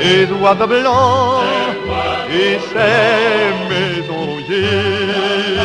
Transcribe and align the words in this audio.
ces 0.00 0.26
oiseaux 0.32 0.66
blancs 0.66 1.42
et 2.32 2.58
ces 2.70 3.52
maisons 3.68 4.24
rouillées. 4.30 5.56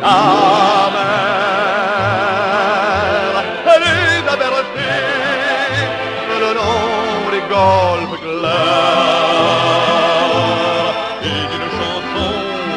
La 0.00 0.18
mer, 0.94 1.14
elle 3.72 3.86
les 3.98 4.22
a 4.32 4.36
bercées 4.36 5.04
le 6.40 6.48
long 6.58 7.20
des 7.34 7.44
golfes 7.54 8.18
clairs 8.20 8.86
et 11.22 11.42
d'une 11.50 11.70
chanson 11.78 12.30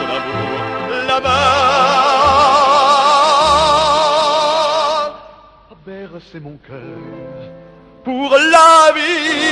d'amour 0.09 0.59
là-bas 1.07 1.49
a 5.71 5.73
bercé 5.85 6.37
mon 6.39 6.57
cœur 6.67 6.99
pour 8.03 8.31
la 8.31 8.71
vie. 8.95 9.48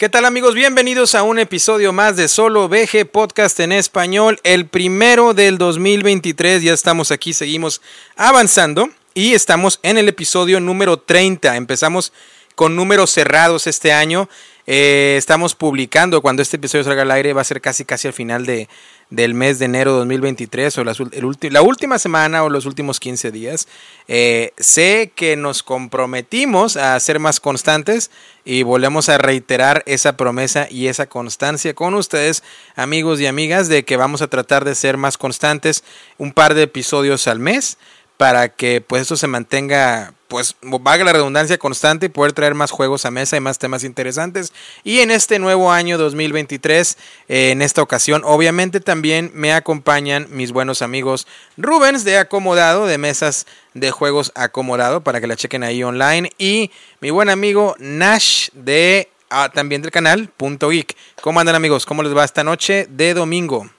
¿Qué 0.00 0.08
tal 0.08 0.24
amigos? 0.24 0.54
Bienvenidos 0.54 1.14
a 1.14 1.22
un 1.22 1.38
episodio 1.38 1.92
más 1.92 2.16
de 2.16 2.28
Solo 2.28 2.70
VG 2.70 3.04
Podcast 3.04 3.60
en 3.60 3.70
español, 3.70 4.40
el 4.44 4.64
primero 4.66 5.34
del 5.34 5.58
2023. 5.58 6.62
Ya 6.62 6.72
estamos 6.72 7.10
aquí, 7.10 7.34
seguimos 7.34 7.82
avanzando 8.16 8.88
y 9.12 9.34
estamos 9.34 9.78
en 9.82 9.98
el 9.98 10.08
episodio 10.08 10.58
número 10.58 10.96
30. 10.96 11.54
Empezamos 11.54 12.14
con 12.54 12.76
números 12.76 13.10
cerrados 13.10 13.66
este 13.66 13.92
año. 13.92 14.30
Eh, 14.66 15.16
estamos 15.18 15.54
publicando 15.54 16.22
cuando 16.22 16.40
este 16.40 16.56
episodio 16.56 16.84
salga 16.84 17.02
al 17.02 17.10
aire, 17.10 17.34
va 17.34 17.42
a 17.42 17.44
ser 17.44 17.60
casi 17.60 17.84
casi 17.84 18.08
al 18.08 18.14
final 18.14 18.46
de, 18.46 18.70
del 19.10 19.34
mes 19.34 19.58
de 19.58 19.64
enero 19.66 19.92
de 19.92 19.98
2023 19.98 20.78
o 20.78 20.84
las, 20.84 20.98
la 21.42 21.62
última 21.62 21.98
semana 21.98 22.44
o 22.44 22.48
los 22.48 22.64
últimos 22.64 23.00
15 23.00 23.30
días. 23.30 23.68
Eh, 24.08 24.52
sé 24.56 25.12
que 25.14 25.36
nos 25.36 25.62
comprometimos 25.62 26.76
a 26.76 26.98
ser 27.00 27.18
más 27.18 27.40
constantes 27.40 28.10
y 28.44 28.62
volvemos 28.62 29.08
a 29.08 29.18
reiterar 29.18 29.82
esa 29.86 30.16
promesa 30.16 30.68
y 30.70 30.86
esa 30.86 31.06
constancia 31.06 31.74
con 31.74 31.94
ustedes, 31.94 32.42
amigos 32.76 33.20
y 33.20 33.26
amigas, 33.26 33.68
de 33.68 33.84
que 33.84 33.96
vamos 33.96 34.22
a 34.22 34.28
tratar 34.28 34.64
de 34.64 34.74
ser 34.74 34.96
más 34.96 35.18
constantes 35.18 35.84
un 36.16 36.32
par 36.32 36.54
de 36.54 36.62
episodios 36.62 37.26
al 37.26 37.40
mes 37.40 37.76
para 38.20 38.50
que 38.50 38.82
pues 38.82 39.00
esto 39.00 39.16
se 39.16 39.28
mantenga 39.28 40.12
pues 40.28 40.54
valga 40.60 41.04
la 41.04 41.14
redundancia 41.14 41.56
constante 41.56 42.04
y 42.04 42.08
poder 42.10 42.34
traer 42.34 42.54
más 42.54 42.70
juegos 42.70 43.06
a 43.06 43.10
mesa 43.10 43.38
y 43.38 43.40
más 43.40 43.58
temas 43.58 43.82
interesantes 43.82 44.52
y 44.84 44.98
en 44.98 45.10
este 45.10 45.38
nuevo 45.38 45.72
año 45.72 45.96
2023 45.96 46.98
eh, 47.30 47.50
en 47.52 47.62
esta 47.62 47.80
ocasión 47.80 48.20
obviamente 48.26 48.80
también 48.80 49.30
me 49.32 49.54
acompañan 49.54 50.26
mis 50.28 50.52
buenos 50.52 50.82
amigos 50.82 51.26
Rubens 51.56 52.04
de 52.04 52.18
Acomodado 52.18 52.84
de 52.84 52.98
mesas 52.98 53.46
de 53.72 53.90
juegos 53.90 54.32
Acomodado 54.34 55.02
para 55.02 55.22
que 55.22 55.26
la 55.26 55.36
chequen 55.36 55.62
ahí 55.62 55.82
online 55.82 56.30
y 56.36 56.70
mi 57.00 57.08
buen 57.08 57.30
amigo 57.30 57.74
Nash 57.78 58.50
de 58.52 59.08
ah, 59.30 59.48
también 59.48 59.80
del 59.80 59.92
canal 59.92 60.28
Punto 60.28 60.68
Geek 60.68 60.94
¿cómo 61.22 61.40
andan 61.40 61.54
amigos? 61.54 61.86
¿cómo 61.86 62.02
les 62.02 62.14
va 62.14 62.22
esta 62.22 62.44
noche 62.44 62.86
de 62.90 63.14
domingo? 63.14 63.70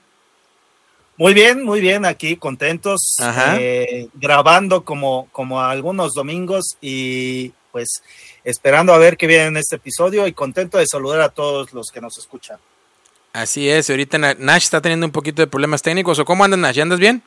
Muy 1.16 1.34
bien, 1.34 1.62
muy 1.62 1.80
bien, 1.80 2.04
aquí 2.04 2.36
contentos, 2.36 3.16
Ajá. 3.20 3.56
eh, 3.60 4.08
grabando 4.14 4.82
como, 4.84 5.28
como 5.30 5.60
algunos 5.60 6.14
domingos 6.14 6.76
y 6.80 7.52
pues 7.70 8.02
esperando 8.44 8.92
a 8.92 8.98
ver 8.98 9.16
qué 9.16 9.26
viene 9.26 9.44
en 9.46 9.56
este 9.56 9.76
episodio 9.76 10.26
y 10.26 10.32
contento 10.32 10.78
de 10.78 10.86
saludar 10.86 11.20
a 11.20 11.28
todos 11.28 11.72
los 11.72 11.90
que 11.90 12.00
nos 12.00 12.18
escuchan. 12.18 12.58
Así 13.32 13.68
es, 13.68 13.88
ahorita 13.88 14.18
Na- 14.18 14.34
Nash 14.38 14.64
está 14.64 14.80
teniendo 14.80 15.06
un 15.06 15.12
poquito 15.12 15.40
de 15.42 15.46
problemas 15.46 15.80
técnicos 15.82 16.18
o 16.18 16.24
¿cómo 16.24 16.44
andas 16.44 16.58
Nash? 16.60 16.74
¿Ya 16.76 16.82
andas 16.82 16.98
bien? 16.98 17.22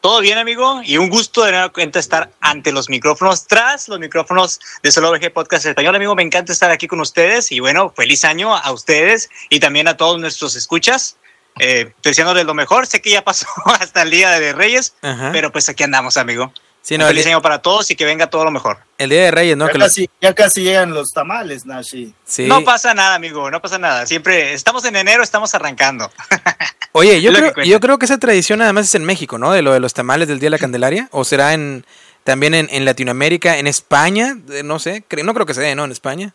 Todo 0.00 0.20
bien, 0.20 0.36
amigo, 0.36 0.80
y 0.84 0.96
un 0.96 1.08
gusto 1.08 1.44
de 1.44 1.52
nueva 1.52 1.68
cuenta 1.68 2.00
estar 2.00 2.32
ante 2.40 2.72
los 2.72 2.88
micrófonos, 2.88 3.46
tras 3.46 3.88
los 3.88 4.00
micrófonos 4.00 4.60
de 4.82 4.90
Solo 4.90 5.12
VG 5.12 5.32
Podcast 5.32 5.64
Español, 5.66 5.94
amigo. 5.94 6.14
Me 6.16 6.24
encanta 6.24 6.52
estar 6.52 6.72
aquí 6.72 6.88
con 6.88 7.00
ustedes 7.00 7.52
y 7.52 7.60
bueno, 7.60 7.92
feliz 7.96 8.24
año 8.24 8.54
a 8.56 8.72
ustedes 8.72 9.30
y 9.48 9.60
también 9.60 9.86
a 9.86 9.96
todos 9.96 10.20
nuestros 10.20 10.56
escuchas. 10.56 11.16
Eh, 11.58 11.92
deseándoles 12.02 12.44
lo 12.44 12.54
mejor. 12.54 12.86
Sé 12.86 13.00
que 13.02 13.10
ya 13.10 13.22
pasó 13.22 13.46
hasta 13.66 14.02
el 14.02 14.10
Día 14.10 14.30
de 14.38 14.52
Reyes, 14.52 14.94
Ajá. 15.02 15.30
pero 15.32 15.52
pues 15.52 15.68
aquí 15.68 15.82
andamos, 15.82 16.16
amigo. 16.16 16.52
Sí, 16.84 16.98
no, 16.98 17.04
el, 17.04 17.10
feliz 17.10 17.26
año 17.26 17.40
para 17.40 17.62
todos 17.62 17.88
y 17.92 17.94
que 17.94 18.04
venga 18.04 18.26
todo 18.28 18.44
lo 18.44 18.50
mejor. 18.50 18.78
el 18.98 19.10
Día 19.10 19.22
de 19.22 19.30
Reyes, 19.30 19.56
¿no? 19.56 19.66
ya, 19.66 19.72
Que 19.72 19.78
lo- 19.78 19.84
casi, 19.84 20.10
ya 20.20 20.34
casi 20.34 20.62
llegan 20.64 20.92
los 20.92 21.12
tamales, 21.12 21.64
Nashi. 21.64 22.12
sí. 22.24 22.46
No 22.46 22.64
pasa 22.64 22.92
nada, 22.92 23.14
amigo, 23.14 23.48
no 23.52 23.62
pasa 23.62 23.78
nada. 23.78 24.04
Siempre 24.04 24.52
estamos 24.52 24.84
en 24.84 24.96
enero, 24.96 25.22
estamos 25.22 25.54
arrancando. 25.54 26.10
Oye, 26.92 27.22
yo 27.22 27.32
creo, 27.32 27.54
yo 27.64 27.78
creo 27.80 27.98
que 27.98 28.06
esa 28.06 28.18
tradición 28.18 28.62
además 28.62 28.86
es 28.86 28.94
en 28.96 29.04
México, 29.04 29.38
¿no? 29.38 29.52
De 29.52 29.62
lo 29.62 29.72
de 29.72 29.78
los 29.80 29.94
tamales 29.94 30.26
del 30.26 30.40
Día 30.40 30.48
de 30.48 30.50
la 30.50 30.58
Candelaria. 30.58 31.08
¿O 31.12 31.24
será 31.24 31.54
en 31.54 31.86
también 32.24 32.52
en, 32.52 32.68
en 32.70 32.84
Latinoamérica, 32.84 33.58
en 33.58 33.68
España? 33.68 34.36
No 34.64 34.78
sé, 34.80 35.04
no 35.22 35.34
creo 35.34 35.46
que 35.46 35.54
se 35.54 35.60
dé, 35.60 35.74
¿no? 35.76 35.84
En 35.84 35.92
España. 35.92 36.34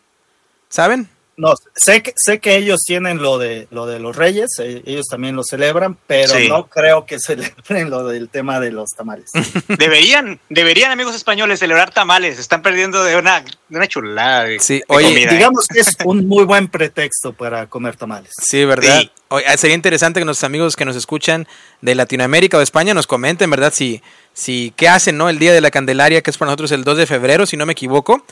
¿Saben? 0.69 1.09
No, 1.39 1.53
sé 1.75 2.01
que, 2.01 2.13
sé 2.15 2.39
que 2.39 2.55
ellos 2.55 2.81
tienen 2.83 3.21
lo 3.21 3.37
de, 3.37 3.67
lo 3.69 3.85
de 3.85 3.99
los 3.99 4.15
reyes, 4.15 4.49
eh, 4.59 4.81
ellos 4.87 5.05
también 5.07 5.35
lo 5.35 5.43
celebran, 5.43 5.95
pero 6.07 6.33
Sí. 6.33 6.49
no 6.49 6.65
creo 6.67 7.05
que 7.05 7.19
celebren 7.23 7.91
lo 7.91 8.07
del 8.07 8.27
tema 8.29 8.59
de 8.59 8.71
los 8.71 8.89
tamales. 8.95 9.29
Deberían, 9.77 10.39
deberían, 10.49 10.91
amigos 10.91 11.15
españoles, 11.15 11.59
celebrar 11.59 11.91
tamales. 11.91 12.39
Están 12.39 12.63
perdiendo 12.63 13.03
de 13.03 13.17
una, 13.17 13.41
de 13.41 13.77
una 13.77 13.87
chulada. 13.87 14.45
de- 14.45 14.59
Sí, 14.59 14.77
de 14.79 14.83
oye, 14.87 15.09
comida, 15.09 15.29
¿eh? 15.31 15.33
Digamos 15.35 15.67
que 15.67 15.79
es 15.81 15.95
un 16.05 16.27
muy 16.27 16.43
buen 16.43 16.69
pretexto 16.69 17.33
para 17.33 17.67
comer 17.67 17.95
tamales. 17.97 18.31
Sí, 18.41 18.65
¿verdad? 18.65 19.01
Sí. 19.01 19.11
Oye, 19.29 19.45
ah, 19.47 19.57
sería 19.57 19.75
interesante 19.75 20.19
que 20.19 20.25
nuestros 20.25 20.45
amigos 20.45 20.75
que 20.75 20.85
nos 20.85 20.95
escuchan 20.95 21.47
de 21.81 21.93
Latinoamérica 21.95 22.57
o 22.57 22.59
de 22.59 22.63
España 22.63 22.93
nos 22.95 23.05
comenten, 23.07 23.49
¿verdad? 23.51 23.73
Si, 23.75 24.01
si 24.33 24.73
qué 24.75 24.87
hacen, 24.89 25.17
¿no? 25.17 25.29
El 25.29 25.37
Día 25.37 25.53
de 25.53 25.61
la 25.61 25.69
Candelaria, 25.69 26.21
que 26.21 26.31
es 26.31 26.37
para 26.37 26.47
nosotros 26.47 26.71
el 26.71 26.83
2 26.83 26.97
de 26.97 27.05
febrero, 27.05 27.45
si 27.45 27.57
no 27.57 27.65
me 27.65 27.73
equivoco, 27.73 28.23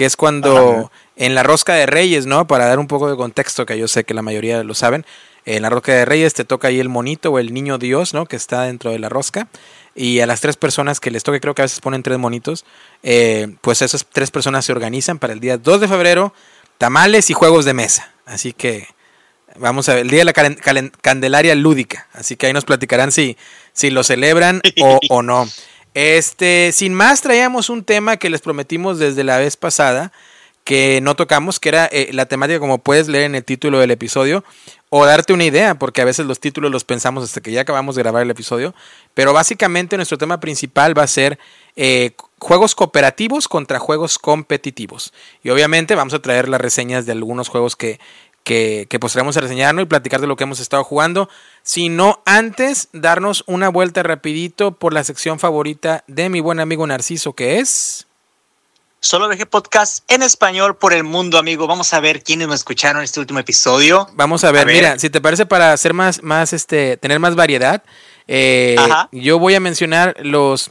que 0.00 0.06
es 0.06 0.16
cuando 0.16 0.90
en 1.16 1.34
la 1.34 1.42
rosca 1.42 1.74
de 1.74 1.84
Reyes, 1.84 2.24
¿no? 2.24 2.46
Para 2.46 2.64
dar 2.64 2.78
un 2.78 2.86
poco 2.86 3.10
de 3.10 3.18
contexto, 3.18 3.66
que 3.66 3.76
yo 3.78 3.86
sé 3.86 4.04
que 4.04 4.14
la 4.14 4.22
mayoría 4.22 4.64
lo 4.64 4.72
saben, 4.72 5.04
en 5.44 5.60
la 5.60 5.68
rosca 5.68 5.92
de 5.92 6.06
Reyes 6.06 6.32
te 6.32 6.46
toca 6.46 6.68
ahí 6.68 6.80
el 6.80 6.88
monito 6.88 7.30
o 7.30 7.38
el 7.38 7.52
niño 7.52 7.76
Dios, 7.76 8.14
¿no? 8.14 8.24
Que 8.24 8.36
está 8.36 8.62
dentro 8.62 8.92
de 8.92 8.98
la 8.98 9.10
rosca. 9.10 9.48
Y 9.94 10.20
a 10.20 10.26
las 10.26 10.40
tres 10.40 10.56
personas 10.56 11.00
que 11.00 11.10
les 11.10 11.22
toque, 11.22 11.38
creo 11.38 11.54
que 11.54 11.60
a 11.60 11.66
veces 11.66 11.80
ponen 11.80 12.02
tres 12.02 12.18
monitos, 12.18 12.64
eh, 13.02 13.48
pues 13.60 13.82
esas 13.82 14.06
tres 14.10 14.30
personas 14.30 14.64
se 14.64 14.72
organizan 14.72 15.18
para 15.18 15.34
el 15.34 15.40
día 15.40 15.58
2 15.58 15.82
de 15.82 15.88
febrero, 15.88 16.32
tamales 16.78 17.28
y 17.28 17.34
juegos 17.34 17.66
de 17.66 17.74
mesa. 17.74 18.10
Así 18.24 18.54
que 18.54 18.86
vamos 19.58 19.86
a 19.90 19.94
ver, 19.96 20.04
el 20.04 20.08
día 20.08 20.20
de 20.20 20.24
la 20.24 20.32
calen- 20.32 20.58
calen- 20.58 20.92
Candelaria 21.02 21.54
lúdica. 21.56 22.08
Así 22.14 22.36
que 22.36 22.46
ahí 22.46 22.54
nos 22.54 22.64
platicarán 22.64 23.12
si, 23.12 23.36
si 23.74 23.90
lo 23.90 24.02
celebran 24.02 24.62
o, 24.80 24.98
o 25.10 25.20
no. 25.22 25.46
Este, 25.94 26.70
sin 26.72 26.94
más, 26.94 27.20
traíamos 27.20 27.70
un 27.70 27.84
tema 27.84 28.16
que 28.16 28.30
les 28.30 28.40
prometimos 28.40 28.98
desde 28.98 29.24
la 29.24 29.38
vez 29.38 29.56
pasada, 29.56 30.12
que 30.64 31.00
no 31.00 31.16
tocamos, 31.16 31.58
que 31.58 31.68
era 31.68 31.86
eh, 31.86 32.10
la 32.12 32.26
temática 32.26 32.60
como 32.60 32.78
puedes 32.78 33.08
leer 33.08 33.24
en 33.24 33.34
el 33.34 33.44
título 33.44 33.80
del 33.80 33.90
episodio, 33.90 34.44
o 34.88 35.04
darte 35.04 35.32
una 35.32 35.44
idea, 35.44 35.74
porque 35.76 36.00
a 36.00 36.04
veces 36.04 36.26
los 36.26 36.38
títulos 36.38 36.70
los 36.70 36.84
pensamos 36.84 37.24
hasta 37.24 37.40
que 37.40 37.50
ya 37.50 37.62
acabamos 37.62 37.96
de 37.96 38.02
grabar 38.02 38.22
el 38.22 38.30
episodio, 38.30 38.74
pero 39.14 39.32
básicamente 39.32 39.96
nuestro 39.96 40.18
tema 40.18 40.38
principal 40.38 40.96
va 40.96 41.04
a 41.04 41.08
ser 41.08 41.38
eh, 41.76 42.12
juegos 42.38 42.74
cooperativos 42.74 43.48
contra 43.48 43.78
juegos 43.78 44.18
competitivos. 44.18 45.12
Y 45.42 45.50
obviamente 45.50 45.94
vamos 45.94 46.14
a 46.14 46.22
traer 46.22 46.48
las 46.48 46.60
reseñas 46.60 47.06
de 47.06 47.12
algunos 47.12 47.48
juegos 47.48 47.74
que, 47.76 47.98
que, 48.44 48.86
que 48.88 48.98
pues 48.98 49.16
a 49.16 49.22
reseñarnos 49.22 49.82
y 49.82 49.86
platicar 49.86 50.20
de 50.20 50.26
lo 50.26 50.36
que 50.36 50.44
hemos 50.44 50.60
estado 50.60 50.84
jugando, 50.84 51.28
sino 51.62 52.22
antes 52.24 52.88
darnos 52.92 53.44
una 53.46 53.68
vuelta 53.68 54.02
rapidito 54.02 54.72
por 54.72 54.92
la 54.92 55.04
sección 55.04 55.38
favorita 55.38 56.04
de 56.06 56.28
mi 56.28 56.40
buen 56.40 56.60
amigo 56.60 56.86
Narciso, 56.86 57.34
que 57.34 57.58
es... 57.58 58.06
Solo 59.02 59.28
VG 59.28 59.46
Podcast 59.46 60.04
en 60.10 60.22
español 60.22 60.76
por 60.76 60.92
el 60.92 61.04
mundo, 61.04 61.38
amigo. 61.38 61.66
Vamos 61.66 61.94
a 61.94 62.00
ver 62.00 62.22
quiénes 62.22 62.48
me 62.48 62.54
escucharon 62.54 63.02
este 63.02 63.18
último 63.18 63.38
episodio. 63.38 64.06
Vamos 64.12 64.44
a 64.44 64.52
ver, 64.52 64.62
A 64.62 64.64
ver. 64.66 64.74
mira, 64.74 64.98
si 64.98 65.08
te 65.08 65.22
parece 65.22 65.46
para 65.46 65.72
hacer 65.72 65.94
más, 65.94 66.22
más 66.22 66.52
este, 66.52 66.98
tener 66.98 67.18
más 67.18 67.34
variedad, 67.34 67.82
eh, 68.28 68.76
yo 69.10 69.38
voy 69.38 69.54
a 69.54 69.60
mencionar 69.60 70.16
los, 70.22 70.68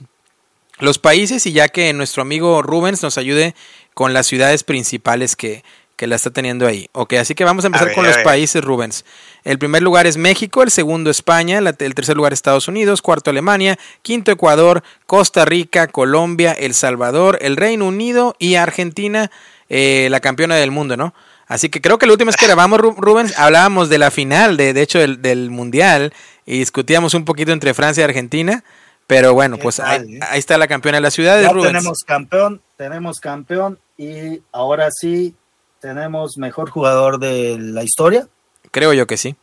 los 0.78 1.00
países 1.00 1.48
y 1.48 1.54
ya 1.54 1.70
que 1.70 1.92
nuestro 1.94 2.22
amigo 2.22 2.62
Rubens 2.62 3.02
nos 3.02 3.18
ayude 3.18 3.56
con 3.96 4.14
las 4.14 4.28
ciudades 4.28 4.64
principales 4.64 5.36
que, 5.36 5.64
que 6.00 6.08
la 6.08 6.16
está 6.16 6.30
teniendo 6.32 6.66
ahí. 6.66 6.88
Ok, 6.94 7.16
así 7.16 7.36
que 7.36 7.44
vamos 7.44 7.66
a 7.66 7.68
empezar 7.68 7.88
ver, 7.88 7.96
con 7.96 8.06
a 8.06 8.08
los 8.08 8.16
ver. 8.16 8.24
países, 8.24 8.64
Rubens. 8.64 9.04
El 9.44 9.60
primer 9.60 9.82
lugar 9.84 10.08
es 10.08 10.16
México, 10.16 10.64
el 10.64 10.72
segundo 10.72 11.10
España, 11.12 11.60
la- 11.60 11.76
el 11.78 11.94
tercer 11.94 12.16
lugar 12.16 12.32
Estados 12.32 12.70
Unidos, 12.70 13.02
cuarto 13.02 13.30
Alemania, 13.30 13.78
quinto 14.02 14.32
Ecuador, 14.32 14.82
Costa 15.06 15.44
Rica, 15.44 15.88
Colombia, 15.88 16.54
El 16.54 16.74
Salvador, 16.74 17.38
el 17.42 17.58
Reino 17.58 17.86
Unido 17.86 18.34
y 18.40 18.56
Argentina, 18.56 19.30
eh, 19.68 20.08
la 20.10 20.22
campeona 20.22 20.56
del 20.56 20.72
mundo, 20.72 20.96
¿no? 20.96 21.14
Así 21.48 21.68
que 21.70 21.82
creo 21.82 21.98
que 21.98 22.06
la 22.06 22.14
última 22.14 22.30
vez 22.30 22.38
que 22.38 22.46
grabamos, 22.48 22.80
Ru- 22.80 22.96
Rubens, 22.96 23.38
hablábamos 23.38 23.90
de 23.90 23.98
la 23.98 24.10
final, 24.10 24.56
de, 24.56 24.72
de 24.72 24.82
hecho, 24.82 25.00
del, 25.00 25.22
del 25.22 25.50
Mundial, 25.50 26.14
y 26.46 26.60
discutíamos 26.60 27.14
un 27.14 27.26
poquito 27.26 27.52
entre 27.52 27.74
Francia 27.74 28.02
y 28.02 28.06
Argentina, 28.06 28.64
pero 29.06 29.34
bueno, 29.34 29.58
¿Qué 29.58 29.64
pues 29.64 29.76
tal, 29.78 30.02
ahí, 30.08 30.16
eh? 30.16 30.20
ahí 30.30 30.40
está 30.40 30.58
la 30.58 30.68
campeona 30.70 30.98
de 31.00 31.02
la 31.02 31.12
ciudad, 31.12 31.42
Ya 31.42 31.50
Rubens. 31.50 31.74
tenemos 31.74 32.04
campeón, 32.06 32.62
tenemos 32.78 33.20
campeón 33.20 33.78
y 33.98 34.40
ahora 34.54 34.90
sí 34.92 35.34
tenemos 35.80 36.38
mejor 36.38 36.70
jugador 36.70 37.20
de 37.20 37.58
la 37.60 37.84
historia. 37.84 38.28
Creo 38.72 38.94
yo 38.94 39.08
que 39.08 39.18
sí. 39.18 39.36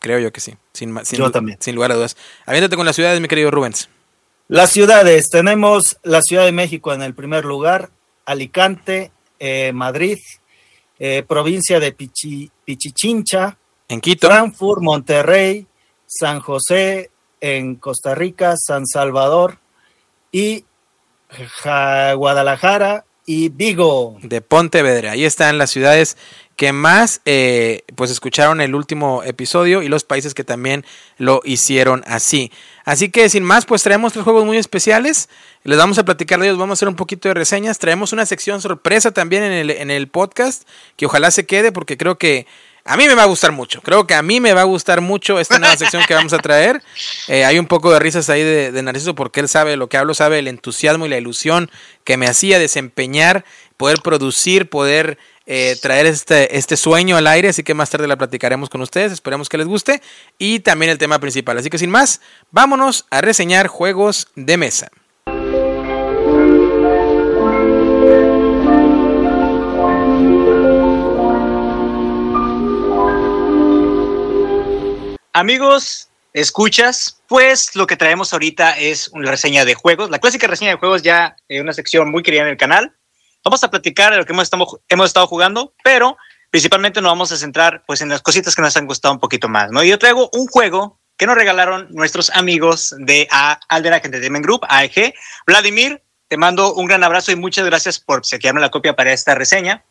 Creo 0.00 0.18
yo 0.18 0.32
que 0.32 0.40
sí. 0.40 0.56
Sin, 0.72 0.96
sin, 1.04 1.18
Yo 1.18 1.26
lu- 1.26 1.30
también. 1.32 1.58
Sin 1.60 1.74
lugar 1.74 1.90
a 1.92 1.94
dudas. 1.94 2.16
Aviéntate 2.46 2.76
con 2.76 2.86
las 2.86 2.94
ciudades, 2.96 3.20
mi 3.20 3.28
querido 3.28 3.50
Rubens. 3.50 3.88
Las 4.48 4.70
ciudades, 4.70 5.28
tenemos 5.28 5.98
la 6.02 6.22
Ciudad 6.22 6.44
de 6.44 6.52
México 6.52 6.92
en 6.94 7.02
el 7.02 7.14
primer 7.14 7.44
lugar, 7.44 7.90
Alicante, 8.24 9.10
eh, 9.38 9.72
Madrid, 9.74 10.18
eh, 10.98 11.22
provincia 11.26 11.78
de 11.80 11.94
Pichi- 11.96 12.50
Pichichincha, 12.64 13.58
En 13.88 14.00
Quito. 14.00 14.26
Frankfurt, 14.28 14.80
Monterrey, 14.82 15.66
San 16.06 16.40
José 16.40 17.10
en 17.40 17.76
Costa 17.76 18.14
Rica, 18.14 18.54
San 18.56 18.86
Salvador 18.86 19.58
y 20.32 20.64
Ja- 21.62 22.14
Guadalajara 22.14 23.04
y 23.28 23.50
Vigo. 23.50 24.16
de 24.22 24.40
Pontevedra. 24.40 25.12
Ahí 25.12 25.26
están 25.26 25.58
las 25.58 25.68
ciudades 25.68 26.16
que 26.56 26.72
más 26.72 27.20
eh, 27.26 27.82
pues 27.94 28.10
escucharon 28.10 28.62
el 28.62 28.74
último 28.74 29.22
episodio 29.22 29.82
y 29.82 29.88
los 29.88 30.02
países 30.02 30.32
que 30.32 30.44
también 30.44 30.86
lo 31.18 31.42
hicieron 31.44 32.02
así. 32.06 32.50
Así 32.86 33.10
que 33.10 33.28
sin 33.28 33.44
más, 33.44 33.66
pues 33.66 33.82
traemos 33.82 34.14
tres 34.14 34.24
juegos 34.24 34.46
muy 34.46 34.56
especiales. 34.56 35.28
Les 35.62 35.76
vamos 35.76 35.98
a 35.98 36.06
platicar 36.06 36.40
de 36.40 36.46
ellos, 36.46 36.58
vamos 36.58 36.72
a 36.72 36.78
hacer 36.78 36.88
un 36.88 36.96
poquito 36.96 37.28
de 37.28 37.34
reseñas. 37.34 37.78
Traemos 37.78 38.14
una 38.14 38.24
sección 38.24 38.62
sorpresa 38.62 39.10
también 39.10 39.42
en 39.42 39.52
el, 39.52 39.70
en 39.72 39.90
el 39.90 40.08
podcast 40.08 40.66
que 40.96 41.04
ojalá 41.04 41.30
se 41.30 41.44
quede 41.44 41.70
porque 41.70 41.98
creo 41.98 42.16
que 42.16 42.46
a 42.88 42.96
mí 42.96 43.06
me 43.06 43.14
va 43.14 43.24
a 43.24 43.26
gustar 43.26 43.52
mucho. 43.52 43.82
Creo 43.82 44.06
que 44.06 44.14
a 44.14 44.22
mí 44.22 44.40
me 44.40 44.54
va 44.54 44.62
a 44.62 44.64
gustar 44.64 45.02
mucho 45.02 45.38
esta 45.38 45.58
nueva 45.58 45.76
sección 45.76 46.02
que 46.08 46.14
vamos 46.14 46.32
a 46.32 46.38
traer. 46.38 46.82
Eh, 47.28 47.44
hay 47.44 47.58
un 47.58 47.66
poco 47.66 47.92
de 47.92 47.98
risas 47.98 48.30
ahí 48.30 48.42
de, 48.42 48.72
de 48.72 48.82
Narciso 48.82 49.14
porque 49.14 49.40
él 49.40 49.48
sabe 49.48 49.76
lo 49.76 49.88
que 49.88 49.98
hablo, 49.98 50.14
sabe 50.14 50.38
el 50.38 50.48
entusiasmo 50.48 51.04
y 51.04 51.10
la 51.10 51.18
ilusión 51.18 51.70
que 52.04 52.16
me 52.16 52.26
hacía 52.26 52.58
desempeñar, 52.58 53.44
poder 53.76 53.98
producir, 54.00 54.70
poder 54.70 55.18
eh, 55.50 55.76
traer 55.80 56.06
este, 56.06 56.56
este 56.56 56.76
sueño 56.76 57.16
al 57.16 57.26
aire. 57.26 57.48
Así 57.48 57.62
que 57.62 57.74
más 57.74 57.90
tarde 57.90 58.06
la 58.06 58.16
platicaremos 58.16 58.70
con 58.70 58.80
ustedes. 58.80 59.12
Esperemos 59.12 59.48
que 59.48 59.58
les 59.58 59.66
guste. 59.66 60.02
Y 60.38 60.60
también 60.60 60.90
el 60.90 60.98
tema 60.98 61.18
principal. 61.18 61.58
Así 61.58 61.70
que 61.70 61.78
sin 61.78 61.90
más, 61.90 62.20
vámonos 62.50 63.06
a 63.10 63.20
reseñar 63.20 63.66
juegos 63.66 64.28
de 64.34 64.56
mesa. 64.56 64.90
Amigos, 75.42 76.08
escuchas, 76.32 77.22
pues 77.28 77.76
lo 77.76 77.86
que 77.86 77.96
traemos 77.96 78.32
ahorita 78.32 78.76
es 78.76 79.06
una 79.12 79.30
reseña 79.30 79.64
de 79.64 79.74
juegos, 79.74 80.10
la 80.10 80.18
clásica 80.18 80.48
reseña 80.48 80.72
de 80.72 80.78
juegos 80.78 81.02
ya 81.02 81.36
en 81.48 81.62
una 81.62 81.72
sección 81.72 82.10
muy 82.10 82.24
querida 82.24 82.42
en 82.42 82.48
el 82.48 82.56
canal. 82.56 82.96
Vamos 83.44 83.62
a 83.62 83.70
platicar 83.70 84.10
de 84.10 84.18
lo 84.18 84.26
que 84.26 84.32
hemos 84.32 84.42
estado, 84.42 84.82
hemos 84.88 85.06
estado 85.06 85.28
jugando, 85.28 85.74
pero 85.84 86.16
principalmente 86.50 87.00
nos 87.00 87.12
vamos 87.12 87.30
a 87.30 87.36
centrar 87.36 87.84
pues 87.86 88.00
en 88.00 88.08
las 88.08 88.20
cositas 88.20 88.56
que 88.56 88.62
nos 88.62 88.76
han 88.76 88.86
gustado 88.86 89.14
un 89.14 89.20
poquito 89.20 89.48
más, 89.48 89.70
¿no? 89.70 89.84
Yo 89.84 89.96
traigo 90.00 90.28
un 90.32 90.48
juego 90.48 90.98
que 91.16 91.26
nos 91.26 91.36
regalaron 91.36 91.86
nuestros 91.90 92.30
amigos 92.30 92.92
de 92.98 93.28
A- 93.30 93.60
Alderac 93.68 94.06
Entertainment 94.06 94.44
Group, 94.44 94.62
AEG. 94.68 95.14
Vladimir, 95.46 96.02
te 96.26 96.36
mando 96.36 96.74
un 96.74 96.86
gran 96.86 97.04
abrazo 97.04 97.30
y 97.30 97.36
muchas 97.36 97.64
gracias 97.64 98.00
por 98.00 98.18
obsequiarme 98.18 98.60
la 98.60 98.70
copia 98.72 98.96
para 98.96 99.12
esta 99.12 99.36
reseña. 99.36 99.84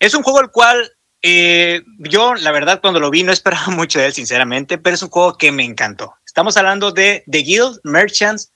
Es 0.00 0.14
un 0.14 0.24
juego 0.24 0.40
el 0.40 0.50
cual 0.50 0.96
eh, 1.26 1.82
yo, 1.98 2.34
la 2.34 2.52
verdad, 2.52 2.80
cuando 2.82 3.00
lo 3.00 3.10
vi 3.10 3.22
no 3.22 3.32
esperaba 3.32 3.66
mucho 3.68 3.98
de 3.98 4.06
él, 4.06 4.12
sinceramente, 4.12 4.76
pero 4.78 4.94
es 4.94 5.02
un 5.02 5.08
juego 5.08 5.38
que 5.38 5.50
me 5.52 5.64
encantó. 5.64 6.14
Estamos 6.26 6.56
hablando 6.58 6.92
de 6.92 7.24
The 7.30 7.38
Guild 7.38 7.80
Merchants 7.82 8.52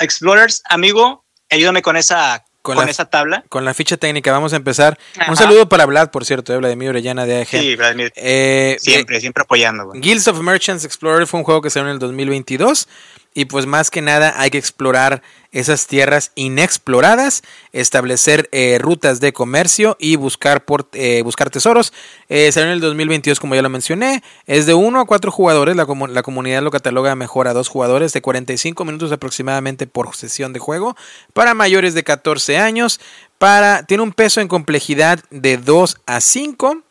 Explorers. 0.00 0.62
Amigo, 0.68 1.24
ayúdame 1.50 1.80
con 1.82 1.96
esa, 1.96 2.44
Con 2.62 2.74
con, 2.76 2.84
la- 2.86 2.90
esa 2.90 3.04
tabla. 3.06 3.44
Con 3.48 3.64
la 3.64 3.72
ficha 3.74 3.96
técnica 3.96 4.32
vamos 4.32 4.52
a 4.52 4.56
empezar. 4.56 4.98
Ajá. 5.16 5.30
Un 5.30 5.36
saludo 5.36 5.68
para 5.68 5.86
Vlad, 5.86 6.10
por 6.10 6.24
cierto, 6.24 6.52
de 6.52 6.58
Vladimir 6.58 6.88
Orellana 6.90 7.24
de 7.24 7.36
AEG. 7.36 7.48
Sí, 7.48 7.76
Vladimir, 7.76 8.12
Eh, 8.16 8.76
siempre, 8.80 9.20
siempre 9.20 9.42
apoyando. 9.42 9.86
güey. 9.86 10.00
Guilds 10.00 10.26
of 10.28 10.40
Merchants 10.40 10.84
Explorer 10.84 11.26
fue 11.26 11.38
un 11.40 11.44
juego 11.44 11.62
que 11.62 11.70
salió 11.70 11.88
en 11.88 11.94
el 11.94 11.98
2022 12.00 12.88
y 13.34 13.44
pues 13.44 13.66
más 13.66 13.90
que 13.90 14.02
nada 14.02 14.34
hay 14.36 14.50
que 14.50 14.58
explorar 14.58 15.22
esas 15.50 15.86
tierras 15.86 16.32
inexploradas, 16.34 17.42
establecer 17.72 18.48
eh, 18.52 18.78
rutas 18.80 19.20
de 19.20 19.32
comercio 19.32 19.96
y 19.98 20.16
buscar, 20.16 20.64
por, 20.64 20.88
eh, 20.92 21.22
buscar 21.22 21.48
tesoros. 21.48 21.92
Eh, 22.28 22.52
salió 22.52 22.68
en 22.68 22.74
el 22.74 22.80
2022 22.80 23.40
como 23.40 23.54
ya 23.54 23.62
lo 23.62 23.70
mencioné, 23.70 24.22
es 24.46 24.66
de 24.66 24.74
1 24.74 25.00
a 25.00 25.06
4 25.06 25.30
jugadores, 25.30 25.76
la, 25.76 25.86
la 26.10 26.22
comunidad 26.22 26.62
lo 26.62 26.70
cataloga 26.70 27.14
mejor 27.14 27.48
a 27.48 27.54
2 27.54 27.68
jugadores 27.68 28.12
de 28.12 28.20
45 28.20 28.84
minutos 28.84 29.12
aproximadamente 29.12 29.86
por 29.86 30.14
sesión 30.14 30.52
de 30.52 30.58
juego 30.58 30.96
para 31.32 31.54
mayores 31.54 31.94
de 31.94 32.04
14 32.04 32.58
años, 32.58 33.00
para, 33.38 33.84
tiene 33.84 34.02
un 34.02 34.12
peso 34.12 34.40
en 34.40 34.48
complejidad 34.48 35.20
de 35.30 35.56
2 35.56 35.98
a 36.06 36.20
5. 36.20 36.82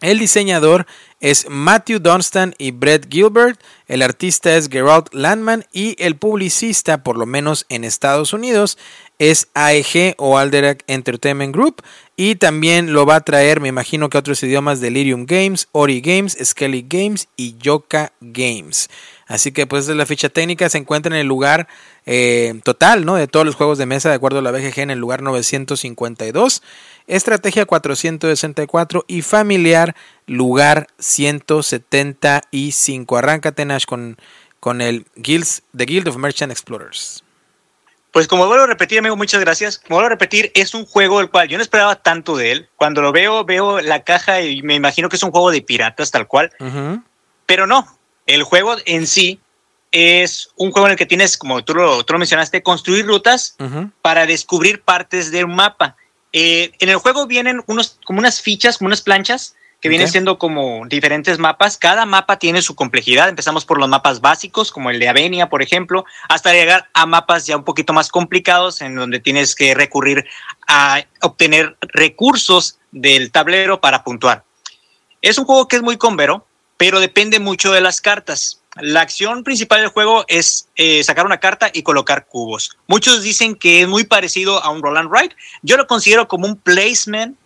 El 0.00 0.20
diseñador 0.20 0.86
es 1.20 1.46
Matthew 1.48 1.98
Dunstan 1.98 2.54
y 2.58 2.70
Brett 2.70 3.08
Gilbert, 3.10 3.60
el 3.86 4.02
artista 4.02 4.56
es 4.56 4.68
Gerald 4.68 5.06
Landman 5.12 5.64
y 5.72 5.96
el 6.02 6.16
publicista, 6.16 7.02
por 7.02 7.16
lo 7.16 7.26
menos 7.26 7.66
en 7.68 7.84
Estados 7.84 8.32
Unidos, 8.32 8.78
es 9.18 9.48
AEG 9.54 10.14
o 10.18 10.38
Alderac 10.38 10.84
Entertainment 10.86 11.54
Group 11.54 11.82
y 12.16 12.36
también 12.36 12.92
lo 12.92 13.06
va 13.06 13.16
a 13.16 13.24
traer, 13.24 13.60
me 13.60 13.68
imagino 13.68 14.10
que 14.10 14.18
otros 14.18 14.42
idiomas, 14.42 14.80
Delirium 14.80 15.26
Games, 15.26 15.68
Ori 15.72 16.00
Games, 16.00 16.36
Skelly 16.42 16.84
Games 16.88 17.28
y 17.36 17.56
Yoka 17.58 18.12
Games. 18.20 18.88
Así 19.28 19.52
que 19.52 19.66
pues 19.66 19.86
la 19.88 20.06
ficha 20.06 20.30
técnica, 20.30 20.70
se 20.70 20.78
encuentra 20.78 21.14
en 21.14 21.20
el 21.20 21.26
lugar 21.26 21.68
eh, 22.06 22.58
total, 22.64 23.04
¿no? 23.04 23.16
De 23.16 23.28
todos 23.28 23.44
los 23.44 23.54
juegos 23.54 23.76
de 23.76 23.84
mesa, 23.84 24.08
de 24.08 24.14
acuerdo 24.14 24.38
a 24.38 24.42
la 24.42 24.50
BGG, 24.50 24.80
en 24.80 24.90
el 24.90 24.98
lugar 24.98 25.20
952. 25.22 26.62
Estrategia 27.06 27.66
464 27.66 29.04
y 29.06 29.20
familiar 29.20 29.94
lugar 30.26 30.86
175. 30.98 33.18
Arráncate, 33.18 33.66
Nash, 33.66 33.84
con, 33.84 34.16
con 34.60 34.80
el 34.80 35.04
Guilds, 35.16 35.62
The 35.76 35.84
Guild 35.84 36.08
of 36.08 36.16
Merchant 36.16 36.50
Explorers. 36.50 37.22
Pues 38.12 38.26
como 38.26 38.46
vuelvo 38.46 38.64
a 38.64 38.66
repetir, 38.66 38.98
amigo, 38.98 39.16
muchas 39.16 39.40
gracias. 39.40 39.78
Como 39.78 39.96
vuelvo 39.96 40.06
a 40.06 40.10
repetir, 40.10 40.50
es 40.54 40.72
un 40.72 40.86
juego 40.86 41.20
el 41.20 41.28
cual 41.28 41.48
yo 41.48 41.58
no 41.58 41.62
esperaba 41.62 41.96
tanto 41.96 42.34
de 42.36 42.52
él. 42.52 42.70
Cuando 42.76 43.02
lo 43.02 43.12
veo, 43.12 43.44
veo 43.44 43.82
la 43.82 44.04
caja 44.04 44.40
y 44.40 44.62
me 44.62 44.74
imagino 44.74 45.10
que 45.10 45.16
es 45.16 45.22
un 45.22 45.32
juego 45.32 45.50
de 45.50 45.60
piratas 45.60 46.10
tal 46.10 46.26
cual. 46.26 46.50
Pero 47.44 47.66
no, 47.66 47.97
el 48.28 48.42
juego 48.42 48.76
en 48.84 49.06
sí 49.06 49.40
es 49.90 50.50
un 50.56 50.70
juego 50.70 50.86
en 50.86 50.92
el 50.92 50.98
que 50.98 51.06
tienes, 51.06 51.38
como 51.38 51.64
tú 51.64 51.74
lo, 51.74 52.04
tú 52.04 52.12
lo 52.12 52.18
mencionaste, 52.18 52.62
construir 52.62 53.06
rutas 53.06 53.56
para 54.02 54.26
descubrir 54.26 54.82
partes 54.82 55.30
del 55.30 55.48
mapa. 55.48 55.96
Eh, 56.34 56.72
en 56.78 56.90
el 56.90 56.96
juego 56.96 57.26
vienen 57.26 57.62
unos, 57.66 57.98
como 58.04 58.18
unas 58.18 58.42
fichas, 58.42 58.76
como 58.76 58.88
unas 58.88 59.00
planchas, 59.00 59.56
que 59.80 59.88
vienen 59.88 60.08
siendo 60.08 60.38
como 60.38 60.84
diferentes 60.86 61.38
mapas. 61.38 61.78
Cada 61.78 62.04
mapa 62.04 62.38
tiene 62.38 62.60
su 62.60 62.74
complejidad. 62.74 63.30
Empezamos 63.30 63.64
por 63.64 63.78
los 63.78 63.88
mapas 63.88 64.20
básicos, 64.20 64.72
como 64.72 64.90
el 64.90 64.98
de 64.98 65.08
Avenia, 65.08 65.48
por 65.48 65.62
ejemplo, 65.62 66.04
hasta 66.28 66.52
llegar 66.52 66.90
a 66.92 67.06
mapas 67.06 67.46
ya 67.46 67.56
un 67.56 67.64
poquito 67.64 67.94
más 67.94 68.10
complicados, 68.10 68.82
en 68.82 68.94
donde 68.94 69.20
tienes 69.20 69.54
que 69.54 69.74
recurrir 69.74 70.26
a 70.66 71.02
obtener 71.22 71.78
recursos 71.80 72.78
del 72.90 73.30
tablero 73.30 73.80
para 73.80 74.04
puntuar. 74.04 74.44
Es 75.22 75.38
un 75.38 75.46
juego 75.46 75.66
que 75.66 75.76
es 75.76 75.82
muy 75.82 75.96
convero, 75.96 76.44
pero 76.78 77.00
depende 77.00 77.38
mucho 77.40 77.72
de 77.72 77.82
las 77.82 78.00
cartas. 78.00 78.62
La 78.80 79.00
acción 79.00 79.42
principal 79.44 79.80
del 79.80 79.88
juego 79.90 80.24
es 80.28 80.68
eh, 80.76 81.02
sacar 81.04 81.26
una 81.26 81.38
carta 81.40 81.70
y 81.72 81.82
colocar 81.82 82.26
cubos. 82.26 82.78
Muchos 82.86 83.22
dicen 83.22 83.56
que 83.56 83.82
es 83.82 83.88
muy 83.88 84.04
parecido 84.04 84.62
a 84.62 84.70
un 84.70 84.80
roll 84.82 84.96
and 84.96 85.10
write. 85.10 85.34
Yo 85.62 85.76
lo 85.76 85.86
considero 85.86 86.28
como 86.28 86.46
un 86.46 86.56
placement. 86.56 87.36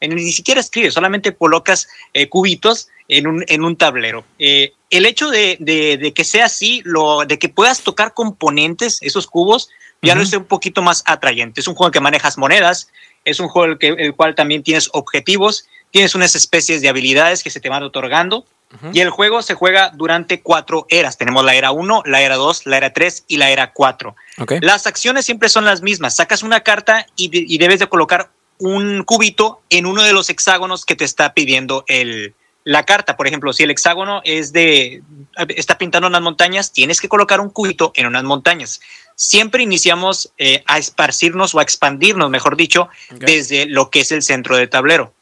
En- 0.00 0.14
Ni 0.16 0.32
siquiera 0.32 0.60
escribes, 0.60 0.92
solamente 0.94 1.34
colocas 1.34 1.88
eh, 2.12 2.28
cubitos 2.28 2.88
en 3.08 3.26
un, 3.28 3.44
en 3.46 3.64
un 3.64 3.76
tablero. 3.76 4.24
Eh, 4.40 4.72
el 4.90 5.06
hecho 5.06 5.30
de, 5.30 5.56
de- 5.60 5.96
de 5.98 6.12
que 6.12 6.24
sea 6.24 6.46
así, 6.46 6.82
lo, 6.84 7.24
de 7.24 7.38
que 7.38 7.48
puedas 7.48 7.82
tocar 7.82 8.12
componentes, 8.12 8.98
esos 9.02 9.26
cubos, 9.28 9.68
ya 10.02 10.14
lo 10.14 10.22
hace 10.22 10.36
un 10.36 10.44
poquito 10.44 10.82
más 10.82 11.02
atrayente. 11.06 11.60
Es 11.60 11.68
un 11.68 11.74
juego 11.74 11.88
en 11.88 11.92
que 11.92 12.00
manejas 12.00 12.36
monedas, 12.38 12.88
es 13.24 13.40
un 13.40 13.48
juego 13.48 13.66
en 13.66 13.72
el, 13.72 13.78
que, 13.78 13.88
el 13.88 14.14
cual 14.14 14.34
también 14.34 14.62
tienes 14.62 14.88
objetivos, 14.92 15.66
tienes 15.90 16.14
unas 16.14 16.34
especies 16.34 16.80
de 16.82 16.88
habilidades 16.88 17.42
que 17.42 17.50
se 17.50 17.60
te 17.60 17.68
van 17.68 17.82
otorgando. 17.82 18.44
Y 18.92 19.00
el 19.00 19.10
juego 19.10 19.42
se 19.42 19.54
juega 19.54 19.90
durante 19.94 20.40
cuatro 20.40 20.86
eras. 20.88 21.18
Tenemos 21.18 21.44
la 21.44 21.54
era 21.54 21.70
1, 21.70 22.02
la 22.06 22.20
era 22.22 22.36
2, 22.36 22.66
la 22.66 22.76
era 22.76 22.92
3 22.92 23.24
y 23.28 23.36
la 23.36 23.50
era 23.50 23.72
4. 23.72 24.14
Ok. 24.38 24.52
Las 24.60 24.86
acciones 24.86 25.24
siempre 25.24 25.48
son 25.48 25.64
las 25.64 25.82
mismas. 25.82 26.16
Sacas 26.16 26.42
una 26.42 26.60
carta 26.60 27.06
y, 27.16 27.28
de- 27.28 27.44
y 27.46 27.58
debes 27.58 27.78
de 27.80 27.88
colocar 27.88 28.30
un 28.58 29.02
cubito 29.04 29.60
en 29.70 29.86
uno 29.86 30.02
de 30.02 30.12
los 30.12 30.30
hexágonos 30.30 30.84
que 30.84 30.96
te 30.96 31.04
está 31.04 31.34
pidiendo 31.34 31.84
el, 31.88 32.34
la 32.64 32.84
carta. 32.84 33.16
Por 33.16 33.26
ejemplo, 33.26 33.52
si 33.52 33.62
el 33.62 33.70
hexágono 33.70 34.22
es 34.24 34.52
de, 34.52 35.02
está 35.48 35.78
pintando 35.78 36.08
unas 36.08 36.22
montañas, 36.22 36.72
tienes 36.72 37.00
que 37.00 37.08
colocar 37.08 37.40
un 37.40 37.50
cubito 37.50 37.92
en 37.94 38.06
unas 38.06 38.24
montañas. 38.24 38.80
Siempre 39.14 39.62
iniciamos 39.62 40.32
eh, 40.38 40.62
a 40.66 40.78
esparcirnos 40.78 41.54
o 41.54 41.58
a 41.58 41.62
expandirnos, 41.62 42.28
mejor 42.28 42.56
dicho, 42.56 42.88
okay. 43.14 43.36
desde 43.36 43.66
lo 43.66 43.90
que 43.90 44.00
es 44.00 44.12
el 44.12 44.22
centro 44.22 44.56
del 44.56 44.68
tablero. 44.68 45.14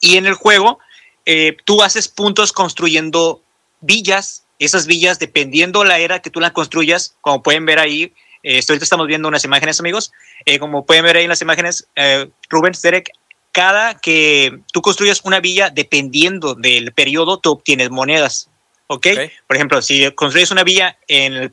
Y 0.00 0.16
en 0.16 0.26
el 0.26 0.34
juego, 0.34 0.80
eh, 1.26 1.56
tú 1.64 1.82
haces 1.82 2.08
puntos 2.08 2.52
construyendo 2.52 3.42
villas. 3.80 4.44
Esas 4.58 4.86
villas, 4.86 5.18
dependiendo 5.18 5.84
la 5.84 5.98
era 5.98 6.22
que 6.22 6.30
tú 6.30 6.40
las 6.40 6.52
construyas, 6.52 7.16
como 7.20 7.42
pueden 7.42 7.66
ver 7.66 7.78
ahí, 7.78 8.12
eh, 8.44 8.60
ahorita 8.68 8.84
estamos 8.84 9.06
viendo 9.06 9.26
unas 9.26 9.44
imágenes, 9.44 9.80
amigos. 9.80 10.12
Eh, 10.44 10.58
como 10.58 10.84
pueden 10.84 11.04
ver 11.04 11.16
ahí 11.16 11.24
en 11.24 11.30
las 11.30 11.42
imágenes, 11.42 11.88
eh, 11.96 12.28
Rubens, 12.50 12.82
Derek, 12.82 13.10
cada 13.52 13.98
que 13.98 14.58
tú 14.72 14.82
construyes 14.82 15.22
una 15.24 15.40
villa, 15.40 15.70
dependiendo 15.70 16.54
del 16.54 16.92
periodo, 16.92 17.38
tú 17.38 17.52
obtienes 17.52 17.90
monedas. 17.90 18.50
¿ok? 18.88 18.98
okay. 18.98 19.30
Por 19.46 19.56
ejemplo, 19.56 19.80
si 19.80 20.10
construyes 20.12 20.50
una 20.50 20.62
villa 20.62 20.98
en 21.08 21.50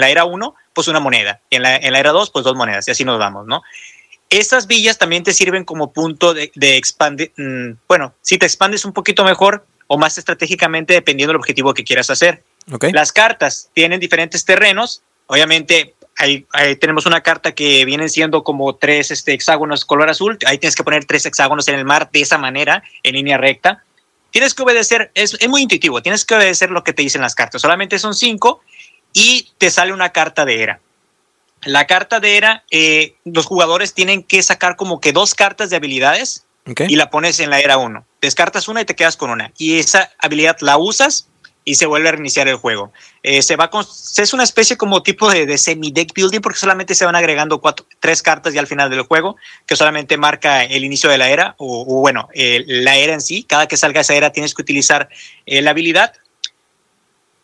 la 0.00 0.10
era 0.10 0.24
1, 0.24 0.54
pues 0.72 0.86
una 0.86 1.00
moneda. 1.00 1.40
En 1.50 1.62
la, 1.62 1.76
en 1.76 1.92
la 1.92 1.98
era 1.98 2.12
2, 2.12 2.30
pues 2.30 2.44
dos 2.44 2.54
monedas. 2.54 2.86
Y 2.86 2.92
así 2.92 3.04
nos 3.04 3.18
vamos, 3.18 3.46
¿no? 3.46 3.62
Estas 4.30 4.66
villas 4.66 4.98
también 4.98 5.22
te 5.22 5.32
sirven 5.32 5.64
como 5.64 5.92
punto 5.92 6.34
de, 6.34 6.52
de 6.54 6.76
expandir. 6.76 7.32
Mmm, 7.36 7.72
bueno, 7.88 8.14
si 8.20 8.38
te 8.38 8.46
expandes 8.46 8.84
un 8.84 8.92
poquito 8.92 9.24
mejor 9.24 9.64
o 9.86 9.96
más 9.96 10.18
estratégicamente, 10.18 10.92
dependiendo 10.92 11.32
del 11.32 11.40
objetivo 11.40 11.74
que 11.74 11.84
quieras 11.84 12.10
hacer. 12.10 12.42
Okay. 12.70 12.92
Las 12.92 13.12
cartas 13.12 13.70
tienen 13.72 14.00
diferentes 14.00 14.44
terrenos. 14.44 15.02
Obviamente, 15.26 15.94
Ahí, 16.20 16.44
ahí, 16.52 16.74
tenemos 16.74 17.06
una 17.06 17.20
carta 17.20 17.52
que 17.52 17.84
vienen 17.84 18.10
siendo 18.10 18.42
como 18.42 18.74
tres 18.74 19.12
este, 19.12 19.34
hexágonos 19.34 19.84
color 19.84 20.10
azul. 20.10 20.36
Ahí 20.46 20.58
tienes 20.58 20.74
que 20.74 20.82
poner 20.82 21.04
tres 21.04 21.24
hexágonos 21.26 21.68
en 21.68 21.76
el 21.76 21.84
mar 21.84 22.10
de 22.10 22.22
esa 22.22 22.38
manera, 22.38 22.82
en 23.04 23.14
línea 23.14 23.38
recta. 23.38 23.84
Tienes 24.32 24.52
que 24.52 24.64
obedecer, 24.64 25.12
es, 25.14 25.36
es 25.38 25.48
muy 25.48 25.62
intuitivo, 25.62 26.02
tienes 26.02 26.24
que 26.24 26.34
obedecer 26.34 26.72
lo 26.72 26.82
que 26.82 26.92
te 26.92 27.02
dicen 27.02 27.20
las 27.22 27.36
cartas. 27.36 27.62
Solamente 27.62 28.00
son 28.00 28.14
cinco 28.14 28.62
y 29.12 29.48
te 29.58 29.70
sale 29.70 29.92
una 29.92 30.10
carta 30.10 30.44
de 30.44 30.60
era. 30.60 30.80
La 31.62 31.86
carta 31.86 32.20
de 32.20 32.36
era, 32.36 32.64
eh, 32.70 33.16
los 33.24 33.46
jugadores 33.46 33.94
tienen 33.94 34.22
que 34.22 34.42
sacar 34.42 34.76
como 34.76 35.00
que 35.00 35.12
dos 35.12 35.34
cartas 35.34 35.70
de 35.70 35.76
habilidades 35.76 36.44
okay. 36.70 36.86
y 36.88 36.96
la 36.96 37.10
pones 37.10 37.40
en 37.40 37.50
la 37.50 37.60
era 37.60 37.78
uno. 37.78 38.06
Descartas 38.20 38.68
una 38.68 38.82
y 38.82 38.84
te 38.84 38.94
quedas 38.94 39.16
con 39.16 39.30
una. 39.30 39.52
Y 39.58 39.78
esa 39.78 40.10
habilidad 40.18 40.56
la 40.60 40.76
usas 40.76 41.28
y 41.68 41.74
se 41.74 41.84
vuelve 41.84 42.08
a 42.08 42.12
reiniciar 42.12 42.48
el 42.48 42.56
juego. 42.56 42.94
Eh, 43.22 43.42
se 43.42 43.56
va 43.56 43.68
con, 43.68 43.84
es 43.84 44.32
una 44.32 44.42
especie 44.42 44.78
como 44.78 45.02
tipo 45.02 45.30
de, 45.30 45.44
de 45.44 45.58
semi-deck 45.58 46.14
building 46.14 46.40
porque 46.40 46.58
solamente 46.58 46.94
se 46.94 47.04
van 47.04 47.14
agregando 47.14 47.60
cuatro, 47.60 47.84
tres 48.00 48.22
cartas 48.22 48.54
ya 48.54 48.60
al 48.60 48.66
final 48.66 48.88
del 48.88 49.02
juego 49.02 49.36
que 49.66 49.76
solamente 49.76 50.16
marca 50.16 50.64
el 50.64 50.82
inicio 50.82 51.10
de 51.10 51.18
la 51.18 51.28
era 51.28 51.54
o, 51.58 51.82
o 51.82 52.00
bueno, 52.00 52.30
eh, 52.32 52.64
la 52.66 52.96
era 52.96 53.12
en 53.12 53.20
sí. 53.20 53.42
Cada 53.42 53.68
que 53.68 53.76
salga 53.76 54.00
esa 54.00 54.14
era 54.14 54.30
tienes 54.32 54.54
que 54.54 54.62
utilizar 54.62 55.10
eh, 55.44 55.60
la 55.60 55.72
habilidad. 55.72 56.14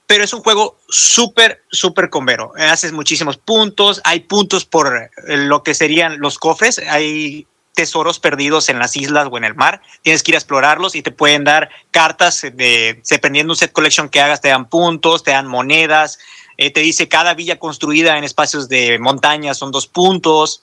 Pero 0.07 0.25
es 0.25 0.33
un 0.35 0.43
juego 0.43 0.79
súper, 0.89 1.63
súper 1.71 2.11
convero. 2.11 2.53
Haces 2.57 2.93
muchísimos 2.93 3.37
puntos. 3.37 4.01
Hay 4.05 4.21
puntos 4.21 4.65
por 4.65 5.11
lo 5.27 5.63
que 5.63 5.75
serían 5.75 6.21
los 6.21 6.39
cofres. 6.39 6.79
Hay 6.79 7.47
tesoros 7.75 8.21
perdidos 8.21 8.69
en 8.69 8.79
las 8.79 8.97
islas 8.97 9.29
o 9.31 9.37
en 9.37 9.45
el 9.45 9.55
mar. 9.55 9.83
Tienes 10.03 10.23
que 10.23 10.31
ir 10.31 10.37
a 10.37 10.39
explorarlos 10.39 10.95
y 10.95 11.03
te 11.03 11.11
pueden 11.11 11.45
dar 11.45 11.71
cartas 11.91 12.43
de, 12.43 13.03
dependiendo 13.09 13.53
un 13.53 13.57
set 13.57 13.73
collection 13.73 14.09
que 14.09 14.21
hagas, 14.21 14.41
te 14.41 14.49
dan 14.49 14.69
puntos, 14.69 15.23
te 15.23 15.33
dan 15.33 15.47
monedas. 15.47 16.19
Eh, 16.57 16.71
te 16.71 16.81
dice 16.81 17.09
cada 17.09 17.35
villa 17.35 17.59
construida 17.59 18.17
en 18.17 18.25
espacios 18.25 18.69
de 18.69 18.99
montaña 18.99 19.55
son 19.55 19.73
dos 19.73 19.87
puntos. 19.87 20.63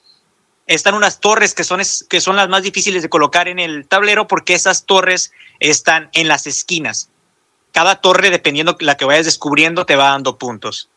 Están 0.67 0.95
unas 0.95 1.19
torres 1.19 1.53
que 1.53 1.65
son, 1.65 1.81
que 2.09 2.21
son 2.21 2.37
las 2.37 2.47
más 2.47 2.63
difíciles 2.63 3.01
de 3.01 3.09
colocar 3.09 3.49
en 3.49 3.59
el 3.59 3.87
tablero 3.87 4.27
porque 4.27 4.53
esas 4.53 4.85
torres 4.85 5.31
están 5.59 6.09
en 6.13 6.29
las 6.29 6.47
esquinas. 6.47 7.09
Cada 7.71 7.95
torre, 7.95 8.29
dependiendo 8.29 8.75
la 8.79 8.97
que 8.97 9.05
vayas 9.05 9.25
descubriendo, 9.25 9.85
te 9.85 9.95
va 9.95 10.09
dando 10.09 10.37
puntos. 10.37 10.89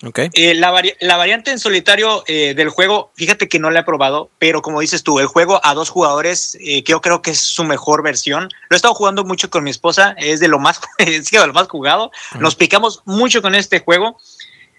Okay. 0.00 0.28
Eh, 0.34 0.54
la, 0.54 0.70
vari 0.70 0.92
la, 1.00 1.16
variante 1.16 1.50
en 1.50 1.58
solitario 1.58 2.22
eh, 2.28 2.54
del 2.54 2.68
juego, 2.68 3.10
fíjate 3.16 3.48
que 3.48 3.58
no 3.58 3.68
la 3.70 3.80
he 3.80 3.82
probado, 3.82 4.30
pero 4.38 4.62
como 4.62 4.80
dices 4.80 5.02
tú, 5.02 5.18
el 5.18 5.26
juego 5.26 5.60
a 5.64 5.74
dos 5.74 5.90
jugadores, 5.90 6.56
eh, 6.60 6.84
que 6.84 6.92
yo 6.92 7.00
creo 7.00 7.20
que 7.20 7.32
es 7.32 7.40
su 7.40 7.64
mejor 7.64 8.04
versión. 8.04 8.48
Lo 8.68 8.74
he 8.74 8.76
estado 8.76 8.94
jugando 8.94 9.24
mucho 9.24 9.50
con 9.50 9.64
mi 9.64 9.70
esposa, 9.70 10.14
es 10.18 10.38
de 10.38 10.46
lo 10.46 10.60
más, 10.60 10.80
es 10.98 11.32
de 11.32 11.44
lo 11.44 11.52
más 11.52 11.66
jugado. 11.66 12.06
Uh 12.06 12.36
-huh. 12.36 12.40
Nos 12.40 12.54
picamos 12.54 13.02
mucho 13.06 13.42
con 13.42 13.56
este 13.56 13.80
juego. 13.80 14.20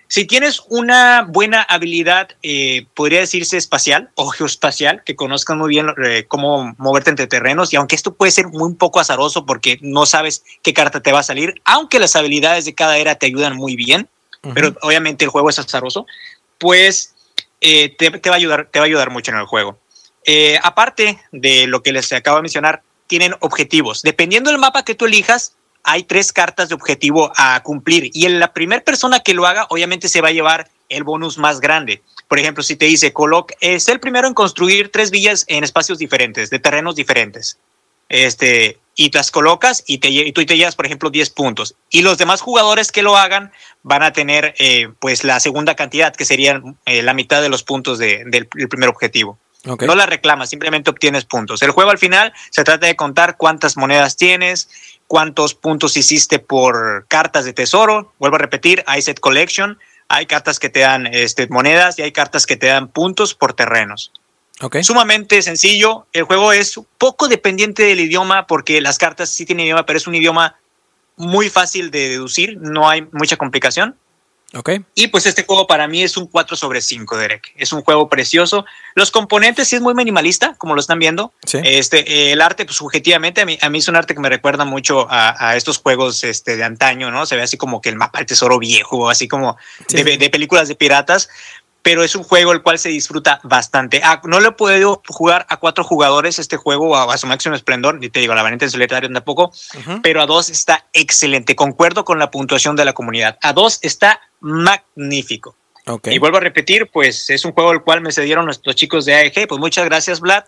Si 0.10 0.26
tienes 0.26 0.64
una 0.70 1.22
buena 1.22 1.62
habilidad, 1.62 2.30
eh, 2.42 2.88
podría 2.96 3.20
decirse 3.20 3.58
espacial 3.58 4.10
o 4.16 4.30
geoespacial, 4.30 5.04
que 5.06 5.16
conozcan 5.16 5.60
muy 5.60 5.70
bien 5.70 5.88
eh, 6.04 6.26
cómo 6.28 6.74
moverte 6.80 7.12
entre 7.12 7.28
terrenos, 7.28 7.72
y 7.72 7.76
aunque 7.76 7.96
esto 7.96 8.16
puede 8.16 8.32
ser 8.32 8.48
muy 8.48 8.64
un 8.64 8.76
poco 8.76 9.00
azaroso 9.00 9.46
porque 9.46 9.78
no 9.82 10.08
sabes 10.08 10.44
qué 10.64 10.74
carta 10.74 11.00
te 11.02 11.12
va 11.12 11.20
a 11.20 11.24
salir, 11.24 11.62
aunque 11.64 12.00
las 12.00 12.16
habilidades 12.16 12.66
de 12.66 12.74
cada 12.74 12.98
era 12.98 13.16
te 13.16 13.28
ayudan 13.28 13.56
muy 13.56 13.76
bien, 13.76 14.10
uh 14.42 14.50
-huh. 14.50 14.54
pero 14.56 14.76
obviamente 14.82 15.26
el 15.26 15.30
juego 15.30 15.52
es 15.52 15.60
azaroso, 15.60 16.08
pues 16.58 17.14
eh, 17.62 17.96
te, 17.96 18.10
te, 18.10 18.30
va 18.32 18.36
a 18.36 18.40
ayudar, 18.40 18.68
te 18.72 18.80
va 18.80 18.86
a 18.86 18.88
ayudar 18.88 19.12
mucho 19.12 19.32
en 19.32 19.38
el 19.38 19.46
juego. 19.46 19.78
Eh, 20.26 20.60
aparte 20.64 21.20
de 21.32 21.68
lo 21.68 21.84
que 21.84 21.92
les 21.92 22.12
acabo 22.14 22.38
de 22.38 22.44
mencionar, 22.44 22.82
tienen 23.08 23.36
objetivos. 23.42 24.02
Dependiendo 24.02 24.50
del 24.50 24.60
mapa 24.60 24.84
que 24.84 24.96
tú 24.96 25.06
elijas, 25.06 25.54
hay 25.90 26.04
tres 26.04 26.32
cartas 26.32 26.70
de 26.70 26.76
objetivo 26.76 27.32
a 27.36 27.64
cumplir 27.64 28.12
y 28.14 28.28
en 28.28 28.40
la 28.40 28.54
primera 28.54 28.84
persona 28.84 29.22
que 29.22 29.34
lo 29.34 29.48
haga, 29.48 29.66
obviamente 29.70 30.08
se 30.08 30.22
va 30.22 30.28
a 30.28 30.32
llevar 30.32 30.70
el 30.88 31.04
bonus 31.04 31.40
más 31.40 31.60
grande. 31.60 32.04
Por 32.28 32.38
ejemplo, 32.38 32.62
si 32.62 32.76
te 32.76 32.86
dice, 32.86 33.12
coloc 33.12 33.54
es 33.60 33.90
el 33.90 34.00
primero 34.00 34.28
en 34.28 34.36
construir 34.36 34.92
tres 34.92 35.10
villas 35.10 35.46
en 35.48 35.64
espacios 35.64 35.98
diferentes, 35.98 36.52
de 36.52 36.60
terrenos 36.60 36.96
diferentes. 36.96 37.58
Este, 38.08 38.78
y 38.96 39.10
las 39.12 39.32
colocas 39.32 39.84
y, 39.88 39.98
te, 39.98 40.10
y 40.10 40.32
tú 40.32 40.46
te 40.46 40.58
llevas, 40.58 40.76
por 40.76 40.86
ejemplo, 40.86 41.10
10 41.10 41.32
puntos. 41.32 41.74
Y 41.90 42.04
los 42.04 42.20
demás 42.20 42.42
jugadores 42.42 42.92
que 42.92 43.02
lo 43.02 43.18
hagan 43.18 43.52
van 43.82 44.04
a 44.04 44.14
tener 44.14 44.54
eh, 44.60 44.90
pues 45.00 45.24
la 45.24 45.40
segunda 45.40 45.76
cantidad, 45.76 46.16
que 46.16 46.26
serían 46.26 46.78
eh, 46.86 47.02
la 47.02 47.16
mitad 47.16 47.42
de 47.42 47.50
los 47.50 47.64
puntos 47.64 47.98
de, 47.98 48.26
del, 48.28 48.48
del 48.54 48.70
primer 48.70 48.90
objetivo. 48.90 49.40
Okay. 49.66 49.88
No 49.88 49.96
la 49.96 50.06
reclamas, 50.06 50.50
simplemente 50.50 50.90
obtienes 50.90 51.26
puntos. 51.26 51.62
El 51.62 51.72
juego 51.72 51.92
al 51.92 51.98
final 51.98 52.34
se 52.50 52.64
trata 52.64 52.88
de 52.88 52.96
contar 52.96 53.36
cuántas 53.36 53.76
monedas 53.76 54.16
tienes, 54.16 54.70
cuántos 55.08 55.54
puntos 55.54 55.98
hiciste 55.98 56.40
por 56.40 57.06
cartas 57.08 57.44
de 57.44 57.52
tesoro. 57.52 58.14
Vuelvo 58.20 58.38
a 58.38 58.40
repetir, 58.40 58.84
hay 58.88 59.02
set 59.02 59.20
collection, 59.20 59.78
hay 60.08 60.28
cartas 60.28 60.60
que 60.60 60.70
te 60.70 60.80
dan 60.82 61.08
este, 61.08 61.48
monedas 61.48 62.00
y 62.00 62.04
hay 62.04 62.12
cartas 62.14 62.46
que 62.46 62.56
te 62.56 62.68
dan 62.68 62.88
puntos 62.88 63.34
por 63.34 63.54
terrenos. 63.54 64.14
Okay. 64.62 64.84
Sumamente 64.84 65.42
sencillo. 65.42 66.08
El 66.14 66.24
juego 66.24 66.54
es 66.54 66.80
poco 66.98 67.28
dependiente 67.28 67.84
del 67.84 68.00
idioma 68.00 68.48
porque 68.48 68.80
las 68.82 68.98
cartas 68.98 69.30
sí 69.30 69.46
tienen 69.46 69.66
idioma, 69.66 69.86
pero 69.86 69.98
es 69.98 70.08
un 70.08 70.16
idioma 70.16 70.56
muy 71.18 71.50
fácil 71.50 71.92
de 71.92 72.10
deducir, 72.10 72.58
no 72.62 72.88
hay 72.88 73.06
mucha 73.12 73.36
complicación. 73.36 73.98
Okay. 74.52 74.84
Y 74.96 75.08
pues 75.08 75.28
este 75.28 75.44
juego 75.44 75.68
para 75.68 75.88
mí 75.88 76.02
es 76.02 76.18
un 76.18 76.26
4 76.26 76.58
sobre 76.58 76.82
5, 76.82 77.18
Derek. 77.18 77.54
Es 77.56 77.72
un 77.72 77.84
juego 77.84 78.10
precioso. 78.10 78.66
Los 78.96 79.12
componentes 79.12 79.68
sí 79.68 79.76
es 79.76 79.82
muy 79.82 79.94
minimalista, 79.94 80.56
como 80.58 80.74
lo 80.74 80.82
están 80.82 80.98
viendo. 80.98 81.34
Sí. 81.46 81.60
Este, 81.64 82.32
el 82.32 82.42
arte, 82.42 82.66
pues 82.66 82.78
subjetivamente, 82.78 83.42
a 83.42 83.46
mí, 83.46 83.60
a 83.62 83.70
mí 83.70 83.78
es 83.78 83.88
un 83.88 83.96
arte 83.96 84.16
que 84.16 84.20
me 84.20 84.30
recuerda 84.30 84.66
mucho 84.66 85.08
a, 85.10 85.50
a, 85.50 85.56
estos 85.56 85.78
juegos 85.78 86.24
este, 86.24 86.58
de 86.58 86.64
antaño, 86.64 87.12
¿no? 87.12 87.28
Se 87.28 87.36
ve 87.36 87.44
así 87.44 87.58
como 87.58 87.80
que 87.80 87.90
el 87.90 87.96
mapa 87.96 88.20
del 88.20 88.26
tesoro 88.26 88.58
viejo, 88.58 89.10
así 89.10 89.28
como 89.28 89.56
sí. 89.88 90.02
de, 90.02 90.18
de, 90.18 90.30
películas 90.32 90.68
de 90.68 90.76
piratas. 90.76 91.30
Pero 91.82 92.04
es 92.04 92.14
un 92.16 92.24
juego 92.24 92.52
el 92.52 92.62
cual 92.62 92.78
se 92.78 92.90
disfruta 92.90 93.40
bastante. 93.44 94.02
Ah, 94.04 94.20
no 94.26 94.42
lo 94.42 94.50
he 94.50 94.52
podido 94.52 95.02
jugar 95.08 95.46
a 95.48 95.58
cuatro 95.58 95.84
jugadores 95.86 96.38
este 96.38 96.58
juego 96.58 96.98
a, 96.98 97.14
a 97.14 97.18
su 97.18 97.26
máximo 97.26 97.56
esplendor. 97.56 98.00
Y 98.02 98.10
te 98.10 98.20
digo, 98.20 98.36
la 98.36 98.42
variante 98.42 98.66
en 98.66 98.72
solitario 98.72 99.10
tampoco. 99.10 99.54
Uh 99.76 99.80
-huh. 99.80 100.00
Pero 100.04 100.22
a 100.22 100.26
dos 100.26 100.50
está 100.50 100.88
excelente. 100.92 101.56
Concuerdo 101.56 102.04
con 102.04 102.20
la 102.20 102.32
puntuación 102.32 102.76
de 102.76 102.84
la 102.84 102.92
comunidad. 102.92 103.38
A 103.42 103.54
dos 103.54 103.80
está 103.82 104.20
magnífico. 104.40 105.56
Okay. 105.86 106.16
Y 106.16 106.20
vuelvo 106.20 106.38
a 106.38 106.42
repetir, 106.42 106.90
pues 106.92 107.30
es 107.30 107.46
un 107.46 107.52
juego 107.52 107.72
el 107.72 107.82
cual 107.82 108.02
me 108.02 108.12
cedieron 108.12 108.46
nuestros 108.46 108.76
chicos 108.76 109.06
de 109.06 109.16
AEG. 109.16 109.48
Pues 109.48 109.60
muchas 109.60 109.86
gracias, 109.86 110.20
Vlad. 110.20 110.44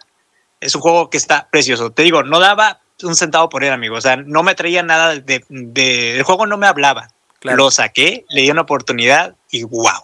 Es 0.60 0.75
un 0.75 0.81
juego 0.81 1.10
que 1.10 1.17
está 1.17 1.48
precioso. 1.50 1.91
Te 1.91 2.03
digo, 2.03 2.24
no 2.24 2.39
daba 2.39 2.81
un 3.03 3.15
centavo 3.15 3.50
por 3.50 3.63
él, 3.63 3.71
amigo. 3.71 3.95
O 3.95 4.01
sea, 4.01 4.17
no 4.17 4.43
me 4.43 4.55
traía 4.55 4.83
nada 4.83 5.15
de, 5.15 5.43
de 5.50 6.17
el 6.17 6.24
juego, 6.24 6.45
no 6.45 6.57
me 6.57 6.67
hablaba. 6.67 7.10
Claro. 7.39 7.57
Lo 7.57 7.71
saqué, 7.71 8.25
le 8.29 8.41
di 8.41 8.51
una 8.51 8.62
oportunidad 8.62 9.36
y 9.50 9.63
wow. 9.63 10.01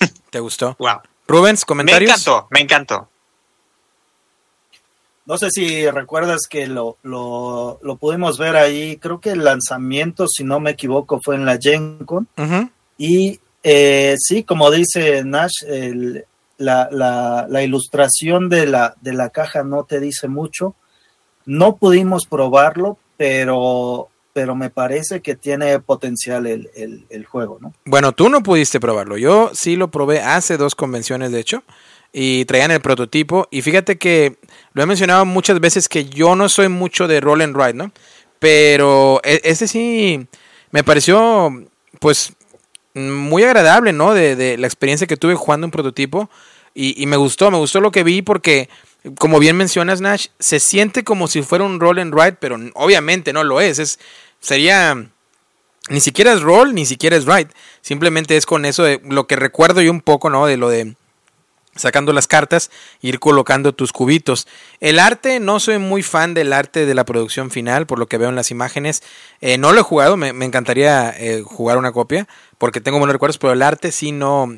¿Te 0.30 0.40
gustó? 0.40 0.76
Wow. 0.78 1.00
Rubens, 1.26 1.64
comentarios. 1.64 2.10
Me 2.10 2.12
encantó, 2.12 2.48
me 2.50 2.60
encantó. 2.60 3.08
No 5.26 5.38
sé 5.38 5.50
si 5.50 5.88
recuerdas 5.88 6.40
que 6.50 6.66
lo, 6.66 6.98
lo, 7.02 7.78
lo, 7.82 7.96
pudimos 7.96 8.36
ver 8.36 8.56
ahí, 8.56 8.98
creo 8.98 9.20
que 9.20 9.30
el 9.30 9.42
lanzamiento, 9.42 10.28
si 10.28 10.44
no 10.44 10.60
me 10.60 10.72
equivoco, 10.72 11.18
fue 11.24 11.36
en 11.36 11.46
la 11.46 11.56
Gen 11.56 12.04
Con. 12.04 12.28
Uh 12.36 12.42
-huh. 12.42 12.70
Y 12.96 13.40
eh, 13.62 14.16
sí, 14.18 14.44
como 14.44 14.70
dice 14.70 15.24
Nash, 15.24 15.64
la, 16.58 17.62
ilustración 17.62 18.48
de 18.48 18.66
la, 18.66 18.94
de 19.00 19.12
la 19.12 19.30
caja 19.30 19.64
no 19.64 19.84
te 19.84 20.00
dice 20.00 20.28
mucho. 20.28 20.74
No 21.46 21.76
pudimos 21.76 22.26
probarlo, 22.26 22.98
pero 23.16 24.08
pero 24.34 24.56
me 24.56 24.68
parece 24.68 25.20
que 25.20 25.36
tiene 25.36 25.78
potencial 25.78 26.48
el, 26.48 26.68
el, 26.74 27.06
el, 27.08 27.24
juego, 27.24 27.58
¿no? 27.60 27.72
Bueno, 27.84 28.10
tú 28.10 28.28
no 28.28 28.42
pudiste 28.42 28.80
probarlo. 28.80 29.16
Yo 29.16 29.52
sí 29.54 29.76
lo 29.76 29.92
probé 29.92 30.20
hace 30.22 30.56
dos 30.56 30.74
convenciones, 30.74 31.30
de 31.30 31.38
hecho, 31.38 31.62
y 32.12 32.44
traían 32.44 32.72
el 32.72 32.80
prototipo. 32.80 33.46
Y 33.52 33.62
fíjate 33.62 33.96
que 33.96 34.36
lo 34.72 34.82
he 34.82 34.86
mencionado 34.86 35.24
muchas 35.24 35.60
veces 35.60 35.88
que 35.88 36.06
yo 36.06 36.34
no 36.34 36.48
soy 36.48 36.68
mucho 36.68 37.06
de 37.06 37.20
roll 37.20 37.42
and 37.42 37.56
ride, 37.56 37.74
¿no? 37.74 37.92
Pero 38.40 39.20
este 39.22 39.68
sí 39.68 40.26
me 40.72 40.82
pareció, 40.82 41.64
pues, 42.00 42.32
muy 42.94 43.42
agradable, 43.42 43.92
¿no? 43.92 44.14
De, 44.14 44.36
de 44.36 44.56
la 44.56 44.66
experiencia 44.66 45.06
que 45.06 45.16
tuve 45.16 45.34
jugando 45.34 45.66
un 45.66 45.70
prototipo. 45.70 46.30
Y, 46.74 47.00
y, 47.00 47.06
me 47.06 47.16
gustó, 47.16 47.50
me 47.50 47.58
gustó 47.58 47.80
lo 47.80 47.92
que 47.92 48.02
vi 48.02 48.22
porque 48.22 48.68
como 49.18 49.38
bien 49.38 49.56
mencionas, 49.56 50.00
Nash, 50.00 50.28
se 50.38 50.60
siente 50.60 51.04
como 51.04 51.28
si 51.28 51.42
fuera 51.42 51.64
un 51.64 51.78
roll 51.78 51.98
and 51.98 52.14
ride, 52.14 52.36
pero 52.40 52.56
obviamente 52.74 53.32
no 53.32 53.44
lo 53.44 53.60
es. 53.60 53.78
es 53.78 53.98
sería. 54.40 55.10
Ni 55.90 56.00
siquiera 56.00 56.32
es 56.32 56.40
roll, 56.40 56.74
ni 56.74 56.86
siquiera 56.86 57.14
es 57.14 57.26
ride. 57.26 57.48
Simplemente 57.82 58.38
es 58.38 58.46
con 58.46 58.64
eso 58.64 58.84
de 58.84 59.02
lo 59.04 59.26
que 59.26 59.36
recuerdo 59.36 59.82
yo 59.82 59.90
un 59.90 60.00
poco, 60.00 60.30
¿no? 60.30 60.46
De 60.46 60.56
lo 60.56 60.70
de 60.70 60.94
sacando 61.76 62.12
las 62.12 62.26
cartas, 62.26 62.70
ir 63.00 63.18
colocando 63.18 63.72
tus 63.72 63.92
cubitos. 63.92 64.46
El 64.80 64.98
arte, 64.98 65.40
no 65.40 65.60
soy 65.60 65.78
muy 65.78 66.02
fan 66.02 66.34
del 66.34 66.52
arte 66.52 66.86
de 66.86 66.94
la 66.94 67.04
producción 67.04 67.50
final, 67.50 67.86
por 67.86 67.98
lo 67.98 68.06
que 68.06 68.18
veo 68.18 68.28
en 68.28 68.36
las 68.36 68.50
imágenes. 68.50 69.02
Eh, 69.40 69.58
no 69.58 69.72
lo 69.72 69.80
he 69.80 69.84
jugado, 69.84 70.16
me, 70.16 70.32
me 70.32 70.44
encantaría 70.44 71.14
eh, 71.16 71.42
jugar 71.44 71.78
una 71.78 71.92
copia, 71.92 72.28
porque 72.58 72.80
tengo 72.80 72.98
buenos 72.98 73.14
recuerdos, 73.14 73.38
pero 73.38 73.52
el 73.52 73.62
arte 73.62 73.92
sí 73.92 74.12
no, 74.12 74.48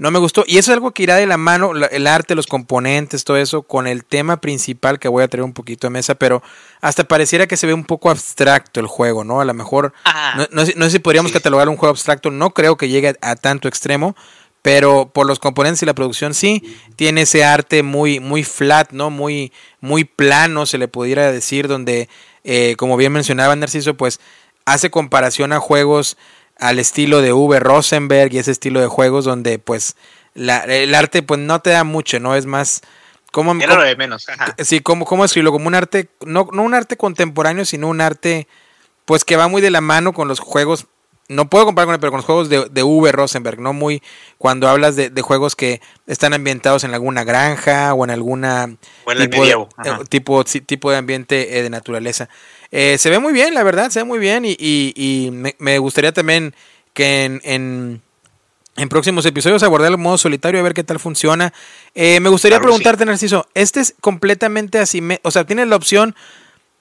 no 0.00 0.10
me 0.10 0.18
gustó. 0.18 0.44
Y 0.46 0.56
eso 0.56 0.72
es 0.72 0.76
algo 0.76 0.92
que 0.92 1.02
irá 1.02 1.16
de 1.16 1.26
la 1.26 1.36
mano, 1.36 1.72
el 1.74 2.06
arte, 2.06 2.34
los 2.34 2.46
componentes, 2.46 3.22
todo 3.22 3.36
eso, 3.36 3.62
con 3.62 3.86
el 3.86 4.06
tema 4.06 4.40
principal 4.40 4.98
que 4.98 5.08
voy 5.08 5.22
a 5.22 5.28
traer 5.28 5.44
un 5.44 5.52
poquito 5.52 5.86
de 5.86 5.90
mesa, 5.90 6.14
pero 6.14 6.42
hasta 6.80 7.04
pareciera 7.04 7.46
que 7.46 7.58
se 7.58 7.66
ve 7.66 7.74
un 7.74 7.84
poco 7.84 8.08
abstracto 8.08 8.80
el 8.80 8.86
juego, 8.86 9.24
¿no? 9.24 9.42
A 9.42 9.44
lo 9.44 9.52
mejor, 9.52 9.92
no, 10.36 10.46
no, 10.50 10.64
sé, 10.64 10.72
no, 10.74 10.86
sé, 10.86 10.92
si 10.92 10.98
podríamos 11.00 11.32
sí. 11.32 11.34
catalogar 11.34 11.68
un 11.68 11.76
juego 11.76 11.90
abstracto, 11.90 12.30
no 12.30 12.54
creo 12.54 12.78
que 12.78 12.88
llegue 12.88 13.14
a, 13.20 13.30
a, 13.30 13.36
tanto 13.36 13.68
extremo, 13.68 14.16
pero 14.62 15.10
por 15.12 15.26
los 15.26 15.38
componentes 15.38 15.82
y 15.82 15.86
la 15.86 15.94
producción 15.94 16.34
sí, 16.34 16.62
tiene 16.96 17.22
ese 17.22 17.44
arte 17.44 17.82
muy, 17.82 18.20
muy 18.20 18.44
flat, 18.44 18.92
¿no? 18.92 19.10
Muy, 19.10 19.52
muy 19.80 20.04
plano, 20.04 20.66
se 20.66 20.78
le 20.78 20.88
pudiera 20.88 21.32
decir, 21.32 21.68
donde, 21.68 22.08
eh, 22.44 22.74
como 22.76 22.96
bien 22.96 23.12
mencionaba 23.12 23.56
Narciso, 23.56 23.94
pues 23.94 24.20
hace 24.66 24.90
comparación 24.90 25.52
a 25.52 25.60
juegos 25.60 26.16
al 26.56 26.78
estilo 26.78 27.22
de 27.22 27.32
V. 27.32 27.58
Rosenberg 27.58 28.34
y 28.34 28.38
ese 28.38 28.50
estilo 28.50 28.80
de 28.80 28.86
juegos 28.86 29.24
donde 29.24 29.58
pues 29.58 29.96
la, 30.34 30.58
el 30.64 30.94
arte 30.94 31.22
pues 31.22 31.40
no 31.40 31.60
te 31.60 31.70
da 31.70 31.84
mucho, 31.84 32.20
¿no? 32.20 32.34
Es 32.36 32.46
más... 32.46 32.82
¿Cómo, 33.32 33.52
cómo 33.52 33.76
lo 33.76 33.82
de 33.82 33.94
menos. 33.94 34.28
Ajá. 34.28 34.56
Sí, 34.58 34.80
¿cómo, 34.80 35.04
¿cómo 35.04 35.24
escribirlo? 35.24 35.52
Como 35.52 35.68
un 35.68 35.76
arte, 35.76 36.08
no, 36.26 36.48
no 36.52 36.62
un 36.62 36.74
arte 36.74 36.96
contemporáneo, 36.96 37.64
sino 37.64 37.86
un 37.86 38.00
arte 38.00 38.48
pues 39.04 39.24
que 39.24 39.36
va 39.36 39.46
muy 39.46 39.62
de 39.62 39.70
la 39.70 39.80
mano 39.80 40.12
con 40.12 40.26
los 40.26 40.40
juegos 40.40 40.86
no 41.30 41.48
puedo 41.48 41.64
comparar 41.64 41.86
con 41.86 41.94
él, 41.94 42.00
pero 42.00 42.10
con 42.10 42.18
los 42.18 42.26
juegos 42.26 42.48
de, 42.48 42.66
de 42.68 42.82
V. 42.82 43.12
Rosenberg, 43.12 43.60
no 43.60 43.72
muy 43.72 44.02
cuando 44.36 44.68
hablas 44.68 44.96
de, 44.96 45.10
de, 45.10 45.22
juegos 45.22 45.54
que 45.54 45.80
están 46.08 46.34
ambientados 46.34 46.82
en 46.82 46.92
alguna 46.92 47.22
granja 47.22 47.94
o 47.94 48.02
en 48.02 48.10
alguna 48.10 48.76
o 49.04 49.12
en 49.12 49.30
tipo, 49.30 49.44
de, 49.44 50.04
tipo, 50.08 50.44
tipo 50.44 50.90
de 50.90 50.96
ambiente 50.96 51.58
eh, 51.58 51.62
de 51.62 51.70
naturaleza. 51.70 52.28
Eh, 52.72 52.98
se 52.98 53.10
ve 53.10 53.20
muy 53.20 53.32
bien, 53.32 53.54
la 53.54 53.62
verdad, 53.62 53.90
se 53.90 54.00
ve 54.00 54.04
muy 54.04 54.18
bien 54.18 54.44
y, 54.44 54.56
y, 54.58 54.92
y 54.96 55.30
me, 55.30 55.54
me, 55.60 55.78
gustaría 55.78 56.10
también 56.10 56.52
que 56.94 57.24
en, 57.24 57.40
en, 57.44 58.02
en, 58.76 58.88
próximos 58.88 59.24
episodios 59.24 59.62
abordar 59.62 59.92
el 59.92 59.98
modo 59.98 60.18
solitario 60.18 60.58
a 60.58 60.64
ver 60.64 60.74
qué 60.74 60.82
tal 60.82 60.98
funciona. 60.98 61.52
Eh, 61.94 62.18
me 62.18 62.28
gustaría 62.28 62.58
claro, 62.58 62.70
preguntarte, 62.70 63.04
sí. 63.04 63.08
Narciso, 63.08 63.46
¿este 63.54 63.78
es 63.78 63.94
completamente 64.00 64.80
así? 64.80 65.00
O 65.22 65.30
sea, 65.30 65.44
¿tienes 65.44 65.68
la 65.68 65.76
opción 65.76 66.16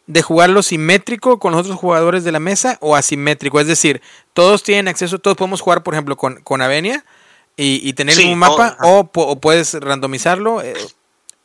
de 0.10 0.24
jugarlo 0.24 0.64
simétrico 0.64 1.38
con 1.38 1.52
los 1.52 1.62
otros 1.62 1.78
jugadores 1.78 2.24
de 2.24 2.32
la 2.32 2.40
mesa 2.40 2.80
o 2.82 2.96
asimétrico? 2.96 3.60
Es 3.60 3.68
decir, 3.68 4.02
todos 4.34 4.64
tienen 4.64 4.88
acceso, 4.88 5.20
todos 5.20 5.38
podemos 5.38 5.62
jugar, 5.62 5.84
por 5.84 5.94
ejemplo, 5.94 6.18
con, 6.18 6.42
con 6.42 6.64
Avenia 6.64 7.06
y, 7.56 7.80
y 7.88 7.94
tener 7.94 8.16
sí, 8.16 8.32
un 8.32 8.40
mapa 8.40 8.76
o, 8.82 9.08
o, 9.14 9.40
puedes 9.40 9.76
randomizarlo 9.76 10.64
eh, 10.64 10.74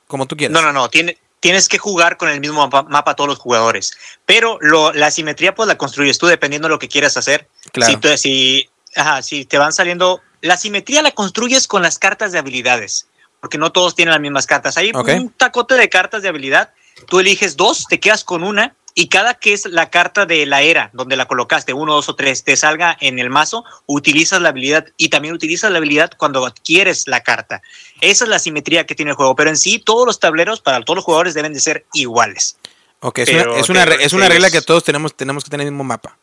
como 0.07 0.25
tú 0.25 0.35
quieras. 0.35 0.55
No, 0.55 0.63
no, 0.63 0.73
no, 0.73 0.89
tiene, 0.89 1.19
tienes 1.41 1.69
que 1.69 1.77
jugar 1.77 2.17
con 2.17 2.31
el 2.31 2.41
mismo 2.41 2.63
mapa, 2.63 2.85
mapa 2.85 3.15
todos 3.15 3.29
los 3.29 3.39
jugadores. 3.39 3.93
Pero 4.25 4.57
lo, 4.63 4.95
la 4.95 5.11
simetría 5.11 5.55
pues 5.55 5.69
la 5.69 5.77
construyes 5.77 6.17
tú 6.17 6.27
dependiendo 6.27 6.69
de 6.69 6.75
lo 6.75 6.79
que 6.79 6.89
quieras 6.89 7.19
hacer. 7.19 7.47
Claro. 7.71 8.01
Si, 8.03 8.19
si, 8.19 8.71
ajá, 8.97 9.23
si 9.23 9.45
te 9.45 9.59
van 9.59 9.73
saliendo... 9.75 10.23
La 10.41 10.57
simetría 10.57 11.03
la 11.03 11.11
construyes 11.11 11.67
con 11.67 11.83
las 11.83 11.99
cartas 11.99 12.33
de 12.33 12.39
habilidades, 12.39 13.09
porque 13.41 13.57
no 13.57 13.73
todos 13.73 13.95
tienen 13.95 14.13
las 14.13 14.21
mismas 14.21 14.47
cartas. 14.47 14.77
Hay 14.77 14.91
okay. 14.95 15.19
un 15.19 15.31
tacote 15.31 15.75
de 15.75 15.89
cartas 15.89 16.23
de 16.23 16.29
habilidad, 16.29 16.73
tú 17.05 17.21
eliges 17.21 17.57
dos, 17.57 17.87
te 17.89 18.01
quedas 18.01 18.25
con 18.25 18.43
una 18.45 18.75
y 18.95 19.09
cada 19.09 19.35
que 19.35 19.53
es 19.53 19.67
la 19.67 19.91
carta 19.91 20.25
de 20.25 20.47
la 20.47 20.63
era 20.63 20.91
donde 20.93 21.17
la 21.17 21.27
colocaste, 21.27 21.73
uno, 21.73 21.95
dos 21.95 22.09
o 22.09 22.15
tres, 22.15 22.45
te 22.45 22.57
salga 22.57 22.97
en 23.01 23.19
el 23.19 23.29
mazo, 23.29 23.65
utilizas 23.87 24.41
la 24.41 24.51
habilidad 24.51 24.87
y 24.97 25.09
también 25.09 25.35
utilizas 25.35 25.71
la 25.71 25.79
habilidad 25.79 26.13
cuando 26.17 26.47
adquieres 26.47 27.09
la 27.09 27.23
carta. 27.23 27.61
Esa 28.01 28.25
es 28.25 28.31
la 28.31 28.39
simetría 28.39 28.87
que 28.87 28.95
tiene 28.95 29.11
el 29.11 29.17
juego, 29.17 29.35
pero 29.35 29.51
en 29.51 29.57
sí 29.57 29.81
todos 29.81 30.07
los 30.07 30.21
tableros 30.21 30.61
para 30.61 30.81
todos 30.83 30.97
los 30.97 31.05
jugadores 31.05 31.35
deben 31.35 31.53
de 31.53 31.61
ser 31.61 31.87
iguales. 31.93 32.57
Ok, 33.01 33.19
es, 33.19 33.31
pero, 33.31 33.53
una, 33.53 33.61
es, 33.61 33.69
una, 33.69 33.83
es 33.83 34.13
una 34.13 34.29
regla 34.29 34.51
que 34.51 34.63
todos 34.63 34.85
tenemos, 34.85 35.15
tenemos 35.15 35.45
que 35.45 35.51
tener 35.51 35.67
el 35.67 35.73
mismo 35.73 35.85
mapa. 35.85 36.17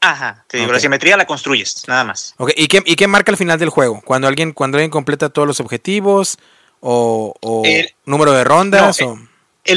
Ajá, 0.00 0.44
te 0.46 0.58
digo, 0.58 0.68
okay. 0.68 0.76
la 0.76 0.80
simetría 0.80 1.16
la 1.16 1.26
construyes, 1.26 1.82
nada 1.88 2.04
más. 2.04 2.34
Ok, 2.36 2.52
¿Y 2.56 2.68
qué, 2.68 2.82
¿y 2.86 2.94
qué 2.94 3.08
marca 3.08 3.32
al 3.32 3.36
final 3.36 3.58
del 3.58 3.70
juego? 3.70 4.00
Cuando 4.04 4.28
alguien, 4.28 4.52
cuando 4.52 4.78
alguien 4.78 4.90
completa 4.90 5.30
todos 5.30 5.48
los 5.48 5.58
objetivos 5.58 6.38
o, 6.80 7.34
o 7.40 7.62
el, 7.64 7.92
número 8.04 8.32
de 8.32 8.44
rondas 8.44 9.00
no, 9.00 9.06
o 9.08 9.14
el 9.14 9.28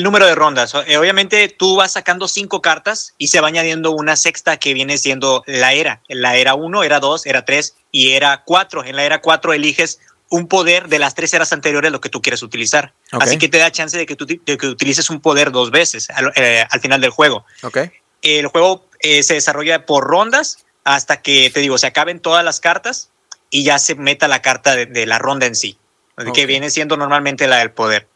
número 0.04 0.26
de 0.26 0.36
rondas. 0.36 0.74
Eh, 0.88 0.98
obviamente 0.98 1.50
tú 1.50 1.76
vas 1.76 1.94
sacando 1.94 2.28
cinco 2.28 2.62
cartas 2.62 3.14
y 3.18 3.28
se 3.28 3.42
va 3.42 3.48
añadiendo 3.48 3.92
una 3.92 4.16
sexta 4.16 4.58
que 4.58 4.74
viene 4.74 4.98
siendo 4.98 5.44
la 5.48 5.74
era. 5.74 6.02
La 6.08 6.36
era 6.36 6.56
1, 6.56 6.84
era 6.84 7.00
2, 7.00 7.26
era 7.26 7.46
3 7.46 7.76
y 7.92 8.12
era 8.12 8.44
4. 8.46 8.86
En 8.86 8.96
la 8.96 9.04
era 9.04 9.22
4 9.22 9.54
eliges 9.54 10.00
un 10.30 10.48
poder 10.48 10.88
de 10.88 11.00
las 11.00 11.16
tres 11.16 11.34
eras 11.34 11.52
anteriores 11.54 11.92
lo 11.92 12.02
que 12.02 12.10
tú 12.10 12.22
quieres 12.22 12.44
utilizar. 12.44 12.94
Okay. 13.12 13.28
Así 13.28 13.38
que 13.38 13.50
te 13.50 13.58
da 13.58 13.72
chance 13.72 13.98
de 13.98 14.06
que 14.06 14.16
tú 14.16 14.26
de 14.26 14.58
que 14.58 14.68
utilices 14.68 15.10
un 15.10 15.22
poder 15.22 15.52
dos 15.52 15.72
veces 15.72 16.10
al, 16.12 16.32
eh, 16.36 16.66
al 16.70 16.80
final 16.80 17.02
del 17.02 17.10
juego. 17.10 17.46
Okay. 17.64 17.92
El 18.22 18.48
juego 18.48 18.86
eh, 19.00 19.24
se 19.24 19.34
desarrolla 19.36 19.86
por 19.86 20.04
rondas 20.04 20.66
hasta 20.84 21.22
que, 21.22 21.50
te 21.50 21.60
digo, 21.60 21.78
se 21.78 21.88
acaben 21.88 22.20
todas 22.20 22.44
las 22.44 22.60
cartas 22.60 23.10
y 23.50 23.64
ya 23.64 23.80
se 23.80 23.96
meta 23.96 24.28
la 24.28 24.42
carta 24.42 24.76
de, 24.76 24.86
de 24.86 25.06
la 25.06 25.18
ronda 25.18 25.46
en 25.46 25.56
sí, 25.56 25.78
okay. 26.18 26.32
que 26.32 26.46
viene 26.46 26.70
siendo 26.70 26.96
normalmente 26.96 27.48
la 27.48 27.58
del 27.58 27.72
poder. 27.72 28.08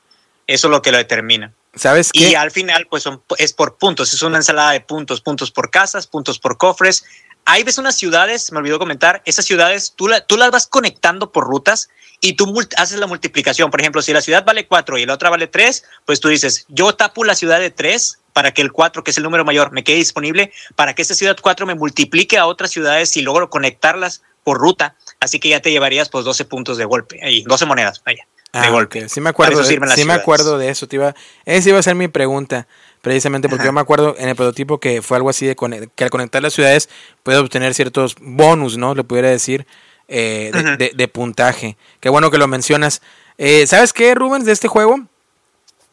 Eso 0.45 0.67
es 0.67 0.71
lo 0.71 0.81
que 0.81 0.91
lo 0.91 0.97
determina. 0.97 1.53
¿Sabes? 1.75 2.12
Y 2.13 2.36
al 2.36 2.51
final, 2.51 2.88
pues 2.88 3.05
es 3.38 3.53
por 3.53 3.77
puntos. 3.77 4.13
Es 4.13 4.21
una 4.21 4.38
ensalada 4.38 4.71
de 4.71 4.81
puntos, 4.81 5.21
puntos 5.21 5.51
por 5.51 5.71
casas, 5.71 6.05
puntos 6.05 6.38
por 6.38 6.57
cofres. 6.57 7.03
Ahí 7.45 7.63
ves 7.63 7.77
unas 7.77 7.97
ciudades, 7.97 8.51
me 8.51 8.59
olvidó 8.59 8.79
comentar, 8.79 9.21
esas 9.25 9.45
ciudades 9.45 9.93
tú, 9.97 10.07
la, 10.07 10.25
tú 10.25 10.38
las 10.38 10.51
vas 10.51 10.65
conectando 10.65 11.31
por 11.31 11.45
rutas 11.45 11.89
y 12.21 12.33
tú 12.33 12.57
haces 12.77 12.99
la 12.99 13.07
multiplicación. 13.07 13.69
Por 13.69 13.81
ejemplo, 13.81 14.01
si 14.01 14.13
la 14.13 14.21
ciudad 14.21 14.45
vale 14.45 14.65
4 14.65 14.97
y 14.97 15.05
la 15.05 15.13
otra 15.15 15.29
vale 15.29 15.47
3, 15.47 15.83
pues 16.05 16.21
tú 16.21 16.29
dices, 16.29 16.65
yo 16.69 16.95
tapo 16.95 17.25
la 17.25 17.36
ciudad 17.36 17.59
de 17.59 17.69
3 17.69 18.19
para 18.31 18.53
que 18.53 18.62
el 18.62 18.71
4, 18.71 19.03
que 19.03 19.12
es 19.12 19.17
el 19.17 19.23
número 19.23 19.43
mayor, 19.43 19.73
me 19.73 19.83
quede 19.83 19.97
disponible, 19.97 20.53
para 20.75 20.95
que 20.95 21.01
esta 21.01 21.15
ciudad 21.15 21.38
4 21.41 21.65
me 21.65 21.75
multiplique 21.75 22.38
a 22.38 22.45
otras 22.45 22.71
ciudades 22.71 23.17
y 23.17 23.21
logro 23.23 23.49
conectarlas 23.49 24.21
por 24.45 24.57
ruta. 24.57 24.95
Así 25.19 25.39
que 25.39 25.49
ya 25.49 25.59
te 25.59 25.71
llevarías 25.71 26.09
pues 26.09 26.23
12 26.23 26.45
puntos 26.45 26.77
de 26.77 26.86
golpe, 26.86 27.19
ahí, 27.23 27.43
12 27.43 27.65
monedas, 27.65 28.01
vaya. 28.05 28.25
Ah, 28.53 28.61
de 28.61 28.69
golpe. 28.69 28.99
Okay. 28.99 29.09
Sí 29.09 29.19
me 29.19 29.29
acuerdo, 29.29 29.57
de, 29.59 29.65
sí 29.65 29.73
ciudades. 29.73 30.05
me 30.05 30.13
acuerdo 30.13 30.57
de 30.57 30.69
eso. 30.69 30.87
Te 30.87 30.95
iba, 30.95 31.13
esa 31.45 31.69
iba 31.69 31.79
a 31.79 31.83
ser 31.83 31.95
mi 31.95 32.07
pregunta, 32.07 32.67
precisamente 33.01 33.49
porque 33.49 33.63
Ajá. 33.63 33.69
yo 33.69 33.73
me 33.73 33.81
acuerdo 33.81 34.15
en 34.17 34.29
el 34.29 34.35
prototipo 34.35 34.79
que 34.79 35.01
fue 35.01 35.17
algo 35.17 35.29
así 35.29 35.45
de 35.45 35.55
que 35.95 36.03
al 36.03 36.09
conectar 36.09 36.41
las 36.41 36.53
ciudades 36.53 36.87
puedes 37.23 37.41
obtener 37.41 37.73
ciertos 37.73 38.15
bonus, 38.21 38.77
¿no? 38.77 38.95
Le 38.95 39.03
pudiera 39.03 39.29
decir, 39.29 39.65
eh, 40.07 40.51
de, 40.53 40.77
de, 40.77 40.91
de, 40.93 41.07
puntaje. 41.07 41.77
Qué 41.99 42.09
bueno 42.09 42.31
que 42.31 42.37
lo 42.37 42.47
mencionas. 42.47 43.01
Eh, 43.37 43.65
¿Sabes 43.67 43.93
qué, 43.93 44.13
Rubens, 44.15 44.45
de 44.45 44.51
este 44.51 44.67
juego? 44.67 45.01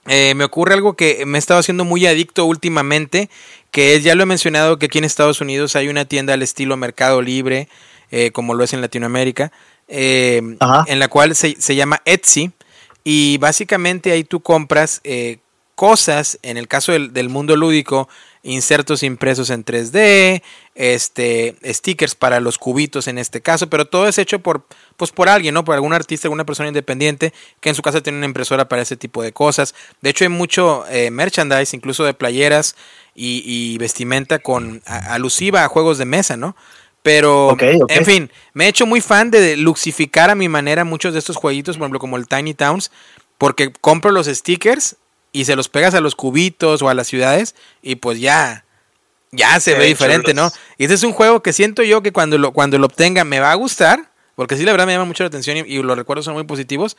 Eh, 0.06 0.34
me 0.34 0.44
ocurre 0.44 0.74
algo 0.74 0.94
que 0.94 1.24
me 1.26 1.38
he 1.38 1.40
estado 1.40 1.60
haciendo 1.60 1.84
muy 1.84 2.06
adicto 2.06 2.44
últimamente, 2.44 3.30
que 3.70 3.94
es, 3.94 4.02
ya 4.02 4.14
lo 4.14 4.22
he 4.22 4.26
mencionado, 4.26 4.78
que 4.78 4.86
aquí 4.86 4.98
en 4.98 5.04
Estados 5.04 5.40
Unidos 5.40 5.76
hay 5.76 5.88
una 5.88 6.04
tienda 6.04 6.34
al 6.34 6.42
estilo 6.42 6.76
Mercado 6.76 7.22
Libre, 7.22 7.68
eh, 8.10 8.30
como 8.32 8.54
lo 8.54 8.64
es 8.64 8.72
en 8.72 8.80
Latinoamérica, 8.80 9.52
eh, 9.90 10.40
en 10.86 10.98
la 10.98 11.08
cual 11.08 11.34
se, 11.34 11.56
se, 11.60 11.74
llama 11.74 12.00
Etsy 12.04 12.52
y 13.02 13.38
básicamente 13.38 14.12
ahí 14.12 14.22
tú 14.22 14.40
compras 14.40 15.00
eh, 15.02 15.38
cosas, 15.74 16.38
en 16.42 16.56
el 16.56 16.68
caso 16.68 16.92
del, 16.92 17.12
del, 17.12 17.28
mundo 17.28 17.56
lúdico, 17.56 18.08
insertos 18.42 19.02
impresos 19.02 19.50
en 19.50 19.64
3D, 19.64 20.42
este, 20.74 21.56
stickers 21.64 22.14
para 22.14 22.40
los 22.40 22.58
cubitos 22.58 23.08
en 23.08 23.18
este 23.18 23.40
caso, 23.40 23.68
pero 23.68 23.86
todo 23.86 24.06
es 24.06 24.18
hecho 24.18 24.38
por, 24.38 24.64
pues 24.96 25.10
por 25.10 25.28
alguien, 25.28 25.54
¿no? 25.54 25.64
Por 25.64 25.74
algún 25.74 25.92
artista, 25.92 26.28
alguna 26.28 26.44
persona 26.44 26.68
independiente 26.68 27.32
que 27.60 27.70
en 27.70 27.74
su 27.74 27.82
casa 27.82 28.00
tiene 28.00 28.18
una 28.18 28.26
impresora 28.26 28.68
para 28.68 28.82
ese 28.82 28.96
tipo 28.96 29.22
de 29.22 29.32
cosas. 29.32 29.74
De 30.00 30.10
hecho 30.10 30.24
hay 30.24 30.30
mucho 30.30 30.84
eh, 30.88 31.10
merchandise, 31.10 31.76
incluso 31.76 32.04
de 32.04 32.14
playeras 32.14 32.76
y, 33.14 33.42
y 33.44 33.76
vestimenta 33.78 34.38
con 34.38 34.82
a, 34.86 35.14
alusiva 35.14 35.64
a 35.64 35.68
juegos 35.68 35.98
de 35.98 36.04
mesa, 36.04 36.36
¿no? 36.36 36.56
Pero, 37.02 37.48
okay, 37.48 37.80
okay. 37.80 37.96
en 37.96 38.04
fin, 38.04 38.30
me 38.52 38.66
he 38.66 38.68
hecho 38.68 38.86
muy 38.86 39.00
fan 39.00 39.30
de 39.30 39.56
luxificar 39.56 40.28
a 40.28 40.34
mi 40.34 40.48
manera 40.48 40.84
muchos 40.84 41.14
de 41.14 41.18
estos 41.18 41.36
jueguitos, 41.36 41.76
por 41.76 41.84
ejemplo, 41.84 41.98
como 41.98 42.16
el 42.16 42.28
Tiny 42.28 42.54
Towns, 42.54 42.90
porque 43.38 43.72
compro 43.72 44.10
los 44.10 44.26
stickers 44.26 44.96
y 45.32 45.46
se 45.46 45.56
los 45.56 45.68
pegas 45.68 45.94
a 45.94 46.00
los 46.00 46.14
cubitos 46.14 46.82
o 46.82 46.88
a 46.88 46.94
las 46.94 47.06
ciudades 47.06 47.54
y 47.82 47.96
pues 47.96 48.20
ya 48.20 48.64
ya 49.32 49.60
se 49.60 49.74
ve 49.74 49.86
diferente, 49.86 50.34
¿no? 50.34 50.50
Y 50.76 50.84
este 50.84 50.94
es 50.94 51.04
un 51.04 51.12
juego 51.12 51.40
que 51.40 51.52
siento 51.52 51.82
yo 51.82 52.02
que 52.02 52.12
cuando 52.12 52.36
lo, 52.36 52.52
cuando 52.52 52.78
lo 52.78 52.86
obtenga 52.86 53.24
me 53.24 53.38
va 53.38 53.52
a 53.52 53.54
gustar, 53.54 54.10
porque 54.34 54.56
sí, 54.56 54.64
la 54.64 54.72
verdad 54.72 54.86
me 54.86 54.92
llama 54.92 55.04
mucho 55.04 55.22
la 55.22 55.28
atención 55.28 55.56
y, 55.56 55.60
y 55.60 55.82
los 55.82 55.96
recuerdos 55.96 56.24
son 56.24 56.34
muy 56.34 56.44
positivos, 56.44 56.96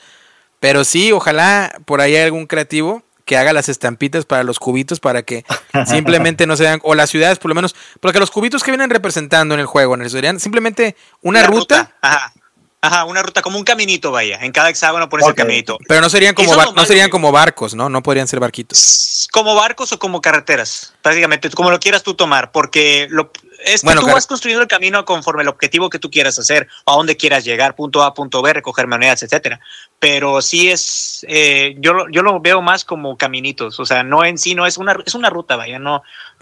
pero 0.60 0.84
sí, 0.86 1.12
ojalá 1.12 1.80
por 1.86 2.02
ahí 2.02 2.16
haya 2.16 2.26
algún 2.26 2.48
creativo 2.48 3.04
que 3.32 3.38
haga 3.38 3.54
las 3.54 3.70
estampitas 3.70 4.26
para 4.26 4.44
los 4.44 4.60
cubitos 4.60 5.00
para 5.00 5.24
que 5.24 5.46
simplemente 5.88 6.46
no 6.46 6.58
sean, 6.58 6.82
o 6.84 6.96
las 6.96 7.10
ciudades 7.10 7.40
por 7.40 7.48
lo 7.48 7.56
menos, 7.56 7.78
porque 8.02 8.20
los 8.20 8.30
cubitos 8.30 8.62
que 8.62 8.72
vienen 8.72 8.90
representando 8.90 9.54
en 9.54 9.62
el 9.62 9.68
juego, 9.68 9.96
en 9.96 10.02
el 10.02 10.10
serían 10.10 10.38
simplemente 10.38 10.98
una, 11.22 11.42
ruta, 11.44 11.94
Ajá. 12.02 12.34
Ajá, 12.82 13.06
una 13.06 13.24
ruta 13.24 13.42
como 13.42 13.58
un 13.58 13.64
caminito, 13.64 14.12
vaya. 14.12 14.40
En 14.42 14.52
cada 14.52 14.70
hexágono 14.70 15.08
pones 15.08 15.26
el 15.28 15.32
Ok. 15.32 15.38
caminito. 15.38 15.78
pero 15.88 16.02
no 16.02 16.10
serían 16.10 16.36
como 16.36 16.54
no 16.74 16.86
serían 16.86 17.10
como 17.10 17.32
barcos, 17.32 17.74
¿no? 17.74 17.88
No 17.88 18.04
podrían 18.04 18.28
ser 18.28 18.42
barquitos. 18.42 19.30
Como 19.32 19.56
barcos 19.56 19.94
o 19.94 20.00
como 20.00 20.20
carreteras, 20.20 20.94
prácticamente, 21.02 21.50
como 21.52 21.72
lo 21.72 21.80
quieras 21.80 22.04
tú 22.04 22.16
tomar, 22.16 22.52
porque 22.52 23.08
lo, 23.12 23.32
es 23.64 23.82
que 23.82 23.86
Bueno, 23.86 24.02
tú 24.02 24.08
car- 24.08 24.16
vas 24.16 24.28
construyendo 24.28 24.62
el 24.62 24.68
camino 24.68 25.06
conforme 25.06 25.44
el 25.44 25.48
objetivo 25.50 25.90
que 25.90 26.00
tú 26.00 26.10
quieras 26.12 26.38
hacer, 26.40 26.68
a 26.86 26.94
dónde 26.94 27.18
quieras 27.18 27.44
llegar, 27.44 27.76
punto 27.76 28.04
A, 28.04 28.14
punto 28.14 28.42
B, 28.42 28.54
recoger 28.54 28.88
monedas, 28.88 29.24
etcétera. 29.24 29.60
Pero 30.00 30.42
sí 30.42 30.70
es, 30.70 31.26
eh, 31.30 31.76
yo, 31.80 32.08
yo 32.12 32.22
lo 32.24 32.40
veo 32.40 32.62
más 32.62 32.84
como 32.86 33.18
caminitos, 33.18 33.80
o 33.80 33.86
sea, 33.86 34.04
no 34.04 34.26
en 34.26 34.38
sí, 34.38 34.56
no 34.56 34.66
es 34.66 34.78
una, 34.78 34.98
es 35.06 35.14
una 35.16 35.30
ruta, 35.30 35.56
vaya, 35.56 35.80
no. 35.80 36.02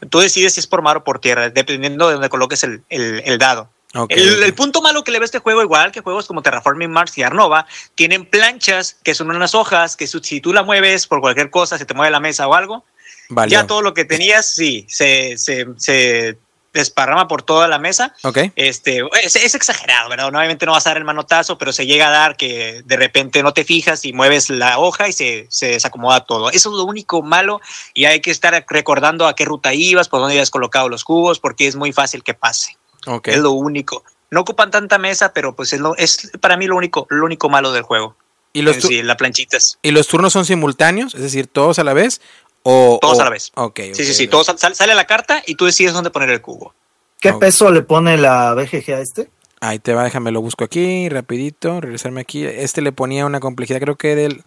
Tú 0.10 0.19
decides 0.19 0.53
si 0.53 0.60
es 0.62 0.67
por 0.67 0.82
mar 0.82 0.97
o 0.97 1.03
por 1.03 1.19
tierra, 1.19 1.49
dependiendo 1.49 2.08
de 2.08 2.13
donde 2.13 2.29
coloques 2.29 2.63
el, 2.63 2.84
el- 2.89 3.21
el 3.25 3.38
dado. 3.38 3.69
Ok, 3.95 4.12
el, 4.12 4.43
el 4.43 4.53
punto 4.53 4.84
malo 4.84 5.03
que 5.03 5.12
le 5.12 5.17
ve 5.17 5.25
este 5.25 5.39
juego, 5.39 5.63
igual 5.63 5.91
que 5.91 6.01
juegos 6.01 6.27
como 6.27 6.43
Terraforming 6.43 6.91
Mars 6.91 7.17
y 7.17 7.23
Arnova, 7.23 7.65
tienen 7.95 8.23
planchas 8.23 8.97
que 9.03 9.15
son 9.15 9.32
unas 9.32 9.55
hojas 9.55 9.95
que 9.97 10.05
si 10.05 10.39
tú 10.41 10.53
la 10.53 10.62
mueves 10.62 11.08
por 11.08 11.21
cualquier 11.21 11.49
cosa, 11.49 11.77
se 11.79 11.86
te 11.86 11.95
mueve 11.95 12.12
la 12.12 12.19
mesa 12.19 12.47
o 12.47 12.53
algo, 12.53 12.86
Vale. 13.29 13.49
ya 13.51 13.65
todo 13.65 13.82
lo 13.82 13.95
que 13.95 14.05
tenías, 14.05 14.45
sí, 14.45 14.86
se, 14.88 15.38
se, 15.39 15.65
se 15.77 16.38
desparrama 16.80 17.28
por 17.28 17.44
toda 17.44 17.68
la 17.68 17.80
mesa. 17.80 18.13
Ok. 18.24 18.39
Este, 18.56 19.04
es, 19.24 19.36
es 19.36 19.56
exagerado, 19.56 20.10
¿verdad? 20.10 20.28
Obviamente 20.28 20.65
no 20.65 20.72
vas 20.72 20.86
a 20.88 20.89
dar 20.89 20.98
el 20.98 21.06
manotazo, 21.06 21.58
pero 21.58 21.72
se 21.72 21.86
llega 21.86 22.08
a 22.08 22.12
dar 22.12 22.36
que 22.36 22.82
de 22.86 22.98
repente 22.98 23.44
no 23.44 23.54
te 23.54 23.63
fijas 23.63 24.04
y 24.06 24.13
mueves 24.13 24.50
la 24.50 24.80
hoja 24.80 25.08
y 25.08 25.13
se, 25.13 25.46
se 25.50 25.68
desacomoda 25.68 26.26
todo. 26.26 26.50
Eso 26.50 26.70
es 26.70 26.76
lo 26.76 26.84
único 26.84 27.22
malo 27.22 27.62
y 27.94 28.06
hay 28.06 28.20
que 28.22 28.32
estar 28.32 28.65
recordando 28.68 29.28
a 29.28 29.36
qué 29.36 29.46
ruta 29.46 29.74
ibas, 29.74 30.10
por 30.10 30.20
dónde 30.20 30.34
habías 30.34 30.50
colocado 30.50 30.89
los 30.89 31.04
cubos, 31.04 31.39
porque 31.39 31.68
es 31.68 31.76
muy 31.76 31.94
fácil 31.94 32.24
que 32.24 32.34
pase. 32.34 32.78
Ok. 33.06 33.28
Es 33.30 33.38
lo 33.38 33.52
único. 33.52 34.04
No 34.32 34.42
ocupan 34.42 34.72
tanta 34.72 34.98
mesa, 34.98 35.34
pero 35.34 35.56
pues 35.56 35.74
es, 35.74 35.80
lo, 35.80 35.96
es 35.98 36.32
para 36.39 36.58
mí 36.58 36.68
lo 36.68 36.76
único, 36.76 37.08
lo 37.10 37.26
único 37.26 37.50
malo 37.50 37.72
del 37.72 37.84
juego. 37.84 38.15
¿Y 38.52 38.63
los, 38.63 38.76
En 38.78 38.82
tu- 38.82 38.88
sí, 38.88 39.04
la 39.04 39.15
planchitas. 39.15 39.78
¿Y 39.84 39.92
los 39.92 40.08
turnos 40.08 40.34
son 40.34 40.44
simultáneos? 40.46 41.13
Es 41.13 41.22
decir, 41.22 41.48
todos 41.48 41.78
a 41.80 41.84
la 41.84 41.94
vez. 41.94 42.20
O, 42.63 43.00
Todos 43.02 43.17
o- 43.17 43.22
a 43.22 43.26
la 43.26 43.30
vez. 43.32 43.52
Ok. 43.56 43.80
Sí, 43.93 44.06
sí, 44.06 44.13
sí. 44.13 44.26
ok. 44.26 44.32
Todo 44.32 44.43
sal- 44.43 44.60
sal- 44.60 44.76
sale 44.76 44.95
la 44.95 45.06
carta 45.06 45.41
y 45.45 45.56
tú 45.56 45.65
decides 45.65 45.93
dónde 45.93 46.10
poner 46.12 46.30
el 46.30 46.41
cubo. 46.41 46.74
¿Qué 47.19 47.34
peso 47.34 47.72
le 47.72 47.82
pone 47.82 48.17
la 48.17 48.54
BGG 48.54 48.93
a 48.93 49.00
este? 49.02 49.30
Ahí 49.62 49.78
te 49.80 49.93
va, 49.93 50.04
déjame 50.06 50.32
lo 50.32 50.41
busco 50.41 50.63
aquí, 50.63 51.10
rapidito, 51.10 51.82
regresarme 51.82 52.22
aquí. 52.22 52.45
Este 52.45 52.82
le 52.82 52.93
ponía 52.93 53.26
una 53.26 53.41
complejidad, 53.41 53.82
creo 53.82 53.98
que 53.98 54.15
del, 54.15 54.43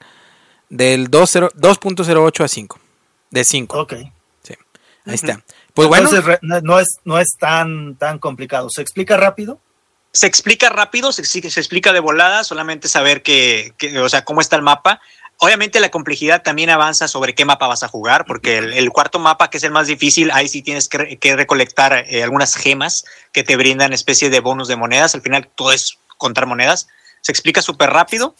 del 0.71 1.09
20 1.09 1.21
2.08 1.59 2.45
a 2.45 2.49
5. 2.49 2.81
De 3.31 3.45
5. 3.45 3.79
Ok. 3.81 3.93
Ahí 5.05 5.15
está. 5.15 5.43
Pues 5.75 5.89
bueno, 5.89 6.09
Entonces 6.09 6.39
no, 6.63 6.79
es, 6.79 6.89
no 7.05 7.19
es 7.19 7.27
tan, 7.39 7.97
tan 7.97 8.21
complicado. 8.21 8.69
¿Se 8.71 8.81
explica 8.83 9.17
rápido? 9.17 9.59
Se 10.13 10.27
explica 10.29 10.69
rápido, 10.69 11.11
se, 11.11 11.25
se 11.25 11.51
se 11.51 11.59
explica 11.61 11.93
de 11.93 11.99
volada, 12.01 12.45
solamente 12.45 12.87
saber 12.89 13.23
que, 13.23 13.73
que, 13.79 13.99
o 13.99 14.09
sea, 14.09 14.25
cómo 14.25 14.41
está 14.41 14.55
el 14.57 14.63
mapa. 14.63 15.01
Obviamente 15.45 15.81
la 15.81 15.91
complejidad 15.91 16.43
también 16.43 16.71
avanza 16.71 17.09
sobre 17.09 17.35
qué 17.35 17.45
mapa 17.45 17.67
vas 17.67 17.83
a 17.83 17.89
jugar, 17.89 18.27
porque 18.27 18.59
el, 18.59 18.73
el 18.75 18.91
cuarto 18.91 19.19
mapa, 19.19 19.51
que 19.51 19.57
es 19.57 19.65
el 19.65 19.73
más 19.73 19.89
difícil, 19.89 20.31
ahí 20.31 20.47
sí 20.47 20.63
tienes 20.63 20.89
que, 20.89 20.99
re- 20.99 21.17
que 21.17 21.35
recolectar 21.35 22.05
eh, 22.09 22.23
algunas 22.23 22.55
gemas 22.55 23.05
que 23.33 23.43
te 23.43 23.57
brindan 23.57 23.93
especie 23.93 24.31
de 24.31 24.39
bonus 24.39 24.69
de 24.69 24.77
monedas. 24.77 25.17
Al 25.17 25.21
final 25.21 25.49
todo 25.57 25.73
es 25.73 25.99
contar 26.17 26.47
monedas. 26.47 26.87
Se 27.23 27.33
explica 27.33 27.61
súper 27.61 27.91
rápido. 27.91 28.37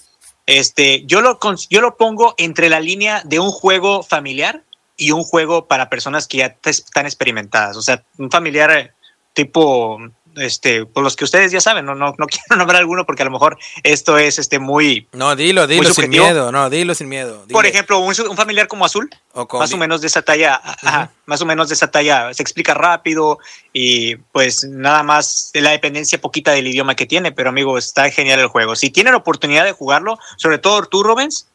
Este, 0.47 1.05
yo, 1.05 1.23
lo, 1.23 1.41
yo 1.69 1.81
lo 1.81 1.97
pongo 1.97 2.37
entre 2.39 2.69
la 2.69 2.79
línea 2.79 3.21
de 3.25 3.41
un 3.41 3.51
juego 3.51 4.05
familiar 4.05 4.63
y 4.97 5.11
un 5.11 5.25
juego 5.25 5.67
para 5.67 5.91
personas 5.91 6.29
que 6.29 6.37
ya 6.39 6.57
están 6.65 7.07
experimentadas. 7.07 7.77
O 7.77 7.83
sea, 7.83 8.05
un 8.19 8.31
familiar 8.31 8.71
eh, 8.71 8.93
tipo, 9.33 9.99
este, 10.37 10.87
pues 10.87 11.05
los 11.05 11.17
que 11.17 11.25
ustedes 11.25 11.53
ya 11.53 11.61
saben, 11.61 11.85
no, 11.85 11.95
no, 11.95 12.15
no 12.19 12.27
quiero 12.29 12.57
nombrar 12.57 12.81
alguno 12.81 13.05
porque 13.07 13.23
a 13.23 13.25
lo 13.25 13.31
mejor 13.31 13.59
esto 13.83 14.19
es 14.19 14.39
este, 14.39 14.59
muy... 14.59 15.09
no, 15.13 15.37
dilo, 15.37 15.67
dilo 15.67 15.93
sin 15.93 16.11
miedo, 16.11 16.53
no, 16.53 16.71
dilo 16.71 16.95
sin 16.95 17.09
miedo. 17.09 17.45
Por 17.51 17.67
ejemplo, 17.67 17.99
un, 17.99 18.15
un 18.29 18.37
familiar 18.37 18.69
como 18.69 18.85
Azul, 18.85 19.11
O 19.33 19.47
con- 19.47 19.61
más 19.61 19.73
o 19.73 19.77
menos 19.77 20.01
de 20.01 20.07
esa 20.07 20.23
talla, 20.23 20.61
ajá, 20.63 21.11
más 21.27 21.41
o 21.41 21.47
menos 21.47 21.69
de 21.69 21.75
esa 21.75 21.91
talla, 21.91 22.33
se 22.35 22.43
explica 22.43 22.75
rápido 22.75 23.39
y 23.73 24.17
pues 24.17 24.65
nada 24.65 25.03
más 25.03 25.51
de 25.53 25.61
la 25.61 25.71
dependencia 25.71 26.21
poquita 26.21 26.53
del 26.53 26.67
idioma 26.67 26.95
que 26.95 27.07
tiene, 27.07 27.33
pero 27.33 27.51
amigo, 27.51 27.79
está 27.79 28.11
genial 28.11 28.41
el 28.41 28.47
juego. 28.49 28.77
Si 28.77 28.91
tienen 28.91 29.13
la 29.13 29.19
oportunidad 29.19 29.65
de 29.65 29.73
jugarlo, 29.73 30.19
sobre 30.37 30.59
todo 30.59 30.85
tú, 30.85 31.03
Rubens, 31.03 31.47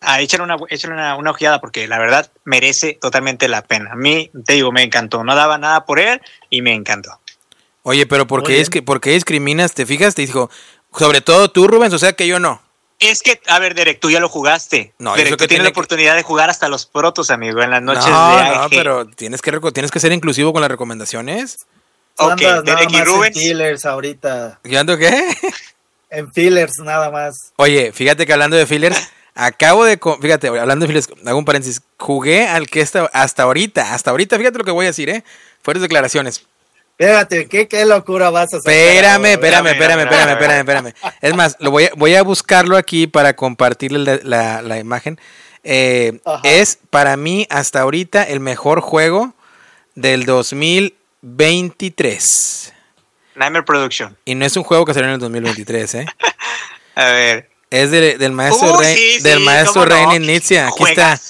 ah, 0.00 0.20
échale, 0.20 0.42
una, 0.44 0.56
échale 0.68 0.94
una, 0.94 1.16
una 1.16 1.30
ojeada 1.30 1.60
porque 1.60 1.86
la 1.88 1.98
verdad 1.98 2.30
merece 2.44 2.98
totalmente 3.00 3.48
la 3.48 3.62
pena. 3.62 3.92
A 3.92 3.96
mí, 3.96 4.30
te 4.44 4.54
digo, 4.54 4.72
me 4.72 4.82
encantó. 4.82 5.24
No 5.24 5.34
daba 5.34 5.58
nada 5.58 5.84
por 5.84 5.98
él 5.98 6.20
y 6.50 6.62
me 6.62 6.74
encantó. 6.74 7.18
Oye, 7.88 8.04
pero 8.04 8.26
¿por 8.26 8.42
qué, 8.42 8.60
es 8.60 8.68
que, 8.68 8.82
¿por 8.82 9.00
qué 9.00 9.10
discriminas? 9.10 9.72
¿Te 9.72 9.86
fijas? 9.86 10.16
Te 10.16 10.22
dijo, 10.22 10.50
sobre 10.92 11.20
todo 11.20 11.52
tú, 11.52 11.68
Rubens, 11.68 11.94
o 11.94 12.00
sea 12.00 12.14
que 12.14 12.26
yo 12.26 12.40
no. 12.40 12.60
Es 12.98 13.22
que, 13.22 13.40
a 13.46 13.60
ver, 13.60 13.76
Derek, 13.76 14.00
tú 14.00 14.10
ya 14.10 14.18
lo 14.18 14.28
jugaste. 14.28 14.92
No, 14.98 15.14
Derek, 15.14 15.34
tú 15.34 15.36
que 15.36 15.46
tienes 15.46 15.48
tiene 15.48 15.64
la 15.64 15.70
que- 15.70 15.78
oportunidad 15.78 16.16
de 16.16 16.24
jugar 16.24 16.50
hasta 16.50 16.66
los 16.68 16.84
protos, 16.84 17.30
amigo, 17.30 17.62
en 17.62 17.70
las 17.70 17.82
noches 17.82 18.06
no, 18.06 18.36
de 18.38 18.42
no, 18.42 18.62
AG. 18.64 18.70
pero 18.70 19.06
tienes 19.06 19.40
que, 19.40 19.52
tienes 19.72 19.92
que 19.92 20.00
ser 20.00 20.10
inclusivo 20.10 20.52
con 20.52 20.62
las 20.62 20.70
recomendaciones. 20.70 21.66
Ok, 22.16 22.40
Derek 22.64 22.90
y 22.90 23.04
Rubens. 23.04 23.36
en 23.36 23.42
fillers 23.42 23.84
ahorita. 23.86 24.58
¿Yo 24.64 24.80
ando 24.80 24.98
qué? 24.98 25.12
En 26.10 26.32
fillers 26.32 26.78
nada 26.78 27.10
más. 27.12 27.52
Oye, 27.54 27.92
fíjate 27.92 28.26
que 28.26 28.32
hablando 28.32 28.56
de 28.56 28.66
fillers, 28.66 28.96
acabo 29.36 29.84
de. 29.84 30.00
Fíjate, 30.20 30.48
hablando 30.48 30.86
de 30.86 30.88
fillers, 30.88 31.08
hago 31.24 31.38
un 31.38 31.44
paréntesis. 31.44 31.82
Jugué 31.98 32.48
al 32.48 32.66
que 32.66 32.82
hasta, 32.82 33.04
hasta 33.12 33.44
ahorita, 33.44 33.94
hasta 33.94 34.10
ahorita, 34.10 34.38
fíjate 34.38 34.58
lo 34.58 34.64
que 34.64 34.70
voy 34.72 34.86
a 34.86 34.88
decir, 34.88 35.08
¿eh? 35.08 35.22
Fuertes 35.62 35.82
declaraciones. 35.82 36.46
Fíjate, 36.98 37.46
¿qué, 37.46 37.68
qué 37.68 37.84
locura 37.84 38.30
vas 38.30 38.54
a 38.54 38.56
hacer. 38.56 38.72
Espérame, 38.72 39.26
espérame, 39.32 39.66
espérame, 39.68 40.00
espérame, 40.02 40.30
espérame, 40.32 40.58
espérame, 40.60 40.86
espérame. 40.88 41.14
Es 41.20 41.34
más, 41.34 41.56
lo 41.60 41.70
voy 41.70 41.84
a, 41.84 41.90
voy 41.96 42.14
a 42.14 42.22
buscarlo 42.22 42.76
aquí 42.78 43.06
para 43.06 43.36
compartirle 43.36 43.98
la, 43.98 44.18
la- 44.22 44.62
la 44.62 44.78
imagen. 44.78 45.20
Eh, 45.62 46.20
es 46.44 46.78
para 46.90 47.16
mí 47.16 47.46
hasta 47.50 47.80
ahorita 47.80 48.22
el 48.22 48.40
mejor 48.40 48.80
juego 48.80 49.34
del 49.94 50.24
2023. 50.24 52.72
Nightmare 53.34 53.64
Production. 53.64 54.16
Y 54.24 54.34
no 54.34 54.46
es 54.46 54.56
un 54.56 54.62
juego 54.62 54.84
que 54.86 54.94
salió 54.94 55.08
en 55.08 55.14
el 55.14 55.20
2023, 55.20 55.94
¿eh? 55.96 56.06
A 56.94 57.04
ver. 57.10 57.50
Es 57.70 57.90
de- 57.90 58.16
del 58.16 58.32
maestro, 58.32 58.72
Uy, 58.78 58.84
Rey- 58.84 58.96
sí, 58.96 59.18
del 59.22 59.38
sí, 59.40 59.44
maestro 59.44 59.82
cómo 59.82 59.86
no. 59.94 60.00
Aquí 60.68 60.76
está. 60.92 61.20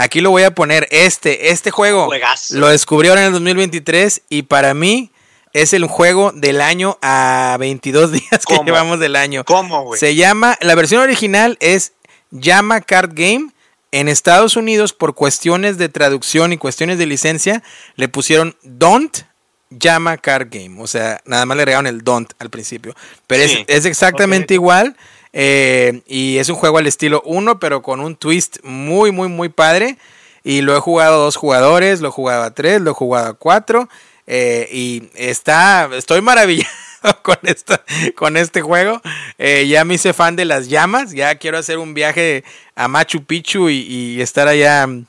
Aquí 0.00 0.20
lo 0.20 0.30
voy 0.30 0.44
a 0.44 0.52
poner. 0.52 0.86
Este, 0.92 1.50
este 1.50 1.70
juego 1.72 2.06
Juegazo. 2.06 2.56
lo 2.56 2.68
descubrí 2.68 3.08
ahora 3.08 3.22
en 3.22 3.26
el 3.28 3.32
2023 3.32 4.22
y 4.28 4.42
para 4.42 4.72
mí 4.72 5.10
es 5.52 5.72
el 5.72 5.86
juego 5.86 6.30
del 6.32 6.60
año 6.60 6.98
a 7.02 7.56
22 7.58 8.12
días 8.12 8.46
que 8.46 8.58
llevamos 8.64 9.00
del 9.00 9.16
año. 9.16 9.44
¿Cómo, 9.44 9.82
güey? 9.82 9.98
Se 9.98 10.14
llama, 10.14 10.56
la 10.60 10.74
versión 10.76 11.02
original 11.02 11.56
es 11.60 11.92
Llama 12.30 12.80
Card 12.80 13.10
Game. 13.14 13.50
En 13.90 14.08
Estados 14.08 14.54
Unidos, 14.56 14.92
por 14.92 15.14
cuestiones 15.14 15.78
de 15.78 15.88
traducción 15.88 16.52
y 16.52 16.58
cuestiones 16.58 16.98
de 16.98 17.06
licencia, 17.06 17.62
le 17.96 18.08
pusieron 18.08 18.54
Don't 18.62 19.22
Llama 19.70 20.18
Card 20.18 20.48
Game. 20.50 20.76
O 20.80 20.86
sea, 20.86 21.20
nada 21.24 21.44
más 21.46 21.56
le 21.56 21.62
agregaron 21.62 21.86
el 21.86 22.02
Don't 22.04 22.30
al 22.38 22.50
principio. 22.50 22.94
Pero 23.26 23.48
Sí. 23.48 23.64
es, 23.66 23.78
es 23.78 23.84
exactamente 23.86 24.54
igual. 24.54 24.94
Eh, 25.32 26.02
y 26.06 26.38
es 26.38 26.48
un 26.48 26.56
juego 26.56 26.78
al 26.78 26.86
estilo 26.86 27.22
1, 27.24 27.58
pero 27.60 27.82
con 27.82 28.00
un 28.00 28.16
twist 28.16 28.58
muy, 28.62 29.12
muy, 29.12 29.28
muy 29.28 29.48
padre. 29.48 29.98
Y 30.44 30.62
lo 30.62 30.76
he 30.76 30.80
jugado 30.80 31.14
a 31.14 31.24
dos 31.24 31.36
jugadores, 31.36 32.00
lo 32.00 32.08
he 32.08 32.12
jugado 32.12 32.42
a 32.44 32.54
tres, 32.54 32.80
lo 32.80 32.92
he 32.92 32.94
jugado 32.94 33.28
a 33.28 33.34
cuatro. 33.34 33.88
eh, 34.26 34.68
y 34.72 35.10
está, 35.14 35.88
estoy 35.94 36.20
maravillado 36.20 36.70
con, 37.22 37.38
esta, 37.42 37.82
con 38.14 38.36
este 38.36 38.60
juego. 38.60 39.00
Eh, 39.38 39.66
ya 39.68 39.84
me 39.84 39.94
hice 39.94 40.12
fan 40.12 40.36
de 40.36 40.44
las 40.44 40.68
llamas. 40.68 41.12
Ya 41.12 41.34
quiero 41.36 41.58
hacer 41.58 41.78
un 41.78 41.94
viaje 41.94 42.44
a 42.74 42.88
Machu 42.88 43.24
Picchu 43.24 43.68
y, 43.68 43.80
y 43.80 44.20
estar 44.20 44.48
allá 44.48 44.86
mm, 44.86 45.06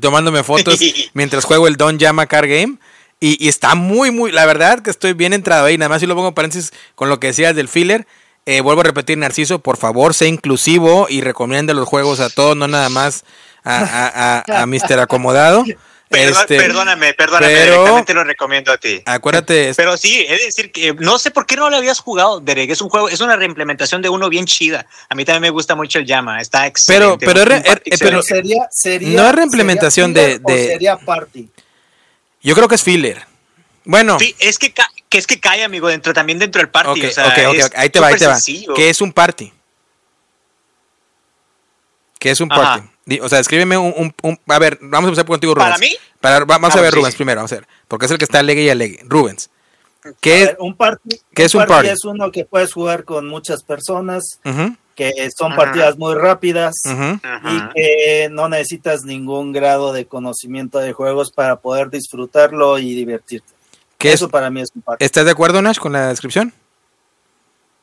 tomándome 0.00 0.42
fotos 0.42 0.80
mientras 1.14 1.44
juego 1.44 1.68
el 1.68 1.76
Don 1.76 1.98
Llama 1.98 2.26
Car 2.26 2.46
Game. 2.46 2.76
Y, 3.18 3.42
y 3.44 3.48
está 3.48 3.74
muy, 3.74 4.10
muy, 4.10 4.30
la 4.30 4.44
verdad 4.44 4.80
que 4.80 4.90
estoy 4.90 5.14
bien 5.14 5.32
entrado 5.32 5.66
ahí. 5.66 5.78
Nada 5.78 5.88
más 5.88 6.00
si 6.00 6.06
lo 6.06 6.14
pongo 6.14 6.28
en 6.28 6.34
paréntesis 6.34 6.72
con 6.94 7.08
lo 7.08 7.18
que 7.18 7.28
decías 7.28 7.54
del 7.54 7.68
filler. 7.68 8.06
Eh, 8.46 8.60
vuelvo 8.60 8.82
a 8.82 8.84
repetir, 8.84 9.18
Narciso, 9.18 9.58
por 9.58 9.76
favor, 9.76 10.14
sé 10.14 10.28
inclusivo 10.28 11.06
y 11.10 11.20
recomienda 11.20 11.74
los 11.74 11.88
juegos 11.88 12.20
a 12.20 12.30
todos, 12.30 12.56
no 12.56 12.68
nada 12.68 12.88
más 12.88 13.24
a, 13.64 13.78
a, 13.80 14.44
a, 14.58 14.62
a 14.62 14.66
Mr. 14.66 15.00
Acomodado. 15.00 15.64
Perdón- 16.08 16.42
Este, 16.42 16.56
perdóname, 16.56 17.14
perdóname, 17.14 17.52
pero- 17.52 17.72
directamente 17.72 18.14
lo 18.14 18.22
recomiendo 18.22 18.70
a 18.70 18.78
ti. 18.78 19.02
Acuérdate, 19.04 19.72
Pero 19.76 19.96
sí, 19.96 20.24
es 20.28 20.40
decir, 20.44 20.70
que 20.70 20.94
no 20.94 21.18
sé 21.18 21.32
por 21.32 21.46
qué 21.46 21.56
no 21.56 21.68
lo 21.68 21.76
habías 21.76 21.98
jugado, 21.98 22.38
Derek. 22.38 22.70
Es 22.70 22.80
un 22.80 22.88
juego, 22.88 23.08
es 23.08 23.20
una 23.20 23.34
reimplementación 23.34 24.00
de 24.02 24.08
uno 24.08 24.28
bien 24.28 24.46
chida. 24.46 24.86
A 25.08 25.16
mí 25.16 25.24
también 25.24 25.42
me 25.42 25.50
gusta 25.50 25.74
mucho 25.74 25.98
el 25.98 26.06
llama, 26.06 26.40
está 26.40 26.68
excelente. 26.68 27.26
pero 27.26 27.40
eh, 27.42 27.62
pero- 27.64 27.80
Pero 27.98 28.22
sería, 28.22 28.68
sería. 28.70 29.20
No 29.20 29.28
es 29.28 29.34
reimplementación 29.34 30.14
sería 30.14 30.28
de- 30.28 30.38
de- 30.38 30.44
o 30.44 30.70
sería 30.70 30.96
party. 30.96 31.48
Yo 32.42 32.54
creo 32.54 32.68
que 32.68 32.76
es 32.76 32.82
filler. 32.84 33.26
Bueno. 33.86 34.18
Sí, 34.18 34.34
es 34.40 34.58
que, 34.58 34.74
que 35.08 35.16
es 35.18 35.26
que 35.26 35.40
cae, 35.40 35.64
amigo, 35.64 35.88
dentro, 35.88 36.12
también 36.12 36.38
dentro 36.38 36.60
del 36.60 36.68
party. 36.68 37.06
O 37.06 37.10
sea, 37.10 37.24
ahí 37.76 37.88
te 37.90 37.98
va, 38.00 38.08
ahí 38.08 38.16
te 38.18 38.26
va. 38.26 38.36
¿Qué 38.74 38.90
es 38.90 39.00
un 39.00 39.12
party? 39.12 39.52
¿Qué 42.18 42.30
es 42.30 42.40
un 42.40 42.50
Ajá. 42.52 42.62
party? 43.06 43.20
O 43.20 43.28
sea, 43.28 43.38
escríbeme 43.38 43.76
un, 43.78 43.94
un- 43.96 44.14
un- 44.22 44.40
A 44.48 44.58
ver, 44.58 44.78
vamos 44.82 45.06
a 45.06 45.08
empezar 45.10 45.26
contigo, 45.26 45.54
Rubens. 45.54 45.70
¿Para 45.74 45.78
mí? 45.78 45.96
Para- 46.20 46.38
va- 46.40 46.44
vamos 46.58 46.74
Ah, 46.74 46.78
a 46.78 46.82
ver, 46.82 46.90
sí, 46.92 46.96
Rubens, 46.98 47.14
sí. 47.14 47.18
primero, 47.18 47.38
vamos 47.38 47.52
a 47.52 47.56
ver. 47.56 47.68
Porque 47.88 48.06
es 48.06 48.12
el 48.12 48.18
que 48.18 48.24
está 48.24 48.40
alegue 48.40 48.62
y 48.62 48.68
alegue. 48.70 49.00
Rubens. 49.04 49.50
¿Qué 50.20 50.42
es? 50.42 50.46
ver, 50.48 50.56
un 50.60 50.76
party, 50.76 51.20
qué 51.34 51.44
es 51.44 51.54
un 51.54 51.66
party? 51.66 51.88
Es 51.88 52.04
uno 52.04 52.30
que 52.30 52.44
puedes 52.44 52.72
jugar 52.72 53.04
con 53.04 53.28
muchas 53.28 53.62
personas, 53.64 54.40
que 54.94 55.12
son 55.36 55.52
Ajá. 55.52 55.60
partidas 55.62 55.98
muy 55.98 56.14
rápidas. 56.14 56.74
Ajá. 56.84 57.20
y 57.44 57.74
que 57.74 58.28
no 58.30 58.48
necesitas 58.48 59.04
ningún 59.04 59.52
grado 59.52 59.92
de 59.92 60.06
conocimiento 60.06 60.78
de 60.78 60.92
juegos 60.92 61.30
para 61.32 61.60
poder 61.60 61.90
disfrutarlo 61.90 62.78
y 62.78 62.94
divertirte. 62.94 63.52
¿Qué 63.98 64.08
es? 64.08 64.14
Eso 64.16 64.28
para 64.28 64.50
mí 64.50 64.60
es 64.60 64.70
un. 64.74 64.82
¿Estás 64.98 65.24
de 65.24 65.30
acuerdo, 65.30 65.62
Nash, 65.62 65.78
con 65.78 65.92
la 65.92 66.08
descripción? 66.08 66.52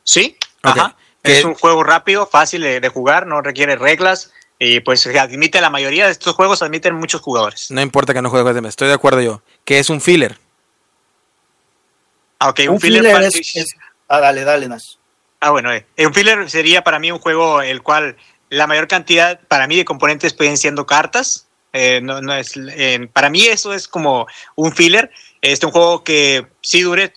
Sí, 0.04 0.38
ajá. 0.62 0.95
¿Qué- 1.23 1.38
Es 1.39 1.45
un 1.45 1.54
juego 1.56 1.84
rápido, 1.84 2.28
fácil 2.28 2.62
de, 2.62 2.80
de 2.82 2.89
jugar, 2.89 3.26
no 3.28 3.41
requiere 3.41 3.76
reglas 3.78 4.32
y 4.60 4.82
pues 4.82 5.06
admite 5.08 5.62
la 5.62 5.69
mayoría 5.69 6.06
de 6.06 6.12
estos 6.12 6.36
juegos 6.36 6.62
admiten 6.62 6.95
muchos 6.95 7.21
jugadores. 7.21 7.71
No 7.71 7.82
importa 7.82 8.13
que 8.13 8.21
no 8.21 8.30
juegues 8.30 8.54
de 8.54 8.62
mesa. 8.62 8.69
Estoy 8.69 8.88
de 8.89 8.93
acuerdo 8.95 9.21
yo. 9.21 9.41
¿Qué 9.63 9.80
es 9.80 9.89
un 9.89 10.02
filler? 10.02 10.38
Ah, 12.39 12.49
ok, 12.49 12.60
un, 12.63 12.69
un 12.71 12.82
filler, 12.82 13.02
filler 13.02 13.13
para- 13.15 13.28
es, 13.28 13.56
es- 13.56 13.76
Ah, 14.10 14.19
dale, 14.19 14.43
dale, 14.43 14.67
Nash. 14.67 14.95
Ah, 15.39 15.49
bueno, 15.52 15.71
eh. 15.73 15.86
un 16.06 16.13
filler 16.13 16.49
sería 16.49 16.84
para 16.84 16.99
mí 16.99 17.12
un 17.12 17.19
juego 17.19 17.62
el 17.62 17.82
cual 17.82 18.17
la 18.49 18.67
mayor 18.67 18.88
cantidad 18.88 19.39
para 19.47 19.65
mí 19.67 19.76
de 19.78 19.86
componentes 19.86 20.34
pueden 20.34 20.58
siendo 20.58 20.86
cartas. 20.86 21.47
Eh, 21.71 22.02
no, 22.04 22.21
no 22.21 22.34
es, 22.36 22.54
eh, 22.56 23.10
para 23.12 23.30
mí 23.30 23.45
eso 23.45 23.73
es 23.73 23.88
como 23.88 24.28
un 24.56 24.73
filler. 24.73 25.10
Este 25.43 25.65
un 25.67 25.71
juego 25.71 26.03
que 26.03 26.47
sí 26.62 26.82
dure 26.82 27.13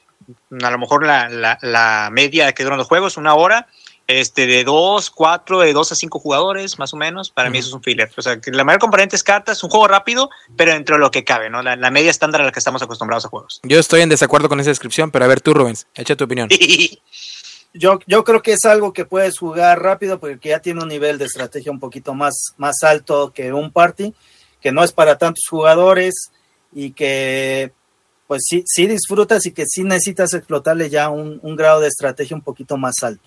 a 0.63 0.71
lo 0.71 0.79
mejor 0.79 1.07
la, 1.07 1.29
la- 1.31 1.59
la 1.63 2.11
media 2.13 2.53
que 2.53 2.63
duran 2.65 2.79
los 2.79 2.89
juegos, 2.89 3.17
una 3.17 3.35
hora. 3.35 3.67
Este, 4.09 4.47
de 4.47 4.63
dos, 4.63 5.11
cuatro, 5.11 5.59
de 5.59 5.73
dos 5.73 5.91
a 5.91 5.97
cinco 5.97 6.21
jugadores, 6.21 6.79
más 6.79 6.95
o 6.95 6.97
menos. 6.97 7.31
Para 7.31 7.51
mí 7.51 7.59
eso 7.59 7.69
es 7.71 7.75
un 7.75 7.83
filler. 7.83 8.09
O 8.17 8.23
sea, 8.23 8.41
que 8.41 8.53
la 8.53 8.63
mayor 8.63 8.79
componente 8.81 9.17
es 9.17 9.25
cartas, 9.25 9.65
un 9.65 9.71
juego 9.71 9.89
rápido, 9.89 10.31
pero 10.57 10.73
dentro 10.73 10.95
de 10.95 11.01
lo 11.01 11.11
que 11.11 11.25
cabe, 11.25 11.51
¿no? 11.51 11.61
La, 11.61 11.75
la 11.75 11.91
media 11.91 12.13
estándar 12.13 12.41
a 12.41 12.45
la 12.45 12.53
que 12.53 12.61
estamos 12.61 12.81
acostumbrados 12.83 13.25
a 13.25 13.29
juegos. 13.29 13.61
Yo 13.65 13.81
estoy 13.81 14.03
en 14.03 14.09
desacuerdo 14.09 14.49
con 14.49 14.61
esa 14.61 14.71
descripción, 14.71 15.11
pero 15.11 15.25
a 15.25 15.29
ver 15.29 15.41
tú, 15.41 15.55
Rubens, 15.55 15.89
echa 15.97 16.15
tu 16.15 16.23
opinión. 16.25 16.49
Yo, 17.79 17.99
yo 18.07 18.25
creo 18.25 18.41
que 18.41 18.53
es 18.53 18.65
algo 18.65 18.93
que 18.95 19.05
puedes 19.05 19.39
jugar 19.39 19.83
rápido 19.83 20.19
porque 20.19 20.49
ya 20.49 20.61
tiene 20.61 20.83
un 20.83 20.89
nivel 20.89 21.19
de 21.19 21.27
estrategia 21.27 21.71
un 21.71 21.79
poquito 21.81 22.15
más, 22.15 22.55
más 22.57 22.77
alto 22.83 23.33
que 23.35 23.53
un 23.53 23.71
party, 23.71 24.15
que 24.63 24.73
no 24.73 24.83
es 24.83 24.93
para 24.93 25.19
tantos 25.19 25.45
jugadores 25.51 26.31
y 26.73 26.93
que 26.93 27.73
pues 28.27 28.43
sí, 28.49 28.63
sí 28.67 28.87
disfrutas 28.87 29.47
y 29.47 29.53
que 29.53 29.65
sí 29.67 29.85
necesitas 29.85 30.35
explotarle 30.35 30.91
ya 30.91 31.09
un, 31.11 31.39
un 31.43 31.57
grado 31.57 31.81
de 31.81 31.89
estrategia 31.89 32.37
un 32.37 32.43
poquito 32.43 32.77
más 32.77 32.95
alto. 33.03 33.23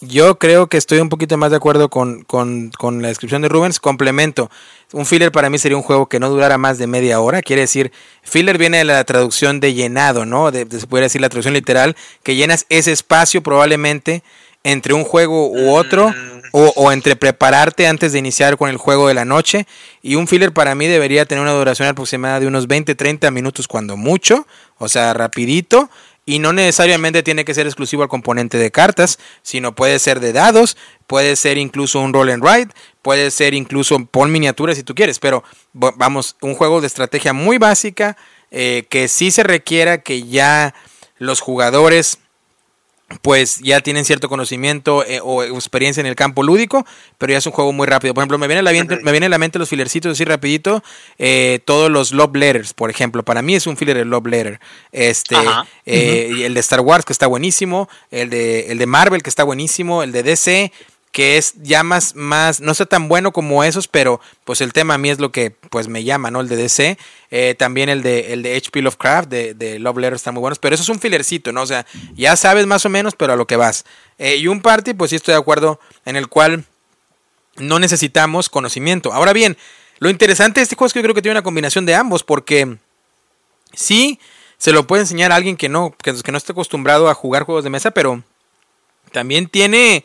Yo 0.00 0.36
creo 0.36 0.66
que 0.66 0.78
estoy 0.78 0.98
un 0.98 1.08
poquito 1.08 1.36
más 1.36 1.50
de 1.52 1.56
acuerdo 1.58 1.88
con, 1.88 2.24
con- 2.24 2.70
con 2.76 3.02
la 3.02 3.08
descripción 3.08 3.40
de 3.42 3.48
Rubens. 3.48 3.78
Complemento. 3.78 4.50
Un 4.92 5.06
filler 5.06 5.30
para 5.30 5.48
mí 5.48 5.58
sería 5.58 5.76
un 5.76 5.84
juego 5.84 6.06
que 6.08 6.18
no 6.18 6.28
durara 6.28 6.58
más 6.58 6.76
de 6.78 6.88
media 6.88 7.20
hora. 7.20 7.40
Quiere 7.40 7.62
decir, 7.62 7.92
filler 8.22 8.58
viene 8.58 8.78
de 8.78 8.84
la 8.84 9.04
traducción 9.04 9.60
de 9.60 9.74
llenado, 9.74 10.26
¿no? 10.26 10.50
De, 10.50 10.64
de- 10.64 10.80
se 10.80 10.88
puede 10.88 11.04
decir 11.04 11.20
la 11.20 11.28
traducción 11.28 11.54
literal, 11.54 11.94
que 12.24 12.34
llenas 12.34 12.66
ese 12.68 12.90
espacio 12.90 13.44
probablemente 13.44 14.24
entre 14.64 14.92
un 14.92 15.04
juego 15.04 15.46
u 15.48 15.70
otro. 15.70 16.08
Mm. 16.10 16.31
O, 16.52 16.72
o 16.76 16.92
entre 16.92 17.16
prepararte 17.16 17.86
antes 17.86 18.12
de 18.12 18.18
iniciar 18.18 18.56
con 18.56 18.68
el 18.70 18.76
juego 18.76 19.08
de 19.08 19.14
la 19.14 19.24
noche. 19.24 19.66
Y 20.02 20.14
un 20.16 20.28
filler 20.28 20.52
para 20.52 20.74
mí 20.74 20.86
debería 20.86 21.24
tener 21.24 21.42
una 21.42 21.52
duración 21.52 21.88
aproximada 21.88 22.38
de 22.40 22.46
unos 22.46 22.68
20-30 22.68 23.30
minutos 23.32 23.66
cuando 23.66 23.96
mucho. 23.96 24.46
O 24.78 24.88
sea, 24.88 25.14
rapidito. 25.14 25.90
Y 26.24 26.38
no 26.38 26.52
necesariamente 26.52 27.24
tiene 27.24 27.44
que 27.44 27.52
ser 27.52 27.66
exclusivo 27.66 28.04
al 28.04 28.08
componente 28.08 28.56
de 28.56 28.70
cartas, 28.70 29.18
sino 29.42 29.74
puede 29.74 29.98
ser 29.98 30.20
de 30.20 30.32
dados, 30.32 30.76
puede 31.08 31.34
ser 31.34 31.58
incluso 31.58 31.98
un 31.98 32.12
roll 32.12 32.30
and 32.30 32.44
ride, 32.46 32.68
puede 33.02 33.32
ser 33.32 33.54
incluso 33.54 33.98
pon 34.06 34.30
miniaturas 34.30 34.76
si 34.76 34.84
tú 34.84 34.94
quieres. 34.94 35.18
Pero 35.18 35.42
va- 35.74 35.92
vamos, 35.96 36.36
un 36.40 36.54
juego 36.54 36.80
de 36.80 36.86
estrategia 36.86 37.32
muy 37.32 37.58
básica 37.58 38.16
eh, 38.52 38.86
que 38.88 39.08
sí 39.08 39.32
se 39.32 39.42
requiera 39.42 39.98
que 40.02 40.22
ya 40.22 40.74
los 41.18 41.40
jugadores 41.40 42.18
pues 43.20 43.58
ya 43.58 43.80
tienen 43.80 44.04
cierto 44.04 44.28
conocimiento 44.28 45.04
eh, 45.04 45.20
o 45.22 45.42
experiencia 45.42 46.00
en 46.00 46.06
el 46.06 46.14
campo 46.16 46.42
lúdico, 46.42 46.86
pero 47.18 47.32
ya 47.32 47.38
es 47.38 47.46
un 47.46 47.52
juego 47.52 47.72
muy 47.72 47.86
rápido. 47.86 48.14
Por 48.14 48.22
ejemplo, 48.22 48.38
me 48.38 48.46
viene 48.46 48.60
a 48.60 48.62
la, 48.62 48.72
mente- 48.72 48.98
me 49.02 49.10
viene 49.10 49.26
a 49.26 49.28
la 49.28 49.38
mente 49.38 49.58
los 49.58 49.68
fillercitos 49.68 50.12
así 50.12 50.24
rapidito, 50.24 50.82
eh, 51.18 51.60
todos 51.64 51.90
los 51.90 52.12
love 52.12 52.34
letters, 52.34 52.72
por 52.72 52.90
ejemplo. 52.90 53.22
Para 53.24 53.42
mí 53.42 53.54
es 53.54 53.66
un 53.66 53.76
filler 53.76 53.96
el 53.98 54.08
love 54.08 54.26
letter. 54.26 54.60
Este, 54.92 55.36
eh, 55.86 56.42
el 56.46 56.54
de 56.54 56.60
Star 56.60 56.80
Wars 56.80 57.04
que 57.04 57.12
está 57.12 57.26
buenísimo, 57.26 57.88
el 58.10 58.30
de, 58.30 58.70
el 58.72 58.78
de 58.78 58.86
Marvel 58.86 59.22
que 59.22 59.30
está 59.30 59.44
buenísimo, 59.44 60.02
el 60.02 60.12
de 60.12 60.22
DC 60.22 60.72
que 61.12 61.36
es 61.36 61.54
ya 61.62 61.82
más, 61.82 62.16
más, 62.16 62.60
no 62.60 62.72
está 62.72 62.86
tan 62.86 63.06
bueno 63.06 63.32
como 63.32 63.62
esos, 63.64 63.86
pero 63.86 64.20
pues 64.44 64.62
el 64.62 64.72
tema 64.72 64.94
a 64.94 64.98
mí 64.98 65.10
es 65.10 65.20
lo 65.20 65.30
que 65.30 65.50
pues 65.50 65.86
me 65.86 66.04
llama, 66.04 66.30
¿no? 66.30 66.40
El 66.40 66.48
de 66.48 66.56
DC, 66.56 66.98
eh, 67.30 67.54
también 67.58 67.90
el 67.90 68.02
de, 68.02 68.32
el 68.32 68.42
de 68.42 68.56
HP 68.56 68.80
Lovecraft, 68.80 69.28
de, 69.28 69.52
de 69.52 69.78
Love 69.78 69.98
Letter 69.98 70.14
están 70.14 70.34
muy 70.34 70.40
buenos, 70.40 70.58
pero 70.58 70.74
eso 70.74 70.82
es 70.82 70.88
un 70.88 71.00
fillercito, 71.00 71.52
¿no? 71.52 71.62
O 71.62 71.66
sea, 71.66 71.86
ya 72.14 72.34
sabes 72.36 72.66
más 72.66 72.86
o 72.86 72.88
menos, 72.88 73.14
pero 73.14 73.34
a 73.34 73.36
lo 73.36 73.46
que 73.46 73.56
vas. 73.56 73.84
Eh, 74.18 74.36
y 74.36 74.48
un 74.48 74.62
party, 74.62 74.94
pues 74.94 75.10
sí 75.10 75.16
estoy 75.16 75.32
de 75.32 75.40
acuerdo, 75.40 75.78
en 76.06 76.16
el 76.16 76.28
cual 76.28 76.64
no 77.56 77.78
necesitamos 77.78 78.48
conocimiento. 78.48 79.12
Ahora 79.12 79.34
bien, 79.34 79.58
lo 79.98 80.08
interesante 80.08 80.60
de 80.60 80.64
este 80.64 80.76
juego 80.76 80.86
es 80.86 80.92
que 80.94 81.00
yo 81.00 81.04
creo 81.04 81.14
que 81.14 81.22
tiene 81.22 81.34
una 81.34 81.42
combinación 81.42 81.84
de 81.84 81.94
ambos, 81.94 82.24
porque 82.24 82.78
sí 83.74 84.18
se 84.56 84.72
lo 84.72 84.86
puede 84.86 85.02
enseñar 85.02 85.30
a 85.30 85.36
alguien 85.36 85.58
que 85.58 85.68
no, 85.68 85.94
que, 86.02 86.14
que 86.22 86.32
no 86.32 86.38
esté 86.38 86.52
acostumbrado 86.52 87.10
a 87.10 87.14
jugar 87.14 87.42
juegos 87.42 87.64
de 87.64 87.70
mesa, 87.70 87.90
pero 87.90 88.22
también 89.12 89.46
tiene, 89.46 90.04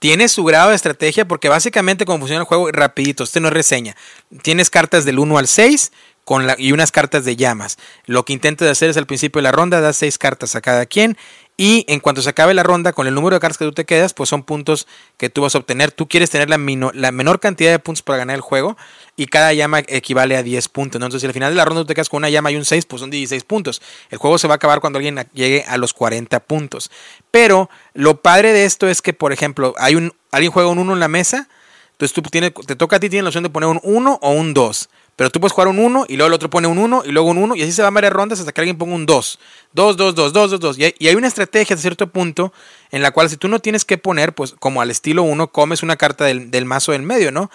tiene 0.00 0.28
su 0.28 0.44
grado 0.44 0.70
de 0.70 0.76
estrategia, 0.76 1.28
porque 1.28 1.48
básicamente 1.48 2.04
como 2.04 2.18
funciona 2.20 2.40
el 2.40 2.46
juego, 2.46 2.72
rapidito, 2.72 3.22
este 3.22 3.38
no 3.38 3.48
es 3.48 3.54
reseña. 3.54 3.96
Tienes 4.42 4.70
cartas 4.70 5.04
del 5.04 5.18
1 5.18 5.38
al 5.38 5.46
6 5.46 5.92
con 6.24 6.46
y 6.58 6.72
unas 6.72 6.90
cartas 6.90 7.24
de 7.24 7.36
llamas. 7.36 7.76
Lo 8.06 8.24
que 8.24 8.32
intentas 8.32 8.68
hacer 8.68 8.90
es 8.90 8.96
al 8.96 9.06
principio 9.06 9.40
de 9.40 9.44
la 9.44 9.52
ronda, 9.52 9.80
das 9.80 9.98
6 9.98 10.16
cartas 10.16 10.56
a 10.56 10.62
cada 10.62 10.86
quien. 10.86 11.18
Y 11.62 11.84
en 11.88 12.00
cuanto 12.00 12.22
se 12.22 12.30
acabe 12.30 12.54
la 12.54 12.62
ronda, 12.62 12.94
con 12.94 13.06
el 13.06 13.14
número 13.14 13.36
de 13.36 13.40
cartas 13.40 13.58
que 13.58 13.66
tú 13.66 13.72
te 13.72 13.84
quedas, 13.84 14.14
pues 14.14 14.30
son 14.30 14.44
puntos 14.44 14.86
que 15.18 15.28
tú 15.28 15.42
vas 15.42 15.54
a 15.54 15.58
obtener. 15.58 15.92
Tú 15.92 16.08
quieres 16.08 16.30
tener 16.30 16.48
la, 16.48 16.56
la 16.94 17.12
menor 17.12 17.38
cantidad 17.38 17.70
de 17.70 17.78
puntos 17.78 18.00
para 18.00 18.16
ganar 18.16 18.36
el 18.36 18.40
juego. 18.40 18.78
Y 19.14 19.26
cada 19.26 19.52
llama 19.52 19.80
equivale 19.80 20.38
a 20.38 20.42
10 20.42 20.68
puntos. 20.70 20.98
¿no? 20.98 21.04
Entonces, 21.04 21.20
si 21.20 21.26
al 21.26 21.34
final 21.34 21.52
de 21.52 21.56
la 21.56 21.66
ronda 21.66 21.82
tú 21.82 21.88
te 21.88 21.94
quedas 21.94 22.08
con 22.08 22.16
una 22.16 22.30
llama 22.30 22.50
y 22.50 22.56
un 22.56 22.64
6, 22.64 22.86
pues 22.86 23.00
son 23.00 23.10
16 23.10 23.44
puntos. 23.44 23.82
El 24.08 24.16
juego 24.16 24.38
se 24.38 24.48
va 24.48 24.54
a 24.54 24.56
acabar 24.56 24.80
cuando 24.80 25.00
alguien 25.00 25.22
llegue 25.34 25.66
a 25.68 25.76
los 25.76 25.92
40 25.92 26.40
puntos. 26.40 26.90
Pero 27.30 27.68
lo 27.92 28.22
padre 28.22 28.54
de 28.54 28.64
esto 28.64 28.88
es 28.88 29.02
que, 29.02 29.12
por 29.12 29.34
ejemplo, 29.34 29.74
hay 29.76 29.96
un, 29.96 30.14
alguien 30.30 30.52
juega 30.52 30.70
un 30.70 30.78
1 30.78 30.94
en 30.94 31.00
la 31.00 31.08
mesa. 31.08 31.46
Entonces 31.92 32.14
tú 32.14 32.22
tienes, 32.22 32.54
te 32.66 32.74
toca 32.74 32.96
a 32.96 33.00
ti, 33.00 33.10
tienes 33.10 33.24
la 33.24 33.28
opción 33.28 33.44
de 33.44 33.50
poner 33.50 33.68
un 33.68 33.80
1 33.82 34.18
o 34.22 34.30
un 34.30 34.54
2. 34.54 34.88
Pero 35.16 35.30
tú 35.30 35.40
puedes 35.40 35.52
jugar 35.52 35.68
un 35.68 35.78
1 35.78 36.06
y 36.08 36.16
luego 36.16 36.28
el 36.28 36.34
otro 36.34 36.48
pone 36.48 36.66
un 36.66 36.78
1 36.78 37.02
y 37.04 37.12
luego 37.12 37.28
un 37.28 37.38
1 37.38 37.56
y 37.56 37.62
así 37.62 37.72
se 37.72 37.82
van 37.82 37.92
varias 37.92 38.12
rondas 38.12 38.40
hasta 38.40 38.52
que 38.52 38.60
alguien 38.60 38.78
ponga 38.78 38.94
un 38.94 39.06
2. 39.06 39.38
2, 39.72 39.96
2, 39.96 40.14
2, 40.14 40.32
2, 40.32 40.50
2, 40.50 40.60
2. 40.60 40.78
Y 40.78 41.06
hay, 41.08 41.14
una 41.14 41.28
estrategia 41.28 41.74
hasta 41.74 41.82
cierto 41.82 42.06
punto 42.06 42.52
en 42.90 43.02
la 43.02 43.10
cual 43.10 43.28
si 43.28 43.36
tú 43.36 43.48
no 43.48 43.58
tienes 43.60 43.84
que 43.84 43.98
poner, 43.98 44.34
pues 44.34 44.54
como 44.58 44.80
al 44.80 44.90
estilo 44.90 45.22
1, 45.22 45.52
comes 45.52 45.82
una 45.82 45.96
carta 45.96 46.24
del, 46.24 46.50
del 46.50 46.64
mazo 46.64 46.92
del 46.92 47.02
medio, 47.02 47.32
¿no? 47.32 47.50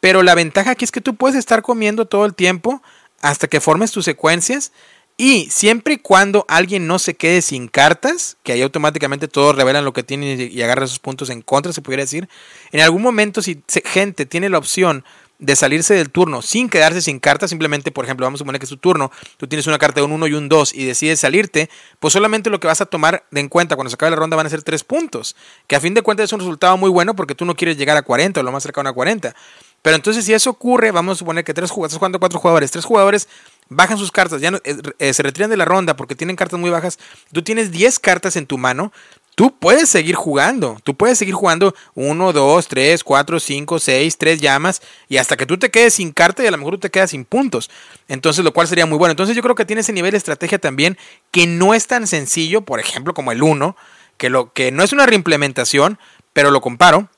Pero 0.00 0.22
la 0.22 0.34
ventaja 0.34 0.72
aquí 0.72 0.84
es 0.84 0.92
que 0.92 1.00
tú 1.00 1.16
puedes 1.16 1.36
estar 1.36 1.62
comiendo 1.62 2.06
todo 2.06 2.26
el 2.26 2.34
tiempo 2.34 2.82
hasta 3.22 3.48
que 3.48 3.60
formes 3.60 3.92
tus 3.92 4.04
secuencias. 4.04 4.72
Y 5.18 5.48
siempre 5.50 5.94
y 5.94 5.98
cuando 5.98 6.44
alguien 6.46 6.86
no 6.86 6.98
se 6.98 7.14
quede 7.14 7.40
sin 7.40 7.68
cartas, 7.68 8.36
que 8.42 8.52
ahí 8.52 8.60
automáticamente 8.60 9.28
todos 9.28 9.56
revelan 9.56 9.86
lo 9.86 9.94
que 9.94 10.02
tienen 10.02 10.38
y, 10.38 10.44
y 10.44 10.62
agarra 10.62 10.84
esos 10.84 10.98
puntos 10.98 11.30
en 11.30 11.40
contra, 11.40 11.72
se 11.72 11.80
pudiera 11.80 12.02
decir. 12.02 12.28
En 12.70 12.80
algún 12.80 13.00
momento, 13.00 13.40
si 13.40 13.62
gente 13.86 14.26
tiene 14.26 14.50
la 14.50 14.58
opción 14.58 15.04
de 15.38 15.54
salirse 15.56 15.94
del 15.94 16.10
turno 16.10 16.40
sin 16.42 16.68
quedarse 16.68 17.02
sin 17.02 17.18
cartas, 17.20 17.50
simplemente, 17.50 17.90
por 17.92 18.04
ejemplo, 18.04 18.24
vamos 18.26 18.38
a 18.38 18.42
suponer 18.42 18.58
que 18.58 18.64
es 18.64 18.70
tu 18.70 18.78
turno, 18.78 19.10
tú 19.36 19.46
tienes 19.46 19.66
una 19.66 19.78
carta 19.78 20.00
de 20.00 20.06
un 20.06 20.12
1 20.12 20.26
y 20.28 20.32
un 20.34 20.48
2 20.48 20.72
y 20.74 20.84
decides 20.86 21.20
salirte, 21.20 21.68
pues 22.00 22.12
solamente 22.12 22.48
lo 22.50 22.58
que 22.60 22.66
vas 22.66 22.80
a 22.80 22.86
tomar 22.86 23.24
en 23.32 23.48
cuenta 23.48 23.76
cuando 23.76 23.90
se 23.90 23.94
acabe 23.94 24.10
la 24.10 24.16
ronda 24.16 24.36
van 24.36 24.46
a 24.46 24.50
ser 24.50 24.62
3 24.62 24.82
puntos, 24.84 25.36
que 25.66 25.76
a 25.76 25.80
fin 25.80 25.94
de 25.94 26.02
cuentas 26.02 26.24
es 26.24 26.32
un 26.32 26.40
resultado 26.40 26.76
muy 26.76 26.90
bueno 26.90 27.14
porque 27.14 27.34
tú 27.34 27.44
no 27.44 27.54
quieres 27.54 27.76
llegar 27.76 27.96
a 27.96 28.02
40 28.02 28.40
o 28.40 28.42
lo 28.42 28.52
más 28.52 28.62
cercano 28.62 28.88
a 28.88 28.92
40. 28.92 29.34
Pero 29.82 29.94
entonces 29.96 30.24
si 30.24 30.32
eso 30.32 30.50
ocurre, 30.50 30.90
vamos 30.90 31.16
a 31.16 31.18
suponer 31.18 31.44
que 31.44 31.54
tres 31.54 31.70
jugadores, 31.70 31.92
estás 31.92 31.98
jugando 32.00 32.18
cuatro 32.18 32.40
jugadores, 32.40 32.70
tres 32.72 32.84
jugadores 32.84 33.28
bajan 33.68 33.98
sus 33.98 34.10
cartas, 34.10 34.40
ya 34.40 34.50
no- 34.50 34.58
eh, 34.64 34.76
eh, 34.98 35.12
se 35.12 35.22
retiran 35.22 35.50
de 35.50 35.56
la 35.56 35.64
ronda 35.64 35.94
porque 35.96 36.14
tienen 36.14 36.34
cartas 36.36 36.58
muy 36.58 36.70
bajas, 36.70 36.98
tú 37.32 37.42
tienes 37.42 37.70
10 37.70 37.98
cartas 37.98 38.36
en 38.36 38.46
tu 38.46 38.58
mano, 38.58 38.92
tú 39.36 39.54
puedes 39.56 39.88
seguir 39.90 40.16
jugando, 40.16 40.78
tú 40.82 40.96
puedes 40.96 41.18
seguir 41.18 41.34
jugando 41.34 41.74
1, 41.94 42.32
2, 42.32 42.68
3, 42.68 43.04
4, 43.04 43.38
5, 43.38 43.78
6, 43.78 44.18
3 44.18 44.40
llamas 44.40 44.82
y 45.08 45.18
hasta 45.18 45.36
que 45.36 45.46
tú 45.46 45.58
te 45.58 45.70
quedes 45.70 45.94
sin 45.94 46.10
carta 46.10 46.42
y 46.42 46.46
a 46.46 46.50
lo 46.50 46.56
mejor 46.56 46.74
tú 46.74 46.80
te 46.80 46.90
quedas 46.90 47.10
sin 47.10 47.24
puntos. 47.24 47.70
Entonces, 48.08 48.44
lo 48.44 48.52
cual 48.52 48.66
sería 48.66 48.86
muy 48.86 48.98
bueno. 48.98 49.12
Entonces, 49.12 49.36
yo 49.36 49.42
creo 49.42 49.54
que 49.54 49.66
tiene 49.66 49.82
ese 49.82 49.92
nivel 49.92 50.12
de 50.12 50.16
estrategia 50.16 50.58
también 50.58 50.96
que 51.30 51.46
no 51.46 51.74
es 51.74 51.86
tan 51.86 52.06
sencillo, 52.06 52.62
por 52.62 52.80
ejemplo, 52.80 53.12
como 53.12 53.30
el 53.30 53.42
1, 53.42 53.76
que, 54.16 54.30
lo, 54.30 54.52
que 54.54 54.72
no 54.72 54.82
es 54.82 54.94
una 54.94 55.04
reimplementación, 55.04 55.98
pero 56.32 56.50
lo 56.50 56.62
comparo. 56.62 57.10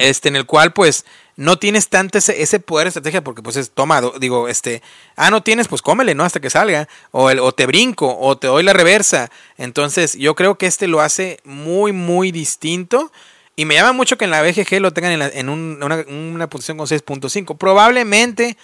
Este, 0.00 0.28
en 0.28 0.36
el 0.36 0.46
cual 0.46 0.72
pues 0.72 1.04
no 1.36 1.56
tienes 1.58 1.88
tanto 1.88 2.18
ese, 2.18 2.60
poder 2.60 2.86
de 2.86 2.88
estrategia 2.88 3.22
porque 3.22 3.42
pues 3.42 3.56
es 3.56 3.70
tomado, 3.70 4.14
digo, 4.18 4.48
este, 4.48 4.82
ah, 5.14 5.30
no 5.30 5.42
tienes, 5.42 5.68
pues 5.68 5.82
cómele, 5.82 6.14
¿no? 6.14 6.24
Hasta 6.24 6.40
que 6.40 6.50
salga, 6.50 6.88
o, 7.12 7.30
el, 7.30 7.38
o 7.38 7.52
te 7.52 7.66
brinco, 7.66 8.18
o 8.18 8.36
te 8.36 8.48
doy 8.48 8.64
la 8.64 8.72
reversa. 8.72 9.30
Entonces 9.56 10.14
yo 10.14 10.34
creo 10.34 10.58
que 10.58 10.66
este 10.66 10.88
lo 10.88 11.00
hace 11.00 11.38
muy, 11.44 11.92
muy 11.92 12.32
distinto. 12.32 13.12
Y 13.54 13.64
me 13.64 13.74
llama 13.74 13.92
mucho 13.92 14.18
que 14.18 14.24
en 14.24 14.30
la 14.30 14.42
BGG 14.42 14.80
lo 14.80 14.92
tengan 14.92 15.30
en, 15.32 15.48
una, 15.48 16.48
posición 16.48 16.76
con 16.76 16.86
6.5. 16.86 17.56
Probablemente 17.56 18.56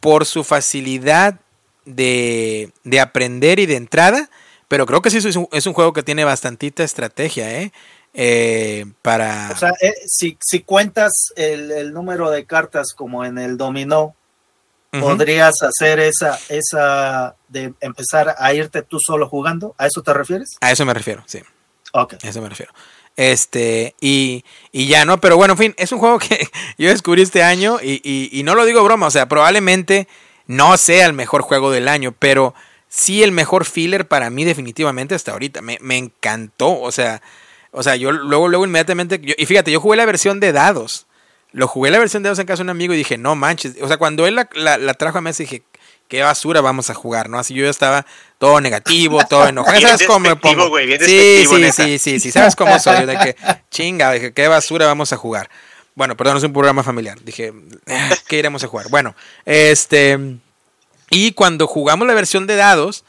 por 0.00 0.26
su 0.26 0.44
facilidad 0.44 1.40
de, 1.86 2.72
de 2.84 3.00
aprender 3.00 3.58
y 3.58 3.66
de 3.66 3.76
entrada. 3.76 4.28
Pero 4.68 4.86
creo 4.86 5.02
que 5.02 5.10
sí 5.10 5.18
es 5.18 5.36
un, 5.36 5.48
es 5.52 5.66
un 5.66 5.74
juego 5.74 5.92
que 5.92 6.02
tiene 6.02 6.24
bastantita 6.24 6.82
estrategia, 6.82 7.60
¿eh? 7.60 7.72
Eh, 8.14 8.84
para... 9.00 9.50
O 9.54 9.56
sea, 9.56 9.72
eh, 9.80 9.94
si, 10.06 10.36
si 10.40 10.60
cuentas 10.60 11.12
el, 11.36 11.70
el 11.70 11.92
número 11.92 12.30
de 12.30 12.44
cartas 12.44 12.88
como 12.94 13.24
en 13.24 13.38
el 13.38 13.56
dominó, 13.56 14.14
podrías 14.90 15.54
hacer 15.62 15.98
esa, 16.00 16.38
esa 16.50 17.34
de 17.48 17.72
empezar 17.80 18.34
a 18.38 18.52
irte 18.52 18.82
tú 18.82 18.98
solo 19.00 19.26
jugando. 19.28 19.74
¿A 19.78 19.86
eso 19.86 20.02
te 20.02 20.12
refieres? 20.12 20.50
A 20.60 20.70
eso 20.70 20.84
me 20.84 20.92
refiero, 20.92 21.22
sí. 21.26 21.40
Ok. 21.94 22.14
A 22.22 22.28
eso 22.28 22.42
me 22.42 22.50
refiero. 22.50 22.72
Este, 23.16 23.94
y, 24.00 24.44
y 24.70 24.86
ya, 24.88 25.04
¿no? 25.06 25.18
Pero 25.20 25.36
bueno, 25.38 25.52
en 25.54 25.58
fin, 25.58 25.74
es 25.78 25.92
un 25.92 25.98
juego 25.98 26.18
que 26.18 26.46
yo 26.78 26.90
descubrí 26.90 27.22
este 27.22 27.42
año 27.42 27.78
y, 27.82 28.00
y- 28.04 28.28
y 28.38 28.42
no 28.42 28.54
lo 28.54 28.64
digo 28.66 28.84
broma, 28.84 29.06
o 29.06 29.10
sea, 29.10 29.28
probablemente 29.28 30.08
no 30.46 30.76
sea 30.76 31.06
el 31.06 31.12
mejor 31.14 31.40
juego 31.42 31.70
del 31.70 31.88
año, 31.88 32.14
pero 32.18 32.54
sí 32.88 33.22
el 33.22 33.32
mejor 33.32 33.64
filler 33.64 34.08
para 34.08 34.28
mí 34.28 34.44
definitivamente 34.44 35.14
hasta 35.14 35.32
ahorita. 35.32 35.62
Me, 35.62 35.78
me 35.80 35.96
encantó, 35.96 36.78
o 36.80 36.92
sea, 36.92 37.22
o 37.72 37.82
sea, 37.82 37.96
yo 37.96 38.12
luego, 38.12 38.48
luego 38.48 38.64
inmediatamente, 38.64 39.18
yo- 39.22 39.34
y 39.36 39.46
fíjate, 39.46 39.72
yo 39.72 39.80
jugué 39.80 39.96
la 39.96 40.06
versión 40.06 40.38
de 40.40 40.52
dados, 40.52 41.06
lo 41.52 41.66
jugué 41.68 41.90
la 41.90 41.98
versión 41.98 42.22
de 42.22 42.28
dados 42.28 42.38
en 42.38 42.46
casa 42.46 42.58
de 42.58 42.64
un 42.64 42.70
amigo 42.70 42.94
y 42.94 42.96
dije, 42.96 43.18
no 43.18 43.34
manches, 43.34 43.74
o 43.82 43.88
sea, 43.88 43.96
cuando 43.96 44.26
él 44.26 44.36
la, 44.36 44.48
la- 44.54 44.78
la 44.78 44.94
trajo 44.94 45.18
a 45.18 45.20
mesa 45.20 45.42
dije, 45.42 45.62
qué 46.08 46.22
basura 46.22 46.60
vamos 46.60 46.90
a 46.90 46.94
jugar, 46.94 47.28
¿no? 47.30 47.38
Así 47.38 47.54
yo 47.54 47.64
ya 47.64 47.70
estaba 47.70 48.04
todo 48.38 48.60
negativo, 48.60 49.24
todo 49.28 49.48
enojado. 49.48 49.80
¿Sabes 49.80 50.06
cómo 50.06 50.20
me 50.20 50.28
despectivo, 50.30 50.54
pongo? 50.62 50.68
güey, 50.70 50.86
bien 50.86 51.00
sí, 51.00 51.44
sí, 51.48 51.54
neta. 51.56 51.72
sí, 51.72 51.98
sí, 51.98 52.20
sí, 52.20 52.30
¿sabes 52.30 52.54
cómo 52.54 52.78
soy? 52.78 53.06
De 53.06 53.16
que, 53.18 53.36
chinga, 53.70 54.12
dije, 54.12 54.32
qué 54.32 54.46
basura 54.48 54.86
vamos 54.86 55.12
a 55.12 55.16
jugar. 55.16 55.48
Bueno, 55.94 56.16
perdón, 56.16 56.36
es 56.38 56.42
un 56.44 56.52
programa 56.54 56.82
familiar. 56.82 57.18
Dije, 57.22 57.52
"Ah, 57.86 58.10
¿qué 58.26 58.38
iremos 58.38 58.62
a 58.64 58.66
jugar? 58.68 58.88
Bueno, 58.90 59.14
este. 59.44 60.18
Y 61.10 61.32
cuando 61.32 61.66
jugamos 61.66 62.06
la 62.06 62.14
versión 62.14 62.46
de 62.46 62.56
dados, 62.56 63.04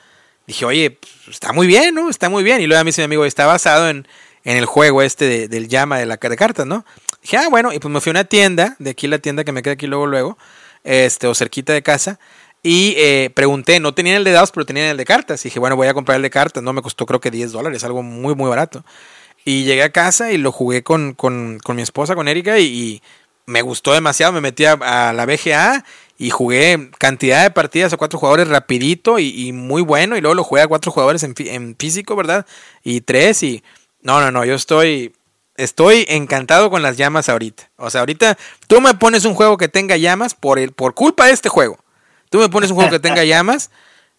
dije, 0.48 0.66
oye, 0.66 0.92
pues, 0.92 1.12
está 1.30 1.54
muy 1.54 1.68
bien, 1.68 1.96
¿no? 1.96 2.10
Está 2.10 2.28
muy 2.30 2.44
bien. 2.44 2.60
Y 2.62 2.68
luego 2.68 2.82
a 2.82 2.84
mí 2.84 2.92
se 2.92 3.02
mi 3.02 3.06
amigo, 3.06 3.24
está 3.26 3.46
basado 3.46 3.88
en, 3.90 4.06
en 4.44 4.58
el 4.58 4.66
juego 4.66 5.02
este 5.02 5.26
de- 5.26 5.48
del 5.48 5.68
llama 5.68 5.98
de 6.00 6.06
la 6.06 6.18
de 6.18 6.36
cartas, 6.36 6.66
¿no? 6.66 6.86
Dije, 7.22 7.38
ah, 7.38 7.48
bueno, 7.50 7.72
y 7.74 7.80
pues 7.80 7.92
me 7.92 8.02
fui 8.02 8.10
a 8.10 8.12
una 8.12 8.24
tienda, 8.26 8.76
de 8.80 8.90
aquí 8.92 9.08
la 9.08 9.20
tienda 9.20 9.44
que 9.44 9.52
me 9.52 9.62
queda 9.64 9.74
aquí 9.74 9.88
luego, 9.88 10.08
luego, 10.08 10.38
este, 10.84 11.28
o 11.28 11.36
cerquita 11.36 11.74
de 11.74 11.82
casa. 11.82 12.20
Y 12.64 12.94
eh, 12.98 13.30
pregunté, 13.34 13.80
no 13.82 13.94
tenían 13.94 14.16
el 14.18 14.24
de 14.24 14.32
dados, 14.32 14.52
pero 14.52 14.66
tenían 14.66 14.88
el 14.88 14.98
de 14.98 15.06
cartas. 15.06 15.44
Y 15.46 15.50
dije, 15.50 15.60
bueno, 15.60 15.76
voy 15.76 15.88
a 15.88 15.94
comprar 15.94 16.16
el 16.16 16.22
de 16.22 16.30
cartas. 16.30 16.64
No 16.64 16.72
me 16.72 16.82
costó 16.82 17.06
creo 17.06 17.20
que 17.20 17.30
10 17.30 17.52
dólares, 17.52 17.84
algo 17.84 18.04
muy, 18.04 18.36
muy 18.36 18.50
barato. 18.50 18.86
Y 19.46 19.66
llegué 19.66 19.84
a 19.84 19.92
casa 19.92 20.32
y 20.32 20.38
lo 20.38 20.52
jugué 20.54 20.84
con, 20.84 21.14
con, 21.14 21.60
con 21.62 21.76
mi 21.76 21.82
esposa, 21.82 22.16
con 22.16 22.28
Erika, 22.30 22.60
y, 22.60 23.02
me 23.46 23.62
gustó 23.62 23.94
demasiado. 23.94 24.32
Me 24.32 24.40
metí 24.40 24.64
a, 24.66 24.78
la 25.14 25.26
BGA 25.26 25.84
y 26.18 26.30
jugué 26.30 26.92
cantidad 26.98 27.44
de 27.44 27.52
partidas 27.52 27.92
a 27.92 27.98
cuatro 27.98 28.18
jugadores 28.18 28.48
rapidito 28.48 29.20
y, 29.20 29.52
muy 29.52 29.82
bueno. 29.82 30.16
Y 30.16 30.22
luego 30.22 30.36
lo 30.36 30.46
jugué 30.46 30.62
a 30.62 30.68
cuatro 30.68 30.92
jugadores 30.94 31.24
en, 31.24 31.36
en 31.38 31.76
físico, 31.78 32.16
¿verdad? 32.16 32.46
Y 32.84 33.02
tres 33.02 33.44
y... 33.44 33.64
No, 34.04 34.22
no, 34.22 34.32
no, 34.32 34.46
yo 34.46 34.54
estoy... 34.54 35.16
Estoy 35.56 36.06
encantado 36.10 36.72
con 36.72 36.82
las 36.82 36.98
llamas 36.98 37.30
ahorita. 37.30 37.70
O 37.78 37.92
sea, 37.92 38.00
ahorita 38.02 38.40
tú 38.66 38.82
me 38.82 38.96
pones 38.96 39.24
un 39.24 39.36
juego 39.36 39.56
que 39.56 39.68
tenga 39.68 39.98
llamas 39.98 40.34
por, 40.34 40.58
el, 40.58 40.72
por 40.72 40.96
culpa 40.96 41.28
de 41.28 41.32
este 41.34 41.48
juego. 41.48 41.78
Tú 42.32 42.40
me 42.40 42.50
pones 42.50 42.72
un 42.72 42.76
juego 42.76 42.90
que 42.90 42.98
tenga 43.00 43.24
llamas, 43.24 43.70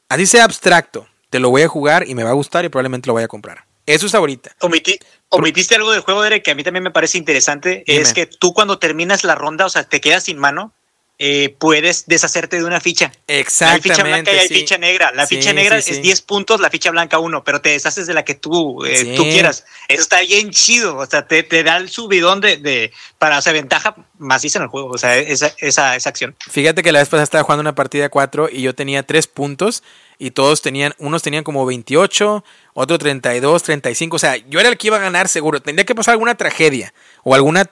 así 0.09 0.27
sea 0.27 0.45
abstracto, 0.45 1.09
te 1.31 1.41
lo 1.41 1.51
voy 1.51 1.63
a 1.63 1.69
jugar 1.69 2.09
y 2.09 2.15
me 2.15 2.23
va 2.23 2.31
a 2.31 2.35
gustar 2.35 2.65
y 2.65 2.69
probablemente 2.69 3.09
lo 3.09 3.15
voy 3.15 3.25
a 3.25 3.29
comprar. 3.29 3.65
Eso 3.85 4.07
es 4.07 4.15
ahorita. 4.15 4.55
Omiti- 4.61 5.01
omitiste 5.29 5.75
algo 5.75 5.91
del 5.91 6.03
juego, 6.03 6.23
Derek, 6.23 6.45
que 6.45 6.53
a 6.53 6.55
mí 6.55 6.63
también 6.63 6.85
me 6.85 6.93
parece 6.93 7.19
interesante. 7.19 7.83
Dime. 7.85 8.01
Es 8.01 8.13
que 8.13 8.27
tú 8.27 8.55
cuando 8.55 8.79
terminas 8.79 9.25
la 9.25 9.35
ronda, 9.35 9.67
o 9.67 9.71
sea, 9.71 9.83
te 9.83 10.01
quedas 10.01 10.23
sin 10.23 10.39
mano, 10.39 10.73
eh, 11.19 11.55
puedes 11.61 12.07
deshacerte 12.07 12.57
de 12.57 12.65
una 12.65 12.81
ficha. 12.81 13.13
Hay 13.29 13.37
Exactamente. 13.37 13.89
ficha 13.89 14.03
blanca 14.03 14.33
y 14.33 14.39
hay 14.39 14.49
sí. 14.49 14.55
ficha 14.55 14.79
negra. 14.79 15.13
La 15.15 15.27
Sí, 15.27 15.37
ficha 15.37 15.53
negra 15.53 15.81
sí, 15.81 15.93
es 15.93 16.03
10 16.03 16.23
puntos, 16.23 16.61
la 16.61 16.71
ficha 16.71 16.91
blanca 16.91 17.21
1, 17.21 17.45
pero 17.45 17.61
te 17.61 17.69
deshaces 17.71 18.09
de 18.09 18.15
la 18.15 18.25
que 18.25 18.35
tú, 18.35 18.85
eh, 18.85 19.15
tú 19.17 19.23
quieras. 19.23 19.65
Eso 19.89 20.03
está 20.03 20.21
bien 20.23 20.51
chido. 20.51 20.97
O 20.97 21.07
sea, 21.07 21.27
te, 21.27 21.45
te 21.45 21.63
da 21.63 21.77
el 21.77 21.89
subidón 21.89 22.41
de, 22.41 22.57
de 22.57 22.93
para, 23.19 23.39
o 23.39 23.43
sea, 23.43 23.53
ventaja 23.53 23.95
maciza 24.19 24.59
en 24.59 24.65
el 24.65 24.69
juego. 24.69 24.91
O 24.91 24.99
sea, 24.99 25.17
esa, 25.17 25.55
esa, 25.59 25.95
esa 25.95 26.09
acción. 26.09 26.35
Fíjate 26.51 26.83
que 26.83 26.91
la 26.91 26.99
vez 26.99 27.09
pasada 27.09 27.23
estaba 27.23 27.45
jugando 27.45 27.61
una 27.61 27.77
partida 27.77 28.09
4 28.09 28.49
y 28.51 28.63
yo 28.63 28.75
tenía 28.75 29.05
3 29.05 29.27
puntos 29.29 29.85
y 30.19 30.33
todos 30.33 30.63
tenían, 30.63 30.95
unos 30.99 31.23
tenían 31.23 31.45
como 31.45 31.65
28, 31.65 32.45
otro 32.75 32.99
32, 32.99 33.63
35. 33.63 34.17
O 34.17 34.19
sea, 34.19 34.37
yo 34.37 34.59
era 34.59 34.69
el 34.69 34.77
que 34.77 34.89
iba 34.89 34.97
a 34.97 35.01
ganar 35.01 35.29
seguro. 35.29 35.61
Tendría 35.63 35.87
que 35.87 35.95
pasar 35.95 36.13
alguna 36.13 36.35
tragedia 36.35 36.93
o 37.23 37.37
alguna 37.37 37.71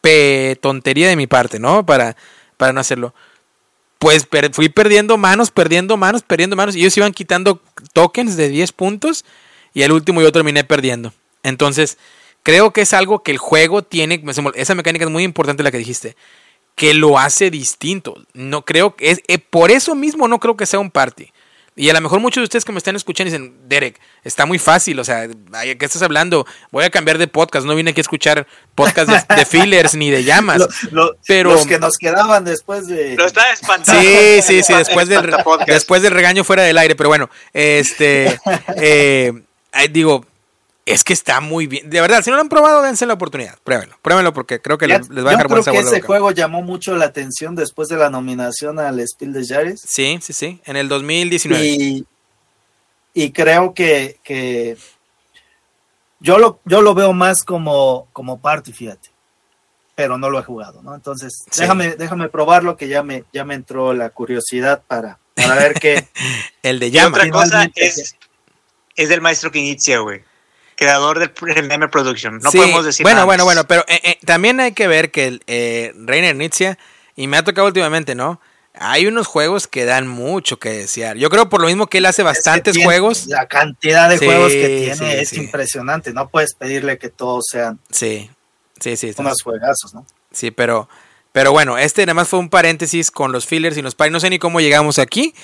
pe 0.00 0.58
tontería 0.60 1.08
de 1.08 1.16
mi 1.16 1.26
parte, 1.26 1.58
¿no? 1.58 1.86
Para, 1.86 2.16
para 2.56 2.72
no 2.72 2.80
hacerlo. 2.80 3.14
Pues 3.98 4.26
fui 4.52 4.68
perdiendo 4.68 5.16
manos, 5.16 5.50
perdiendo 5.50 5.96
manos, 5.96 6.22
perdiendo 6.22 6.56
manos 6.56 6.76
y 6.76 6.80
ellos 6.80 6.96
iban 6.96 7.12
quitando 7.12 7.60
tokens 7.92 8.36
de 8.36 8.48
10 8.48 8.72
puntos 8.72 9.24
y 9.72 9.82
el 9.82 9.92
último 9.92 10.20
yo 10.20 10.32
terminé 10.32 10.64
perdiendo. 10.64 11.12
Entonces, 11.42 11.98
creo 12.42 12.72
que 12.72 12.82
es 12.82 12.92
algo 12.92 13.22
que 13.22 13.30
el 13.30 13.38
juego 13.38 13.82
tiene, 13.82 14.22
esa 14.54 14.74
mecánica 14.74 15.04
es 15.04 15.10
muy 15.10 15.22
importante 15.22 15.62
la 15.62 15.70
que 15.70 15.78
dijiste 15.78 16.16
que 16.74 16.94
lo 16.94 17.18
hace 17.18 17.50
distinto. 17.50 18.16
No 18.32 18.64
creo 18.64 18.96
que 18.96 19.10
es 19.10 19.20
eh, 19.28 19.38
por 19.38 19.70
eso 19.70 19.94
mismo 19.94 20.28
no 20.28 20.40
creo 20.40 20.56
que 20.56 20.66
sea 20.66 20.80
un 20.80 20.90
party. 20.90 21.32
Y 21.76 21.90
a 21.90 21.92
lo 21.92 22.00
mejor 22.00 22.20
muchos 22.20 22.40
de 22.40 22.44
ustedes 22.44 22.64
que 22.64 22.70
me 22.70 22.78
están 22.78 22.94
escuchando 22.94 23.32
dicen, 23.32 23.56
Derek, 23.68 23.98
está 24.22 24.46
muy 24.46 24.60
fácil, 24.60 24.98
o 25.00 25.04
sea, 25.04 25.26
¿qué 25.26 25.76
estás 25.84 26.02
hablando? 26.02 26.46
Voy 26.70 26.84
a 26.84 26.90
cambiar 26.90 27.18
de 27.18 27.26
podcast, 27.26 27.66
no 27.66 27.74
vine 27.74 27.90
aquí 27.90 27.98
a 27.98 28.02
escuchar 28.02 28.46
podcast 28.76 29.10
de, 29.10 29.34
de 29.34 29.44
fillers 29.46 29.96
ni 29.96 30.08
de 30.08 30.22
llamas. 30.22 30.58
Lo- 30.58 30.68
lo- 30.92 31.16
Pero- 31.26 31.50
los 31.50 31.66
que 31.66 31.80
nos 31.80 31.98
quedaban 31.98 32.44
después 32.44 32.86
de. 32.86 33.16
Lo 33.16 33.26
está 33.26 33.50
espantando. 33.52 34.00
Sí, 34.00 34.40
sí, 34.42 34.62
sí, 34.62 34.72
después 34.72 35.08
del, 35.08 35.34
después 35.66 36.00
del 36.02 36.12
regaño 36.12 36.44
fuera 36.44 36.62
del 36.62 36.78
aire, 36.78 36.94
pero 36.94 37.08
bueno, 37.08 37.28
este, 37.52 38.38
eh, 38.76 39.32
digo, 39.90 40.24
es 40.86 41.02
que 41.04 41.12
está 41.14 41.40
muy 41.40 41.66
bien. 41.66 41.88
De 41.88 42.00
verdad, 42.00 42.22
si 42.22 42.30
no 42.30 42.36
lo 42.36 42.42
han 42.42 42.48
probado, 42.48 42.82
dense 42.82 43.06
la 43.06 43.14
oportunidad, 43.14 43.58
pruébenlo, 43.64 43.96
pruébenlo 44.02 44.32
porque 44.34 44.60
creo 44.60 44.76
que 44.78 44.86
Ya- 44.88 44.98
les, 44.98 45.08
va 45.10 45.12
a 45.12 45.16
yo 45.16 45.22
dejar 45.24 45.36
creo 45.46 45.48
buen 45.48 45.60
que 45.60 45.64
sabor 45.64 45.80
de 45.84 45.88
ese 45.90 45.96
boca. 45.98 46.06
juego 46.06 46.30
llamó 46.32 46.62
mucho 46.62 46.94
la 46.96 47.06
atención 47.06 47.54
después 47.54 47.88
de 47.88 47.96
la 47.96 48.10
nominación 48.10 48.78
al 48.78 49.00
Spiel 49.00 49.32
de 49.32 49.46
Jahres. 49.46 49.80
Sí, 49.86 50.18
sí, 50.22 50.32
sí, 50.32 50.60
en 50.66 50.76
el 50.76 50.88
2019. 50.88 51.64
Y, 51.64 52.06
y 53.14 53.32
creo 53.32 53.72
que, 53.74 54.18
que 54.22 54.76
yo 56.20 56.38
lo, 56.38 56.60
yo 56.64 56.82
lo 56.82 56.94
veo 56.94 57.12
más 57.12 57.44
como, 57.44 58.08
como 58.12 58.40
party, 58.40 58.72
fíjate. 58.72 59.10
Pero 59.94 60.18
no 60.18 60.28
lo 60.28 60.40
he 60.40 60.42
jugado, 60.42 60.82
¿no? 60.82 60.94
Entonces, 60.94 61.44
Sí. 61.50 61.60
déjame, 61.60 61.94
déjame 61.94 62.28
probarlo, 62.28 62.76
que 62.76 62.88
ya 62.88 63.02
me, 63.04 63.24
ya 63.32 63.44
me 63.44 63.54
entró 63.54 63.94
la 63.94 64.10
curiosidad 64.10 64.82
para, 64.86 65.18
para 65.36 65.54
ver 65.54 65.74
qué. 65.74 66.08
El 66.62 66.80
de 66.80 66.88
Y 66.88 66.90
llama. 66.90 67.16
otra 67.16 67.30
cosa 67.30 67.68
es, 67.76 68.16
es 68.96 69.08
del 69.08 69.20
maestro 69.20 69.52
que 69.52 69.60
inicia, 69.60 69.98
güey. 70.00 70.24
Creador 70.76 71.18
del 71.18 71.32
Remember 71.40 71.88
Production. 71.90 72.38
No 72.38 72.50
Sí, 72.50 72.58
podemos 72.58 72.84
decir 72.84 73.04
Bueno, 73.04 73.16
nada 73.16 73.26
bueno, 73.26 73.44
más. 73.44 73.54
bueno, 73.54 73.68
pero 73.68 73.84
eh, 73.88 74.00
eh, 74.04 74.18
también 74.24 74.60
hay 74.60 74.72
que 74.72 74.86
ver 74.88 75.10
que 75.10 75.26
el, 75.26 75.42
eh, 75.46 75.92
Reiner 75.96 76.34
Nietzsche, 76.36 76.76
y 77.16 77.26
me 77.28 77.36
ha 77.36 77.44
tocado 77.44 77.66
últimamente, 77.66 78.14
¿no? 78.14 78.40
Hay 78.76 79.06
unos 79.06 79.28
juegos 79.28 79.68
que 79.68 79.84
dan 79.84 80.08
mucho 80.08 80.58
que 80.58 80.70
desear. 80.70 81.16
Yo 81.16 81.30
creo 81.30 81.48
por 81.48 81.60
lo 81.60 81.68
mismo 81.68 81.86
que 81.86 81.98
él 81.98 82.06
hace 82.06 82.22
Es 82.22 82.24
que 82.24 82.30
bastantes 82.30 82.72
tiene- 82.72 82.86
juegos. 82.86 83.26
La 83.28 83.46
cantidad 83.46 84.08
de 84.08 84.18
Sí, 84.18 84.24
juegos 84.26 84.50
que 84.52 84.66
tiene 84.66 84.96
sí, 84.96 85.04
es 85.06 85.28
sí. 85.28 85.36
impresionante. 85.36 86.12
No 86.12 86.28
puedes 86.28 86.54
pedirle 86.54 86.98
que 86.98 87.08
todos 87.08 87.46
sean 87.46 87.78
Sí, 87.92 88.28
sí, 88.80 88.96
sí. 88.96 89.14
unos 89.16 89.42
juegazos, 89.42 89.94
¿no? 89.94 90.04
Sí, 90.32 90.50
pero, 90.50 90.88
pero 91.30 91.52
bueno, 91.52 91.78
este 91.78 92.04
nada 92.04 92.14
más 92.14 92.26
fue 92.28 92.40
un 92.40 92.48
paréntesis 92.50 93.12
con 93.12 93.30
los 93.30 93.46
fillers 93.46 93.76
y 93.76 93.82
los 93.82 93.94
paris. 93.94 94.12
No 94.12 94.18
sé 94.18 94.28
ni 94.28 94.40
cómo 94.40 94.60
llegamos 94.60 94.98
aquí, 94.98 95.34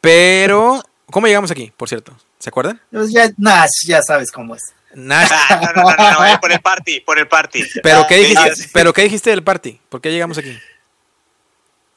pero... 0.00 0.82
¿Cómo 1.12 1.26
llegamos 1.26 1.50
aquí, 1.50 1.72
por 1.76 1.88
cierto? 1.88 2.16
¿Se 2.38 2.50
acuerdan? 2.50 2.80
Pues 2.92 3.10
ya, 3.12 3.28
nah, 3.36 3.66
ya 3.84 4.00
sabes 4.02 4.30
cómo 4.30 4.54
es. 4.54 4.62
Nada. 4.94 5.28
Ah, 5.48 5.72
no, 5.76 5.82
no, 5.82 5.96
no, 5.96 6.32
no, 6.32 6.40
por 6.40 6.52
el 6.52 6.60
party, 6.60 7.00
por 7.00 7.18
el 7.18 7.28
party. 7.28 7.64
Pero, 7.82 8.06
¿qué 8.08 8.14
Ah, 8.14 8.18
dijiste, 8.44 8.70
pero 8.72 8.92
¿qué 8.92 9.02
dijiste 9.02 9.30
del 9.30 9.42
party? 9.44 9.80
¿Por 9.88 10.00
qué 10.00 10.10
llegamos 10.10 10.38
aquí? 10.38 10.58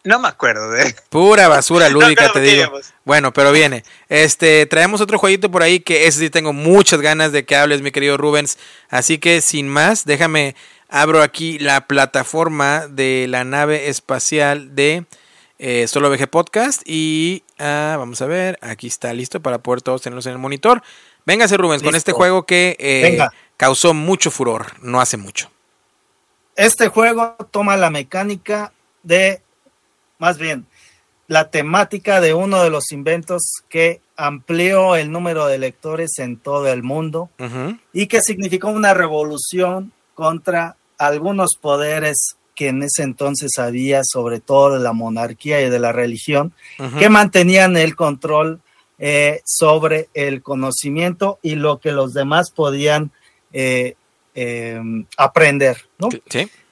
No 0.06 0.20
me 0.20 0.28
acuerdo 0.28 0.70
de 0.72 0.94
Pura 1.10 1.48
basura 1.48 1.88
lúdica, 1.90 2.28
No, 2.28 2.32
te 2.34 2.42
digo. 2.42 2.56
digamos. 2.56 2.94
Bueno, 3.06 3.32
pero 3.34 3.52
viene. 3.52 3.84
Este, 4.10 4.66
traemos 4.66 5.00
otro 5.02 5.18
jueguito 5.18 5.50
por 5.50 5.64
ahí 5.64 5.80
que 5.80 6.08
ese 6.08 6.20
sí 6.20 6.30
tengo 6.30 6.52
muchas 6.54 7.00
ganas 7.02 7.32
de 7.32 7.46
que 7.46 7.56
hables, 7.56 7.82
mi 7.82 7.92
querido 7.92 8.18
Rubens. 8.18 8.58
Así 8.90 9.18
que 9.18 9.40
sin 9.42 9.70
más, 9.70 10.06
déjame 10.06 10.56
abro 10.90 11.22
aquí 11.22 11.58
la 11.58 11.88
plataforma 11.88 12.88
de 12.88 13.28
la 13.30 13.44
nave 13.46 13.88
espacial 13.90 14.76
de 14.76 15.06
eh, 15.58 15.88
Solo 15.88 16.10
VG 16.10 16.28
Podcast 16.30 16.82
y 16.86 17.44
ah, 17.58 17.96
vamos 17.98 18.22
a 18.22 18.26
ver, 18.26 18.60
aquí 18.62 18.88
está 18.88 19.14
listo 19.14 19.42
para 19.42 19.60
poder 19.60 19.82
todos 19.82 20.02
tenerlos 20.02 20.26
en 20.26 20.34
el 20.34 20.38
monitor. 20.38 20.84
Véngase 21.26 21.58
Rubens 21.58 21.84
con 21.84 21.96
este 21.96 22.12
juego 22.12 22.46
que 22.46 22.76
eh, 22.80 23.18
causó 23.58 23.94
mucho 23.94 24.32
furor, 24.32 24.74
no 24.82 25.00
hace 25.00 25.18
mucho. 25.18 25.50
este 26.56 26.88
juego 26.88 27.36
toma 27.52 27.78
la 27.78 27.90
mecánica 27.90 28.74
de, 29.04 29.42
más 30.20 30.38
bien, 30.38 30.66
la 31.28 31.50
temática 31.50 32.22
de 32.22 32.34
uno 32.34 32.64
de 32.64 32.70
los 32.70 32.92
inventos 32.92 33.64
que 33.70 34.02
amplió 34.16 34.96
el 34.96 35.12
número 35.12 35.48
de 35.48 35.58
lectores 35.58 36.20
en 36.20 36.38
todo 36.38 36.68
el 36.68 36.84
mundo 36.84 37.30
y 37.94 38.08
que 38.08 38.22
significó 38.22 38.70
una 38.70 38.94
revolución 38.94 39.92
contra 40.14 40.76
algunos 40.98 41.56
poderes 41.56 42.36
que 42.56 42.68
en 42.68 42.84
ese 42.84 43.02
entonces 43.04 43.58
había, 43.58 44.04
sobre 44.04 44.40
todo 44.40 44.76
de 44.76 44.80
la 44.80 44.94
monarquía 44.94 45.62
y 45.62 45.70
de 45.70 45.80
la 45.80 45.92
religión, 45.92 46.54
que 47.00 47.10
mantenían 47.10 47.78
el 47.78 47.96
control 47.96 48.62
eh, 49.00 49.42
sobre 49.46 50.10
el 50.14 50.42
conocimiento 50.44 51.40
y 51.42 51.56
lo 51.56 51.80
que 51.80 51.92
los 51.92 52.14
demás 52.14 52.52
podían 52.52 53.12
eh, 53.52 53.96
em, 54.36 55.06
aprender. 55.18 55.78
¿no? 55.98 56.10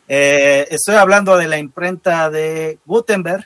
Eh, 0.08 0.68
estoy 0.70 0.96
hablando 0.96 1.38
de 1.38 1.48
la 1.48 1.58
imprenta 1.58 2.30
de 2.30 2.80
Gutenberg 2.86 3.46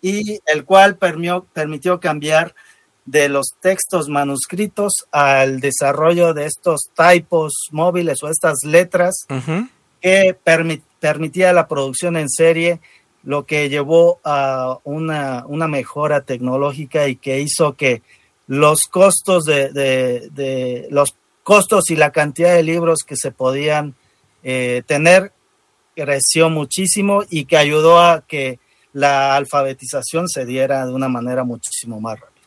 y 0.00 0.38
el 0.46 0.64
cual 0.64 0.96
permitió 0.96 1.98
cambiar 1.98 2.54
de 3.04 3.28
los 3.28 3.46
textos 3.60 4.08
manuscritos 4.08 4.92
al 5.10 5.58
desarrollo 5.58 6.34
de 6.34 6.46
estos 6.46 6.90
typos 6.94 7.68
móviles 7.72 8.22
o 8.22 8.28
estas 8.28 8.58
letras 8.64 9.26
que 10.00 10.36
permitía 11.00 11.52
la 11.52 11.66
producción 11.66 12.16
en 12.16 12.28
serie, 12.28 12.80
lo 13.22 13.44
que 13.44 13.68
llevó 13.68 14.20
a 14.24 14.78
una, 14.84 15.44
mejora 15.68 16.22
tecnológica 16.22 17.08
y 17.08 17.16
que 17.16 17.40
hizo 17.40 17.74
que 17.74 18.02
los 18.46 18.88
costos 18.88 19.44
de, 19.44 20.88
los 20.90 21.14
costos 21.42 21.90
y 21.90 21.96
la 21.96 22.10
cantidad 22.10 22.54
de 22.54 22.62
libros 22.62 23.04
que 23.04 23.16
se 23.16 23.30
podían 23.30 23.94
eh, 24.42 24.82
tener 24.86 25.32
creció 25.94 26.48
muchísimo 26.48 27.24
y 27.28 27.44
que 27.44 27.56
ayudó 27.56 28.00
a 28.00 28.22
que 28.26 28.58
la 28.92 29.36
alfabetización 29.36 30.28
se 30.28 30.44
diera 30.44 30.86
de 30.86 30.92
una 30.92 31.08
manera 31.08 31.44
muchísimo 31.44 32.00
más 32.00 32.18
rápida. 32.18 32.40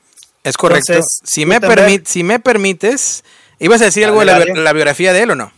Es 0.43 0.57
correcto. 0.57 0.93
si, 1.23 1.45
me 1.45 1.59
si 2.03 2.23
me 2.23 2.39
permites, 2.39 3.23
¿ibas 3.59 3.81
a 3.81 3.85
decir 3.85 4.05
algo 4.05 4.19
de 4.19 4.25
la, 4.25 4.73
biografía 4.73 5.13
de 5.13 5.23
él 5.23 5.31
o 5.31 5.35
no? 5.35 5.53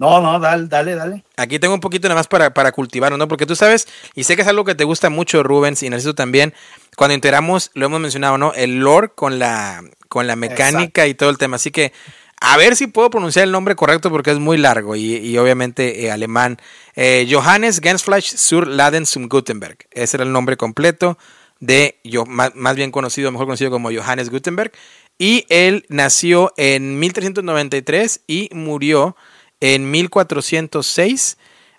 No, 0.00 0.22
no, 0.22 0.40
dale, 0.40 0.66
dale, 0.66 0.94
dale. 0.94 1.24
Aquí 1.36 1.58
tengo 1.58 1.74
un 1.74 1.80
poquito 1.80 2.08
nada 2.08 2.18
más 2.18 2.26
para, 2.26 2.54
para 2.54 2.72
cultivarlo, 2.72 3.18
¿no? 3.18 3.28
Porque 3.28 3.44
tú 3.44 3.54
sabes, 3.54 3.86
y 4.14 4.24
sé 4.24 4.34
que 4.34 4.40
es 4.40 4.48
algo 4.48 4.64
que 4.64 4.74
te 4.74 4.84
gusta 4.84 5.10
mucho, 5.10 5.42
Rubens, 5.42 5.82
y 5.82 5.90
necesito 5.90 6.14
también, 6.14 6.54
cuando 6.96 7.14
integramos, 7.14 7.70
lo 7.74 7.84
hemos 7.84 8.00
mencionado, 8.00 8.38
¿no? 8.38 8.54
El 8.54 8.78
lore 8.80 9.10
con 9.14 9.38
la, 9.38 9.84
con 10.08 10.26
la 10.26 10.36
mecánica 10.36 11.06
y 11.06 11.12
todo 11.12 11.28
el 11.28 11.36
tema. 11.36 11.56
Así 11.56 11.70
que, 11.70 11.92
a 12.40 12.56
ver 12.56 12.76
si 12.76 12.86
puedo 12.86 13.10
pronunciar 13.10 13.44
el 13.44 13.52
nombre 13.52 13.76
correcto 13.76 14.08
porque 14.08 14.30
es 14.30 14.38
muy 14.38 14.56
largo 14.56 14.96
y, 14.96 15.36
obviamente 15.36 16.06
eh, 16.06 16.10
alemán. 16.10 16.56
Eh, 16.96 17.28
Johannes 17.30 17.80
Gensfleisch 17.82 18.36
sur 18.38 18.66
Laden 18.66 19.04
zum 19.04 19.28
Gutenberg. 19.28 19.76
Ese 19.90 20.16
era 20.16 20.24
el 20.24 20.32
nombre 20.32 20.56
completo 20.56 21.18
de, 21.58 22.00
yo, 22.04 22.24
más, 22.24 22.54
más, 22.54 22.74
bien 22.74 22.90
conocido, 22.90 23.30
mejor 23.32 23.48
conocido 23.48 23.70
como 23.70 23.90
Johannes 23.92 24.30
Gutenberg. 24.30 24.72
Y 25.18 25.44
él 25.50 25.84
nació 25.90 26.54
en 26.56 26.98
1393 26.98 28.22
y 28.26 28.48
murió 28.54 29.14
en 29.60 29.90
1406, 29.90 31.36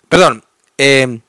perdón, 0.08 0.44
eh, 0.78 1.20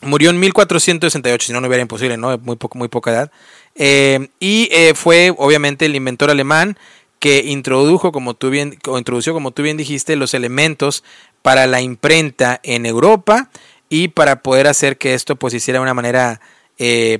murió 0.00 0.30
en 0.30 0.40
1468, 0.40 1.46
si 1.46 1.52
no, 1.52 1.60
no 1.60 1.68
hubiera 1.68 1.82
imposible, 1.82 2.16
¿no? 2.16 2.36
Muy, 2.38 2.56
poco, 2.56 2.78
muy 2.78 2.88
poca 2.88 3.12
edad. 3.12 3.32
Eh, 3.74 4.28
y 4.40 4.68
eh, 4.72 4.94
fue, 4.94 5.34
obviamente, 5.36 5.86
el 5.86 5.94
inventor 5.94 6.30
alemán 6.30 6.78
que 7.18 7.44
introdujo, 7.44 8.12
como 8.12 8.34
tú 8.34 8.50
bien, 8.50 8.78
o 8.86 8.98
introdució, 8.98 9.32
como 9.32 9.50
tú 9.50 9.62
bien 9.62 9.76
dijiste, 9.76 10.16
los 10.16 10.34
elementos 10.34 11.04
para 11.42 11.66
la 11.66 11.80
imprenta 11.80 12.60
en 12.62 12.86
Europa 12.86 13.50
y 13.88 14.08
para 14.08 14.42
poder 14.42 14.66
hacer 14.66 14.98
que 14.98 15.14
esto 15.14 15.36
pues 15.36 15.54
hiciera 15.54 15.78
de 15.78 15.84
una 15.84 15.94
manera 15.94 16.40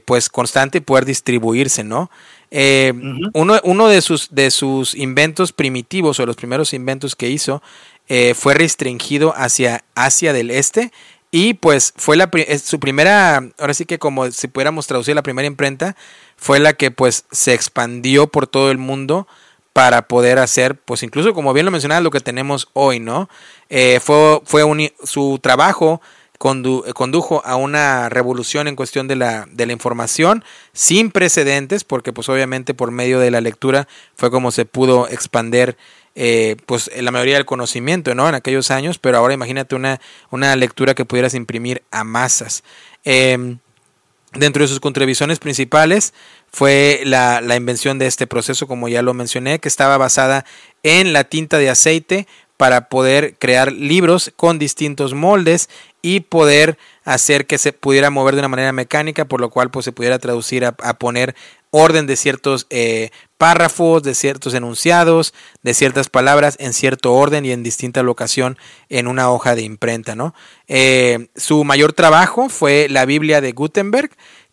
pues 0.05 0.29
constante 0.29 0.79
y 0.79 0.81
poder 0.83 1.07
distribuirse, 1.07 1.83
¿no? 1.83 2.11
Uno, 2.53 3.61
uno 3.65 3.89
de, 3.89 4.01
sus, 4.01 4.29
de 4.31 4.51
sus 4.51 4.95
inventos 4.95 5.53
primitivos 5.53 6.21
o 6.21 6.27
los 6.27 6.37
primeros 6.37 6.73
inventos 6.73 7.17
que 7.17 7.29
hizo 7.29 7.63
eh, 8.09 8.35
fue 8.35 8.55
restringido 8.55 9.35
hacia 9.37 9.85
Asia 9.95 10.33
del 10.33 10.51
Este 10.51 10.93
y 11.31 11.55
pues 11.55 11.93
fue 11.97 12.17
la, 12.17 12.31
su 12.63 12.79
primera, 12.79 13.43
ahora 13.59 13.75
sí 13.75 13.85
que 13.85 13.99
como 13.99 14.31
si 14.31 14.49
pudiéramos 14.49 14.87
traducir 14.87 15.15
la 15.15 15.23
primera 15.23 15.47
imprenta, 15.47 15.97
fue 16.37 16.61
la 16.61 16.73
que 16.73 16.91
pues 16.91 17.25
se 17.33 17.53
expandió 17.53 18.29
por 18.29 18.47
todo 18.47 18.71
el 18.71 18.79
mundo 18.79 19.27
para 19.73 20.09
poder 20.09 20.39
hacer, 20.39 20.77
pues 20.77 21.03
incluso 21.03 21.35
como 21.35 21.53
bien 21.53 21.67
lo 21.67 21.73
mencionaba, 21.73 22.01
lo 22.01 22.11
que 22.11 22.21
tenemos 22.21 22.69
hoy, 22.73 23.01
¿no? 23.01 23.29
Eh, 23.69 24.01
fue 24.03 24.41
fue 24.45 24.63
su 25.05 25.39
trabajo 25.43 26.01
condujo 26.39 27.43
a 27.45 27.57
una 27.57 28.09
revolución 28.09 28.69
en 28.69 28.77
cuestión 28.77 29.09
de 29.09 29.17
la, 29.17 29.47
de 29.51 29.67
la 29.67 29.73
información 29.73 30.45
sin 30.73 31.11
precedentes, 31.11 31.85
porque 31.85 32.13
pues 32.13 32.29
obviamente 32.29 32.75
por 32.75 32.91
medio 32.91 33.19
de 33.19 33.31
la 33.31 33.41
lectura 33.41 33.89
fue 34.17 34.31
como 34.31 34.51
se 34.51 34.65
pudo 34.65 35.09
expander 35.09 35.77
eh, 36.19 36.57
pues 36.65 36.91
la 36.99 37.11
mayoría 37.11 37.35
del 37.35 37.45
conocimiento, 37.45 38.15
¿no? 38.15 38.27
En 38.29 38.35
aquellos 38.35 38.71
años, 38.71 38.99
pero 38.99 39.19
ahora 39.19 39.35
imagínate 39.35 39.75
una, 39.75 40.01
una 40.31 40.57
lectura 40.57 40.95
que 40.95 41.05
pudieras 41.05 41.35
imprimir 41.35 41.83
a 41.91 42.05
masas. 42.05 42.65
Em, 43.05 43.59
dentro 44.33 44.63
de 44.63 44.69
sus 44.69 44.81
contribuciones 44.81 45.39
principales 45.39 46.15
fue 46.51 47.03
la, 47.05 47.43
la, 47.43 47.57
invención 47.57 47.99
de 47.99 48.07
este 48.07 48.27
proceso, 48.27 48.67
como 48.67 48.89
ya 48.89 49.03
lo 49.03 49.13
mencioné, 49.13 49.59
que 49.59 49.69
estaba 49.69 49.99
basada 49.99 50.47
en 50.83 51.13
la 51.13 51.25
tinta 51.25 51.59
de 51.59 51.69
aceite 51.69 52.27
para 52.57 52.89
poder 52.89 53.37
crear 53.39 53.73
libros 53.73 54.33
con 54.37 54.59
distintos 54.59 55.15
moldes 55.15 55.69
y 56.03 56.21
poder 56.21 56.79
hacer 57.05 57.47
que 57.47 57.59
se 57.59 57.73
pudiera 57.73 58.11
mover 58.11 58.35
de 58.35 58.41
una 58.41 58.49
manera 58.49 58.73
mecánica, 58.73 59.25
por 59.25 59.41
lo 59.41 59.51
cual 59.51 59.71
pues, 59.71 59.85
se 59.85 59.93
pudiera 59.93 60.19
traducir 60.19 60.65
a, 60.65 60.73
poner 60.73 61.35
orden 61.71 62.07
de 62.07 62.17
ciertos 62.17 62.67
eh, 62.71 63.11
párrafos, 63.39 64.03
de 64.03 64.15
ciertos 64.15 64.55
enunciados, 64.55 65.35
de 65.63 65.75
ciertas 65.75 66.09
palabras 66.09 66.57
en 66.61 66.73
cierto 66.73 67.13
orden 67.13 67.45
y 67.45 67.53
en 67.53 67.63
distinta 67.63 68.03
locación 68.03 68.57
en 68.89 69.09
una 69.09 69.31
hoja 69.31 69.55
de 69.55 69.63
imprenta. 69.63 70.15
¿no? 70.15 70.35
Eh, 70.69 71.29
su 71.37 71.65
mayor 71.65 71.93
trabajo 71.93 72.49
fue 72.49 72.89
la 72.89 73.05
Biblia 73.05 73.41
de 73.41 73.53
Gutenberg, 73.53 74.11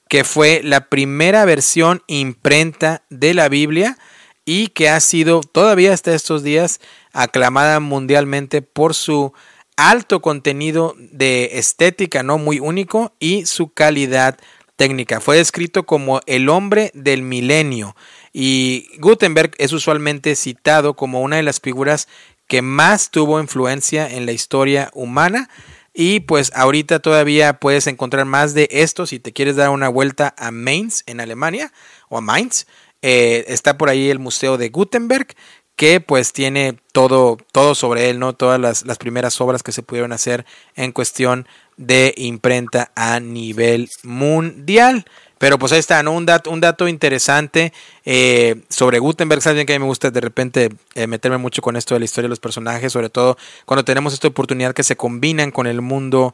que 0.10 0.24
fue 0.24 0.62
la 0.64 0.90
primera 0.90 1.46
versión 1.46 2.04
imprenta 2.08 3.04
de 3.10 3.34
la 3.34 3.48
Biblia 3.48 3.98
y 4.46 4.68
que 4.68 4.90
ha 4.90 5.00
sido 5.00 5.42
todavía 5.42 5.94
hasta 5.94 6.14
estos 6.14 6.44
días 6.44 6.80
aclamada 7.12 7.80
mundialmente 7.80 8.62
por 8.62 8.94
su 8.94 9.34
alto 9.78 10.22
contenido 10.22 10.96
de 10.98 11.58
estética 11.58 12.24
no 12.24 12.38
muy 12.38 12.60
único 12.60 13.14
y 13.20 13.46
su 13.46 13.74
calidad 13.74 14.38
técnica. 14.76 15.20
Fue 15.20 15.38
descrito 15.38 15.86
como 15.86 16.22
el 16.26 16.50
hombre 16.50 16.92
del 16.94 17.22
milenio 17.22 17.96
y 18.32 18.90
Gutenberg 19.00 19.52
es 19.58 19.72
usualmente 19.72 20.36
citado 20.36 20.96
como 20.96 21.22
una 21.22 21.38
de 21.38 21.44
las 21.44 21.60
figuras 21.60 22.08
que 22.48 22.62
más 22.62 23.12
tuvo 23.12 23.40
influencia 23.40 24.10
en 24.10 24.26
la 24.26 24.32
historia 24.32 24.90
humana. 24.94 25.50
Y 25.96 26.22
pues 26.22 26.52
ahorita 26.56 27.00
todavía 27.00 27.60
puedes 27.60 27.86
encontrar 27.86 28.26
más 28.26 28.56
de 28.56 28.68
esto 28.72 29.06
si 29.06 29.20
te 29.20 29.32
quieres 29.32 29.56
dar 29.56 29.70
una 29.70 29.90
vuelta 29.90 30.34
a 30.40 30.50
Mainz 30.50 31.04
en 31.06 31.20
Alemania 31.20 31.72
o 32.10 32.18
a 32.18 32.22
Mainz. 32.22 32.66
Eh, 33.04 33.44
está 33.50 33.78
por 33.78 33.90
ahí 33.90 34.10
el 34.10 34.18
Museo 34.18 34.58
de 34.58 34.70
Gutenberg 34.70 35.28
que 35.76 36.00
pues 36.00 36.34
tiene 36.34 36.78
todo, 36.94 37.38
todo 37.52 37.76
sobre 37.76 38.10
él, 38.10 38.20
¿no? 38.20 38.34
Todas 38.34 38.60
las, 38.60 38.86
las 38.86 38.98
primeras 38.98 39.42
obras 39.42 39.62
que 39.62 39.72
se 39.72 39.84
pudieron 39.84 40.14
hacer 40.14 40.46
en 40.76 40.92
cuestión 40.92 41.48
de 41.78 42.14
imprenta 42.16 42.92
a 42.96 43.20
nivel 43.20 43.90
mundial. 44.04 45.06
Pero 45.40 45.60
pues 45.60 45.74
ahí 45.74 45.80
está, 45.80 46.02
¿no? 46.04 46.14
Un 46.14 46.26
dato, 46.26 46.52
un 46.52 46.62
dato 46.62 46.88
interesante 46.88 47.74
eh, 48.06 48.62
sobre 48.70 49.00
Gutenberg. 49.00 49.42
Saben 49.42 49.66
que 49.66 49.74
a 49.74 49.80
mí 49.80 49.84
me 49.84 49.90
gusta 49.90 50.10
de 50.10 50.22
repente 50.22 50.70
eh, 50.96 51.08
meterme 51.08 51.38
mucho 51.38 51.62
con 51.62 51.76
esto 51.76 51.96
de 51.96 52.00
la 52.00 52.06
historia 52.06 52.28
de 52.28 52.30
los 52.30 52.40
personajes, 52.40 52.94
sobre 52.94 53.10
todo 53.10 53.38
cuando 53.66 53.84
tenemos 53.84 54.14
esta 54.14 54.30
oportunidad 54.30 54.74
que 54.74 54.84
se 54.84 54.96
combinan 54.96 55.52
con 55.52 55.68
el 55.68 55.82
mundo 55.82 56.34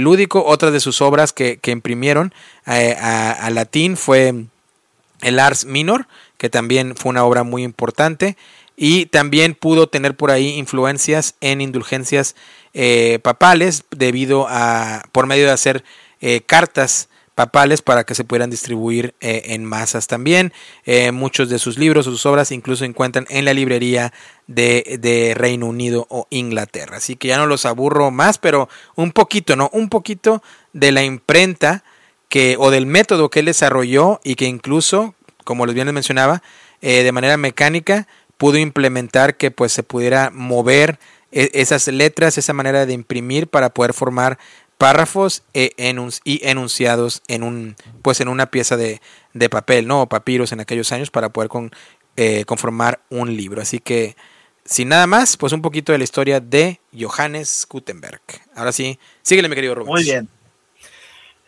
lúdico. 0.00 0.44
Otra 0.44 0.72
de 0.72 0.80
sus 0.80 1.00
obras 1.00 1.32
que, 1.32 1.58
que 1.58 1.70
imprimieron 1.70 2.34
a, 2.66 3.48
latín 3.52 3.96
fue 3.96 4.46
el 5.20 5.38
Ars 5.38 5.64
Minor, 5.64 6.06
que 6.38 6.50
también 6.50 6.96
fue 6.96 7.10
una 7.10 7.24
obra 7.24 7.42
muy 7.42 7.62
importante. 7.62 8.36
Y 8.76 9.06
también 9.06 9.54
pudo 9.54 9.88
tener 9.88 10.16
por 10.16 10.30
ahí 10.30 10.58
influencias 10.58 11.36
en 11.40 11.60
indulgencias 11.60 12.34
eh, 12.72 13.20
papales 13.22 13.84
debido 13.90 14.46
a 14.48 15.04
por 15.12 15.26
medio 15.26 15.46
de 15.46 15.52
hacer 15.52 15.84
eh, 16.20 16.40
cartas 16.44 17.08
papales 17.36 17.82
para 17.82 18.02
que 18.04 18.16
se 18.16 18.24
pudieran 18.24 18.50
distribuir 18.50 19.14
eh, 19.20 19.42
en 19.46 19.64
masas 19.64 20.08
también. 20.08 20.52
muchos 21.12 21.48
de 21.48 21.58
sus 21.58 21.78
libros, 21.78 22.04
sus 22.04 22.26
obras 22.26 22.50
incluso 22.50 22.80
se 22.80 22.86
encuentran 22.86 23.26
en 23.28 23.44
la 23.44 23.54
librería 23.54 24.12
de, 24.48 24.98
de, 25.00 25.34
Reino 25.34 25.66
Unido 25.66 26.06
o 26.10 26.26
Inglaterra. 26.30 26.96
Así 26.96 27.16
que 27.16 27.28
ya 27.28 27.38
no 27.38 27.46
los 27.46 27.66
aburro 27.66 28.10
más, 28.10 28.38
pero 28.38 28.68
un 28.96 29.12
poquito, 29.12 29.56
¿no? 29.56 29.70
Un 29.72 29.88
poquito 29.88 30.42
de 30.72 30.92
la 30.92 31.04
imprenta 31.04 31.84
que, 32.34 32.56
o 32.58 32.72
del 32.72 32.84
método 32.84 33.30
que 33.30 33.38
él 33.38 33.46
desarrolló 33.46 34.20
y 34.24 34.34
que 34.34 34.46
incluso, 34.46 35.14
como 35.44 35.66
les 35.66 35.74
bien 35.76 35.86
les 35.86 35.94
mencionaba, 35.94 36.42
de 36.80 37.12
manera 37.12 37.36
mecánica 37.36 38.08
pudo 38.38 38.58
implementar 38.58 39.36
que 39.36 39.52
pues 39.52 39.70
se 39.70 39.84
pudiera 39.84 40.30
mover 40.30 40.98
e, 41.30 41.48
esas 41.54 41.86
letras, 41.86 42.36
esa 42.36 42.52
manera 42.52 42.86
de 42.86 42.92
imprimir 42.92 43.46
para 43.46 43.70
poder 43.70 43.94
formar 43.94 44.40
párrafos 44.78 45.44
e 45.54 45.76
y 46.24 46.40
enunciados 46.42 47.22
en 47.28 47.44
un 47.44 47.76
pues 48.02 48.20
en 48.20 48.26
una 48.26 48.46
pieza 48.50 48.76
de, 48.76 49.00
papel, 49.48 49.86
¿no? 49.86 50.02
O 50.02 50.08
papiros 50.08 50.50
en 50.50 50.58
aquellos 50.58 50.90
años 50.90 51.12
para 51.12 51.28
poder 51.28 51.48
con, 51.48 51.70
eh, 52.16 52.44
conformar 52.46 53.00
un 53.10 53.36
libro. 53.36 53.62
Así 53.62 53.78
que, 53.78 54.16
sin 54.64 54.88
nada 54.88 55.06
más, 55.06 55.36
pues 55.36 55.52
un 55.52 55.62
poquito 55.62 55.92
de 55.92 55.98
la 55.98 56.04
historia 56.04 56.40
de 56.40 56.80
Johannes 56.92 57.64
Gutenberg. 57.70 58.22
Ahora 58.56 58.72
sí, 58.72 58.98
síguele, 59.22 59.48
mi 59.48 59.54
querido 59.54 59.76
Rubens. 59.76 59.92
Muy 59.92 60.02
bien. 60.02 60.28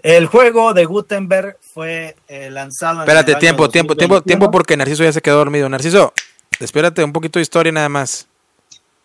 El 0.07 0.27
juego 0.27 0.73
de 0.73 0.85
Gutenberg 0.85 1.59
fue 1.75 2.15
eh, 2.29 2.49
lanzado. 2.49 3.01
Espérate, 3.01 3.33
en 3.33 3.39
tiempo, 3.41 3.69
tiempo, 3.69 3.97
tiempo, 3.97 4.23
tiempo, 4.23 4.53
porque 4.53 4.77
Narciso 4.77 5.03
ya 5.03 5.13
se 5.13 5.21
quedó 5.21 5.39
dormido. 5.39 5.69
Narciso, 5.69 6.15
espérate 6.61 7.03
un 7.03 7.13
poquito 7.13 7.41
de 7.41 7.43
historia 7.43 7.73
nada 7.73 7.89
más. 7.89 8.29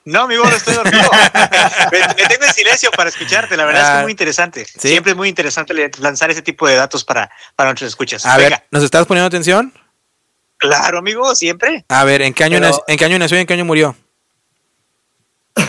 No, 0.05 0.21
amigo, 0.21 0.43
no 0.43 0.55
estoy 0.55 0.75
dormido. 0.75 1.09
me, 1.91 2.25
tengo 2.27 2.45
en 2.45 2.53
silencio 2.53 2.91
para 2.91 3.09
escucharte. 3.09 3.57
La 3.57 3.65
verdad 3.65 3.81
es 3.81 3.87
que 3.87 3.93
es 3.93 3.99
ah, 3.99 4.03
muy 4.03 4.11
interesante. 4.11 4.63
Siempre 4.63 5.13
es 5.13 5.17
muy 5.17 5.27
interesante 5.27 5.73
lanzar 5.97 6.29
ese 6.29 6.43
tipo 6.43 6.67
de 6.67 6.75
datos 6.75 7.03
para, 7.03 7.31
para 7.55 7.71
nuestros 7.71 7.89
escuchas. 7.89 8.23
A 8.23 8.37
ver, 8.37 8.63
¿nos 8.69 8.83
estás 8.83 9.07
poniendo 9.07 9.25
atención? 9.25 9.73
Claro, 10.57 10.99
amigo, 10.99 11.33
siempre. 11.33 11.83
A 11.89 12.03
ver, 12.03 12.21
¿en 12.21 12.35
qué 12.35 12.43
año, 12.43 12.59
¿en 12.87 12.97
qué 12.97 13.05
año 13.05 13.17
nació 13.17 13.37
y 13.37 13.41
en 13.41 13.47
qué 13.47 13.53
año 13.55 13.65
murió? 13.65 13.95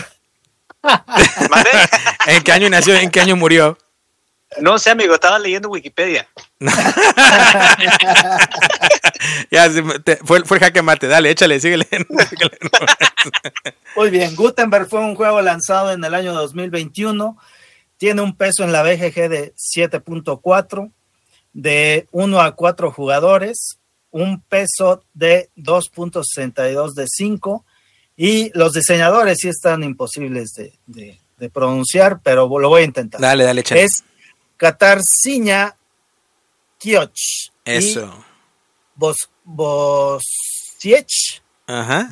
¿En 2.27 2.43
qué 2.43 2.51
año 2.51 2.69
nació 2.69 2.93
y 2.93 2.99
en 3.03 3.09
qué 3.09 3.19
año 3.19 3.35
murió? 3.35 3.79
No 4.61 4.79
sé, 4.79 4.91
amigo, 4.91 5.15
estaba 5.15 5.39
leyendo 5.39 5.69
Wikipedia. 5.69 6.27
ya, 9.51 9.69
fue, 10.23 10.45
fue 10.45 10.57
el 10.57 10.63
jaque 10.63 10.81
mate, 10.81 11.07
dale, 11.07 11.29
échale, 11.29 11.59
síguele. 11.59 11.87
Muy 13.95 14.09
bien, 14.09 14.35
Gutenberg 14.35 14.89
fue 14.89 14.99
un 14.99 15.15
juego 15.15 15.41
lanzado 15.41 15.91
en 15.91 16.03
el 16.03 16.13
año 16.13 16.33
2021. 16.33 17.37
Tiene 17.97 18.21
un 18.21 18.35
peso 18.35 18.63
en 18.63 18.71
la 18.71 18.83
BGG 18.83 19.29
de 19.29 19.53
7.4, 19.75 20.91
de 21.53 22.07
1 22.11 22.41
a 22.41 22.55
4 22.55 22.91
jugadores, 22.91 23.77
un 24.11 24.41
peso 24.41 25.03
de 25.13 25.49
2.62 25.57 26.93
de 26.93 27.07
5 27.07 27.65
y 28.15 28.51
los 28.57 28.73
diseñadores 28.73 29.37
sí 29.39 29.49
están 29.49 29.83
imposibles 29.83 30.53
de, 30.53 31.19
pronunciar, 31.51 32.21
pero 32.23 32.47
lo 32.59 32.69
voy 32.69 32.83
a 32.83 32.85
intentar. 32.85 33.19
Dale, 33.19 33.43
dale, 33.43 33.61
échale. 33.61 33.83
Es 33.83 34.03
Katarzyna 34.63 35.75
Kioch. 36.79 37.51
Eso. 37.65 38.23
Bosiech 39.43 41.41
Ajá. 41.67 42.07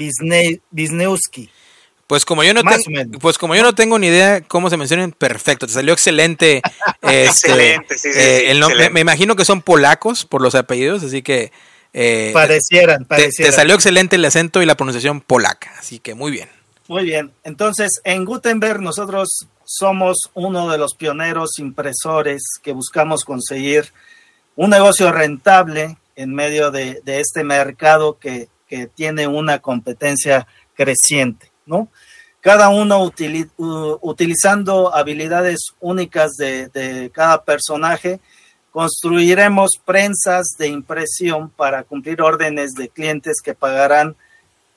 Pues 2.07 2.25
como 2.25 2.43
yo 2.43 2.53
no 2.53 2.61
tengo, 2.61 3.19
pues 3.21 3.37
como 3.37 3.55
yo 3.55 3.63
no 3.63 3.73
tengo 3.73 3.97
ni 3.97 4.07
idea 4.07 4.41
cómo 4.41 4.69
se 4.69 4.75
mencionan, 4.75 5.13
perfecto, 5.13 5.65
te 5.65 5.71
salió 5.71 5.93
excelente. 5.93 6.61
Este, 7.03 7.25
excelente, 7.25 7.97
sí, 7.97 8.13
sí, 8.13 8.19
eh, 8.19 8.89
Me, 8.91 8.99
imagino 8.99 9.35
que 9.35 9.43
son 9.43 9.61
polacos 9.61 10.23
por 10.23 10.41
los 10.41 10.53
apellidos, 10.53 11.01
así 11.03 11.23
que 11.23 11.51
eh, 11.93 12.29
parecieran, 12.31 13.05
parecieran. 13.05 13.51
te, 13.51 13.55
salió 13.55 13.73
excelente 13.75 14.17
el 14.17 14.25
acento 14.25 14.61
y 14.61 14.65
la 14.65 14.75
pronunciación 14.75 15.19
polaca, 15.19 15.73
así 15.79 15.99
que 15.99 16.13
muy 16.13 16.31
bien. 16.31 16.49
Muy 16.87 17.05
bien. 17.05 17.31
Entonces, 17.43 18.01
en 18.03 18.23
Gutenberg 18.23 18.81
nosotros 18.81 19.47
somos 19.71 20.29
uno 20.33 20.69
de 20.69 20.77
los 20.77 20.95
pioneros 20.95 21.57
impresores 21.59 22.41
que 22.61 22.73
buscamos 22.73 23.23
conseguir 23.23 23.93
un 24.57 24.69
negocio 24.69 25.11
rentable 25.13 25.97
en 26.15 26.33
medio 26.33 26.71
de, 26.71 27.01
este 27.05 27.43
mercado 27.43 28.17
que, 28.19 28.49
tiene 28.95 29.27
una 29.27 29.59
competencia 29.59 30.47
creciente, 30.75 31.51
¿no? 31.65 31.89
Cada 32.39 32.69
uno 32.69 33.11
utilizando 34.01 34.95
habilidades 34.95 35.73
únicas 35.81 36.37
de, 36.37 37.11
cada 37.13 37.43
personaje, 37.43 38.21
construiremos 38.71 39.71
prensas 39.83 40.55
de 40.57 40.69
impresión 40.69 41.49
para 41.49 41.83
cumplir 41.83 42.21
órdenes 42.21 42.75
de 42.75 42.87
clientes 42.87 43.41
que 43.43 43.55
pagarán 43.55 44.15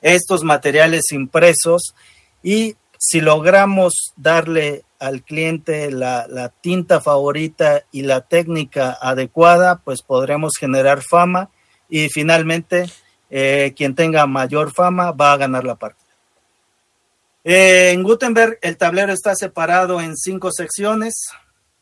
estos 0.01 0.43
materiales 0.43 1.13
impresos 1.13 1.95
y 2.43 2.75
si 2.99 3.21
logramos 3.21 4.13
darle 4.15 4.84
al 4.99 5.23
cliente 5.23 5.91
la, 5.91 6.51
tinta 6.61 7.01
favorita 7.01 7.83
y 7.91 8.03
la 8.03 8.21
técnica 8.21 8.97
adecuada, 9.01 9.81
pues 9.83 10.01
podremos 10.01 10.53
generar 10.57 11.01
fama 11.01 11.49
y 11.89 12.09
finalmente 12.09 12.85
eh, 13.29 13.73
quien 13.75 13.95
tenga 13.95 14.25
mayor 14.27 14.73
fama 14.73 15.11
va 15.11 15.33
a 15.33 15.37
ganar 15.37 15.63
la 15.63 15.75
partida. 15.75 16.05
En 17.43 18.01
Gutenberg 18.01 18.57
el 18.61 18.77
tablero 18.77 19.13
está 19.13 19.35
separado 19.35 20.01
en 20.01 20.15
cinco 20.17 20.49
secciones 20.51 21.13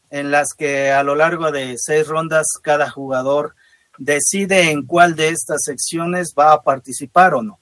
en 0.10 0.30
las 0.30 0.50
que 0.58 0.92
a 0.92 1.04
lo 1.04 1.16
largo 1.16 1.52
de 1.52 1.76
seis 1.78 2.08
rondas 2.08 2.46
cada 2.62 2.90
jugador 2.90 3.56
decide 3.98 4.72
en 4.72 4.86
cuál 4.86 5.16
de 5.16 5.30
estas 5.30 5.64
secciones 5.64 6.34
va 6.38 6.54
a 6.54 6.62
participar 6.62 7.34
o 7.34 7.42
no. 7.42 7.60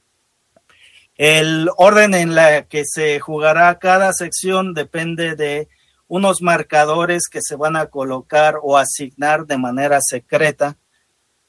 El 1.17 1.69
orden 1.77 2.13
en 2.13 2.35
la 2.35 2.63
que 2.63 2.83
se 2.85 3.19
jugará 3.19 3.77
cada 3.79 4.11
sección 4.13 4.73
depende 4.73 5.35
de 5.35 5.67
unos 6.07 6.41
marcadores 6.41 7.29
que 7.29 7.39
se 7.41 7.55
van 7.55 7.75
a 7.75 7.85
colocar 7.85 8.55
o 8.61 8.77
asignar 8.77 9.45
de 9.45 9.57
manera 9.57 9.99
secreta 10.01 10.77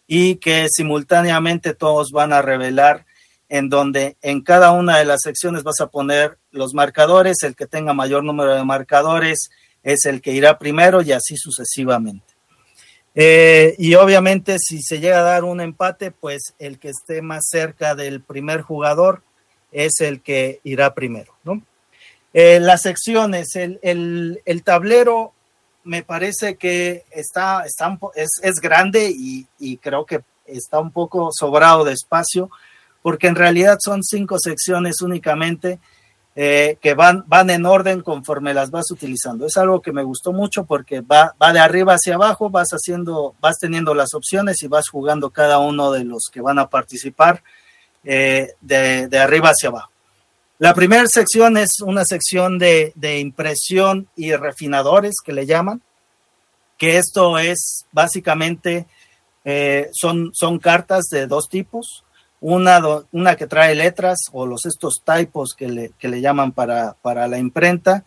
y 0.07 0.37
que 0.37 0.67
simultáneamente 0.71 1.75
todos 1.75 2.11
van 2.13 2.33
a 2.33 2.43
revelar 2.43 3.07
en 3.49 3.69
donde 3.69 4.17
en 4.23 4.41
cada 4.41 4.73
una 4.73 4.99
de 4.99 5.05
las 5.05 5.21
secciones 5.23 5.63
vas 5.63 5.81
a 5.81 5.89
poner 5.89 6.39
los 6.53 6.75
marcadores, 6.75 7.37
el 7.43 7.55
que 7.55 7.67
tenga 7.67 7.93
mayor 7.93 8.25
número 8.25 8.55
de 8.55 8.65
marcadores 8.65 9.51
es 9.83 10.07
el 10.07 10.23
que 10.23 10.33
irá 10.33 10.59
primero 10.59 11.03
y 11.03 11.13
así 11.13 11.37
sucesivamente. 11.37 12.33
Eh, 13.15 13.75
y 13.79 13.95
obviamente 13.95 14.57
si 14.59 14.81
se 14.81 15.01
llega 15.01 15.19
a 15.19 15.23
dar 15.23 15.45
un 15.45 15.61
empate, 15.61 16.13
pues 16.13 16.55
el 16.59 16.79
que 16.79 16.89
esté 16.89 17.21
más 17.21 17.47
cerca 17.51 17.95
del 17.95 18.23
primer 18.23 18.63
jugador 18.63 19.23
es 19.73 20.01
el 20.01 20.21
que 20.23 20.61
irá 20.63 20.95
primero, 20.95 21.35
¿no? 21.45 21.63
Eh, 22.35 22.61
las 22.61 22.83
secciones, 22.83 23.57
el, 23.57 24.41
el, 24.45 24.63
tablero 24.63 25.35
me 25.85 26.03
parece 26.03 26.57
que 26.57 27.05
está, 27.11 27.65
está 27.67 27.99
es, 28.15 28.41
es, 28.43 28.61
grande 28.61 29.11
y, 29.15 29.47
y, 29.59 29.77
creo 29.77 30.07
que 30.07 30.23
está 30.47 30.79
un 30.79 30.93
poco 30.93 31.31
sobrado 31.31 31.85
de 31.85 31.93
espacio, 31.93 32.51
porque 33.03 33.27
en 33.27 33.35
realidad 33.35 33.77
son 33.85 34.03
cinco 34.03 34.39
secciones 34.39 35.03
únicamente 35.03 35.79
eh, 36.35 36.79
que 36.81 36.95
van, 36.95 37.25
van 37.27 37.51
en 37.51 37.67
orden 37.67 38.01
conforme 38.01 38.55
las 38.55 38.71
vas 38.71 38.91
utilizando. 38.91 39.45
Es 39.45 39.59
algo 39.59 39.83
que 39.83 39.93
me 39.93 40.03
gustó 40.03 40.33
mucho 40.33 40.65
porque 40.65 41.03
va, 41.03 41.35
va 41.41 41.53
de 41.53 41.61
arriba 41.61 41.93
hacia 41.93 42.15
abajo, 42.15 42.49
vas 42.49 42.71
haciendo, 42.71 43.35
vas 43.43 43.59
teniendo 43.59 43.93
las 43.93 44.15
opciones 44.15 44.63
y 44.63 44.69
vas 44.69 44.89
jugando 44.89 45.29
cada 45.29 45.59
uno 45.59 45.93
de 45.93 46.05
los 46.05 46.31
que 46.33 46.41
van 46.41 46.59
a 46.59 46.71
participar 46.71 47.43
eh, 48.05 48.55
de, 48.61 49.19
arriba 49.19 49.51
hacia 49.51 49.69
abajo. 49.69 49.91
La 50.59 50.75
primera 50.75 51.07
sección 51.07 51.57
es 51.57 51.81
una 51.81 52.05
sección 52.05 52.59
de, 52.59 52.93
impresión 53.21 54.09
y 54.17 54.35
refinadores 54.35 55.17
que 55.25 55.33
le 55.33 55.47
llaman, 55.47 55.83
que 56.79 56.99
esto 56.99 57.39
es 57.39 57.85
básicamente, 57.93 58.87
eh, 59.45 59.91
son, 59.93 60.31
son 60.35 60.59
cartas 60.59 61.05
de 61.11 61.27
dos 61.27 61.49
tipos, 61.49 62.05
una, 62.41 62.81
una 63.13 63.37
que 63.37 63.47
trae 63.47 63.75
letras 63.75 64.19
o 64.33 64.47
los 64.47 64.67
estos 64.67 65.03
typos 65.05 65.55
que 65.57 65.69
le, 65.69 65.93
que 65.99 66.09
le 66.09 66.21
llaman 66.21 66.53
para, 66.53 66.97
para 67.03 67.29
la 67.29 67.39
imprenta 67.39 68.05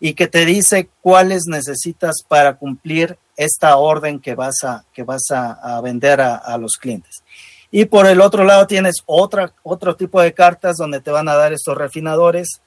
y 0.00 0.14
que 0.14 0.26
te 0.26 0.44
dice 0.44 0.90
cuáles 1.00 1.44
necesitas 1.46 2.16
para 2.26 2.56
cumplir 2.56 3.16
esta 3.36 3.76
orden 3.76 4.18
que 4.20 4.34
vas 4.34 4.64
a, 4.64 4.84
que 4.92 5.04
vas 5.04 5.30
a, 5.30 5.80
vender 5.82 6.20
a 6.20 6.58
los 6.58 6.76
clientes. 6.76 7.22
Y 7.70 7.86
por 7.86 8.06
el 8.06 8.20
otro 8.20 8.44
lado 8.44 8.66
tienes 8.66 8.96
otra, 9.06 9.52
otro 9.62 9.96
tipo 9.96 10.20
de 10.20 10.32
cartas 10.32 10.76
donde 10.76 11.00
te 11.00 11.10
van 11.10 11.28
a 11.28 11.34
dar 11.34 11.52
estos 11.52 11.76
refinadores 11.76 12.60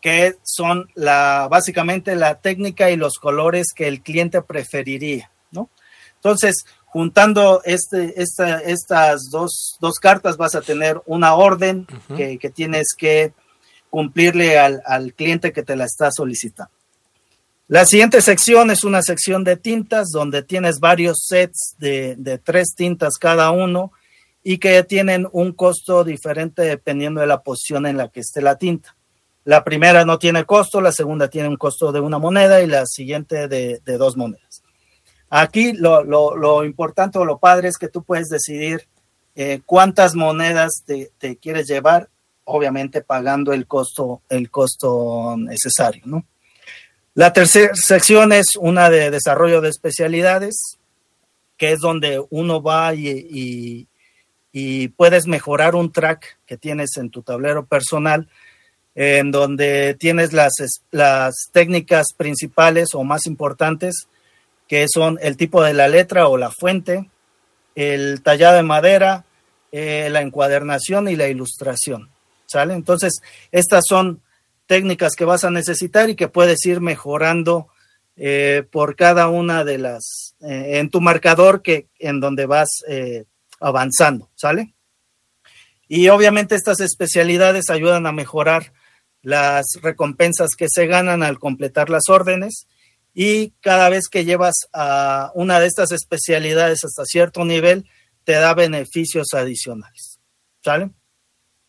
que 0.00 0.36
son 0.42 0.88
la, 0.94 1.46
básicamente 1.50 2.16
la 2.16 2.36
técnica 2.36 2.90
y 2.90 2.96
los 2.96 3.18
colores 3.18 3.68
que 3.74 3.86
el 3.86 4.02
cliente 4.02 4.40
preferiría, 4.42 5.30
¿no? 5.50 5.68
Entonces, 6.14 6.64
juntando 6.86 7.62
este, 7.64 8.14
estas 8.20 9.30
dos, 9.30 9.78
cartas 10.00 10.36
vas 10.36 10.54
a 10.54 10.60
tener 10.60 11.00
una 11.06 11.34
orden 11.34 11.86
que, 12.16 12.38
tienes 12.54 12.94
que 12.96 13.32
cumplirle 13.90 14.58
al, 14.58 15.14
cliente 15.14 15.52
que 15.52 15.62
te 15.62 15.76
la 15.76 15.84
está 15.84 16.10
solicitando. 16.10 16.72
La 17.70 17.84
siguiente 17.84 18.20
sección 18.20 18.72
es 18.72 18.82
una 18.82 19.00
sección 19.00 19.44
de 19.44 19.56
tintas 19.56 20.10
donde 20.10 20.42
tienes 20.42 20.80
varios 20.80 21.24
sets 21.24 21.76
de, 21.78 22.16
de 22.16 22.36
tres 22.36 22.74
tintas 22.74 23.16
cada 23.16 23.52
uno 23.52 23.92
y 24.42 24.58
que 24.58 24.82
tienen 24.82 25.28
un 25.30 25.52
costo 25.52 26.02
diferente 26.02 26.62
dependiendo 26.62 27.20
de 27.20 27.28
la 27.28 27.44
posición 27.44 27.86
en 27.86 27.96
la 27.96 28.08
que 28.08 28.18
esté 28.18 28.42
la 28.42 28.56
tinta. 28.56 28.96
La 29.44 29.62
primera 29.62 30.04
no 30.04 30.18
tiene 30.18 30.44
costo, 30.46 30.80
la 30.80 30.90
segunda 30.90 31.28
tiene 31.28 31.46
un 31.46 31.56
costo 31.56 31.92
de 31.92 32.00
una 32.00 32.18
moneda 32.18 32.60
y 32.60 32.66
la 32.66 32.86
siguiente 32.86 33.46
de, 33.46 33.80
dos 33.84 34.16
monedas. 34.16 34.64
Aquí 35.28 35.72
lo, 35.72 36.64
importante 36.64 37.20
o 37.20 37.24
lo 37.24 37.38
padre 37.38 37.68
es 37.68 37.78
que 37.78 37.86
tú 37.86 38.02
puedes 38.02 38.30
decidir 38.30 38.88
eh, 39.36 39.60
cuántas 39.64 40.16
monedas 40.16 40.82
te, 40.84 41.36
quieres 41.36 41.68
llevar 41.68 42.08
obviamente 42.42 43.00
pagando 43.00 43.52
el 43.52 43.68
costo, 43.68 44.22
el 44.28 44.50
costo 44.50 45.36
necesario, 45.38 46.02
¿no? 46.04 46.24
La 47.20 47.34
tercera 47.34 47.74
sección 47.74 48.32
es 48.32 48.56
una 48.58 48.88
de 48.88 49.10
desarrollo 49.10 49.60
de 49.60 49.68
especialidades, 49.68 50.78
que 51.58 51.72
es 51.72 51.80
donde 51.80 52.24
uno 52.30 52.62
va 52.62 52.94
y, 52.94 53.86
y, 54.54 54.88
puedes 54.88 55.26
mejorar 55.26 55.74
un 55.74 55.92
track 55.92 56.38
que 56.46 56.56
tienes 56.56 56.96
en 56.96 57.10
tu 57.10 57.20
tablero 57.20 57.66
personal, 57.66 58.26
en 58.94 59.32
donde 59.32 59.94
tienes 60.00 60.32
las, 60.32 60.52
las 60.92 61.50
técnicas 61.52 62.14
principales 62.16 62.94
o 62.94 63.04
más 63.04 63.26
importantes, 63.26 64.08
que 64.66 64.86
son 64.88 65.18
el 65.20 65.36
tipo 65.36 65.62
de 65.62 65.74
la 65.74 65.88
letra 65.88 66.26
o 66.26 66.38
la 66.38 66.50
fuente, 66.50 67.10
el 67.74 68.22
tallado 68.22 68.56
de 68.56 68.62
madera, 68.62 69.26
eh, 69.72 70.08
la 70.10 70.22
encuadernación 70.22 71.06
y 71.06 71.16
la 71.16 71.28
ilustración. 71.28 72.08
¿Sale? 72.46 72.72
Entonces, 72.72 73.20
estas 73.52 73.84
son 73.86 74.22
técnicas 74.70 75.16
que 75.16 75.24
vas 75.24 75.42
a 75.42 75.50
necesitar 75.50 76.10
y 76.10 76.14
que 76.14 76.28
puedes 76.28 76.64
ir 76.64 76.80
mejorando 76.80 77.66
eh, 78.14 78.62
por 78.70 78.94
cada 78.94 79.26
una 79.26 79.64
de 79.64 79.78
las, 79.78 80.36
eh, 80.42 80.78
en 80.78 80.90
tu 80.90 81.00
marcador 81.00 81.60
que, 81.60 81.88
en 81.98 82.20
donde 82.20 82.46
vas 82.46 82.68
eh, 82.86 83.24
avanzando, 83.58 84.30
¿sale? 84.36 84.72
Y 85.88 86.08
obviamente 86.08 86.54
estas 86.54 86.78
especialidades 86.78 87.68
ayudan 87.68 88.06
a 88.06 88.12
mejorar 88.12 88.72
las 89.22 89.66
recompensas 89.82 90.50
que 90.56 90.66
se 90.72 90.86
ganan 90.86 91.24
al 91.24 91.40
completar 91.40 91.90
las 91.90 92.08
órdenes 92.08 92.68
y 93.12 93.50
cada 93.60 93.88
vez 93.88 94.06
que 94.08 94.24
llevas 94.24 94.68
a 94.72 95.32
una 95.34 95.58
de 95.58 95.66
estas 95.66 95.90
especialidades 95.90 96.84
hasta 96.84 97.04
cierto 97.06 97.44
nivel, 97.44 97.88
te 98.22 98.34
da 98.34 98.54
beneficios 98.54 99.34
adicionales, 99.34 100.20
¿sale? 100.64 100.90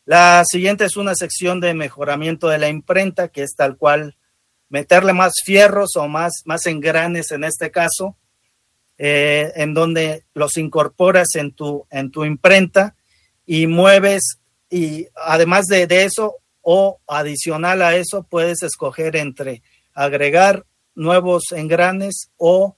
La 0.06 0.44
siguiente 0.46 0.86
es 0.86 0.98
una 0.98 1.16
sección 1.16 1.60
de 1.60 1.74
mejoramiento 1.74 2.48
de 2.48 2.58
la 2.58 2.70
imprenta, 2.70 3.28
que 3.28 3.44
es 3.44 3.56
tal 3.56 3.78
cual 3.78 4.18
meterle 4.70 5.14
más 5.14 5.34
fierros 5.44 5.96
o 5.96 6.08
más, 6.08 6.42
más 6.46 6.66
engranes 6.66 7.32
en 7.32 7.44
este 7.44 7.72
caso, 7.72 8.16
eh, 8.98 9.52
en 9.56 9.74
donde 9.74 10.26
los 10.34 10.58
incorporas 10.58 11.36
en 11.36 11.52
tu, 11.52 11.86
en 11.92 12.12
tu 12.12 12.24
imprenta 12.24 12.96
y 13.46 13.68
mueves 13.68 14.40
y 14.70 15.08
además 15.16 15.66
de, 15.66 15.88
de 15.88 16.06
eso 16.06 16.38
o 16.62 17.00
adicional 17.08 17.82
a 17.82 17.96
eso 17.96 18.24
puedes 18.24 18.64
escoger 18.64 19.16
entre 19.16 19.62
agregar 19.94 20.66
nuevos 20.96 21.52
engranes 21.52 22.30
o 22.38 22.78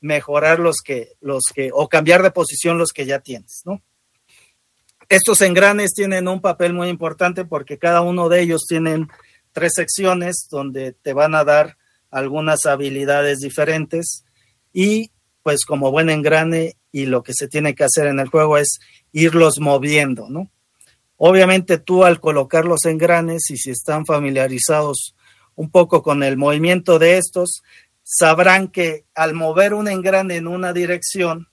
mejorar 0.00 0.58
los 0.58 0.76
que, 0.84 1.12
los 1.20 1.44
que, 1.54 1.70
o 1.72 1.88
cambiar 1.88 2.22
de 2.22 2.30
posición 2.30 2.78
los 2.78 2.92
que 2.92 3.06
ya 3.06 3.20
tienes, 3.20 3.62
¿no? 3.64 3.82
Estos 5.08 5.40
engranes 5.40 5.92
tienen 5.94 6.26
un 6.26 6.40
papel 6.40 6.72
muy 6.72 6.88
importante 6.88 7.44
porque 7.44 7.78
cada 7.78 8.00
uno 8.00 8.28
de 8.28 8.40
ellos 8.42 8.64
tienen 8.68 9.08
tres 9.52 9.72
secciones 9.76 10.48
donde 10.50 10.92
te 10.92 11.12
van 11.12 11.34
a 11.34 11.44
dar 11.44 11.76
algunas 12.10 12.66
habilidades 12.66 13.38
diferentes 13.38 14.24
y 14.72 15.12
pues 15.42 15.64
como 15.64 15.92
buen 15.92 16.10
engrane 16.10 16.76
y 16.90 17.06
lo 17.06 17.22
que 17.22 17.32
se 17.34 17.46
tiene 17.46 17.74
que 17.74 17.84
hacer 17.84 18.08
en 18.08 18.18
el 18.18 18.28
juego 18.28 18.58
es 18.58 18.80
irlos 19.12 19.60
moviendo, 19.60 20.28
¿no? 20.28 20.50
Obviamente 21.16 21.78
tú 21.78 22.04
al 22.04 22.20
colocar 22.20 22.64
los 22.64 22.84
engranes 22.84 23.50
y 23.50 23.56
si 23.56 23.70
están 23.70 24.04
familiarizados 24.06 25.14
un 25.54 25.70
poco 25.70 26.02
con 26.02 26.22
el 26.22 26.36
movimiento 26.36 26.98
de 26.98 27.16
estos, 27.16 27.62
sabrán 28.02 28.68
que 28.68 29.04
al 29.14 29.34
mover 29.34 29.72
un 29.72 29.88
engrane 29.88 30.36
en 30.36 30.48
una 30.48 30.72
dirección, 30.72 31.48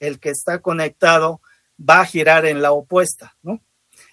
el 0.00 0.18
que 0.18 0.30
está 0.30 0.60
conectado 0.60 1.40
va 1.78 2.00
a 2.00 2.06
girar 2.06 2.46
en 2.46 2.62
la 2.62 2.72
opuesta, 2.72 3.36
¿no? 3.42 3.60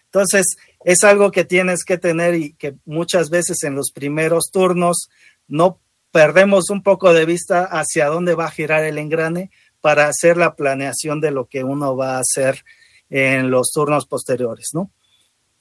Entonces, 0.06 0.56
es 0.84 1.04
algo 1.04 1.32
que 1.32 1.44
tienes 1.44 1.84
que 1.84 1.98
tener 1.98 2.36
y 2.36 2.54
que 2.54 2.76
muchas 2.86 3.30
veces 3.30 3.64
en 3.64 3.76
los 3.76 3.92
primeros 3.92 4.50
turnos 4.52 5.10
no 5.48 5.80
perdemos 6.12 6.70
un 6.70 6.84
poco 6.84 7.14
de 7.14 7.26
vista 7.26 7.66
hacia 7.66 8.08
dónde 8.08 8.36
va 8.36 8.46
a 8.46 8.52
girar 8.52 8.86
el 8.86 8.98
engrane 8.98 9.52
para 9.82 10.08
hacer 10.08 10.38
la 10.38 10.56
planeación 10.56 11.20
de 11.20 11.32
lo 11.32 11.48
que 11.48 11.64
uno 11.64 11.98
va 11.98 12.16
a 12.16 12.20
hacer 12.20 12.64
en 13.10 13.52
los 13.52 13.72
turnos 13.72 14.06
posteriores, 14.06 14.70
¿no? 14.74 14.92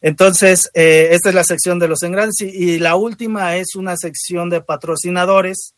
Entonces, 0.01 0.71
eh, 0.75 1.09
esta 1.13 1.31
es 1.31 1.35
la 1.35 1.45
sección 1.45 1.79
de 1.79 1.89
los 1.89 2.03
engranes 2.03 2.41
y, 2.41 2.47
y, 2.47 2.79
la 2.79 2.95
última 2.95 3.57
es 3.57 3.75
una 3.75 3.97
sección 3.97 4.51
de 4.51 4.61
patrocinadores 4.61 5.75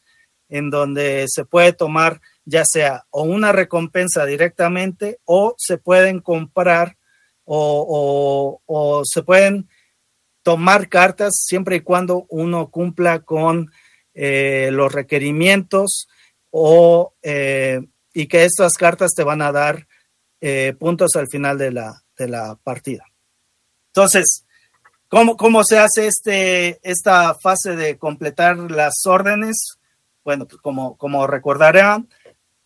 en 0.48 0.68
donde 0.70 1.26
se 1.28 1.44
puede 1.44 1.72
tomar 1.72 2.20
ya 2.46 2.64
sea 2.64 3.04
o 3.10 3.24
una 3.24 3.52
recompensa 3.52 4.24
directamente 4.24 5.18
o 5.24 5.54
se 5.58 5.76
pueden 5.76 6.20
comprar 6.20 6.96
o, 7.44 9.02
se 9.04 9.22
pueden 9.22 9.68
tomar 10.42 10.88
cartas 10.88 11.34
siempre 11.44 11.76
y 11.76 11.80
cuando 11.80 12.26
uno 12.28 12.70
cumpla 12.70 13.20
con 13.20 13.70
eh, 14.14 14.70
los 14.72 14.92
requerimientos 14.92 16.08
o, 16.50 17.14
eh, 17.22 17.80
y 18.14 18.26
que 18.28 18.44
estas 18.44 18.72
cartas 18.74 19.12
te 19.14 19.24
van 19.24 19.42
a 19.42 19.52
dar 19.52 19.86
eh, 20.40 20.74
puntos 20.78 21.16
al 21.16 21.28
final 21.28 21.58
de 21.58 21.72
la, 21.72 22.02
de 22.16 22.28
la 22.28 22.56
partida. 22.62 23.04
Entonces, 23.88 24.44
¿cómo, 25.08 25.36
¿cómo, 25.36 25.62
se 25.64 25.78
hace 25.78 26.06
este, 26.06 26.78
esta 26.82 27.34
fase 27.34 27.76
de 27.76 27.98
completar 27.98 28.56
las 28.70 28.94
órdenes? 29.06 29.78
Bueno, 30.24 30.46
pues 30.46 30.60
como, 30.60 30.96
como 30.96 31.26
recordarán, 31.26 32.08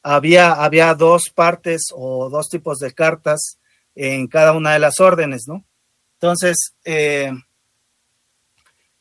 había, 0.03 0.53
había 0.53 0.95
dos 0.95 1.31
partes 1.35 1.89
o 1.95 2.31
dos 2.31 2.49
tipos 2.49 2.79
de 2.79 2.93
cartas 2.93 3.59
en 3.95 4.29
cada 4.29 4.53
una 4.53 4.73
de 4.73 4.79
las 4.79 5.01
órdenes, 5.01 5.47
¿no? 5.47 5.65
Entonces, 6.15 6.75
eh, 6.85 7.33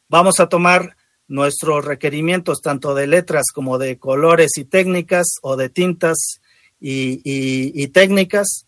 vamos 0.08 0.40
a 0.40 0.48
tomar 0.48 0.96
nuestros 1.28 1.86
requerimientos 1.86 2.62
tanto 2.62 2.96
de 2.96 3.08
letras 3.08 3.52
como 3.54 3.78
de 3.78 3.98
colores 4.00 4.58
y 4.58 4.66
técnicas 4.66 5.36
o 5.42 5.56
de 5.56 5.70
tintas 5.70 6.42
y, 6.82 7.88
técnicas 7.90 8.66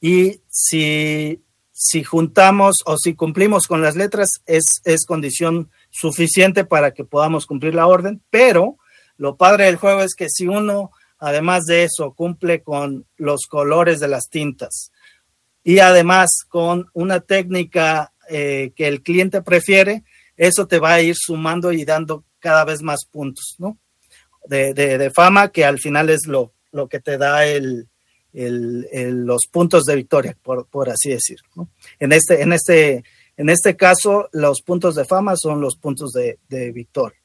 y 0.00 0.40
si, 0.48 1.42
si, 1.72 2.04
juntamos 2.04 2.82
o 2.86 2.98
si 2.98 3.14
cumplimos 3.14 3.66
con 3.66 3.82
las 3.82 3.96
letras 3.96 4.42
es, 4.46 4.80
es 4.84 5.06
condición 5.06 5.70
suficiente 5.90 6.64
para 6.64 6.92
que 6.92 7.04
podamos 7.04 7.46
cumplir 7.46 7.74
la 7.74 7.86
orden, 7.86 8.22
pero 8.30 8.76
lo 9.16 9.36
padre 9.36 9.64
del 9.64 9.76
juego 9.76 10.02
es 10.02 10.14
que 10.14 10.28
si 10.28 10.46
uno 10.46 10.90
Además 11.24 11.64
de 11.64 11.84
eso, 11.84 12.12
cumple 12.12 12.62
con 12.62 13.06
los 13.16 13.46
colores 13.48 13.98
de 13.98 14.08
las 14.08 14.28
tintas 14.28 14.92
y 15.62 15.78
además 15.78 16.28
con 16.46 16.90
una 16.92 17.20
técnica 17.20 18.12
eh, 18.28 18.72
que 18.76 18.86
el 18.86 19.02
cliente 19.02 19.40
prefiere, 19.40 20.04
eso 20.36 20.66
te 20.66 20.78
va 20.78 20.92
a 20.92 21.00
ir 21.00 21.16
sumando 21.16 21.72
y 21.72 21.86
dando 21.86 22.24
cada 22.40 22.66
vez 22.66 22.82
más 22.82 23.06
puntos, 23.10 23.54
¿no? 23.56 23.78
De, 24.46 25.10
fama, 25.14 25.48
que 25.48 25.64
al 25.64 25.78
final 25.78 26.10
es 26.10 26.26
lo, 26.26 26.52
lo 26.72 26.90
que 26.90 27.00
te 27.00 27.16
da 27.16 27.40
los 28.34 29.46
puntos 29.50 29.84
de 29.84 29.96
victoria, 29.96 30.36
por, 30.42 30.90
así 30.90 31.08
decirlo. 31.08 31.48
¿no? 31.56 31.70
En, 31.98 32.12
este, 32.12 32.42
en, 32.42 32.52
este, 32.52 33.02
en 33.38 33.48
este 33.48 33.76
caso, 33.76 34.28
los 34.32 34.60
puntos 34.60 34.94
de 34.94 35.06
fama 35.06 35.36
son 35.36 35.62
los 35.62 35.76
puntos 35.76 36.12
de, 36.12 36.38
victoria. 36.72 37.18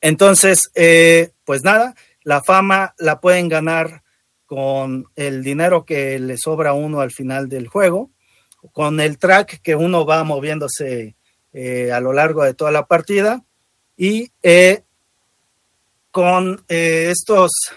Entonces, 0.00 0.70
eh, 0.74 1.32
pues 1.44 1.62
nada, 1.62 1.94
la 2.22 2.42
fama 2.42 2.94
la 2.98 3.20
pueden 3.20 3.48
ganar 3.48 4.02
con 4.46 5.06
el 5.16 5.42
dinero 5.42 5.84
que 5.84 6.18
le 6.18 6.36
sobra 6.36 6.70
a 6.70 6.74
uno 6.74 7.00
al 7.00 7.12
final 7.12 7.48
del 7.48 7.68
juego, 7.68 8.10
con 8.72 9.00
el 9.00 9.18
track 9.18 9.60
que 9.62 9.76
uno 9.76 10.04
va 10.04 10.24
moviéndose 10.24 11.16
eh, 11.52 11.92
a 11.92 12.00
lo 12.00 12.12
largo 12.12 12.44
de 12.44 12.54
toda 12.54 12.70
la 12.70 12.86
partida 12.86 13.44
y 13.96 14.32
eh, 14.42 14.82
con 16.10 16.64
eh, 16.68 17.08
estos 17.10 17.72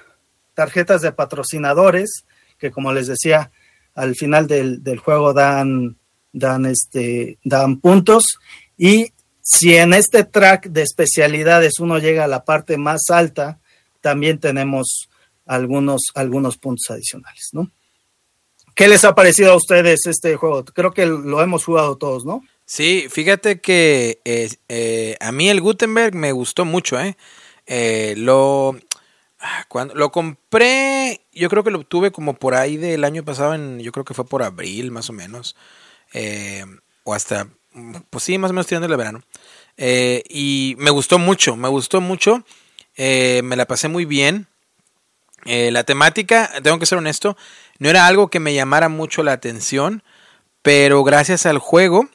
tarjetas 0.54 1.02
de 1.02 1.12
patrocinadores 1.12 2.26
que 2.58 2.72
como 2.72 2.94
les 2.94 3.08
decía 3.08 3.52
al 3.94 4.16
final 4.16 4.48
del, 4.48 4.84
del 4.84 5.00
juego 5.00 5.34
dan, 5.34 5.98
dan, 6.32 6.66
este, 6.66 7.38
dan 7.44 7.80
puntos. 7.80 8.40
Y 8.78 9.14
si 9.42 9.76
en 9.76 9.94
este 9.94 10.24
track 10.24 10.68
de 10.68 10.82
especialidades 10.82 11.80
uno 11.80 12.00
llega 12.00 12.24
a 12.24 12.28
la 12.28 12.46
parte 12.46 12.78
más 12.78 13.10
alta, 13.10 13.60
también 14.04 14.38
tenemos 14.38 15.10
algunos, 15.46 16.12
algunos 16.14 16.58
puntos 16.58 16.92
adicionales, 16.92 17.50
¿no? 17.54 17.72
¿Qué 18.76 18.88
les 18.88 19.06
ha 19.06 19.16
parecido 19.16 19.54
a 19.54 19.56
ustedes 19.56 20.06
este 20.06 20.36
juego? 20.36 20.66
Creo 20.66 20.92
que 20.92 21.06
lo 21.06 21.42
hemos 21.42 21.64
jugado 21.64 21.96
todos, 21.96 22.26
¿no? 22.26 22.44
Sí, 22.66 23.08
fíjate 23.10 23.62
que 23.62 24.20
eh, 24.26 24.50
eh, 24.68 25.16
a 25.22 25.32
mí 25.32 25.50
el 25.50 25.62
Gutenberg 25.62 26.16
me 26.16 26.32
gustó 26.34 26.66
mucho, 26.66 27.00
¿eh? 27.00 27.16
eh 27.66 28.16
lo, 28.18 28.76
ah, 29.40 29.66
cuando 29.70 29.96
lo 29.96 30.12
compré, 30.12 31.22
yo 31.32 31.50
creo 31.50 31.64
que 31.64 31.72
lo 31.72 31.80
obtuve 31.80 32.12
como 32.12 32.34
por 32.34 32.56
ahí 32.56 32.76
del 32.76 33.06
año 33.06 33.24
pasado, 33.24 33.54
en, 33.54 33.80
yo 33.80 33.92
creo 33.94 34.04
que 34.04 34.14
fue 34.14 34.26
por 34.26 34.44
abril 34.44 34.92
más 34.92 35.10
o 35.10 35.14
menos, 35.14 35.56
o 37.04 37.14
hasta, 37.14 37.48
pues 38.10 38.24
sí, 38.24 38.38
más 38.38 38.52
o 38.52 38.54
menos 38.54 38.68
tirando 38.68 38.88
el 38.88 38.98
verano. 38.98 39.22
y 39.78 40.76
me 40.78 40.92
gustó 40.92 41.20
mucho, 41.20 41.56
me 41.56 41.70
gustó 41.70 42.02
mucho. 42.02 42.44
Eh, 42.96 43.42
me 43.44 43.56
la 43.56 43.66
pasé 43.66 43.88
muy 43.88 44.06
bien. 44.06 44.48
Eh, 45.46 45.72
la 45.72 45.84
temática, 45.84 46.50
tengo 46.64 46.80
que 46.80 46.86
ser 46.86 46.98
honesto, 46.98 47.36
no 47.78 47.90
era 47.90 48.08
algo 48.08 48.30
que 48.30 48.40
me 48.40 48.54
llamara 48.54 48.88
mucho 48.88 49.24
la 49.24 49.34
atención, 49.34 50.02
pero 50.62 51.04
gracias 51.04 51.46
al 51.46 51.58
juego 51.58 52.08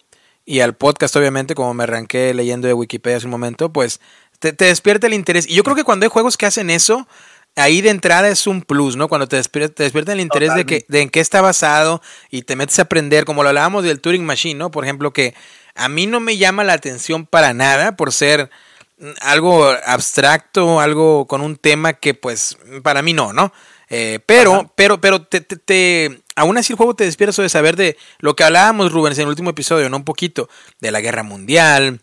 y 0.47 0.61
al 0.61 0.75
podcast, 0.75 1.15
obviamente, 1.17 1.55
como 1.55 1.75
me 1.75 1.83
arranqué 1.85 2.33
leyendo 2.33 2.69
de 2.69 2.75
Wikipedia 2.75 3.19
hace 3.19 3.27
un 3.27 3.33
momento, 3.33 3.71
pues 3.71 4.01
te, 4.39 4.55
te 4.55 4.65
despierta 4.67 5.07
el 5.07 5.13
interés. 5.13 5.47
Y 5.47 5.55
yo 5.55 5.63
creo 5.63 5.77
que 5.77 5.85
cuando 5.85 6.05
hay 6.05 6.11
juegos 6.11 6.39
que 6.39 6.47
hacen 6.47 6.71
eso, 6.71 7.07
ahí 7.59 7.81
de 7.81 7.91
entrada 7.91 8.29
es 8.29 8.47
un 8.47 8.63
plus, 8.63 8.97
¿no? 8.97 9.09
Cuando 9.09 9.29
te 9.29 9.37
despierta, 9.37 9.75
te 9.75 9.83
despierta 9.83 10.13
el 10.13 10.21
interés 10.21 10.55
de, 10.55 10.65
que, 10.65 10.87
de 10.89 11.03
en 11.03 11.11
qué 11.11 11.21
está 11.21 11.41
basado 11.41 12.01
y 12.31 12.43
te 12.43 12.57
metes 12.57 12.79
a 12.79 12.83
aprender, 12.83 13.25
como 13.25 13.43
lo 13.43 13.51
hablábamos 13.51 13.85
del 13.85 14.01
Turing 14.01 14.25
Machine, 14.25 14.59
¿no? 14.59 14.71
Por 14.71 14.85
ejemplo, 14.85 15.13
que 15.13 15.35
a 15.75 15.89
mí 15.89 16.07
no 16.07 16.21
me 16.21 16.37
llama 16.37 16.65
la 16.65 16.73
atención 16.73 17.27
para 17.27 17.53
nada 17.53 17.97
por 17.97 18.13
ser 18.13 18.51
algo 19.21 19.65
abstracto, 19.85 20.81
algo 20.81 21.27
con 21.27 21.41
un 21.41 21.57
tema 21.57 21.95
que 21.95 22.15
pues 22.15 22.59
para 22.83 23.03
mí 23.03 23.13
no, 23.13 23.33
¿no? 23.33 23.53
Eh, 23.91 24.19
pero, 24.27 24.71
pero, 24.75 25.01
pero, 25.01 25.23
te, 25.23 25.41
te, 25.41 26.21
aún 26.37 26.59
así 26.59 26.73
el 26.73 26.77
juego 26.77 26.95
te 26.95 27.05
despierta 27.05 27.41
de 27.41 27.49
saber 27.49 27.77
de 27.77 27.97
lo 28.19 28.37
que 28.37 28.45
hablábamos, 28.45 28.93
Rubens, 28.93 29.19
en 29.19 29.23
el 29.23 29.29
último 29.29 29.51
episodio, 29.51 29.89
¿no? 29.89 29.97
Un 29.97 30.05
poquito 30.05 30.49
de 30.81 30.91
la 30.91 31.01
guerra 31.01 31.23
mundial, 31.23 32.01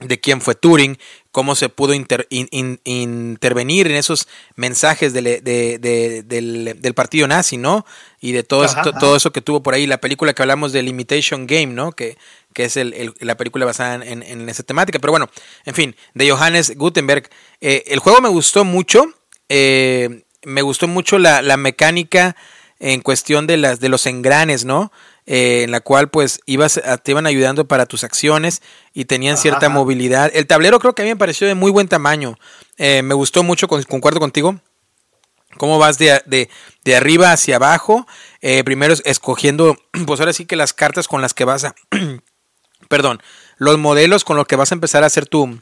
de 0.00 0.20
quién 0.20 0.40
fue 0.40 0.54
Turing, 0.54 0.98
cómo 1.32 1.54
se 1.54 1.68
pudo 1.68 1.94
intervenir 1.94 3.86
en 3.86 3.96
esos 3.96 4.28
mensajes 4.54 5.12
del, 5.12 5.42
del, 5.42 6.94
partido 6.94 7.26
nazi, 7.26 7.56
¿no? 7.56 7.84
Y 8.20 8.32
de 8.32 8.42
todo, 8.42 8.66
todo 8.98 9.16
eso 9.16 9.30
que 9.30 9.40
tuvo 9.40 9.62
por 9.62 9.74
ahí, 9.74 9.86
la 9.86 9.98
película 9.98 10.34
que 10.34 10.42
hablamos 10.42 10.72
de 10.72 10.82
Limitation 10.82 11.46
Game, 11.46 11.68
¿no? 11.68 11.92
Que, 11.92 12.18
que 12.52 12.64
es 12.64 12.76
el, 12.76 13.14
la 13.20 13.36
película 13.36 13.64
basada 13.64 14.04
en, 14.04 14.22
en, 14.22 14.48
esa 14.48 14.64
temática. 14.64 14.98
Pero 14.98 15.12
bueno, 15.12 15.28
en 15.64 15.74
fin, 15.74 15.96
de 16.14 16.30
Johannes 16.30 16.76
Gutenberg. 16.76 17.28
Eh, 17.60 17.84
el 17.86 18.00
juego 18.00 18.20
me 18.20 18.28
gustó 18.28 18.64
mucho, 18.64 19.06
eh, 19.48 20.24
me 20.42 20.62
gustó 20.62 20.88
mucho 20.88 21.18
la, 21.18 21.42
la 21.42 21.56
mecánica 21.56 22.34
en 22.80 23.00
cuestión 23.00 23.46
de, 23.46 23.56
las, 23.56 23.80
de 23.80 23.88
los 23.88 24.06
engranes, 24.06 24.64
¿no? 24.64 24.92
Eh, 25.30 25.64
en 25.64 25.72
la 25.72 25.80
cual 25.80 26.08
pues 26.08 26.40
ibas, 26.46 26.80
te 27.02 27.10
iban 27.10 27.26
ayudando 27.26 27.66
para 27.66 27.84
tus 27.84 28.02
acciones 28.02 28.62
y 28.94 29.04
tenían 29.04 29.36
cierta 29.36 29.68
movilidad. 29.68 30.30
El 30.32 30.46
tablero 30.46 30.78
creo 30.78 30.94
que 30.94 31.02
a 31.02 31.04
mí 31.04 31.10
me 31.10 31.16
pareció 31.16 31.46
de 31.46 31.54
muy 31.54 31.70
buen 31.70 31.86
tamaño. 31.86 32.38
Eh, 32.78 33.02
me 33.02 33.12
gustó 33.12 33.42
mucho, 33.42 33.68
concuerdo 33.68 34.20
contigo. 34.20 34.58
Cómo 35.58 35.78
vas 35.78 35.98
de, 35.98 36.22
de, 36.26 36.48
de 36.84 36.96
arriba 36.96 37.32
hacia 37.32 37.56
abajo. 37.56 38.06
Eh, 38.40 38.64
primero 38.64 38.94
escogiendo, 39.04 39.76
pues 40.06 40.20
ahora 40.20 40.32
sí 40.32 40.46
que 40.46 40.56
las 40.56 40.72
cartas 40.72 41.08
con 41.08 41.20
las 41.20 41.34
que 41.34 41.44
vas 41.44 41.64
a... 41.64 41.74
perdón, 42.88 43.20
los 43.58 43.76
modelos 43.76 44.24
con 44.24 44.36
los 44.36 44.46
que 44.46 44.56
vas 44.56 44.72
a 44.72 44.74
empezar 44.74 45.02
a 45.02 45.06
hacer 45.06 45.26
tu, 45.26 45.60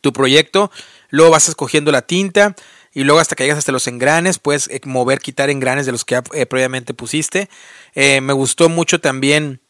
tu 0.00 0.12
proyecto. 0.12 0.70
Luego 1.10 1.32
vas 1.32 1.48
escogiendo 1.48 1.92
la 1.92 2.02
tinta 2.02 2.54
y 2.92 3.04
luego 3.04 3.20
hasta 3.20 3.36
que 3.36 3.44
llegas 3.44 3.58
hasta 3.58 3.72
los 3.72 3.86
engranes, 3.86 4.38
puedes 4.38 4.68
eh, 4.68 4.80
mover, 4.84 5.20
quitar 5.20 5.50
engranes 5.50 5.86
de 5.86 5.92
los 5.92 6.04
que 6.04 6.22
eh, 6.32 6.46
previamente 6.46 6.94
pusiste. 6.94 7.50
Me 7.94 8.32
gustó 8.32 8.68
mucho 8.68 9.00
también 9.00 9.60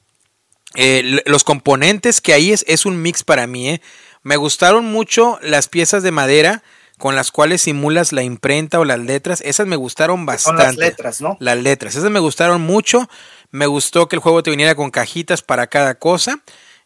los 1.25 1.43
componentes, 1.43 2.21
que 2.21 2.35
ahí 2.35 2.53
es, 2.53 2.65
es 2.69 2.87
un 2.87 3.03
mix 3.03 3.25
para 3.25 3.47
mí. 3.47 3.81
Me 4.23 4.37
gustaron 4.37 4.85
mucho 4.85 5.39
las 5.43 5.69
piezas 5.69 6.03
de 6.03 6.13
madera 6.13 6.63
con 7.01 7.17
las 7.17 7.33
cuales 7.33 7.63
simulas 7.63 8.13
la 8.13 8.23
imprenta 8.23 8.79
o 8.79 8.85
las 8.85 9.01
letras. 9.01 9.41
Esas 9.41 9.67
me 9.67 9.77
gustaron 9.77 10.27
bastante. 10.27 10.63
las 10.63 10.77
letras, 10.77 11.21
¿no? 11.21 11.37
Las 11.41 11.57
letras. 11.57 11.97
Esas 11.97 12.11
me 12.11 12.21
gustaron 12.21 12.61
mucho. 12.61 13.09
Me 13.51 13.67
gustó 13.67 14.07
que 14.07 14.15
el 14.17 14.21
juego 14.21 14.43
te 14.45 14.51
viniera 14.51 14.77
con 14.77 14.91
cajitas 14.91 15.43
para 15.43 15.67
cada 15.67 15.97
cosa. 15.97 16.41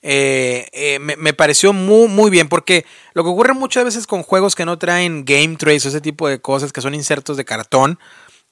Eh, 0.07 0.69
eh, 0.73 0.99
me, 1.01 1.33
pareció 1.33 1.73
muy, 1.73 2.09
muy 2.09 2.31
bien, 2.31 2.49
porque 2.49 2.87
lo 3.15 3.25
que 3.25 3.31
ocurre 3.31 3.55
muchas 3.55 3.85
veces 3.85 4.07
con 4.07 4.23
juegos 4.23 4.55
que 4.55 4.65
no 4.65 4.79
traen 4.79 5.25
game 5.25 5.57
trace 5.57 5.89
o 5.89 5.91
ese 5.91 6.01
tipo 6.01 6.29
de 6.29 6.41
cosas, 6.41 6.73
que 6.73 6.81
son 6.81 6.95
insertos 6.95 7.37
de 7.37 7.45
cartón, 7.45 7.99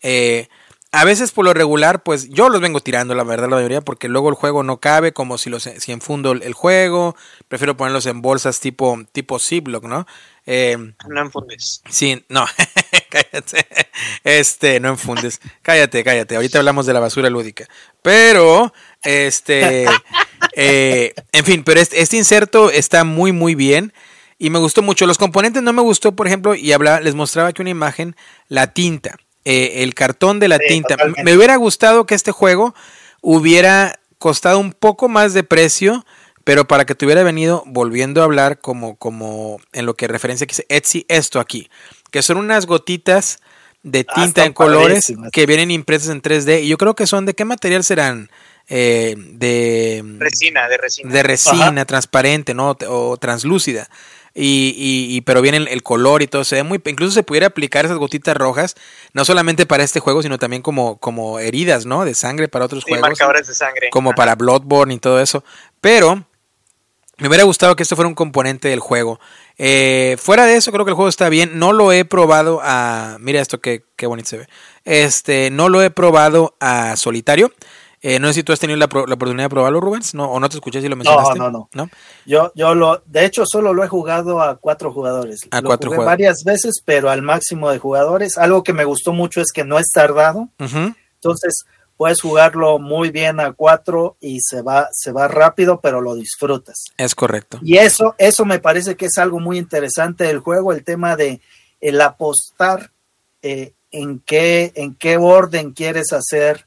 eh, 0.01 0.49
a 0.93 1.05
veces 1.05 1.32
por 1.32 1.47
lo 1.47 1.55
regular, 1.55 2.03
pues 2.03 2.28
yo 2.28 2.51
los 2.51 2.61
vengo 2.61 2.80
tirando, 2.80 3.14
la 3.14 3.24
verdad, 3.24 3.49
la 3.49 3.57
mayoría, 3.57 3.80
porque 3.80 4.09
luego 4.09 4.28
el 4.28 4.34
juego 4.34 4.62
no 4.62 4.78
cabe, 4.78 5.12
como 5.12 5.38
si 5.38 5.49
los 5.49 5.62
si 5.62 5.93
enfundo 5.93 6.32
el 6.32 6.53
juego, 6.53 7.16
prefiero 7.49 7.76
ponerlos 7.78 8.05
en 8.05 8.20
bolsas 8.20 8.61
tipo, 8.61 8.99
tipo 9.12 9.38
Ziploc, 9.38 9.84
¿no? 9.84 10.07
no 10.47 11.20
enfundes. 11.20 11.82
Sí, 11.88 12.22
no, 12.28 12.45
cállate. 13.09 13.66
Este, 14.24 14.80
no 14.80 14.90
enfundes. 14.90 15.40
Cállate, 15.62 16.03
cállate. 16.05 16.36
Ahorita 16.36 16.59
hablamos 16.59 16.86
de 16.86 16.93
la 16.93 17.01
basura 17.01 17.30
lúdica. 17.30 17.66
Pero, 18.03 18.72
este, 19.03 19.86
eh, 20.57 21.14
en 21.32 21.45
fin, 21.45 21.64
pero 21.64 21.80
este, 21.80 22.01
este, 22.03 22.16
inserto 22.16 22.70
está 22.70 23.05
muy, 23.05 23.32
muy 23.32 23.55
bien. 23.55 23.93
Y 24.38 24.51
me 24.51 24.59
gustó 24.59 24.82
mucho. 24.82 25.07
Los 25.07 25.18
componentes 25.18 25.62
no 25.62 25.72
me 25.72 25.82
gustó, 25.82 26.16
por 26.16 26.26
ejemplo, 26.26 26.55
y 26.55 26.72
hablaba, 26.72 27.01
les 27.01 27.14
mostraba 27.14 27.51
aquí 27.51 27.62
una 27.62 27.70
imagen, 27.70 28.16
la 28.49 28.74
tinta, 28.74 29.16
eh, 29.45 29.82
el 29.82 29.95
cartón 29.95 30.40
de 30.40 30.49
la 30.49 30.59
tinta. 30.59 30.97
Me 31.22 31.36
hubiera 31.36 31.57
gustado 31.57 32.07
que 32.07 32.14
este 32.14 32.32
juego 32.32 32.74
hubiera 33.20 33.99
costado 34.18 34.59
un 34.59 34.72
poco 34.72 35.09
más 35.09 35.34
de 35.34 35.43
precio, 35.43 36.05
pero 36.45 36.66
para 36.66 36.84
que 36.84 36.95
te 36.95 37.05
hubiera 37.05 37.22
venido 37.22 37.62
volviendo 37.66 38.20
a 38.20 38.24
hablar 38.24 38.61
como, 38.61 38.97
como 38.97 39.61
en 39.72 39.86
lo 39.86 39.95
que 39.95 40.07
referencia 40.09 40.47
que 40.47 40.53
dice 40.53 40.66
Etsy, 40.68 41.07
esto 41.09 41.40
aquí, 41.40 41.70
que 42.11 42.22
son 42.22 42.36
unas 42.36 42.66
gotitas 42.66 43.40
de 43.82 44.07
ah, 44.09 44.14
tinta 44.14 44.45
en 44.45 44.53
colores 44.53 45.12
que 45.32 45.47
vienen 45.47 45.70
impresas 45.70 46.11
en 46.11 46.22
3D. 46.22 46.62
Y 46.62 46.68
yo 46.68 46.78
creo 46.78 46.95
que 46.95 47.07
son, 47.07 47.26
¿de 47.26 47.34
qué 47.34 47.45
material 47.45 47.84
serán? 47.84 48.30
Eh, 48.68 49.14
de 49.16 50.05
resina, 50.18 50.68
de 50.68 50.78
resina. 50.78 51.12
De 51.12 51.22
resina, 51.22 51.84
transparente, 51.84 52.55
¿no? 52.55 52.76
O 52.88 53.16
translúcida. 53.16 53.88
Y, 54.35 54.74
y, 55.11 55.20
pero 55.22 55.43
viene 55.43 55.59
el, 55.59 55.83
color 55.83 56.22
y 56.22 56.26
todo, 56.26 56.45
se 56.45 56.57
ve 56.57 56.62
muy, 56.62 56.80
incluso 56.87 57.12
se 57.12 57.22
pudiera 57.22 57.49
aplicar 57.49 57.85
esas 57.85 57.99
gotitas 57.99 58.35
rojas, 58.35 58.76
no 59.12 59.26
solamente 59.26 59.66
para 59.66 59.85
este 59.85 60.01
juego, 60.01 60.22
sino 60.22 60.39
también 60.39 60.62
como, 60.62 60.97
como 60.99 61.39
heridas, 61.39 61.85
¿no? 61.85 62.07
De 62.07 62.14
sangre 62.14 62.49
para 62.49 62.64
otros 62.64 62.85
juegos. 62.85 63.03
marcadores 63.03 63.47
de 63.47 63.55
sangre. 63.55 63.91
Como 63.91 64.12
para 64.14 64.35
Bloodborne 64.35 64.95
y 64.95 64.99
todo 64.99 65.20
eso. 65.20 65.45
Pero 65.83 66.24
me 67.18 67.28
hubiera 67.28 67.45
gustado 67.45 67.76
que 67.76 67.83
esto 67.83 67.95
fuera 67.95 68.09
un 68.09 68.14
componente 68.14 68.68
del 68.68 68.80
juego. 68.80 69.20
Eh, 69.59 70.16
fuera 70.18 70.47
de 70.47 70.57
eso, 70.57 70.72
creo 70.72 70.85
que 70.85 70.91
el 70.91 70.97
juego 70.97 71.09
está 71.09 71.28
bien. 71.28 71.59
No 71.59 71.72
lo 71.72 71.93
he 71.93 72.05
probado 72.05 72.61
a. 72.62 73.18
Mira 73.20 73.41
esto, 73.41 73.61
qué, 73.61 73.85
qué 73.97 74.07
bonito 74.07 74.30
se 74.30 74.39
ve. 74.39 74.49
Este, 74.85 75.51
no 75.51 75.68
lo 75.68 75.83
he 75.83 75.91
probado 75.91 76.57
a 76.59 76.97
solitario. 76.97 77.53
Eh, 78.05 78.18
no 78.18 78.26
sé 78.28 78.34
si 78.34 78.42
tú 78.42 78.53
has 78.53 78.59
tenido 78.59 78.76
la, 78.76 78.86
oportunidad 78.86 79.44
de 79.44 79.48
probarlo, 79.48 79.80
Rubens, 79.80 80.12
¿no? 80.12 80.24
o 80.24 80.40
no 80.40 80.48
te 80.48 80.57
escuché 80.57 80.80
si 80.80 80.88
lo 80.88 80.96
mencionaste. 80.96 81.38
No, 81.38 81.53
no, 81.53 81.68
no. 81.72 81.88
Yo, 82.26 82.50
yo 82.57 82.74
lo, 82.74 83.00
de 83.07 83.24
hecho, 83.24 83.44
solo 83.46 83.72
lo 83.72 83.84
he 83.84 83.88
jugado 83.88 84.42
a 84.42 84.57
cuatro 84.57 84.92
jugadores. 84.92 85.42
A 85.53 85.62
cuatro 85.62 85.90
jugadores. 85.90 86.07
Varias 86.07 86.42
veces, 86.44 86.82
pero 86.84 87.11
al 87.11 87.22
máximo 87.22 87.70
de 87.70 87.78
jugadores. 87.78 88.38
Algo 88.38 88.64
que 88.64 88.72
me 88.72 88.84
gustó 88.84 89.12
mucho 89.12 89.40
es 89.40 89.53
que 89.53 89.64
no 89.64 89.78
es 89.78 89.86
tardado. 89.92 90.48
Entonces, 90.59 91.64
puedes 91.96 92.20
jugarlo 92.20 92.80
muy 92.80 93.11
bien 93.11 93.38
a 93.38 93.53
cuatro 93.53 94.16
y 94.20 94.40
se 94.40 94.62
va, 94.62 94.88
se 94.90 95.12
va 95.12 95.28
rápido, 95.28 95.80
pero 95.80 96.00
lo 96.00 96.16
disfrutas. 96.16 96.86
Es 96.96 97.14
correcto. 97.14 97.61
Y 97.62 97.76
eso, 97.76 98.16
eso 98.18 98.44
me 98.44 98.59
parece 98.59 98.96
que 98.96 99.07
es 99.07 99.16
algo 99.18 99.38
muy 99.38 99.59
interesante 99.59 100.24
del 100.24 100.40
juego, 100.40 100.72
el 100.72 100.82
tema 100.82 101.14
de 101.14 101.40
el 101.80 102.00
apostar 102.00 102.90
eh, 103.42 103.74
en 103.92 104.18
qué, 104.18 104.72
en 104.74 104.96
qué 104.96 105.18
orden 105.18 105.70
quieres 105.70 106.12
hacer 106.12 106.66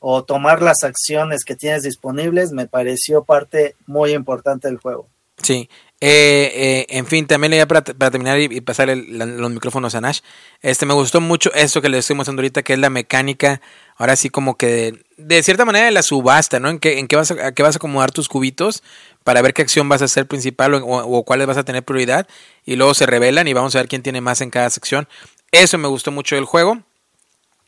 o 0.00 0.24
tomar 0.24 0.62
las 0.62 0.82
acciones 0.82 1.44
que 1.44 1.54
tienes 1.54 1.82
disponibles, 1.84 2.52
me 2.52 2.66
pareció 2.66 3.22
parte 3.22 3.76
muy 3.86 4.12
importante 4.12 4.66
del 4.66 4.78
juego. 4.78 5.06
Sí, 5.42 5.68
eh, 6.02 6.52
eh, 6.54 6.86
en 6.88 7.06
fin, 7.06 7.26
también 7.26 7.52
voy 7.52 7.66
para, 7.66 7.84
para 7.84 8.10
terminar 8.10 8.40
y, 8.40 8.60
pasar 8.62 8.88
los 8.88 9.50
micrófonos 9.50 9.94
a 9.94 10.00
Nash. 10.00 10.20
Este, 10.62 10.86
me 10.86 10.94
gustó 10.94 11.20
mucho 11.20 11.52
esto 11.52 11.82
que 11.82 11.90
le 11.90 11.98
estoy 11.98 12.16
mostrando 12.16 12.40
ahorita, 12.40 12.62
que 12.62 12.72
es 12.72 12.78
la 12.78 12.88
mecánica, 12.88 13.60
ahora 13.96 14.16
sí 14.16 14.30
como 14.30 14.56
que 14.56 14.94
de, 15.18 15.42
cierta 15.42 15.66
manera 15.66 15.84
de 15.84 15.90
la 15.90 16.02
subasta, 16.02 16.58
¿no? 16.58 16.70
En 16.70 16.78
qué, 16.78 16.98
en 16.98 17.06
qué 17.06 17.16
vas 17.16 17.30
a, 17.30 17.52
qué 17.52 17.62
vas 17.62 17.76
a 17.76 17.78
acomodar 17.78 18.12
tus 18.12 18.28
cubitos 18.28 18.82
para 19.24 19.42
ver 19.42 19.52
qué 19.52 19.60
acción 19.60 19.88
vas 19.90 20.00
a 20.00 20.06
hacer 20.06 20.26
principal 20.26 20.74
o, 20.74 20.86
o, 20.86 21.22
cuáles 21.24 21.46
vas 21.46 21.58
a 21.58 21.64
tener 21.64 21.84
prioridad 21.84 22.26
y 22.64 22.76
luego 22.76 22.94
se 22.94 23.04
revelan 23.04 23.46
y 23.46 23.52
vamos 23.52 23.74
a 23.74 23.80
ver 23.80 23.88
quién 23.88 24.02
tiene 24.02 24.22
más 24.22 24.40
en 24.40 24.50
cada 24.50 24.70
sección. 24.70 25.06
Eso 25.52 25.76
me 25.76 25.88
gustó 25.88 26.12
mucho 26.12 26.34
del 26.36 26.44
juego. 26.46 26.82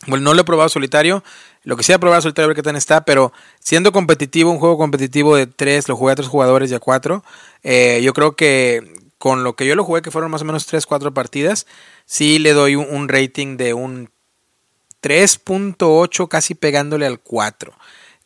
Bueno, 0.07 0.25
no 0.25 0.35
lo 0.35 0.41
he 0.41 0.45
probado 0.45 0.69
solitario. 0.69 1.23
Lo 1.63 1.77
que 1.77 1.85
sí 1.85 1.93
he 1.93 1.99
probado 1.99 2.23
solitario, 2.23 2.47
a 2.47 2.49
ver 2.49 2.57
qué 2.57 2.63
tal 2.63 2.77
está. 2.77 3.05
Pero 3.05 3.33
siendo 3.61 3.93
competitivo, 3.93 4.51
un 4.51 4.59
juego 4.59 4.79
competitivo 4.79 5.37
de 5.37 5.47
tres, 5.47 5.89
lo 5.89 5.97
jugué 5.97 6.13
a 6.13 6.17
tres 6.17 6.29
jugadores 6.29 6.71
y 6.71 6.75
a 6.75 6.81
cuatro. 6.81 7.25
Eh, 7.63 8.01
yo 8.03 8.13
creo 8.13 8.35
que 8.35 8.83
con 9.23 9.45
lo 9.45 9.55
que 9.55 9.67
yo 9.67 9.77
lo 9.77 9.85
jugué, 9.85 10.03
que 10.03 10.11
fueron 10.11 10.33
más 10.33 10.43
o 10.43 10.45
menos 10.45 10.67
tres, 10.67 10.85
cuatro 10.85 11.15
partidas, 11.15 11.69
sí 12.07 12.41
le 12.41 12.55
doy 12.55 12.75
un, 12.75 13.09
rating 13.09 13.57
de 13.57 13.73
un 13.73 14.11
3.8, 15.01 16.27
casi 16.27 16.57
pegándole 16.57 17.07
al 17.07 17.21
4. 17.21 17.73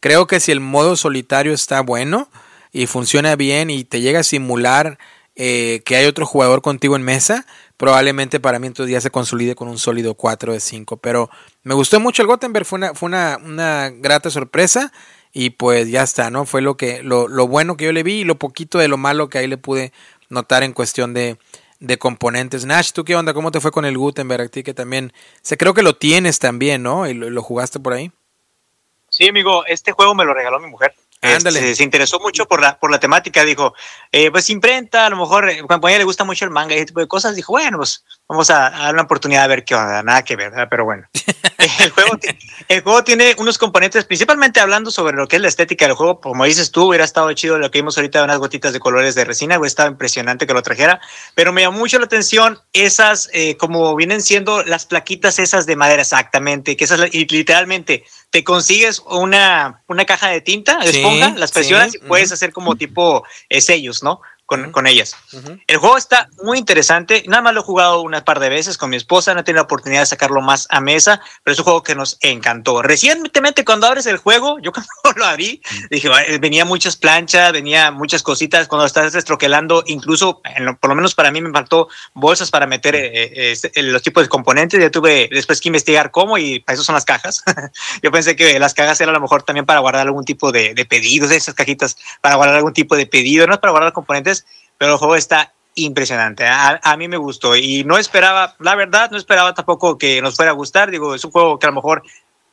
Creo 0.01 0.27
que 0.27 0.41
si 0.41 0.53
el 0.53 0.61
modo 0.61 0.97
solitario 0.97 1.53
está 1.53 1.83
bueno 1.83 2.31
y 2.72 2.87
funciona 2.87 3.37
bien 3.37 3.68
y 3.68 3.85
te 3.85 4.01
llega 4.01 4.20
a 4.20 4.24
simular 4.24 4.99
eh, 5.35 5.83
que 5.85 5.97
hay 5.97 6.07
otro 6.07 6.24
jugador 6.24 6.62
contigo 6.62 6.97
en 6.97 7.03
mesa, 7.03 7.45
probablemente 7.77 8.41
para 8.41 8.59
mí 8.59 8.66
entonces 8.66 8.93
ya 8.93 9.01
se 9.01 9.11
consolide 9.11 9.55
con 9.55 9.68
un 9.68 9.79
sólido 9.79 10.14
4 10.14 10.53
de 10.53 10.61
5. 10.61 10.97
Pero 10.99 11.31
me 11.62 11.74
gustó 11.74 12.01
mucho 12.01 12.22
el 12.22 12.29
Gothenburg, 12.29 12.66
fue 12.66 12.79
una, 12.79 12.95
fue 12.95 13.09
una, 13.09 13.39
una 13.43 13.91
grata 13.91 14.31
sorpresa. 14.31 14.93
Y 15.33 15.51
pues 15.51 15.91
ya 15.91 16.03
está, 16.03 16.31
¿no? 16.31 16.47
Fue 16.47 16.62
lo 16.62 16.79
que, 16.79 17.03
lo, 17.03 17.29
lo, 17.29 17.47
bueno 17.47 17.77
que 17.77 17.85
yo 17.85 17.93
le 17.93 18.03
vi 18.03 18.20
y 18.20 18.24
lo 18.24 18.39
poquito 18.39 18.79
de 18.79 18.89
lo 18.89 18.97
malo 18.97 19.29
que 19.29 19.37
ahí 19.37 19.47
le 19.47 19.59
pude 19.59 19.93
notar 20.31 20.62
en 20.62 20.72
cuestión 20.72 21.12
de, 21.12 21.37
de 21.81 21.99
componentes. 21.99 22.64
Nash, 22.64 22.93
¿tú 22.93 23.05
qué 23.05 23.16
onda? 23.16 23.35
¿Cómo 23.35 23.51
te 23.51 23.61
fue 23.61 23.70
con 23.70 23.85
el 23.85 23.99
Gutenberg? 23.99 24.43
A 24.47 24.49
ti 24.49 24.62
que 24.62 24.74
también, 24.74 25.12
se 25.43 25.57
creo 25.57 25.74
que 25.74 25.83
lo 25.83 25.97
tienes 25.97 26.39
también, 26.39 26.83
¿no? 26.83 27.07
Y 27.07 27.14
lo, 27.14 27.43
jugaste 27.43 27.81
por 27.81 27.93
ahí. 27.93 28.11
Sí, 29.09 29.29
amigo, 29.29 29.64
este 29.66 29.93
juego 29.93 30.14
me 30.14 30.24
lo 30.24 30.35
regaló 30.35 30.59
mi 30.59 30.68
mujer. 30.68 30.95
Este, 31.27 31.74
se 31.74 31.85
interesó 31.85 32.20
mucho 32.20 32.47
por 32.47 32.61
la, 32.61 32.79
por 32.79 32.91
la 32.91 33.01
temática, 33.01 33.45
dijo, 33.45 33.74
eh, 34.12 34.31
pues 34.31 34.51
imprenta, 34.51 35.07
a 35.07 35.11
lo 35.11 35.16
mejor, 35.16 35.49
eh, 35.49 35.62
a 35.68 35.89
ella 35.89 35.99
le 35.99 36.05
gusta 36.05 36.24
mucho 36.24 36.45
el 36.45 36.51
manga 36.51 36.74
y 36.74 36.79
ese 36.79 36.87
tipo 36.87 37.01
de 37.01 37.09
cosas, 37.09 37.35
dijo, 37.35 37.53
bueno, 37.53 37.79
pues 37.79 38.05
vamos 38.29 38.51
a, 38.51 38.70
dar 38.70 38.95
una 38.95 39.03
oportunidad 39.03 39.43
de 39.43 39.49
ver 39.49 39.64
qué 39.64 39.74
onda, 39.74 40.03
nada 40.03 40.22
que 40.22 40.37
ver, 40.37 40.53
pero 40.68 40.85
bueno. 40.85 41.07
el, 41.81 41.91
juego, 41.91 42.18
el 42.68 42.83
juego 42.83 43.05
tiene 43.05 43.35
unos 43.39 43.59
componentes, 43.59 44.05
principalmente 44.05 44.61
hablando 44.61 44.91
sobre 44.91 45.16
lo 45.16 45.27
que 45.27 45.37
es 45.37 45.43
la 45.43 45.49
estética 45.49 45.87
del 45.87 45.95
juego, 45.95 46.20
como 46.20 46.45
dices 46.45 46.70
tú, 46.70 46.89
hubiera 46.89 47.05
estado 47.05 47.33
chido 47.33 47.59
lo 47.59 47.70
que 47.70 47.79
vimos 47.79 47.97
ahorita, 47.97 48.22
unas 48.22 48.39
gotitas 48.39 48.72
de 48.72 48.81
colores 48.81 49.14
de 49.14 49.24
resina, 49.24 49.59
hubiera 49.59 49.68
estado 49.68 49.91
impresionante 49.91 50.47
que 50.47 50.55
lo 50.55 50.62
trajera, 50.62 51.01
pero 51.35 51.53
me 51.53 51.62
llamó 51.62 51.79
mucho 51.79 51.99
la 51.99 52.07
atención 52.07 52.59
esas, 52.72 53.29
eh, 53.33 53.57
como 53.57 53.95
vienen 53.97 54.22
siendo 54.22 54.62
las 54.62 54.87
plaquitas 54.87 55.39
esas 55.39 55.66
de 55.66 55.77
madera 55.77 56.03
exactamente, 56.03 56.77
que 56.77 56.85
esas, 56.85 57.01
y 57.12 57.27
literalmente 57.27 58.05
te 58.37 58.45
consigues 58.45 59.03
una, 59.07 59.82
una 59.89 60.05
caja 60.05 60.28
de 60.28 60.43
tinta, 60.43 60.76
de 60.80 60.91
esponja, 60.91 61.30
las 61.39 61.53
presionas 61.53 61.95
y 61.95 61.99
puedes 62.01 62.30
hacer 62.32 62.53
como 62.53 62.76
tipo 62.76 63.24
eh, 63.49 63.62
sellos, 63.62 64.03
¿no? 64.03 64.20
Con, 64.47 64.87
ellas. 64.87 65.17
El 65.67 65.79
juego 65.79 65.97
está 65.97 66.29
muy 66.43 66.59
interesante. 66.59 67.25
Nada 67.27 67.43
más 67.43 67.55
lo 67.55 67.61
he 67.61 67.65
jugado 67.65 68.01
unas 68.03 68.23
par 68.23 68.39
de 68.39 68.49
veces 68.49 68.79
con 68.79 68.91
mi 68.91 68.97
esposa. 68.97 69.35
No 69.35 69.41
he 69.41 69.43
tenido 69.43 69.63
la 69.63 69.65
oportunidad 69.65 70.03
de 70.03 70.07
sacarlo 70.07 70.41
más 70.41 70.69
a 70.71 70.81
mesa, 70.81 71.21
pero 71.43 71.53
es 71.53 71.59
un 71.59 71.65
juego 71.65 71.83
que 71.83 71.97
nos 71.97 72.17
encantó. 72.21 72.81
Recientemente, 72.81 73.65
cuando 73.65 73.89
abres 73.89 74.07
el 74.07 74.19
juego, 74.19 74.59
yo 74.61 74.71
cuando 75.03 75.19
lo 75.19 75.27
abrí, 75.27 75.61
dije, 75.91 76.09
venía 76.41 76.65
muchas 76.65 76.97
planchas, 76.97 77.53
venía 77.53 77.91
muchas 77.91 78.23
cositas. 78.23 78.69
Cuando 78.69 78.87
estás 78.87 79.15
estroquelando, 79.17 79.83
incluso, 79.87 80.41
por 80.81 80.91
lo 80.91 80.95
menos 80.95 81.15
para 81.15 81.33
mí, 81.33 81.41
me 81.41 81.51
faltó 81.51 81.89
bolsas 82.15 82.51
para 82.51 82.67
meter 82.67 82.95
eh, 82.95 83.53
eh, 83.53 83.83
los 83.83 84.03
tipos 84.03 84.23
de 84.23 84.29
componentes. 84.29 84.81
Ya 84.81 84.91
tuve 84.91 85.29
después 85.33 85.61
que 85.61 85.69
investigar 85.71 86.13
cómo 86.13 86.39
y 86.39 86.61
para 86.61 86.75
eso 86.75 86.85
son 86.85 86.95
las 86.95 87.05
cajas. 87.05 87.43
yo 88.03 88.13
pensé 88.13 88.37
que 88.37 88.61
las 88.61 88.75
cajas 88.75 89.01
eran 89.01 89.17
a 89.17 89.19
lo 89.19 89.23
mejor 89.23 89.43
también 89.43 89.67
para 89.67 89.81
guardar 89.81 90.07
algún 90.07 90.25
tipo 90.25 90.53
de, 90.53 90.73
de 90.73 90.85
pedidos, 90.85 91.33
esas 91.33 91.55
cajitas 91.55 91.97
para 92.21 92.37
guardar 92.37 92.57
algún 92.57 92.73
tipo 92.73 92.97
de 92.97 93.07
pedido, 93.07 93.47
no 93.47 93.55
es 93.55 93.59
para 93.59 93.73
guardar 93.73 93.93
componentes 93.93 94.36
pero 94.79 94.93
el 94.93 94.99
juego 94.99 95.16
está 95.16 95.53
impresionante. 95.74 96.47
A, 96.47 96.97
mí 96.97 97.07
me 97.07 97.16
gustó 97.16 97.55
y 97.55 97.85
no 97.85 97.99
esperaba, 97.99 98.57
la 98.61 98.74
verdad, 98.74 99.11
no 99.11 99.18
esperaba 99.18 99.55
tampoco 99.55 99.99
que 99.99 100.20
nos 100.22 100.37
fuera 100.37 100.51
a 100.51 100.55
gustar. 100.55 100.91
Digo, 100.91 101.14
es 101.14 101.24
un 101.24 101.31
juego 101.31 101.59
que 101.59 101.66
a 101.66 101.70
lo 101.70 101.77
mejor 101.77 102.03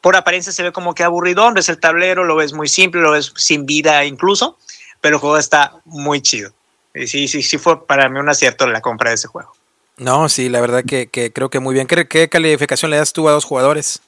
por 0.01 0.15
apariencia 0.15 0.51
se 0.51 0.63
ve 0.63 0.71
como 0.71 0.93
que 0.93 1.03
aburridón, 1.03 1.53
ves 1.53 1.69
el 1.69 1.79
tablero, 1.79 2.25
lo 2.25 2.35
ves 2.35 2.53
muy 2.53 2.67
simple, 2.67 3.01
lo 3.01 3.11
ves 3.11 3.31
sin 3.37 3.65
vida 3.65 4.03
incluso, 4.03 4.57
pero 4.99 5.15
el 5.15 5.21
juego 5.21 5.37
está 5.37 5.75
muy 5.85 6.21
chido. 6.21 6.51
Y 6.93 7.07
sí, 7.07 7.27
sí, 7.27 7.41
sí 7.41 7.57
fue 7.57 7.87
para 7.87 8.09
mí 8.09 8.19
un 8.19 8.29
acierto 8.29 8.67
la 8.67 8.81
compra 8.81 9.09
de 9.09 9.15
ese 9.15 9.27
juego. 9.27 9.53
No, 9.97 10.27
sí, 10.27 10.49
la 10.49 10.59
verdad 10.59 10.83
que, 10.85 11.09
creo 11.33 11.49
que 11.49 11.59
muy 11.59 11.73
bien. 11.73 11.87
¿Qué, 11.87 12.07
¿Qué, 12.07 12.27
calificación 12.27 12.91
le 12.91 12.97
das 12.97 13.13
tú 13.13 13.29
a 13.29 13.31
dos 13.31 13.45
jugadores? 13.45 14.01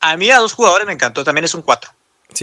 A 0.00 0.16
mí 0.16 0.30
a 0.30 0.38
dos 0.38 0.52
jugadores 0.52 0.86
me 0.86 0.92
encantó, 0.92 1.24
también 1.24 1.44
es 1.44 1.54
un 1.54 1.62
4. 1.62 1.90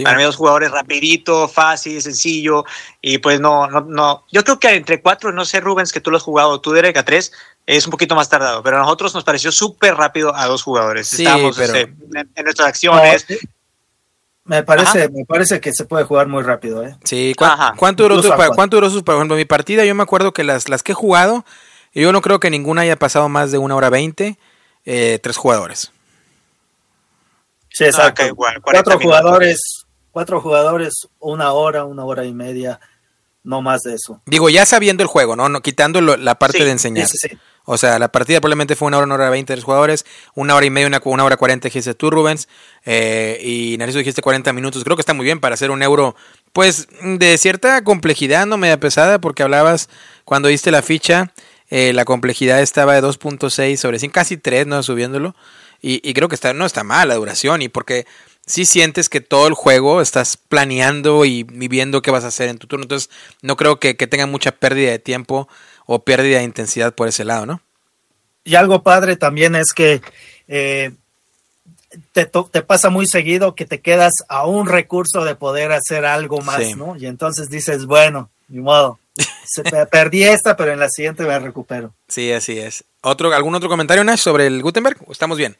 Para 0.02 0.16
mí, 0.16 0.22
dos 0.22 0.36
jugadores 0.36 0.70
rapidito, 0.70 1.48
fácil, 1.48 2.00
sencillo. 2.00 2.64
Y 3.00 3.18
pues 3.18 3.40
no, 3.40 3.66
no, 3.66 3.80
no. 3.82 4.24
Yo 4.30 4.44
creo 4.44 4.58
que 4.58 4.74
entre 4.74 5.00
cuatro, 5.00 5.32
no 5.32 5.44
sé, 5.44 5.60
Rubens, 5.60 5.92
que 5.92 6.00
tú 6.00 6.10
lo 6.10 6.16
has 6.16 6.22
jugado, 6.22 6.60
tú, 6.60 6.72
Derek, 6.72 6.96
a 6.96 7.04
tres, 7.04 7.32
es 7.66 7.86
un 7.86 7.90
poquito 7.90 8.14
más 8.14 8.28
tardado. 8.28 8.62
Pero 8.62 8.76
a 8.76 8.80
nosotros 8.80 9.14
nos 9.14 9.24
pareció 9.24 9.52
súper 9.52 9.94
rápido 9.94 10.34
a 10.34 10.46
dos 10.46 10.62
jugadores. 10.62 11.08
Sí, 11.08 11.24
Estábamos 11.24 11.58
este, 11.58 11.80
en, 11.82 12.44
nuestras 12.44 12.68
acciones. 12.68 13.26
me 14.44 14.62
parece, 14.62 15.08
me 15.08 15.24
parece 15.24 15.60
que 15.60 15.72
se 15.72 15.84
puede 15.84 16.04
jugar 16.04 16.26
muy 16.26 16.42
rápido, 16.42 16.84
¿eh? 16.84 16.96
Sí, 17.04 17.34
¿cuánto 17.76 18.04
duró, 18.04 18.22
su, 18.22 18.32
¿cuánto 18.54 18.80
duró 18.80 19.04
por 19.04 19.14
ejemplo, 19.16 19.36
mi 19.36 19.44
partida? 19.44 19.84
Yo 19.84 19.94
me 19.94 20.02
acuerdo 20.02 20.32
que 20.32 20.44
las, 20.44 20.68
las 20.68 20.82
que 20.82 20.92
he 20.92 20.94
jugado, 20.94 21.44
yo 21.92 22.12
no 22.12 22.20
creo 22.20 22.40
que 22.40 22.50
ninguna 22.50 22.82
haya 22.82 22.96
pasado 22.96 23.28
más 23.28 23.52
de 23.52 23.58
una 23.58 23.76
hora 23.76 23.90
veinte, 23.90 24.38
eh, 24.84 25.18
tres 25.22 25.36
jugadores. 25.36 25.92
Sí, 27.72 27.84
exacto. 27.84 28.22
cuatro 28.62 28.98
jugadores, 28.98 29.79
cuatro 30.10 30.40
jugadores, 30.40 31.08
una 31.18 31.52
hora, 31.52 31.84
una 31.84 32.04
hora 32.04 32.24
y 32.24 32.32
media, 32.32 32.80
no 33.42 33.62
más 33.62 33.82
de 33.82 33.94
eso. 33.94 34.20
Digo, 34.26 34.50
ya 34.50 34.66
sabiendo 34.66 35.02
el 35.02 35.08
juego, 35.08 35.36
¿no? 35.36 35.48
no 35.48 35.62
quitando 35.62 36.00
la 36.00 36.34
parte 36.36 36.64
de 36.64 36.70
enseñar. 36.70 37.06
Sí, 37.06 37.18
sí, 37.18 37.38
o 37.72 37.78
sea, 37.78 37.98
la 37.98 38.10
partida 38.10 38.40
probablemente 38.40 38.74
fue 38.74 38.88
una 38.88 38.96
hora, 38.96 39.06
una 39.06 39.14
hora 39.14 39.30
veinte 39.30 39.54
de 39.54 39.62
jugadores, 39.62 40.04
una 40.34 40.56
hora 40.56 40.66
y 40.66 40.70
media, 40.70 40.88
una, 40.88 41.00
una 41.04 41.24
hora 41.24 41.36
cuarenta 41.36 41.68
dijiste 41.68 41.94
tú, 41.94 42.10
Rubens, 42.10 42.48
eh, 42.84 43.38
y 43.42 43.76
Narciso 43.78 43.98
dijiste 43.98 44.22
40 44.22 44.52
minutos. 44.52 44.82
Creo 44.82 44.96
que 44.96 45.02
está 45.02 45.14
muy 45.14 45.24
bien 45.24 45.40
para 45.40 45.54
hacer 45.54 45.70
un 45.70 45.82
euro, 45.82 46.16
pues, 46.52 46.88
de 47.00 47.38
cierta 47.38 47.84
complejidad, 47.84 48.46
no 48.46 48.56
media 48.56 48.80
pesada, 48.80 49.20
porque 49.20 49.42
hablabas 49.42 49.88
cuando 50.24 50.48
diste 50.48 50.70
la 50.70 50.82
ficha, 50.82 51.32
eh, 51.68 51.92
la 51.92 52.04
complejidad 52.04 52.60
estaba 52.60 52.94
de 52.94 53.02
2.6 53.02 53.76
sobre 53.76 53.98
100, 53.98 54.10
casi 54.10 54.36
3, 54.36 54.66
¿no? 54.66 54.82
Subiéndolo. 54.82 55.36
Y, 55.82 56.12
creo 56.12 56.28
que 56.28 56.34
está, 56.34 56.52
no 56.52 56.66
está 56.66 56.84
mal 56.84 57.08
la 57.08 57.14
duración, 57.14 57.62
y 57.62 57.68
porque 57.68 58.06
si 58.50 58.66
sientes 58.66 59.08
que 59.08 59.20
todo 59.20 59.46
el 59.46 59.54
juego 59.54 60.00
estás 60.00 60.36
planeando 60.36 61.24
y, 61.24 61.44
viendo 61.44 62.02
qué 62.02 62.10
vas 62.10 62.24
a 62.24 62.28
hacer 62.28 62.48
en 62.48 62.58
tu 62.58 62.66
turno. 62.66 62.82
Entonces, 62.82 63.08
no 63.42 63.56
creo 63.56 63.78
que, 63.78 63.94
tenga 63.94 64.26
mucha 64.26 64.50
pérdida 64.50 64.90
de 64.90 64.98
tiempo 64.98 65.48
o 65.86 66.02
pérdida 66.02 66.38
de 66.38 66.44
intensidad 66.44 66.92
por 66.92 67.06
ese 67.06 67.24
lado, 67.24 67.46
¿no? 67.46 67.60
Y 68.42 68.56
algo 68.56 68.82
padre 68.82 69.16
también 69.16 69.54
es 69.54 69.72
que 69.72 70.00
eh, 70.48 70.90
te, 72.12 72.26
te, 72.26 72.62
pasa 72.62 72.90
muy 72.90 73.06
seguido 73.06 73.54
que 73.54 73.66
te 73.66 73.80
quedas 73.80 74.14
a 74.28 74.46
un 74.46 74.66
recurso 74.66 75.24
de 75.24 75.36
poder 75.36 75.70
hacer 75.70 76.04
algo 76.04 76.40
más, 76.40 76.76
¿no? 76.76 76.96
Y 76.96 77.06
entonces 77.06 77.50
dices, 77.50 77.86
bueno, 77.86 78.30
ni 78.48 78.60
modo. 78.60 78.98
Se, 79.46 79.62
perdí 79.92 80.24
esta, 80.24 80.56
pero 80.56 80.72
en 80.72 80.80
la 80.80 80.88
siguiente 80.88 81.22
me 81.24 81.38
recupero. 81.38 81.94
Sí, 82.08 82.32
así 82.32 82.58
es. 82.58 82.82
¿Otro, 83.02 83.32
¿Algún 83.32 83.54
otro 83.54 83.68
comentario, 83.68 84.02
Nash, 84.02 84.20
sobre 84.20 84.48
el 84.48 84.60
Gutenberg? 84.60 84.98
¿Estamos 85.08 85.38
bien? 85.38 85.56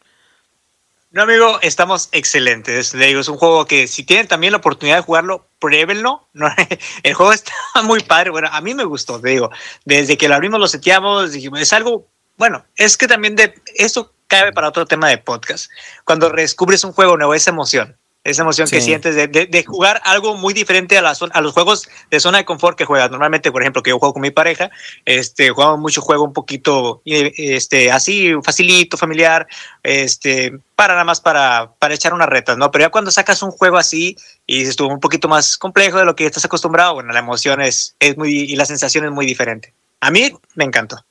No, 1.12 1.22
amigo, 1.22 1.58
estamos 1.60 2.08
excelentes. 2.12 2.94
Le 2.94 3.06
digo, 3.06 3.20
es 3.20 3.26
un 3.26 3.36
juego 3.36 3.66
que 3.66 3.88
si 3.88 4.04
tienen 4.04 4.28
también 4.28 4.52
la 4.52 4.58
oportunidad 4.58 4.96
de 4.96 5.02
jugarlo, 5.02 5.48
pruébenlo. 5.58 6.28
el 7.02 7.14
juego 7.14 7.32
está 7.32 7.52
muy 7.82 8.00
padre. 8.00 8.30
Bueno, 8.30 8.48
a 8.52 8.60
mí 8.60 8.74
me 8.74 8.84
gustó, 8.84 9.20
te 9.20 9.30
digo. 9.30 9.50
Desde 9.84 10.16
que 10.16 10.28
lo 10.28 10.36
abrimos, 10.36 10.60
lo 10.60 10.68
seteamos, 10.68 11.32
dijimos, 11.32 11.60
es 11.60 11.72
algo, 11.72 12.06
bueno, 12.36 12.64
es 12.76 12.96
que 12.96 13.08
también 13.08 13.34
de 13.34 13.60
esto 13.74 14.14
cabe 14.28 14.52
para 14.52 14.68
otro 14.68 14.86
tema 14.86 15.08
de 15.08 15.18
podcast. 15.18 15.68
Cuando 16.04 16.30
descubres 16.30 16.84
un 16.84 16.92
juego 16.92 17.16
nuevo, 17.16 17.34
esa 17.34 17.50
emoción 17.50 17.99
esa 18.22 18.42
emoción 18.42 18.68
que 18.68 18.82
sientes 18.82 19.14
de, 19.14 19.28
de, 19.28 19.64
jugar 19.64 20.00
algo 20.04 20.36
muy 20.36 20.52
diferente 20.52 20.98
a, 20.98 21.02
la 21.02 21.16
a 21.32 21.40
los 21.40 21.54
juegos 21.54 21.88
de 22.10 22.20
zona 22.20 22.38
de 22.38 22.44
confort 22.44 22.76
que 22.76 22.84
juegas. 22.84 23.10
Normalmente, 23.10 23.50
por 23.50 23.62
ejemplo, 23.62 23.82
que 23.82 23.90
yo 23.90 23.98
juego 23.98 24.12
con 24.12 24.22
mi 24.22 24.30
pareja, 24.30 24.70
este, 25.06 25.50
jugamos 25.50 25.80
mucho 25.80 26.02
juego 26.02 26.24
un 26.24 26.34
poquito 26.34 27.00
este, 27.04 27.90
así, 27.90 28.32
facilito, 28.44 28.98
familiar, 28.98 29.46
este, 29.82 30.52
para 30.76 30.94
nada 30.94 31.04
más 31.04 31.20
para, 31.20 31.72
para 31.78 31.94
echar 31.94 32.12
unas 32.12 32.28
retas, 32.28 32.58
¿no? 32.58 32.70
Pero 32.70 32.84
ya 32.84 32.90
cuando 32.90 33.10
sacas 33.10 33.42
un 33.42 33.52
juego 33.52 33.78
así 33.78 34.16
y 34.46 34.62
estuvo 34.62 34.92
un 34.92 35.00
poquito 35.00 35.26
más 35.26 35.56
complejo 35.56 35.98
de 35.98 36.04
lo 36.04 36.14
que 36.14 36.26
estás 36.26 36.44
acostumbrado, 36.44 36.94
bueno, 36.94 37.12
la 37.12 37.20
emoción 37.20 37.62
es, 37.62 37.96
es 38.00 38.18
muy, 38.18 38.32
y 38.32 38.56
la 38.56 38.66
sensación 38.66 39.06
es 39.06 39.12
muy 39.12 39.24
diferente. 39.24 39.72
A 40.00 40.10
mí 40.10 40.30
me 40.54 40.64
encantó. 40.64 41.02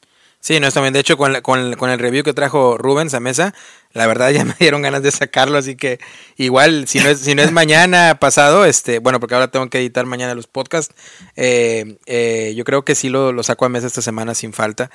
Sí, 0.42 0.60
no, 0.60 0.68
está 0.68 0.80
bien. 0.82 0.94
De 0.94 1.00
hecho, 1.00 1.18
con, 1.18 1.42
con, 1.42 1.74
con, 1.74 1.90
el 1.90 2.00
review 2.00 2.24
que 2.24 2.34
trajo 2.34 2.78
Rubens 2.78 3.14
a 3.14 3.20
mesa, 3.20 3.54
la 3.92 4.08
verdad 4.08 4.30
ya 4.32 4.46
me 4.46 4.56
dieron 4.58 4.82
ganas 4.82 5.04
de 5.04 5.12
sacarlo, 5.12 5.58
así 5.58 5.76
que 5.76 6.00
igual, 6.38 6.88
si 6.88 7.00
no 7.00 7.10
es, 7.10 7.20
si 7.20 7.36
no 7.36 7.42
es 7.42 7.52
mañana 7.52 8.18
pasado, 8.20 8.66
este, 8.66 9.00
bueno, 9.00 9.20
porque 9.20 9.36
ahora 9.36 9.52
tengo 9.52 9.70
que 9.70 9.80
editar 9.80 10.06
mañana 10.06 10.36
los 10.36 10.48
podcasts, 10.48 10.96
eh, 11.36 11.98
eh, 12.06 12.54
yo 12.56 12.64
creo 12.64 12.86
que 12.86 12.96
sí 12.96 13.10
lo, 13.10 13.34
lo, 13.34 13.44
saco 13.44 13.66
a 13.66 13.70
mesa 13.70 13.88
esta 13.88 14.02
semana 14.02 14.34
sin 14.34 14.54
falta. 14.54 14.90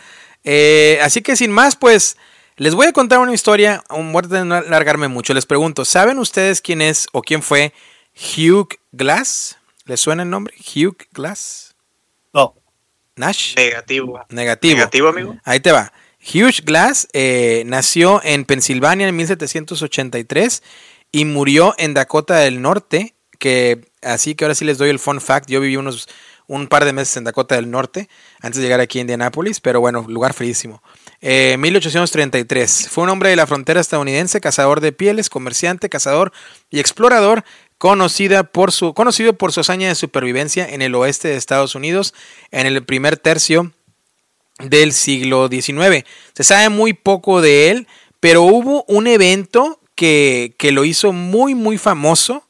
Eh, 0.45 0.99
así 1.03 1.21
que 1.21 1.37
sin 1.37 1.51
más, 1.51 1.77
pues, 1.77 2.17
les 2.57 2.75
voy 2.75 2.87
a 2.87 2.93
contar 2.93 3.19
una 3.19 3.35
historia, 3.35 3.85
voy 3.91 4.23
a 4.39 4.45
no 4.45 4.55
alargarme 4.55 5.09
mucho, 5.09 5.35
les 5.35 5.45
pregunto, 5.45 5.85
¿saben 5.85 6.19
ustedes 6.19 6.63
quién 6.63 6.81
es 6.81 7.07
o 7.13 7.21
quién 7.21 7.43
fue 7.43 7.75
Hugh 8.15 8.69
Glass? 8.93 9.59
¿Les 9.85 10.01
suena 10.01 10.23
el 10.23 10.31
nombre? 10.31 10.55
Hugh 10.57 10.97
Glass. 11.13 11.75
No. 12.33 12.55
Nash. 13.17 13.55
Negativo. 13.57 14.21
Negativo. 14.29 14.75
Negativo, 14.77 15.09
amigo. 15.09 15.37
Ahí 15.45 15.61
te 15.61 15.73
va. 15.73 15.93
Hugh 16.21 16.65
Glass 16.65 17.09
eh, 17.13 17.63
nació 17.67 18.21
en 18.25 18.45
Pensilvania 18.45 19.09
en 19.09 19.17
1783 19.17 20.63
y 21.13 21.25
murió 21.27 21.75
en 21.79 21.95
Dakota 21.95 22.37
del 22.37 22.63
Norte, 22.63 23.15
que 23.39 23.83
así 24.03 24.35
que 24.35 24.45
ahora 24.45 24.55
sí 24.55 24.65
les 24.65 24.79
doy 24.79 24.91
el 24.91 24.99
fun 24.99 25.21
fact, 25.21 25.51
yo 25.51 25.61
viví 25.61 25.77
unos 25.77 26.09
un 26.47 26.67
par 26.67 26.85
de 26.85 26.93
meses 26.93 27.17
en 27.17 27.25
Dakota 27.25 27.55
del 27.55 27.71
Norte 27.71 28.09
antes 28.41 28.59
de 28.59 28.65
llegar 28.65 28.81
aquí 28.81 28.99
a 28.99 29.01
Indianápolis, 29.03 29.61
pero 29.61 29.81
bueno, 29.81 30.05
lugar 30.09 30.35
fríísimo. 30.35 30.83
Eh, 31.21 31.57
1833. 31.59 32.89
Fue 32.91 33.05
un 33.05 33.11
hombre 33.11 33.31
de 33.31 33.37
la 33.37 33.47
frontera 33.47 33.81
estadounidense, 33.81 34.41
cazador 34.41 34.81
de 34.81 34.93
pieles, 34.93 35.31
comerciante, 35.31 35.89
cazador 35.89 36.33
y 36.71 36.81
explorador 36.81 37.45
conocida 37.85 38.45
por 38.45 38.73
su, 38.73 38.95
conocido 38.95 39.35
por 39.35 39.53
su 39.53 39.61
hazaña 39.61 39.89
de 39.89 39.95
supervivencia 39.95 40.67
en 40.67 40.81
el 40.81 40.95
oeste 40.95 41.29
de 41.29 41.37
Estados 41.37 41.75
Unidos 41.75 42.15
en 42.51 42.67
el 42.67 42.83
primer 42.83 43.19
tercio 43.19 43.73
del 44.59 44.95
siglo 44.95 45.49
XIX. 45.49 46.07
Se 46.33 46.45
sabe 46.45 46.71
muy 46.71 46.95
poco 46.95 47.43
de 47.43 47.69
él, 47.69 47.87
pero 48.21 48.41
hubo 48.41 48.87
un 48.89 49.07
evento 49.07 49.81
que, 49.97 50.55
que 50.57 50.73
lo 50.73 50.87
hizo 50.87 51.13
muy, 51.13 51.55
muy 51.55 51.77
famoso 51.77 52.49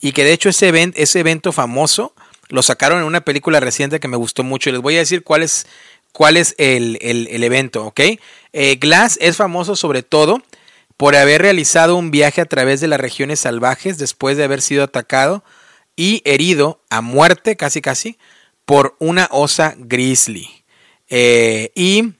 y 0.00 0.10
que 0.10 0.24
de 0.24 0.32
hecho 0.32 0.48
ese, 0.48 0.66
event, 0.66 0.98
ese 0.98 1.20
evento 1.20 1.52
famoso 1.52 2.12
lo 2.48 2.60
sacaron 2.60 2.98
en 2.98 3.04
una 3.04 3.20
película 3.20 3.60
reciente 3.60 4.00
que 4.00 4.08
me 4.08 4.16
gustó 4.16 4.42
mucho 4.42 4.72
les 4.72 4.80
voy 4.80 4.96
a 4.96 4.98
decir 4.98 5.22
cuál 5.22 5.44
es, 5.44 5.64
cuál 6.10 6.36
es 6.36 6.56
el, 6.58 6.98
el, 7.00 7.44
evento, 7.44 7.86
¿ok? 7.86 8.00
Eh, 8.52 8.78
Glass 8.80 9.16
es 9.20 9.36
famoso 9.36 9.76
sobre 9.76 10.02
todo 10.02 10.42
por 11.02 11.16
haber 11.16 11.42
realizado 11.42 11.96
un 11.96 12.12
viaje 12.12 12.40
a 12.40 12.44
través 12.44 12.80
de 12.80 12.86
las 12.86 13.00
regiones 13.00 13.40
salvajes 13.40 13.98
después 13.98 14.36
de 14.36 14.44
haber 14.44 14.62
sido 14.62 14.84
atacado 14.84 15.42
y 15.96 16.22
herido 16.24 16.80
a 16.90 17.00
muerte, 17.00 17.56
casi 17.56 17.80
casi, 17.80 18.18
por 18.64 18.94
una 19.00 19.26
osa 19.32 19.74
grizzly. 19.76 20.64
Eh, 21.08 21.72
y 21.74 22.12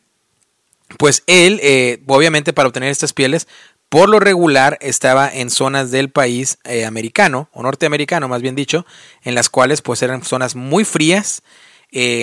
pues 0.99 1.23
él, 1.29 1.61
eh, 1.63 2.03
obviamente 2.09 2.53
para 2.53 2.67
obtener 2.67 2.91
estas 2.91 3.13
pieles, 3.13 3.47
por 3.89 4.09
lo 4.09 4.19
regular 4.19 4.79
estaba 4.81 5.33
en 5.33 5.51
zonas 5.51 5.93
del 5.93 6.11
país 6.11 6.59
eh, 6.65 6.85
americano, 6.85 7.49
o 7.53 7.63
norteamericano 7.63 8.27
más 8.27 8.43
bien 8.43 8.57
dicho, 8.57 8.85
en 9.23 9.37
las 9.37 9.49
cuales 9.49 9.81
pues 9.81 10.03
eran 10.03 10.25
zonas 10.25 10.57
muy 10.57 10.85
frías, 10.85 11.45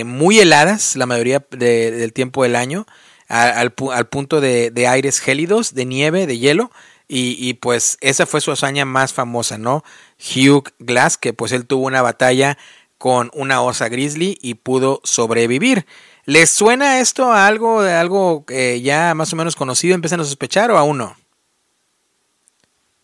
muy 0.03 0.39
heladas 0.39 0.97
la 0.97 1.05
mayoría 1.05 1.41
del 1.51 2.12
tiempo 2.12 2.43
del 2.43 2.57
año, 2.57 2.86
al, 3.30 3.71
punto 3.71 4.41
de, 4.41 4.71
de, 4.71 4.88
aires 4.88 5.19
gélidos, 5.19 5.73
de 5.73 5.86
nieve, 5.86 6.27
de 6.27 6.38
hielo, 6.38 6.71
y, 7.07 7.36
y, 7.39 7.53
pues 7.55 7.97
esa 8.01 8.25
fue 8.25 8.41
su 8.41 8.51
hazaña 8.51 8.86
más 8.86 9.13
famosa, 9.13 9.57
¿no? 9.57 9.84
Hugh 10.19 10.71
Glass, 10.80 11.17
que 11.17 11.34
pues 11.34 11.51
él 11.51 11.65
tuvo 11.65 11.88
una 11.88 12.01
batalla 12.01 12.57
con 12.99 13.32
una 13.34 13.61
osa 13.61 13.89
grizzly 13.89 14.38
y 14.41 14.55
pudo 14.55 15.01
sobrevivir. 15.03 15.88
¿Les 16.25 16.51
suena 16.51 16.99
esto 16.99 17.32
a 17.32 17.47
algo, 17.47 17.80
algo 17.80 18.45
eh, 18.49 18.82
ya 18.84 19.15
más 19.15 19.34
o 19.34 19.36
menos 19.36 19.55
conocido? 19.55 19.95
¿Empiezan 19.95 20.19
a 20.19 20.23
sospechar 20.23 20.69
o 20.69 20.77
aún 20.77 20.99
no? 20.99 21.15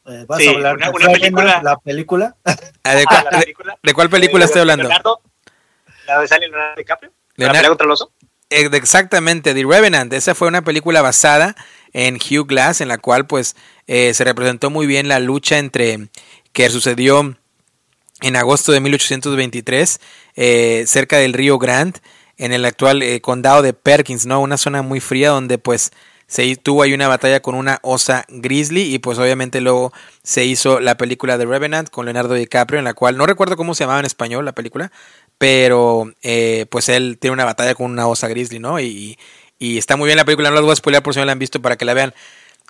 Eh, 0.05 0.25
¿Vas 0.27 0.45
a 0.45 0.49
hablar 0.51 0.77
de 0.77 0.89
una 0.89 1.07
película? 1.07 1.61
¿La 1.63 1.77
película? 1.77 2.35
Ah, 2.87 2.93
ah, 3.09 3.39
¿De, 3.81 3.93
cuál 3.95 4.11
película 4.11 4.45
estoy 4.45 4.61
hablando? 4.61 4.87
¿La 4.87 6.19
de 6.19 6.39
Leonardo 6.39 6.75
DiCaprio? 6.77 7.11
¿La 7.35 7.51
pelea 7.51 7.69
contra 7.69 7.85
el 7.85 7.91
oso? 7.91 8.11
Eh, 8.49 8.69
exactamente, 8.73 9.53
The 9.53 9.63
Revenant. 9.63 10.13
Esa 10.13 10.35
fue 10.35 10.47
una 10.47 10.63
película 10.63 11.01
basada 11.01 11.55
en 11.93 12.15
Hugh 12.15 12.47
Glass, 12.47 12.81
en 12.81 12.87
la 12.87 12.97
cual 12.97 13.25
pues 13.25 13.55
se 13.87 14.23
representó 14.23 14.69
muy 14.69 14.87
bien 14.87 15.07
la 15.07 15.19
lucha 15.19 15.59
entre 15.59 16.09
que 16.51 16.69
sucedió 16.69 17.35
en 18.21 18.35
agosto 18.35 18.71
de 18.71 18.79
1823 18.79 19.99
eh, 20.35 20.85
cerca 20.87 21.17
del 21.17 21.33
río 21.33 21.57
Grant 21.59 21.99
en 22.37 22.53
el 22.53 22.65
actual 22.65 23.01
eh, 23.01 23.21
condado 23.21 23.61
de 23.61 23.73
Perkins, 23.73 24.25
¿no? 24.25 24.41
Una 24.41 24.57
zona 24.57 24.81
muy 24.81 24.99
fría 24.99 25.29
donde 25.29 25.57
pues 25.57 25.91
se 26.27 26.55
tuvo 26.55 26.81
ahí 26.81 26.93
una 26.93 27.07
batalla 27.07 27.41
con 27.41 27.55
una 27.55 27.79
osa 27.83 28.25
grizzly 28.29 28.93
y 28.93 28.99
pues 28.99 29.19
obviamente 29.19 29.61
luego 29.61 29.93
se 30.23 30.43
hizo 30.43 30.79
la 30.79 30.97
película 30.97 31.37
de 31.37 31.45
Revenant 31.45 31.89
con 31.89 32.05
Leonardo 32.05 32.33
DiCaprio 32.33 32.79
en 32.79 32.85
la 32.85 32.95
cual 32.95 33.15
no 33.15 33.25
recuerdo 33.25 33.57
cómo 33.57 33.75
se 33.75 33.83
llamaba 33.83 33.99
en 33.99 34.05
español 34.05 34.43
la 34.43 34.53
película, 34.53 34.91
pero 35.45 36.11
eh, 36.23 36.65
pues 36.71 36.89
él 36.89 37.19
tiene 37.21 37.33
una 37.33 37.45
batalla 37.45 37.75
con 37.75 37.91
una 37.91 38.07
osa 38.07 38.27
grizzly, 38.27 38.57
¿no? 38.57 38.79
Y, 38.79 39.15
está 39.59 39.95
muy 39.95 40.07
bien 40.07 40.17
la 40.17 40.25
película, 40.25 40.49
no 40.49 40.55
la 40.55 40.61
voy 40.61 40.71
a 40.71 40.75
spoiler 40.75 41.03
por 41.03 41.13
si 41.13 41.19
no 41.19 41.25
la 41.27 41.33
han 41.33 41.39
visto 41.39 41.61
para 41.61 41.77
que 41.77 41.85
la 41.85 41.93
vean. 41.93 42.15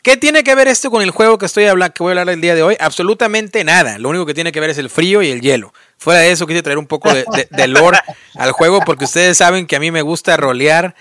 ¿Qué 0.04 0.18
tiene 0.18 0.44
que 0.44 0.54
ver 0.56 0.68
esto 0.68 0.92
con 0.92 1.02
el 1.02 1.12
juego 1.12 1.38
que 1.38 1.46
estoy 1.46 1.68
hablando, 1.68 1.94
que 1.94 2.04
voy 2.04 2.10
a 2.10 2.20
hablar 2.20 2.34
el 2.34 2.42
día 2.42 2.54
de 2.54 2.64
hoy? 2.64 2.76
Absolutamente 2.82 3.64
nada. 3.64 3.98
Lo 3.98 4.10
único 4.10 4.26
que 4.26 4.34
tiene 4.34 4.52
que 4.52 4.60
ver 4.60 4.72
es 4.72 4.78
el 4.78 4.90
frío 4.90 5.22
y 5.22 5.30
el 5.30 5.40
hielo. 5.40 5.74
Fuera 5.98 6.20
de 6.20 6.32
eso, 6.32 6.48
quise 6.48 6.64
traer 6.64 6.78
un 6.78 6.86
poco 6.86 7.14
de, 7.14 7.26
de, 7.50 7.68
lore 7.68 8.00
al 8.36 8.52
juego 8.52 8.82
porque 8.86 9.06
ustedes 9.06 9.38
saben 9.38 9.68
que 9.68 9.78
a 9.78 9.80
mí 9.80 9.90
me 9.90 10.02
gusta 10.02 10.36
rolear 10.36 10.96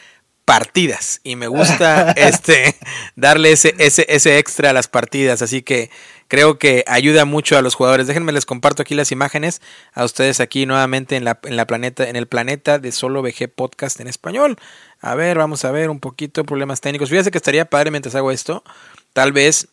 partidas 0.44 1.20
y 1.24 1.34
me 1.34 1.48
gusta 1.48 2.12
este 2.16 2.76
darle 3.16 3.50
ese, 3.50 3.74
ese, 3.78 4.06
ese 4.08 4.38
extra 4.38 4.70
a 4.70 4.72
las 4.72 4.86
partidas. 4.86 5.42
Así 5.42 5.62
que 5.62 5.90
creo 6.34 6.58
que 6.58 6.82
ayuda 6.88 7.24
mucho 7.24 7.56
a 7.56 7.62
los 7.62 7.76
jugadores. 7.76 8.08
Déjenme 8.08 8.32
les 8.32 8.44
comparto 8.44 8.82
aquí 8.82 8.96
las 8.96 9.12
imágenes 9.12 9.62
a 9.92 10.02
ustedes 10.02 10.40
aquí 10.40 10.66
nuevamente 10.66 11.14
en 11.14 11.24
la, 11.24 11.38
en 11.44 11.56
la 11.56 11.64
planeta, 11.64 12.08
en 12.08 12.16
el 12.16 12.26
planeta 12.26 12.80
de 12.80 12.90
Solo 12.90 13.22
VG 13.22 13.48
Podcast 13.54 14.00
en 14.00 14.08
español. 14.08 14.56
A 15.00 15.14
ver, 15.14 15.38
vamos 15.38 15.64
a 15.64 15.70
ver 15.70 15.90
un 15.90 16.00
poquito 16.00 16.42
problemas 16.42 16.80
técnicos. 16.80 17.08
Fíjense 17.08 17.30
que 17.30 17.38
estaría 17.38 17.66
padre 17.66 17.92
mientras 17.92 18.16
hago 18.16 18.32
esto. 18.32 18.64
Tal 19.12 19.30
vez 19.30 19.68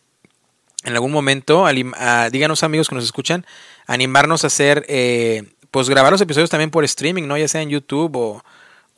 en 0.83 0.93
algún 0.93 1.11
momento, 1.11 1.65
díganos 2.31 2.61
amigos 2.61 2.89
que 2.89 2.93
nos 2.93 3.05
escuchan, 3.05 3.43
animarnos 3.87 4.43
a 4.43 4.47
hacer, 4.47 4.85
eh, 4.87 5.55
pues 5.71 5.89
grabar 5.89 6.11
los 6.11 6.21
episodios 6.21 6.51
también 6.51 6.69
por 6.69 6.83
streaming, 6.83 7.23
¿no? 7.23 7.39
Ya 7.39 7.47
sea 7.47 7.63
en 7.63 7.69
YouTube 7.69 8.15
o, 8.15 8.43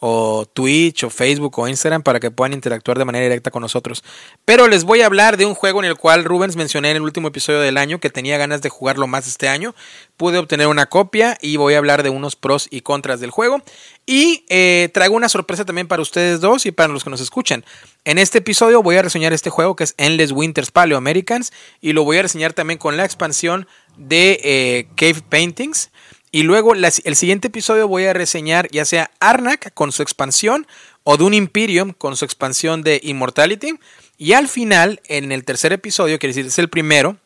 o 0.05 0.45
Twitch 0.45 1.05
o 1.05 1.09
Facebook 1.09 1.57
o 1.57 1.65
Instagram 1.65 2.03
para 2.03 2.19
que 2.19 2.29
puedan 2.29 2.51
interactuar 2.51 2.99
de 2.99 3.05
manera 3.05 3.23
directa 3.23 3.51
con 3.51 3.61
nosotros. 3.61 4.03
Pero 4.43 4.67
les 4.67 4.83
voy 4.83 4.99
a 4.99 5.05
hablar 5.05 5.37
de 5.37 5.45
un 5.45 5.55
juego 5.55 5.79
en 5.79 5.85
el 5.85 5.95
cual 5.95 6.25
Rubens 6.25 6.57
mencioné 6.57 6.91
en 6.91 6.97
el 6.97 7.03
último 7.03 7.29
episodio 7.29 7.61
del 7.61 7.77
año 7.77 8.01
que 8.01 8.09
tenía 8.09 8.37
ganas 8.37 8.61
de 8.61 8.67
jugarlo 8.67 9.07
más 9.07 9.27
este 9.27 9.47
año. 9.47 9.73
Pude 10.17 10.39
obtener 10.39 10.67
una 10.67 10.87
copia 10.87 11.37
y 11.39 11.55
voy 11.55 11.75
a 11.75 11.77
hablar 11.77 12.03
de 12.03 12.09
unos 12.09 12.35
pros 12.35 12.67
y 12.69 12.81
contras 12.81 13.21
del 13.21 13.31
juego. 13.31 13.61
Y 14.05 14.43
eh, 14.49 14.89
traigo 14.93 15.15
una 15.15 15.29
sorpresa 15.29 15.63
también 15.63 15.87
para 15.87 16.01
ustedes 16.01 16.41
dos 16.41 16.65
y 16.65 16.73
para 16.73 16.91
los 16.91 17.05
que 17.05 17.09
nos 17.09 17.21
escuchan. 17.21 17.63
En 18.03 18.17
este 18.17 18.39
episodio 18.39 18.83
voy 18.83 18.97
a 18.97 19.03
reseñar 19.03 19.31
este 19.31 19.49
juego 19.49 19.77
que 19.77 19.85
es 19.85 19.95
Endless 19.97 20.33
Winters 20.33 20.71
Paleo 20.71 20.97
Americans 20.97 21.53
y 21.79 21.93
lo 21.93 22.03
voy 22.03 22.17
a 22.17 22.23
reseñar 22.23 22.51
también 22.51 22.77
con 22.77 22.97
la 22.97 23.05
expansión 23.05 23.67
de 23.95 24.41
eh, 24.43 24.87
Cave 24.97 25.21
Paintings. 25.29 25.91
Y 26.35 26.41
luego 26.41 26.73
el 26.73 27.15
siguiente 27.15 27.49
episodio 27.49 27.87
voy 27.87 28.05
a 28.05 28.13
reseñar 28.13 28.67
ya 28.71 28.85
sea 28.85 29.11
Arnak 29.19 29.71
con 29.75 29.91
su 29.91 30.01
expansión 30.01 30.65
o 31.03 31.15
Dune 31.15 31.37
Imperium 31.37 31.93
con 31.93 32.17
su 32.17 32.25
expansión 32.25 32.81
de 32.81 32.99
Immortality. 33.03 33.75
Y 34.17 34.33
al 34.33 34.47
final, 34.47 34.99
en 35.05 35.31
el 35.31 35.45
tercer 35.45 35.73
episodio, 35.73 36.17
decir, 36.17 36.47
es 36.47 36.57
el 36.57 36.69
primero, 36.69 37.17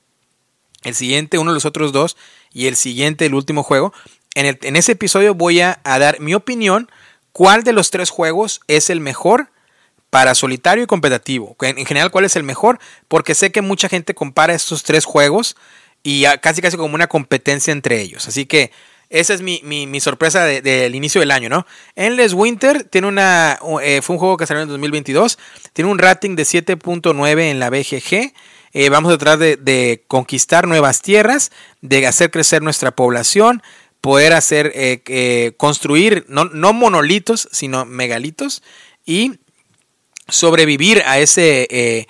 el 0.84 0.94
siguiente, 0.94 1.38
uno 1.38 1.52
de 1.52 1.56
los 1.56 1.64
otros 1.64 1.94
dos, 1.94 2.18
y 2.52 2.68
el 2.68 2.76
siguiente, 2.76 3.26
el 3.26 3.34
último 3.34 3.64
juego. 3.64 3.94
En, 4.36 4.46
el, 4.46 4.60
en 4.62 4.76
ese 4.76 4.92
episodio 4.92 5.34
voy 5.34 5.62
a, 5.62 5.80
dar 5.86 6.20
mi 6.20 6.34
opinión, 6.34 6.92
cuál 7.32 7.64
de 7.64 7.72
los 7.72 7.92
tres 7.92 8.10
juegos 8.10 8.60
es 8.68 8.90
el 8.90 9.00
mejor 9.00 9.52
para 10.10 10.36
solitario 10.36 10.84
y 10.84 10.88
competitivo. 10.88 11.56
En, 11.62 11.86
general, 11.86 12.12
cuál 12.12 12.26
es 12.26 12.36
el 12.36 12.44
mejor, 12.44 12.78
porque 13.08 13.36
sé 13.36 13.54
que 13.54 13.62
mucha 13.62 13.88
gente 13.88 14.14
compara 14.14 14.54
estos 14.54 14.84
tres 14.84 15.06
juegos 15.06 15.56
y 16.04 16.26
casi 16.42 16.62
casi 16.62 16.76
como 16.76 16.94
una 16.94 17.08
competencia 17.08 17.72
entre 17.72 18.02
ellos. 18.02 18.28
Así 18.28 18.46
que 18.46 18.74
esa 19.10 19.34
es 19.34 19.42
mi, 19.42 20.00
sorpresa 20.02 20.44
del 20.44 20.94
inicio 20.94 21.22
del 21.22 21.32
año, 21.32 21.48
¿no? 21.48 21.66
Endless 21.96 22.34
Winter 22.34 22.84
tiene 22.84 23.08
una, 23.08 23.58
eh, 23.82 24.02
fue 24.02 24.16
un 24.16 24.20
juego 24.20 24.36
que 24.36 24.46
salió 24.46 24.64
en 24.64 24.70
2022. 24.70 25.38
Tiene 25.72 25.90
un 25.90 25.98
rating 25.98 26.36
de 26.36 26.44
7.9 26.44 27.42
en 27.50 27.60
la 27.60 27.70
BGG. 27.70 28.34
Eh, 28.74 28.90
vamos 28.90 29.14
a 29.14 29.18
tratar 29.18 29.40
de, 29.40 30.04
conquistar 30.08 30.68
nuevas 30.68 31.02
tierras, 31.02 31.52
de 31.82 32.06
hacer 32.06 32.32
crecer 32.32 32.62
nuestra 32.62 32.92
población, 32.92 33.64
poder 34.02 34.34
hacer, 34.34 34.74
eh, 34.76 35.54
construir 35.56 36.26
no, 36.28 36.46
no, 36.46 36.74
monolitos, 36.74 37.48
sino 37.54 37.86
megalitos 37.86 38.62
y 39.06 39.40
sobrevivir 40.28 41.02
a 41.06 41.20
ese 41.20 42.08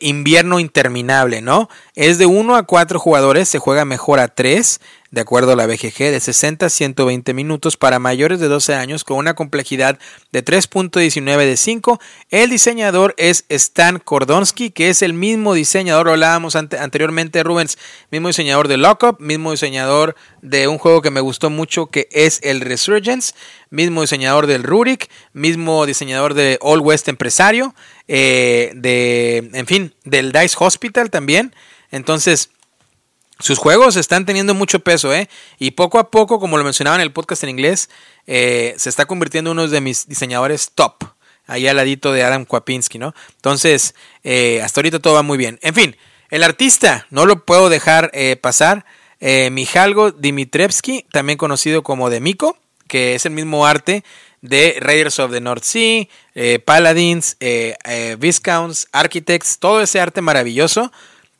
invierno 0.00 0.60
interminable, 0.60 1.42
¿no? 1.42 1.68
Es 1.94 2.18
de 2.18 2.26
1 2.26 2.54
a 2.54 2.62
4 2.64 3.00
jugadores, 3.00 3.48
se 3.48 3.58
juega 3.58 3.84
mejor 3.84 4.20
a 4.20 4.28
3 4.28 4.80
de 5.10 5.20
acuerdo 5.20 5.52
a 5.52 5.56
la 5.56 5.66
BGG, 5.66 5.98
de 5.98 6.20
60 6.20 6.66
a 6.66 6.70
120 6.70 7.34
minutos 7.34 7.76
para 7.76 7.98
mayores 7.98 8.38
de 8.38 8.46
12 8.46 8.74
años 8.74 9.02
con 9.02 9.18
una 9.18 9.34
complejidad 9.34 9.98
de 10.30 10.44
3.19 10.44 11.36
de 11.38 11.56
5. 11.56 12.00
El 12.30 12.50
diseñador 12.50 13.14
es 13.16 13.44
Stan 13.48 13.98
Kordonsky, 13.98 14.70
que 14.70 14.88
es 14.88 15.02
el 15.02 15.12
mismo 15.12 15.54
diseñador, 15.54 16.08
hablábamos 16.08 16.54
anteriormente, 16.54 17.42
Rubens, 17.42 17.76
mismo 18.12 18.28
diseñador 18.28 18.68
de 18.68 18.76
Lockup, 18.76 19.20
mismo 19.20 19.50
diseñador 19.50 20.14
de 20.42 20.68
un 20.68 20.78
juego 20.78 21.02
que 21.02 21.10
me 21.10 21.20
gustó 21.20 21.50
mucho 21.50 21.86
que 21.86 22.08
es 22.12 22.38
el 22.44 22.60
Resurgence, 22.60 23.34
mismo 23.68 24.02
diseñador 24.02 24.46
del 24.46 24.62
Rurik, 24.62 25.10
mismo 25.32 25.86
diseñador 25.86 26.34
de 26.34 26.58
All 26.60 26.80
West 26.80 27.08
Empresario, 27.08 27.74
eh, 28.06 28.72
de, 28.76 29.50
en 29.54 29.66
fin, 29.66 29.94
del 30.04 30.30
Dice 30.30 30.56
Hospital 30.60 31.10
también. 31.10 31.52
Entonces, 31.90 32.50
sus 33.40 33.58
juegos 33.58 33.96
están 33.96 34.26
teniendo 34.26 34.54
mucho 34.54 34.80
peso, 34.80 35.12
¿eh? 35.14 35.28
Y 35.58 35.72
poco 35.72 35.98
a 35.98 36.10
poco, 36.10 36.38
como 36.38 36.58
lo 36.58 36.64
mencionaba 36.64 36.96
en 36.96 37.02
el 37.02 37.12
podcast 37.12 37.42
en 37.42 37.50
inglés, 37.50 37.88
eh, 38.26 38.74
se 38.76 38.88
está 38.88 39.06
convirtiendo 39.06 39.50
en 39.50 39.58
uno 39.58 39.68
de 39.68 39.80
mis 39.80 40.06
diseñadores 40.06 40.70
top. 40.74 41.04
Ahí 41.46 41.66
al 41.66 41.76
ladito 41.76 42.12
de 42.12 42.22
Adam 42.22 42.44
Kwapinski, 42.44 42.98
¿no? 42.98 43.14
Entonces, 43.36 43.94
eh, 44.22 44.60
hasta 44.62 44.80
ahorita 44.80 45.00
todo 45.00 45.14
va 45.14 45.22
muy 45.22 45.38
bien. 45.38 45.58
En 45.62 45.74
fin, 45.74 45.96
el 46.28 46.44
artista, 46.44 47.06
no 47.10 47.26
lo 47.26 47.44
puedo 47.44 47.68
dejar 47.68 48.10
eh, 48.14 48.36
pasar. 48.36 48.84
Mijalgo 49.22 50.12
Dimitrevsky, 50.12 51.04
también 51.12 51.36
conocido 51.36 51.82
como 51.82 52.08
Demiko, 52.08 52.56
que 52.88 53.14
es 53.14 53.26
el 53.26 53.32
mismo 53.32 53.66
arte 53.66 54.02
de 54.40 54.78
Raiders 54.80 55.18
of 55.18 55.30
the 55.30 55.42
North 55.42 55.62
Sea, 55.62 56.06
Paladins, 56.64 57.36
Viscounts, 58.18 58.88
Architects, 58.92 59.58
todo 59.58 59.82
ese 59.82 60.00
arte 60.00 60.22
maravilloso 60.22 60.90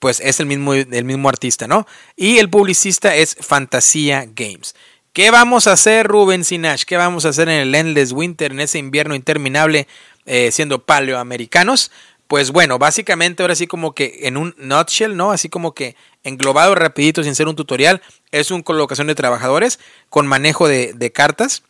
pues 0.01 0.19
es 0.21 0.41
el 0.41 0.47
mismo, 0.47 0.75
el 0.75 1.05
mismo 1.05 1.29
artista, 1.29 1.69
¿no? 1.69 1.87
Y 2.17 2.39
el 2.39 2.51
publicista 2.51 3.15
es 3.15 3.37
Fantasía 3.39 4.27
Games. 4.35 4.75
¿Qué 5.13 5.31
vamos 5.31 5.67
a 5.67 5.73
hacer, 5.73 6.07
Rubén 6.07 6.45
Sinash? 6.45 6.85
¿Qué 6.85 6.97
vamos 6.97 7.25
a 7.25 7.29
hacer 7.31 7.49
en 7.49 7.61
el 7.61 7.75
Endless 7.75 8.13
Winter, 8.13 8.53
en 8.53 8.61
ese 8.61 8.79
invierno 8.79 9.15
interminable, 9.15 9.87
eh, 10.25 10.51
siendo 10.53 10.85
paleoamericanos? 10.85 11.91
Pues 12.29 12.53
bueno, 12.53 12.79
básicamente 12.79 13.43
ahora 13.43 13.57
sí 13.57 13.67
como 13.67 13.93
que 13.93 14.21
en 14.23 14.37
un 14.37 14.55
nutshell, 14.57 15.17
¿no? 15.17 15.33
Así 15.33 15.49
como 15.49 15.75
que 15.75 15.97
englobado 16.23 16.77
rapidito 16.77 17.25
sin 17.25 17.35
ser 17.35 17.49
un 17.49 17.57
tutorial, 17.57 18.01
es 18.31 18.53
una 18.53 18.63
colocación 18.63 19.09
de 19.09 19.17
trabajadores 19.17 19.81
con 20.09 20.29
manejo 20.29 20.69
de, 20.69 21.13
cartas, 21.13 21.65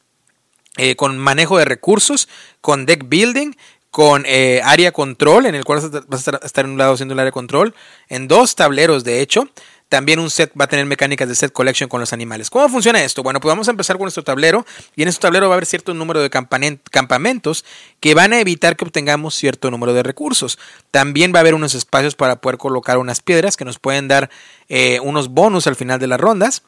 eh, 0.77 0.97
con 0.97 1.19
manejo 1.19 1.57
de 1.57 1.65
recursos, 1.65 2.29
con 2.61 2.85
deck 2.85 3.09
building, 3.09 3.53
con 3.91 4.25
eh, 4.27 4.61
área 4.65 4.93
control, 4.93 5.47
en 5.47 5.55
el 5.55 5.65
cual 5.65 5.81
vas 6.07 6.29
a 6.29 6.41
estar 6.45 6.65
en 6.65 6.73
un 6.73 6.79
lado 6.79 6.93
haciendo 6.95 7.15
el 7.15 7.21
área 7.21 7.33
control, 7.33 7.75
en 8.09 8.29
dos 8.29 8.55
tableros 8.55 9.05
de 9.05 9.21
hecho. 9.21 9.49
también 9.89 10.21
un 10.21 10.31
set 10.31 10.53
va 10.59 10.67
a 10.67 10.69
tener 10.69 10.87
mecánicas 10.87 11.29
de 11.29 11.35
set 11.35 11.53
collection 11.53 11.89
con 11.89 11.99
los 11.99 12.13
animales. 12.13 12.49
¿Cómo 12.49 12.69
funciona 12.69 13.03
esto? 13.03 13.25
Bueno, 13.25 13.41
pues 13.41 13.51
vamos 13.51 13.67
a 13.67 13.73
empezar 13.73 13.97
con 13.97 14.05
nuestro 14.05 14.23
tablero 14.23 14.65
y 14.95 15.03
en 15.03 15.09
este 15.09 15.23
tablero 15.23 15.49
va 15.49 15.55
a 15.55 15.57
haber 15.57 15.67
cierto 15.67 15.95
número 15.95 16.23
de 16.23 16.31
campamentos 16.31 17.65
que 17.99 18.15
van 18.15 18.33
a 18.33 18.39
evitar 18.39 18.77
que 18.77 18.85
obtengamos 18.85 19.35
cierto 19.35 19.69
número 19.69 19.93
de 19.93 20.05
recursos. 20.05 20.61
También 20.93 21.33
va 21.35 21.39
a 21.39 21.41
haber 21.41 21.55
unos 21.55 21.75
espacios 21.75 22.15
para 22.15 22.37
poder 22.37 22.57
colocar 22.57 22.99
unas 22.99 23.21
piedras 23.21 23.57
que 23.57 23.65
nos 23.65 23.81
pueden 23.81 24.07
dar 24.07 24.31
eh, 24.69 25.01
unos 25.01 25.31
bonus 25.31 25.67
al 25.67 25.75
final 25.75 25.99
de 25.99 26.07
las 26.07 26.21
rondas. 26.21 26.63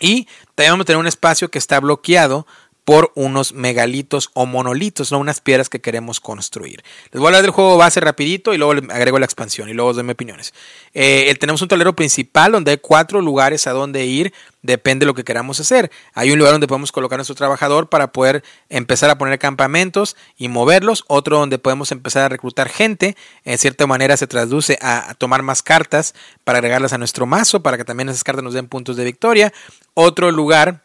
Y 0.00 0.26
también 0.54 0.72
vamos 0.72 0.84
a 0.84 0.86
tener 0.86 0.98
un 1.00 1.06
espacio 1.06 1.50
que 1.50 1.58
está 1.58 1.78
bloqueado 1.80 2.46
por 2.84 3.12
unos 3.14 3.52
megalitos 3.52 4.30
o 4.34 4.44
monolitos, 4.44 5.12
no 5.12 5.18
unas 5.18 5.40
piedras 5.40 5.68
que 5.68 5.80
queremos 5.80 6.18
construir. 6.18 6.82
Les 7.12 7.20
voy 7.20 7.26
a 7.26 7.28
hablar 7.28 7.42
del 7.42 7.52
juego 7.52 7.76
base 7.76 8.00
rapidito 8.00 8.54
y 8.54 8.58
luego 8.58 8.72
agrego 8.92 9.18
la 9.18 9.24
expansión 9.24 9.68
y 9.68 9.72
luego 9.72 9.90
os 9.90 9.96
doy 9.96 10.04
mi 10.04 10.12
opiniones. 10.12 10.52
Eh, 10.92 11.32
tenemos 11.38 11.62
un 11.62 11.68
tablero 11.68 11.94
principal 11.94 12.52
donde 12.52 12.72
hay 12.72 12.78
cuatro 12.78 13.20
lugares 13.20 13.66
a 13.66 13.72
donde 13.72 14.04
ir, 14.04 14.32
depende 14.62 15.04
de 15.04 15.06
lo 15.06 15.14
que 15.14 15.22
queramos 15.22 15.60
hacer. 15.60 15.92
Hay 16.14 16.32
un 16.32 16.38
lugar 16.38 16.52
donde 16.52 16.66
podemos 16.66 16.90
colocar 16.90 17.16
a 17.16 17.20
nuestro 17.20 17.36
trabajador 17.36 17.88
para 17.88 18.12
poder 18.12 18.42
empezar 18.68 19.10
a 19.10 19.18
poner 19.18 19.38
campamentos 19.38 20.16
y 20.36 20.48
moverlos, 20.48 21.04
otro 21.06 21.38
donde 21.38 21.58
podemos 21.58 21.92
empezar 21.92 22.24
a 22.24 22.28
reclutar 22.28 22.68
gente, 22.68 23.16
en 23.44 23.58
cierta 23.58 23.86
manera 23.86 24.16
se 24.16 24.26
traduce 24.26 24.78
a, 24.80 25.10
a 25.10 25.14
tomar 25.14 25.42
más 25.42 25.62
cartas 25.62 26.14
para 26.42 26.58
agregarlas 26.58 26.92
a 26.92 26.98
nuestro 26.98 27.26
mazo, 27.26 27.62
para 27.62 27.76
que 27.76 27.84
también 27.84 28.08
esas 28.08 28.24
cartas 28.24 28.42
nos 28.42 28.54
den 28.54 28.66
puntos 28.66 28.96
de 28.96 29.04
victoria. 29.04 29.52
Otro 29.94 30.30
lugar 30.32 30.80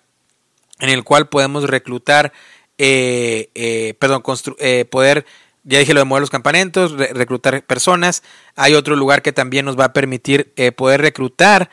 en 0.80 0.90
el 0.90 1.04
cual 1.04 1.30
podemos 1.30 1.70
reclutar, 1.70 2.34
eh, 2.78 3.50
eh, 3.56 3.96
perdón, 4.00 4.24
eh, 4.60 4.86
poder, 4.86 5.26
ya 5.64 5.80
dije 5.80 5.94
lo 5.94 6.02
de 6.02 6.06
mover 6.06 6.22
los 6.22 6.30
campamentos, 6.30 6.94
reclutar 6.94 7.64
personas. 7.64 8.24
Hay 8.56 8.74
otro 8.74 8.96
lugar 8.96 9.22
que 9.22 9.34
también 9.34 9.66
nos 9.66 9.78
va 9.78 9.86
a 9.86 9.94
permitir 9.94 10.54
poder 10.76 11.02
reclutar 11.02 11.70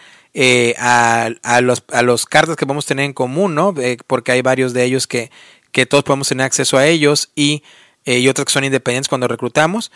a, 0.78 1.30
a, 1.42 1.61
los, 1.61 1.84
a 1.92 2.02
los 2.02 2.26
cartas 2.26 2.57
que 2.57 2.66
podemos 2.66 2.86
tener 2.86 3.05
en 3.05 3.12
común, 3.12 3.55
¿no? 3.55 3.72
porque 4.09 4.32
hay 4.32 4.42
varios 4.42 4.72
de 4.72 4.82
ellos 4.82 5.07
que, 5.07 5.30
que 5.70 5.86
todos 5.86 6.02
podemos 6.02 6.28
tener 6.28 6.44
acceso 6.44 6.76
a 6.76 6.86
ellos 6.86 7.30
y, 7.36 7.62
y 8.05 8.26
otros 8.26 8.46
que 8.46 8.52
son 8.52 8.64
independientes 8.64 9.09
cuando 9.09 9.28
reclutamos. 9.28 9.92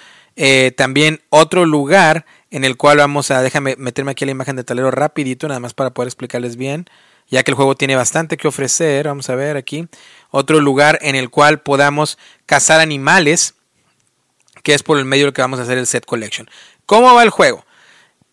también 0.77 1.23
otro 1.31 1.67
lugar 1.67 2.25
en 2.53 2.65
el 2.65 2.77
cual 2.77 2.99
vamos 2.99 3.33
a, 3.33 3.43
déjame 3.43 3.75
meterme 3.79 4.13
aquí 4.13 4.25
la 4.27 4.31
imagen 4.31 4.55
de 4.55 4.63
talero 4.63 4.93
rapidito, 4.93 5.49
nada 5.49 5.59
más 5.59 5.75
para 5.75 5.91
poder 5.91 6.07
explicarles 6.07 6.55
bien 6.55 6.87
ya 7.31 7.43
que 7.43 7.51
el 7.51 7.55
juego 7.55 7.75
tiene 7.75 7.97
bastante 7.97 8.37
que 8.37 8.49
ofrecer. 8.49 9.07
Vamos 9.07 9.29
a 9.31 9.35
ver 9.35 9.57
aquí. 9.57 9.89
Otro 10.31 10.61
lugar 10.61 10.99
en 11.03 11.15
el 11.15 11.31
cual 11.31 11.61
podamos 11.61 12.19
cazar 12.47 12.81
animales, 12.81 13.55
que 14.63 14.75
es 14.75 14.83
por 14.83 14.99
el 14.99 15.05
medio 15.05 15.27
del 15.27 15.35
que 15.35 15.43
vamos 15.43 15.61
a 15.61 15.63
hacer 15.63 15.79
el 15.79 15.87
set 15.87 16.05
collection. 16.05 16.49
¿Cómo 16.87 17.15
va 17.15 17.23
el 17.23 17.31
juego? 17.31 17.65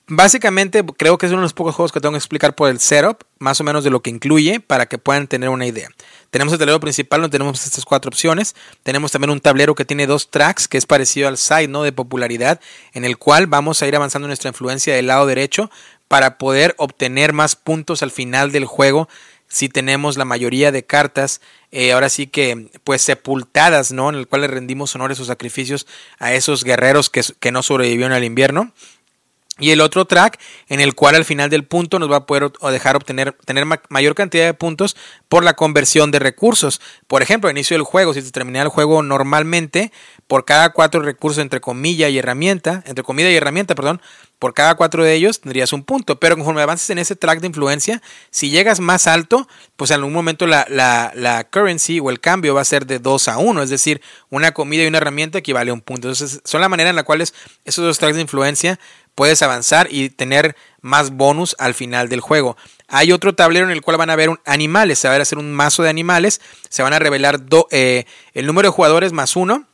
Básicamente 0.08 0.86
creo 0.86 1.18
que 1.18 1.26
es 1.26 1.32
uno 1.32 1.42
de 1.42 1.46
los 1.46 1.54
pocos 1.54 1.74
juegos 1.74 1.92
que 1.92 2.00
tengo 2.00 2.12
que 2.12 2.20
explicar 2.20 2.54
por 2.54 2.70
el 2.70 2.80
setup, 2.80 3.24
más 3.40 3.60
o 3.60 3.64
menos 3.64 3.84
de 3.84 3.90
lo 3.90 4.02
que 4.04 4.12
incluye, 4.12 4.60
para 4.60 4.86
que 4.86 5.00
puedan 5.00 5.26
tener 5.26 5.50
una 5.50 5.66
idea. 5.66 5.90
Tenemos 6.30 6.54
el 6.54 6.60
tablero 6.60 6.80
principal 6.80 7.22
donde 7.22 7.36
tenemos 7.36 7.66
estas 7.66 7.86
cuatro 7.86 8.10
opciones. 8.10 8.56
Tenemos 8.84 9.12
también 9.12 9.32
un 9.32 9.40
tablero 9.40 9.74
que 9.74 9.84
tiene 9.84 10.06
dos 10.06 10.30
tracks, 10.30 10.68
que 10.68 10.78
es 10.78 10.86
parecido 10.86 11.28
al 11.28 11.40
side, 11.40 11.70
¿no? 11.70 11.82
De 11.82 11.92
popularidad, 11.92 12.60
en 12.94 13.04
el 13.04 13.18
cual 13.18 13.48
vamos 13.48 13.82
a 13.82 13.88
ir 13.88 13.96
avanzando 13.96 14.28
nuestra 14.28 14.50
influencia 14.50 14.94
del 14.94 15.08
lado 15.08 15.26
derecho 15.26 15.72
para 16.08 16.38
poder 16.38 16.76
obtener 16.78 17.34
más 17.34 17.56
puntos 17.56 18.04
al 18.04 18.12
final 18.12 18.52
del 18.52 18.66
juego 18.66 19.08
si 19.48 19.70
tenemos 19.70 20.18
la 20.18 20.26
mayoría 20.26 20.72
de 20.72 20.86
cartas, 20.86 21.40
eh, 21.72 21.94
ahora 21.94 22.10
sí 22.10 22.28
que 22.28 22.70
pues 22.84 23.02
sepultadas, 23.02 23.92
¿no? 23.92 24.10
En 24.10 24.16
el 24.16 24.28
cual 24.28 24.42
le 24.42 24.48
rendimos 24.48 24.94
honores 24.96 25.20
o 25.20 25.26
sacrificios 25.26 25.88
a 26.20 26.34
esos 26.34 26.64
guerreros 26.64 27.10
que, 27.10 27.22
que 27.40 27.52
no 27.52 27.64
sobrevivieron 27.64 28.12
al 28.12 28.24
invierno 28.24 28.74
y 29.58 29.72
el 29.72 29.80
otro 29.80 30.04
track 30.04 30.38
en 30.68 30.82
el 30.82 30.96
cual 30.96 31.16
al 31.16 31.24
final 31.24 31.50
del 31.50 31.64
punto 31.64 31.98
nos 31.98 32.12
va 32.12 32.18
a 32.18 32.26
poder 32.26 32.52
dejar 32.72 32.98
obtener 32.98 33.34
tener 33.46 33.66
mayor 33.88 34.14
cantidad 34.14 34.46
de 34.46 34.54
puntos 34.54 34.98
por 35.30 35.46
la 35.46 35.54
conversión 35.54 36.12
de 36.12 36.20
recursos. 36.20 36.82
Por 37.08 37.22
ejemplo, 37.22 37.50
al 37.50 37.56
inicio 37.56 37.78
del 37.78 37.86
juego, 37.86 38.14
si 38.14 38.22
se 38.22 38.32
termina 38.32 38.62
el 38.62 38.68
juego 38.68 39.02
normalmente, 39.02 39.94
por 40.28 40.44
cada 40.44 40.72
cuatro 40.72 41.02
recursos 41.02 41.42
entre 41.42 41.62
comilla 41.62 42.10
y 42.10 42.18
herramienta, 42.18 42.84
entre 42.86 43.06
comida 43.06 43.32
y 43.32 43.36
herramienta, 43.36 43.76
perdón, 43.76 44.02
por 44.40 44.54
cada 44.54 44.76
cuatro 44.76 45.04
de 45.04 45.14
ellos 45.14 45.42
tendrías 45.42 45.74
un 45.74 45.84
punto. 45.84 46.20
Pero 46.20 46.36
conforme 46.36 46.62
avances 46.62 46.90
en 46.90 46.98
ese 46.98 47.16
track 47.16 47.40
de 47.40 47.48
influencia, 47.48 48.02
si 48.32 48.50
llegas 48.50 48.80
más 48.80 49.08
alto, 49.08 49.48
pues 49.76 49.92
en 49.92 49.96
algún 49.96 50.14
momento 50.14 50.48
la, 50.48 50.66
la, 50.70 51.12
la 51.16 51.44
currency 51.46 52.00
o 52.00 52.10
el 52.10 52.20
cambio 52.20 52.54
va 52.54 52.62
a 52.62 52.66
ser 52.66 52.86
de 52.86 53.00
2 53.00 53.28
a 53.28 53.38
1. 53.38 53.64
Es 53.64 53.70
decir, 53.70 54.02
una 54.30 54.52
comida 54.54 54.84
y 54.84 54.88
una 54.88 54.98
herramienta 54.98 55.38
equivale 55.38 55.72
a 55.72 55.74
un 55.74 55.82
punto. 55.82 56.08
Entonces, 56.08 56.42
son 56.44 56.62
la 56.62 56.70
manera 56.70 56.90
en 56.90 56.96
la 56.96 57.04
cual 57.04 57.22
esos 57.22 57.86
dos 57.86 57.98
tracks 57.98 58.16
de 58.16 58.22
influencia 58.22 58.80
puedes 59.16 59.42
avanzar 59.42 59.88
y 59.90 60.10
tener 60.10 60.56
más 60.82 61.12
bonus 61.12 61.56
al 61.58 61.74
final 61.74 62.10
del 62.10 62.20
juego. 62.20 62.58
Hay 62.88 63.12
otro 63.12 63.34
tablero 63.34 63.66
en 63.66 63.72
el 63.72 63.82
cual 63.82 63.98
van 63.98 64.10
a 64.10 64.16
ver 64.16 64.30
animales, 64.46 65.00
se 65.00 65.08
va 65.08 65.16
a 65.16 65.22
hacer 65.22 65.40
un 65.40 65.54
mazo 65.54 65.82
de 65.82 65.90
animales, 65.90 66.42
se 66.70 66.84
van 66.84 66.94
a 66.94 67.00
revelar 67.00 67.42
eh, 67.72 68.06
el 68.34 68.46
número 68.46 68.68
de 68.68 68.74
jugadores 68.74 69.14
más 69.14 69.36
uno. 69.36 69.66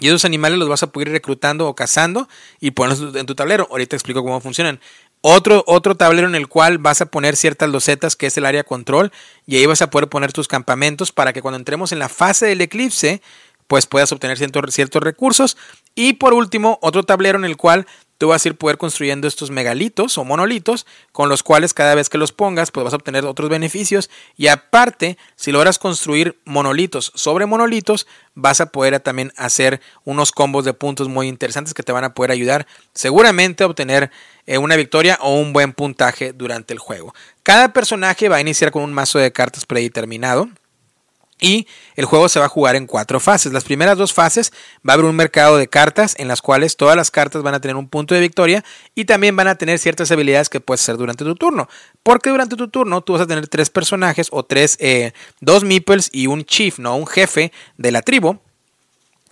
Y 0.00 0.08
esos 0.08 0.24
animales 0.24 0.58
los 0.58 0.68
vas 0.68 0.82
a 0.82 0.88
poder 0.88 1.08
ir 1.08 1.14
reclutando 1.14 1.66
o 1.66 1.74
cazando 1.74 2.28
y 2.60 2.72
ponerlos 2.72 3.14
en 3.14 3.26
tu 3.26 3.34
tablero. 3.34 3.66
Ahorita 3.70 3.96
explico 3.96 4.22
cómo 4.22 4.40
funcionan. 4.40 4.80
Otro, 5.20 5.64
otro 5.66 5.96
tablero 5.96 6.28
en 6.28 6.36
el 6.36 6.46
cual 6.46 6.78
vas 6.78 7.00
a 7.00 7.06
poner 7.06 7.34
ciertas 7.34 7.68
losetas 7.68 8.14
que 8.14 8.26
es 8.26 8.36
el 8.38 8.46
área 8.46 8.62
control 8.62 9.10
y 9.46 9.56
ahí 9.56 9.66
vas 9.66 9.82
a 9.82 9.90
poder 9.90 10.08
poner 10.08 10.32
tus 10.32 10.46
campamentos 10.46 11.10
para 11.10 11.32
que 11.32 11.42
cuando 11.42 11.58
entremos 11.58 11.90
en 11.90 11.98
la 11.98 12.08
fase 12.08 12.46
del 12.46 12.60
eclipse 12.60 13.20
pues 13.66 13.86
puedas 13.86 14.10
obtener 14.12 14.38
ciertos, 14.38 14.74
ciertos 14.74 15.02
recursos. 15.02 15.56
Y 15.94 16.14
por 16.14 16.34
último, 16.34 16.78
otro 16.82 17.04
tablero 17.04 17.38
en 17.38 17.44
el 17.44 17.56
cual 17.56 17.86
tú 18.18 18.28
vas 18.28 18.44
a 18.44 18.48
ir 18.48 18.56
poder 18.56 18.76
construyendo 18.76 19.26
estos 19.26 19.50
megalitos 19.50 20.18
o 20.18 20.24
monolitos 20.24 20.86
con 21.12 21.28
los 21.28 21.42
cuales 21.42 21.72
cada 21.72 21.94
vez 21.94 22.08
que 22.08 22.18
los 22.18 22.32
pongas 22.32 22.70
pues 22.70 22.84
vas 22.84 22.92
a 22.92 22.96
obtener 22.96 23.24
otros 23.24 23.48
beneficios 23.48 24.10
y 24.36 24.48
aparte 24.48 25.16
si 25.36 25.52
logras 25.52 25.78
construir 25.78 26.38
monolitos 26.44 27.12
sobre 27.14 27.46
monolitos 27.46 28.06
vas 28.34 28.60
a 28.60 28.66
poder 28.66 29.00
también 29.00 29.32
hacer 29.36 29.80
unos 30.04 30.32
combos 30.32 30.64
de 30.64 30.74
puntos 30.74 31.08
muy 31.08 31.28
interesantes 31.28 31.74
que 31.74 31.82
te 31.82 31.92
van 31.92 32.04
a 32.04 32.14
poder 32.14 32.32
ayudar 32.32 32.66
seguramente 32.92 33.64
a 33.64 33.68
obtener 33.68 34.10
eh, 34.46 34.58
una 34.58 34.76
victoria 34.76 35.18
o 35.20 35.34
un 35.34 35.52
buen 35.52 35.72
puntaje 35.72 36.32
durante 36.32 36.72
el 36.72 36.78
juego. 36.78 37.14
Cada 37.42 37.72
personaje 37.72 38.28
va 38.28 38.36
a 38.36 38.40
iniciar 38.40 38.70
con 38.70 38.82
un 38.82 38.92
mazo 38.92 39.18
de 39.18 39.32
cartas 39.32 39.66
predeterminado 39.66 40.48
y 41.40 41.66
el 41.96 42.04
juego 42.04 42.28
se 42.28 42.38
va 42.38 42.46
a 42.46 42.48
jugar 42.48 42.76
en 42.76 42.86
cuatro 42.86 43.20
fases. 43.20 43.52
Las 43.52 43.64
primeras 43.64 43.96
dos 43.96 44.12
fases 44.12 44.52
va 44.86 44.92
a 44.92 44.94
haber 44.94 45.06
un 45.06 45.16
mercado 45.16 45.56
de 45.56 45.68
cartas 45.68 46.14
en 46.18 46.28
las 46.28 46.42
cuales 46.42 46.76
todas 46.76 46.96
las 46.96 47.10
cartas 47.10 47.42
van 47.42 47.54
a 47.54 47.60
tener 47.60 47.76
un 47.76 47.88
punto 47.88 48.14
de 48.14 48.20
victoria 48.20 48.64
y 48.94 49.04
también 49.04 49.36
van 49.36 49.48
a 49.48 49.56
tener 49.56 49.78
ciertas 49.78 50.10
habilidades 50.10 50.48
que 50.48 50.60
puedes 50.60 50.82
hacer 50.82 50.96
durante 50.96 51.24
tu 51.24 51.34
turno. 51.34 51.68
Porque 52.02 52.30
durante 52.30 52.56
tu 52.56 52.68
turno 52.68 53.00
tú 53.02 53.12
vas 53.12 53.22
a 53.22 53.26
tener 53.26 53.48
tres 53.48 53.70
personajes 53.70 54.28
o 54.30 54.44
tres, 54.44 54.76
eh, 54.80 55.12
dos 55.40 55.64
meeples 55.64 56.10
y 56.12 56.26
un 56.26 56.44
chief, 56.44 56.78
no 56.78 56.96
un 56.96 57.06
jefe 57.06 57.52
de 57.76 57.92
la 57.92 58.02
tribu, 58.02 58.38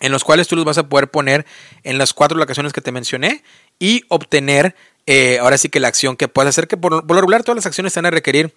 en 0.00 0.12
los 0.12 0.24
cuales 0.24 0.48
tú 0.48 0.56
los 0.56 0.64
vas 0.64 0.78
a 0.78 0.88
poder 0.88 1.10
poner 1.10 1.46
en 1.82 1.98
las 1.98 2.12
cuatro 2.12 2.38
locaciones 2.38 2.72
que 2.72 2.80
te 2.80 2.92
mencioné 2.92 3.42
y 3.78 4.04
obtener 4.08 4.74
eh, 5.06 5.38
ahora 5.38 5.56
sí 5.56 5.68
que 5.68 5.80
la 5.80 5.88
acción 5.88 6.16
que 6.16 6.28
puedes 6.28 6.48
hacer, 6.48 6.66
que 6.66 6.76
por, 6.76 6.92
lo 6.92 7.14
regular 7.14 7.44
todas 7.44 7.56
las 7.56 7.66
acciones 7.66 7.94
van 7.94 8.06
a 8.06 8.10
requerir 8.10 8.52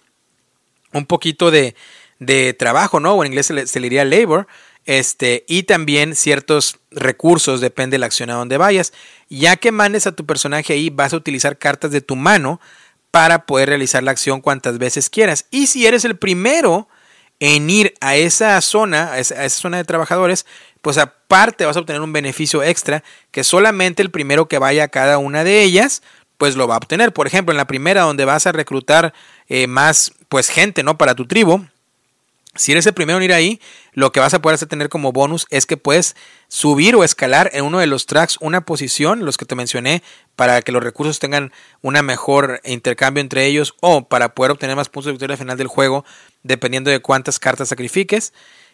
un 0.92 1.06
poquito 1.06 1.50
de 1.50 1.76
de 2.20 2.54
trabajo, 2.54 3.00
¿no? 3.00 3.14
O 3.14 3.24
en 3.24 3.32
inglés 3.32 3.46
se 3.46 3.54
le, 3.54 3.64
diría 3.64 4.04
labor, 4.04 4.46
este, 4.86 5.44
y 5.48 5.64
también 5.64 6.14
ciertos 6.14 6.78
recursos, 6.92 7.60
depende 7.60 7.94
de 7.94 7.98
la 7.98 8.06
acción 8.06 8.30
a 8.30 8.34
donde 8.34 8.58
vayas. 8.58 8.92
Ya 9.28 9.56
que 9.56 9.72
mandes 9.72 10.06
a 10.06 10.12
tu 10.12 10.24
personaje 10.24 10.74
ahí, 10.74 10.90
vas 10.90 11.12
a 11.12 11.16
utilizar 11.16 11.58
cartas 11.58 11.90
de 11.90 12.00
tu 12.00 12.14
mano 12.14 12.60
para 13.10 13.46
poder 13.46 13.70
realizar 13.70 14.02
la 14.02 14.12
acción 14.12 14.40
cuantas 14.40 14.78
veces 14.78 15.10
quieras. 15.10 15.46
Y 15.50 15.66
si 15.66 15.86
eres 15.86 16.04
el 16.04 16.16
primero 16.16 16.88
en 17.40 17.70
ir 17.70 17.94
a 18.00 18.16
esa 18.16 18.60
zona, 18.60 19.12
a 19.12 19.18
esa, 19.18 19.48
zona 19.48 19.78
de 19.78 19.84
trabajadores, 19.84 20.46
pues 20.82 20.98
aparte 20.98 21.64
vas 21.64 21.76
a 21.76 21.80
obtener 21.80 22.02
un 22.02 22.12
beneficio 22.12 22.62
extra 22.62 23.02
que 23.30 23.44
solamente 23.44 24.02
el 24.02 24.10
primero 24.10 24.46
que 24.46 24.58
vaya 24.58 24.84
a 24.84 24.88
cada 24.88 25.18
una 25.18 25.42
de 25.42 25.62
ellas, 25.62 26.02
pues 26.36 26.56
lo 26.56 26.68
va 26.68 26.74
a 26.74 26.78
obtener. 26.78 27.12
Por 27.12 27.26
ejemplo, 27.26 27.52
en 27.52 27.56
la 27.56 27.66
primera 27.66 28.02
donde 28.02 28.26
vas 28.26 28.46
a 28.46 28.52
reclutar 28.52 29.14
eh, 29.48 29.66
más, 29.66 30.12
pues 30.28 30.48
gente, 30.48 30.82
¿no? 30.82 30.98
Para 30.98 31.14
tu 31.14 31.26
tribu, 31.26 31.64
si 32.56 32.72
eres 32.72 32.84
el 32.86 32.94
primero 32.94 33.18
en 33.18 33.24
ir 33.24 33.32
ahí, 33.32 33.60
lo 33.92 34.10
que 34.10 34.18
vas 34.18 34.34
a 34.34 34.42
poder 34.42 34.54
hacer 34.54 34.68
tener 34.68 34.88
como 34.88 35.12
bonus 35.12 35.46
es 35.50 35.66
que 35.66 35.76
puedes 35.76 36.16
subir 36.48 36.96
o 36.96 37.04
escalar 37.04 37.50
en 37.52 37.64
uno 37.64 37.78
de 37.78 37.86
los 37.86 38.06
tracks 38.06 38.38
una 38.40 38.62
posición, 38.62 39.24
los 39.24 39.36
que 39.36 39.44
te 39.44 39.54
mencioné, 39.54 40.02
para 40.34 40.60
que 40.62 40.72
los 40.72 40.82
recursos 40.82 41.20
tengan 41.20 41.52
una 41.80 42.02
mejor 42.02 42.60
intercambio 42.64 43.20
entre 43.20 43.46
ellos 43.46 43.74
o 43.80 44.08
para 44.08 44.34
poder 44.34 44.50
obtener 44.50 44.74
más 44.74 44.88
puntos 44.88 45.06
de 45.06 45.12
victoria 45.12 45.34
al 45.34 45.38
final 45.38 45.58
del 45.58 45.68
juego, 45.68 46.04
dependiendo 46.42 46.90
de 46.90 47.00
cuántas 47.00 47.38
cartas 47.38 47.68
sacrifiques. 47.68 48.32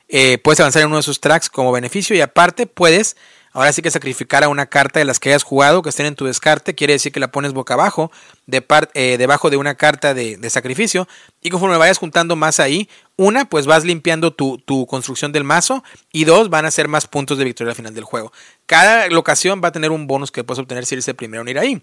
Eh, 0.09 0.39
puedes 0.39 0.61
avanzar 0.61 0.83
en 0.83 0.89
uno 0.89 0.97
de 0.97 1.01
esos 1.01 1.21
tracks 1.21 1.51
como 1.51 1.73
beneficio 1.73 2.17
y 2.17 2.21
aparte 2.21 2.67
puedes 2.67 3.17
Ahora 3.57 3.73
sí 3.73 3.81
que 3.81 3.91
sacrificar 3.91 4.45
a 4.45 4.49
una 4.49 4.67
carta 4.67 4.99
de 4.99 5.07
las 5.07 5.19
que 5.19 5.31
hayas 5.31 5.43
jugado 5.43 5.81
que 5.81 5.89
estén 5.89 6.05
en 6.05 6.15
tu 6.15 6.27
descarte 6.27 6.75
quiere 6.75 6.93
decir 6.93 7.11
que 7.11 7.21
la 7.21 7.33
pones 7.33 7.55
boca 7.55 7.73
abajo, 7.73 8.13
de 8.45 8.63
eh, 8.93 9.17
debajo 9.17 9.49
de 9.49 9.57
una 9.57 9.77
carta 9.77 10.13
de, 10.13 10.51
sacrificio. 10.51 11.09
Y 11.41 11.49
conforme 11.49 11.79
vayas 11.79 11.97
juntando 11.97 12.37
más 12.37 12.61
ahí, 12.61 12.87
una, 13.17 13.47
pues 13.47 13.65
vas 13.65 13.87
limpiando 13.87 14.31
tu, 14.31 14.59
tu, 14.59 14.85
construcción 14.85 15.33
del 15.33 15.45
mazo. 15.45 15.83
Y 16.13 16.27
dos, 16.27 16.51
van 16.51 16.67
a 16.67 16.71
ser 16.71 16.87
más 16.89 17.07
puntos 17.07 17.39
de 17.39 17.45
victoria 17.45 17.71
al 17.71 17.77
final 17.77 17.95
del 17.95 18.05
juego. 18.05 18.31
Cada 18.67 19.09
locación 19.09 19.63
va 19.65 19.69
a 19.69 19.73
tener 19.73 19.91
un 19.91 20.07
bonus 20.07 20.31
que 20.31 20.45
puedes 20.45 20.61
obtener 20.61 20.85
si 20.85 20.97
eres 20.97 21.09
el 21.09 21.15
primero 21.15 21.41
en 21.41 21.49
ir 21.49 21.59
ahí. 21.59 21.83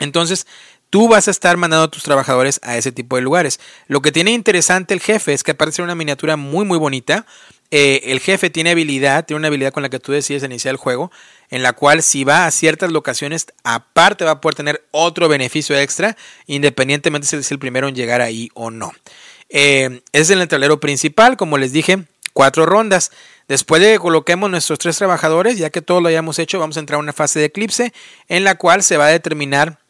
Entonces, 0.00 0.46
tú 0.90 1.08
vas 1.08 1.28
a 1.28 1.30
estar 1.30 1.56
mandando 1.56 1.84
a 1.84 1.90
tus 1.90 2.02
trabajadores 2.02 2.60
a 2.62 2.76
ese 2.76 2.92
tipo 2.92 3.16
de 3.16 3.22
lugares. 3.22 3.58
Lo 3.86 4.02
que 4.02 4.12
tiene 4.12 4.32
interesante 4.32 4.92
el 4.92 5.00
jefe 5.00 5.32
es 5.32 5.42
que 5.42 5.56
ser 5.72 5.82
una 5.82 5.94
miniatura 5.94 6.36
muy 6.36 6.66
muy 6.66 6.76
bonita, 6.76 7.24
eh, 7.76 8.12
el 8.12 8.20
jefe 8.20 8.50
tiene 8.50 8.70
habilidad, 8.70 9.26
tiene 9.26 9.38
una 9.38 9.48
habilidad 9.48 9.72
con 9.72 9.82
la 9.82 9.88
que 9.88 9.98
tú 9.98 10.12
decides 10.12 10.44
iniciar 10.44 10.70
el 10.70 10.76
juego, 10.76 11.10
en 11.50 11.64
la 11.64 11.72
cual 11.72 12.04
si 12.04 12.22
va 12.22 12.46
a 12.46 12.50
ciertas 12.52 12.92
locaciones, 12.92 13.46
aparte 13.64 14.24
va 14.24 14.30
a 14.30 14.40
poder 14.40 14.54
tener 14.54 14.86
otro 14.92 15.28
beneficio 15.28 15.76
extra, 15.76 16.16
independientemente 16.46 17.26
si 17.26 17.34
es 17.34 17.50
el 17.50 17.58
primero 17.58 17.88
en 17.88 17.96
llegar 17.96 18.20
ahí 18.20 18.48
o 18.54 18.70
no. 18.70 18.92
Eh, 19.48 20.02
es 20.12 20.30
el 20.30 20.46
tablero 20.46 20.78
principal, 20.78 21.36
como 21.36 21.58
les 21.58 21.72
dije, 21.72 22.04
cuatro 22.32 22.64
rondas. 22.64 23.10
Después 23.48 23.82
de 23.82 23.94
que 23.94 23.98
coloquemos 23.98 24.48
nuestros 24.48 24.78
tres 24.78 24.96
trabajadores, 24.96 25.58
ya 25.58 25.70
que 25.70 25.82
todo 25.82 26.00
lo 26.00 26.06
hayamos 26.06 26.38
hecho, 26.38 26.60
vamos 26.60 26.76
a 26.76 26.80
entrar 26.80 26.98
a 26.98 27.00
una 27.00 27.12
fase 27.12 27.40
de 27.40 27.46
eclipse 27.46 27.92
en 28.28 28.44
la 28.44 28.54
cual 28.54 28.84
se 28.84 28.98
va 28.98 29.06
a 29.06 29.10
determinar 29.10 29.80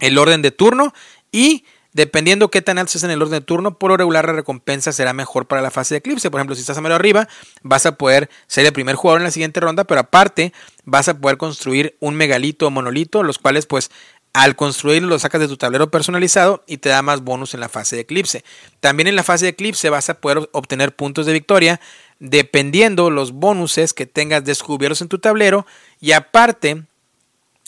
el 0.00 0.16
orden 0.16 0.40
de 0.40 0.50
turno 0.50 0.94
y 1.30 1.66
dependiendo 1.92 2.50
qué 2.50 2.62
tan 2.62 2.78
alto 2.78 2.88
estés 2.88 3.04
en 3.04 3.10
el 3.10 3.22
orden 3.22 3.40
de 3.40 3.44
turno, 3.44 3.78
por 3.78 3.90
lo 3.90 3.96
regular 3.96 4.26
la 4.26 4.32
recompensa 4.32 4.92
será 4.92 5.12
mejor 5.12 5.46
para 5.46 5.62
la 5.62 5.70
fase 5.70 5.94
de 5.94 5.98
eclipse. 5.98 6.30
Por 6.30 6.40
ejemplo, 6.40 6.54
si 6.54 6.60
estás 6.60 6.78
a 6.78 6.80
medio 6.80 6.96
arriba, 6.96 7.28
vas 7.62 7.86
a 7.86 7.96
poder 7.96 8.30
ser 8.46 8.66
el 8.66 8.72
primer 8.72 8.96
jugador 8.96 9.20
en 9.20 9.24
la 9.24 9.30
siguiente 9.30 9.60
ronda, 9.60 9.84
pero 9.84 10.00
aparte 10.00 10.52
vas 10.84 11.08
a 11.08 11.18
poder 11.18 11.36
construir 11.36 11.96
un 12.00 12.14
megalito 12.14 12.66
o 12.66 12.70
monolito, 12.70 13.22
los 13.22 13.38
cuales 13.38 13.66
pues 13.66 13.90
al 14.32 14.56
construirlo 14.56 15.08
lo 15.08 15.18
sacas 15.18 15.42
de 15.42 15.48
tu 15.48 15.58
tablero 15.58 15.90
personalizado 15.90 16.64
y 16.66 16.78
te 16.78 16.88
da 16.88 17.02
más 17.02 17.22
bonus 17.22 17.52
en 17.52 17.60
la 17.60 17.68
fase 17.68 17.96
de 17.96 18.02
eclipse. 18.02 18.44
También 18.80 19.06
en 19.06 19.16
la 19.16 19.22
fase 19.22 19.44
de 19.44 19.50
eclipse 19.50 19.90
vas 19.90 20.08
a 20.08 20.14
poder 20.14 20.48
obtener 20.52 20.96
puntos 20.96 21.26
de 21.26 21.34
victoria 21.34 21.80
dependiendo 22.18 23.10
los 23.10 23.32
bonuses 23.32 23.92
que 23.92 24.06
tengas 24.06 24.44
descubiertos 24.44 25.02
en 25.02 25.08
tu 25.08 25.18
tablero 25.18 25.66
y 26.00 26.12
aparte 26.12 26.84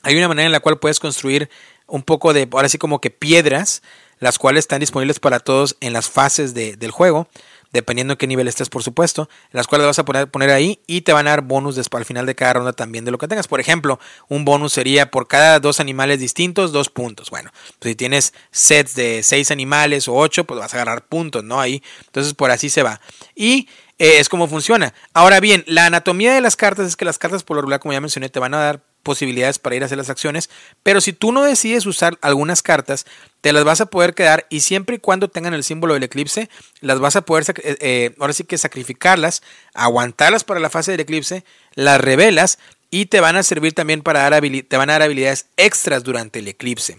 hay 0.02 0.16
una 0.16 0.28
manera 0.28 0.46
en 0.46 0.52
la 0.52 0.60
cual 0.60 0.78
puedes 0.78 1.01
construir 1.01 1.51
un 1.86 2.02
poco 2.02 2.32
de, 2.32 2.48
ahora 2.51 2.68
sí 2.68 2.78
como 2.78 3.01
que 3.01 3.10
piedras, 3.10 3.82
las 4.19 4.39
cuales 4.39 4.61
están 4.61 4.81
disponibles 4.81 5.20
para 5.20 5.41
todos 5.41 5.77
en 5.81 5.93
las 5.93 6.09
fases 6.09 6.55
del 6.55 6.91
juego, 6.91 7.28
dependiendo 7.73 8.12
en 8.15 8.19
qué 8.19 8.27
nivel 8.28 8.47
estés, 8.47 8.69
por 8.69 8.82
supuesto, 8.82 9.28
las 9.51 9.66
cuales 9.66 9.86
vas 9.86 9.99
a 9.99 10.05
poner, 10.05 10.31
poner 10.31 10.51
ahí 10.51 10.81
y 10.86 11.01
te 11.01 11.12
van 11.12 11.27
a 11.27 11.31
dar 11.31 11.43
bonus 11.43 11.74
después, 11.74 12.03
al 12.03 12.05
final 12.05 12.24
de 12.24 12.36
cada 12.36 12.55
ronda 12.55 12.73
también 12.73 13.05
de 13.05 13.11
lo 13.11 13.19
que 13.19 13.27
tengas. 13.27 13.49
Por 13.49 13.61
ejemplo, 13.61 13.99
un 14.28 14.45
bonus 14.45 14.73
sería 14.73 15.11
por 15.11 15.27
cada 15.27 15.59
dos 15.59 15.81
animales 15.81 16.20
distintos, 16.20 16.70
dos 16.70 16.89
puntos. 16.89 17.31
Bueno, 17.31 17.51
pues 17.81 17.91
si 17.91 17.97
tienes 17.97 18.32
sets 18.53 18.95
de 18.95 19.23
seis 19.24 19.51
animales 19.51 20.07
o 20.07 20.15
ocho, 20.15 20.45
pues 20.45 20.61
vas 20.61 20.73
a 20.73 20.77
agarrar 20.77 21.07
puntos, 21.07 21.43
¿no? 21.43 21.61
Ahí, 21.61 21.82
entonces 22.07 22.35
por 22.35 22.53
así 22.53 22.70
se 22.70 22.85
va. 22.85 23.01
Y 23.35 23.69
eh, 23.99 24.19
es 24.19 24.28
como 24.28 24.47
funciona. 24.47 24.95
Ahora 25.12 25.41
bien, 25.41 25.65
la 25.66 25.86
anatomía 25.86 26.32
de 26.32 26.41
las 26.41 26.57
cartas 26.57 26.86
es 26.86 26.97
que 26.97 27.05
las 27.05 27.19
cartas, 27.19 27.43
por 27.43 27.57
lo 27.57 27.62
regular, 27.62 27.81
como 27.81 27.93
ya 27.93 28.01
mencioné, 28.01 28.28
te 28.28 28.39
van 28.39 28.55
a 28.55 28.59
dar 28.59 28.82
posibilidades 29.05 29.60
para 29.60 29.76
ir 29.76 29.82
a 29.82 29.86
hacer 29.86 29.98
las 29.98 30.10
acciones, 30.10 30.51
pero 30.82 31.01
si 31.01 31.12
tú 31.12 31.31
no 31.31 31.44
decides 31.44 31.86
usar 31.86 32.18
algunas 32.20 32.62
cartas, 32.62 33.06
te 33.40 33.52
las 33.52 33.62
vas 33.62 33.81
a 33.81 33.86
poder 33.86 34.14
quedar 34.14 34.47
y 34.51 34.60
siempre 34.60 34.97
y 34.97 34.98
cuando 34.98 35.28
tengan 35.28 35.55
el 35.55 35.62
símbolo 35.62 35.94
del 35.94 36.02
eclipse, 36.02 36.51
las 36.81 36.98
vas 36.98 37.14
a 37.14 37.20
poder, 37.22 37.44
eh, 37.62 37.76
eh, 37.81 38.14
ahora 38.18 38.32
sí 38.32 38.43
que 38.43 38.59
sacrificarlas, 38.59 39.43
aguantarlas 39.74 40.43
para 40.43 40.59
la 40.59 40.70
fase 40.70 40.90
del 40.90 41.01
eclipse, 41.01 41.44
las 41.74 42.01
revelas 42.01 42.59
y 42.90 43.06
te 43.06 43.20
van 43.20 43.36
a 43.36 43.44
servir 43.44 43.72
también 43.74 44.02
para 44.02 44.28
dar, 44.28 44.43
te 44.43 44.76
van 44.76 44.90
a 44.90 44.94
dar 44.94 45.02
habilidades 45.02 45.47
extras 45.56 46.02
durante 46.02 46.40
el 46.40 46.48
eclipse. 46.48 46.98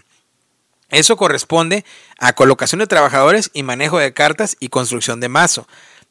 Eso 0.88 1.16
corresponde 1.16 1.84
a 2.18 2.34
colocación 2.34 2.78
de 2.78 2.86
trabajadores 2.86 3.50
y 3.52 3.64
manejo 3.64 3.98
de 3.98 4.12
cartas 4.12 4.56
y 4.60 4.68
construcción 4.68 5.20
de 5.20 5.28
mazo. 5.28 5.66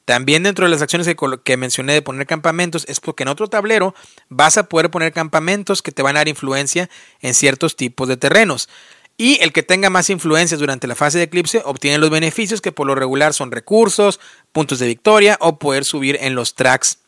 También 0.05 0.43
dentro 0.43 0.65
de 0.65 0.71
las 0.71 0.83
acciones 0.83 1.09
que, 1.43 1.57
mencioné 1.57 1.93
de 1.93 2.01
poner 2.03 2.27
campamentos 2.27 2.85
es 2.87 2.99
porque 2.99 3.23
en 3.23 3.29
otro 3.29 3.47
tablero 3.47 3.95
vas 4.29 4.57
a 4.57 4.69
poder 4.69 4.91
poner 4.91 5.11
campamentos 5.11 5.81
que 5.81 5.91
te 5.91 6.03
van 6.03 6.15
a 6.15 6.19
dar 6.19 6.27
influencia 6.27 6.89
en 7.21 7.33
ciertos 7.33 7.75
tipos 7.75 8.07
de 8.07 8.15
terrenos. 8.15 8.69
Y 9.17 9.41
el 9.41 9.51
que 9.51 9.63
tenga 9.63 9.89
más 9.89 10.09
influencias 10.09 10.59
durante 10.59 10.87
la 10.87 10.93
fase 10.93 11.17
de 11.17 11.23
eclipse 11.23 11.61
obtiene 11.65 11.97
los 11.97 12.11
beneficios 12.11 12.61
que 12.61 12.71
por 12.71 12.85
lo 12.85 12.93
regular 12.93 13.33
son 13.33 13.51
recursos, 13.51 14.19
puntos 14.51 14.77
de 14.77 14.87
victoria 14.87 15.37
o 15.41 15.57
poder 15.57 15.85
subir 15.85 16.19
en 16.21 16.35
los 16.35 16.53
tracks 16.53 16.99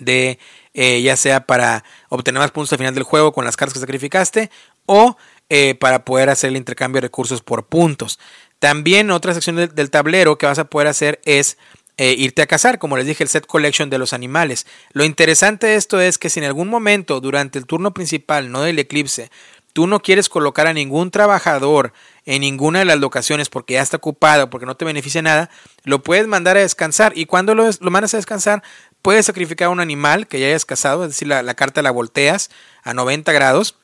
de 0.00 0.38
eh, 0.74 1.02
ya 1.02 1.16
sea 1.16 1.46
para 1.46 1.84
obtener 2.08 2.40
más 2.40 2.50
puntos 2.50 2.72
al 2.72 2.78
final 2.78 2.94
del 2.94 3.04
juego 3.04 3.32
con 3.32 3.44
las 3.44 3.56
cartas 3.56 3.74
que 3.74 3.80
sacrificaste 3.80 4.50
o 4.86 5.16
eh, 5.48 5.74
para 5.74 6.04
poder 6.04 6.28
hacer 6.28 6.50
el 6.50 6.56
intercambio 6.56 7.00
de 7.00 7.06
recursos 7.06 7.40
por 7.40 7.66
puntos. 7.66 8.18
También 8.58 9.10
otra 9.10 9.34
sección 9.34 9.56
del 9.56 9.90
tablero 9.90 10.38
que 10.38 10.46
vas 10.46 10.58
a 10.58 10.64
poder 10.64 10.88
hacer 10.88 11.20
es 11.24 11.58
eh, 11.98 12.14
irte 12.16 12.42
a 12.42 12.46
cazar, 12.46 12.78
como 12.78 12.96
les 12.96 13.06
dije, 13.06 13.22
el 13.22 13.28
set 13.28 13.46
collection 13.46 13.90
de 13.90 13.98
los 13.98 14.12
animales. 14.12 14.66
Lo 14.92 15.04
interesante 15.04 15.66
de 15.66 15.76
esto 15.76 16.00
es 16.00 16.18
que 16.18 16.30
si 16.30 16.40
en 16.40 16.46
algún 16.46 16.68
momento 16.68 17.20
durante 17.20 17.58
el 17.58 17.66
turno 17.66 17.92
principal, 17.92 18.50
no 18.50 18.62
del 18.62 18.78
eclipse, 18.78 19.30
tú 19.72 19.86
no 19.86 20.00
quieres 20.00 20.28
colocar 20.28 20.66
a 20.66 20.72
ningún 20.72 21.10
trabajador 21.10 21.92
en 22.24 22.42
ninguna 22.42 22.80
de 22.80 22.84
las 22.84 22.98
locaciones 22.98 23.48
porque 23.48 23.74
ya 23.74 23.82
está 23.82 23.96
ocupado, 23.96 24.50
porque 24.50 24.66
no 24.66 24.76
te 24.76 24.84
beneficia 24.84 25.22
nada, 25.22 25.50
lo 25.84 26.02
puedes 26.02 26.26
mandar 26.26 26.56
a 26.56 26.60
descansar 26.60 27.12
y 27.16 27.26
cuando 27.26 27.54
lo, 27.54 27.68
lo 27.80 27.90
mandas 27.90 28.14
a 28.14 28.18
descansar, 28.18 28.62
puedes 29.00 29.26
sacrificar 29.26 29.66
a 29.66 29.70
un 29.70 29.80
animal 29.80 30.28
que 30.28 30.38
ya 30.38 30.46
hayas 30.46 30.64
cazado, 30.64 31.04
es 31.04 31.10
decir, 31.10 31.28
la, 31.28 31.42
la 31.42 31.54
carta 31.54 31.82
la 31.82 31.90
volteas 31.90 32.50
a 32.82 32.94
90 32.94 33.32
grados, 33.32 33.76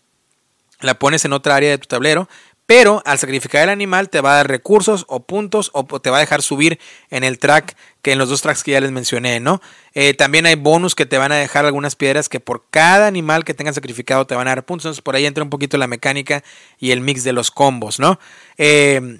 la 0.81 0.99
pones 0.99 1.25
en 1.25 1.33
otra 1.33 1.57
área 1.57 1.71
de 1.71 1.79
tu 1.79 1.89
tablero 1.89 2.29
pero 2.69 3.01
al 3.07 3.19
sacrificar 3.19 3.63
el 3.63 3.71
animal 3.71 4.11
te 4.11 4.21
va 4.21 4.33
a 4.33 4.37
dar 4.37 4.49
recursos 4.49 5.07
o 5.09 5.21
puntos 5.21 5.71
o 5.73 5.85
te 6.01 6.11
va 6.11 6.19
a 6.19 6.21
dejar 6.21 6.43
subir 6.43 6.79
en 7.09 7.25
el 7.25 7.39
track 7.39 7.75
que 8.03 8.13
en 8.13 8.19
los 8.19 8.29
dos 8.29 8.43
tracks 8.43 8.63
que 8.63 8.73
ya 8.73 8.81
les 8.83 8.91
mencioné, 8.91 9.41
¿no? 9.41 9.63
Eh, 9.95 10.13
también 10.13 10.45
hay 10.45 10.55
bonus 10.55 10.95
que 10.95 11.07
te 11.07 11.17
van 11.17 11.33
a 11.33 11.37
dejar 11.37 11.65
algunas 11.65 11.97
piedras 11.97 12.29
que 12.29 12.41
por 12.41 12.65
cada 12.71 13.07
animal 13.07 13.47
que 13.47 13.55
tengas 13.55 13.75
sacrificado 13.75 14.27
te 14.27 14.35
van 14.35 14.49
a 14.49 14.51
dar 14.51 14.67
puntos. 14.67 14.85
Entonces 14.85 15.01
por 15.01 15.17
ahí 15.17 15.25
entra 15.25 15.43
un 15.43 15.49
poquito 15.49 15.79
la 15.79 15.87
mecánica 15.87 16.45
y 16.79 16.91
el 16.91 17.01
mix 17.01 17.25
de 17.25 17.33
los 17.33 17.51
combos, 17.51 17.99
¿no? 17.99 18.21
Eh, 18.59 19.19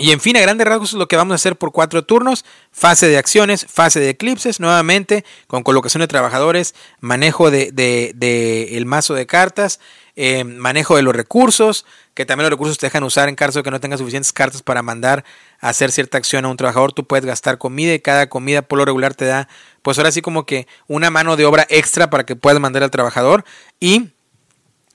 y 0.00 0.12
en 0.12 0.20
fin, 0.20 0.36
a 0.36 0.40
grandes 0.40 0.66
rasgos 0.66 0.90
es 0.90 0.94
lo 0.94 1.08
que 1.08 1.16
vamos 1.16 1.32
a 1.32 1.34
hacer 1.34 1.56
por 1.56 1.72
cuatro 1.72 2.02
turnos. 2.04 2.46
Fase 2.72 3.06
de 3.06 3.18
acciones, 3.18 3.66
fase 3.68 4.00
de 4.00 4.08
eclipses, 4.08 4.58
nuevamente, 4.58 5.26
con 5.46 5.62
colocación 5.62 6.00
de 6.00 6.06
trabajadores, 6.06 6.74
manejo 7.00 7.50
de, 7.50 8.68
el 8.72 8.86
mazo 8.86 9.12
de 9.14 9.26
cartas, 9.26 9.78
eh, 10.22 10.44
manejo 10.44 10.96
de 10.96 11.02
los 11.02 11.16
recursos, 11.16 11.86
que 12.12 12.26
también 12.26 12.44
los 12.44 12.50
recursos 12.50 12.76
te 12.76 12.84
dejan 12.84 13.04
usar 13.04 13.30
en 13.30 13.36
caso 13.36 13.60
de 13.60 13.62
que 13.62 13.70
no 13.70 13.80
tengas 13.80 14.00
suficientes 14.00 14.34
cartas 14.34 14.60
para 14.60 14.82
mandar 14.82 15.24
a 15.60 15.70
hacer 15.70 15.90
cierta 15.90 16.18
acción 16.18 16.44
a 16.44 16.48
un 16.48 16.58
trabajador. 16.58 16.92
Tú 16.92 17.06
puedes 17.06 17.24
gastar 17.24 17.56
comida 17.56 17.94
y 17.94 18.00
cada 18.00 18.28
comida 18.28 18.60
por 18.60 18.78
lo 18.78 18.84
regular 18.84 19.14
te 19.14 19.24
da, 19.24 19.48
pues 19.80 19.96
ahora 19.96 20.12
sí 20.12 20.20
como 20.20 20.44
que 20.44 20.66
una 20.88 21.08
mano 21.08 21.36
de 21.36 21.46
obra 21.46 21.66
extra 21.70 22.10
para 22.10 22.26
que 22.26 22.36
puedas 22.36 22.60
mandar 22.60 22.82
al 22.82 22.90
trabajador. 22.90 23.46
Y 23.80 24.10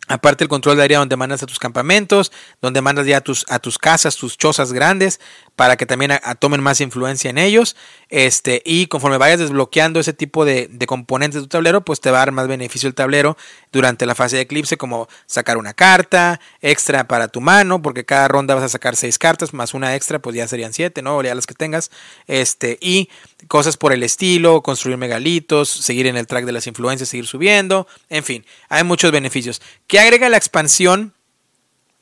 Aparte 0.08 0.44
el 0.44 0.50
control 0.50 0.78
de 0.78 0.84
área 0.84 1.00
donde 1.00 1.16
mandas 1.16 1.42
a 1.42 1.48
tus 1.48 1.58
campamentos, 1.58 2.32
donde 2.62 2.80
mandas 2.80 3.08
ya 3.08 3.18
a 3.18 3.22
tus, 3.22 3.44
a 3.50 3.58
tus 3.58 3.80
casas, 3.80 4.16
tus 4.16 4.38
chozas 4.38 4.72
grandes, 4.72 5.20
para 5.56 5.78
que 5.78 5.86
también 5.86 6.12
tomen 6.40 6.62
más 6.62 6.82
influencia 6.82 7.30
en 7.30 7.38
ellos. 7.38 7.76
Este, 8.10 8.62
y 8.66 8.88
conforme 8.88 9.18
vayas 9.18 9.40
desbloqueando 9.40 10.00
ese 10.00 10.14
tipo 10.14 10.46
de, 10.46 10.68
de, 10.70 10.88
componentes 10.88 11.42
de 11.42 11.48
tu 11.48 11.50
tablero, 11.50 11.84
pues 11.84 12.02
te 12.02 12.12
va 12.12 12.18
a 12.18 12.22
dar 12.22 12.32
más 12.32 12.48
beneficio 12.48 12.88
el 12.88 12.96
tablero 12.96 13.38
durante 13.72 14.06
la 14.06 14.16
fase 14.16 14.38
de 14.38 14.44
eclipse, 14.44 14.78
como 14.78 15.08
sacar 15.26 15.58
una 15.58 15.74
carta 15.74 16.40
extra 16.62 17.08
para 17.08 17.28
tu 17.28 17.42
mano, 17.42 17.82
porque 17.82 18.06
cada 18.06 18.28
ronda 18.28 18.56
vas 18.56 18.64
a 18.64 18.70
sacar 18.70 18.96
seis 18.96 19.18
cartas, 19.18 19.54
más 19.54 19.74
una 19.74 19.96
extra, 19.96 20.20
pues 20.20 20.36
ya 20.36 20.48
serían 20.48 20.74
siete, 20.74 21.02
¿no? 21.02 21.18
O 21.18 21.24
las 21.24 21.48
que 21.48 21.56
tengas. 21.56 21.92
Este, 22.28 22.78
y 22.82 23.10
cosas 23.48 23.78
por 23.78 23.94
el 23.94 24.04
estilo, 24.04 24.62
construir 24.62 24.98
megalitos, 24.98 25.70
seguir 25.70 26.08
en 26.08 26.18
el 26.18 26.28
track 26.28 26.46
de 26.46 26.52
las 26.52 26.68
influencias, 26.68 27.10
seguir 27.10 27.28
subiendo, 27.28 27.88
en 28.10 28.24
fin, 28.24 28.46
hay 28.70 28.84
muchos 28.84 29.12
beneficios. 29.12 29.62
¿Qué 29.88 30.00
agrega 30.00 30.30
la 30.30 30.38
expansión 30.38 31.15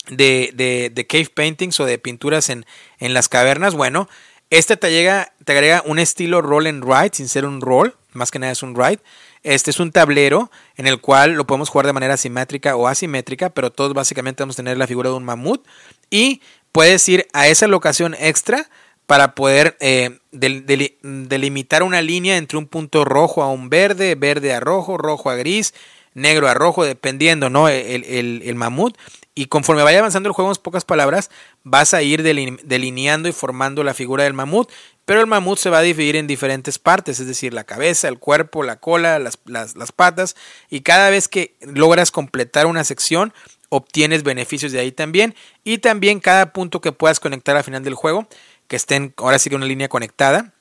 de, 0.09 0.91
de, 0.93 1.07
cave 1.07 1.29
paintings 1.33 1.79
o 1.79 1.85
de 1.85 1.97
pinturas 1.97 2.49
en, 2.49 2.65
en 2.99 3.13
las 3.13 3.29
cavernas? 3.29 3.75
Bueno, 3.75 4.07
este 4.49 4.77
te, 4.77 4.91
llega, 4.91 5.33
te 5.43 5.53
agrega 5.53 5.83
un 5.85 5.99
estilo 5.99 6.41
roll 6.41 6.67
and 6.67 6.83
ride, 6.83 7.11
sin 7.13 7.27
ser 7.27 7.45
un 7.45 7.61
roll, 7.61 7.95
más 8.11 8.29
que 8.29 8.39
nada 8.39 8.51
es 8.51 8.63
un 8.63 8.75
ride. 8.75 8.99
Este 9.41 9.71
es 9.71 9.79
un 9.79 9.91
tablero 9.91 10.51
en 10.77 10.87
el 10.87 11.01
cual 11.01 11.33
lo 11.33 11.47
podemos 11.47 11.69
jugar 11.69 11.85
de 11.85 11.93
manera 11.93 12.17
simétrica 12.17 12.75
o 12.75 12.87
asimétrica, 12.87 13.49
pero 13.49 13.71
todos 13.71 13.93
básicamente 13.93 14.43
vamos 14.43 14.55
a 14.55 14.63
tener 14.63 14.77
la 14.77 14.87
figura 14.87 15.09
de 15.09 15.15
un 15.15 15.25
mamut. 15.25 15.65
Y 16.09 16.41
puedes 16.71 17.07
ir 17.09 17.27
a 17.33 17.47
esa 17.47 17.67
locación 17.67 18.15
extra 18.19 18.69
para 19.05 19.35
poder 19.35 19.75
eh, 19.81 20.19
delimitar 20.31 21.83
una 21.83 22.01
línea 22.01 22.37
entre 22.37 22.57
un 22.57 22.67
punto 22.67 23.03
rojo 23.03 23.43
a 23.43 23.51
un 23.51 23.69
verde, 23.69 24.15
verde 24.15 24.53
a 24.53 24.59
rojo, 24.59 24.97
rojo 24.97 25.29
a 25.29 25.35
gris, 25.35 25.73
negro 26.13 26.47
a 26.47 26.53
rojo, 26.53 26.83
dependiendo, 26.83 27.49
¿no? 27.49 27.69
El, 27.69 28.41
el, 28.43 28.55
mamut. 28.55 28.97
Y 29.35 29.47
conforme 29.47 29.83
vaya 29.83 29.99
avanzando 29.99 30.29
el 30.29 30.33
juego, 30.33 30.51
en 30.51 30.57
pocas 30.61 30.85
palabras, 30.85 31.31
vas 31.63 31.93
a 31.93 32.01
ir 32.01 32.23
delineando 32.23 33.29
y 33.29 33.31
formando 33.31 33.83
la 33.83 33.93
figura 33.93 34.23
del 34.23 34.33
mamut. 34.33 34.71
Pero 35.05 35.19
el 35.19 35.27
mamut 35.27 35.57
se 35.57 35.69
va 35.69 35.79
a 35.79 35.81
dividir 35.81 36.15
en 36.15 36.27
diferentes 36.27 36.79
partes, 36.79 37.19
es 37.19 37.27
decir, 37.27 37.53
la 37.53 37.63
cabeza, 37.63 38.07
el 38.07 38.19
cuerpo, 38.19 38.63
la 38.63 38.77
cola, 38.77 39.19
las, 39.19 39.37
las, 39.45 39.75
las 39.75 39.91
patas. 39.91 40.35
Y 40.69 40.81
cada 40.81 41.09
vez 41.09 41.27
que 41.27 41.55
logras 41.61 42.11
completar 42.11 42.67
una 42.67 42.83
sección, 42.83 43.33
obtienes 43.69 44.23
beneficios 44.23 44.71
de 44.71 44.79
ahí 44.79 44.91
también. 44.91 45.35
Y 45.63 45.79
también 45.79 46.19
cada 46.19 46.53
punto 46.53 46.79
que 46.79 46.91
puedas 46.91 47.19
conectar 47.19 47.57
al 47.57 47.63
final 47.63 47.83
del 47.83 47.95
juego 47.95 48.27
que 48.67 48.75
estén 48.75 49.13
ahora 49.17 49.39
sí 49.39 49.49
que 49.49 49.55
una 49.55 49.65
línea 49.65 49.89
conectada, 49.89 50.53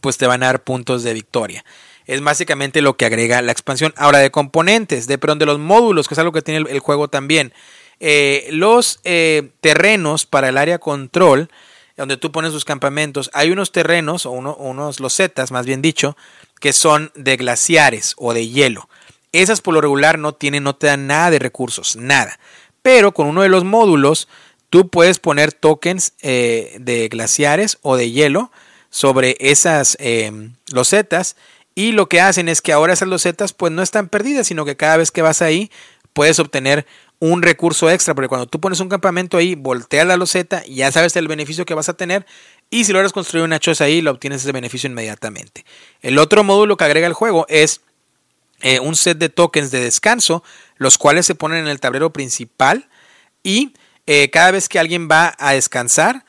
pues 0.00 0.18
te 0.18 0.26
van 0.26 0.42
a 0.42 0.46
dar 0.46 0.64
puntos 0.64 1.02
de 1.02 1.12
victoria. 1.14 1.64
Es 2.06 2.20
básicamente 2.20 2.82
lo 2.82 2.96
que 2.96 3.06
agrega 3.06 3.40
la 3.42 3.52
expansión. 3.52 3.94
Ahora 3.96 4.18
de 4.18 4.30
componentes, 4.30 5.06
de, 5.06 5.18
perdón, 5.18 5.38
de 5.38 5.46
los 5.46 5.58
módulos, 5.58 6.06
que 6.06 6.14
es 6.14 6.18
algo 6.18 6.32
que 6.32 6.42
tiene 6.42 6.68
el, 6.70 6.78
juego 6.80 7.08
también. 7.08 7.52
eh, 8.00 8.48
los 8.50 9.00
eh, 9.04 9.50
terrenos 9.60 10.26
para 10.26 10.48
el 10.48 10.58
área 10.58 10.78
control, 10.78 11.48
donde 11.96 12.16
tú 12.16 12.32
pones 12.32 12.52
tus 12.52 12.64
campamentos, 12.64 13.30
hay 13.32 13.50
unos 13.50 13.72
terrenos, 13.72 14.26
o 14.26 14.32
unos 14.32 15.00
losetas, 15.00 15.52
más 15.52 15.64
bien 15.64 15.80
dicho, 15.80 16.16
que 16.60 16.72
son 16.72 17.12
de 17.14 17.36
glaciares 17.36 18.14
o 18.18 18.34
de 18.34 18.48
hielo. 18.48 18.88
Esas 19.32 19.60
por 19.60 19.74
lo 19.74 19.80
regular 19.80 20.18
no 20.18 20.34
tienen, 20.34 20.64
no 20.64 20.74
te 20.74 20.88
dan 20.88 21.06
nada 21.06 21.30
de 21.30 21.38
recursos, 21.38 21.96
nada. 21.96 22.38
Pero 22.82 23.12
con 23.12 23.28
uno 23.28 23.42
de 23.42 23.48
los 23.48 23.64
módulos, 23.64 24.28
tú 24.70 24.88
puedes 24.88 25.18
poner 25.18 25.52
tokens 25.52 26.12
eh, 26.20 26.76
de 26.80 27.08
glaciares 27.08 27.78
o 27.82 27.96
de 27.96 28.10
hielo 28.10 28.50
sobre 28.90 29.36
esas 29.40 29.96
losetas 30.72 31.36
y 31.74 31.92
lo 31.92 32.08
que 32.08 32.20
hacen 32.20 32.48
es 32.48 32.62
que 32.62 32.72
ahora 32.72 32.92
esas 32.92 33.08
losetas 33.08 33.52
pues 33.52 33.72
no 33.72 33.82
están 33.82 34.08
perdidas, 34.08 34.46
sino 34.46 34.64
que 34.64 34.76
cada 34.76 34.96
vez 34.96 35.10
que 35.10 35.22
vas 35.22 35.42
ahí 35.42 35.70
puedes 36.12 36.38
obtener 36.38 36.86
un 37.18 37.42
recurso 37.42 37.90
extra, 37.90 38.14
porque 38.14 38.28
cuando 38.28 38.46
tú 38.46 38.60
pones 38.60 38.80
un 38.80 38.88
campamento 38.88 39.36
ahí, 39.36 39.54
volteas 39.54 40.06
la 40.06 40.16
loseta 40.16 40.62
ya 40.66 40.92
sabes 40.92 41.16
el 41.16 41.28
beneficio 41.28 41.64
que 41.64 41.74
vas 41.74 41.88
a 41.88 41.94
tener 41.94 42.26
y 42.70 42.84
si 42.84 42.92
logras 42.92 43.12
construir 43.12 43.44
una 43.44 43.58
choza 43.58 43.84
ahí, 43.84 44.00
lo 44.00 44.10
obtienes 44.10 44.42
ese 44.42 44.52
beneficio 44.52 44.88
inmediatamente. 44.88 45.64
El 46.00 46.18
otro 46.18 46.44
módulo 46.44 46.76
que 46.76 46.84
agrega 46.84 47.06
el 47.06 47.12
juego 47.12 47.46
es 47.48 47.80
eh, 48.60 48.80
un 48.80 48.94
set 48.94 49.18
de 49.18 49.28
tokens 49.28 49.70
de 49.70 49.80
descanso, 49.80 50.42
los 50.76 50.98
cuales 50.98 51.26
se 51.26 51.34
ponen 51.34 51.58
en 51.58 51.68
el 51.68 51.80
tablero 51.80 52.12
principal 52.12 52.88
y 53.42 53.74
eh, 54.06 54.30
cada 54.30 54.50
vez 54.50 54.68
que 54.68 54.78
alguien 54.78 55.08
va 55.10 55.34
a 55.38 55.52
descansar, 55.52 56.23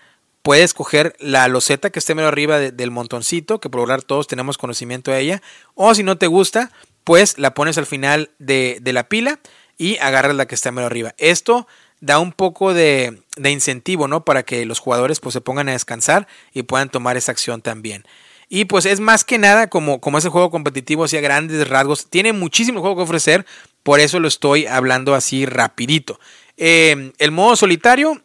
puedes 0.45 0.75
coger 0.75 1.15
la 1.17 1.47
loseta 1.47 1.89
que 1.89 1.97
esté 1.97 2.13
medio 2.13 2.27
arriba 2.27 2.59
del 2.59 2.91
montoncito, 2.91 3.59
que 3.59 3.67
por 3.67 3.79
lograr 3.79 4.03
todos 4.03 4.27
tenemos 4.27 4.59
conocimiento 4.59 5.09
de 5.09 5.19
ella, 5.19 5.41
o 5.73 5.95
si 5.95 6.03
no 6.03 6.19
te 6.19 6.27
gusta, 6.27 6.71
pues 7.03 7.39
la 7.39 7.55
pones 7.55 7.79
al 7.79 7.87
final 7.87 8.29
de, 8.37 8.79
la 8.83 9.09
pila 9.09 9.39
y 9.75 9.97
agarras 9.97 10.35
la 10.35 10.45
que 10.45 10.53
está 10.53 10.71
medio 10.71 10.85
arriba. 10.85 11.15
Esto 11.17 11.65
da 11.99 12.19
un 12.19 12.31
poco 12.31 12.75
de, 12.75 13.23
incentivo, 13.43 14.07
¿no? 14.07 14.23
Para 14.23 14.43
que 14.43 14.67
los 14.67 14.77
jugadores 14.77 15.19
pues 15.19 15.33
se 15.33 15.41
pongan 15.41 15.67
a 15.67 15.71
descansar 15.71 16.27
y 16.53 16.61
puedan 16.61 16.89
tomar 16.89 17.17
esa 17.17 17.31
acción 17.31 17.63
también. 17.63 18.05
Y 18.47 18.65
pues 18.65 18.85
es 18.85 18.99
más 18.99 19.23
que 19.23 19.39
nada 19.39 19.71
como, 19.71 19.99
como 19.99 20.19
ese 20.19 20.29
juego 20.29 20.51
competitivo, 20.51 21.05
así 21.05 21.17
a 21.17 21.21
grandes 21.21 21.67
rasgos. 21.67 22.07
Tiene 22.11 22.33
muchísimo 22.33 22.81
juego 22.81 22.97
que 22.97 23.01
ofrecer, 23.01 23.47
por 23.81 23.99
eso 23.99 24.19
lo 24.19 24.27
estoy 24.27 24.67
hablando 24.67 25.15
así 25.15 25.47
rapidito. 25.47 26.19
Eh, 26.55 27.13
el 27.17 27.31
modo 27.31 27.55
solitario 27.55 28.21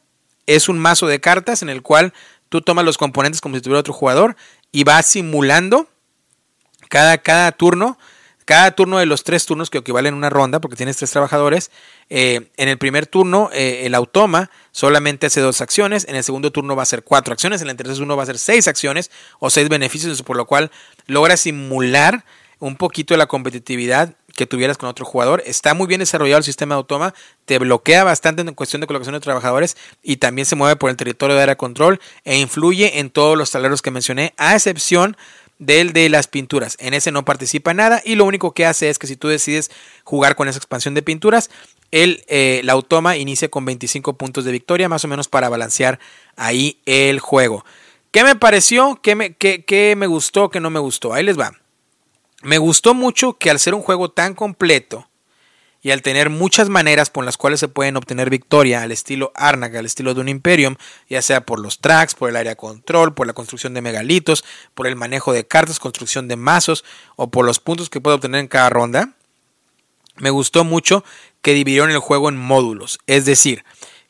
es 0.57 0.69
un 0.69 0.79
mazo 0.79 1.07
de 1.07 1.21
cartas 1.21 1.63
en 1.63 1.69
el 1.69 1.83
cual 1.83 2.13
tú 2.49 2.61
tomas 2.61 2.85
los 2.85 2.99
componentes 2.99 3.41
como 3.41 3.55
si 3.55 3.61
tuviera 3.61 3.81
otro 3.81 3.93
jugador 3.93 4.37
y 4.73 4.85
vas 4.85 5.07
simulando 5.07 5.89
cada, 6.89 7.19
cada 7.19 7.53
turno, 7.53 7.99
cada 8.45 8.73
turno 8.73 8.99
de 8.99 9.07
los 9.07 9.23
tres 9.23 9.47
turnos 9.47 9.71
que 9.71 9.79
equivalen 9.79 10.15
a 10.15 10.17
una 10.17 10.29
ronda, 10.29 10.61
porque 10.61 10.77
tienes 10.77 10.97
tres 10.97 11.13
trabajadores. 11.13 11.71
Eh, 12.09 12.51
en 12.57 12.69
el 12.69 12.79
primer 12.79 13.07
turno, 13.07 13.49
eh, 13.53 13.83
el 13.85 13.95
automa 13.95 14.51
solamente 14.73 15.29
hace 15.29 15.41
dos 15.41 15.61
acciones, 15.61 16.05
en 16.09 16.17
el 16.17 16.25
segundo 16.25 16.51
turno 16.51 16.75
va 16.75 16.83
a 16.83 16.87
ser 16.87 17.05
cuatro 17.05 17.33
acciones, 17.33 17.63
en 17.63 17.71
el 17.71 17.77
tercer 17.77 17.97
turno 17.97 18.17
va 18.17 18.25
a 18.25 18.27
ser 18.27 18.39
seis 18.39 18.67
acciones 18.67 19.13
o 19.39 19.51
seis 19.51 19.69
beneficios, 19.69 20.21
por 20.23 20.37
lo 20.37 20.47
cual 20.47 20.73
logra 21.07 21.37
simular 21.37 22.25
un 22.59 22.77
poquito 22.77 23.15
de 23.15 23.19
la 23.19 23.27
competitividad 23.27 24.17
que 24.41 24.47
tuvieras 24.47 24.79
con 24.79 24.89
otro 24.89 25.05
jugador. 25.05 25.43
Está 25.45 25.75
muy 25.75 25.87
bien 25.87 25.99
desarrollado 25.99 26.39
el 26.39 26.45
sistema 26.45 26.75
de 26.75 26.79
automa, 26.79 27.13
te 27.45 27.59
bloquea 27.59 28.05
bastante 28.05 28.41
en 28.41 28.55
cuestión 28.55 28.81
de 28.81 28.87
colocación 28.87 29.13
de 29.13 29.21
trabajadores 29.21 29.77
y 30.03 30.17
también 30.17 30.47
se 30.47 30.57
mueve 30.57 30.77
por 30.77 30.89
el 30.89 30.97
territorio 30.97 31.37
de 31.37 31.43
área 31.43 31.57
control 31.57 32.01
e 32.25 32.39
influye 32.39 33.01
en 33.01 33.11
todos 33.11 33.37
los 33.37 33.51
tableros 33.51 33.83
que 33.83 33.91
mencioné, 33.91 34.33
a 34.39 34.55
excepción 34.55 35.15
del 35.59 35.93
de 35.93 36.09
las 36.09 36.27
pinturas. 36.27 36.79
En 36.81 36.95
ese 36.95 37.13
no 37.13 37.23
participa 37.23 37.75
nada 37.75 38.01
y 38.03 38.15
lo 38.15 38.25
único 38.25 38.55
que 38.55 38.65
hace 38.65 38.89
es 38.89 38.99
que 38.99 39.07
si 39.07 39.15
tú 39.15 39.29
decides 39.29 39.71
jugar 40.05 40.37
con 40.37 40.49
esa 40.49 40.57
expansión 40.57 40.95
de 40.95 41.03
pinturas, 41.03 41.51
el, 41.91 42.25
eh, 42.27 42.63
la 42.65 42.73
automa 42.73 43.19
inicia 43.19 43.51
con 43.51 43.67
25 43.67 44.15
puntos 44.15 44.47
de 44.47 44.53
victoria, 44.53 44.89
más 44.89 45.05
o 45.05 45.09
menos 45.09 45.29
para 45.29 45.51
balancear 45.51 45.99
ahí 46.35 46.81
el 46.87 47.21
juego. 47.21 47.67
¿Qué 48.11 48.25
me 48.25 48.37
pareció? 48.37 49.01
¿Qué 49.03 49.15
me, 49.15 49.35
qué, 49.35 49.67
qué 49.67 49.97
me 49.99 50.07
gustó? 50.07 50.49
¿Qué 50.49 50.61
no 50.61 50.71
me 50.71 50.81
gustó? 50.81 51.13
Ahí 51.13 51.25
les 51.25 51.39
va. 51.39 51.53
Me 52.43 52.59
gustó 52.59 52.95
mucho 52.95 53.35
que 53.39 53.51
al 53.51 53.59
ser 53.59 53.75
un 53.75 53.83
juego 53.83 54.11
tan 54.11 54.35
completo 54.35 55.09
y 55.83 55.91
al 55.91 56.03
tener 56.03 56.31
muchas 56.31 56.69
maneras 56.69 57.11
por 57.11 57.25
las 57.25 57.37
cuales 57.37 57.61
se 57.61 57.69
pueden 57.69 57.97
obtener 57.97 58.29
victoria 58.31 58.83
al 58.83 58.93
estilo 58.93 59.33
Arnak, 59.35 59.75
al 59.75 59.87
estilo 59.87 60.15
de 60.15 60.21
un 60.21 60.29
Imperium, 60.29 60.77
ya 61.09 61.23
sea 61.23 61.45
por 61.47 61.59
los 61.59 61.81
tracks, 61.81 62.15
por 62.15 62.29
el 62.29 62.37
área 62.37 62.57
control, 62.57 63.15
por 63.15 63.27
la 63.27 63.33
construcción 63.33 63.75
de 63.75 63.83
megalitos, 63.83 64.45
por 64.75 64.87
el 64.87 64.97
manejo 64.97 65.33
de 65.33 65.47
cartas, 65.47 65.79
construcción 65.79 66.29
de 66.29 66.37
mazos 66.37 66.85
o 67.17 67.31
por 67.31 67.47
los 67.47 67.61
puntos 67.61 67.89
que 67.89 68.01
puede 68.01 68.17
obtener 68.17 68.41
en 68.41 68.49
cada 68.49 68.71
ronda, 68.71 69.15
me 70.17 70.31
gustó 70.31 70.65
mucho 70.65 71.03
que 71.41 71.55
dividieron 71.55 71.91
el 71.91 71.99
juego 71.99 72.29
en 72.29 72.37
módulos. 72.37 72.99
Es 73.07 73.25
decir, 73.25 73.65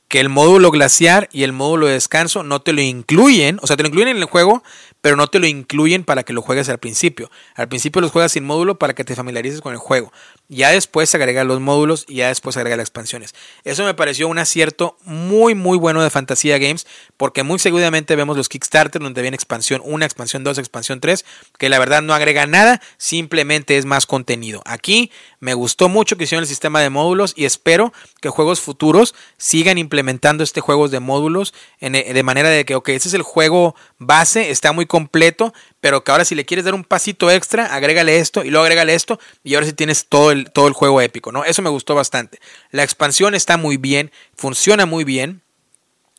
que 0.09 0.19
el 0.19 0.29
módulo 0.29 0.73
glaciar 0.73 1.29
y 1.31 1.45
el 1.45 1.53
módulo 1.53 1.87
de 1.87 1.93
descanso 1.93 2.43
no 2.43 2.61
te 2.61 2.73
lo 2.73 2.81
incluyen, 2.81 3.61
o 3.63 3.69
sea, 3.69 3.77
te 3.77 3.85
lo 3.85 3.89
incluyen 3.89 4.09
en 4.09 4.17
el 4.17 4.25
juego, 4.25 4.65
pero 5.01 5.17
no 5.17 5.27
te 5.29 5.39
lo 5.39 5.47
incluyen 5.47 6.05
para 6.05 6.23
que 6.23 6.33
lo 6.33 6.43
juegues 6.43 6.69
al 6.69 6.79
principio. 6.79 7.31
Al 7.55 7.69
principio 7.69 8.01
los 8.01 8.11
juegas 8.11 8.33
sin 8.33 8.45
módulo 8.45 8.79
para 8.79 8.95
que 8.95 9.05
te 9.05 9.15
familiarices 9.15 9.61
con 9.61 9.73
el 9.73 9.79
juego. 9.79 10.13
Ya 10.49 10.71
después 10.71 11.09
se 11.09 11.17
agregan 11.17 11.49
los 11.49 11.61
módulos 11.61 12.05
y 12.09 12.17
ya 12.17 12.29
después 12.29 12.55
se 12.55 12.61
agregan 12.61 12.79
las 12.79 12.87
expansiones. 12.87 13.35
Eso 13.65 13.85
me 13.85 13.95
pareció 13.95 14.29
un 14.29 14.39
acierto 14.39 14.97
muy 15.05 15.55
muy 15.55 15.79
bueno 15.79 16.03
de 16.03 16.11
Fantasía 16.11 16.59
Games 16.59 16.87
porque 17.17 17.43
muy 17.43 17.59
seguramente 17.59 18.17
vemos 18.17 18.37
los 18.37 18.49
Kickstarter 18.49 19.01
donde 19.01 19.23
viene 19.23 19.35
expansión 19.35 19.81
1, 19.85 20.05
expansión 20.05 20.45
2, 20.45 20.59
expansión 20.59 21.01
3, 21.01 21.25
que 21.59 21.69
la 21.69 21.79
verdad 21.79 22.03
no 22.03 22.15
agrega 22.15 22.47
nada, 22.47 22.81
simplemente 22.97 23.77
es 23.77 23.85
más 23.85 24.07
contenido. 24.07 24.63
Aquí 24.65 25.11
me 25.39 25.55
gustó 25.55 25.89
mucho 25.89 26.17
que 26.17 26.25
hicieron 26.25 26.43
el 26.43 26.49
sistema 26.49 26.81
de 26.81 26.91
módulos 26.91 27.33
y 27.37 27.45
espero 27.45 27.93
que 28.21 28.29
juegos 28.29 28.61
futuros 28.61 29.15
sigan 29.39 29.79
implementando 29.79 30.45
este 30.45 30.61
juego 30.61 30.89
de 30.89 31.01
módulos 31.01 31.55
de 31.81 32.23
manera 32.23 32.49
de 32.49 32.65
que, 32.65 32.75
ok, 32.75 32.91
ese 32.91 33.09
es 33.09 33.15
el 33.15 33.23
juego 33.23 33.75
base, 33.99 34.51
está 34.51 34.73
muy 34.73 34.87
completo, 34.91 35.55
pero 35.81 36.03
que 36.03 36.11
ahora 36.11 36.25
si 36.25 36.35
le 36.35 36.45
quieres 36.45 36.65
dar 36.65 36.75
un 36.75 36.83
pasito 36.83 37.31
extra, 37.31 37.67
agrégale 37.67 38.19
esto 38.19 38.45
y 38.45 38.51
luego 38.51 38.65
agrégale 38.65 38.93
esto 38.93 39.21
y 39.45 39.55
ahora 39.55 39.67
sí 39.67 39.73
tienes 39.73 40.07
todo 40.07 40.33
el, 40.33 40.51
todo 40.51 40.67
el 40.67 40.75
juego 40.75 41.01
épico, 41.01 41.31
¿no? 41.31 41.45
Eso 41.45 41.63
me 41.63 41.71
gustó 41.71 41.95
bastante. 41.95 42.41
La 42.73 42.83
expansión 42.83 43.37
está 43.37 43.57
muy 43.57 43.77
bien, 43.77 44.11
funciona 44.37 44.87
muy 44.87 45.05
bien. 45.05 45.43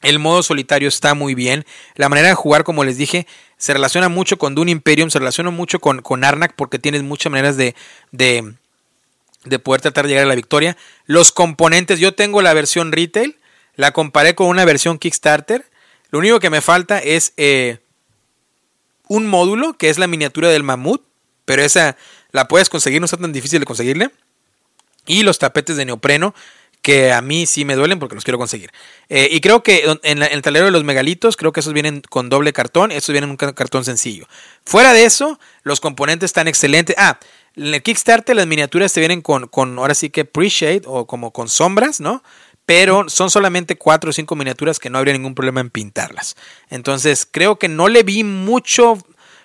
El 0.02 0.19
modo 0.19 0.41
solitario 0.41 0.88
está 0.88 1.14
muy 1.15 1.35
bien. 1.35 1.65
La 1.95 2.07
manera 2.07 2.30
de 2.30 2.34
jugar, 2.34 2.64
como 2.64 2.85
les 2.85 2.95
dije, 2.95 3.27
se 3.57 3.73
relaciona 3.73 4.07
mucho 4.07 4.38
con 4.38 4.56
Dune 4.56 4.72
Imperium, 4.72 5.10
se 5.10 5.19
relaciona 5.19 5.52
mucho 5.52 5.80
con, 5.80 6.02
con 6.02 6.23
Arnak 6.23 6.53
porque 6.56 6.80
tienes 6.80 7.03
muchas 7.03 7.30
maneras 7.30 7.57
de, 7.57 7.76
de, 8.11 8.53
de 9.43 9.60
poder 9.60 9.81
tratar 9.81 10.06
de 10.06 10.11
llegar 10.11 10.23
a 10.23 10.30
la 10.30 10.35
victoria. 10.35 10.77
Los 11.06 11.34
componentes, 11.34 11.99
yo 11.99 12.15
tengo 12.15 12.41
la 12.41 12.53
versión 12.53 12.93
retail, 12.93 13.38
la 13.76 13.91
comparé 13.91 14.34
con 14.34 14.48
una 14.48 14.64
versión 14.64 14.98
Kickstarter. 14.98 15.65
Lo 16.10 16.19
único 16.19 16.39
que 16.39 16.49
me 16.49 16.61
falta 16.61 16.99
es 16.99 17.34
eh, 17.35 17.81
un 19.12 19.28
módulo 19.28 19.74
que 19.74 19.90
es 19.90 19.98
la 19.98 20.08
miniatura 20.08 20.48
del 20.48 20.64
mamut, 20.64 21.04
pero 21.44 21.62
esa 21.64 21.98
la 22.32 22.48
puedes 22.48 22.70
conseguir, 22.70 23.02
no 23.02 23.06
está 23.06 23.18
tan 23.18 23.34
difícil 23.34 23.60
de 23.60 23.66
conseguirle. 23.66 24.12
Y 25.06 25.24
los 25.24 25.38
tapetes 25.38 25.76
de 25.76 25.84
neopreno, 25.84 26.34
que 26.82 27.12
a 27.12 27.20
mí 27.20 27.46
sí 27.46 27.66
me 27.66 27.76
duelen 27.76 28.00
porque 28.00 28.16
los 28.16 28.24
quiero 28.24 28.38
conseguir. 28.38 28.72
Eh, 29.10 29.28
y 29.30 29.42
creo 29.42 29.64
que 29.64 29.98
en, 30.04 30.24
el 30.24 30.42
tablero 30.42 30.68
de 30.68 30.72
los 30.72 30.86
megalitos, 30.86 31.36
creo 31.36 31.52
que 31.52 31.60
esos 31.60 31.74
vienen 31.74 32.02
con 32.10 32.30
doble 32.30 32.54
cartón, 32.54 32.94
estos 32.94 33.12
vienen 33.12 33.32
en 33.32 33.32
un 33.32 33.54
cartón 33.54 33.84
sencillo. 33.84 34.28
Fuera 34.64 34.94
de 34.94 35.04
eso, 35.04 35.42
los 35.64 35.82
componentes 35.82 36.30
están 36.30 36.48
excelentes. 36.48 36.96
Ah, 36.98 37.20
en 37.58 37.74
el 37.74 37.84
Kickstarter 37.84 38.34
las 38.34 38.48
miniaturas 38.48 38.94
te 38.94 39.02
vienen 39.02 39.22
con, 39.22 39.50
con 39.50 39.78
ahora 39.78 39.94
sí 39.94 40.10
que 40.10 40.24
pre-shade 40.24 40.84
o 40.86 41.06
como 41.06 41.32
con 41.32 41.50
sombras, 41.50 42.00
¿no? 42.00 42.24
Pero 42.72 43.10
son 43.10 43.30
solamente 43.30 43.76
cuatro 43.76 44.11
o 44.11 44.14
cinco 44.14 44.38
miniaturas 44.38 44.80
que 44.80 44.89
no 44.89 44.98
habría 44.98 45.14
ningún 45.14 45.35
problema 45.35 45.60
en 45.60 45.69
pintarlas. 45.69 46.38
Entonces 46.69 47.27
creo 47.30 47.60
que 47.60 47.68
no 47.68 47.89
le 47.89 48.02
vi 48.03 48.23
mucho, 48.23 48.98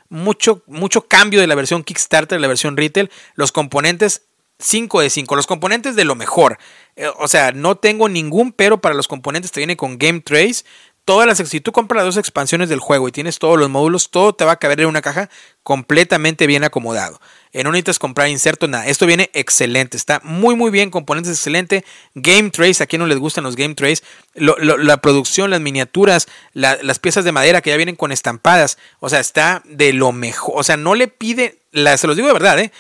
mucho, 0.08 0.62
mucho 0.68 1.08
cambio 1.08 1.40
de 1.40 1.48
la 1.48 1.56
versión 1.56 1.82
Kickstarter 1.82 2.38
a 2.38 2.40
la 2.40 2.46
versión 2.46 2.76
retail. 2.76 3.10
Los 3.34 3.50
componentes 3.50 4.22
5 4.60 5.00
de 5.00 5.10
5, 5.10 5.34
los 5.34 5.48
componentes 5.48 5.96
de 5.96 6.04
lo 6.04 6.14
mejor. 6.14 6.58
Eh, 6.94 7.08
o 7.18 7.26
sea, 7.26 7.50
no 7.50 7.74
tengo 7.74 8.08
ningún 8.08 8.52
pero 8.52 8.80
para 8.80 8.94
los 8.94 9.08
componentes. 9.08 9.50
Te 9.50 9.58
viene 9.58 9.76
con 9.76 9.98
Game 9.98 10.20
Trace, 10.20 10.64
todas 11.04 11.26
las 11.26 11.48
si 11.48 11.60
tú 11.60 11.72
compras 11.72 12.04
las 12.04 12.14
dos 12.14 12.18
expansiones 12.18 12.68
del 12.68 12.78
juego 12.78 13.08
y 13.08 13.12
tienes 13.12 13.40
todos 13.40 13.58
los 13.58 13.68
módulos, 13.68 14.12
todo 14.12 14.36
te 14.36 14.44
va 14.44 14.52
a 14.52 14.60
caber 14.60 14.82
en 14.82 14.86
una 14.86 15.02
caja 15.02 15.30
completamente 15.64 16.46
bien 16.46 16.62
acomodado. 16.62 17.20
En 17.56 17.64
no 17.64 17.72
necesitas 17.72 17.98
comprar 17.98 18.28
inserto, 18.28 18.68
nada. 18.68 18.86
Esto 18.86 19.06
viene 19.06 19.30
excelente, 19.32 19.96
está 19.96 20.20
muy 20.22 20.54
muy 20.54 20.70
bien, 20.70 20.90
componentes 20.90 21.32
excelente. 21.32 21.86
Game 22.14 22.50
Trace, 22.50 22.82
a 22.82 22.86
quien 22.86 23.00
no 23.00 23.06
les 23.06 23.16
gustan 23.16 23.44
los 23.44 23.56
Game 23.56 23.74
Trace, 23.74 24.02
la 24.34 25.00
producción, 25.00 25.48
las 25.48 25.62
miniaturas, 25.62 26.28
las 26.52 26.98
piezas 26.98 27.24
de 27.24 27.32
madera 27.32 27.62
que 27.62 27.70
ya 27.70 27.78
vienen 27.78 27.96
con 27.96 28.12
estampadas, 28.12 28.76
o 29.00 29.08
sea, 29.08 29.20
está 29.20 29.62
de 29.64 29.94
lo 29.94 30.12
mejor. 30.12 30.52
O 30.58 30.62
sea, 30.64 30.76
no 30.76 30.94
le 30.94 31.08
pide, 31.08 31.62
se 31.72 32.06
los 32.06 32.14
digo 32.14 32.28
de 32.28 32.34
verdad, 32.34 32.58
¿eh? 32.58 32.72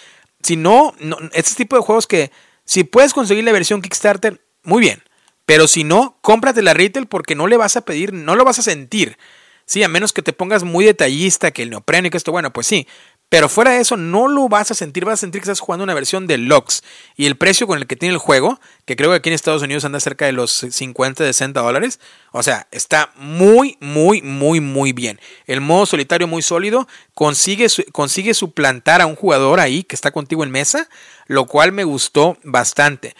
Si 0.42 0.56
no, 0.56 0.94
no, 1.00 1.16
este 1.32 1.54
tipo 1.54 1.76
de 1.76 1.82
juegos 1.82 2.06
que 2.06 2.30
si 2.66 2.84
puedes 2.84 3.14
conseguir 3.14 3.44
la 3.44 3.52
versión 3.52 3.80
Kickstarter, 3.80 4.42
muy 4.62 4.82
bien. 4.82 5.02
Pero 5.46 5.68
si 5.68 5.84
no, 5.84 6.18
cómprate 6.20 6.60
la 6.60 6.74
retail 6.74 7.06
porque 7.06 7.34
no 7.34 7.46
le 7.46 7.56
vas 7.56 7.78
a 7.78 7.80
pedir, 7.80 8.12
no 8.12 8.36
lo 8.36 8.44
vas 8.44 8.58
a 8.58 8.62
sentir. 8.62 9.16
Sí, 9.64 9.82
a 9.82 9.88
menos 9.88 10.12
que 10.12 10.22
te 10.22 10.32
pongas 10.32 10.62
muy 10.62 10.84
detallista, 10.84 11.50
que 11.50 11.62
el 11.62 11.70
neopreno 11.70 12.06
y 12.06 12.10
que 12.10 12.16
esto, 12.16 12.30
bueno, 12.30 12.52
pues 12.52 12.66
sí. 12.66 12.86
Pero 13.28 13.48
fuera 13.48 13.72
de 13.72 13.80
eso, 13.80 13.96
no 13.96 14.28
lo 14.28 14.48
vas 14.48 14.70
a 14.70 14.74
sentir, 14.74 15.04
vas 15.04 15.14
a 15.14 15.16
sentir 15.16 15.40
que 15.40 15.46
estás 15.46 15.58
jugando 15.58 15.82
una 15.82 15.94
versión 15.94 16.28
de 16.28 16.38
Lux. 16.38 16.84
Y 17.16 17.26
el 17.26 17.36
precio 17.36 17.66
con 17.66 17.78
el 17.78 17.88
que 17.88 17.96
tiene 17.96 18.12
el 18.12 18.18
juego, 18.18 18.60
que 18.84 18.94
creo 18.94 19.10
que 19.10 19.16
aquí 19.16 19.30
en 19.30 19.34
Estados 19.34 19.62
Unidos 19.62 19.84
anda 19.84 19.98
cerca 19.98 20.26
de 20.26 20.32
los 20.32 20.52
50, 20.52 21.24
60 21.24 21.60
dólares. 21.60 21.98
O 22.30 22.44
sea, 22.44 22.68
está 22.70 23.12
muy, 23.16 23.78
muy, 23.80 24.22
muy, 24.22 24.60
muy 24.60 24.92
bien. 24.92 25.20
El 25.46 25.60
modo 25.60 25.86
solitario 25.86 26.28
muy 26.28 26.40
sólido, 26.40 26.86
consigue, 27.14 27.66
consigue 27.90 28.32
suplantar 28.32 29.00
a 29.00 29.06
un 29.06 29.16
jugador 29.16 29.58
ahí 29.58 29.82
que 29.82 29.96
está 29.96 30.12
contigo 30.12 30.44
en 30.44 30.52
mesa, 30.52 30.88
lo 31.26 31.46
cual 31.46 31.72
me 31.72 31.82
gustó 31.82 32.38
bastante. 32.44 33.16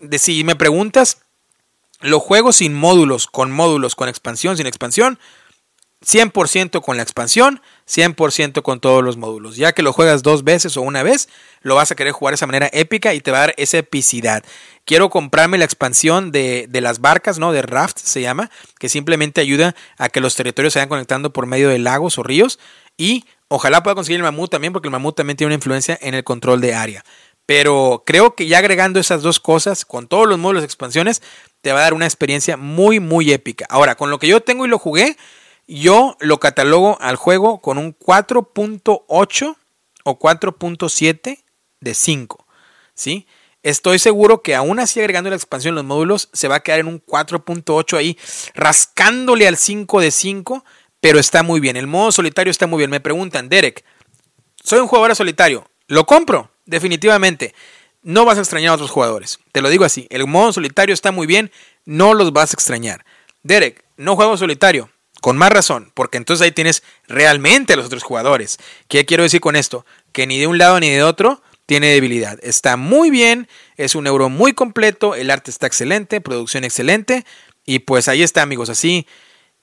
De, 0.00 0.18
si 0.18 0.44
me 0.44 0.56
preguntas, 0.56 1.22
lo 2.00 2.20
juego 2.20 2.52
sin 2.52 2.74
módulos, 2.74 3.26
con 3.26 3.50
módulos, 3.52 3.94
con 3.94 4.10
expansión, 4.10 4.58
sin 4.58 4.66
expansión. 4.66 5.18
100% 6.04 6.82
con 6.82 6.96
la 6.98 7.02
expansión, 7.02 7.62
100% 7.88 8.62
con 8.62 8.80
todos 8.80 9.02
los 9.02 9.16
módulos. 9.16 9.56
Ya 9.56 9.72
que 9.72 9.82
lo 9.82 9.92
juegas 9.92 10.22
dos 10.22 10.44
veces 10.44 10.76
o 10.76 10.82
una 10.82 11.02
vez, 11.02 11.28
lo 11.62 11.74
vas 11.74 11.90
a 11.90 11.94
querer 11.94 12.12
jugar 12.12 12.32
de 12.32 12.36
esa 12.36 12.46
manera 12.46 12.68
épica 12.72 13.14
y 13.14 13.20
te 13.20 13.30
va 13.30 13.38
a 13.38 13.40
dar 13.40 13.54
esa 13.56 13.78
epicidad. 13.78 14.44
Quiero 14.84 15.08
comprarme 15.10 15.58
la 15.58 15.64
expansión 15.64 16.32
de, 16.32 16.68
las 16.72 17.00
barcas, 17.00 17.38
¿no? 17.38 17.52
De 17.52 17.62
Raft 17.62 17.98
se 17.98 18.20
llama, 18.20 18.50
que 18.78 18.88
simplemente 18.88 19.40
ayuda 19.40 19.74
a 19.98 20.08
que 20.08 20.20
los 20.20 20.34
territorios 20.34 20.72
se 20.72 20.80
vayan 20.80 20.88
conectando 20.88 21.32
por 21.32 21.46
medio 21.46 21.68
de 21.68 21.78
lagos 21.78 22.18
o 22.18 22.22
ríos. 22.22 22.58
Y 22.96 23.24
ojalá 23.48 23.82
pueda 23.82 23.94
conseguir 23.94 24.18
el 24.18 24.24
mamut 24.24 24.50
también, 24.50 24.72
porque 24.72 24.88
el 24.88 24.92
mamut 24.92 25.16
también 25.16 25.36
tiene 25.36 25.48
una 25.48 25.56
influencia 25.56 25.98
en 26.00 26.14
el 26.14 26.24
control 26.24 26.60
de 26.60 26.74
área. 26.74 27.04
Pero 27.46 28.02
creo 28.04 28.34
que 28.34 28.48
ya 28.48 28.58
agregando 28.58 28.98
esas 28.98 29.22
dos 29.22 29.38
cosas, 29.38 29.84
con 29.84 30.08
todos 30.08 30.26
los 30.26 30.38
módulos 30.38 30.62
de 30.62 30.66
expansiones, 30.66 31.22
te 31.60 31.72
va 31.72 31.78
a 31.78 31.82
dar 31.82 31.94
una 31.94 32.04
experiencia 32.04 32.56
muy, 32.56 32.98
muy 32.98 33.32
épica. 33.32 33.66
Ahora, 33.68 33.94
con 33.94 34.10
lo 34.10 34.18
que 34.18 34.26
yo 34.26 34.40
tengo 34.40 34.66
y 34.66 34.68
lo 34.68 34.80
jugué, 34.80 35.16
yo 35.66 36.16
lo 36.20 36.38
catalogo 36.38 36.98
al 37.00 37.16
juego 37.16 37.60
con 37.60 37.78
un 37.78 37.96
4.8 37.98 39.56
o 40.04 40.18
4.7 40.18 41.44
de 41.80 41.94
5. 41.94 42.46
¿sí? 42.94 43.26
Estoy 43.62 43.98
seguro 43.98 44.42
que 44.42 44.54
aún 44.54 44.78
así 44.78 45.00
agregando 45.00 45.30
la 45.30 45.36
expansión 45.36 45.72
en 45.72 45.76
los 45.76 45.84
módulos 45.84 46.28
se 46.32 46.48
va 46.48 46.56
a 46.56 46.62
quedar 46.62 46.80
en 46.80 46.86
un 46.86 47.04
4.8 47.04 47.96
ahí, 47.96 48.18
rascándole 48.54 49.46
al 49.46 49.56
5 49.56 50.00
de 50.00 50.10
5, 50.10 50.64
pero 51.00 51.18
está 51.18 51.42
muy 51.42 51.60
bien. 51.60 51.76
El 51.76 51.86
modo 51.86 52.12
solitario 52.12 52.50
está 52.50 52.66
muy 52.66 52.78
bien. 52.78 52.90
Me 52.90 53.00
preguntan, 53.00 53.48
Derek, 53.48 53.84
soy 54.62 54.80
un 54.80 54.86
jugador 54.86 55.14
solitario, 55.14 55.68
¿lo 55.88 56.06
compro? 56.06 56.50
Definitivamente. 56.64 57.54
No 58.02 58.24
vas 58.24 58.38
a 58.38 58.42
extrañar 58.42 58.70
a 58.70 58.74
otros 58.74 58.90
jugadores. 58.90 59.40
Te 59.50 59.60
lo 59.60 59.68
digo 59.68 59.84
así. 59.84 60.06
El 60.10 60.26
modo 60.28 60.52
solitario 60.52 60.94
está 60.94 61.10
muy 61.10 61.26
bien, 61.26 61.50
no 61.84 62.14
los 62.14 62.32
vas 62.32 62.52
a 62.52 62.54
extrañar. 62.54 63.04
Derek, 63.42 63.84
no 63.96 64.14
juego 64.14 64.36
solitario. 64.36 64.90
Con 65.20 65.36
más 65.36 65.50
razón, 65.50 65.90
porque 65.94 66.18
entonces 66.18 66.44
ahí 66.44 66.52
tienes 66.52 66.82
realmente 67.08 67.72
a 67.72 67.76
los 67.76 67.86
otros 67.86 68.02
jugadores. 68.02 68.58
¿Qué 68.88 69.06
quiero 69.06 69.22
decir 69.22 69.40
con 69.40 69.56
esto? 69.56 69.86
Que 70.12 70.26
ni 70.26 70.38
de 70.38 70.46
un 70.46 70.58
lado 70.58 70.78
ni 70.78 70.90
de 70.90 71.02
otro 71.02 71.42
tiene 71.64 71.88
debilidad. 71.88 72.38
Está 72.42 72.76
muy 72.76 73.10
bien, 73.10 73.48
es 73.76 73.94
un 73.94 74.06
euro 74.06 74.28
muy 74.28 74.52
completo, 74.52 75.14
el 75.14 75.30
arte 75.30 75.50
está 75.50 75.66
excelente, 75.66 76.20
producción 76.20 76.64
excelente. 76.64 77.24
Y 77.64 77.80
pues 77.80 78.08
ahí 78.08 78.22
está, 78.22 78.42
amigos. 78.42 78.68
Así, 78.68 79.06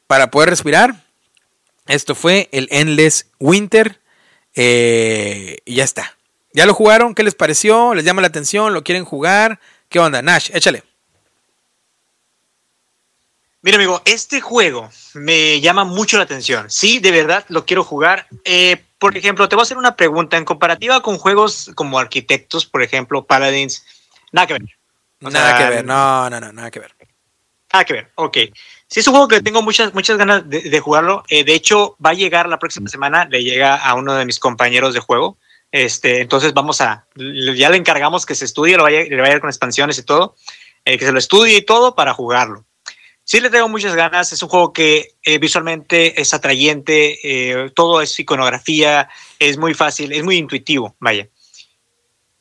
para 0.07 0.29
poder 0.29 0.49
respirar, 0.49 1.05
esto 1.87 2.15
fue 2.15 2.49
el 2.51 2.67
Endless 2.71 3.27
Winter. 3.39 4.01
Eh, 4.55 5.57
y 5.65 5.75
ya 5.75 5.83
está. 5.83 6.17
¿Ya 6.53 6.65
lo 6.65 6.73
jugaron? 6.73 7.15
¿Qué 7.15 7.23
les 7.23 7.35
pareció? 7.35 7.95
¿Les 7.95 8.05
llama 8.05 8.21
la 8.21 8.27
atención? 8.27 8.73
¿Lo 8.73 8.83
quieren 8.83 9.05
jugar? 9.05 9.59
¿Qué 9.89 9.99
onda? 9.99 10.21
Nash, 10.21 10.51
échale. 10.53 10.83
Mira, 13.63 13.77
amigo, 13.77 14.01
este 14.03 14.41
juego 14.41 14.89
me 15.13 15.61
llama 15.61 15.85
mucho 15.85 16.17
la 16.17 16.23
atención. 16.23 16.69
Sí, 16.69 16.99
de 16.99 17.11
verdad 17.11 17.45
lo 17.47 17.65
quiero 17.65 17.85
jugar. 17.85 18.27
Eh, 18.43 18.83
por 18.99 19.15
ejemplo, 19.15 19.47
te 19.47 19.55
voy 19.55 19.61
a 19.61 19.63
hacer 19.63 19.77
una 19.77 19.95
pregunta. 19.95 20.35
En 20.35 20.43
comparativa 20.43 21.01
con 21.01 21.17
juegos 21.17 21.71
como 21.73 21.97
Arquitectos, 21.97 22.65
por 22.65 22.83
ejemplo, 22.83 23.25
Paladins, 23.25 23.85
nada 24.33 24.47
que 24.47 24.53
ver. 24.53 24.63
nada 25.21 25.57
que 25.57 25.75
ver, 25.75 25.85
no, 25.85 26.29
no, 26.29 26.41
no, 26.41 26.51
nada 26.51 26.69
que 26.69 26.79
ver. 26.81 26.93
Nada 27.71 27.85
que 27.85 27.93
ver, 27.93 28.11
ok. 28.15 28.37
Sí, 28.85 28.99
es 28.99 29.07
un 29.07 29.13
juego 29.13 29.29
que 29.29 29.41
tengo 29.41 29.61
muchas, 29.61 29.93
muchas 29.93 30.17
ganas 30.17 30.43
de, 30.49 30.79
jugarlo. 30.81 31.23
Eh, 31.29 31.45
de 31.45 31.55
hecho, 31.55 31.95
va 32.05 32.09
a 32.09 32.15
llegar 32.15 32.49
la 32.49 32.59
próxima 32.59 32.89
semana, 32.89 33.23
le 33.31 33.43
llega 33.43 33.77
a 33.77 33.93
uno 33.95 34.13
de 34.13 34.25
mis 34.25 34.39
compañeros 34.39 34.93
de 34.93 34.99
juego. 34.99 35.37
Este, 35.71 36.19
entonces 36.19 36.53
vamos 36.53 36.81
a, 36.81 37.07
ya 37.15 37.69
le 37.69 37.77
encargamos 37.77 38.25
que 38.25 38.35
se 38.35 38.43
estudie, 38.43 38.75
lo 38.75 38.83
vaya, 38.83 39.03
le 39.03 39.21
vaya 39.21 39.39
con 39.39 39.49
expansiones 39.49 39.97
y 39.99 40.03
todo, 40.03 40.35
eh, 40.83 40.97
que 40.97 41.05
se 41.05 41.13
lo 41.13 41.17
estudie 41.17 41.55
y 41.55 41.65
todo 41.65 41.95
para 41.95 42.13
jugarlo. 42.13 42.65
Sí 43.25 43.39
le 43.39 43.49
tengo 43.49 43.69
muchas 43.69 43.95
ganas, 43.95 44.33
es 44.33 44.43
un 44.43 44.49
juego 44.49 44.73
que 44.73 45.15
eh, 45.23 45.37
visualmente 45.37 46.19
es 46.21 46.33
atrayente, 46.33 47.19
eh, 47.23 47.71
todo 47.73 48.01
es 48.01 48.19
iconografía, 48.19 49.09
es 49.39 49.57
muy 49.57 49.73
fácil, 49.73 50.11
es 50.11 50.23
muy 50.23 50.37
intuitivo, 50.37 50.95
vaya. 50.99 51.29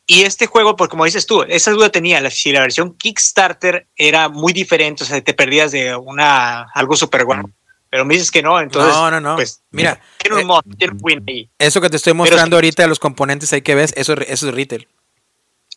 Y 0.07 0.23
este 0.23 0.47
juego, 0.47 0.75
pues 0.75 0.91
como 0.91 1.05
dices 1.05 1.27
tú, 1.27 1.43
esa 1.43 1.71
duda 1.71 1.91
tenía, 1.91 2.21
la, 2.21 2.31
si 2.31 2.51
la 2.51 2.61
versión 2.61 2.97
Kickstarter 2.97 3.87
era 3.97 4.29
muy 4.29 4.53
diferente, 4.53 5.05
o 5.05 5.07
sea, 5.07 5.21
te 5.21 5.35
perdías 5.35 5.71
de 5.71 5.95
una 5.95 6.63
algo 6.75 6.97
súper 6.97 7.25
bueno. 7.25 7.45
Pero 7.89 8.05
me 8.05 8.15
dices 8.15 8.31
que 8.31 8.43
no, 8.43 8.59
entonces. 8.59 8.93
No, 8.93 9.11
no, 9.11 9.21
no. 9.21 9.37
Pues, 9.37 9.63
Mira. 9.71 10.01
Tiene 10.17 10.41
un 10.41 10.47
mod, 10.47 10.63
tiene 10.79 10.95
un 10.95 11.01
win 11.03 11.25
ahí. 11.29 11.51
Eso 11.59 11.81
que 11.81 11.91
te 11.91 11.97
estoy 11.97 12.15
mostrando 12.15 12.57
ahorita 12.57 12.83
de 12.83 12.89
los 12.89 12.99
componentes 12.99 13.53
ahí 13.53 13.61
que 13.61 13.75
ves, 13.75 13.93
eso, 13.97 14.15
eso 14.15 14.49
es 14.49 14.55
retail. 14.55 14.89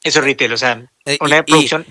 Eso 0.06 0.20
es 0.20 0.26
retail, 0.26 0.54
o 0.54 0.58
sea, 0.58 0.86
eh, 1.04 1.18
una 1.20 1.44
producción 1.44 1.84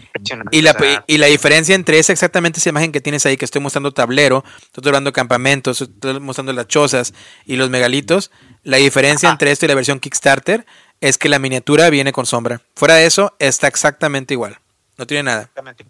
y, 0.52 0.62
la, 0.62 1.04
y 1.08 1.18
la 1.18 1.26
diferencia 1.26 1.74
entre 1.74 1.98
esa 1.98 2.12
exactamente 2.12 2.60
esa 2.60 2.68
imagen 2.68 2.92
que 2.92 3.00
tienes 3.00 3.26
ahí, 3.26 3.36
que 3.36 3.44
estoy 3.44 3.60
mostrando 3.60 3.90
tablero, 3.90 4.44
estoy 4.66 4.86
hablando 4.86 5.12
campamentos, 5.12 5.80
estoy 5.80 6.20
mostrando 6.20 6.52
las 6.52 6.68
chozas 6.68 7.12
y 7.44 7.56
los 7.56 7.70
megalitos, 7.70 8.30
la 8.62 8.76
diferencia 8.76 9.28
entre 9.28 9.50
esto 9.50 9.66
y 9.66 9.68
la 9.68 9.74
versión 9.74 9.98
Kickstarter 9.98 10.64
es 11.00 11.18
que 11.18 11.28
la 11.28 11.40
miniatura 11.40 11.90
viene 11.90 12.12
con 12.12 12.24
sombra. 12.24 12.60
Fuera 12.76 12.94
de 12.94 13.06
eso, 13.06 13.34
está 13.40 13.66
exactamente 13.66 14.32
igual. 14.32 14.60
No 14.96 15.08
tiene 15.08 15.24
nada. 15.24 15.40
Exactamente. 15.40 15.84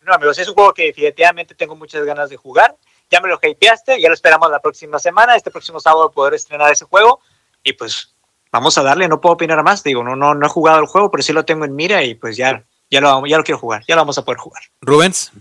No, 0.00 0.14
amigos, 0.14 0.38
es 0.38 0.48
un 0.48 0.54
juego 0.54 0.72
que 0.72 0.84
definitivamente 0.84 1.54
tengo 1.54 1.76
muchas 1.76 2.06
ganas 2.06 2.30
de 2.30 2.38
jugar. 2.38 2.74
Ya 3.10 3.20
me 3.20 3.28
lo 3.28 3.38
hypeaste, 3.42 4.00
ya 4.00 4.08
lo 4.08 4.14
esperamos 4.14 4.50
la 4.50 4.60
próxima 4.60 4.98
semana, 4.98 5.36
este 5.36 5.50
próximo 5.50 5.78
sábado 5.78 6.10
poder 6.10 6.32
estrenar 6.32 6.72
ese 6.72 6.86
juego. 6.86 7.20
Y 7.62 7.74
pues 7.74 8.13
vamos 8.54 8.78
a 8.78 8.84
darle, 8.84 9.08
no 9.08 9.20
puedo 9.20 9.34
opinar 9.34 9.64
más, 9.64 9.82
digo, 9.82 10.04
no, 10.04 10.14
no, 10.14 10.32
no 10.32 10.46
he 10.46 10.48
jugado 10.48 10.78
el 10.78 10.86
juego, 10.86 11.10
pero 11.10 11.24
sí 11.24 11.32
lo 11.32 11.44
tengo 11.44 11.64
en 11.64 11.74
mira 11.74 12.04
y 12.04 12.14
pues 12.14 12.36
ya, 12.36 12.64
ya, 12.88 13.00
lo, 13.00 13.26
ya 13.26 13.36
lo 13.36 13.42
quiero 13.42 13.58
jugar, 13.58 13.82
ya 13.88 13.96
lo 13.96 14.02
vamos 14.02 14.16
a 14.16 14.24
poder 14.24 14.38
jugar. 14.38 14.62
Rubens. 14.80 15.32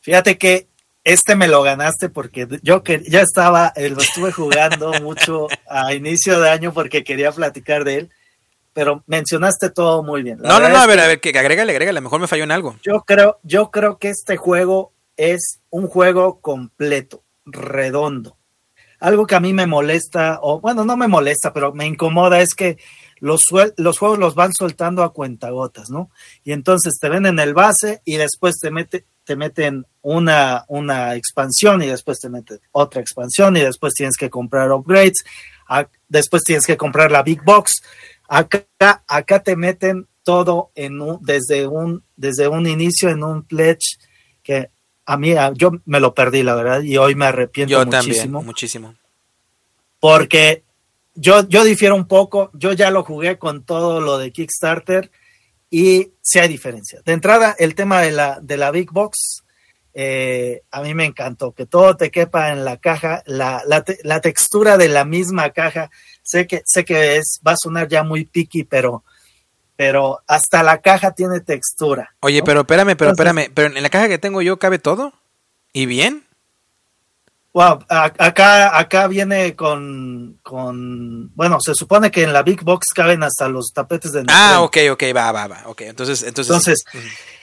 Fíjate 0.00 0.36
que 0.36 0.66
este 1.04 1.36
me 1.36 1.46
lo 1.46 1.62
ganaste 1.62 2.08
porque 2.08 2.48
yo 2.62 2.82
que 2.82 3.04
ya 3.08 3.20
estaba, 3.20 3.72
eh, 3.76 3.88
lo 3.88 3.98
estuve 3.98 4.32
jugando 4.32 4.92
mucho 5.00 5.46
a 5.70 5.94
inicio 5.94 6.40
de 6.40 6.50
año 6.50 6.72
porque 6.72 7.04
quería 7.04 7.30
platicar 7.30 7.84
de 7.84 7.98
él, 7.98 8.10
pero 8.72 9.04
mencionaste 9.06 9.70
todo 9.70 10.02
muy 10.02 10.24
bien. 10.24 10.38
no, 10.42 10.58
no, 10.58 10.68
no, 10.68 10.78
a 10.78 10.86
ver, 10.88 10.98
a 10.98 11.06
ver, 11.06 11.20
que 11.20 11.28
agrégale, 11.38 11.70
agrégale, 11.70 11.98
a 11.98 12.00
lo 12.00 12.04
mejor 12.04 12.20
me 12.20 12.26
falló 12.26 12.42
en 12.42 12.50
algo. 12.50 12.76
Yo 12.82 13.02
creo, 13.02 13.38
yo 13.44 13.70
creo 13.70 13.98
que 13.98 14.08
este 14.08 14.36
juego 14.36 14.92
es 15.16 15.60
un 15.70 15.86
juego 15.86 16.40
completo, 16.40 17.22
redondo 17.44 18.36
algo 19.00 19.26
que 19.26 19.34
a 19.34 19.40
mí 19.40 19.52
me 19.52 19.66
molesta, 19.66 20.38
o 20.42 20.60
bueno, 20.60 20.84
no 20.84 20.96
me 20.96 21.08
molesta, 21.08 21.52
pero 21.52 21.72
me 21.72 21.86
incomoda 21.86 22.40
es 22.40 22.54
que 22.54 22.78
los, 23.18 23.46
los 23.76 23.98
juegos 23.98 24.18
los 24.18 24.34
van 24.34 24.52
soltando 24.52 25.02
a 25.02 25.12
cuentagotas, 25.12 25.90
¿no? 25.90 26.10
Y 26.44 26.52
entonces 26.52 26.98
te 27.00 27.08
ven 27.08 27.26
en 27.26 27.38
el 27.38 27.54
base 27.54 28.02
y 28.04 28.16
después 28.16 28.56
te, 28.60 28.70
mete, 28.70 29.06
te 29.24 29.36
meten 29.36 29.86
una, 30.02 30.64
una 30.68 31.14
expansión 31.14 31.82
y 31.82 31.86
después 31.86 32.20
te 32.20 32.28
meten 32.28 32.60
otra 32.72 33.00
expansión 33.00 33.56
y 33.56 33.60
después 33.60 33.94
tienes 33.94 34.16
que 34.16 34.30
comprar 34.30 34.70
upgrades, 34.70 35.24
después 36.08 36.42
tienes 36.44 36.66
que 36.66 36.76
comprar 36.76 37.10
la 37.10 37.22
big 37.22 37.42
box. 37.42 37.82
Acá, 38.28 38.66
acá 39.06 39.42
te 39.42 39.56
meten 39.56 40.08
todo 40.22 40.72
en 40.74 41.00
un, 41.00 41.18
desde, 41.22 41.66
un, 41.66 42.04
desde 42.16 42.48
un 42.48 42.66
inicio 42.66 43.08
en 43.08 43.22
un 43.22 43.44
pledge 43.44 43.98
que 44.42 44.70
a 45.06 45.16
mí, 45.16 45.34
yo 45.54 45.70
me 45.84 46.00
lo 46.00 46.14
perdí, 46.14 46.42
la 46.42 46.54
verdad, 46.56 46.82
y 46.82 46.98
hoy 46.98 47.14
me 47.14 47.26
arrepiento 47.26 47.72
yo 47.72 47.84
muchísimo. 47.86 48.38
También, 48.38 48.46
muchísimo. 48.46 48.94
Porque 50.00 50.64
yo, 51.14 51.48
yo 51.48 51.64
difiero 51.64 51.94
un 51.94 52.06
poco, 52.06 52.50
yo 52.52 52.72
ya 52.72 52.90
lo 52.90 53.04
jugué 53.04 53.38
con 53.38 53.64
todo 53.64 54.00
lo 54.00 54.18
de 54.18 54.32
Kickstarter 54.32 55.10
y 55.70 56.10
sí 56.22 56.40
hay 56.40 56.48
diferencia. 56.48 57.00
De 57.04 57.12
entrada, 57.12 57.54
el 57.58 57.74
tema 57.76 58.02
de 58.02 58.10
la, 58.10 58.40
de 58.42 58.56
la 58.56 58.72
Big 58.72 58.90
Box, 58.90 59.44
eh, 59.94 60.62
a 60.72 60.82
mí 60.82 60.92
me 60.92 61.06
encantó, 61.06 61.52
que 61.52 61.66
todo 61.66 61.96
te 61.96 62.10
quepa 62.10 62.50
en 62.50 62.64
la 62.64 62.76
caja, 62.76 63.22
la, 63.26 63.62
la, 63.66 63.84
la, 64.02 64.20
textura 64.20 64.76
de 64.76 64.88
la 64.88 65.04
misma 65.04 65.50
caja, 65.50 65.90
sé 66.22 66.46
que, 66.46 66.62
sé 66.66 66.84
que 66.84 67.16
es, 67.16 67.40
va 67.46 67.52
a 67.52 67.56
sonar 67.56 67.88
ya 67.88 68.02
muy 68.02 68.24
picky, 68.24 68.64
pero 68.64 69.04
pero 69.76 70.20
hasta 70.26 70.62
la 70.62 70.78
caja 70.80 71.12
tiene 71.12 71.40
textura. 71.40 72.14
Oye, 72.20 72.42
pero 72.42 72.60
espérame, 72.60 72.96
pero 72.96 73.10
espérame, 73.12 73.50
pero 73.52 73.76
en 73.76 73.82
la 73.82 73.90
caja 73.90 74.08
que 74.08 74.18
tengo 74.18 74.42
yo 74.42 74.58
cabe 74.58 74.78
todo 74.78 75.12
y 75.72 75.86
bien. 75.86 76.24
Wow, 77.52 77.84
acá, 77.88 78.78
acá 78.78 79.06
viene 79.06 79.56
con, 79.56 80.38
con, 80.42 81.34
bueno, 81.34 81.58
se 81.58 81.74
supone 81.74 82.10
que 82.10 82.22
en 82.22 82.34
la 82.34 82.42
Big 82.42 82.62
Box 82.62 82.92
caben 82.94 83.22
hasta 83.22 83.48
los 83.48 83.72
tapetes 83.72 84.12
de 84.12 84.24
neopreno. 84.24 84.38
Ah, 84.38 84.60
ok, 84.60 84.76
ok, 84.92 85.02
va, 85.16 85.32
va, 85.32 85.46
va, 85.46 85.62
ok, 85.64 85.80
entonces, 85.82 86.22
entonces. 86.22 86.50
Entonces, 86.50 86.84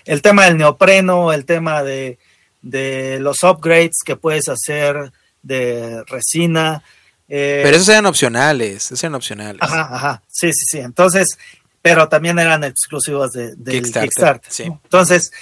el 0.06 0.22
tema 0.22 0.46
del 0.46 0.58
neopreno, 0.58 1.34
el 1.34 1.46
tema 1.46 1.82
de, 1.82 2.20
de 2.62 3.18
los 3.22 3.42
upgrades 3.42 4.04
que 4.06 4.16
puedes 4.16 4.50
hacer 4.50 5.12
de 5.42 6.04
resina, 6.06 6.84
Eh, 7.28 7.62
Pero 7.64 7.78
esos 7.78 7.90
eran 7.90 8.06
opcionales, 8.06 8.86
esos 8.86 9.04
eran 9.04 9.16
opcionales. 9.16 9.62
Ajá, 9.62 9.90
ajá, 9.92 10.22
sí, 10.28 10.54
sí, 10.54 10.66
sí. 10.68 10.80
Entonces, 10.80 11.40
pero 11.84 12.08
también 12.08 12.40
eran 12.40 12.64
exclusivos 12.64 13.34
de, 13.34 13.56
del 13.58 13.82
Kickstarter, 13.84 14.10
Kickstarter. 14.10 14.54
sí. 14.54 14.70
¿no? 14.70 14.80
Entonces, 14.86 15.34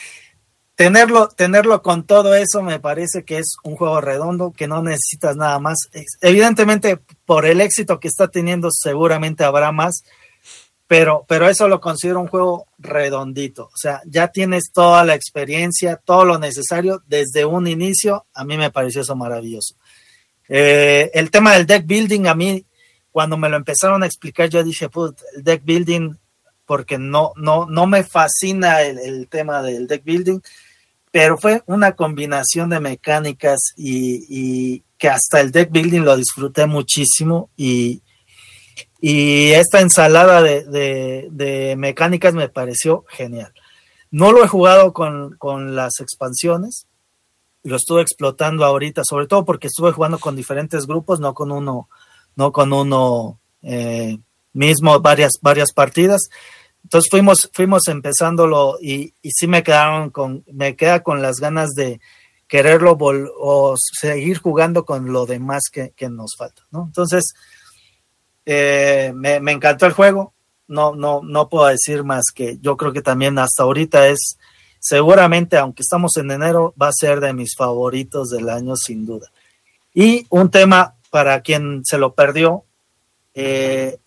tenerlo, 0.74 1.28
tenerlo 1.30 1.84
con 1.84 2.04
todo 2.08 2.34
eso 2.34 2.64
me 2.64 2.80
parece 2.80 3.24
que 3.24 3.38
es 3.38 3.58
un 3.64 3.76
juego 3.76 4.02
redondo, 4.02 4.52
que 4.52 4.68
no 4.68 4.82
necesitas 4.82 5.36
nada 5.36 5.60
más. 5.60 5.78
Evidentemente, 6.20 7.00
por 7.28 7.46
el 7.46 7.62
éxito 7.62 8.00
que 8.00 8.08
está 8.08 8.28
teniendo, 8.28 8.70
seguramente 8.72 9.44
habrá 9.44 9.72
más, 9.72 10.02
pero, 10.88 11.26
pero 11.28 11.48
eso 11.48 11.68
lo 11.68 11.80
considero 11.80 12.20
un 12.20 12.28
juego 12.28 12.66
redondito. 12.80 13.66
O 13.66 13.78
sea, 13.78 14.02
ya 14.08 14.30
tienes 14.30 14.72
toda 14.74 15.06
la 15.06 15.14
experiencia, 15.14 15.98
todo 15.98 16.26
lo 16.26 16.40
necesario 16.40 17.04
desde 17.06 17.46
un 17.46 17.68
inicio. 17.68 18.26
A 18.34 18.44
mí 18.46 18.58
me 18.58 18.72
pareció 18.72 19.02
eso 19.02 19.16
maravilloso. 19.16 19.76
Eh, 20.50 21.12
el 21.14 21.30
tema 21.30 21.54
del 21.54 21.68
deck 21.68 21.86
building, 21.86 22.26
a 22.26 22.34
mí, 22.34 22.66
cuando 23.12 23.38
me 23.38 23.48
lo 23.48 23.58
empezaron 23.58 24.02
a 24.02 24.08
explicar, 24.08 24.50
yo 24.50 24.64
dije, 24.64 24.90
"Put, 24.90 25.20
el 25.36 25.44
deck 25.44 25.62
building, 25.64 26.16
porque 26.72 26.98
no, 26.98 27.34
no, 27.36 27.66
no 27.66 27.86
me 27.86 28.02
fascina 28.02 28.82
el, 28.82 29.28
tema 29.28 29.62
del 29.62 29.88
deck 29.88 30.06
building, 30.06 30.40
pero 31.12 31.38
fue 31.38 31.64
una 31.66 31.98
combinación 31.98 32.70
de 32.70 32.80
mecánicas 32.80 33.74
y, 33.76 34.82
que 34.98 35.10
hasta 35.10 35.42
el 35.42 35.52
deck 35.52 35.70
building 35.70 36.04
lo 36.06 36.16
disfruté 36.16 36.68
muchísimo 36.68 37.50
y, 37.58 38.04
y 39.02 39.50
esta 39.50 39.82
ensalada 39.82 40.42
de, 40.42 40.64
de- 40.64 41.28
de 41.32 41.76
mecánicas 41.76 42.34
me 42.36 42.48
pareció 42.48 43.04
genial. 43.10 43.52
No 44.10 44.32
lo 44.32 44.42
he 44.42 44.48
jugado 44.48 44.94
con, 44.94 45.36
con 45.36 45.76
las 45.76 46.00
expansiones, 46.00 46.88
lo 47.64 47.76
estuve 47.76 48.02
explotando 48.02 48.64
ahorita, 48.64 49.02
sobre 49.04 49.28
todo 49.28 49.44
porque 49.44 49.68
estuve 49.68 49.92
jugando 49.92 50.20
con 50.20 50.38
diferentes 50.38 50.88
grupos, 50.88 51.20
no 51.20 51.34
con 51.34 51.52
uno, 51.52 51.90
no 52.38 52.54
con 52.54 52.72
uno 52.72 53.42
eh, 53.62 54.20
mismo, 54.54 55.02
varias, 55.02 55.34
varias 55.42 55.74
partidas. 55.74 56.30
Entonces 56.84 57.10
fuimos, 57.10 57.50
fuimos 57.54 57.88
empezándolo 57.88 58.78
y, 58.82 59.14
y 59.22 59.32
sí 59.32 59.48
me 59.48 59.64
quedaron 59.64 60.10
con, 60.10 60.44
me 60.52 60.76
queda 60.76 61.04
con 61.04 61.22
las 61.22 61.40
ganas 61.40 61.72
de 61.72 62.02
quererlo 62.48 62.98
vol- 62.98 63.32
o 63.40 63.76
seguir 63.78 64.40
jugando 64.40 64.84
con 64.84 65.14
lo 65.14 65.26
demás 65.26 65.70
que, 65.72 65.92
que 65.96 66.10
nos 66.10 66.36
falta, 66.36 66.64
¿no? 66.70 66.84
Entonces, 66.84 67.34
eh, 68.46 69.14
me, 69.16 69.38
encantó 69.52 69.86
el 69.86 69.94
juego. 69.94 70.34
No, 70.68 70.94
no, 70.94 71.22
no 71.24 71.48
puedo 71.48 71.68
decir 71.68 72.04
más 72.04 72.32
que 72.34 72.58
yo 72.60 72.76
creo 72.76 72.92
que 72.92 73.02
también 73.02 73.40
hasta 73.40 73.64
ahorita 73.64 74.08
es, 74.08 74.38
seguramente, 74.80 75.58
aunque 75.58 75.82
estamos 75.82 76.18
en 76.18 76.32
enero, 76.32 76.74
va 76.82 76.90
a 76.90 76.94
ser 76.94 77.22
de 77.22 77.34
mis 77.34 77.56
favoritos 77.56 78.30
del 78.30 78.50
año, 78.50 78.76
sin 78.76 79.06
duda. 79.06 79.32
Y 79.94 80.26
un 80.30 80.52
tema 80.52 80.96
para 81.10 81.42
quien 81.42 81.86
se 81.86 81.98
lo 81.98 82.16
perdió, 82.16 82.66
eh, 83.34 83.98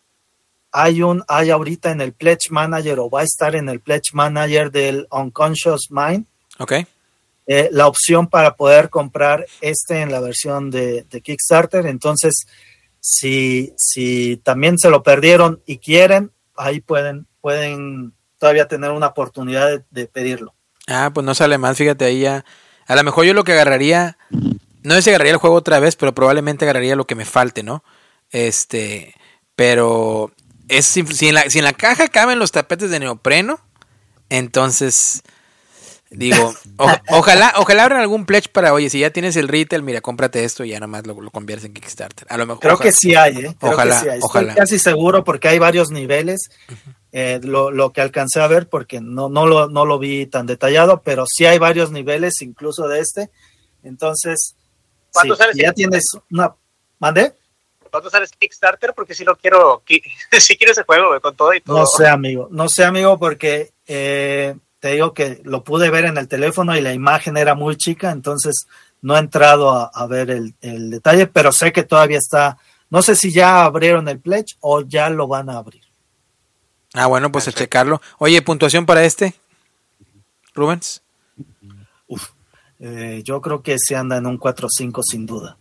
hay 0.77 1.03
un, 1.03 1.23
hay 1.29 1.51
ahorita 1.51 1.93
en 1.93 2.01
el 2.01 2.13
Pledge 2.13 2.51
Manager 2.51 2.99
o 2.99 3.09
va 3.09 3.21
a 3.21 3.25
estar 3.25 3.55
en 3.55 3.69
el 3.69 3.79
Pledge 3.79 4.11
Manager 4.13 4.73
del 4.73 5.07
Unconscious 5.13 5.89
Mind 5.89 6.27
Ok. 6.59 6.73
eh, 7.47 7.69
la 7.71 7.87
opción 7.87 8.27
para 8.27 8.57
poder 8.57 8.91
comprar 8.91 9.47
este 9.61 10.01
en 10.03 10.11
la 10.11 10.19
versión 10.21 10.73
de, 10.73 11.05
de 11.05 11.21
Kickstarter. 11.21 11.87
Entonces, 11.87 12.47
si, 12.99 13.73
si 13.77 14.41
también 14.43 14.77
se 14.79 14.91
lo 14.91 15.05
perdieron 15.05 15.63
y 15.65 15.79
quieren, 15.79 16.33
ahí 16.57 16.81
pueden, 16.81 17.27
pueden 17.41 18.13
todavía 18.41 18.67
tener 18.67 18.91
una 18.91 19.07
oportunidad 19.07 19.69
de, 19.69 19.85
de 19.91 20.09
pedirlo. 20.09 20.55
Ah, 20.89 21.13
pues 21.15 21.25
no 21.25 21.35
sale 21.37 21.57
mal, 21.57 21.77
fíjate 21.77 22.05
ahí 22.05 22.21
ya. 22.21 22.45
A 22.87 22.97
lo 22.97 23.05
mejor 23.05 23.25
yo 23.27 23.33
lo 23.33 23.45
que 23.45 23.53
agarraría, 23.53 24.19
no 24.83 24.95
sé 24.97 25.03
si 25.03 25.11
agarraría 25.11 25.35
el 25.35 25.39
juego 25.39 25.55
otra 25.57 25.79
vez, 25.79 25.95
pero 25.95 26.15
probablemente 26.15 26.65
agarraría 26.65 26.97
lo 26.97 27.07
que 27.07 27.15
me 27.15 27.25
falte, 27.25 27.63
¿no? 27.63 27.85
Este, 28.31 29.15
pero 29.55 30.33
es 30.69 30.87
si, 30.87 31.07
si 31.07 31.29
en 31.29 31.35
la, 31.35 31.49
si 31.51 31.59
en 31.59 31.65
la 31.65 31.73
caja 31.73 32.09
caben 32.09 32.39
los 32.39 32.53
tapetes 32.53 32.91
de 32.91 33.01
neopreno, 33.01 33.61
entonces 34.31 35.23
digo, 36.11 36.55
o- 36.79 36.91
ojalá, 37.11 37.53
ojalá 37.57 37.85
abran 37.85 38.01
algún 38.01 38.25
pledge 38.27 38.49
para, 38.51 38.73
oye, 38.73 38.89
si 38.91 39.01
ya 39.01 39.11
tienes 39.11 39.37
el 39.37 39.49
retail, 39.49 39.83
mira, 39.83 40.01
cómprate 40.01 40.45
esto 40.45 40.65
y 40.65 40.71
ya 40.71 40.81
nomás 40.81 41.07
lo, 41.07 41.21
lo 41.21 41.31
conviertes 41.31 41.67
en 41.67 41.75
Kickstarter. 41.75 42.27
A 42.31 42.37
lo 42.37 42.47
mejor 42.47 42.61
Creo 42.63 42.75
ojalá- 42.75 42.89
que 42.89 42.93
sí 42.93 43.15
hay, 43.15 43.37
¿eh? 43.39 43.57
Creo 43.59 43.73
Ojalá, 43.73 43.95
que 43.95 44.01
sí 44.01 44.09
hay. 44.09 44.19
Estoy 44.19 44.29
ojalá. 44.29 44.55
casi 44.55 44.79
seguro 44.79 45.25
porque 45.25 45.49
hay 45.49 45.59
varios 45.59 45.91
niveles. 45.91 46.41
eh, 47.13 47.41
lo, 47.45 47.71
lo 47.71 47.93
que 47.93 48.01
alcancé 48.01 48.41
a 48.41 48.47
ver, 48.49 48.69
porque 48.69 49.01
no, 49.01 49.29
no, 49.29 49.47
lo, 49.47 49.69
no 49.69 49.85
lo 49.87 49.99
vi 50.01 50.27
tan 50.27 50.47
detallado, 50.47 51.01
pero 51.05 51.27
sí 51.29 51.45
hay 51.47 51.59
varios 51.59 51.91
niveles, 51.93 52.43
incluso 52.43 52.89
de 52.89 53.01
este. 53.01 53.31
Entonces, 53.85 54.55
sí, 54.57 55.11
¿Cuánto 55.13 55.37
sale 55.37 55.53
si 55.53 55.61
ya 55.63 55.73
tienes 55.73 56.11
una. 56.31 56.55
¿Mandé? 57.95 58.09
¿Cuándo 58.09 58.11
sales 58.11 58.31
Kickstarter? 58.39 58.95
Porque 58.95 59.15
si 59.15 59.25
lo 59.25 59.37
quiero, 59.37 59.83
si 59.87 60.57
quiero 60.59 60.73
ese 60.73 60.85
juego 60.85 61.09
güey, 61.09 61.21
con 61.21 61.35
todo 61.35 61.55
y 61.55 61.61
todo. 61.61 61.79
No 61.79 61.87
sé, 61.87 62.09
amigo. 62.09 62.49
No 62.51 62.69
sé, 62.69 62.85
amigo, 62.85 63.19
porque 63.19 63.73
eh, 63.87 64.57
te 64.81 64.93
digo 64.93 65.15
que 65.15 65.41
lo 65.45 65.65
pude 65.65 65.91
ver 65.91 66.05
en 66.07 66.19
el 66.19 66.29
teléfono 66.29 66.77
y 66.77 66.81
la 66.81 66.93
imagen 66.93 67.37
era 67.37 67.55
muy 67.55 67.77
chica, 67.77 68.11
entonces 68.11 68.67
no 69.03 69.17
he 69.17 69.21
entrado 69.21 69.73
a, 69.73 69.91
a 69.93 70.07
ver 70.07 70.31
el, 70.31 70.55
el 70.61 70.91
detalle, 70.91 71.27
pero 71.27 71.53
sé 71.53 71.73
que 71.73 71.85
todavía 71.85 72.19
está. 72.19 72.59
No 72.91 73.03
sé 73.03 73.17
si 73.17 73.33
ya 73.33 73.65
abrieron 73.65 74.09
el 74.09 74.21
pledge 74.21 74.57
o 74.61 74.83
ya 74.83 75.11
lo 75.11 75.27
van 75.27 75.51
a 75.51 75.59
abrir. 75.59 75.83
Ah, 76.95 77.07
bueno, 77.07 77.33
pues 77.33 77.49
a 77.49 77.53
checarlo. 77.53 78.01
Oye, 78.19 78.41
puntuación 78.41 78.87
para 78.87 79.05
este, 79.05 79.35
Rubens. 80.55 81.03
Eh, 82.79 83.23
yo 83.25 83.41
creo 83.41 83.63
que 83.63 83.79
se 83.79 83.97
anda 83.97 84.17
en 84.17 84.27
un 84.27 84.39
4-5 84.39 85.03
sin 85.03 85.27
duda. 85.27 85.57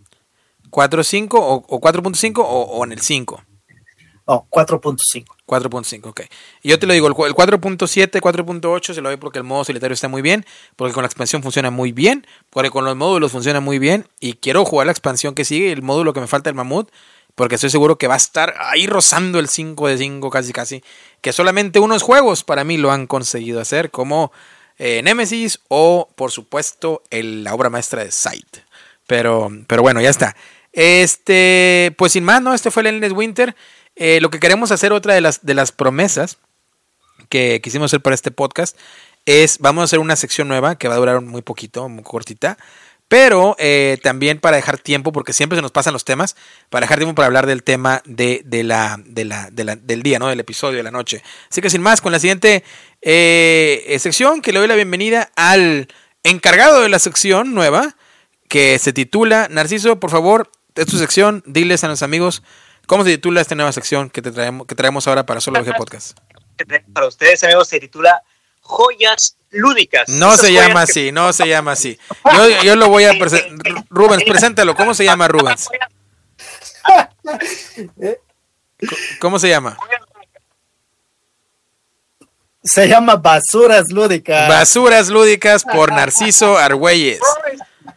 4.5 0.73 1.27
o, 1.35 1.63
o 1.67 1.79
4.5 1.79 2.39
o, 2.39 2.43
o 2.43 2.83
en 2.83 2.91
el 2.93 2.99
5. 3.01 3.43
No, 4.25 4.47
4.5. 4.49 5.25
4.5, 5.45 6.07
ok. 6.07 6.21
Y 6.61 6.69
yo 6.69 6.79
te 6.79 6.87
lo 6.87 6.93
digo, 6.93 7.07
el, 7.07 7.13
cu- 7.13 7.25
el 7.25 7.33
4.7, 7.35 8.21
4.8 8.21 8.93
se 8.93 9.01
lo 9.01 9.09
doy 9.09 9.17
porque 9.17 9.37
el 9.37 9.43
modo 9.43 9.65
solitario 9.65 9.93
está 9.93 10.07
muy 10.07 10.21
bien, 10.21 10.45
porque 10.77 10.93
con 10.93 11.03
la 11.03 11.07
expansión 11.07 11.43
funciona 11.43 11.69
muy 11.71 11.91
bien, 11.91 12.25
porque 12.49 12.71
con 12.71 12.85
los 12.85 12.95
módulos 12.95 13.31
funciona 13.33 13.59
muy 13.59 13.79
bien, 13.79 14.07
y 14.21 14.33
quiero 14.33 14.63
jugar 14.63 14.85
la 14.87 14.93
expansión 14.93 15.35
que 15.35 15.43
sigue, 15.43 15.71
el 15.73 15.81
módulo 15.81 16.13
que 16.13 16.21
me 16.21 16.27
falta 16.27 16.49
el 16.49 16.55
mamut, 16.55 16.89
porque 17.35 17.55
estoy 17.55 17.69
seguro 17.69 17.97
que 17.97 18.07
va 18.07 18.13
a 18.13 18.17
estar 18.17 18.53
ahí 18.59 18.87
rozando 18.87 19.39
el 19.39 19.49
5 19.49 19.87
de 19.89 19.97
5 19.97 20.29
casi 20.29 20.53
casi, 20.53 20.83
que 21.19 21.33
solamente 21.33 21.79
unos 21.79 22.01
juegos 22.01 22.45
para 22.45 22.63
mí 22.63 22.77
lo 22.77 22.91
han 22.93 23.05
conseguido 23.07 23.59
hacer, 23.59 23.91
como 23.91 24.31
eh, 24.77 25.01
Nemesis 25.03 25.59
o 25.67 26.07
por 26.15 26.31
supuesto 26.31 27.03
el- 27.09 27.43
la 27.43 27.53
obra 27.53 27.69
maestra 27.69 28.03
de 28.05 28.11
Sight. 28.11 28.57
Pero, 29.05 29.51
pero 29.67 29.81
bueno, 29.81 29.99
ya 29.99 30.09
está. 30.09 30.35
Este, 30.73 31.93
pues 31.97 32.11
sin 32.11 32.23
más, 32.23 32.41
¿no? 32.41 32.53
Este 32.53 32.71
fue 32.71 32.81
el 32.81 32.87
Endless 32.87 33.13
Winter. 33.13 33.55
Eh, 33.95 34.19
lo 34.21 34.29
que 34.29 34.39
queremos 34.39 34.71
hacer, 34.71 34.91
otra 34.91 35.13
de 35.13 35.21
las, 35.21 35.45
de 35.45 35.53
las 35.53 35.71
promesas 35.71 36.39
que 37.29 37.61
quisimos 37.63 37.89
hacer 37.91 38.01
para 38.01 38.15
este 38.15 38.31
podcast, 38.31 38.77
es, 39.25 39.59
vamos 39.59 39.81
a 39.83 39.85
hacer 39.85 39.99
una 39.99 40.15
sección 40.15 40.47
nueva 40.47 40.77
que 40.77 40.87
va 40.87 40.95
a 40.95 40.97
durar 40.97 41.21
muy 41.21 41.41
poquito, 41.41 41.87
muy 41.87 42.03
cortita, 42.03 42.57
pero 43.07 43.55
eh, 43.59 43.99
también 44.01 44.39
para 44.39 44.57
dejar 44.57 44.79
tiempo, 44.79 45.11
porque 45.11 45.31
siempre 45.31 45.55
se 45.57 45.61
nos 45.61 45.71
pasan 45.71 45.93
los 45.93 46.03
temas, 46.03 46.35
para 46.69 46.85
dejar 46.85 46.97
tiempo 46.97 47.13
para 47.15 47.27
hablar 47.27 47.45
del 47.45 47.63
tema 47.63 48.01
de, 48.05 48.41
de 48.43 48.63
la, 48.63 48.99
de 49.05 49.25
la, 49.25 49.49
de 49.51 49.63
la- 49.63 49.75
del 49.75 50.01
día, 50.01 50.17
¿no? 50.17 50.27
Del 50.27 50.39
episodio 50.39 50.77
de 50.77 50.83
la 50.83 50.91
noche. 50.91 51.21
Así 51.49 51.61
que 51.61 51.69
sin 51.69 51.81
más, 51.81 52.01
con 52.01 52.11
la 52.11 52.19
siguiente 52.19 52.63
eh, 53.01 53.95
sección, 53.99 54.41
que 54.41 54.51
le 54.51 54.59
doy 54.59 54.67
la 54.67 54.75
bienvenida 54.75 55.31
al 55.35 55.87
encargado 56.23 56.81
de 56.81 56.89
la 56.89 56.97
sección 56.99 57.53
nueva, 57.53 57.95
que 58.49 58.79
se 58.79 58.91
titula, 58.93 59.47
Narciso, 59.49 59.99
por 59.99 60.09
favor, 60.09 60.49
es 60.75 60.85
tu 60.87 60.97
sección, 60.97 61.43
diles 61.45 61.83
a 61.83 61.87
nuestros 61.87 62.05
amigos 62.05 62.43
cómo 62.87 63.03
se 63.03 63.11
titula 63.11 63.41
esta 63.41 63.55
nueva 63.55 63.71
sección 63.71 64.09
que, 64.09 64.21
te 64.21 64.31
traemos, 64.31 64.67
que 64.67 64.75
traemos 64.75 65.07
ahora 65.07 65.25
para 65.25 65.41
Solo 65.41 65.61
VG 65.63 65.75
Podcast. 65.77 66.17
Para 66.93 67.07
ustedes, 67.07 67.43
amigos, 67.43 67.67
se 67.67 67.79
titula 67.79 68.21
Joyas 68.61 69.37
Lúdicas. 69.51 70.09
No 70.09 70.33
Esas 70.33 70.47
se 70.47 70.53
llama 70.53 70.85
que- 70.85 70.91
así, 70.91 71.11
no 71.11 71.33
se 71.33 71.47
llama 71.47 71.71
así. 71.73 71.97
Yo, 72.33 72.49
yo 72.63 72.75
lo 72.75 72.89
voy 72.89 73.05
a 73.05 73.17
presentar. 73.17 73.85
Rubens, 73.89 74.23
preséntalo. 74.23 74.75
¿Cómo 74.75 74.93
se 74.93 75.05
llama 75.05 75.27
Rubens? 75.27 75.67
¿Cómo 79.19 79.39
se 79.39 79.49
llama? 79.49 79.77
Se 82.63 82.87
llama 82.87 83.17
Basuras 83.17 83.91
Lúdicas. 83.91 84.47
Basuras 84.47 85.09
lúdicas 85.09 85.65
por 85.65 85.91
Narciso 85.91 86.57
Argüelles. 86.57 87.19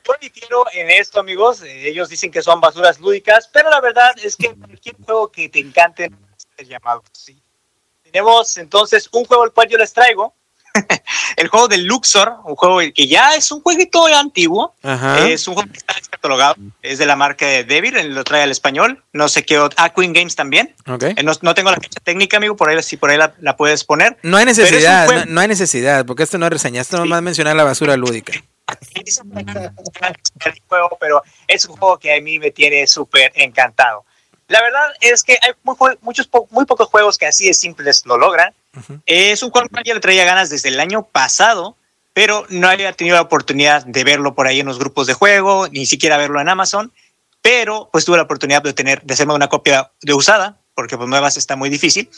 Yo 0.06 0.14
difiero 0.20 0.64
en 0.72 0.90
esto, 0.90 1.20
amigos. 1.20 1.62
Eh, 1.62 1.88
Ellos 1.88 2.08
dicen 2.08 2.30
que 2.30 2.42
son 2.42 2.60
basuras 2.60 3.00
lúdicas, 3.00 3.48
pero 3.52 3.70
la 3.70 3.80
verdad 3.80 4.12
es 4.22 4.36
que 4.36 4.54
cualquier 4.54 4.96
juego 5.04 5.30
que 5.30 5.48
te 5.48 5.58
encante 5.60 6.10
es 6.56 6.68
llamado 6.68 7.02
así. 7.12 7.40
Tenemos 8.02 8.56
entonces 8.56 9.08
un 9.12 9.24
juego 9.24 9.42
al 9.42 9.52
cual 9.52 9.68
yo 9.68 9.78
les 9.78 9.92
traigo. 9.92 10.34
el 11.36 11.48
juego 11.48 11.68
de 11.68 11.78
Luxor, 11.78 12.34
un 12.44 12.54
juego 12.54 12.78
que 12.94 13.06
ya 13.06 13.34
es 13.34 13.50
un 13.50 13.62
jueguito 13.62 14.06
antiguo. 14.06 14.74
Ajá. 14.82 15.26
Es 15.28 15.48
un 15.48 15.54
juego 15.54 15.70
que 15.72 15.78
está 15.78 15.94
catalogado. 16.10 16.54
Es 16.82 16.98
de 16.98 17.06
la 17.06 17.16
marca 17.16 17.46
de 17.46 17.64
Devil, 17.64 18.14
lo 18.14 18.24
trae 18.24 18.42
al 18.42 18.50
español. 18.50 19.02
No 19.12 19.28
sé 19.28 19.44
qué. 19.44 19.58
ot- 19.58 19.72
Ah, 19.76 19.92
Queen 19.92 20.12
Games 20.12 20.36
también. 20.36 20.74
Ok. 20.86 21.02
Eh, 21.04 21.22
No, 21.24 21.32
no 21.42 21.54
tengo 21.54 21.70
la 21.70 21.78
fecha 21.78 21.98
técnica, 22.00 22.36
amigo, 22.36 22.56
por 22.56 22.68
ahí 22.68 22.82
si 22.82 22.96
por 22.98 23.10
ahí 23.10 23.16
la, 23.16 23.34
la 23.40 23.56
puedes 23.56 23.84
poner. 23.84 24.18
No 24.22 24.36
hay 24.36 24.44
necesidad, 24.44 25.08
no, 25.08 25.24
no 25.26 25.40
hay 25.40 25.48
necesidad, 25.48 26.04
porque 26.06 26.22
esto 26.22 26.36
no 26.38 26.46
es 26.46 26.52
reseña, 26.52 26.80
esto 26.82 26.98
nomás 26.98 27.22
mencionar 27.22 27.56
la 27.56 27.64
basura 27.64 27.96
lúdica. 27.96 28.32
Juego, 30.68 30.96
pero 31.00 31.22
es 31.46 31.64
un 31.66 31.76
juego 31.76 31.98
que 31.98 32.14
a 32.14 32.20
mí 32.20 32.38
me 32.38 32.50
tiene 32.50 32.86
súper 32.86 33.32
encantado. 33.34 34.04
La 34.48 34.62
verdad 34.62 34.92
es 35.00 35.22
que 35.22 35.38
hay 35.42 35.52
muy, 35.62 35.76
muchos, 36.02 36.28
muy 36.50 36.66
pocos 36.66 36.88
juegos 36.88 37.18
que 37.18 37.26
así 37.26 37.46
de 37.46 37.54
simples 37.54 38.04
lo 38.06 38.16
logran. 38.16 38.54
Es 39.06 39.42
un 39.42 39.50
juego 39.50 39.68
que 39.68 39.82
ya 39.84 39.94
le 39.94 40.00
traía 40.00 40.24
ganas 40.24 40.50
desde 40.50 40.68
el 40.68 40.78
año 40.78 41.02
pasado, 41.02 41.76
pero 42.12 42.46
no 42.48 42.68
había 42.68 42.92
tenido 42.92 43.16
la 43.16 43.22
oportunidad 43.22 43.84
de 43.84 44.04
verlo 44.04 44.34
por 44.34 44.46
ahí 44.46 44.60
en 44.60 44.66
los 44.66 44.78
grupos 44.78 45.06
de 45.06 45.14
juego, 45.14 45.68
ni 45.68 45.86
siquiera 45.86 46.16
verlo 46.16 46.40
en 46.40 46.48
Amazon. 46.48 46.92
Pero 47.42 47.88
pues 47.92 48.04
tuve 48.04 48.16
la 48.16 48.24
oportunidad 48.24 48.62
de 48.62 48.72
tener, 48.72 49.02
de 49.02 49.14
hacerme 49.14 49.34
una 49.34 49.48
copia 49.48 49.90
de 50.00 50.14
usada, 50.14 50.58
porque 50.74 50.96
pues 50.96 51.08
nuevas 51.08 51.36
está 51.36 51.56
muy 51.56 51.70
difícil. 51.70 52.08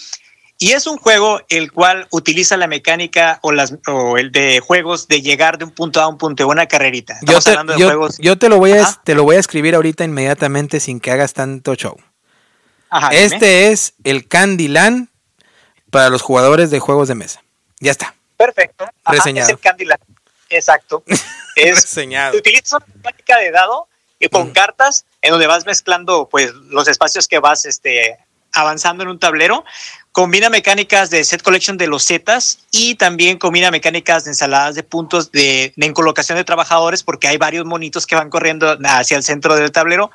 Y 0.60 0.72
es 0.72 0.88
un 0.88 0.96
juego 0.98 1.40
el 1.48 1.70
cual 1.70 2.08
utiliza 2.10 2.56
la 2.56 2.66
mecánica 2.66 3.38
o, 3.42 3.52
las, 3.52 3.74
o 3.86 4.18
el 4.18 4.32
de 4.32 4.58
juegos 4.58 5.06
de 5.06 5.22
llegar 5.22 5.56
de 5.56 5.64
un 5.64 5.70
punto 5.70 6.00
A 6.00 6.04
a 6.04 6.08
un 6.08 6.18
punto 6.18 6.46
B, 6.46 6.52
una 6.52 6.66
carrerita. 6.66 7.14
Estamos 7.20 7.32
yo 7.32 7.40
te, 7.40 7.50
hablando 7.50 7.72
de 7.74 7.84
juegos. 7.84 8.18
Yo 8.18 8.38
te 8.38 8.48
lo, 8.48 8.58
voy 8.58 8.72
a, 8.72 9.00
te 9.04 9.14
lo 9.14 9.22
voy 9.22 9.36
a 9.36 9.38
escribir 9.38 9.76
ahorita 9.76 10.02
inmediatamente 10.02 10.80
sin 10.80 10.98
que 10.98 11.12
hagas 11.12 11.32
tanto 11.32 11.76
show. 11.76 11.96
Ajá, 12.90 13.10
este 13.10 13.70
es 13.70 13.94
el 14.02 14.26
Candyland 14.26 15.08
para 15.90 16.10
los 16.10 16.22
jugadores 16.22 16.72
de 16.72 16.80
juegos 16.80 17.06
de 17.06 17.14
mesa. 17.14 17.40
Ya 17.78 17.92
está. 17.92 18.14
Perfecto. 18.36 18.84
Ajá, 19.04 19.16
Reseñado. 19.16 19.46
Es 19.46 19.52
el 19.52 19.60
Candyland. 19.60 20.02
Exacto. 20.48 21.04
es, 21.54 21.82
Reseñado. 21.82 22.36
Utiliza 22.36 22.78
una 22.78 22.86
mecánica 22.96 23.38
de 23.38 23.52
dado 23.52 23.86
y 24.18 24.28
con 24.28 24.48
mm. 24.48 24.52
cartas 24.52 25.04
en 25.22 25.30
donde 25.30 25.46
vas 25.46 25.66
mezclando 25.66 26.28
pues 26.28 26.52
los 26.52 26.88
espacios 26.88 27.28
que 27.28 27.38
vas 27.38 27.64
este, 27.64 28.18
avanzando 28.52 29.02
en 29.02 29.10
un 29.10 29.18
tablero. 29.18 29.64
Combina 30.18 30.50
mecánicas 30.50 31.10
de 31.10 31.22
set 31.22 31.42
collection 31.42 31.76
de 31.76 31.86
los 31.86 32.04
Zetas 32.04 32.58
y 32.72 32.96
también 32.96 33.38
combina 33.38 33.70
mecánicas 33.70 34.24
de 34.24 34.32
ensaladas 34.32 34.74
de 34.74 34.82
puntos 34.82 35.30
de, 35.30 35.72
en 35.76 35.92
colocación 35.92 36.36
de 36.36 36.42
trabajadores 36.42 37.04
porque 37.04 37.28
hay 37.28 37.36
varios 37.36 37.64
monitos 37.64 38.04
que 38.04 38.16
van 38.16 38.28
corriendo 38.28 38.76
hacia 38.82 39.16
el 39.16 39.22
centro 39.22 39.54
del 39.54 39.70
tablero. 39.70 40.10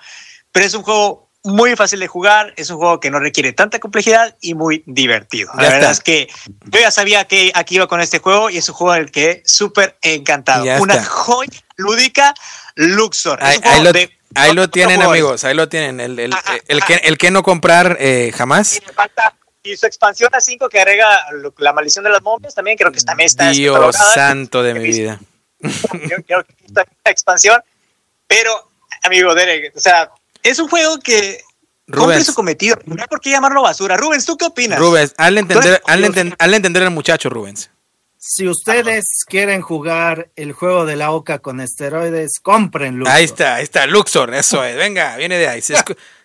Pero 0.51 0.65
es 0.65 0.73
un 0.73 0.83
juego 0.83 1.29
muy 1.41 1.77
fácil 1.77 2.01
de 2.01 2.07
jugar, 2.07 2.53
es 2.57 2.69
un 2.69 2.79
juego 2.79 2.99
que 2.99 3.11
no 3.11 3.19
requiere 3.19 3.53
tanta 3.53 3.79
complejidad 3.79 4.35
y 4.41 4.55
muy 4.55 4.83
divertido. 4.85 5.53
La 5.55 5.69
verdad 5.69 5.91
es 5.91 6.01
que 6.01 6.27
yo 6.65 6.81
ya 6.81 6.91
sabía 6.91 7.23
que 7.23 7.53
aquí 7.55 7.75
iba 7.75 7.87
con 7.87 8.01
este 8.01 8.19
juego 8.19 8.49
y 8.49 8.57
es 8.57 8.67
un 8.67 8.75
juego 8.75 8.95
del 8.95 9.09
que 9.09 9.41
súper 9.45 9.97
encantado. 10.01 10.65
Una 10.81 11.01
joya 11.01 11.61
lúdica 11.77 12.33
Luxor. 12.75 13.39
Ahí, 13.41 13.61
lo, 14.53 14.69
tienen, 14.69 15.01
amigos, 15.01 15.45
ahí 15.45 15.53
lo 15.53 15.69
tienen. 15.69 16.01
El, 16.01 16.19
el, 16.19 16.83
que, 16.83 16.95
el 16.95 17.17
que 17.17 17.31
no 17.31 17.41
comprar 17.41 17.95
eh, 18.01 18.33
jamás. 18.35 18.75
Y 18.75 18.81
su 19.63 19.85
expansión 19.85 20.29
a 20.33 20.41
5 20.41 20.67
que 20.69 20.79
agrega 20.79 21.25
la 21.57 21.73
maldición 21.73 22.03
de 22.03 22.11
las 22.11 22.21
momias 22.21 22.53
también 22.53 22.77
creo 22.77 22.91
que 22.91 23.01
también 23.01 23.27
está 23.27 23.49
Dios 23.51 23.95
santo 24.13 24.61
de 24.61 24.73
mi 24.73 24.83
vida. 24.83 25.19
Quiero 26.27 26.43
que 26.43 26.55
esta 26.65 26.85
expansión, 27.05 27.61
pero 28.27 28.51
amigo 29.03 29.33
Derek, 29.33 29.75
o 29.75 29.79
sea, 29.79 30.11
es 30.41 30.59
un 30.59 30.67
juego 30.67 30.99
que 30.99 31.41
cumple 31.91 32.23
su 32.23 32.33
cometido. 32.33 32.77
No 32.85 33.01
hay 33.01 33.07
por 33.07 33.21
qué 33.21 33.31
llamarlo 33.31 33.61
basura. 33.61 33.95
Rubens, 33.95 34.25
¿tú 34.25 34.35
qué 34.35 34.45
opinas? 34.45 34.79
Rubens, 34.79 35.13
hazle 35.17 35.39
entender, 35.39 35.81
entender 36.39 36.83
al 36.83 36.91
muchacho, 36.91 37.29
Rubens. 37.29 37.69
Si 38.17 38.47
ustedes 38.47 39.25
quieren 39.27 39.61
jugar 39.61 40.29
el 40.37 40.53
juego 40.53 40.85
de 40.85 40.95
la 40.95 41.11
OCA 41.11 41.39
con 41.39 41.59
esteroides, 41.59 42.39
compren 42.41 42.97
Luxor. 42.97 43.15
Ahí 43.15 43.25
está, 43.25 43.55
ahí 43.55 43.63
está, 43.63 43.85
Luxor, 43.85 44.33
eso 44.33 44.63
es. 44.63 44.77
Venga, 44.77 45.17
viene 45.17 45.37
de 45.37 45.47
ahí. 45.47 45.61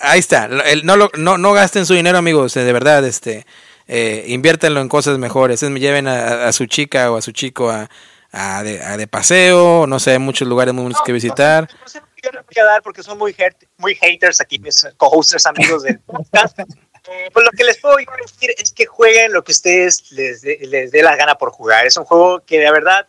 ahí 0.00 0.18
está. 0.18 0.48
no, 0.48 0.96
no, 0.96 1.38
no 1.38 1.52
gasten 1.52 1.86
su 1.86 1.94
dinero, 1.94 2.18
amigos, 2.18 2.54
de 2.54 2.72
verdad, 2.72 3.04
este. 3.04 3.46
Eh, 3.88 4.24
inviértanlo 4.28 4.80
en 4.80 4.88
cosas 4.88 5.18
mejores. 5.18 5.62
Es, 5.62 5.70
me 5.70 5.80
lleven 5.80 6.06
a, 6.06 6.50
su 6.52 6.66
chica 6.66 7.10
o 7.10 7.16
a 7.16 7.22
su 7.22 7.32
chico 7.32 7.68
a, 7.70 7.90
a, 8.30 8.62
de, 8.62 9.06
paseo, 9.06 9.86
no 9.86 9.98
sé, 9.98 10.18
muchos 10.18 10.48
lugares 10.48 10.72
muy 10.72 10.84
bonitos 10.84 11.02
que 11.04 11.12
visitar. 11.12 11.68
No, 11.80 11.88
sé 11.88 12.00
yo 12.22 12.30
voy 12.32 12.62
a 12.62 12.64
dar 12.64 12.82
porque 12.82 13.02
son 13.02 13.18
muy, 13.18 13.34
muy 13.78 13.94
haters 13.96 14.40
aquí, 14.40 14.58
mis 14.58 14.86
co-hosters 14.96 15.44
amigos 15.46 15.82
del 15.82 15.98
podcast. 16.00 16.56
pues 17.32 17.44
lo 17.44 17.50
que 17.50 17.64
les 17.64 17.78
puedo 17.78 17.96
decir 17.96 18.54
es 18.56 18.72
que 18.72 18.86
jueguen 18.86 19.32
lo 19.32 19.42
que 19.42 19.52
ustedes 19.52 20.10
les 20.12 20.42
dé, 20.42 21.02
la 21.02 21.16
gana 21.16 21.34
por 21.34 21.50
jugar. 21.50 21.86
Es 21.86 21.96
un 21.96 22.04
juego 22.04 22.40
que 22.44 22.60
de 22.60 22.70
verdad 22.70 23.06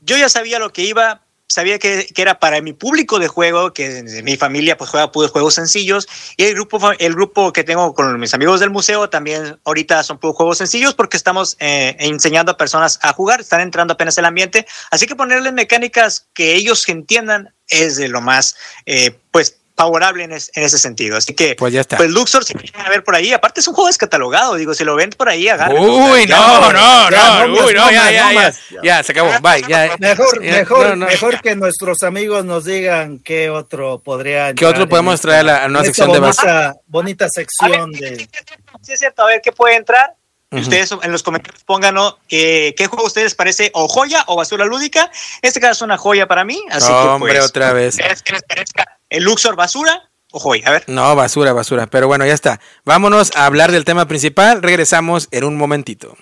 yo 0.00 0.16
ya 0.16 0.28
sabía 0.28 0.58
lo 0.58 0.72
que 0.72 0.82
iba, 0.82 1.22
sabía 1.52 1.78
que, 1.78 2.06
que, 2.06 2.22
era 2.22 2.38
para 2.38 2.60
mi 2.60 2.72
público 2.72 3.18
de 3.18 3.28
juego, 3.28 3.72
que 3.72 4.02
mi 4.24 4.36
familia 4.36 4.76
pues 4.76 4.90
juega 4.90 5.12
puros 5.12 5.30
juegos 5.30 5.54
sencillos. 5.54 6.08
Y 6.36 6.44
el 6.44 6.54
grupo, 6.54 6.80
el 6.98 7.14
grupo 7.14 7.52
que 7.52 7.64
tengo 7.64 7.94
con 7.94 8.18
mis 8.18 8.34
amigos 8.34 8.60
del 8.60 8.70
museo 8.70 9.10
también 9.10 9.58
ahorita 9.64 10.02
son 10.02 10.18
puros 10.18 10.36
juegos 10.36 10.58
sencillos 10.58 10.94
porque 10.94 11.16
estamos 11.16 11.56
eh, 11.60 11.96
enseñando 11.98 12.52
a 12.52 12.56
personas 12.56 12.98
a 13.02 13.12
jugar, 13.12 13.40
están 13.40 13.60
entrando 13.60 13.94
apenas 13.94 14.16
el 14.18 14.24
ambiente, 14.24 14.66
así 14.90 15.06
que 15.06 15.14
ponerles 15.14 15.52
mecánicas 15.52 16.26
que 16.34 16.54
ellos 16.54 16.88
entiendan 16.88 17.52
es 17.68 17.96
de 17.96 18.08
lo 18.08 18.20
más 18.20 18.56
eh, 18.86 19.18
pues 19.30 19.61
favorable 19.74 20.24
en, 20.24 20.32
ese 20.32 20.78
sentido. 20.78 21.16
Así 21.16 21.34
que, 21.34 21.54
pues 21.56 21.72
ya 21.72 21.80
está. 21.80 21.96
Pues 21.96 22.10
Luxor, 22.10 22.44
si 22.44 22.54
quieren 22.54 22.88
ver 22.88 23.04
por 23.04 23.14
ahí, 23.14 23.32
aparte 23.32 23.60
es 23.60 23.68
un 23.68 23.74
juego 23.74 23.88
descatalogado, 23.88 24.54
digo, 24.54 24.74
si 24.74 24.84
lo 24.84 24.94
ven 24.94 25.10
por 25.10 25.28
ahí, 25.28 25.48
agarren. 25.48 25.82
Uy, 25.82 26.26
no, 26.26 26.72
no, 26.72 27.10
no, 27.10 27.64
uy, 27.64 27.74
no, 27.74 27.90
ya, 27.90 28.10
ya, 28.10 28.32
ya, 28.32 28.52
ya, 28.82 29.02
se 29.02 29.12
acabó, 29.12 29.30
bye, 29.40 29.62
ya. 29.68 29.96
Mejor, 29.98 30.40
mejor, 30.40 30.96
mejor 30.96 31.40
que 31.40 31.54
nuestros 31.56 32.02
amigos 32.02 32.44
nos 32.44 32.64
digan 32.64 33.18
qué 33.18 33.50
otro 33.50 33.98
podría. 34.00 34.54
¿Qué 34.54 34.66
otro 34.66 34.88
podemos 34.88 35.20
traer 35.20 35.48
a, 35.48 35.66
una 35.66 35.84
sección 35.84 36.12
de 36.12 36.20
base? 36.20 36.46
Bonita 36.86 37.26
sección 37.28 37.92
de. 37.92 38.28
Sí, 38.82 38.92
es 38.92 38.98
cierto, 38.98 39.22
a 39.22 39.26
ver 39.26 39.40
qué 39.42 39.52
puede 39.52 39.76
entrar. 39.76 40.14
Ustedes 40.52 40.92
en 41.02 41.10
los 41.10 41.22
comentarios 41.22 41.64
pónganos 41.64 42.16
eh, 42.28 42.74
qué 42.76 42.86
juego 42.86 43.04
a 43.04 43.06
ustedes 43.06 43.34
parece 43.34 43.70
o 43.72 43.88
joya 43.88 44.22
o 44.26 44.36
basura 44.36 44.66
lúdica. 44.66 45.10
Este 45.40 45.60
caso 45.60 45.72
es 45.72 45.82
una 45.82 45.96
joya 45.96 46.28
para 46.28 46.44
mí. 46.44 46.62
Así 46.70 46.88
que, 46.88 46.92
hombre, 46.92 47.32
pues, 47.32 47.46
otra 47.46 47.72
vez. 47.72 47.96
El 49.12 49.24
Luxor 49.24 49.56
basura 49.56 50.10
o 50.32 50.40
joya. 50.40 50.66
A 50.66 50.72
ver. 50.72 50.84
No, 50.88 51.14
basura, 51.14 51.52
basura. 51.52 51.86
Pero 51.86 52.08
bueno, 52.08 52.26
ya 52.26 52.32
está. 52.32 52.60
Vámonos 52.84 53.30
a 53.36 53.46
hablar 53.46 53.70
del 53.70 53.84
tema 53.84 54.08
principal. 54.08 54.62
Regresamos 54.62 55.28
en 55.30 55.44
un 55.44 55.56
momentito. 55.56 56.16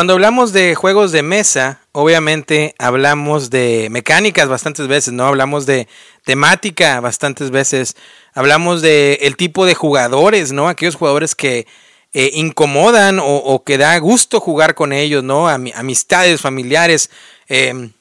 Cuando 0.00 0.14
hablamos 0.14 0.54
de 0.54 0.74
juegos 0.74 1.12
de 1.12 1.22
mesa, 1.22 1.82
obviamente 1.92 2.74
hablamos 2.78 3.50
de 3.50 3.88
mecánicas 3.90 4.48
bastantes 4.48 4.88
veces, 4.88 5.12
¿no? 5.12 5.26
Hablamos 5.26 5.66
de 5.66 5.88
temática 6.24 7.00
bastantes 7.00 7.50
veces, 7.50 7.96
hablamos 8.32 8.80
de 8.80 9.18
el 9.20 9.36
tipo 9.36 9.66
de 9.66 9.74
jugadores, 9.74 10.52
¿no? 10.52 10.68
Aquellos 10.68 10.94
jugadores 10.94 11.34
que 11.34 11.66
eh, 12.14 12.30
incomodan 12.32 13.18
o, 13.22 13.62
que 13.62 13.76
da 13.76 13.98
gusto 13.98 14.40
jugar 14.40 14.74
con 14.74 14.94
ellos, 14.94 15.22
¿no? 15.22 15.50
amistades, 15.50 16.40
familiares, 16.40 17.10
em, 17.46 17.92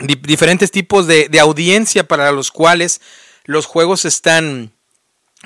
diferentes 0.00 0.70
tipos 0.70 1.06
de, 1.06 1.30
de 1.30 1.40
audiencia 1.40 2.06
para 2.06 2.30
los 2.30 2.50
cuales 2.50 3.00
los 3.46 3.64
juegos 3.64 4.04
están, 4.04 4.70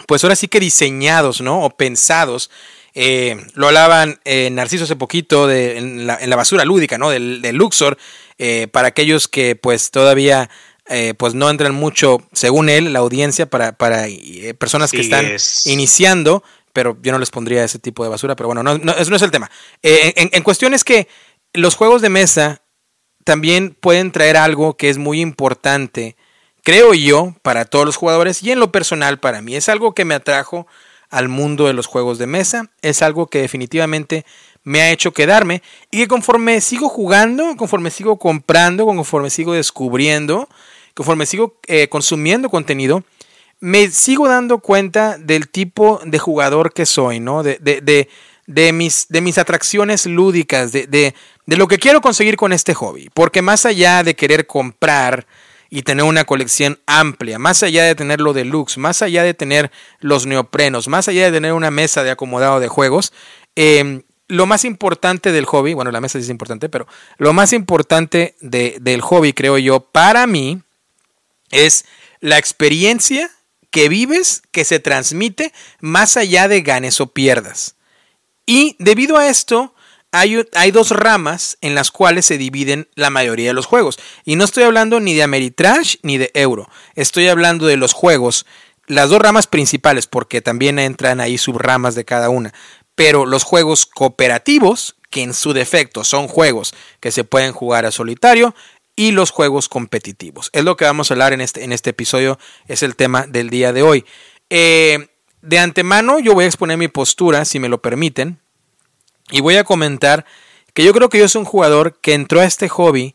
pues 0.09 0.25
ahora 0.25 0.35
sí 0.35 0.49
que 0.49 0.59
diseñados, 0.59 1.41
¿no? 1.41 1.63
O 1.63 1.71
pensados 1.71 2.51
eh, 2.99 3.37
lo 3.53 3.67
hablaban 3.67 4.21
eh, 4.25 4.49
Narciso 4.49 4.85
hace 4.85 4.97
poquito 4.97 5.47
de, 5.47 5.77
en, 5.77 6.07
la, 6.07 6.37
basura 6.37 6.65
lúdica, 6.65 6.97
¿no? 6.97 7.11
Del, 7.11 7.43
Luxor, 7.55 7.99
eh, 8.39 8.69
para 8.69 8.89
aquellos 8.89 9.29
que 9.29 9.55
pues 9.55 9.91
todavía 9.91 10.49
pues 11.19 11.35
no 11.35 11.51
entran 11.51 11.75
mucho, 11.75 12.23
según 12.33 12.69
él, 12.69 12.93
la 12.93 13.01
audiencia, 13.01 13.51
para, 13.51 13.73
para 13.73 14.07
personas 14.57 14.93
que 14.93 15.01
están 15.01 15.27
iniciando, 15.65 16.45
pero 16.73 16.97
yo 17.03 17.11
no 17.11 17.19
les 17.19 17.33
pondría 17.33 17.65
ese 17.65 17.81
tipo 17.81 18.05
de 18.05 18.09
basura, 18.09 18.37
pero 18.37 18.47
bueno, 18.47 18.63
no, 18.63 18.79
no 18.79 18.93
eso 18.93 19.11
no 19.11 19.17
es 19.17 19.23
el 19.23 19.33
tema. 19.33 19.51
En, 19.83 20.31
en 20.33 20.43
cuestión 20.45 20.75
es 20.75 20.85
que 20.85 21.09
los 21.53 21.75
juegos 21.75 22.03
de 22.03 22.09
mesa 22.09 22.63
también 23.25 23.77
pueden 23.79 24.13
traer 24.13 24.37
algo 24.37 24.77
que 24.77 24.89
es 24.89 24.97
muy 24.97 25.21
importante, 25.21 26.17
creo 26.63 26.95
yo, 26.95 27.35
para 27.43 27.65
todos 27.65 27.85
los 27.85 27.97
jugadores 27.97 28.41
y 28.45 28.53
en 28.53 28.61
lo 28.61 28.71
personal 28.71 29.19
para 29.19 29.43
mí. 29.43 29.57
Es 29.57 29.69
algo 29.69 29.93
que 29.93 30.05
me 30.05 30.15
atrajo 30.15 30.69
al 31.11 31.29
mundo 31.29 31.67
de 31.67 31.73
los 31.73 31.87
juegos 31.87 32.19
de 32.19 32.27
mesa. 32.27 32.71
Es 32.83 33.03
algo 33.03 33.27
que 33.27 33.41
definitivamente 33.41 34.25
me 34.65 34.83
ha 34.83 34.91
hecho 34.91 35.13
quedarme 35.13 35.63
y 35.91 35.99
que 35.99 36.09
conforme 36.09 36.61
sigo 36.61 36.89
jugando, 36.89 37.57
conforme 37.57 37.91
sigo 37.91 38.19
comprando, 38.19 38.85
conforme 38.85 39.31
sigo 39.31 39.55
descubriendo, 39.55 40.49
conforme 40.95 41.27
sigo 41.27 41.57
eh, 41.69 41.89
consumiendo 41.89 42.51
contenido, 42.51 43.05
me 43.61 43.89
sigo 43.91 44.29
dando 44.29 44.59
cuenta 44.59 45.19
del 45.19 45.49
tipo 45.49 46.01
de 46.05 46.19
jugador 46.19 46.73
que 46.73 46.85
soy, 46.85 47.21
¿no? 47.21 47.43
De, 47.43 47.59
de, 47.61 48.09
de, 48.47 48.73
mis, 48.73 49.07
de 49.09 49.21
mis 49.21 49.39
atracciones 49.39 50.07
lúdicas, 50.07 50.73
de, 50.73 50.87
de, 50.87 51.15
de 51.47 51.57
lo 51.57 51.69
que 51.69 51.79
quiero 51.79 52.01
conseguir 52.01 52.37
con 52.37 52.53
este 52.53 52.75
hobby. 52.75 53.09
Porque 53.15 53.43
más 53.43 53.67
allá 53.67 54.03
de 54.03 54.17
querer 54.17 54.47
comprar 54.47 55.27
y 55.71 55.83
tener 55.83 56.05
una 56.05 56.25
colección 56.25 56.79
amplia, 56.87 57.39
más 57.39 57.63
allá 57.63 57.85
de 57.85 57.95
tener 57.95 58.21
lo 58.21 58.33
deluxe, 58.33 58.79
más 58.79 59.03
allá 59.03 59.23
de 59.23 59.35
tener 59.35 59.71
los 60.01 60.27
neoprenos, 60.27 60.89
más 60.89 61.09
allá 61.09 61.25
de 61.25 61.33
tener 61.33 61.53
una 61.53 61.71
mesa 61.71 62.05
de 62.05 62.11
acomodado 62.11 62.61
de 62.61 62.69
juegos, 62.69 63.13
eh, 63.57 64.03
lo 64.29 64.47
más 64.47 64.65
importante 64.65 65.33
del 65.33 65.45
hobby, 65.45 65.75
bueno, 65.75 65.91
la 65.91 66.01
mesa 66.01 66.19
es 66.19 66.29
importante, 66.29 66.69
pero 66.69 66.87
lo 67.19 67.33
más 67.33 67.53
importante 67.53 68.35
de, 68.41 68.77
del 68.81 69.01
hobby, 69.01 69.33
creo 69.33 69.59
yo, 69.59 69.81
para 69.81 70.27
mí, 70.27 70.63
es 71.51 71.85
la 72.21 72.39
experiencia 72.39 73.31
que 73.71 73.89
vives, 73.89 74.43
que 74.51 74.65
se 74.65 74.81
transmite, 74.81 75.53
más 75.81 76.17
allá 76.17 76.49
de 76.49 76.63
ganes 76.63 77.01
o 77.01 77.09
pierdas. 77.09 77.77
Y 78.47 78.77
debido 78.79 79.17
a 79.17 79.29
esto, 79.29 79.75
hay, 80.19 80.71
dos 80.71 80.91
ramas 80.91 81.59
en 81.61 81.75
las 81.75 81.91
cuales 81.91 82.27
se 82.27 82.39
dividen 82.39 82.89
la 82.95 83.11
mayoría 83.11 83.49
de 83.49 83.55
los 83.55 83.67
juegos. 83.67 83.99
Y 84.25 84.37
no 84.37 84.45
estoy 84.45 84.65
hablando 84.65 85.01
ni 85.01 85.15
de 85.15 85.23
Ameritrash 85.23 85.97
ni 86.03 86.19
de 86.19 86.31
Euro. 86.35 86.69
Estoy 86.95 87.29
hablando 87.29 87.67
de 87.67 87.77
los 87.77 87.93
juegos, 87.93 88.47
las 88.87 89.11
dos 89.11 89.21
ramas 89.21 89.47
principales, 89.47 90.07
porque 90.07 90.41
también 90.41 90.79
entran 90.79 91.21
ahí 91.21 91.39
subramas 91.39 91.95
de 91.95 92.05
cada 92.05 92.31
una 92.31 92.53
pero 92.97 93.27
los 93.27 93.45
juegos 93.45 93.87
cooperativos, 93.87 94.97
que 95.11 95.23
en 95.23 95.35
su 95.35 95.53
defecto 95.53 96.03
son 96.03 96.27
juegos 96.27 96.75
que 96.99 97.13
se 97.13 97.23
pueden 97.23 97.53
jugar 97.53 97.87
a 97.87 97.93
solitario, 97.93 98.57
y 98.97 99.13
los 99.13 99.31
juegos 99.31 99.69
competitivos. 99.69 100.49
Es 100.53 100.65
lo 100.65 100.77
que 100.77 100.87
vamos 100.87 101.11
a 101.11 101.15
hablar 101.15 101.35
en 101.35 101.43
este, 101.43 101.63
en 101.63 101.73
este 101.73 101.91
episodio, 101.91 102.39
es 102.67 102.83
el 102.83 102.97
tema 102.97 103.27
del 103.27 103.51
día 103.51 103.73
de 103.75 103.83
hoy. 103.83 104.07
Eh, 104.49 105.09
de 105.43 105.59
antemano 105.59 106.19
yo 106.19 106.33
voy 106.33 106.45
a 106.45 106.49
exponer 106.49 106.79
mi 106.79 106.89
postura, 106.89 107.45
si 107.45 107.61
me 107.61 107.69
lo 107.69 107.83
permiten, 107.83 108.41
y 109.31 109.41
voy 109.41 109.57
a 109.57 109.65
comentar 109.65 110.25
que 110.75 110.85
yo 110.85 110.93
creo 110.93 111.09
que 111.09 111.19
yo 111.19 111.29
soy 111.29 111.41
un 111.41 111.47
jugador 111.47 111.99
que 112.01 112.15
entró 112.15 112.41
a 112.41 112.45
este 112.45 112.69
hobby 112.69 113.15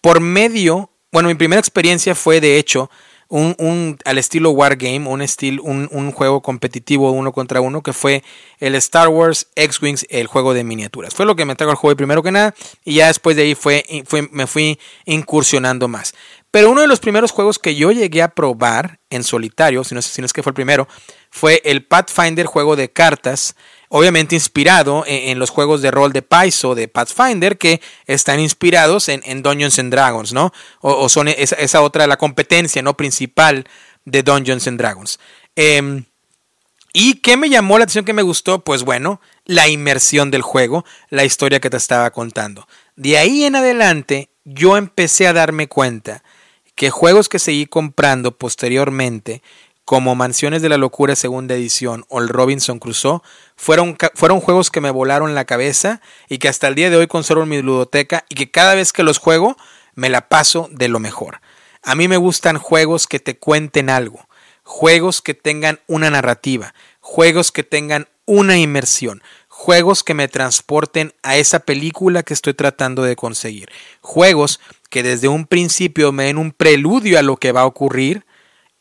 por 0.00 0.20
medio, 0.20 0.90
bueno, 1.12 1.28
mi 1.28 1.34
primera 1.34 1.60
experiencia 1.60 2.14
fue 2.14 2.40
de 2.40 2.58
hecho 2.58 2.90
un, 3.28 3.98
al 4.04 4.18
estilo 4.18 4.50
Wargame, 4.50 5.08
un, 5.08 5.22
estilo, 5.22 5.62
un, 5.62 5.88
un, 5.90 6.12
juego 6.12 6.40
competitivo 6.40 7.10
uno 7.10 7.32
contra 7.32 7.60
uno, 7.60 7.82
que 7.82 7.92
fue 7.92 8.22
el 8.58 8.74
Star 8.76 9.08
Wars 9.08 9.48
X-Wings, 9.56 10.06
el 10.08 10.26
juego 10.26 10.54
de 10.54 10.62
miniaturas. 10.62 11.14
Fue 11.14 11.26
lo 11.26 11.34
que 11.34 11.44
me 11.44 11.56
trajo 11.56 11.70
al 11.70 11.76
juego 11.76 11.96
primero 11.96 12.22
que 12.22 12.30
nada, 12.30 12.54
y 12.84 12.96
ya 12.96 13.08
después 13.08 13.36
de 13.36 13.42
ahí 13.42 13.54
fue, 13.54 13.84
fue, 14.06 14.28
me 14.30 14.46
fui 14.46 14.78
incursionando 15.04 15.88
más. 15.88 16.14
Pero 16.50 16.70
uno 16.70 16.82
de 16.82 16.86
los 16.86 17.00
primeros 17.00 17.32
juegos 17.32 17.58
que 17.58 17.74
yo 17.74 17.90
llegué 17.90 18.22
a 18.22 18.28
probar 18.28 19.00
en 19.10 19.24
solitario, 19.24 19.82
si 19.82 19.94
no, 19.94 20.02
si 20.02 20.20
no 20.20 20.26
es 20.26 20.32
que 20.32 20.42
fue 20.42 20.50
el 20.50 20.54
primero, 20.54 20.86
fue 21.30 21.60
el 21.64 21.84
Pathfinder 21.84 22.46
juego 22.46 22.76
de 22.76 22.92
cartas 22.92 23.56
obviamente 23.96 24.34
inspirado 24.34 25.04
en, 25.06 25.38
los 25.38 25.50
juegos 25.50 25.80
de 25.80 25.92
rol 25.92 26.12
de 26.12 26.20
Paizo 26.20 26.74
de 26.74 26.88
Pathfinder 26.88 27.56
que 27.56 27.80
están 28.06 28.40
inspirados 28.40 29.08
en, 29.08 29.40
Dungeons 29.40 29.78
and 29.78 29.92
Dragons, 29.92 30.32
¿no? 30.32 30.52
O, 30.80 31.08
son 31.08 31.28
esa, 31.28 31.80
otra, 31.80 32.08
la 32.08 32.16
competencia, 32.16 32.82
¿no? 32.82 32.96
Principal 32.96 33.68
de 34.04 34.24
Dungeons 34.24 34.66
and 34.66 34.78
Dragons. 34.78 35.20
Em, 35.54 36.06
¿Y 36.92 37.20
qué 37.20 37.36
me 37.36 37.48
llamó 37.48 37.78
la 37.78 37.84
atención 37.84 38.04
que 38.04 38.12
me 38.12 38.22
gustó? 38.22 38.64
Pues 38.64 38.82
bueno, 38.82 39.20
la 39.44 39.68
inmersión 39.68 40.32
del 40.32 40.42
juego, 40.42 40.84
la 41.08 41.24
historia 41.24 41.60
que 41.60 41.70
te 41.70 41.76
estaba 41.76 42.10
contando. 42.10 42.66
De 42.96 43.16
ahí 43.16 43.44
en 43.44 43.54
adelante, 43.54 44.28
yo 44.42 44.76
empecé 44.76 45.28
a 45.28 45.32
darme 45.32 45.68
cuenta 45.68 46.24
que 46.74 46.90
juegos 46.90 47.28
que 47.28 47.38
seguí 47.38 47.66
comprando 47.66 48.36
posteriormente 48.36 49.40
como 49.84 50.14
Mansiones 50.14 50.62
de 50.62 50.68
la 50.68 50.78
Locura 50.78 51.14
segunda 51.14 51.54
edición 51.54 52.04
o 52.08 52.20
el 52.20 52.28
Robinson 52.28 52.78
Crusoe, 52.78 53.20
fueron, 53.56 53.96
fueron 54.14 54.40
juegos 54.40 54.70
que 54.70 54.80
me 54.80 54.90
volaron 54.90 55.34
la 55.34 55.44
cabeza 55.44 56.00
y 56.28 56.38
que 56.38 56.48
hasta 56.48 56.68
el 56.68 56.74
día 56.74 56.90
de 56.90 56.96
hoy 56.96 57.06
conservo 57.06 57.42
en 57.42 57.50
mi 57.50 57.60
ludoteca 57.60 58.24
y 58.28 58.34
que 58.34 58.50
cada 58.50 58.74
vez 58.74 58.92
que 58.92 59.02
los 59.02 59.18
juego 59.18 59.56
me 59.94 60.08
la 60.08 60.28
paso 60.28 60.68
de 60.72 60.88
lo 60.88 61.00
mejor. 61.00 61.40
A 61.82 61.94
mí 61.94 62.08
me 62.08 62.16
gustan 62.16 62.58
juegos 62.58 63.06
que 63.06 63.20
te 63.20 63.36
cuenten 63.36 63.90
algo, 63.90 64.26
juegos 64.62 65.20
que 65.20 65.34
tengan 65.34 65.80
una 65.86 66.10
narrativa, 66.10 66.74
juegos 67.00 67.52
que 67.52 67.62
tengan 67.62 68.08
una 68.24 68.56
inmersión, 68.56 69.22
juegos 69.48 70.02
que 70.02 70.14
me 70.14 70.28
transporten 70.28 71.12
a 71.22 71.36
esa 71.36 71.60
película 71.60 72.22
que 72.22 72.32
estoy 72.32 72.54
tratando 72.54 73.02
de 73.02 73.16
conseguir, 73.16 73.70
juegos 74.00 74.60
que 74.88 75.02
desde 75.02 75.28
un 75.28 75.46
principio 75.46 76.10
me 76.10 76.24
den 76.24 76.38
un 76.38 76.52
preludio 76.52 77.18
a 77.18 77.22
lo 77.22 77.36
que 77.36 77.52
va 77.52 77.62
a 77.62 77.66
ocurrir, 77.66 78.24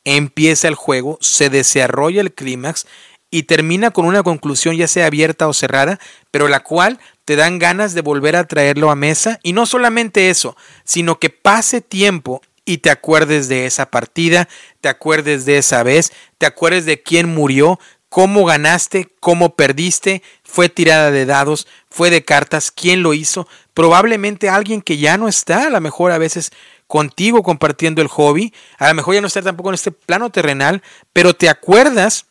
empieza 0.05 0.67
el 0.67 0.75
juego, 0.75 1.17
se 1.21 1.49
desarrolla 1.49 2.21
el 2.21 2.33
clímax 2.33 2.85
y 3.31 3.43
termina 3.43 3.91
con 3.91 4.05
una 4.05 4.21
conclusión 4.21 4.75
ya 4.75 4.87
sea 4.87 5.07
abierta 5.07 5.47
o 5.47 5.53
cerrada, 5.53 5.99
pero 6.29 6.47
la 6.47 6.61
cual 6.61 6.99
te 7.25 7.35
dan 7.35 7.57
ganas 7.57 7.93
de 7.93 8.01
volver 8.01 8.35
a 8.35 8.47
traerlo 8.47 8.91
a 8.91 8.95
mesa. 8.95 9.39
Y 9.41 9.53
no 9.53 9.65
solamente 9.65 10.29
eso, 10.29 10.55
sino 10.83 11.19
que 11.19 11.29
pase 11.29 11.81
tiempo 11.81 12.41
y 12.65 12.77
te 12.77 12.91
acuerdes 12.91 13.47
de 13.47 13.65
esa 13.65 13.89
partida, 13.89 14.47
te 14.81 14.89
acuerdes 14.89 15.45
de 15.45 15.57
esa 15.57 15.83
vez, 15.83 16.13
te 16.37 16.45
acuerdes 16.45 16.85
de 16.85 17.01
quién 17.01 17.33
murió, 17.33 17.79
cómo 18.07 18.45
ganaste, 18.45 19.09
cómo 19.19 19.55
perdiste, 19.55 20.21
fue 20.43 20.69
tirada 20.69 21.09
de 21.09 21.25
dados, 21.25 21.67
fue 21.89 22.11
de 22.11 22.23
cartas, 22.23 22.69
quién 22.69 23.01
lo 23.01 23.15
hizo, 23.15 23.47
probablemente 23.73 24.49
alguien 24.49 24.83
que 24.83 24.99
ya 24.99 25.17
no 25.17 25.27
está, 25.27 25.65
a 25.65 25.69
lo 25.71 25.81
mejor 25.81 26.11
a 26.11 26.19
veces 26.19 26.51
contigo 26.87 27.43
compartiendo 27.43 28.01
el 28.01 28.07
hobby. 28.07 28.53
A 28.77 28.89
lo 28.89 28.95
mejor 28.95 29.15
ya 29.15 29.21
no 29.21 29.27
estar 29.27 29.43
tampoco 29.43 29.69
en 29.69 29.75
este 29.75 29.91
plano 29.91 30.29
terrenal, 30.29 30.81
pero 31.13 31.33
te 31.33 31.49
acuerdas 31.49 32.27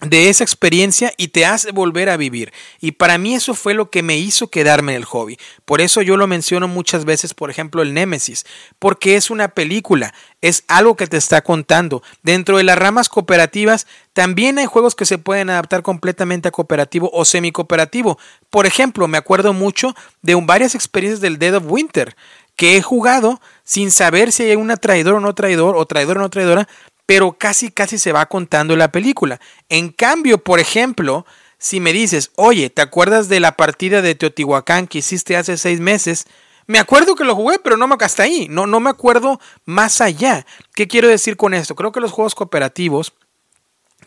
de 0.00 0.28
esa 0.28 0.44
experiencia 0.44 1.14
y 1.16 1.28
te 1.28 1.46
hace 1.46 1.72
volver 1.72 2.10
a 2.10 2.18
vivir. 2.18 2.52
Y 2.80 2.92
para 2.92 3.16
mí 3.16 3.34
eso 3.34 3.54
fue 3.54 3.72
lo 3.72 3.90
que 3.90 4.02
me 4.02 4.18
hizo 4.18 4.48
quedarme 4.48 4.92
en 4.92 4.98
el 4.98 5.04
hobby. 5.06 5.38
Por 5.64 5.80
eso 5.80 6.02
yo 6.02 6.18
lo 6.18 6.26
menciono 6.26 6.68
muchas 6.68 7.06
veces, 7.06 7.32
por 7.32 7.50
ejemplo, 7.50 7.80
el 7.80 7.94
Némesis, 7.94 8.44
porque 8.78 9.16
es 9.16 9.30
una 9.30 9.48
película, 9.48 10.12
es 10.42 10.64
algo 10.68 10.96
que 10.96 11.06
te 11.06 11.16
está 11.16 11.40
contando. 11.40 12.02
Dentro 12.22 12.58
de 12.58 12.64
las 12.64 12.78
ramas 12.78 13.08
cooperativas 13.08 13.86
también 14.12 14.58
hay 14.58 14.66
juegos 14.66 14.94
que 14.94 15.06
se 15.06 15.18
pueden 15.18 15.48
adaptar 15.48 15.82
completamente 15.82 16.48
a 16.48 16.52
cooperativo 16.52 17.10
o 17.14 17.24
semi 17.24 17.50
cooperativo. 17.50 18.18
Por 18.50 18.66
ejemplo, 18.66 19.08
me 19.08 19.18
acuerdo 19.18 19.54
mucho 19.54 19.94
de 20.20 20.34
varias 20.34 20.74
experiencias 20.74 21.22
del 21.22 21.38
Dead 21.38 21.54
of 21.54 21.64
Winter 21.66 22.16
que 22.54 22.76
he 22.76 22.82
jugado 22.82 23.40
sin 23.66 23.90
saber 23.90 24.30
si 24.32 24.44
hay 24.44 24.56
una 24.56 24.76
traidor 24.76 25.14
o 25.14 25.20
no 25.20 25.34
traidor, 25.34 25.76
o 25.76 25.84
traidor 25.86 26.18
o 26.18 26.20
no 26.20 26.30
traidora, 26.30 26.68
pero 27.04 27.32
casi 27.32 27.70
casi 27.70 27.98
se 27.98 28.12
va 28.12 28.26
contando 28.26 28.76
la 28.76 28.92
película. 28.92 29.40
En 29.68 29.90
cambio, 29.90 30.38
por 30.38 30.60
ejemplo, 30.60 31.26
si 31.58 31.80
me 31.80 31.92
dices, 31.92 32.30
oye, 32.36 32.70
¿te 32.70 32.80
acuerdas 32.80 33.28
de 33.28 33.40
la 33.40 33.56
partida 33.56 34.02
de 34.02 34.14
Teotihuacán 34.14 34.86
que 34.86 34.98
hiciste 34.98 35.36
hace 35.36 35.56
seis 35.56 35.80
meses? 35.80 36.26
Me 36.68 36.78
acuerdo 36.78 37.16
que 37.16 37.24
lo 37.24 37.34
jugué, 37.34 37.58
pero 37.58 37.76
no 37.76 37.88
me 37.88 37.96
hasta 38.00 38.22
ahí. 38.22 38.46
No, 38.48 38.68
no 38.68 38.78
me 38.78 38.90
acuerdo 38.90 39.40
más 39.64 40.00
allá. 40.00 40.46
¿Qué 40.74 40.86
quiero 40.86 41.08
decir 41.08 41.36
con 41.36 41.52
esto? 41.52 41.74
Creo 41.74 41.90
que 41.90 42.00
los 42.00 42.12
juegos 42.12 42.36
cooperativos 42.36 43.14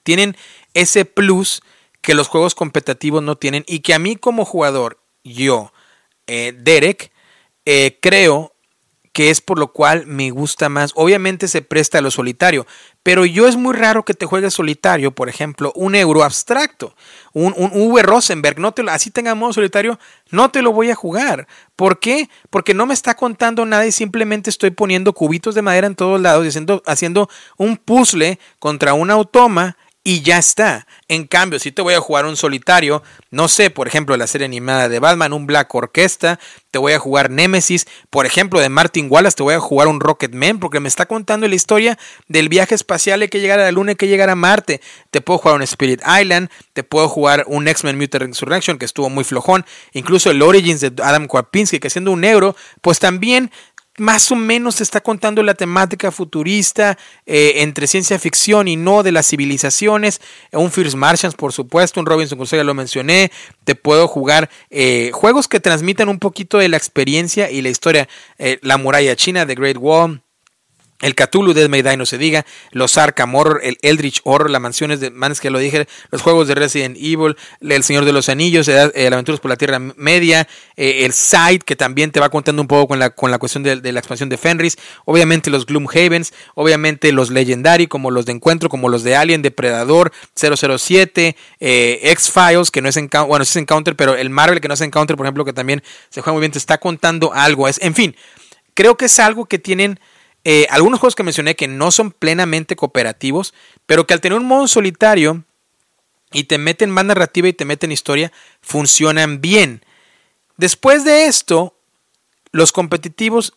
tienen 0.03 0.38
ese 0.73 1.03
plus 1.03 1.61
que 2.02 2.14
los 2.14 2.30
juegos 2.30 2.56
competitivos 2.56 3.22
no 3.22 3.36
tienen 3.36 3.65
y 3.68 3.81
que 3.81 3.94
a 3.94 3.99
mí 3.99 4.15
como 4.15 4.45
jugador, 4.45 4.99
yo, 5.26 5.73
eh, 6.27 6.53
Derek, 6.57 7.11
eh, 7.65 7.98
creo 8.02 8.53
que 9.14 9.30
es 9.30 9.41
por 9.41 9.60
lo 9.60 9.72
cual 9.72 10.06
me 10.06 10.31
gusta 10.31 10.69
más. 10.69 10.91
Obviamente 10.95 11.48
se 11.48 11.61
presta 11.61 11.98
a 11.98 12.02
lo 12.02 12.11
solitario, 12.11 12.65
pero 13.03 13.26
yo 13.26 13.48
es 13.48 13.56
muy 13.56 13.73
raro 13.73 14.06
que 14.06 14.14
te 14.14 14.26
juegues 14.26 14.53
solitario, 14.53 15.11
por 15.11 15.30
ejemplo, 15.30 15.72
un 15.76 15.95
euro 15.95 16.23
abstracto, 16.23 16.95
un, 17.34 17.53
un 17.57 17.72
V. 17.73 18.02
Rosenberg, 18.03 18.60
no 18.60 18.72
te 18.73 18.84
lo, 18.84 18.91
así 18.91 19.11
tenga 19.11 19.36
modo 19.36 19.53
solitario, 19.53 19.99
no 20.31 20.52
te 20.52 20.61
lo 20.61 20.72
voy 20.72 20.90
a 20.91 20.95
jugar. 20.95 21.48
¿Por 21.76 21.99
qué? 21.99 22.30
Porque 22.49 22.73
no 22.73 22.86
me 22.86 22.94
está 22.94 23.15
contando 23.15 23.65
nada 23.65 23.86
y 23.86 23.91
simplemente 23.91 24.49
estoy 24.49 24.72
poniendo 24.72 25.14
cubitos 25.14 25.56
de 25.56 25.61
madera 25.61 25.88
en 25.88 25.95
todos 25.95 26.19
lados 26.19 26.45
y 26.45 26.49
haciendo, 26.49 26.84
haciendo 26.86 27.30
un 27.57 27.77
puzzle 27.77 28.40
contra 28.60 28.94
un 28.94 29.11
automa 29.11 29.77
y 30.03 30.21
ya 30.21 30.38
está. 30.38 30.88
En 31.07 31.27
cambio, 31.27 31.59
si 31.59 31.71
te 31.71 31.81
voy 31.81 31.93
a 31.93 31.99
jugar 31.99 32.26
un 32.26 32.38
solitario, 32.38 33.03
no 33.31 33.47
sé, 33.47 33.69
por 33.69 33.88
ejemplo, 33.88 34.15
la 34.15 34.27
serie 34.27 34.45
animada 34.45 34.88
de 34.88 34.99
Batman, 34.99 35.34
un 35.34 35.45
Black 35.45 35.73
Orquesta, 35.76 36.39
te 36.71 36.80
voy 36.80 36.93
a 36.93 36.99
jugar 36.99 37.30
Nemesis, 37.30 37.88
por 38.09 38.26
ejemplo, 38.26 38.59
de 38.59 38.69
Martin 38.69 39.07
Wallace, 39.09 39.35
te 39.35 39.43
voy 39.43 39.55
a 39.55 39.59
jugar 39.59 39.88
un 39.88 39.99
Rocket 39.99 40.34
Man, 40.34 40.59
porque 40.59 40.80
me 40.80 40.88
está 40.88 41.05
contando 41.05 41.47
la 41.47 41.55
historia 41.55 41.97
del 42.27 42.47
viaje 42.47 42.76
espacial, 42.76 43.21
hay 43.21 43.27
que 43.27 43.39
llegar 43.41 43.59
a 43.59 43.63
la 43.63 43.71
Luna, 43.71 43.91
hay 43.91 43.95
que 43.95 44.07
llegar 44.07 44.30
a 44.30 44.35
Marte. 44.35 44.81
Te 45.11 45.21
puedo 45.21 45.39
jugar 45.39 45.55
un 45.55 45.63
Spirit 45.63 46.01
Island, 46.21 46.49
te 46.73 46.84
puedo 46.84 47.09
jugar 47.09 47.43
un 47.47 47.67
X-Men 47.67 47.97
Mutant 47.97 48.23
Resurrection, 48.23 48.77
que 48.77 48.85
estuvo 48.85 49.09
muy 49.09 49.23
flojón, 49.23 49.65
incluso 49.93 50.31
el 50.31 50.41
Origins 50.41 50.81
de 50.81 50.93
Adam 51.03 51.27
Kwapinski, 51.27 51.80
que 51.80 51.89
siendo 51.89 52.11
un 52.11 52.21
negro, 52.21 52.55
pues 52.81 52.99
también 52.99 53.51
más 53.99 54.31
o 54.31 54.35
menos 54.35 54.77
te 54.77 54.84
está 54.84 55.01
contando 55.01 55.43
la 55.43 55.53
temática 55.53 56.11
futurista 56.11 56.97
eh, 57.26 57.53
entre 57.57 57.88
ciencia 57.88 58.19
ficción 58.19 58.67
y 58.67 58.76
no 58.76 59.03
de 59.03 59.11
las 59.11 59.27
civilizaciones. 59.27 60.21
Un 60.51 60.71
First 60.71 60.95
Martians, 60.95 61.35
por 61.35 61.53
supuesto, 61.53 61.99
un 61.99 62.05
Robinson 62.05 62.38
Crusoe, 62.38 62.57
ya 62.57 62.63
lo 62.63 62.73
mencioné. 62.73 63.31
Te 63.63 63.76
puedo 63.76 64.07
jugar 64.07 64.49
eh, 64.69 65.11
juegos 65.13 65.47
que 65.47 65.59
transmitan 65.59 66.09
un 66.09 66.19
poquito 66.19 66.57
de 66.57 66.69
la 66.69 66.77
experiencia 66.77 67.51
y 67.51 67.61
la 67.61 67.69
historia. 67.69 68.07
Eh, 68.38 68.59
la 68.61 68.77
muralla 68.77 69.15
china, 69.15 69.45
The 69.45 69.55
Great 69.55 69.77
Wall. 69.77 70.21
El 71.01 71.15
Cthulhu 71.15 71.53
de 71.53 71.69
May 71.69 71.84
no 71.97 72.05
se 72.05 72.17
diga, 72.17 72.45
los 72.71 72.97
Arkham 72.97 73.34
Horror, 73.34 73.61
el 73.63 73.77
Eldritch 73.81 74.19
Horror, 74.26 74.49
las 74.49 74.61
mansiones 74.61 74.99
de 74.99 75.11
Manes 75.11 75.39
que 75.39 75.49
lo 75.49 75.57
dije, 75.57 75.88
los 76.11 76.21
juegos 76.21 76.47
de 76.47 76.55
Resident 76.55 76.97
Evil, 76.97 77.38
el 77.61 77.84
Señor 77.84 78.03
de 78.03 78.11
los 78.11 78.27
Anillos, 78.27 78.67
el, 78.67 78.91
el 78.93 79.13
Aventuras 79.13 79.39
por 79.39 79.49
la 79.49 79.55
Tierra 79.55 79.80
Media, 79.80 80.47
eh, 80.76 81.05
el 81.05 81.13
Side, 81.13 81.59
que 81.59 81.77
también 81.77 82.11
te 82.11 82.19
va 82.19 82.30
contando 82.30 82.61
un 82.61 82.67
poco 82.67 82.89
con 82.89 82.99
la, 82.99 83.11
con 83.11 83.31
la 83.31 83.38
cuestión 83.38 83.63
de, 83.63 83.91
la 83.91 83.99
expansión 83.99 84.27
de 84.27 84.38
Fenris, 84.38 84.77
obviamente 85.05 85.49
los 85.49 85.65
Gloomhavens, 85.65 86.34
obviamente 86.55 87.11
los 87.13 87.30
Legendary, 87.30 87.88
como 87.88 88.11
los 88.11 88.26
de 88.26 88.34
Encuentro, 88.34 88.67
como 88.67 88.89
los 88.89 89.03
de 89.03 89.15
Alien, 89.15 89.41
Depredador, 89.41 90.11
007, 90.35 91.35
eh, 91.61 91.99
X-Files, 92.03 92.71
que 92.71 92.81
no 92.81 92.89
es 92.89 92.97
Encounter, 92.97 93.30
bueno, 93.30 93.43
es 93.43 93.55
Encounter, 93.55 93.95
pero 93.95 94.15
el 94.15 94.30
Marvel, 94.30 94.59
que 94.59 94.67
no 94.67 94.73
es 94.73 94.81
Encounter, 94.81 95.15
por 95.15 95.26
ejemplo, 95.26 95.45
que 95.45 95.53
también 95.53 95.81
se 96.09 96.21
juega 96.21 96.34
muy 96.34 96.41
bien, 96.41 96.51
te 96.51 96.57
está 96.57 96.77
contando 96.77 97.31
algo. 97.34 97.67
Es, 97.69 97.80
en 97.81 97.95
fin, 97.95 98.15
creo 98.73 98.97
que 98.97 99.05
es 99.05 99.19
algo 99.19 99.45
que 99.45 99.59
tienen 99.59 99.99
eh, 100.43 100.67
algunos 100.69 100.99
juegos 100.99 101.15
que 101.15 101.23
mencioné 101.23 101.55
que 101.55 101.67
no 101.67 101.91
son 101.91 102.11
plenamente 102.11 102.75
cooperativos, 102.75 103.53
pero 103.85 104.07
que 104.07 104.13
al 104.13 104.21
tener 104.21 104.37
un 104.37 104.47
modo 104.47 104.67
solitario 104.67 105.43
y 106.31 106.45
te 106.45 106.57
meten 106.57 106.91
más 106.91 107.05
narrativa 107.05 107.47
y 107.47 107.53
te 107.53 107.65
meten 107.65 107.91
historia, 107.91 108.31
funcionan 108.61 109.41
bien. 109.41 109.83
Después 110.57 111.03
de 111.03 111.25
esto, 111.25 111.75
los 112.51 112.71
competitivos 112.71 113.53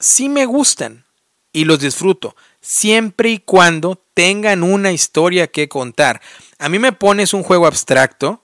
sí 0.00 0.28
me 0.28 0.46
gustan 0.46 1.04
y 1.52 1.64
los 1.64 1.80
disfruto, 1.80 2.36
siempre 2.60 3.30
y 3.30 3.38
cuando 3.38 4.02
tengan 4.14 4.62
una 4.62 4.92
historia 4.92 5.46
que 5.46 5.68
contar. 5.68 6.20
A 6.58 6.68
mí 6.68 6.78
me 6.78 6.92
pones 6.92 7.32
un 7.32 7.42
juego 7.42 7.66
abstracto, 7.66 8.42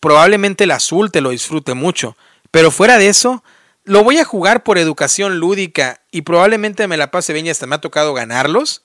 probablemente 0.00 0.64
el 0.64 0.72
azul 0.72 1.12
te 1.12 1.20
lo 1.20 1.30
disfrute 1.30 1.74
mucho, 1.74 2.16
pero 2.50 2.70
fuera 2.70 2.98
de 2.98 3.08
eso, 3.08 3.44
lo 3.84 4.02
voy 4.02 4.18
a 4.18 4.24
jugar 4.24 4.64
por 4.64 4.78
educación 4.78 5.38
lúdica 5.38 6.02
y 6.10 6.22
probablemente 6.22 6.88
me 6.88 6.96
la 6.96 7.10
pase 7.10 7.32
bien 7.32 7.46
y 7.46 7.50
hasta 7.50 7.66
me 7.66 7.76
ha 7.76 7.80
tocado 7.80 8.14
ganarlos, 8.14 8.84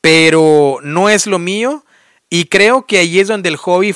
pero 0.00 0.78
no 0.82 1.08
es 1.10 1.26
lo 1.26 1.38
mío 1.38 1.84
y 2.30 2.46
creo 2.46 2.86
que 2.86 2.98
ahí 2.98 3.20
es 3.20 3.28
donde 3.28 3.50
el 3.50 3.56
hobby 3.56 3.94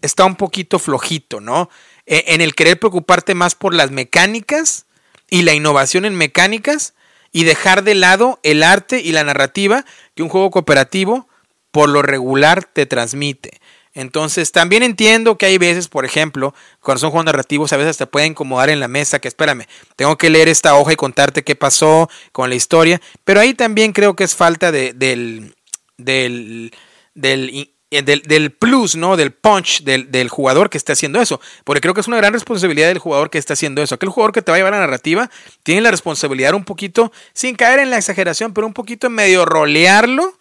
está 0.00 0.24
un 0.24 0.36
poquito 0.36 0.78
flojito, 0.78 1.40
¿no? 1.40 1.70
E, 2.06 2.24
en 2.28 2.40
el 2.40 2.54
querer 2.54 2.78
preocuparte 2.78 3.34
más 3.34 3.54
por 3.54 3.74
las 3.74 3.90
mecánicas 3.90 4.86
y 5.28 5.42
la 5.42 5.54
innovación 5.54 6.04
en 6.04 6.14
mecánicas 6.14 6.94
y 7.30 7.44
dejar 7.44 7.84
de 7.84 7.94
lado 7.94 8.40
el 8.42 8.62
arte 8.62 9.00
y 9.00 9.12
la 9.12 9.24
narrativa 9.24 9.84
que 10.14 10.22
un 10.22 10.28
juego 10.28 10.50
cooperativo 10.50 11.28
por 11.70 11.88
lo 11.88 12.02
regular 12.02 12.64
te 12.64 12.86
transmite. 12.86 13.60
Entonces, 13.94 14.52
también 14.52 14.82
entiendo 14.82 15.36
que 15.36 15.46
hay 15.46 15.58
veces, 15.58 15.88
por 15.88 16.04
ejemplo, 16.04 16.54
cuando 16.80 17.00
son 17.00 17.10
juegos 17.10 17.26
narrativos, 17.26 17.72
a 17.72 17.76
veces 17.76 17.98
te 17.98 18.06
pueden 18.06 18.32
incomodar 18.32 18.70
en 18.70 18.80
la 18.80 18.88
mesa, 18.88 19.18
que 19.18 19.28
espérame, 19.28 19.66
tengo 19.96 20.16
que 20.16 20.30
leer 20.30 20.48
esta 20.48 20.74
hoja 20.76 20.92
y 20.94 20.96
contarte 20.96 21.44
qué 21.44 21.56
pasó 21.56 22.08
con 22.32 22.48
la 22.48 22.54
historia, 22.54 23.00
pero 23.24 23.40
ahí 23.40 23.52
también 23.52 23.92
creo 23.92 24.16
que 24.16 24.24
es 24.24 24.34
falta 24.34 24.72
de, 24.72 24.94
del, 24.94 25.54
del, 25.98 26.72
del, 27.14 27.70
eh, 27.90 28.00
del, 28.00 28.22
del, 28.22 28.52
plus, 28.52 28.96
¿no? 28.96 29.18
Del 29.18 29.32
punch 29.32 29.82
del, 29.82 30.10
del, 30.10 30.30
jugador 30.30 30.70
que 30.70 30.78
está 30.78 30.94
haciendo 30.94 31.20
eso. 31.20 31.42
Porque 31.64 31.82
creo 31.82 31.92
que 31.92 32.00
es 32.00 32.08
una 32.08 32.16
gran 32.16 32.32
responsabilidad 32.32 32.88
del 32.88 32.98
jugador 32.98 33.28
que 33.28 33.36
está 33.36 33.52
haciendo 33.52 33.82
eso. 33.82 33.94
Aquel 33.94 34.08
jugador 34.08 34.32
que 34.32 34.40
te 34.40 34.50
va 34.50 34.56
a 34.56 34.58
llevar 34.58 34.72
la 34.72 34.80
narrativa 34.80 35.30
tiene 35.62 35.82
la 35.82 35.90
responsabilidad 35.90 36.54
un 36.54 36.64
poquito, 36.64 37.12
sin 37.34 37.54
caer 37.54 37.80
en 37.80 37.90
la 37.90 37.98
exageración, 37.98 38.54
pero 38.54 38.66
un 38.66 38.72
poquito 38.72 39.08
en 39.08 39.12
medio 39.12 39.44
rolearlo 39.44 40.38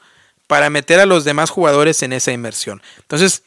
para 0.52 0.70
meter 0.70 1.00
a 1.00 1.06
los 1.06 1.24
demás 1.24 1.50
jugadores 1.50 2.04
en 2.04 2.12
esa 2.12 2.34
inmersión. 2.34 2.84
Entonces, 2.98 3.44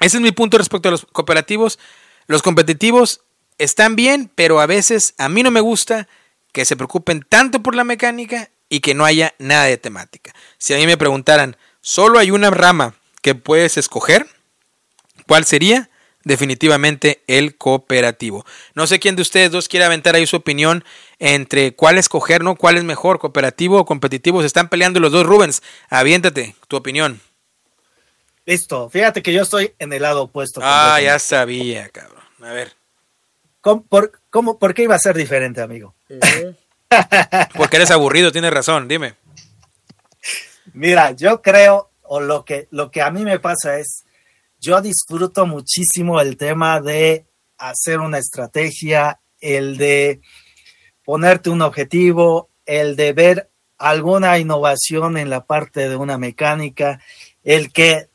ese 0.00 0.16
es 0.16 0.22
mi 0.22 0.32
punto 0.32 0.56
respecto 0.56 0.88
a 0.88 0.92
los 0.92 1.04
cooperativos. 1.12 1.78
Los 2.26 2.40
competitivos 2.40 3.20
están 3.58 3.96
bien, 3.96 4.30
pero 4.34 4.58
a 4.58 4.64
veces 4.64 5.12
a 5.18 5.28
mí 5.28 5.42
no 5.42 5.50
me 5.50 5.60
gusta 5.60 6.08
que 6.50 6.64
se 6.64 6.74
preocupen 6.74 7.22
tanto 7.28 7.62
por 7.62 7.74
la 7.74 7.84
mecánica 7.84 8.48
y 8.70 8.80
que 8.80 8.94
no 8.94 9.04
haya 9.04 9.34
nada 9.38 9.64
de 9.64 9.76
temática. 9.76 10.34
Si 10.56 10.72
a 10.72 10.78
mí 10.78 10.86
me 10.86 10.96
preguntaran, 10.96 11.58
solo 11.82 12.18
hay 12.18 12.30
una 12.30 12.48
rama 12.48 12.94
que 13.20 13.34
puedes 13.34 13.76
escoger, 13.76 14.26
¿cuál 15.26 15.44
sería? 15.44 15.90
Definitivamente 16.24 17.22
el 17.26 17.56
cooperativo. 17.56 18.44
No 18.74 18.86
sé 18.86 19.00
quién 19.00 19.16
de 19.16 19.22
ustedes 19.22 19.50
dos 19.50 19.68
quiere 19.68 19.84
aventar 19.84 20.14
ahí 20.14 20.26
su 20.26 20.36
opinión 20.36 20.84
entre 21.18 21.74
cuál 21.74 21.98
escoger, 21.98 22.42
¿no? 22.42 22.56
¿Cuál 22.56 22.76
es 22.76 22.84
mejor, 22.84 23.18
cooperativo 23.18 23.78
o 23.78 23.84
competitivo? 23.84 24.40
Se 24.40 24.46
están 24.46 24.68
peleando 24.68 25.00
los 25.00 25.12
dos, 25.12 25.26
Rubens. 25.26 25.62
Aviéntate, 25.88 26.54
tu 26.68 26.76
opinión. 26.76 27.20
Listo, 28.44 28.90
fíjate 28.90 29.22
que 29.22 29.32
yo 29.32 29.42
estoy 29.42 29.74
en 29.78 29.92
el 29.92 30.02
lado 30.02 30.22
opuesto. 30.22 30.60
Ah, 30.62 31.00
ya 31.00 31.18
sabía, 31.18 31.88
cabrón. 31.90 32.22
A 32.42 32.52
ver. 32.52 32.72
¿Cómo, 33.60 33.84
por, 33.84 34.20
cómo, 34.30 34.58
¿Por 34.58 34.74
qué 34.74 34.82
iba 34.82 34.96
a 34.96 34.98
ser 34.98 35.16
diferente, 35.16 35.60
amigo? 35.60 35.94
Porque 37.56 37.76
eres 37.76 37.92
aburrido, 37.92 38.32
tienes 38.32 38.52
razón, 38.52 38.88
dime. 38.88 39.14
Mira, 40.72 41.12
yo 41.12 41.40
creo, 41.42 41.90
o 42.02 42.20
lo 42.20 42.44
que, 42.44 42.66
lo 42.70 42.90
que 42.90 43.02
a 43.02 43.10
mí 43.10 43.22
me 43.22 43.38
pasa 43.38 43.78
es, 43.78 44.04
yo 44.62 44.80
disfruto 44.80 45.44
muchísimo 45.44 46.20
el 46.20 46.36
tema 46.36 46.80
de 46.80 47.26
hacer 47.58 47.98
una 47.98 48.18
estrategia, 48.18 49.20
el 49.40 49.76
de 49.76 50.20
ponerte 51.04 51.50
un 51.50 51.62
objetivo, 51.62 52.48
el 52.64 52.94
de 52.94 53.12
ver 53.12 53.50
alguna 53.76 54.38
innovación 54.38 55.18
en 55.18 55.30
la 55.30 55.44
parte 55.44 55.88
de 55.88 55.96
una 55.96 56.16
mecánica, 56.16 57.00
el 57.42 57.72
que 57.72 58.08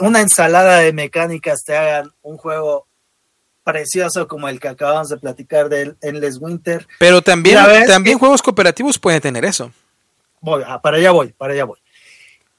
una 0.00 0.22
ensalada 0.22 0.78
de 0.78 0.94
mecánicas 0.94 1.62
te 1.64 1.76
hagan 1.76 2.10
un 2.22 2.38
juego 2.38 2.86
precioso 3.62 4.26
como 4.28 4.48
el 4.48 4.58
que 4.58 4.68
acabamos 4.68 5.10
de 5.10 5.18
platicar 5.18 5.68
de 5.68 5.94
Endless 6.00 6.38
Winter. 6.40 6.86
Pero 6.98 7.20
también, 7.20 7.58
también 7.86 8.18
juegos 8.18 8.40
cooperativos 8.40 8.98
pueden 8.98 9.20
tener 9.20 9.44
eso. 9.44 9.70
Voy, 10.40 10.62
ah, 10.66 10.80
para 10.80 10.96
allá 10.96 11.10
voy, 11.10 11.32
para 11.32 11.52
allá 11.52 11.64
voy. 11.64 11.78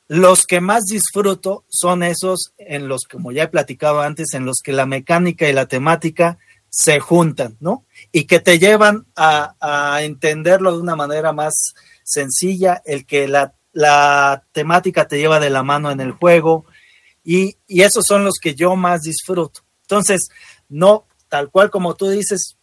Los 0.08 0.46
que 0.46 0.62
más 0.62 0.86
disfruto 0.86 1.66
son 1.70 2.02
esos 2.02 2.54
en 2.58 2.88
los, 2.88 3.06
como 3.06 3.32
ya 3.32 3.44
he 3.44 3.48
platicado 3.50 4.02
antes, 4.02 4.34
en 4.34 4.46
los 4.46 4.62
que 4.64 4.72
la 4.72 4.86
mecánica 4.86 5.50
y 5.50 5.54
la 5.54 5.66
temática 5.66 6.38
se 6.70 7.00
juntan, 7.00 7.58
¿no? 7.60 7.86
Y 8.12 8.26
que 8.26 8.40
te 8.40 8.60
llevan 8.60 9.08
a, 9.16 10.00
entenderlo 10.02 10.74
de 10.74 10.82
una 10.82 10.96
manera 10.96 11.34
más 11.34 11.74
sencilla, 12.04 12.82
el 12.86 13.06
que 13.06 13.28
la, 13.28 13.54
temática 14.54 15.08
te 15.08 15.18
lleva 15.18 15.40
de 15.40 15.50
la 15.50 15.64
mano 15.64 15.92
en 15.92 16.00
el 16.00 16.14
juego, 16.14 16.66
y, 17.24 17.58
esos 17.68 18.06
son 18.06 18.24
los 18.24 18.36
que 18.42 18.56
yo 18.56 18.76
más 18.76 19.02
disfruto. 19.02 19.62
Entonces, 19.82 20.30
no, 20.70 21.06
tal 21.28 21.50
cual 21.50 21.70
como 21.70 21.96
tú 21.96 22.10
dices, 22.10 22.56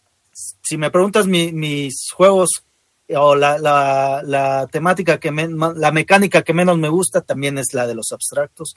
si 0.63 0.77
me 0.77 0.89
preguntas 0.89 1.27
mis 1.27 1.95
juegos 2.11 2.64
o 3.09 3.35
la, 3.35 3.57
la, 3.59 4.67
temática 4.71 5.19
que 5.19 5.31
la 5.31 5.91
mecánica 5.91 6.41
que 6.41 6.53
menos 6.53 6.77
me 6.77 6.89
gusta 6.89 7.21
también 7.21 7.57
es 7.57 7.73
la 7.73 7.85
de 7.85 7.95
los 7.95 8.11
abstractos 8.11 8.75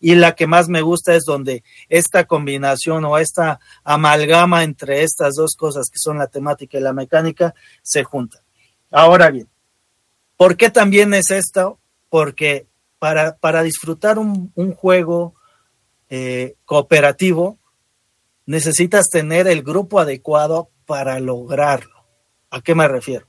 y 0.00 0.14
la 0.14 0.34
que 0.34 0.46
más 0.46 0.68
me 0.68 0.82
gusta 0.82 1.14
es 1.14 1.24
donde 1.24 1.64
esta 1.88 2.24
combinación 2.24 3.04
o 3.04 3.18
esta 3.18 3.60
amalgama 3.84 4.64
entre 4.64 5.02
estas 5.02 5.34
dos 5.34 5.56
cosas 5.56 5.90
que 5.90 5.98
son 5.98 6.18
la 6.18 6.28
temática 6.28 6.78
y 6.78 6.80
la 6.80 6.92
mecánica 6.92 7.54
se 7.82 8.04
juntan. 8.04 8.42
Ahora 8.90 9.30
bien, 9.30 9.48
¿por 10.36 10.56
qué 10.56 10.70
también 10.70 11.14
es 11.14 11.30
esto? 11.30 11.78
Porque 12.08 12.66
para, 12.98 13.36
para 13.36 13.62
disfrutar 13.62 14.18
un, 14.18 14.52
juego 14.74 15.34
eh, 16.08 16.56
cooperativo 16.64 17.58
necesitas 18.46 19.08
tener 19.08 19.46
el 19.46 19.62
grupo 19.62 20.00
adecuado 20.00 20.70
para 20.86 21.20
lograrlo. 21.20 22.06
¿A 22.50 22.62
qué 22.62 22.74
me 22.74 22.88
refiero? 22.88 23.27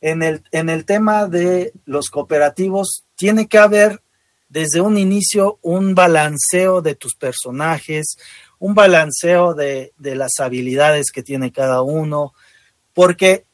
En 0.00 0.22
el, 0.22 0.42
en 0.52 0.68
el 0.68 0.84
tema 0.84 1.26
de 1.26 1.72
los 1.84 2.08
cooperativos, 2.10 3.04
tiene 3.16 3.46
que 3.48 3.58
haber 3.58 4.02
desde 4.48 4.80
un 4.80 4.98
inicio 4.98 5.58
un 5.62 5.94
balanceo 5.94 6.82
de 6.82 6.94
tus 6.96 7.14
personajes, 7.14 8.16
un 8.58 8.74
balanceo 8.74 9.54
de, 9.54 9.92
de 9.96 10.14
las 10.16 10.40
habilidades 10.40 11.12
que 11.12 11.22
tiene 11.22 11.52
cada 11.52 11.82
uno, 11.82 12.34
porque 12.92 13.44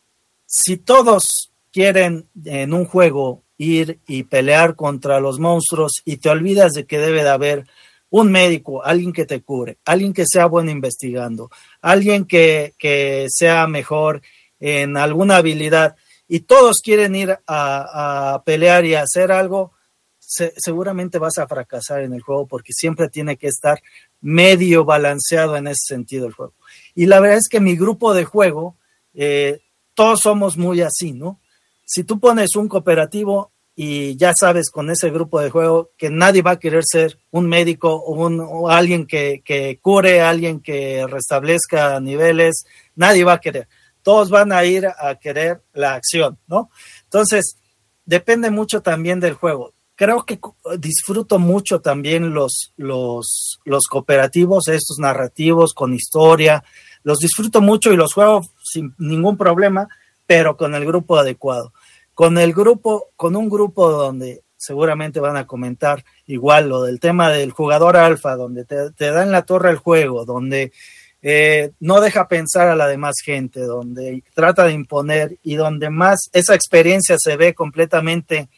si 0.47 0.77
todos 0.77 1.51
quieren 1.73 2.29
en 2.45 2.73
un 2.73 2.87
juego 2.87 3.43
ir 3.59 4.01
y 4.07 4.25
pelear 4.25 4.77
contra 4.77 5.21
los 5.21 5.39
monstruos 5.39 6.03
y 6.05 6.19
te 6.19 6.31
olvidas 6.31 6.73
de 6.73 6.87
que 6.87 6.99
debe 6.99 7.23
de 7.23 7.31
haber 7.31 7.67
un 8.09 8.31
médico, 8.31 8.85
alguien 8.85 9.13
que 9.13 9.27
te 9.27 9.43
cure, 9.43 9.79
alguien 9.85 10.13
que 10.13 10.27
sea 10.27 10.47
bueno 10.47 10.71
investigando, 10.71 11.51
alguien 11.81 12.25
que, 12.25 12.75
que 12.79 13.27
sea 13.29 13.67
mejor 13.67 14.23
en 14.61 14.97
alguna 14.97 15.37
habilidad, 15.37 15.97
y 16.29 16.41
todos 16.41 16.81
quieren 16.81 17.15
ir 17.15 17.39
a, 17.47 18.43
pelear 18.45 18.85
y 18.85 18.95
a 18.95 19.03
hacer 19.03 19.31
algo, 19.31 19.73
seguramente 20.19 21.19
vas 21.19 21.39
a 21.39 21.47
fracasar 21.47 22.03
en 22.03 22.13
el 22.13 22.21
juego 22.21 22.47
porque 22.47 22.73
siempre 22.73 23.09
tiene 23.09 23.37
que 23.37 23.47
estar 23.47 23.81
medio 24.21 24.85
balanceado 24.85 25.57
en 25.57 25.69
ese 25.69 25.87
sentido 25.87 26.27
el 26.27 26.33
juego. 26.33 26.55
Y 26.95 27.07
la 27.07 27.21
verdad 27.21 27.39
es 27.39 27.49
que 27.49 27.61
mi 27.61 27.77
grupo 27.77 28.13
de 28.13 28.25
juego, 28.25 28.77
eh, 29.15 29.61
todos 29.95 30.21
somos 30.21 30.57
muy 30.57 30.83
así, 30.83 31.13
¿no? 31.13 31.41
Si 31.85 32.03
tú 32.03 32.19
pones 32.19 32.57
un 32.57 32.67
cooperativo 32.67 33.53
y 33.77 34.17
ya 34.17 34.33
sabes 34.35 34.71
con 34.71 34.91
ese 34.91 35.11
grupo 35.11 35.39
de 35.39 35.51
juego 35.51 35.91
que 35.97 36.11
nadie 36.11 36.43
va 36.43 36.53
a 36.53 36.59
querer 36.59 36.83
ser 36.85 37.19
un 37.31 37.47
médico 37.47 37.95
o, 37.95 38.15
un, 38.27 38.71
alguien 38.71 39.07
que, 39.07 39.43
que, 39.45 39.79
cure, 39.81 40.23
alguien 40.23 40.61
que 40.61 41.07
restablezca 41.07 42.01
niveles, 42.01 42.65
nadie 42.97 43.23
va 43.23 43.35
a 43.35 43.41
querer. 43.41 43.69
Todos 44.07 44.31
van 44.31 44.53
a 44.53 44.65
ir 44.65 44.87
a 44.87 45.17
querer 45.17 45.63
la 45.73 45.95
acción, 45.95 46.39
¿no? 46.47 46.71
Entonces, 47.03 47.57
depende 48.05 48.51
mucho 48.51 48.81
también 48.81 49.19
del 49.19 49.35
juego. 49.35 49.73
Creo 49.97 50.25
que 50.25 50.39
disfruto 50.79 51.41
mucho 51.41 51.81
también 51.81 52.33
los, 52.33 52.73
los, 52.77 53.59
los 53.65 53.89
cooperativos, 53.89 54.69
estos 54.69 55.01
narrativos 55.01 55.75
con 55.75 55.93
historia. 55.93 56.63
Los 57.03 57.19
disfruto 57.19 57.61
mucho 57.61 57.93
y 57.93 57.97
los 57.97 58.15
juego 58.15 58.47
sin 58.63 58.95
ningún 58.97 59.37
problema, 59.37 59.89
pero 60.25 60.57
con 60.57 60.77
el 60.77 60.87
grupo 60.87 61.17
adecuado 61.17 61.73
con 62.15 62.39
el 62.39 62.55
grupo, 62.55 63.11
con 63.15 63.37
un 63.37 63.51
grupo 63.51 63.91
donde 63.91 64.43
seguramente 64.57 65.21
van 65.21 65.37
a 65.37 65.47
comentar 65.47 66.03
igual 66.27 66.71
lo 66.71 66.83
del 66.83 66.99
tema 66.99 67.29
del 67.31 67.51
jugador 67.51 67.99
alfa, 67.99 68.37
donde 68.37 68.65
te, 68.65 68.91
te 68.93 69.11
da 69.11 69.23
en 69.23 69.33
la 69.33 69.43
torre 69.43 69.69
el 69.69 69.77
juego, 69.77 70.25
donde 70.25 70.73
eh, 71.29 71.73
no 71.81 72.01
deja 72.01 72.29
pensar 72.29 72.69
a 72.69 72.77
la 72.77 72.87
demás 72.87 73.17
gente, 73.21 73.59
donde 73.59 74.23
trata 74.33 74.65
de 74.65 74.75
imponer 74.75 75.41
y 75.43 75.57
donde 75.57 75.91
más 75.91 76.21
esa 76.33 76.55
experiencia 76.55 77.17
se 77.19 77.37
ve 77.37 77.53
completamente 77.53 78.49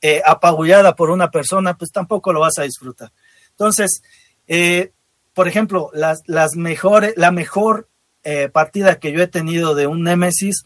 eh, 0.00 0.22
apabullada 0.24 0.96
por 0.96 1.10
una 1.10 1.30
persona, 1.30 1.76
pues 1.76 1.90
tampoco 1.92 2.32
lo 2.32 2.40
vas 2.40 2.58
a 2.58 2.62
disfrutar. 2.62 3.12
Entonces, 3.50 4.02
eh, 4.46 4.92
por 5.34 5.48
ejemplo, 5.48 5.90
las, 5.92 6.22
las 6.24 6.56
mejores, 6.56 7.12
la 7.18 7.30
mejor 7.30 7.90
eh, 8.22 8.48
partida 8.48 8.98
que 8.98 9.12
yo 9.12 9.22
he 9.22 9.28
tenido 9.28 9.74
de 9.74 9.86
un 9.86 10.02
Nemesis 10.02 10.64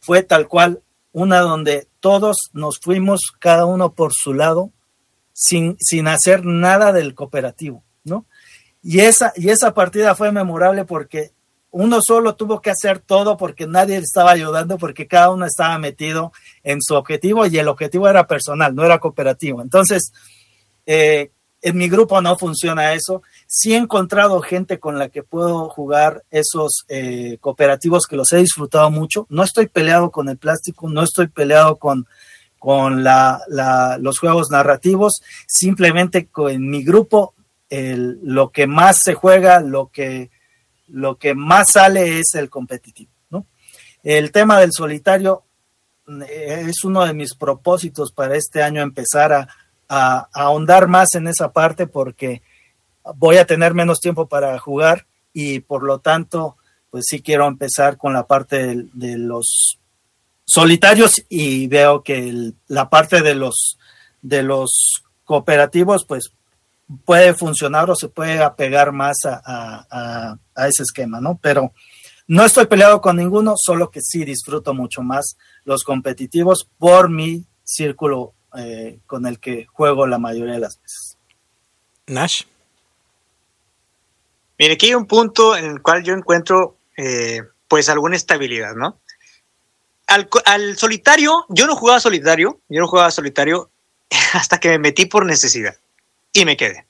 fue 0.00 0.24
tal 0.24 0.48
cual 0.48 0.82
una 1.12 1.38
donde 1.38 1.86
todos 2.00 2.50
nos 2.52 2.80
fuimos 2.80 3.20
cada 3.38 3.64
uno 3.64 3.92
por 3.92 4.10
su 4.12 4.34
lado 4.34 4.72
sin, 5.32 5.76
sin 5.78 6.08
hacer 6.08 6.44
nada 6.44 6.92
del 6.92 7.14
cooperativo. 7.14 7.84
Y 8.90 9.00
esa, 9.00 9.34
y 9.36 9.50
esa 9.50 9.74
partida 9.74 10.14
fue 10.14 10.32
memorable 10.32 10.86
porque 10.86 11.32
uno 11.70 12.00
solo 12.00 12.36
tuvo 12.36 12.62
que 12.62 12.70
hacer 12.70 13.00
todo 13.00 13.36
porque 13.36 13.66
nadie 13.66 13.98
le 13.98 14.04
estaba 14.04 14.30
ayudando, 14.30 14.78
porque 14.78 15.06
cada 15.06 15.28
uno 15.28 15.44
estaba 15.44 15.78
metido 15.78 16.32
en 16.62 16.80
su 16.80 16.94
objetivo 16.94 17.44
y 17.44 17.58
el 17.58 17.68
objetivo 17.68 18.08
era 18.08 18.26
personal, 18.26 18.74
no 18.74 18.86
era 18.86 18.98
cooperativo. 18.98 19.60
Entonces, 19.60 20.10
eh, 20.86 21.30
en 21.60 21.76
mi 21.76 21.90
grupo 21.90 22.22
no 22.22 22.38
funciona 22.38 22.94
eso. 22.94 23.20
Sí 23.46 23.74
he 23.74 23.76
encontrado 23.76 24.40
gente 24.40 24.80
con 24.80 24.98
la 24.98 25.10
que 25.10 25.22
puedo 25.22 25.68
jugar 25.68 26.24
esos 26.30 26.86
eh, 26.88 27.36
cooperativos 27.42 28.06
que 28.06 28.16
los 28.16 28.32
he 28.32 28.38
disfrutado 28.38 28.90
mucho. 28.90 29.26
No 29.28 29.42
estoy 29.42 29.66
peleado 29.66 30.10
con 30.10 30.30
el 30.30 30.38
plástico, 30.38 30.88
no 30.88 31.02
estoy 31.02 31.26
peleado 31.28 31.76
con, 31.76 32.06
con 32.58 33.04
la, 33.04 33.42
los 34.00 34.18
juegos 34.18 34.48
narrativos. 34.50 35.20
Simplemente 35.46 36.26
en 36.48 36.70
mi 36.70 36.82
grupo 36.82 37.34
el, 37.70 38.18
lo 38.22 38.50
que 38.50 38.66
más 38.66 38.98
se 39.02 39.14
juega, 39.14 39.60
lo 39.60 39.88
que, 39.88 40.30
lo 40.86 41.18
que 41.18 41.34
más 41.34 41.70
sale 41.72 42.20
es 42.20 42.34
el 42.34 42.50
competitivo. 42.50 43.10
El 44.04 44.30
tema 44.30 44.60
del 44.60 44.70
solitario 44.72 45.42
eh, 46.28 46.64
es 46.68 46.84
uno 46.84 47.04
de 47.04 47.12
mis 47.14 47.34
propósitos 47.34 48.12
para 48.12 48.36
este 48.36 48.62
año 48.62 48.80
empezar 48.80 49.32
a 49.32 49.48
a, 49.88 50.28
ahondar 50.32 50.88
más 50.88 51.14
en 51.14 51.26
esa 51.26 51.52
parte 51.52 51.86
porque 51.86 52.42
voy 53.16 53.38
a 53.38 53.46
tener 53.46 53.74
menos 53.74 54.00
tiempo 54.00 54.28
para 54.28 54.58
jugar 54.58 55.06
y 55.32 55.60
por 55.60 55.82
lo 55.82 56.00
tanto, 56.00 56.56
pues 56.90 57.06
sí 57.08 57.22
quiero 57.22 57.46
empezar 57.46 57.96
con 57.96 58.12
la 58.12 58.26
parte 58.26 58.84
de, 58.92 59.18
los 59.18 59.78
solitarios 60.44 61.24
y 61.28 61.66
veo 61.68 62.02
que 62.02 62.52
la 62.66 62.88
parte 62.88 63.22
de 63.22 63.34
los 63.34 63.78
de 64.22 64.42
los 64.42 65.04
cooperativos, 65.24 66.04
pues 66.04 66.32
puede 67.04 67.34
funcionar 67.34 67.90
o 67.90 67.96
se 67.96 68.08
puede 68.08 68.42
apegar 68.42 68.92
más 68.92 69.18
a, 69.24 69.40
a, 69.44 70.38
a, 70.54 70.68
ese 70.68 70.82
esquema, 70.82 71.20
¿no? 71.20 71.38
Pero 71.42 71.72
no 72.26 72.44
estoy 72.44 72.66
peleado 72.66 73.00
con 73.00 73.16
ninguno, 73.16 73.54
solo 73.56 73.90
que 73.90 74.00
sí 74.02 74.24
disfruto 74.24 74.74
mucho 74.74 75.02
más 75.02 75.36
los 75.64 75.84
competitivos 75.84 76.68
por 76.78 77.10
mi 77.10 77.44
círculo 77.62 78.34
eh, 78.56 79.00
con 79.06 79.26
el 79.26 79.38
que 79.38 79.66
juego 79.66 80.06
la 80.06 80.18
mayoría 80.18 80.54
de 80.54 80.60
las 80.60 80.80
veces. 80.80 81.16
Nash. 82.06 82.44
Mire, 84.58 84.74
aquí 84.74 84.86
hay 84.86 84.94
un 84.94 85.06
punto 85.06 85.56
en 85.56 85.66
el 85.66 85.82
cual 85.82 86.02
yo 86.02 86.14
encuentro 86.14 86.78
eh, 86.96 87.42
pues 87.68 87.88
alguna 87.88 88.16
estabilidad, 88.16 88.74
¿no? 88.74 88.98
Al, 90.06 90.28
al, 90.46 90.78
solitario, 90.78 91.44
yo 91.50 91.66
no 91.66 91.76
jugaba 91.76 92.00
solitario, 92.00 92.62
yo 92.70 92.80
no 92.80 92.88
jugaba 92.88 93.10
solitario 93.10 93.70
hasta 94.32 94.58
que 94.58 94.70
me 94.70 94.78
metí 94.78 95.04
por 95.04 95.26
necesidad 95.26 95.76
y 96.32 96.44
me 96.44 96.56
quedé. 96.56 96.86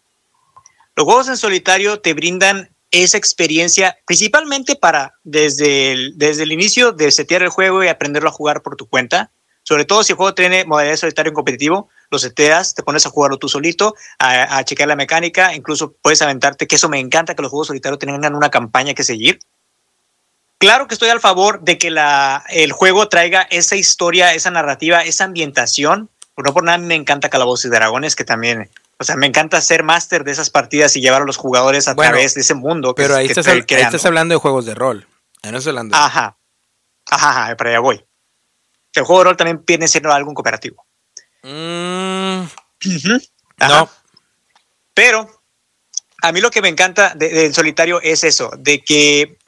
Los 0.96 1.04
juegos 1.04 1.28
en 1.28 1.36
solitario 1.36 2.00
te 2.00 2.14
brindan 2.14 2.70
esa 2.90 3.18
experiencia, 3.18 3.98
principalmente 4.06 4.76
para 4.76 5.14
desde 5.24 5.92
el, 5.92 6.18
desde 6.18 6.42
el 6.42 6.52
inicio 6.52 6.92
de 6.92 7.10
setear 7.10 7.42
el 7.42 7.50
juego 7.50 7.84
y 7.84 7.88
aprenderlo 7.88 8.30
a 8.30 8.32
jugar 8.32 8.62
por 8.62 8.76
tu 8.76 8.88
cuenta, 8.88 9.30
sobre 9.62 9.84
todo 9.84 10.02
si 10.02 10.12
el 10.12 10.16
juego 10.16 10.34
tiene 10.34 10.64
modalidad 10.64 10.96
solitario 10.96 11.30
en 11.30 11.34
competitivo, 11.34 11.90
lo 12.10 12.18
seteas, 12.18 12.74
te 12.74 12.82
pones 12.82 13.04
a 13.04 13.10
jugarlo 13.10 13.36
tú 13.36 13.50
solito, 13.50 13.94
a, 14.18 14.56
a, 14.56 14.64
checar 14.64 14.88
la 14.88 14.96
mecánica, 14.96 15.54
incluso 15.54 15.92
puedes 16.00 16.22
aventarte, 16.22 16.66
que 16.66 16.76
eso 16.76 16.88
me 16.88 16.98
encanta, 16.98 17.34
que 17.34 17.42
los 17.42 17.50
juegos 17.50 17.66
solitarios 17.66 17.98
tengan 17.98 18.34
una 18.34 18.50
campaña 18.50 18.94
que 18.94 19.04
seguir. 19.04 19.40
Claro 20.58 20.88
que 20.88 20.94
estoy 20.94 21.10
al 21.10 21.20
favor 21.20 21.60
de 21.60 21.78
que 21.78 21.90
la, 21.90 22.44
el 22.48 22.72
juego 22.72 23.08
traiga 23.08 23.42
esa 23.42 23.76
historia, 23.76 24.34
esa 24.34 24.50
narrativa, 24.50 25.02
esa 25.04 25.24
ambientación. 25.24 26.10
No 26.36 26.52
por 26.52 26.64
nada 26.64 26.78
me 26.78 26.94
encanta 26.94 27.28
Calabozos 27.28 27.66
y 27.66 27.68
Dragones, 27.68 28.16
que 28.16 28.24
también 28.24 28.70
o 28.98 29.04
sea, 29.04 29.16
me 29.16 29.26
encanta 29.26 29.60
ser 29.60 29.82
máster 29.82 30.24
de 30.24 30.32
esas 30.32 30.50
partidas 30.50 30.96
y 30.96 31.00
llevar 31.00 31.22
a 31.22 31.24
los 31.24 31.36
jugadores 31.36 31.88
a 31.88 31.94
bueno, 31.94 32.12
través 32.12 32.34
de 32.34 32.40
ese 32.40 32.54
mundo. 32.54 32.94
Que 32.94 33.02
pero 33.02 33.16
ahí, 33.16 33.26
que 33.26 33.32
estás, 33.32 33.46
ahí 33.46 33.64
estás 33.68 34.04
hablando 34.06 34.34
de 34.34 34.40
juegos 34.40 34.66
de 34.66 34.74
rol. 34.74 35.06
Ahí 35.42 35.52
no 35.52 35.58
estoy 35.58 35.70
hablando. 35.70 35.96
De... 35.96 36.02
Ajá. 36.02 36.36
Ajá, 37.10 37.30
ajá, 37.30 37.56
para 37.56 37.70
allá 37.70 37.80
voy 37.80 38.04
el 38.98 39.04
juego 39.04 39.20
de 39.20 39.24
rol 39.24 39.36
también 39.36 39.62
viene 39.66 39.88
siendo 39.88 40.12
algo 40.12 40.34
cooperativo. 40.34 40.86
Mm, 41.42 41.48
uh 42.40 42.48
-huh. 42.84 43.28
No. 43.60 43.90
Pero 44.94 45.42
a 46.22 46.32
mí 46.32 46.40
lo 46.40 46.50
que 46.50 46.62
me 46.62 46.68
encanta 46.68 47.14
del 47.14 47.30
de, 47.30 47.42
de 47.48 47.54
solitario 47.54 48.00
es 48.00 48.24
eso, 48.24 48.50
de 48.58 48.82
que 48.82 49.38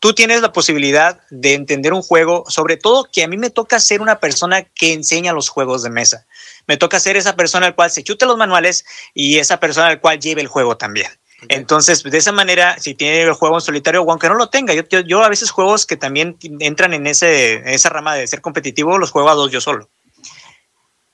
tú 0.00 0.12
tienes 0.14 0.40
la 0.40 0.52
posibilidad 0.52 1.20
de 1.30 1.54
entender 1.54 1.92
un 1.92 2.02
juego, 2.02 2.44
sobre 2.48 2.76
todo 2.76 3.08
que 3.10 3.22
a 3.22 3.28
mí 3.28 3.36
me 3.36 3.50
toca 3.50 3.78
ser 3.78 4.00
una 4.00 4.18
persona 4.18 4.62
que 4.62 4.92
enseña 4.92 5.32
los 5.32 5.48
juegos 5.48 5.82
de 5.82 5.90
mesa. 5.90 6.26
Me 6.70 6.76
toca 6.76 7.00
ser 7.00 7.16
esa 7.16 7.34
persona 7.34 7.66
al 7.66 7.74
cual 7.74 7.90
se 7.90 8.04
chute 8.04 8.26
los 8.26 8.36
manuales 8.36 8.84
y 9.12 9.38
esa 9.38 9.58
persona 9.58 9.88
al 9.88 10.00
cual 10.00 10.20
lleve 10.20 10.40
el 10.40 10.46
juego 10.46 10.76
también. 10.76 11.08
Okay. 11.42 11.58
Entonces, 11.58 12.04
de 12.04 12.16
esa 12.16 12.30
manera, 12.30 12.78
si 12.78 12.94
tiene 12.94 13.22
el 13.22 13.32
juego 13.32 13.56
en 13.56 13.60
solitario, 13.60 14.02
o 14.02 14.10
aunque 14.12 14.28
no 14.28 14.36
lo 14.36 14.50
tenga, 14.50 14.72
yo, 14.72 14.84
yo, 14.88 15.00
yo, 15.00 15.24
a 15.24 15.28
veces 15.28 15.50
juegos 15.50 15.84
que 15.84 15.96
también 15.96 16.36
entran 16.60 16.94
en, 16.94 17.08
ese, 17.08 17.54
en 17.54 17.70
esa 17.70 17.88
rama 17.88 18.14
de 18.14 18.24
ser 18.28 18.40
competitivo, 18.40 18.98
los 18.98 19.10
juego 19.10 19.30
a 19.30 19.34
dos 19.34 19.50
yo 19.50 19.60
solo. 19.60 19.90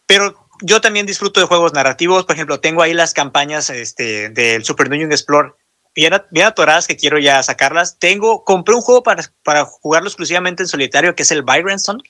Pero 0.04 0.46
yo 0.60 0.82
también 0.82 1.06
disfruto 1.06 1.40
de 1.40 1.46
juegos 1.46 1.72
narrativos, 1.72 2.26
por 2.26 2.34
ejemplo, 2.34 2.60
tengo 2.60 2.82
ahí 2.82 2.92
las 2.92 3.14
campañas 3.14 3.70
este, 3.70 4.28
del 4.28 4.62
Super 4.62 4.90
Dungeon 4.90 5.10
Explore 5.10 5.54
bien, 5.96 6.12
bien 6.30 6.46
atoradas 6.46 6.86
que 6.86 6.96
quiero 6.96 7.18
ya 7.18 7.42
sacarlas. 7.42 7.98
Tengo, 7.98 8.44
compré 8.44 8.74
un 8.74 8.82
juego 8.82 9.02
para, 9.02 9.24
para 9.42 9.64
jugarlo 9.64 10.08
exclusivamente 10.08 10.62
en 10.62 10.68
solitario, 10.68 11.14
que 11.16 11.22
es 11.22 11.30
el 11.30 11.42
Byronson, 11.42 12.02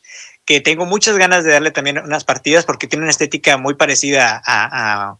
que 0.47 0.61
tengo 0.61 0.87
muchas 0.87 1.19
ganas 1.19 1.45
de 1.45 1.51
darle 1.51 1.73
también 1.73 1.99
unas 1.99 2.25
partidas 2.25 2.65
porque 2.65 2.87
tiene 2.87 3.03
una 3.03 3.11
estética 3.11 3.59
muy 3.59 3.75
parecida 3.75 4.41
a, 4.47 5.19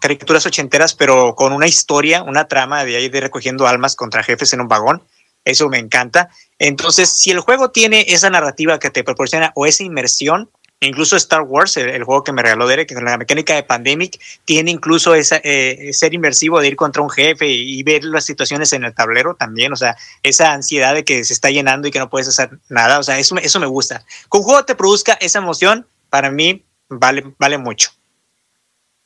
caricaturas 0.00 0.46
ochenteras, 0.46 0.94
pero 0.94 1.34
con 1.34 1.52
una 1.52 1.66
historia, 1.66 2.22
una 2.22 2.46
trama 2.46 2.84
de 2.84 2.96
ahí 2.96 3.08
recogiendo 3.08 3.66
almas 3.66 3.96
contra 3.96 4.22
jefes 4.22 4.52
en 4.52 4.60
un 4.60 4.68
vagón. 4.68 5.02
Eso 5.44 5.68
me 5.68 5.78
encanta. 5.78 6.28
Entonces, 6.60 7.10
si 7.10 7.32
el 7.32 7.40
juego 7.40 7.70
tiene 7.72 8.04
esa 8.08 8.30
narrativa 8.30 8.78
que 8.78 8.90
te 8.90 9.02
proporciona 9.02 9.50
o 9.56 9.66
esa 9.66 9.82
inmersión, 9.82 10.50
incluso 10.80 11.16
Star 11.16 11.42
Wars, 11.42 11.76
el, 11.76 12.04
juego 12.04 12.24
que 12.24 12.32
me 12.32 12.42
regaló 12.42 12.66
Derek, 12.66 12.92
con 12.92 13.04
la 13.04 13.18
mecánica 13.18 13.54
de 13.54 13.62
Pandemic, 13.62 14.20
tiene 14.44 14.70
incluso 14.70 15.14
esa, 15.14 15.40
eh, 15.42 15.90
ser 15.92 16.14
inmersivo 16.14 16.60
de 16.60 16.68
ir 16.68 16.76
contra 16.76 17.02
un 17.02 17.10
jefe 17.10 17.48
y, 17.48 17.82
ver 17.82 18.04
las 18.04 18.24
situaciones 18.24 18.72
en 18.72 18.84
el 18.84 18.94
tablero 18.94 19.34
también, 19.34 19.72
o 19.72 19.76
sea, 19.76 19.96
esa 20.22 20.52
ansiedad 20.52 20.94
de 20.94 21.04
que 21.04 21.24
se 21.24 21.32
está 21.32 21.50
llenando 21.50 21.88
y 21.88 21.90
que 21.90 21.98
no 21.98 22.10
puedes 22.10 22.28
hacer 22.28 22.58
nada, 22.68 22.98
o 22.98 23.02
sea, 23.02 23.18
eso, 23.18 23.36
eso 23.38 23.60
me 23.60 23.66
gusta. 23.66 24.04
Con 24.28 24.40
un 24.40 24.44
juego 24.46 24.64
te 24.64 24.74
produzca 24.74 25.14
esa 25.20 25.38
emoción, 25.38 25.86
para 26.10 26.30
mí 26.30 26.64
vale, 26.88 27.34
vale 27.38 27.58
mucho 27.58 27.90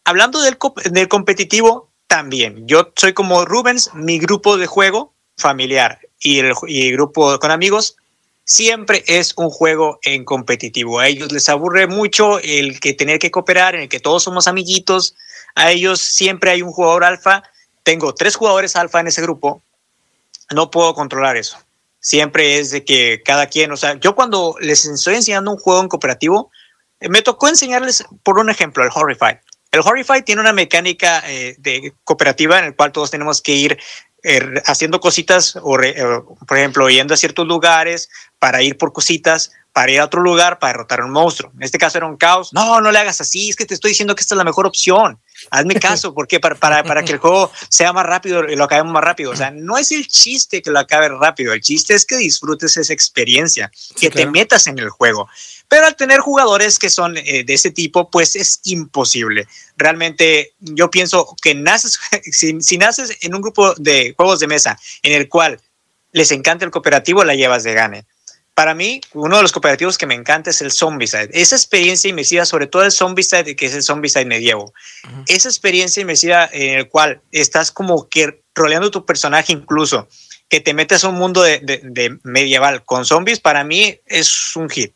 hablando 0.04 0.40
del, 0.42 0.58
del, 0.90 1.08
competitivo, 1.08 1.92
también. 2.12 2.66
Yo 2.66 2.92
soy 2.96 3.14
como 3.14 3.44
Rubens, 3.46 3.90
mi 3.94 4.18
grupo 4.18 4.58
de 4.58 4.66
juego 4.66 5.14
familiar 5.38 5.98
y 6.20 6.40
el, 6.40 6.54
grupo 6.92 7.38
con 7.38 7.50
amigos 7.50 7.96
siempre 8.44 9.04
es 9.06 9.34
un 9.36 9.50
juego 9.50 9.98
en 10.02 10.24
competitivo. 10.24 10.98
A 10.98 11.08
ellos 11.08 11.32
les 11.32 11.48
aburre 11.48 11.86
mucho 11.86 12.38
el 12.40 12.80
que 12.80 12.94
tener 12.94 13.18
que 13.18 13.30
cooperar, 13.30 13.74
en 13.74 13.82
el 13.82 13.88
que 13.88 14.00
todos 14.00 14.22
somos 14.22 14.48
amiguitos. 14.48 15.14
A 15.54 15.70
ellos 15.70 16.00
siempre 16.00 16.50
hay 16.50 16.62
un 16.62 16.72
jugador 16.72 17.04
alfa. 17.04 17.42
Tengo 17.82 18.14
tres 18.14 18.36
jugadores 18.36 18.76
alfa 18.76 19.00
en 19.00 19.08
ese 19.08 19.22
grupo. 19.22 19.62
No 20.50 20.70
puedo 20.70 20.94
controlar 20.94 21.36
eso. 21.36 21.58
siempre 22.00 22.58
es 22.58 22.72
de 22.72 22.84
que 22.84 23.22
cada 23.24 23.46
quien, 23.46 23.70
o 23.70 23.76
sea, 23.76 23.94
yo 24.00 24.16
cuando 24.16 24.56
les 24.60 24.84
estoy 24.84 25.14
enseñando 25.14 25.52
un 25.52 25.58
juego 25.58 25.80
en 25.82 25.88
cooperativo, 25.88 26.50
me 27.00 27.22
tocó 27.22 27.48
enseñarles, 27.48 28.04
por 28.24 28.38
un 28.38 28.50
ejemplo, 28.50 28.82
el 28.82 28.90
Horrify. 28.92 29.38
El 29.70 29.80
Horrify 29.80 30.22
tiene 30.22 30.40
una 30.40 30.52
mecánica 30.52 31.22
eh, 31.26 31.54
de 31.58 31.94
cooperativa 32.04 32.58
en 32.58 32.66
el 32.66 32.76
cual 32.76 32.92
todos 32.92 33.10
tenemos 33.10 33.40
que 33.40 33.52
ir 33.52 33.78
eh, 34.22 34.62
haciendo 34.66 35.00
cositas, 35.00 35.56
o 35.56 35.78
por 36.46 36.58
ejemplo, 36.58 36.88
yendo 36.88 37.14
a 37.14 37.16
ciertos 37.16 37.46
lugares 37.46 38.08
para 38.38 38.62
ir 38.62 38.76
por 38.76 38.92
cositas, 38.92 39.52
para 39.72 39.90
ir 39.90 40.00
a 40.00 40.04
otro 40.04 40.20
lugar 40.20 40.58
para 40.58 40.74
derrotar 40.74 41.00
a 41.00 41.06
un 41.06 41.12
monstruo. 41.12 41.50
En 41.56 41.62
este 41.62 41.78
caso 41.78 41.98
era 41.98 42.06
un 42.06 42.16
caos. 42.16 42.52
No, 42.52 42.80
no 42.80 42.92
le 42.92 42.98
hagas 42.98 43.20
así, 43.20 43.48
es 43.48 43.56
que 43.56 43.64
te 43.64 43.74
estoy 43.74 43.92
diciendo 43.92 44.14
que 44.14 44.20
esta 44.20 44.34
es 44.34 44.36
la 44.36 44.44
mejor 44.44 44.66
opción. 44.66 45.18
Hazme 45.50 45.76
caso, 45.76 46.12
porque 46.14 46.40
para, 46.40 46.54
para, 46.54 46.84
para 46.84 47.02
que 47.02 47.12
el 47.12 47.18
juego 47.18 47.50
sea 47.68 47.92
más 47.92 48.04
rápido 48.04 48.44
y 48.48 48.54
lo 48.54 48.64
acabemos 48.64 48.92
más 48.92 49.02
rápido. 49.02 49.30
O 49.30 49.36
sea, 49.36 49.50
no 49.50 49.78
es 49.78 49.90
el 49.92 50.06
chiste 50.06 50.60
que 50.60 50.70
lo 50.70 50.78
acabe 50.78 51.08
rápido, 51.08 51.52
el 51.52 51.60
chiste 51.60 51.94
es 51.94 52.04
que 52.04 52.16
disfrutes 52.16 52.76
esa 52.76 52.92
experiencia, 52.92 53.70
que 53.98 54.10
te 54.10 54.26
metas 54.26 54.66
en 54.66 54.78
el 54.78 54.90
juego. 54.90 55.28
Pero 55.72 55.86
al 55.86 55.96
tener 55.96 56.20
jugadores 56.20 56.78
que 56.78 56.90
son 56.90 57.16
eh, 57.16 57.44
de 57.44 57.54
ese 57.54 57.70
tipo, 57.70 58.10
pues 58.10 58.36
es 58.36 58.60
imposible. 58.64 59.48
Realmente 59.78 60.52
yo 60.60 60.90
pienso 60.90 61.34
que 61.40 61.54
naces, 61.54 61.98
si, 62.30 62.60
si 62.60 62.76
naces 62.76 63.16
en 63.22 63.34
un 63.34 63.40
grupo 63.40 63.72
de 63.76 64.12
juegos 64.14 64.38
de 64.38 64.48
mesa 64.48 64.78
en 65.02 65.14
el 65.14 65.30
cual 65.30 65.58
les 66.12 66.30
encanta 66.30 66.66
el 66.66 66.70
cooperativo, 66.70 67.24
la 67.24 67.34
llevas 67.34 67.62
de 67.62 67.72
gane 67.72 68.04
para 68.52 68.74
mí, 68.74 69.00
uno 69.14 69.36
de 69.36 69.42
los 69.42 69.52
cooperativos 69.52 69.96
que 69.96 70.04
me 70.04 70.14
encanta 70.14 70.50
es 70.50 70.60
el 70.60 70.70
Zombicide. 70.72 71.30
Esa 71.32 71.56
experiencia 71.56 72.10
inmersiva, 72.10 72.44
sobre 72.44 72.66
todo 72.66 72.84
el 72.84 72.92
Zombicide, 72.92 73.56
que 73.56 73.64
es 73.64 73.72
el 73.72 73.82
Zombicide 73.82 74.26
medievo. 74.26 74.74
Esa 75.26 75.48
experiencia 75.48 76.02
inmersiva 76.02 76.50
en 76.52 76.80
el 76.80 76.88
cual 76.90 77.22
estás 77.30 77.72
como 77.72 78.10
que 78.10 78.42
roleando 78.54 78.90
tu 78.90 79.06
personaje 79.06 79.54
incluso, 79.54 80.06
que 80.50 80.60
te 80.60 80.74
metes 80.74 81.02
a 81.02 81.08
un 81.08 81.14
mundo 81.14 81.40
de, 81.42 82.18
medieval 82.24 82.84
con 82.84 83.06
zombies, 83.06 83.40
para 83.40 83.64
mí 83.64 83.98
es 84.04 84.54
un 84.54 84.68
hit. 84.68 84.92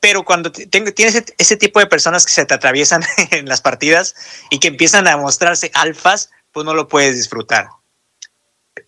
Pero 0.00 0.24
cuando 0.24 0.50
tienes 0.50 1.24
ese 1.36 1.56
tipo 1.56 1.78
de 1.78 1.86
personas 1.86 2.24
que 2.24 2.32
se 2.32 2.46
te 2.46 2.54
atraviesan 2.54 3.02
en 3.30 3.46
las 3.46 3.60
partidas 3.60 4.14
y 4.50 4.58
que 4.58 4.68
empiezan 4.68 5.06
a 5.06 5.16
mostrarse 5.16 5.70
alfas, 5.74 6.30
pues 6.52 6.64
no 6.64 6.74
lo 6.74 6.88
puedes 6.88 7.16
disfrutar. 7.16 7.68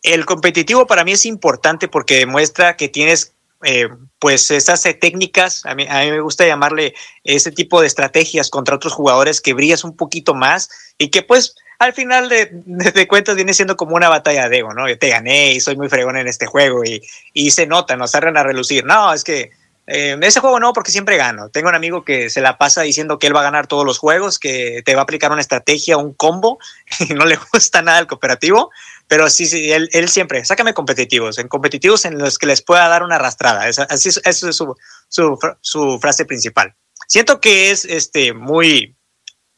El 0.02 0.24
competitivo 0.24 0.86
para 0.86 1.05
mí 1.05 1.12
es 1.12 1.26
importante 1.26 1.86
porque 1.86 2.16
demuestra 2.16 2.76
que 2.76 2.89
tienes 2.89 3.34
eh, 3.64 3.89
pues 4.18 4.51
esas 4.51 4.84
eh, 4.86 4.94
técnicas, 4.94 5.64
a 5.66 5.74
mí, 5.74 5.86
a 5.89 6.01
mí, 6.01 6.10
me 6.10 6.20
gusta 6.20 6.47
llamarle 6.47 6.94
ese 7.22 7.52
tipo 7.52 7.80
de 7.80 7.86
estrategias 7.86 8.51
contra 8.51 8.74
otros 8.74 8.93
jugadores 8.93 9.40
que 9.40 9.52
brillas 9.52 9.84
un 9.84 9.97
poquito 9.97 10.34
más 10.34 10.68
y 10.98 11.10
que 11.10 11.22
pues 11.22 11.55
al 11.78 11.93
final 11.93 12.28
de, 12.28 12.48
de, 12.52 13.09
cuentas 13.09 13.36
viene 13.36 13.55
siendo 13.55 13.76
como 13.76 13.94
una 13.94 14.09
batalla 14.09 14.48
de 14.48 14.59
ego, 14.59 14.72
¿no? 14.72 14.89
Yo 14.89 14.98
te 14.98 15.09
gané 15.09 15.52
y 15.52 15.60
soy 15.60 15.76
muy 15.76 15.89
fregón 15.89 16.16
en 16.16 16.28
este 16.28 16.47
juego 16.47 16.84
y, 16.84 17.02
y 17.32 17.51
se 17.51 17.66
nota, 17.66 17.97
nos 17.97 18.12
salen 18.12 18.36
a 18.36 18.43
relucir. 18.43 18.84
No, 18.84 19.12
es 19.12 19.24
que 19.24 19.51
eh, 19.86 20.16
ese 20.22 20.40
juego 20.40 20.60
no, 20.60 20.72
porque 20.72 20.92
siempre 20.92 21.16
gano. 21.16 21.48
Tengo 21.48 21.68
un 21.68 21.74
amigo 21.74 22.04
que 22.04 22.30
se 22.30 22.40
la 22.40 22.56
pasa 22.56 22.82
diciendo 22.82 23.18
que 23.18 23.26
él 23.26 23.34
va 23.34 23.40
a 23.40 23.44
ganar 23.44 23.66
todos 23.66 23.84
los 23.84 23.98
juegos, 23.98 24.38
que 24.38 24.82
te 24.84 24.94
va 24.94 25.00
a 25.00 25.04
aplicar 25.04 25.32
una 25.32 25.40
estrategia, 25.40 25.96
un 25.96 26.14
combo, 26.14 26.59
y 27.00 27.14
no 27.14 27.24
le 27.24 27.38
gusta 27.52 27.82
nada 27.82 27.98
el 27.98 28.06
cooperativo, 28.06 28.70
pero 29.09 29.28
sí, 29.28 29.46
sí, 29.46 29.72
él, 29.72 29.88
él, 29.92 30.09
siempre, 30.09 30.44
sácame 30.44 30.74
competitivos, 30.74 31.38
en 31.38 31.48
competitivos 31.48 32.04
en 32.04 32.18
los 32.18 32.38
que 32.38 32.46
les 32.46 32.62
pueda 32.62 32.88
dar 32.88 33.02
una 33.02 33.16
arrastrada. 33.16 33.68
Esa, 33.68 33.82
así, 33.84 34.09
es 34.09 34.36
su, 34.36 34.74
su, 35.09 35.38
su, 35.60 35.98
frase 36.00 36.24
principal. 36.24 36.74
Siento 37.09 37.40
que 37.40 37.70
es 37.70 37.84
este, 37.84 38.32
muy 38.32 38.96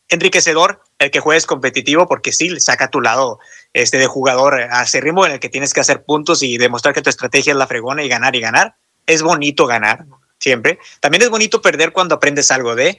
enriquecedor 0.08 0.80
el 0.98 1.10
que 1.10 1.20
juegues 1.20 1.46
competitivo 1.46 2.08
porque 2.08 2.32
sí, 2.32 2.58
saca 2.60 2.88
tu 2.88 3.00
lado 3.00 3.38
este, 3.72 3.98
de 3.98 4.06
jugador 4.06 4.56
ritmo 4.92 5.26
en 5.26 5.32
el 5.32 5.40
que 5.40 5.48
tienes 5.48 5.74
que 5.74 5.80
hacer 5.80 6.04
puntos 6.04 6.42
y 6.42 6.56
demostrar 6.56 6.94
que 6.94 7.02
tu 7.02 7.10
estrategia 7.10 7.52
es 7.52 7.56
la 7.56 7.66
fregona 7.66 8.02
y 8.02 8.08
ganar 8.08 8.34
y 8.34 8.40
ganar. 8.40 8.76
Es 9.06 9.22
bonito 9.22 9.66
ganar, 9.66 10.06
siempre. 10.38 10.78
También 11.00 11.22
es 11.22 11.30
bonito 11.30 11.60
perder 11.60 11.92
cuando 11.92 12.14
aprendes 12.14 12.50
algo 12.50 12.74
de, 12.74 12.98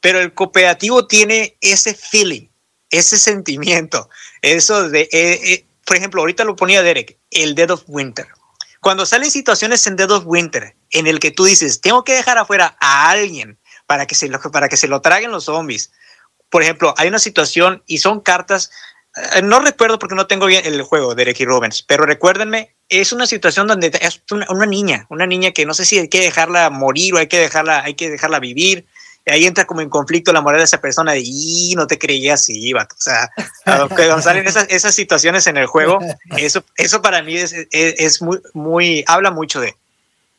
pero 0.00 0.20
el 0.20 0.34
cooperativo 0.34 1.06
tiene 1.06 1.56
ese 1.60 1.94
feeling, 1.94 2.48
ese 2.90 3.18
sentimiento, 3.18 4.08
eso 4.42 4.88
de, 4.88 5.02
eh, 5.12 5.40
eh, 5.52 5.66
por 5.84 5.96
ejemplo, 5.96 6.20
ahorita 6.20 6.44
lo 6.44 6.56
ponía 6.56 6.82
Derek, 6.82 7.16
el 7.30 7.54
Dead 7.54 7.70
of 7.70 7.84
Winter. 7.86 8.26
Cuando 8.80 9.06
salen 9.06 9.30
situaciones 9.30 9.86
en 9.86 9.96
Dead 9.96 10.10
of 10.10 10.24
Winter 10.26 10.76
en 10.90 11.06
el 11.06 11.18
que 11.18 11.30
tú 11.30 11.44
dices, 11.44 11.80
tengo 11.80 12.04
que 12.04 12.14
dejar 12.14 12.38
afuera 12.38 12.76
a 12.80 13.10
alguien 13.10 13.58
para 13.86 14.06
que 14.06 14.14
se 14.14 14.28
lo, 14.28 14.40
para 14.40 14.68
que 14.68 14.76
se 14.76 14.88
lo 14.88 15.00
traguen 15.00 15.30
los 15.30 15.44
zombies. 15.44 15.92
Por 16.50 16.62
ejemplo, 16.62 16.94
hay 16.96 17.08
una 17.08 17.18
situación 17.18 17.82
y 17.86 17.98
son 17.98 18.20
cartas, 18.20 18.70
no 19.42 19.60
recuerdo 19.60 19.98
porque 19.98 20.14
no 20.14 20.26
tengo 20.26 20.46
bien 20.46 20.64
el 20.64 20.82
juego 20.82 21.14
de 21.14 21.24
Derek 21.24 21.40
y 21.40 21.44
Rubens, 21.44 21.82
pero 21.82 22.04
recuérdenme, 22.06 22.74
es 22.88 23.12
una 23.12 23.26
situación 23.26 23.66
donde 23.66 23.90
es 24.00 24.22
una, 24.30 24.46
una, 24.50 24.66
niña, 24.66 25.06
una 25.08 25.26
niña 25.26 25.52
que 25.52 25.66
no 25.66 25.74
sé 25.74 25.84
si 25.84 25.98
hay 25.98 26.08
que 26.08 26.20
dejarla 26.20 26.70
morir 26.70 27.14
o 27.14 27.18
hay 27.18 27.26
que 27.26 27.38
dejarla, 27.38 27.82
hay 27.82 27.94
que 27.94 28.10
dejarla 28.10 28.38
vivir 28.40 28.86
ahí 29.26 29.44
entra 29.44 29.66
como 29.66 29.80
en 29.80 29.90
conflicto 29.90 30.32
la 30.32 30.40
moral 30.40 30.60
de 30.60 30.64
esa 30.64 30.80
persona 30.80 31.12
de, 31.12 31.22
y 31.24 31.74
no 31.76 31.86
te 31.86 31.98
creía 31.98 32.34
así, 32.34 32.72
vato. 32.72 32.94
O 32.96 33.00
sea, 33.00 33.30
cuando 33.88 34.22
salen 34.22 34.46
esas, 34.46 34.66
esas 34.70 34.94
situaciones 34.94 35.46
en 35.46 35.56
el 35.56 35.66
juego, 35.66 35.98
eso, 36.36 36.64
eso 36.76 37.02
para 37.02 37.22
mí 37.22 37.36
es, 37.36 37.54
es, 37.70 38.22
muy, 38.22 38.40
muy, 38.54 39.04
habla 39.06 39.30
mucho 39.30 39.60
de. 39.60 39.74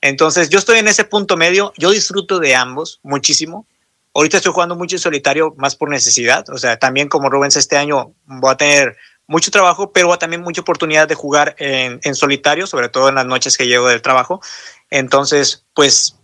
Entonces, 0.01 0.49
yo 0.49 0.59
estoy 0.59 0.79
en 0.79 0.87
ese 0.87 1.03
punto 1.03 1.37
medio, 1.37 1.73
yo 1.77 1.91
disfruto 1.91 2.39
de 2.39 2.55
ambos 2.55 2.99
muchísimo. 3.03 3.65
Ahorita 4.17 4.37
estoy 4.37 4.51
jugando 4.51 4.75
mucho 4.75 4.95
en 4.95 4.99
solitario, 4.99 5.53
más 5.57 5.75
por 5.75 5.91
necesidad. 5.91 6.43
O 6.49 6.57
sea, 6.57 6.79
también 6.79 7.07
como 7.07 7.29
Rubens 7.29 7.55
este 7.55 7.77
año 7.77 8.15
voy 8.25 8.51
a 8.51 8.57
tener 8.57 8.97
mucho 9.27 9.51
trabajo, 9.51 9.91
pero 9.91 10.17
también 10.17 10.41
mucha 10.41 10.61
oportunidad 10.61 11.07
de 11.07 11.13
jugar 11.13 11.55
en, 11.59 11.99
en 12.01 12.15
solitario, 12.15 12.65
sobre 12.65 12.89
todo 12.89 13.09
en 13.09 13.15
las 13.15 13.27
noches 13.27 13.55
que 13.57 13.67
llego 13.67 13.87
del 13.87 14.01
trabajo. 14.01 14.41
Entonces, 14.89 15.67
pues 15.75 16.17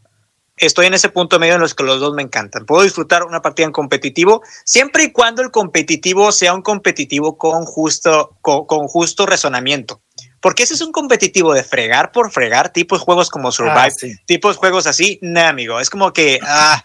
estoy 0.58 0.88
en 0.88 0.96
ese 0.96 1.10
punto 1.10 1.38
medio 1.38 1.54
en 1.54 1.62
los 1.62 1.76
que 1.76 1.84
los 1.84 2.00
dos 2.00 2.16
me 2.16 2.24
encantan. 2.24 2.66
Puedo 2.66 2.82
disfrutar 2.82 3.26
una 3.26 3.44
partida 3.44 3.68
en 3.68 3.72
competitivo 3.72 4.42
siempre 4.66 5.04
y 5.04 5.12
cuando 5.12 5.44
el 5.44 5.52
competitivo 5.52 6.32
sea 6.32 6.56
un 6.56 6.64
competitivo 6.64 7.38
con 7.38 7.66
justo, 7.66 8.38
con, 8.42 8.88
justo 8.88 9.28
razonamiento. 9.28 10.02
Porque 10.42 10.64
ese 10.64 10.74
es 10.74 10.82
un 10.82 10.92
competitivo 10.92 11.54
de 11.54 11.64
fregar 11.64 12.12
por 12.12 12.32
fregar, 12.32 12.74
tipos 12.74 13.02
juegos 13.02 13.30
como 13.30 13.52
Survive, 13.52 13.76
ah, 13.76 14.22
tipos 14.26 14.58
juegos 14.58 14.88
así, 14.88 15.20
no, 15.22 15.42
amigo. 15.42 15.80
Es 15.80 15.92
como 15.92 16.12
que, 16.12 16.40
ah, 16.42 16.84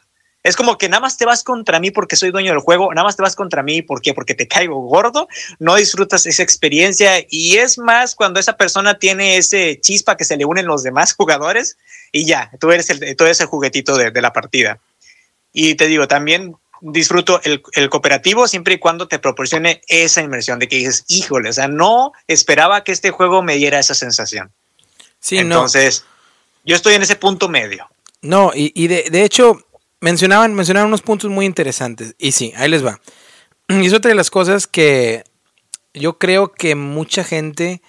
es 0.48 0.56
como 0.56 0.78
que 0.78 0.88
nada 0.88 1.00
más 1.00 1.18
te 1.18 1.26
vas 1.26 1.44
contra 1.44 1.78
mí 1.78 1.90
porque 1.90 2.16
soy 2.16 2.30
dueño 2.30 2.52
del 2.52 2.60
juego, 2.60 2.92
nada 2.94 3.04
más 3.04 3.16
te 3.16 3.22
vas 3.22 3.36
contra 3.36 3.62
mí 3.62 3.82
¿por 3.82 4.00
porque 4.14 4.34
te 4.34 4.48
caigo 4.48 4.80
gordo, 4.80 5.28
no 5.58 5.76
disfrutas 5.76 6.24
esa 6.24 6.42
experiencia 6.42 7.24
y 7.28 7.58
es 7.58 7.78
más 7.78 8.14
cuando 8.14 8.40
esa 8.40 8.56
persona 8.56 8.98
tiene 8.98 9.36
ese 9.36 9.78
chispa 9.80 10.16
que 10.16 10.24
se 10.24 10.36
le 10.36 10.46
unen 10.46 10.66
los 10.66 10.82
demás 10.82 11.12
jugadores 11.18 11.76
y 12.12 12.24
ya, 12.24 12.50
tú 12.58 12.72
eres 12.72 12.88
el, 12.88 13.16
tú 13.16 13.24
eres 13.24 13.40
el 13.40 13.46
juguetito 13.46 13.96
de, 13.96 14.10
de 14.10 14.22
la 14.22 14.32
partida. 14.32 14.80
Y 15.52 15.74
te 15.74 15.86
digo, 15.86 16.08
también 16.08 16.56
disfruto 16.80 17.40
el, 17.42 17.62
el, 17.72 17.90
cooperativo 17.90 18.48
siempre 18.48 18.74
y 18.74 18.78
cuando 18.78 19.08
te 19.08 19.18
proporcione 19.18 19.82
esa 19.88 20.22
inmersión 20.22 20.58
de 20.58 20.68
que 20.68 20.76
dices, 20.76 21.04
híjole, 21.08 21.50
o 21.50 21.52
sea, 21.52 21.68
no 21.68 22.12
esperaba 22.26 22.84
que 22.84 22.92
este 22.92 23.10
juego 23.10 23.42
me 23.42 23.56
diera 23.56 23.78
esa 23.78 23.94
sensación. 23.94 24.50
Sí, 25.20 25.38
Entonces, 25.38 26.04
yo 26.64 26.76
estoy 26.76 26.94
en 26.94 27.02
ese 27.02 27.16
punto 27.16 27.48
medio. 27.48 27.88
No, 28.22 28.52
y, 28.54 28.72
y 28.74 28.88
de, 28.88 29.06
de, 29.10 29.24
hecho, 29.24 29.58
mencionaban, 30.00 30.54
mencionaban 30.54 30.88
unos 30.88 31.02
puntos 31.02 31.30
muy 31.30 31.46
interesantes. 31.46 32.14
Y 32.18 32.32
sí, 32.32 32.52
ahí 32.56 32.68
les 32.68 32.84
va. 32.84 33.00
Y 33.68 33.86
es 33.86 33.92
otra 33.92 34.08
de 34.08 34.14
las 34.14 34.30
cosas 34.30 34.66
que 34.66 35.24
yo 35.92 36.18
creo 36.18 36.52
que 36.52 36.74
mucha 36.74 37.24
gente 37.24 37.82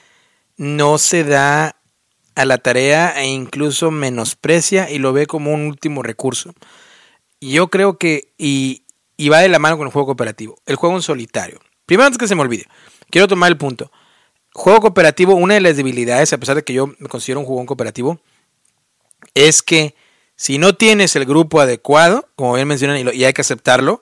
no 0.58 0.98
se 0.98 1.24
da 1.24 1.78
a 2.36 2.46
la 2.46 2.58
tarea 2.58 3.22
e 3.22 3.28
incluso 3.28 3.92
menosprecia 3.92 4.90
y 4.90 4.98
lo 4.98 5.14
ve 5.14 5.28
como 5.28 5.54
un 5.54 5.62
último 5.62 6.04
recurso. 6.04 6.54
Yo 7.42 7.70
creo 7.70 7.98
que, 7.98 8.34
y, 8.38 8.84
va 9.30 9.40
de 9.40 9.50
la 9.50 9.60
mano 9.60 9.78
con 9.78 9.88
el 9.88 9.94
juego 9.94 10.08
cooperativo, 10.08 10.58
el 10.66 10.76
juego 10.76 10.96
en 10.96 11.02
solitario. 11.02 11.60
Primero, 11.86 12.08
antes 12.08 12.18
que 12.18 12.28
se 12.28 12.36
me 12.36 12.42
olvide, 12.42 12.66
quiero 13.10 13.28
tomar 13.28 13.52
el 13.52 13.58
punto. 13.58 13.92
Juego 14.54 14.82
cooperativo, 14.82 15.36
una 15.36 15.54
de 15.54 15.62
las 15.62 15.78
debilidades, 15.78 16.34
a 16.34 16.38
pesar 16.38 16.56
de 16.56 16.64
que 16.64 16.74
yo 16.74 16.88
me 17.00 17.08
considero 17.08 17.40
un 17.40 17.46
juego 17.46 17.66
cooperativo, 17.66 18.20
es 19.34 19.62
que 19.62 19.96
si 20.40 20.58
no 20.58 20.74
tienes 20.74 21.18
el 21.18 21.26
grupo 21.26 21.60
adecuado, 21.60 22.30
como 22.38 22.54
bien 22.54 22.66
mencionan, 22.66 23.14
y, 23.14 23.26
hay 23.26 23.34
que 23.34 23.42
aceptarlo, 23.42 24.02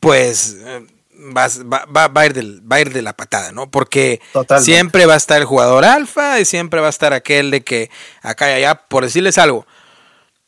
pues 0.00 0.58
eh, 0.60 0.86
vas, 1.32 1.62
va, 1.62 1.86
va, 1.86 2.20
a 2.20 2.26
ir 2.26 2.34
del, 2.34 2.60
va 2.70 2.76
a 2.76 2.80
ir 2.82 2.92
de 2.92 3.00
la 3.00 3.14
patada, 3.16 3.52
¿no? 3.52 3.70
Porque 3.70 4.20
siempre 4.60 5.06
va 5.06 5.14
a 5.14 5.16
estar 5.16 5.40
el 5.40 5.46
jugador 5.46 5.86
alfa 5.86 6.40
y 6.40 6.44
siempre 6.44 6.80
va 6.80 6.88
a 6.88 6.90
estar 6.90 7.14
aquel 7.14 7.50
de 7.50 7.62
que 7.62 7.90
acá 8.20 8.50
y 8.50 8.56
allá, 8.56 8.74
por 8.86 9.04
decirles 9.04 9.38
algo. 9.38 9.66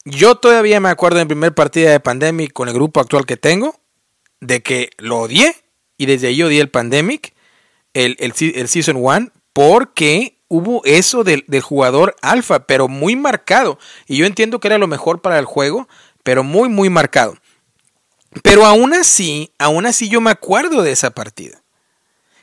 Yo 0.05 0.35
todavía 0.35 0.79
me 0.79 0.91
acuerdo 0.91 1.17
en 1.17 1.23
el 1.23 1.29
primer 1.29 1.55
partido 1.55 1.89
de 1.89 2.01
Pandemic 2.01 2.53
con 2.53 2.69
el 2.69 2.75
grupo 2.75 3.01
actual 3.01 3.25
que 3.25 3.39
tengo, 3.39 3.81
de 4.41 4.63
que 4.63 4.91
lo 4.99 5.21
odié 5.21 5.57
y 5.97 6.05
desde 6.05 6.27
ahí 6.27 6.43
odié 6.43 6.61
el 6.61 6.69
Pandemic, 6.69 7.35
el, 7.95 8.15
el, 8.21 8.35
el 8.55 8.69
Season 8.69 8.97
1, 8.97 9.33
porque 9.55 10.38
hubo 10.49 10.83
eso 10.85 11.25
del, 11.25 11.45
jugador 11.61 12.17
alfa, 12.23 12.67
pero 12.67 12.89
muy 12.89 13.17
marcado. 13.17 13.79
Y 14.07 14.17
yo 14.17 14.27
entiendo 14.27 14.59
que 14.61 14.69
era 14.69 14.79
lo 14.79 14.87
mejor 14.87 15.21
para 15.21 15.39
el 15.39 15.45
juego, 15.45 15.89
pero 16.23 16.43
muy, 16.43 16.69
muy 16.69 16.91
marcado. 16.91 17.37
Pero 18.43 18.67
aún 18.67 18.95
así, 18.95 19.53
aún 19.59 19.87
así 19.87 20.09
yo 20.09 20.21
me 20.21 20.31
acuerdo 20.31 20.83
de 20.83 20.93
esa 20.93 21.11
partida. 21.11 21.63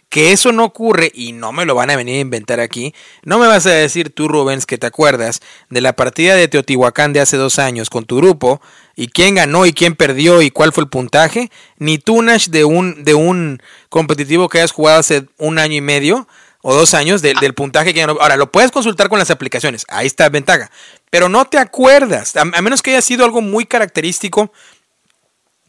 que 0.08 0.32
eso 0.32 0.52
no 0.54 0.64
ocurre 0.64 1.12
y 1.14 1.34
no 1.34 1.52
me 1.52 1.66
lo 1.66 1.76
van 1.76 1.90
a 1.90 1.98
venir 1.98 2.18
a 2.18 2.20
inventar 2.20 2.62
aquí. 2.62 2.94
No 3.24 3.38
me 3.38 3.48
vas 3.48 3.66
a 3.66 3.72
decir 3.72 4.12
tú, 4.12 4.30
Rubens, 4.30 4.66
que 4.66 4.78
te 4.78 4.88
acuerdas 4.88 5.42
de 5.70 5.82
la 5.82 5.94
partida 5.94 6.36
de 6.36 6.48
Teotihuacán 6.48 7.12
de 7.12 7.20
hace 7.20 7.36
dos 7.36 7.60
años 7.60 7.90
con 7.90 8.06
tu 8.06 8.18
grupo 8.18 8.62
y 8.96 9.08
quién 9.08 9.36
ganó 9.36 9.66
y 9.66 9.74
quién 9.74 9.96
perdió 9.96 10.42
y 10.42 10.52
cuál 10.52 10.72
fue 10.72 10.84
el 10.84 10.90
puntaje, 10.90 11.52
ni 11.80 11.98
tú, 11.98 12.22
Nash, 12.22 12.48
de 12.48 12.64
un, 12.64 13.04
de 13.04 13.14
un 13.14 13.62
competitivo 13.90 14.48
que 14.48 14.60
hayas 14.60 14.72
jugado 14.72 15.00
hace 15.00 15.26
un 15.38 15.58
año 15.60 15.76
y 15.76 15.82
medio 15.82 16.28
o 16.68 16.74
dos 16.74 16.96
años 16.96 17.22
del 17.22 17.54
puntaje 17.54 17.94
que 17.94 18.00
ganó. 18.00 18.18
Ahora, 18.20 18.38
lo 18.38 18.52
puedes 18.52 18.72
consultar 18.72 19.08
con 19.08 19.20
las 19.20 19.30
aplicaciones, 19.30 19.86
ahí 19.88 20.08
está 20.08 20.24
la 20.24 20.30
ventaja, 20.30 20.72
pero 21.12 21.30
no 21.30 21.46
te 21.46 21.60
acuerdas, 21.60 22.36
a, 22.36 22.42
a 22.42 22.62
menos 22.64 22.82
que 22.82 22.90
haya 22.90 23.04
sido 23.04 23.24
algo 23.24 23.40
muy 23.40 23.66
característico 23.66 24.52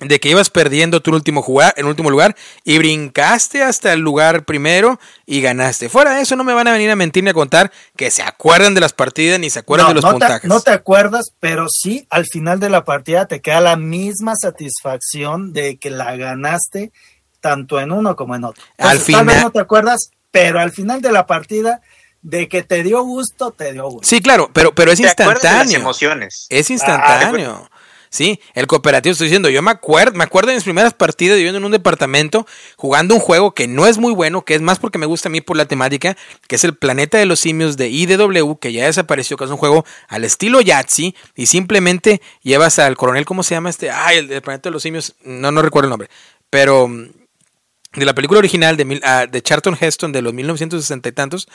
de 0.00 0.18
que 0.20 0.30
ibas 0.30 0.48
perdiendo 0.48 1.02
tu 1.02 1.10
último 1.10 1.42
jugar, 1.42 1.74
en 1.76 1.84
último 1.84 2.08
lugar 2.10 2.34
y 2.64 2.78
brincaste 2.78 3.62
hasta 3.62 3.92
el 3.92 4.00
lugar 4.00 4.46
primero 4.46 4.98
y 5.26 5.42
ganaste. 5.42 5.90
Fuera 5.90 6.14
de 6.14 6.22
eso 6.22 6.34
no 6.34 6.44
me 6.44 6.54
van 6.54 6.66
a 6.66 6.72
venir 6.72 6.90
a 6.90 6.96
mentir 6.96 7.24
ni 7.24 7.30
a 7.30 7.34
contar 7.34 7.70
que 7.94 8.10
se 8.10 8.22
acuerdan 8.22 8.74
de 8.74 8.80
las 8.80 8.94
partidas 8.94 9.38
ni 9.38 9.50
se 9.50 9.58
acuerdan 9.58 9.88
de 9.88 9.94
los 9.94 10.04
puntajes. 10.04 10.48
no 10.48 10.60
te 10.60 10.70
acuerdas, 10.70 11.26
pero 11.40 11.66
sí 11.68 12.06
al 12.08 12.24
final 12.24 12.58
de 12.58 12.70
la 12.70 12.84
partida 12.84 13.26
te 13.26 13.42
queda 13.42 13.60
la 13.60 13.76
misma 13.76 14.34
satisfacción 14.34 15.52
de 15.52 15.76
que 15.76 15.90
la 15.90 16.16
ganaste 16.16 16.90
tanto 17.40 17.78
en 17.80 17.92
uno 17.92 18.16
como 18.16 18.34
en 18.34 18.44
otro. 18.44 18.64
al 18.78 18.98
final 18.98 19.26
tal 19.26 19.34
vez 19.34 19.44
no 19.44 19.50
te 19.50 19.60
acuerdas, 19.60 20.10
pero 20.36 20.60
al 20.60 20.70
final 20.70 21.00
de 21.00 21.12
la 21.12 21.26
partida 21.26 21.80
de 22.20 22.48
que 22.48 22.62
te 22.62 22.82
dio 22.82 23.02
gusto, 23.02 23.52
te 23.52 23.72
dio 23.72 23.84
gusto. 23.84 24.06
Sí, 24.06 24.20
claro, 24.20 24.50
pero, 24.52 24.74
pero 24.74 24.92
es 24.92 25.00
¿Te 25.00 25.08
acuerdas 25.08 25.42
de 25.42 25.48
instantáneo. 25.48 25.72
las 25.72 25.80
emociones? 25.80 26.46
Es 26.50 26.70
instantáneo. 26.70 27.70
Sí, 28.10 28.40
el 28.54 28.66
cooperativo 28.66 29.12
estoy 29.12 29.26
diciendo, 29.26 29.48
yo 29.48 29.62
me 29.62 29.70
acuerdo, 29.70 30.16
me 30.16 30.24
acuerdo 30.24 30.48
de 30.48 30.54
mis 30.54 30.64
primeras 30.64 30.94
partidas 30.94 31.36
viviendo 31.36 31.58
en 31.58 31.64
un 31.64 31.72
departamento 31.72 32.46
jugando 32.76 33.14
un 33.14 33.20
juego 33.20 33.52
que 33.52 33.66
no 33.66 33.86
es 33.86 33.98
muy 33.98 34.12
bueno, 34.12 34.44
que 34.44 34.54
es 34.54 34.60
más 34.60 34.78
porque 34.78 34.98
me 34.98 35.06
gusta 35.06 35.28
a 35.28 35.32
mí 35.32 35.40
por 35.40 35.56
la 35.56 35.66
temática, 35.66 36.16
que 36.48 36.56
es 36.56 36.64
el 36.64 36.74
Planeta 36.74 37.18
de 37.18 37.26
los 37.26 37.40
Simios 37.40 37.76
de 37.76 37.88
IDW, 37.88 38.58
que 38.58 38.72
ya 38.72 38.86
desapareció, 38.86 39.36
que 39.36 39.44
es 39.44 39.50
un 39.50 39.56
juego 39.56 39.84
al 40.08 40.24
estilo 40.24 40.60
Yahtzee 40.60 41.14
y 41.34 41.46
simplemente 41.46 42.22
llevas 42.42 42.78
al 42.78 42.96
coronel, 42.96 43.24
¿cómo 43.24 43.42
se 43.42 43.54
llama 43.54 43.70
este? 43.70 43.90
Ay, 43.90 44.18
el, 44.18 44.28
del 44.28 44.42
Planeta 44.42 44.68
de 44.68 44.72
los 44.72 44.82
Simios, 44.82 45.14
no 45.24 45.50
no 45.50 45.62
recuerdo 45.62 45.86
el 45.86 45.90
nombre, 45.90 46.08
pero 46.48 46.88
mm, 46.88 47.08
de 47.94 48.04
la 48.04 48.14
película 48.14 48.38
original 48.38 48.76
de, 48.76 48.84
mil- 48.84 49.00
ah, 49.04 49.26
de 49.26 49.42
Charlton 49.42 49.76
Heston 49.80 50.12
de 50.12 50.20
los 50.22 50.34
1960 50.34 51.08
y 51.08 51.12
tantos. 51.12 51.48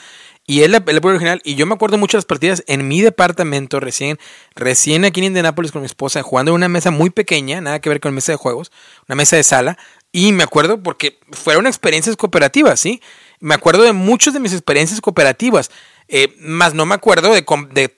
Y 0.46 0.62
es 0.62 0.70
la, 0.70 0.78
la 0.78 0.84
película 0.84 1.14
original. 1.14 1.40
Y 1.44 1.54
yo 1.54 1.66
me 1.66 1.74
acuerdo 1.74 1.98
mucho 1.98 2.16
de 2.16 2.18
las 2.18 2.24
partidas 2.24 2.64
en 2.66 2.88
mi 2.88 3.00
departamento, 3.00 3.78
recién, 3.78 4.18
recién 4.56 5.04
aquí 5.04 5.20
en 5.20 5.26
Indianapolis 5.26 5.70
con 5.70 5.82
mi 5.82 5.86
esposa, 5.86 6.22
jugando 6.22 6.50
en 6.50 6.56
una 6.56 6.68
mesa 6.68 6.90
muy 6.90 7.10
pequeña, 7.10 7.60
nada 7.60 7.80
que 7.80 7.88
ver 7.88 8.00
con 8.00 8.12
mesa 8.14 8.32
de 8.32 8.36
juegos, 8.36 8.72
una 9.08 9.14
mesa 9.16 9.36
de 9.36 9.44
sala. 9.44 9.78
Y 10.10 10.32
me 10.32 10.42
acuerdo 10.42 10.82
porque 10.82 11.18
fueron 11.30 11.66
experiencias 11.66 12.16
cooperativas, 12.16 12.80
¿sí? 12.80 13.00
Me 13.40 13.54
acuerdo 13.54 13.82
de 13.82 13.92
muchas 13.92 14.34
de 14.34 14.40
mis 14.40 14.52
experiencias 14.52 15.00
cooperativas. 15.00 15.70
Eh, 16.14 16.28
más 16.40 16.74
no 16.74 16.84
me 16.84 16.94
acuerdo 16.94 17.32
de, 17.32 17.42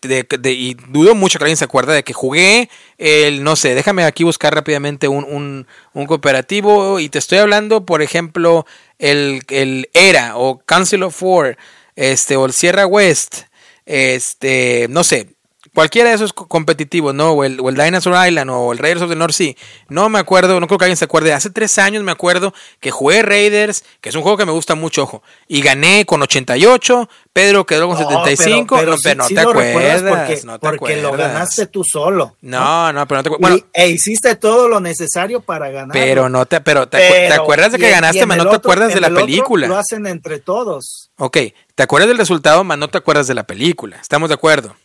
de- 0.02 0.22
de- 0.38 0.52
y 0.52 0.74
dudo 0.74 1.16
mucho 1.16 1.36
que 1.40 1.46
alguien 1.46 1.56
se 1.56 1.64
acuerda 1.64 1.92
de 1.94 2.04
que 2.04 2.12
jugué 2.12 2.70
el, 2.96 3.42
no 3.42 3.56
sé, 3.56 3.74
déjame 3.74 4.04
aquí 4.04 4.22
buscar 4.22 4.54
rápidamente 4.54 5.08
un, 5.08 5.24
un, 5.24 5.66
un 5.94 6.06
cooperativo 6.06 7.00
y 7.00 7.08
te 7.08 7.18
estoy 7.18 7.38
hablando, 7.38 7.84
por 7.84 8.02
ejemplo, 8.02 8.66
el, 9.00 9.42
el 9.48 9.90
ERA 9.94 10.36
o 10.36 10.60
Council 10.64 11.02
of 11.02 11.20
War, 11.20 11.58
este, 11.96 12.36
o 12.36 12.46
el 12.46 12.52
Sierra 12.52 12.86
West, 12.86 13.46
este, 13.84 14.86
no 14.90 15.02
sé, 15.02 15.34
cualquiera 15.74 16.09
de 16.10 16.14
esos 16.16 16.32
co- 16.32 16.46
competitivos, 16.46 17.14
¿no? 17.14 17.30
O 17.32 17.44
el, 17.44 17.60
o 17.60 17.68
el 17.68 17.74
Dinosaur 17.74 18.26
Island 18.26 18.51
o 18.51 18.72
el 18.72 18.78
Raiders 18.78 19.02
of 19.02 19.10
the 19.10 19.16
North 19.16 19.34
Sea. 19.34 19.55
No 19.88 20.09
me 20.09 20.18
acuerdo, 20.18 20.59
no 20.60 20.66
creo 20.66 20.78
que 20.78 20.84
alguien 20.86 20.96
se 20.96 21.05
acuerde. 21.05 21.32
Hace 21.32 21.51
tres 21.51 21.76
años 21.78 22.02
me 22.02 22.12
acuerdo 22.12 22.55
que 22.80 22.90
jugué 22.90 23.22
Raiders, 23.22 23.84
que 24.01 24.09
es 24.09 24.14
un 24.14 24.22
juego 24.22 24.36
que 24.38 24.46
me 24.46 24.52
gusta 24.52 24.74
mucho, 24.74 25.02
ojo. 25.02 25.22
Y 25.48 25.60
gané 25.62 26.06
con 26.06 26.22
88, 26.22 27.09
Pedro 27.32 27.66
quedó 27.66 27.88
con 27.88 27.98
No, 27.98 28.24
75, 28.24 28.76
pero, 28.76 28.92
no, 28.92 28.98
pero 29.02 29.16
no 29.16 29.24
sí 29.24 29.34
te 29.34 29.40
acuerdas, 29.40 30.02
porque, 30.02 30.40
no 30.46 30.59
te 30.59 30.68
porque 30.78 30.96
lo 31.02 31.09
acuerdas. 31.09 31.32
ganaste 31.32 31.66
tú 31.66 31.82
solo. 31.84 32.36
No, 32.42 32.92
no, 32.92 33.06
pero 33.09 33.18
no 33.18 33.22
te 33.22 33.28
acuerdas. 33.30 33.51
Bueno, 33.60 33.66
e 33.72 33.88
hiciste 33.88 34.36
todo 34.36 34.68
lo 34.68 34.78
necesario 34.80 35.40
para 35.40 35.68
ganar. 35.70 35.92
pero 35.92 36.28
no 36.28 36.46
te, 36.46 36.60
pero 36.60 36.88
te, 36.88 36.98
acu- 36.98 37.01
te 37.01 37.28
Pero- 37.28 37.42
acuerdas 37.42 37.72
de 37.72 37.78
que 37.78 37.90
ganaste, 37.90 38.24
más 38.26 38.36
no 38.36 38.48
te 38.48 38.56
acuerdas 38.56 38.94
de 38.94 39.01
la 39.01 39.10
película. 39.10 39.66
Lo 39.66 39.76
hacen 39.76 40.06
entre 40.06 40.38
todos. 40.38 41.10
Ok, 41.18 41.38
te 41.74 41.82
acuerdas 41.82 42.09
del 42.09 42.18
resultado, 42.18 42.62
más 42.64 42.78
no 42.78 42.88
te 42.88 42.98
acuerdas 42.98 43.26
de 43.26 43.34
la 43.34 43.42
película. 43.44 43.96
Estamos 44.01 44.28
de 44.28 44.34
acuerdo. 44.34 44.76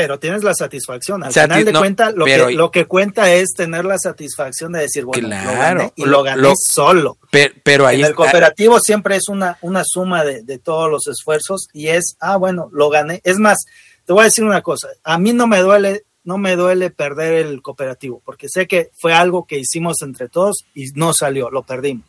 Pero 0.00 0.18
tienes 0.18 0.44
la 0.44 0.54
satisfacción. 0.54 1.24
Al 1.24 1.32
Sati- 1.32 1.48
final 1.54 1.64
de 1.64 1.72
no, 1.72 1.78
cuentas, 1.80 2.14
lo, 2.14 2.24
pero- 2.24 2.46
que, 2.46 2.54
lo 2.54 2.70
que 2.70 2.84
cuenta 2.86 3.32
es 3.32 3.48
tener 3.56 3.84
la 3.84 3.98
satisfacción 3.98 4.72
de 4.72 4.80
decir, 4.82 5.04
bueno, 5.04 5.26
Claro, 5.28 5.50
lo 5.52 5.58
gané 5.58 5.92
y 5.96 6.04
lo- 6.04 6.10
lo 6.10 6.22
gané 6.22 6.42
lo- 6.42 6.54
solo. 6.56 7.18
Pero, 7.30 7.54
pero 7.64 7.86
ahí 7.86 7.96
En 7.96 8.04
el 8.04 8.10
está- 8.12 8.16
cooperativo 8.16 8.78
siempre 8.80 9.16
es 9.16 9.28
una, 9.28 9.58
una 9.62 9.82
suma 9.84 10.24
de, 10.24 10.42
de 10.42 10.58
todos 10.58 10.90
los 10.90 11.06
esfuerzos 11.08 11.68
y 11.72 11.88
es, 11.88 12.16
ah, 12.20 12.36
bueno, 12.36 12.68
lo 12.72 12.90
gané. 12.90 13.20
Es 13.24 13.38
más, 13.38 13.58
te 14.04 14.12
voy 14.12 14.22
a 14.22 14.24
decir 14.26 14.44
una 14.44 14.62
cosa, 14.62 14.88
a 15.04 15.18
mí 15.18 15.32
no 15.32 15.46
me 15.46 15.58
duele, 15.58 16.04
no 16.24 16.38
me 16.38 16.56
duele 16.56 16.90
perder 16.90 17.34
el 17.46 17.62
cooperativo, 17.62 18.22
porque 18.24 18.48
sé 18.48 18.66
que 18.66 18.90
fue 19.00 19.12
algo 19.14 19.46
que 19.46 19.58
hicimos 19.58 20.02
entre 20.02 20.28
todos 20.28 20.64
y 20.74 20.90
no 20.94 21.12
salió, 21.14 21.50
lo 21.50 21.62
perdimos. 21.62 22.04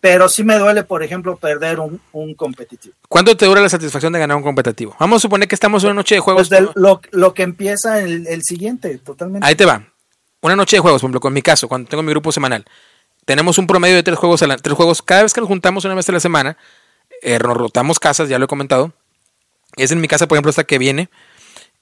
Pero 0.00 0.28
sí 0.28 0.44
me 0.44 0.56
duele, 0.58 0.84
por 0.84 1.02
ejemplo, 1.02 1.36
perder 1.36 1.80
un, 1.80 2.00
un 2.12 2.34
competitivo. 2.34 2.94
¿Cuánto 3.08 3.36
te 3.36 3.46
dura 3.46 3.60
la 3.60 3.68
satisfacción 3.68 4.12
de 4.12 4.20
ganar 4.20 4.36
un 4.36 4.42
competitivo? 4.44 4.94
Vamos 5.00 5.16
a 5.16 5.20
suponer 5.22 5.48
que 5.48 5.56
estamos 5.56 5.82
en 5.82 5.88
una 5.90 5.94
noche 5.94 6.14
de 6.14 6.20
juegos. 6.20 6.48
Pues 6.48 6.60
del- 6.60 6.70
lo, 6.76 7.00
lo 7.10 7.34
que 7.34 7.42
empieza 7.42 8.00
el, 8.00 8.26
el 8.28 8.42
siguiente, 8.44 8.98
totalmente. 8.98 9.46
Ahí 9.46 9.56
te 9.56 9.64
va. 9.64 9.82
Una 10.40 10.54
noche 10.54 10.76
de 10.76 10.80
juegos, 10.80 11.00
por 11.00 11.08
ejemplo, 11.08 11.20
con 11.20 11.32
mi 11.32 11.42
caso, 11.42 11.66
cuando 11.66 11.88
tengo 11.88 12.02
mi 12.04 12.10
grupo 12.12 12.30
semanal. 12.30 12.64
Tenemos 13.24 13.58
un 13.58 13.66
promedio 13.66 13.96
de 13.96 14.02
tres 14.04 14.16
juegos, 14.18 14.40
a 14.42 14.46
la- 14.46 14.56
tres 14.56 14.76
juegos. 14.76 15.02
Cada 15.02 15.24
vez 15.24 15.32
que 15.34 15.40
nos 15.40 15.48
juntamos 15.48 15.84
una 15.84 15.94
vez 15.96 16.08
a 16.08 16.12
la 16.12 16.20
semana, 16.20 16.56
eh, 17.22 17.38
nos 17.40 17.56
rotamos 17.56 17.98
casas, 17.98 18.28
ya 18.28 18.38
lo 18.38 18.44
he 18.44 18.48
comentado. 18.48 18.92
Es 19.76 19.90
en 19.90 20.00
mi 20.00 20.06
casa, 20.06 20.28
por 20.28 20.36
ejemplo, 20.36 20.50
esta 20.50 20.62
que 20.64 20.78
viene. 20.78 21.10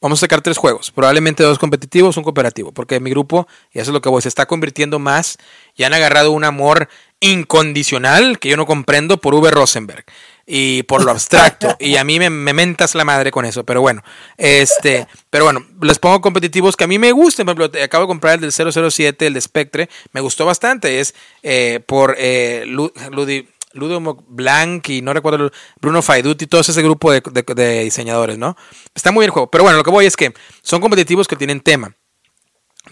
Vamos 0.01 0.19
a 0.19 0.25
sacar 0.27 0.43
tres 0.43 0.59
juegos, 0.59 0.91
probablemente 0.91 1.43
dos 1.43 1.59
competitivos, 1.59 2.17
un 2.19 2.23
cooperativo, 2.23 2.71
porque 2.73 3.01
mi 3.01 3.09
grupo, 3.11 3.49
y 3.73 3.79
eso 3.79 3.91
es 3.91 3.95
lo 3.95 4.03
que 4.03 4.11
voy, 4.11 4.21
se 4.21 4.29
está 4.29 4.45
convirtiendo 4.47 4.99
más 4.99 5.39
y 5.75 5.85
han 5.85 5.95
agarrado 5.95 6.33
un 6.33 6.45
amor 6.45 6.89
incondicional 7.19 8.39
que 8.39 8.51
yo 8.51 8.57
no 8.59 8.67
comprendo 8.67 9.17
por 9.19 9.35
V. 9.35 9.51
Rosenberg 9.51 10.05
y 10.47 10.83
por 10.85 11.03
lo 11.05 11.11
abstracto 11.11 11.75
y 11.81 11.97
a 11.97 12.05
mí 12.05 12.19
me, 12.19 12.29
me 12.31 12.53
mentas 12.53 12.95
la 12.95 13.05
madre 13.05 13.31
con 13.31 13.45
eso, 13.47 13.65
pero 13.65 13.81
bueno, 13.81 14.03
este, 14.37 15.07
pero 15.31 15.45
bueno, 15.45 15.65
les 15.81 15.99
pongo 15.99 16.21
competitivos 16.21 16.77
que 16.77 16.85
a 16.85 16.89
mí 16.89 16.99
me 16.99 17.13
gustan, 17.13 17.47
por 17.47 17.59
ejemplo, 17.59 17.83
acabo 17.83 18.05
de 18.05 18.09
comprar 18.09 18.35
el 18.35 18.41
del 18.43 18.53
007, 18.53 19.27
el 19.27 19.33
de 19.35 19.41
Spectre, 19.41 19.89
me 20.13 20.21
gustó 20.21 20.45
bastante, 20.45 21.01
es 21.01 21.15
eh, 21.43 21.81
por 21.87 22.15
eh, 22.19 22.65
Lu- 22.67 22.93
Ludi- 23.11 23.49
Ludo 23.77 24.01
Blanc 24.29 24.89
y 24.89 25.03
no 25.03 25.13
recuerdo 25.13 25.51
Bruno 25.81 26.03
Faiduti 26.03 26.45
y 26.45 26.49
todo 26.49 26.61
ese 26.61 26.83
grupo 26.83 27.13
de, 27.13 27.23
de- 27.31 27.55
de 27.55 27.85
diseñadores, 27.85 28.39
¿no? 28.39 28.57
Está 28.95 29.13
muy 29.13 29.21
bien 29.23 29.29
el 29.29 29.33
juego. 29.33 29.51
Pero 29.51 29.65
bueno, 29.65 29.79
lo 29.79 29.85
que 29.85 29.91
voy 29.91 30.07
es 30.07 30.17
que 30.17 30.33
son 30.63 30.81
competitivos 30.81 31.29
que 31.29 31.37
tienen 31.37 31.61
tema. 31.61 31.95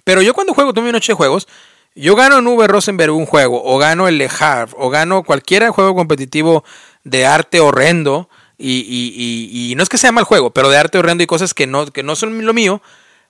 Pero 0.04 0.22
yo 0.22 0.34
cuando 0.34 0.54
juego, 0.54 0.72
tuve 0.74 0.84
mi 0.86 0.92
noche 0.92 1.12
de 1.12 1.16
juegos, 1.16 1.48
yo 1.94 2.16
gano 2.16 2.38
en 2.38 2.46
V 2.46 2.66
Rosenberg 2.66 3.12
un 3.14 3.26
juego, 3.26 3.62
o 3.64 3.78
gano 3.78 4.08
el 4.08 4.18
Le 4.18 4.28
Havre, 4.40 4.74
o 4.76 4.90
gano 4.90 5.22
cualquier 5.22 5.68
juego 5.70 5.94
competitivo 5.94 6.64
de 7.04 7.24
arte 7.26 7.60
horrendo, 7.60 8.28
y, 8.58 8.72
y- 8.80 9.14
y- 9.16 9.72
y 9.72 9.74
no 9.76 9.82
es 9.82 9.88
que 9.88 9.98
sea 9.98 10.12
mal 10.12 10.24
juego, 10.24 10.50
pero 10.52 10.68
de 10.68 10.76
arte 10.76 10.98
horrendo 10.98 11.22
y 11.24 11.26
cosas 11.26 11.54
que 11.54 11.66
no, 11.66 11.86
que 11.86 12.02
no 12.02 12.16
son 12.16 12.44
lo 12.44 12.52
mío, 12.52 12.82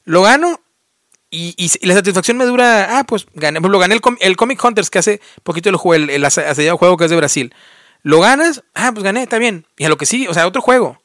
lo 0.04 0.22
gano 0.22 0.60
y, 1.34 1.54
y- 1.56 1.70
y 1.80 1.86
la 1.86 1.94
satisfacción 1.94 2.36
me 2.36 2.44
dura, 2.44 2.98
ah, 2.98 3.04
pues 3.04 3.26
gané, 3.34 3.60
pues 3.60 3.70
lo 3.70 3.78
gané 3.78 3.94
el, 3.94 4.00
el 4.20 4.36
Comic 4.36 4.62
Hunters 4.64 4.90
que 4.90 4.98
hace 4.98 5.20
poquito 5.42 5.70
lo 5.72 5.78
jugué, 5.78 5.96
el, 5.98 6.10
el 6.10 6.24
ase- 6.24 6.46
asediado 6.46 6.76
juego 6.78 6.96
que 6.96 7.04
es 7.04 7.10
de 7.10 7.16
Brasil. 7.16 7.54
Lo 8.02 8.20
ganas, 8.20 8.62
ah, 8.74 8.90
pues 8.92 9.02
gané, 9.02 9.22
está 9.22 9.38
bien. 9.38 9.66
Y 9.78 9.84
a 9.84 9.88
lo 9.88 9.96
que 9.96 10.06
sí, 10.06 10.26
o 10.28 10.34
sea, 10.34 10.46
otro 10.46 10.60
juego. 10.62 11.00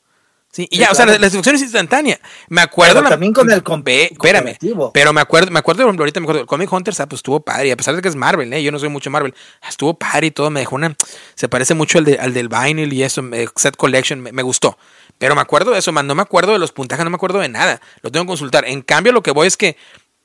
Sí, 0.52 0.68
y 0.72 0.78
Sí, 0.78 0.82
ya, 0.82 0.92
o 0.92 0.96
sea, 0.96 1.06
la, 1.06 1.12
la 1.14 1.20
satisfacción 1.28 1.56
es 1.58 1.62
instantánea. 1.62 2.20
Me 2.50 2.62
acuerdo. 2.62 2.96
Pero 2.96 3.04
la- 3.04 3.10
también 3.12 3.34
con 3.34 3.52
el 3.52 3.62
com- 3.62 3.84
Ve, 3.84 4.10
espérame. 4.12 4.58
Pero 4.94 5.14
me 5.14 5.22
acuerdo, 5.22 5.52
me 5.52 5.60
acuerdo, 5.60 5.84
por 5.84 5.90
ejemplo, 5.90 6.04
ahorita 6.04 6.20
me 6.20 6.24
acuerdo, 6.26 6.42
el 6.42 6.48
Comic 6.48 6.74
Hunters, 6.74 7.00
ah, 7.00 7.06
pues 7.08 7.20
estuvo 7.20 7.40
padre. 7.40 7.68
Y 7.68 7.72
a 7.72 7.78
pesar 7.78 7.96
de 7.96 8.02
que 8.02 8.08
es 8.08 8.16
Marvel, 8.16 8.52
¿eh? 8.52 8.64
Yo 8.64 8.72
no 8.72 8.80
soy 8.80 8.90
mucho 8.90 9.12
Marvel. 9.12 9.36
ah, 9.62 9.70
Estuvo 9.70 9.94
padre 9.94 10.28
y 10.28 10.32
todo. 10.32 10.50
Me 10.50 10.60
dejó 10.62 10.76
una. 10.76 10.96
Se 11.36 11.48
parece 11.50 11.76
mucho 11.76 12.00
al, 12.00 12.06
de- 12.06 12.18
al 12.18 12.34
del 12.34 12.50
Vinyl 12.50 12.92
y 12.92 13.04
eso, 13.04 13.22
eh, 13.32 13.48
Set 13.56 13.78
Collection. 13.78 14.20
Me, 14.22 14.32
me 14.32 14.42
gustó. 14.42 14.76
Pero 15.20 15.36
me 15.36 15.42
acuerdo 15.42 15.70
de 15.72 15.78
eso, 15.80 15.92
man. 15.92 16.08
No 16.08 16.16
me 16.16 16.24
acuerdo 16.24 16.52
de 16.54 16.60
los 16.60 16.72
puntajes, 16.72 17.04
no 17.04 17.12
me 17.12 17.16
acuerdo 17.18 17.38
de 17.40 17.50
nada. 17.50 17.80
Lo 18.02 18.12
tengo 18.12 18.26
que 18.26 18.30
consultar. 18.30 18.66
En 18.66 18.82
cambio, 18.82 19.14
lo 19.14 19.22
que 19.22 19.32
voy 19.32 19.48
es 19.48 19.56
que. 19.56 19.78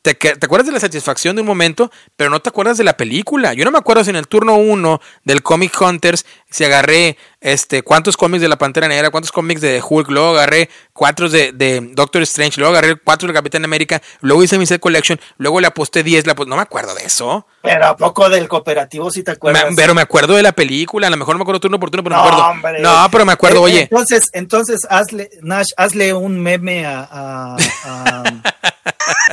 Te, 0.05 0.15
te 0.15 0.45
acuerdas 0.45 0.67
de 0.67 0.73
la 0.73 0.81
satisfacción 0.81 1.35
de 1.35 1.41
un 1.41 1.49
momento, 1.49 1.91
pero 2.15 2.29
no 2.29 2.39
te 2.41 2.51
acuerdas 2.51 2.77
de 2.77 2.85
la 2.85 2.95
película. 2.95 3.55
Yo 3.55 3.65
no 3.65 3.71
me 3.71 3.79
acuerdo 3.79 4.05
si 4.05 4.11
en 4.11 4.17
el 4.17 4.29
turno 4.29 4.57
1 4.57 5.01
del 5.25 5.43
Comic 5.43 5.81
Hunters 5.81 6.27
si 6.51 6.63
agarré 6.63 7.17
este, 7.41 7.83
cuántos 7.83 8.17
cómics 8.19 8.43
de 8.43 8.49
la 8.49 8.57
Pantera 8.59 8.87
Negra, 8.87 9.09
cuántos 9.11 9.33
cómics 9.33 9.63
de 9.63 9.83
Hulk, 9.83 10.09
luego 10.11 10.31
agarré 10.33 10.69
cuatro 10.93 11.31
de, 11.31 11.53
de 11.53 11.81
Doctor 11.95 12.21
Strange, 12.23 12.61
luego 12.61 12.77
agarré 12.77 12.97
cuatro 12.97 13.27
de 13.29 13.33
Capitán 13.35 13.65
América, 13.65 14.01
luego 14.21 14.43
hice 14.45 14.59
mi 14.59 14.67
set 14.67 14.79
collection, 14.81 15.19
luego 15.39 15.59
le 15.61 15.67
aposté 15.69 16.03
10, 16.03 16.27
la, 16.27 16.35
no 16.35 16.57
me 16.57 16.63
acuerdo 16.63 16.95
de 16.95 17.05
eso. 17.05 17.47
Pero 17.63 17.87
a 17.87 17.97
poco 17.97 18.29
del 18.29 18.47
cooperativo 18.47 19.11
si 19.11 19.23
te 19.25 19.33
acuerdas. 19.33 19.71
Me- 19.71 19.77
pero 19.77 19.95
me 19.95 20.03
acuerdo 20.03 20.35
de 20.35 20.43
la 20.43 20.53
película, 20.53 21.07
a 21.07 21.11
lo 21.11 21.17
mejor 21.17 21.35
no 21.35 21.39
me 21.39 21.43
acuerdo 21.45 21.61
turno 21.61 21.81
por 21.81 21.91
turno, 21.91 22.05
pero 22.05 22.17
No, 22.17 22.23
me 22.23 22.29
acuerdo. 22.29 22.51
hombre. 22.51 22.81
No, 22.83 23.09
pero 23.11 23.25
me 23.25 23.33
acuerdo, 23.33 23.57
Eh, 23.61 23.71
oye. 23.73 23.81
Entonces, 23.91 24.31
entonces 24.35 24.81
hazle, 24.91 25.31
Nash, 25.43 25.69
hazle 25.79 26.13
un 26.15 26.41
meme 26.41 26.85
a, 26.87 27.09
a, 27.11 27.57
a- 27.85 28.23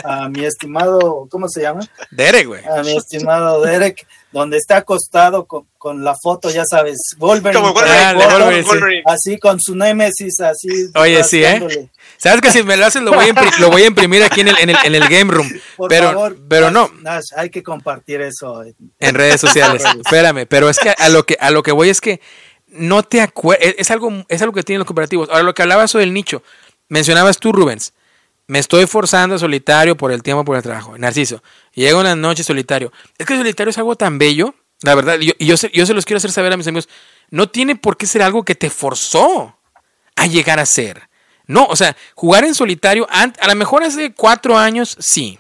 a 0.04 0.30
mi 0.30 0.46
estimado, 0.46 1.28
¿cómo 1.30 1.48
se 1.50 1.62
llama? 1.62 1.82
Derek, 2.12 2.48
güey. 2.48 2.64
A 2.66 2.82
mi 2.84 2.96
estimado 2.96 3.62
Derek, 3.62 4.06
donde 4.32 4.58
está 4.58 4.78
acostado 4.78 5.46
con, 5.46 5.66
con 5.78 6.04
la 6.04 6.16
foto, 6.22 6.50
ya 6.50 6.64
sabes, 6.66 7.16
Wolverine. 7.18 7.62
Como 7.62 7.74
Wolverine. 7.74 9.04
Así 9.06 9.38
con 9.38 9.60
su 9.60 9.76
némesis, 9.76 10.40
así. 10.42 10.70
Oye, 10.96 11.24
sí, 11.24 11.44
¿eh? 11.44 11.90
¿Sabes 12.18 12.42
que 12.42 12.52
si 12.52 12.64
me 12.64 12.78
lo 12.78 12.86
haces 12.86 13.02
lo 13.02 13.12
voy 13.14 13.26
a, 13.26 13.34
impri- 13.34 13.58
lo 13.60 13.70
voy 13.72 13.84
a 13.84 13.88
imprimir 13.88 14.24
aquí 14.24 14.42
en 14.42 14.50
el, 14.50 14.58
en 14.60 14.70
el, 14.70 14.78
en 14.84 14.96
el 14.96 15.08
game 15.10 15.32
room? 15.34 15.50
Por 15.76 15.90
Pero, 15.90 16.08
favor, 16.12 16.38
pero 16.48 16.70
Nash, 16.70 16.74
no, 16.92 17.02
Nash, 17.02 17.26
hay 17.36 17.50
que 17.50 17.64
compartir 17.64 18.22
eso. 18.22 18.64
en 19.00 19.16
redes 19.16 19.42
sociales. 19.42 19.84
Espérame, 19.84 20.46
pero 20.48 20.70
es 20.70 20.78
que 20.80 20.94
a 20.96 21.10
lo 21.10 21.26
que 21.26 21.36
a 21.40 21.50
lo 21.52 21.64
que 21.64 21.72
voy 21.72 21.90
es 21.90 22.00
que 22.00 22.22
no 22.68 23.04
te 23.04 23.20
acuerdas, 23.22 23.68
es, 23.68 23.76
es 23.80 23.92
algo 23.92 24.12
es 24.30 24.42
algo 24.42 24.54
que 24.54 24.64
tienen 24.64 24.80
los 24.80 24.88
cooperativos. 24.88 25.30
Ahora 25.30 25.44
lo 25.44 25.54
que 25.54 25.64
hablabas 25.64 25.92
sobre 25.92 26.04
el 26.06 26.14
nicho, 26.14 26.44
mencionabas 26.90 27.38
tú 27.40 27.52
Rubens. 27.52 27.94
Me 28.52 28.60
estoy 28.60 28.86
forzando 28.86 29.40
solitario 29.40 29.96
por 29.96 30.12
el 30.12 30.22
tiempo, 30.24 30.44
por 30.44 30.58
el 30.58 30.62
trabajo. 30.62 30.98
Narciso, 30.98 31.42
llego 31.74 32.02
en 32.02 32.08
las 32.08 32.18
noches 32.18 32.46
solitario. 32.46 32.92
Es 33.18 33.26
que 33.26 33.38
solitario 33.38 33.70
es 33.70 33.78
algo 33.78 33.96
tan 33.96 34.18
bello, 34.18 34.54
la 34.82 34.94
verdad, 34.94 35.18
y 35.22 35.46
yo, 35.46 35.56
se, 35.56 35.72
yo 35.74 35.86
se 35.86 35.94
los 35.94 36.04
quiero 36.04 36.18
hacer 36.18 36.34
saber 36.34 36.52
a 36.52 36.58
mis 36.58 36.68
amigos. 36.68 36.90
No 37.30 37.48
tiene 37.48 37.78
por 37.78 37.96
qué 37.96 38.06
ser 38.08 38.22
algo 38.22 38.44
que 38.44 38.56
te 38.56 38.70
forzó 38.70 39.58
a 40.18 40.28
llegar 40.28 40.60
a 40.60 40.66
ser. 40.66 41.08
No, 41.48 41.64
o 41.64 41.78
sea, 41.78 41.96
jugar 42.14 42.44
en 42.44 42.54
solitario, 42.54 43.08
a 43.10 43.48
lo 43.48 43.56
mejor 43.56 43.84
hace 43.84 44.14
cuatro 44.14 44.58
años, 44.58 44.98
sí. 45.00 45.40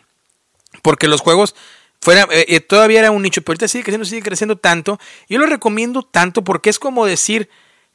Porque 0.81 1.09
los 1.09 1.19
juegos 1.19 1.53
fuera, 1.99 2.29
eh, 2.31 2.45
eh, 2.47 2.61
todavía 2.61 2.99
era 2.99 3.11
un 3.11 3.23
nicho, 3.23 3.41
pero 3.41 3.55
ahorita 3.55 3.67
sigue 3.67 3.83
creciendo, 3.83 4.05
sigue 4.05 4.23
creciendo 4.23 4.55
tanto. 4.55 5.01
Yo 5.27 5.37
lo 5.37 5.47
recomiendo 5.47 6.03
tanto 6.03 6.45
porque 6.45 6.69
es 6.69 6.79
como 6.79 7.05
decir, 7.05 7.49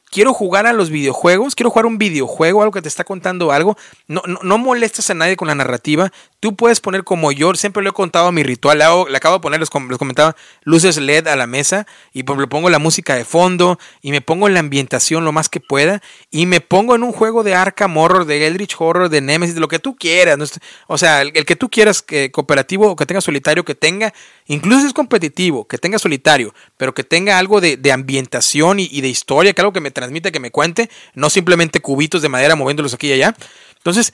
quiero 0.09 0.33
jugar 0.33 0.67
a 0.67 0.73
los 0.73 0.89
videojuegos, 0.89 1.55
quiero 1.55 1.69
jugar 1.69 1.85
un 1.85 1.97
videojuego, 1.97 2.61
algo 2.61 2.71
que 2.71 2.81
te 2.81 2.87
está 2.87 3.03
contando 3.03 3.51
algo. 3.51 3.77
No, 4.07 4.21
no, 4.25 4.39
no 4.43 4.57
molestas 4.57 5.09
a 5.09 5.13
nadie 5.13 5.35
con 5.35 5.47
la 5.47 5.55
narrativa. 5.55 6.11
Tú 6.39 6.55
puedes 6.55 6.79
poner 6.79 7.03
como 7.03 7.31
yo, 7.31 7.51
siempre 7.55 7.81
lo 7.81 7.89
he 7.89 7.93
contado 7.93 8.31
mi 8.31 8.43
ritual, 8.43 8.77
le, 8.77 8.85
le 9.09 9.17
acabo 9.17 9.37
de 9.37 9.41
poner, 9.41 9.59
les, 9.59 9.71
com- 9.71 9.89
les 9.89 9.97
comentaba, 9.97 10.35
luces 10.63 10.97
LED 10.97 11.25
a 11.27 11.35
la 11.35 11.47
mesa 11.47 11.87
y 12.13 12.21
le 12.21 12.47
pongo 12.47 12.69
la 12.69 12.77
música 12.77 13.15
de 13.15 13.25
fondo 13.25 13.79
y 14.03 14.11
me 14.11 14.21
pongo 14.21 14.47
en 14.47 14.53
la 14.53 14.59
ambientación 14.59 15.25
lo 15.25 15.31
más 15.31 15.49
que 15.49 15.59
pueda 15.59 15.99
y 16.29 16.45
me 16.45 16.61
pongo 16.61 16.93
en 16.93 17.01
un 17.01 17.11
juego 17.11 17.43
de 17.43 17.55
Arkham 17.55 17.97
Horror, 17.97 18.25
de 18.25 18.45
Eldritch 18.45 18.75
Horror, 18.77 19.09
de 19.09 19.21
Nemesis, 19.21 19.55
de 19.55 19.61
lo 19.61 19.67
que 19.67 19.79
tú 19.79 19.95
quieras. 19.95 20.37
O 20.85 20.99
sea, 20.99 21.23
el, 21.23 21.31
que 21.33 21.55
tú 21.55 21.69
quieras, 21.69 22.03
que 22.03 22.31
cooperativo 22.31 22.91
o 22.91 22.95
que 22.95 23.07
tenga 23.07 23.19
solitario, 23.21 23.65
que 23.65 23.73
tenga, 23.73 24.13
incluso 24.45 24.81
si 24.81 24.87
es 24.87 24.93
competitivo, 24.93 25.67
que 25.67 25.79
tenga 25.79 25.97
solitario, 25.97 26.53
pero 26.77 26.93
que 26.93 27.03
tenga 27.03 27.39
algo 27.39 27.61
de, 27.61 27.77
de 27.77 27.91
ambientación 27.91 28.79
y, 28.79 28.87
y 28.91 29.01
de 29.01 29.07
historia, 29.07 29.53
que 29.53 29.61
algo 29.61 29.73
que 29.73 29.81
me 29.81 29.89
transmita, 29.89 30.29
que 30.29 30.39
me 30.39 30.51
cuente, 30.51 30.91
no 31.15 31.31
simplemente 31.31 31.79
cubitos 31.79 32.21
de 32.21 32.29
madera 32.29 32.55
moviéndolos 32.55 32.93
aquí 32.93 33.07
y 33.07 33.13
allá. 33.13 33.35
Entonces, 33.77 34.13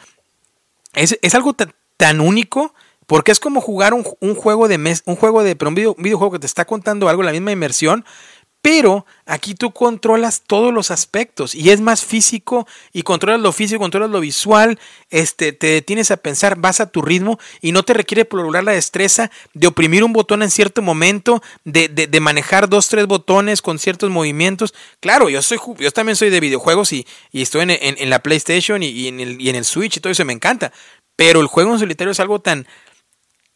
es, 0.93 1.19
es 1.21 1.35
algo 1.35 1.53
tan, 1.53 1.73
tan 1.97 2.19
único 2.21 2.73
porque 3.07 3.31
es 3.31 3.39
como 3.39 3.59
jugar 3.61 3.93
un, 3.93 4.07
un 4.21 4.33
juego 4.35 4.67
de 4.67 4.77
mes, 4.77 5.03
un 5.05 5.15
juego 5.15 5.43
de, 5.43 5.55
pero 5.55 5.69
un, 5.69 5.75
video- 5.75 5.95
videojuego 5.97 6.31
que 6.33 6.39
te 6.39 6.47
está 6.47 6.65
contando 6.65 7.09
algo, 7.09 7.21
la 7.23 7.31
misma 7.33 7.51
inmersión, 7.51 8.05
pero 8.61 9.05
aquí 9.25 9.55
tú 9.55 9.71
controlas 9.71 10.43
todos 10.47 10.73
los 10.73 10.89
aspectos 10.89 11.53
y 11.53 11.71
es 11.71 11.81
más 11.81 12.05
físico 12.05 12.65
y 12.93 13.01
controlas 13.01 13.41
lo 13.41 13.51
físico, 13.51 13.81
controlas 13.81 14.09
lo 14.09 14.21
visual, 14.21 14.79
este, 15.09 15.51
te 15.51 15.67
detienes 15.67 16.11
a 16.11 16.17
pensar, 16.17 16.57
vas 16.57 16.79
a 16.79 16.89
tu 16.89 17.01
ritmo 17.01 17.37
y 17.59 17.73
no 17.73 17.83
te 17.83 17.93
requiere 17.93 18.25
lograr 18.31 18.63
la 18.63 18.71
destreza 18.71 19.29
de 19.53 19.67
oprimir 19.67 20.01
un 20.05 20.13
botón 20.13 20.43
en 20.43 20.49
cierto 20.49 20.81
momento, 20.81 21.43
de, 21.65 21.89
de- 21.89 22.07
de 22.07 22.19
manejar 22.21 22.69
dos, 22.69 22.87
tres 22.87 23.05
botones 23.05 23.61
con 23.61 23.79
ciertos 23.79 24.09
movimientos. 24.09 24.73
Claro, 25.01 25.27
yo 25.27 25.41
soy 25.41 25.57
yo 25.77 25.91
también 25.91 26.15
soy 26.15 26.29
de 26.29 26.39
videojuegos 26.39 26.93
y, 26.93 27.05
y 27.33 27.41
estoy 27.41 27.63
en, 27.63 27.71
en- 27.71 27.97
en 27.97 28.09
la 28.09 28.19
PlayStation 28.23 28.81
y, 28.81 28.87
y 28.87 29.07
en 29.09 29.19
el, 29.19 29.41
y 29.41 29.49
en 29.49 29.57
el 29.57 29.65
Switch 29.65 29.97
y 29.97 29.99
todo 29.99 30.11
eso 30.11 30.23
me 30.23 30.31
encanta. 30.31 30.71
Pero 31.15 31.41
el 31.41 31.47
juego 31.47 31.73
en 31.73 31.79
solitario 31.79 32.11
es 32.11 32.19
algo 32.19 32.39
tan, 32.39 32.67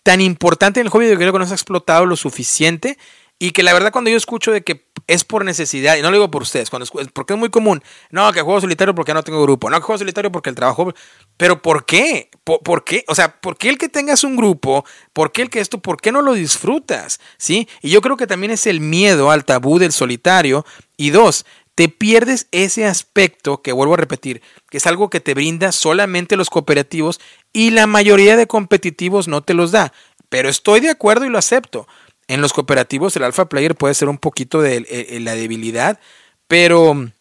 tan 0.03 0.21
importante 0.21 0.79
en 0.79 0.87
el 0.87 0.91
hobby 0.91 1.07
que 1.07 1.17
creo 1.17 1.33
que 1.33 1.39
no 1.39 1.45
se 1.45 1.53
ha 1.53 1.55
explotado 1.55 2.05
lo 2.05 2.15
suficiente 2.15 2.97
y 3.39 3.51
que 3.51 3.63
la 3.63 3.73
verdad 3.73 3.91
cuando 3.91 4.09
yo 4.09 4.17
escucho 4.17 4.51
de 4.51 4.63
que 4.63 4.87
es 5.05 5.23
por 5.23 5.45
necesidad, 5.45 5.95
y 5.95 6.01
no 6.01 6.09
lo 6.09 6.17
digo 6.17 6.31
por 6.31 6.41
ustedes, 6.41 6.69
cuando 6.69 6.87
porque 7.13 7.33
es 7.33 7.39
muy 7.39 7.49
común, 7.49 7.83
no, 8.09 8.31
que 8.33 8.41
juego 8.41 8.59
solitario 8.59 8.95
porque 8.95 9.13
no 9.13 9.23
tengo 9.23 9.41
grupo, 9.43 9.69
no, 9.69 9.77
que 9.77 9.83
juego 9.83 9.99
solitario 9.99 10.31
porque 10.31 10.49
el 10.49 10.55
trabajo, 10.55 10.91
pero 11.37 11.61
¿por 11.61 11.85
qué? 11.85 12.29
¿Por, 12.43 12.61
por 12.61 12.83
qué? 12.83 13.05
O 13.07 13.15
sea, 13.15 13.39
¿por 13.39 13.57
qué 13.57 13.69
el 13.69 13.77
que 13.77 13.89
tengas 13.89 14.23
un 14.23 14.35
grupo? 14.35 14.85
¿Por 15.13 15.31
qué 15.31 15.43
el 15.43 15.49
que 15.49 15.59
esto? 15.59 15.79
¿Por 15.79 16.01
qué 16.01 16.11
no 16.11 16.21
lo 16.21 16.33
disfrutas? 16.33 17.19
¿Sí? 17.37 17.69
Y 17.81 17.89
yo 17.89 18.01
creo 18.01 18.17
que 18.17 18.27
también 18.27 18.51
es 18.51 18.65
el 18.65 18.81
miedo 18.81 19.29
al 19.29 19.45
tabú 19.45 19.77
del 19.77 19.91
solitario 19.91 20.65
y 20.97 21.11
dos, 21.11 21.45
te 21.77 21.89
pierdes 21.89 22.47
ese 22.51 22.87
aspecto 22.87 23.61
que 23.61 23.71
vuelvo 23.71 23.93
a 23.93 23.97
repetir, 23.97 24.41
que 24.71 24.77
es 24.77 24.87
algo 24.87 25.11
que 25.11 25.19
te 25.19 25.35
brinda 25.35 25.71
solamente 25.71 26.35
los 26.35 26.49
cooperativos 26.49 27.19
y 27.53 27.69
la 27.69 27.85
mayoría 27.85 28.35
de 28.35 28.47
competitivos 28.47 29.27
no 29.27 29.43
te 29.43 29.53
los 29.53 29.71
da. 29.71 29.93
Pero 30.27 30.49
estoy 30.49 30.79
de 30.79 30.89
acuerdo 30.89 31.25
y 31.25 31.29
lo 31.29 31.37
acepto. 31.37 31.87
En 32.27 32.41
los 32.41 32.51
cooperativos 32.51 33.15
el 33.15 33.23
alpha 33.23 33.47
player 33.47 33.75
puede 33.75 33.93
ser 33.93 34.09
un 34.09 34.17
poquito 34.17 34.59
de 34.59 34.77
eh, 34.77 34.85
eh, 34.89 35.19
la 35.19 35.35
debilidad, 35.35 35.99
pero 36.47 36.95
mm, 36.95 37.11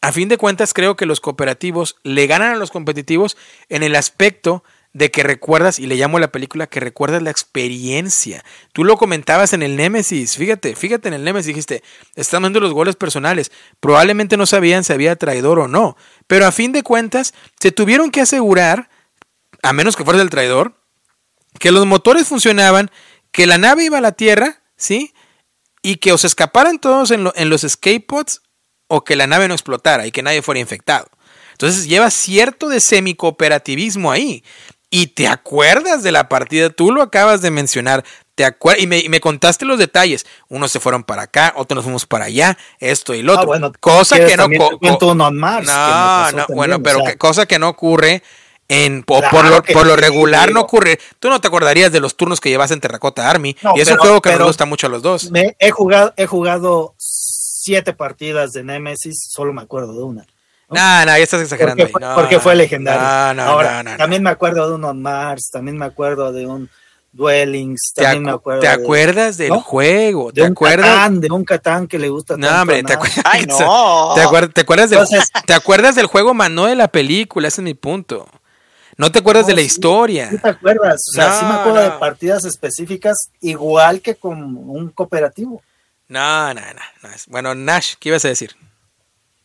a 0.00 0.12
fin 0.12 0.30
de 0.30 0.38
cuentas 0.38 0.72
creo 0.72 0.96
que 0.96 1.04
los 1.04 1.20
cooperativos 1.20 1.96
le 2.02 2.26
ganan 2.26 2.54
a 2.54 2.56
los 2.56 2.70
competitivos 2.70 3.36
en 3.68 3.82
el 3.82 3.94
aspecto 3.94 4.64
de 4.92 5.10
que 5.10 5.22
recuerdas, 5.22 5.78
y 5.78 5.86
le 5.86 5.96
llamo 5.96 6.16
a 6.16 6.20
la 6.20 6.32
película, 6.32 6.66
que 6.66 6.80
recuerdas 6.80 7.22
la 7.22 7.30
experiencia. 7.30 8.44
Tú 8.72 8.84
lo 8.84 8.96
comentabas 8.96 9.52
en 9.52 9.62
el 9.62 9.76
Némesis, 9.76 10.36
fíjate, 10.36 10.74
fíjate 10.74 11.08
en 11.08 11.14
el 11.14 11.24
Némesis, 11.24 11.48
dijiste, 11.48 11.82
están 12.14 12.42
viendo 12.42 12.58
los 12.60 12.72
goles 12.72 12.96
personales, 12.96 13.52
probablemente 13.80 14.36
no 14.36 14.46
sabían 14.46 14.84
si 14.84 14.92
había 14.92 15.16
traidor 15.16 15.58
o 15.58 15.68
no, 15.68 15.96
pero 16.26 16.46
a 16.46 16.52
fin 16.52 16.72
de 16.72 16.82
cuentas 16.82 17.34
se 17.60 17.70
tuvieron 17.70 18.10
que 18.10 18.22
asegurar, 18.22 18.88
a 19.62 19.72
menos 19.72 19.94
que 19.94 20.04
fueras 20.04 20.22
el 20.22 20.30
traidor, 20.30 20.74
que 21.58 21.70
los 21.70 21.86
motores 21.86 22.26
funcionaban, 22.26 22.90
que 23.30 23.46
la 23.46 23.58
nave 23.58 23.84
iba 23.84 23.98
a 23.98 24.02
la 24.02 24.12
Tierra, 24.12 24.62
¿sí? 24.76 25.12
Y 25.82 25.96
que 25.96 26.12
os 26.12 26.24
escaparan 26.24 26.78
todos 26.78 27.10
en 27.10 27.50
los 27.50 27.64
escape 27.64 28.00
pods 28.00 28.42
o 28.88 29.04
que 29.04 29.16
la 29.16 29.26
nave 29.26 29.48
no 29.48 29.54
explotara 29.54 30.06
y 30.06 30.12
que 30.12 30.22
nadie 30.22 30.42
fuera 30.42 30.60
infectado. 30.60 31.08
Entonces 31.52 31.86
lleva 31.88 32.10
cierto 32.10 32.68
de 32.68 32.80
semicooperativismo 32.80 34.10
ahí. 34.10 34.44
Y 34.90 35.08
te 35.08 35.28
acuerdas 35.28 36.02
de 36.02 36.12
la 36.12 36.28
partida, 36.28 36.70
tú 36.70 36.92
lo 36.92 37.02
acabas 37.02 37.42
de 37.42 37.50
mencionar, 37.50 38.04
te 38.34 38.46
acuer- 38.46 38.76
y, 38.80 38.86
me, 38.86 38.98
y 39.00 39.08
me 39.10 39.20
contaste 39.20 39.64
los 39.66 39.78
detalles. 39.78 40.24
Unos 40.48 40.70
se 40.72 40.80
fueron 40.80 41.04
para 41.04 41.22
acá, 41.22 41.52
otros 41.56 41.76
nos 41.76 41.84
fuimos 41.84 42.06
para 42.06 42.24
allá, 42.26 42.56
esto 42.80 43.12
y 43.12 43.22
lo 43.22 43.32
otro. 43.34 43.42
Ah, 43.42 43.46
bueno, 43.46 43.72
cosa 43.80 44.16
¿quieres 44.16 44.32
que 44.32 44.36
no, 44.38 44.48
co- 44.58 44.78
co- 44.78 45.14
Mars, 45.32 45.66
que 45.68 45.72
no, 45.76 45.78
no, 45.78 46.36
también, 46.46 46.56
bueno, 46.56 46.76
o 46.76 46.82
pero 46.82 47.00
sea. 47.00 47.10
que- 47.12 47.18
cosa 47.18 47.44
que 47.46 47.58
no 47.58 47.68
ocurre 47.68 48.22
en 48.70 49.02
Claro 49.02 49.28
por 49.30 49.44
lo, 49.46 49.62
por 49.62 49.86
lo 49.86 49.96
regular 49.96 50.52
no 50.52 50.60
ocurre. 50.60 50.98
Tú 51.18 51.28
no 51.30 51.40
te 51.40 51.48
acordarías 51.48 51.90
de 51.92 52.00
los 52.00 52.16
turnos 52.16 52.40
que 52.40 52.48
llevas 52.50 52.70
en 52.70 52.80
Terracota 52.80 53.28
Army 53.28 53.56
No, 53.62 53.74
y 53.76 53.80
es 53.80 53.88
un 53.90 53.96
juego 53.98 54.20
que 54.22 54.30
nos 54.30 54.46
gusta 54.46 54.64
mucho 54.66 54.86
a 54.86 54.90
los 54.90 55.02
dos. 55.02 55.30
Me- 55.30 55.56
he 55.58 55.70
jugado, 55.70 56.12
he 56.16 56.26
jugado 56.26 56.94
siete 56.98 57.92
partidas 57.94 58.52
de 58.52 58.64
Nemesis, 58.64 59.18
solo 59.30 59.52
me 59.52 59.62
acuerdo 59.62 59.92
de 59.94 60.02
una. 60.02 60.26
No, 60.70 61.00
no, 61.00 61.06
ya 61.06 61.16
estás 61.18 61.40
exagerando. 61.42 61.82
Porque, 61.84 61.86
ahí. 61.86 61.92
fue, 61.92 62.00
No, 62.00 62.14
porque 62.14 62.40
fue 62.40 62.54
legendario. 62.54 63.00
No, 63.00 63.34
no, 63.34 63.42
Ahora, 63.50 63.82
no, 63.82 63.90
no, 63.92 63.96
también 63.96 64.22
me 64.22 64.30
acuerdo 64.30 64.68
de 64.68 64.74
uno 64.74 64.90
en 64.90 65.00
Mars, 65.02 65.50
también 65.50 65.78
me 65.78 65.86
acuerdo 65.86 66.30
de 66.32 66.46
un 66.46 66.68
Dwellings, 67.12 67.92
¿Te, 67.94 68.02
también 68.02 68.24
me 68.24 68.32
acu- 68.32 68.34
acuerdo 68.36 68.60
te 68.60 68.66
de- 68.68 68.72
acuerdas 68.74 69.36
del 69.38 69.48
¿no? 69.48 69.60
juego? 69.60 70.30
¿Te 70.32 70.42
de 70.42 70.46
un 70.46 70.52
acuerdas? 70.52 70.86
Catán, 70.86 71.20
de 71.20 71.30
un 71.32 71.44
Catán 71.44 71.86
que 71.88 71.98
le 71.98 72.08
gusta 72.10 72.36
No, 72.36 72.46
tanto 72.46 72.60
hombre, 72.62 72.80
a 72.80 72.82
¿te 72.82 72.92
acuerdas? 72.92 73.20
Ay, 73.24 73.46
no. 73.46 73.56
¿Te 74.14 74.20
acuerdas, 74.20 74.50
te 74.54 74.60
acuerdas 74.60 74.90
del, 74.90 74.98
Entonces- 75.00 75.30
¿te 75.46 75.54
acuerdas 75.54 75.94
del 75.94 76.06
juego, 76.06 76.34
man? 76.34 76.54
No 76.54 76.66
de 76.66 76.76
la 76.76 76.88
película, 76.88 77.48
ese 77.48 77.62
es 77.62 77.64
mi 77.64 77.74
punto. 77.74 78.28
No 78.98 79.10
te 79.10 79.20
acuerdas 79.20 79.44
No, 79.44 79.48
de 79.48 79.54
la 79.54 79.60
sí, 79.60 79.66
historia. 79.68 80.28
¿Sí 80.30 80.38
te 80.38 80.48
acuerdas? 80.48 81.04
O 81.08 81.12
sea, 81.12 81.32
sí 81.32 81.44
me 81.46 81.52
No, 81.52 81.60
acuerdo 81.60 81.80
de 81.80 81.88
no. 81.88 81.98
partidas 81.98 82.44
específicas, 82.44 83.30
igual 83.40 84.00
que 84.02 84.16
con 84.16 84.42
un 84.42 84.90
cooperativo. 84.90 85.62
No, 86.08 86.52
no, 86.52 86.60
no. 86.60 86.80
no 87.02 87.08
Bueno, 87.28 87.54
Nash, 87.54 87.94
¿qué 87.98 88.08
ibas 88.10 88.24
a 88.24 88.28
decir? 88.28 88.54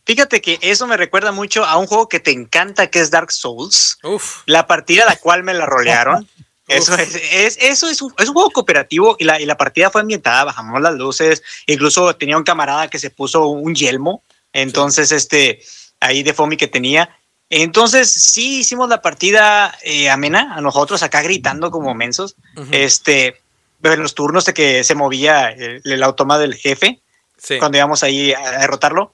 Fíjate 0.06 0.40
que 0.42 0.58
eso 0.60 0.86
me 0.86 0.96
recuerda 0.96 1.32
mucho 1.32 1.64
a 1.64 1.76
un 1.78 1.86
juego 1.86 2.08
que 2.08 2.20
te 2.20 2.30
encanta, 2.30 2.88
que 2.88 3.00
es 3.00 3.10
Dark 3.10 3.32
Souls. 3.32 3.98
Uf. 4.02 4.42
La 4.46 4.66
partida 4.66 5.04
a 5.04 5.06
la 5.06 5.16
cual 5.16 5.42
me 5.44 5.54
la 5.54 5.66
rolearon. 5.66 6.28
Eso 6.66 6.94
es, 6.94 7.14
es- 7.14 7.58
eso 7.60 7.90
es 7.90 8.00
un, 8.00 8.14
es 8.16 8.26
un 8.26 8.32
juego 8.32 8.48
cooperativo 8.50 9.16
y 9.18 9.24
la, 9.24 9.38
y 9.38 9.44
la 9.44 9.54
partida 9.58 9.90
fue 9.90 10.00
ambientada, 10.00 10.44
bajamos 10.44 10.80
las 10.80 10.94
luces, 10.94 11.42
incluso 11.66 12.16
tenía 12.16 12.38
un 12.38 12.42
camarada 12.42 12.88
que 12.88 12.98
se 12.98 13.10
puso 13.10 13.48
un 13.48 13.74
yelmo, 13.74 14.22
entonces 14.54 15.12
este, 15.12 15.62
ahí 16.00 16.22
de 16.22 16.32
Fomi 16.32 16.56
que 16.56 16.66
tenía. 16.66 17.14
Entonces 17.50 18.10
sí 18.10 18.60
hicimos 18.60 18.88
la 18.88 19.02
partida 19.02 19.76
eh, 19.82 20.08
amena 20.08 20.54
a 20.56 20.62
nosotros 20.62 21.02
acá 21.02 21.20
gritando 21.20 21.70
como 21.70 21.94
mensos, 21.94 22.34
Ujú. 22.56 22.66
este, 22.72 23.42
en 23.82 24.00
los 24.02 24.14
turnos 24.14 24.46
de 24.46 24.54
que 24.54 24.84
se 24.84 24.94
movía 24.94 25.50
el, 25.50 25.82
el 25.84 26.02
automa 26.02 26.38
del 26.38 26.54
jefe, 26.54 26.98
Sí. 27.36 27.58
cuando 27.58 27.76
íbamos 27.76 28.02
ahí 28.02 28.32
a 28.32 28.52
derrotarlo. 28.60 29.12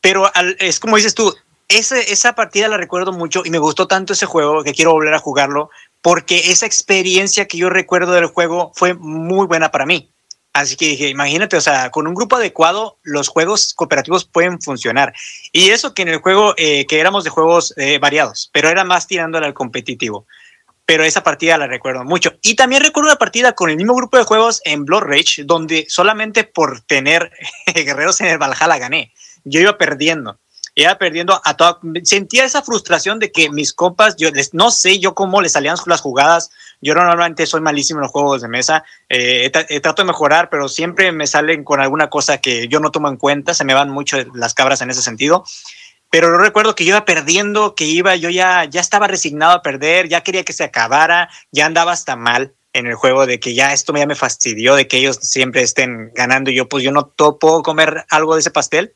Pero 0.00 0.30
es 0.58 0.80
como 0.80 0.96
dices 0.96 1.14
tú, 1.14 1.34
ese- 1.68 2.12
esa 2.12 2.34
partida 2.34 2.68
la 2.68 2.76
recuerdo 2.76 3.12
mucho 3.12 3.42
y 3.44 3.50
me 3.50 3.58
gustó 3.58 3.86
tanto 3.86 4.12
ese 4.12 4.26
juego 4.26 4.62
que 4.62 4.72
quiero 4.74 4.92
volver 4.92 5.14
a 5.14 5.18
jugarlo 5.18 5.70
porque 6.02 6.50
esa 6.50 6.66
experiencia 6.66 7.46
que 7.46 7.58
yo 7.58 7.68
recuerdo 7.70 8.12
del 8.12 8.26
juego 8.26 8.72
fue 8.74 8.94
muy 8.94 9.46
buena 9.46 9.70
para 9.70 9.84
mí. 9.86 10.10
Así 10.52 10.76
que 10.76 10.86
dije, 10.86 11.08
imagínate, 11.08 11.56
o 11.56 11.60
sea, 11.60 11.90
con 11.90 12.06
un 12.06 12.14
grupo 12.14 12.36
adecuado, 12.36 12.98
los 13.02 13.28
juegos 13.28 13.74
cooperativos 13.74 14.24
pueden 14.24 14.60
funcionar. 14.60 15.12
Y 15.52 15.70
eso 15.70 15.94
que 15.94 16.02
en 16.02 16.08
el 16.08 16.18
juego, 16.18 16.54
eh, 16.56 16.86
que 16.86 16.98
éramos 17.00 17.22
de 17.24 17.30
juegos 17.30 17.74
eh, 17.76 17.98
variados, 17.98 18.50
pero 18.52 18.68
era 18.68 18.82
más 18.84 19.06
tirándole 19.06 19.46
al 19.46 19.54
competitivo. 19.54 20.26
pero 20.86 21.04
esa 21.04 21.22
partida 21.22 21.58
la 21.58 21.66
recuerdo 21.66 22.02
mucho. 22.04 22.32
Y 22.40 22.54
también 22.56 22.82
recuerdo 22.82 23.10
una 23.10 23.18
partida 23.18 23.52
con 23.52 23.68
el 23.68 23.76
mismo 23.76 23.94
grupo 23.94 24.16
de 24.16 24.24
juegos 24.24 24.62
en 24.64 24.86
Blood 24.86 25.02
Rage, 25.02 25.44
donde 25.44 25.84
solamente 25.88 26.44
por 26.44 26.80
tener 26.80 27.30
guerreros 27.74 28.20
en 28.22 28.28
el 28.28 28.38
Valhalla 28.38 28.78
gané. 28.78 29.12
Yo 29.48 29.60
iba 29.60 29.78
perdiendo 29.78 30.38
iba 30.82 30.96
perdiendo 30.96 31.40
a 31.44 31.54
toda. 31.56 31.80
Sentía 32.04 32.44
esa 32.44 32.62
frustración 32.62 33.18
de 33.18 33.32
que 33.32 33.50
mis 33.50 33.72
compas, 33.72 34.16
yo 34.16 34.30
les, 34.30 34.54
no 34.54 34.70
sé 34.70 34.98
yo 34.98 35.14
cómo 35.14 35.42
les 35.42 35.52
salían 35.52 35.76
las 35.86 36.00
jugadas. 36.00 36.50
Yo 36.80 36.94
normalmente 36.94 37.46
soy 37.46 37.60
malísimo 37.60 37.98
en 37.98 38.02
los 38.02 38.12
juegos 38.12 38.42
de 38.42 38.48
mesa. 38.48 38.84
Eh, 39.08 39.50
trato 39.50 40.02
de 40.02 40.06
mejorar, 40.06 40.48
pero 40.50 40.68
siempre 40.68 41.10
me 41.12 41.26
salen 41.26 41.64
con 41.64 41.80
alguna 41.80 42.08
cosa 42.08 42.38
que 42.38 42.68
yo 42.68 42.80
no 42.80 42.90
tomo 42.90 43.08
en 43.08 43.16
cuenta. 43.16 43.54
Se 43.54 43.64
me 43.64 43.74
van 43.74 43.90
mucho 43.90 44.18
las 44.34 44.54
cabras 44.54 44.80
en 44.80 44.90
ese 44.90 45.02
sentido. 45.02 45.44
Pero 46.10 46.38
recuerdo 46.38 46.74
que 46.74 46.84
yo 46.84 46.90
iba 46.90 47.04
perdiendo, 47.04 47.74
que 47.74 47.84
iba, 47.84 48.16
yo 48.16 48.30
ya, 48.30 48.64
ya 48.64 48.80
estaba 48.80 49.08
resignado 49.08 49.52
a 49.52 49.62
perder, 49.62 50.08
ya 50.08 50.22
quería 50.22 50.44
que 50.44 50.54
se 50.54 50.64
acabara, 50.64 51.28
ya 51.52 51.66
andaba 51.66 51.92
hasta 51.92 52.16
mal 52.16 52.54
en 52.72 52.86
el 52.86 52.94
juego 52.94 53.26
de 53.26 53.40
que 53.40 53.54
ya 53.54 53.74
esto 53.74 53.92
ya 53.94 54.06
me 54.06 54.14
fastidió, 54.14 54.74
de 54.74 54.88
que 54.88 54.98
ellos 54.98 55.18
siempre 55.20 55.60
estén 55.60 56.12
ganando 56.14 56.50
y 56.50 56.54
yo 56.54 56.68
pues 56.68 56.82
yo 56.82 56.92
no 56.92 57.12
puedo 57.14 57.62
comer 57.62 58.06
algo 58.08 58.34
de 58.34 58.40
ese 58.40 58.50
pastel 58.50 58.94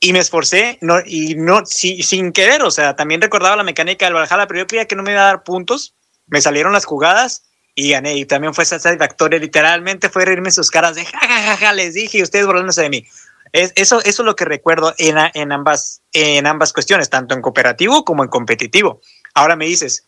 y 0.00 0.12
me 0.12 0.20
esforcé 0.20 0.78
no, 0.80 1.00
y 1.04 1.34
no 1.34 1.64
sin 1.66 2.32
querer, 2.32 2.62
o 2.62 2.70
sea, 2.70 2.94
también 2.94 3.20
recordaba 3.20 3.56
la 3.56 3.64
mecánica 3.64 4.06
del 4.06 4.14
Valhalla, 4.14 4.46
pero 4.46 4.60
yo 4.60 4.66
creía 4.66 4.86
que 4.86 4.96
no 4.96 5.02
me 5.02 5.12
iba 5.12 5.22
a 5.22 5.26
dar 5.26 5.42
puntos, 5.42 5.94
me 6.26 6.40
salieron 6.40 6.72
las 6.72 6.84
jugadas 6.84 7.44
y 7.74 7.90
gané 7.90 8.14
y 8.14 8.24
también 8.24 8.54
fue 8.54 8.64
satisfactorio, 8.64 9.38
literalmente 9.38 10.08
fue 10.08 10.24
reírme 10.24 10.50
sus 10.50 10.70
caras 10.70 10.94
de 10.94 11.04
jajajaja, 11.04 11.72
les 11.72 11.94
dije 11.94 12.18
y 12.18 12.22
ustedes 12.22 12.46
burlándose 12.46 12.82
de 12.82 12.90
mí. 12.90 13.06
Es, 13.52 13.72
eso, 13.76 14.00
eso 14.00 14.22
es 14.22 14.26
lo 14.26 14.36
que 14.36 14.44
recuerdo 14.44 14.94
en, 14.98 15.16
en, 15.34 15.52
ambas, 15.52 16.02
en 16.12 16.46
ambas 16.46 16.72
cuestiones, 16.72 17.08
tanto 17.08 17.34
en 17.34 17.40
cooperativo 17.40 18.04
como 18.04 18.22
en 18.22 18.28
competitivo. 18.28 19.00
Ahora 19.32 19.56
me 19.56 19.64
dices, 19.64 20.04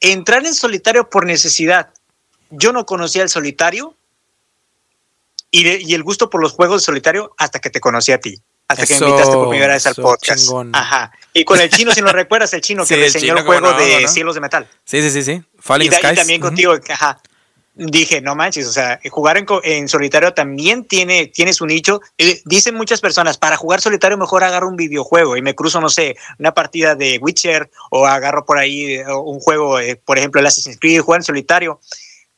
entrar 0.00 0.44
en 0.44 0.54
solitario 0.54 1.08
por 1.08 1.24
necesidad. 1.24 1.90
Yo 2.50 2.72
no 2.72 2.84
conocía 2.86 3.22
el 3.22 3.28
solitario 3.28 3.94
y 5.52 5.94
el 5.94 6.02
gusto 6.02 6.30
por 6.30 6.40
los 6.40 6.52
juegos 6.52 6.82
de 6.82 6.86
solitario 6.86 7.32
hasta 7.38 7.60
que 7.60 7.70
te 7.70 7.80
conocí 7.80 8.10
a 8.10 8.20
ti 8.20 8.42
hasta 8.70 8.86
que 8.86 9.00
me 9.00 9.06
invitaste 9.06 9.34
por 9.34 9.48
primera 9.48 9.74
vez 9.74 9.86
al 9.86 9.94
podcast. 9.96 10.48
Ajá. 10.72 11.12
Y 11.32 11.44
con 11.44 11.60
el 11.60 11.68
chino, 11.70 11.92
si 11.92 12.02
no 12.02 12.12
recuerdas, 12.12 12.52
el 12.54 12.60
chino 12.60 12.84
que 12.88 12.96
me 12.96 13.06
enseñó 13.06 13.36
el 13.36 13.44
juego 13.44 13.72
de 13.72 14.06
Cielos 14.06 14.34
de 14.34 14.40
Metal. 14.40 14.68
Sí, 14.84 15.02
sí, 15.02 15.10
sí, 15.10 15.22
sí. 15.22 15.42
Falling 15.58 15.90
y, 15.90 15.94
y 15.94 16.14
también 16.14 16.40
contigo, 16.40 16.74
ajá. 16.88 17.20
Dije, 17.74 18.20
no 18.20 18.34
manches, 18.34 18.66
o 18.66 18.72
sea, 18.72 19.00
jugar 19.10 19.38
en, 19.38 19.46
en 19.62 19.88
solitario 19.88 20.34
también 20.34 20.84
tiene, 20.84 21.28
tiene 21.28 21.52
su 21.52 21.66
nicho. 21.66 22.00
Eh, 22.18 22.42
dicen 22.44 22.74
muchas 22.74 23.00
personas, 23.00 23.38
para 23.38 23.56
jugar 23.56 23.80
solitario 23.80 24.18
mejor 24.18 24.44
agarro 24.44 24.68
un 24.68 24.76
videojuego 24.76 25.36
y 25.36 25.42
me 25.42 25.54
cruzo, 25.54 25.80
no 25.80 25.88
sé, 25.88 26.16
una 26.38 26.52
partida 26.52 26.94
de 26.94 27.18
Witcher 27.18 27.70
o 27.90 28.06
agarro 28.06 28.44
por 28.44 28.58
ahí 28.58 28.96
eh, 28.96 29.04
un 29.06 29.40
juego, 29.40 29.80
eh, 29.80 29.96
por 29.96 30.18
ejemplo, 30.18 30.40
el 30.40 30.46
Assassin's 30.46 30.78
Creed, 30.78 31.00
jugar 31.00 31.20
en 31.20 31.24
solitario. 31.24 31.80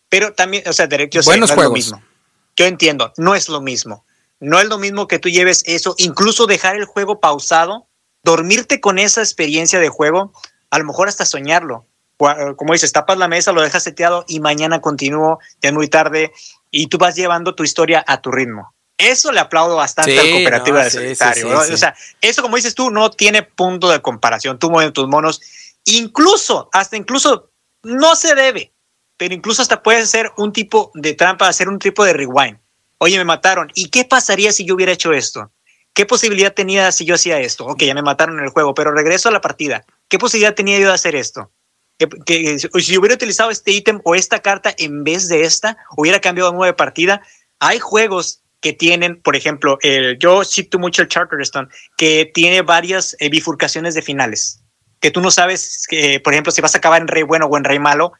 Pero 0.08 0.32
también, 0.32 0.62
o 0.66 0.72
sea, 0.72 0.86
derecho 0.86 1.20
Buenos 1.24 1.50
no 1.50 1.56
juegos. 1.56 1.78
Es 1.78 1.90
lo 1.90 1.96
mismo. 1.96 2.08
Yo 2.56 2.66
entiendo, 2.66 3.12
no 3.16 3.34
es 3.34 3.48
lo 3.48 3.60
mismo 3.60 4.04
no 4.42 4.58
es 4.58 4.66
lo 4.66 4.76
mismo 4.76 5.06
que 5.06 5.20
tú 5.20 5.28
lleves 5.28 5.62
eso, 5.66 5.94
incluso 5.98 6.46
dejar 6.46 6.74
el 6.74 6.84
juego 6.84 7.20
pausado, 7.20 7.86
dormirte 8.24 8.80
con 8.80 8.98
esa 8.98 9.20
experiencia 9.20 9.78
de 9.78 9.88
juego, 9.88 10.32
a 10.70 10.80
lo 10.80 10.84
mejor 10.84 11.06
hasta 11.06 11.24
soñarlo. 11.24 11.86
Como 12.56 12.72
dices, 12.72 12.92
tapas 12.92 13.18
la 13.18 13.28
mesa, 13.28 13.52
lo 13.52 13.62
dejas 13.62 13.84
seteado 13.84 14.24
y 14.26 14.40
mañana 14.40 14.80
continúo, 14.80 15.38
ya 15.60 15.68
es 15.68 15.74
muy 15.74 15.86
tarde, 15.86 16.32
y 16.72 16.88
tú 16.88 16.98
vas 16.98 17.14
llevando 17.14 17.54
tu 17.54 17.62
historia 17.62 18.04
a 18.06 18.20
tu 18.20 18.32
ritmo. 18.32 18.74
Eso 18.98 19.30
le 19.30 19.38
aplaudo 19.38 19.76
bastante 19.76 20.18
al 20.18 20.30
cooperativo 20.30 20.78
de 20.78 20.90
solitario. 20.90 21.58
o 21.58 21.76
sea, 21.76 21.94
eso 22.20 22.42
como 22.42 22.56
dices 22.56 22.74
tú, 22.74 22.90
no 22.90 23.10
tiene 23.10 23.44
punto 23.44 23.90
de 23.90 24.02
comparación. 24.02 24.58
Tú 24.58 24.70
mueves 24.70 24.92
tus 24.92 25.06
monos, 25.06 25.40
incluso, 25.84 26.68
hasta 26.72 26.96
incluso, 26.96 27.50
no 27.84 28.16
se 28.16 28.34
debe, 28.34 28.72
pero 29.16 29.34
incluso 29.34 29.62
hasta 29.62 29.84
puede 29.84 30.04
ser 30.04 30.32
un 30.36 30.52
tipo 30.52 30.90
de 30.94 31.14
trampa, 31.14 31.46
hacer 31.46 31.68
un 31.68 31.78
tipo 31.78 32.04
de 32.04 32.12
rewind 32.12 32.61
oye, 33.02 33.18
me 33.18 33.24
mataron. 33.24 33.68
¿Y 33.74 33.88
qué 33.88 34.04
pasaría 34.04 34.52
si 34.52 34.64
yo 34.64 34.76
hubiera 34.76 34.92
hecho 34.92 35.12
esto? 35.12 35.50
¿Qué 35.92 36.06
posibilidad 36.06 36.54
tenía 36.54 36.92
si 36.92 37.04
yo 37.04 37.16
hacía 37.16 37.40
esto? 37.40 37.66
Ok, 37.66 37.82
ya 37.82 37.94
me 37.94 38.02
mataron 38.02 38.38
en 38.38 38.44
el 38.44 38.50
juego, 38.50 38.74
pero 38.74 38.92
regreso 38.92 39.28
a 39.28 39.32
la 39.32 39.40
partida. 39.40 39.84
¿Qué 40.08 40.20
posibilidad 40.20 40.54
tenía 40.54 40.78
yo 40.78 40.86
de 40.86 40.94
hacer 40.94 41.16
esto? 41.16 41.50
Que, 41.98 42.58
si 42.60 42.96
hubiera 42.96 43.16
utilizado 43.16 43.50
este 43.50 43.72
ítem 43.72 44.00
o 44.04 44.14
esta 44.14 44.38
carta 44.38 44.72
en 44.78 45.02
vez 45.02 45.26
de 45.26 45.42
esta, 45.42 45.76
hubiera 45.96 46.20
cambiado 46.20 46.52
de 46.52 46.56
nueva 46.56 46.76
partida. 46.76 47.22
Hay 47.58 47.80
juegos 47.80 48.44
que 48.60 48.72
tienen, 48.72 49.20
por 49.20 49.34
ejemplo, 49.34 49.78
el, 49.82 50.16
yo 50.20 50.44
cito 50.44 50.78
mucho 50.78 51.02
el 51.02 51.08
Charterstone, 51.08 51.68
que 51.96 52.30
tiene 52.32 52.62
varias 52.62 53.16
eh, 53.18 53.28
bifurcaciones 53.28 53.94
de 53.94 54.02
finales, 54.02 54.62
que 55.00 55.10
tú 55.10 55.20
no 55.20 55.32
sabes, 55.32 55.86
que, 55.88 56.20
por 56.20 56.34
ejemplo, 56.34 56.52
si 56.52 56.60
vas 56.60 56.76
a 56.76 56.78
acabar 56.78 57.02
en 57.02 57.08
rey 57.08 57.24
bueno 57.24 57.46
o 57.46 57.56
en 57.56 57.64
rey 57.64 57.80
malo, 57.80 58.12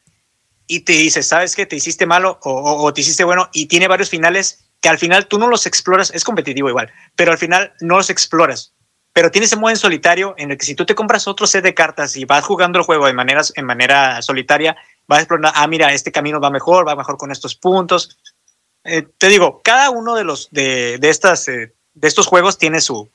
y 0.66 0.80
te 0.80 0.94
dices, 0.94 1.28
¿sabes 1.28 1.54
qué? 1.54 1.66
Te 1.66 1.76
hiciste 1.76 2.06
malo 2.06 2.40
o 2.42 2.92
te 2.92 3.02
hiciste 3.02 3.22
bueno, 3.22 3.48
y 3.52 3.66
tiene 3.66 3.86
varios 3.88 4.10
finales 4.10 4.71
que 4.82 4.88
al 4.88 4.98
final 4.98 5.26
tú 5.28 5.38
no 5.38 5.48
los 5.48 5.64
exploras, 5.64 6.10
es 6.12 6.24
competitivo 6.24 6.68
igual, 6.68 6.92
pero 7.16 7.30
al 7.32 7.38
final 7.38 7.72
no 7.80 7.96
los 7.96 8.10
exploras. 8.10 8.74
Pero 9.12 9.30
tienes 9.30 9.50
ese 9.50 9.56
modo 9.56 9.70
en 9.70 9.76
solitario 9.76 10.34
en 10.38 10.50
el 10.50 10.58
que 10.58 10.66
si 10.66 10.74
tú 10.74 10.84
te 10.84 10.94
compras 10.94 11.28
otro 11.28 11.46
set 11.46 11.62
de 11.62 11.72
cartas 11.72 12.16
y 12.16 12.24
vas 12.24 12.44
jugando 12.44 12.78
el 12.78 12.84
juego 12.84 13.06
de 13.06 13.12
manera, 13.12 13.42
en 13.54 13.64
manera 13.64 14.20
solitaria, 14.22 14.76
vas 15.06 15.18
a 15.18 15.22
explorar, 15.22 15.52
ah, 15.54 15.66
mira, 15.68 15.92
este 15.92 16.10
camino 16.10 16.40
va 16.40 16.50
mejor, 16.50 16.86
va 16.86 16.96
mejor 16.96 17.16
con 17.16 17.30
estos 17.30 17.54
puntos. 17.54 18.18
Eh, 18.82 19.06
te 19.18 19.28
digo, 19.28 19.60
cada 19.62 19.90
uno 19.90 20.16
de 20.16 20.24
los 20.24 20.48
de, 20.50 20.98
de 20.98 21.08
estas 21.10 21.46
eh, 21.46 21.72
de 21.94 22.08
estos 22.08 22.26
juegos 22.26 22.58
tiene 22.58 22.80
su 22.80 23.08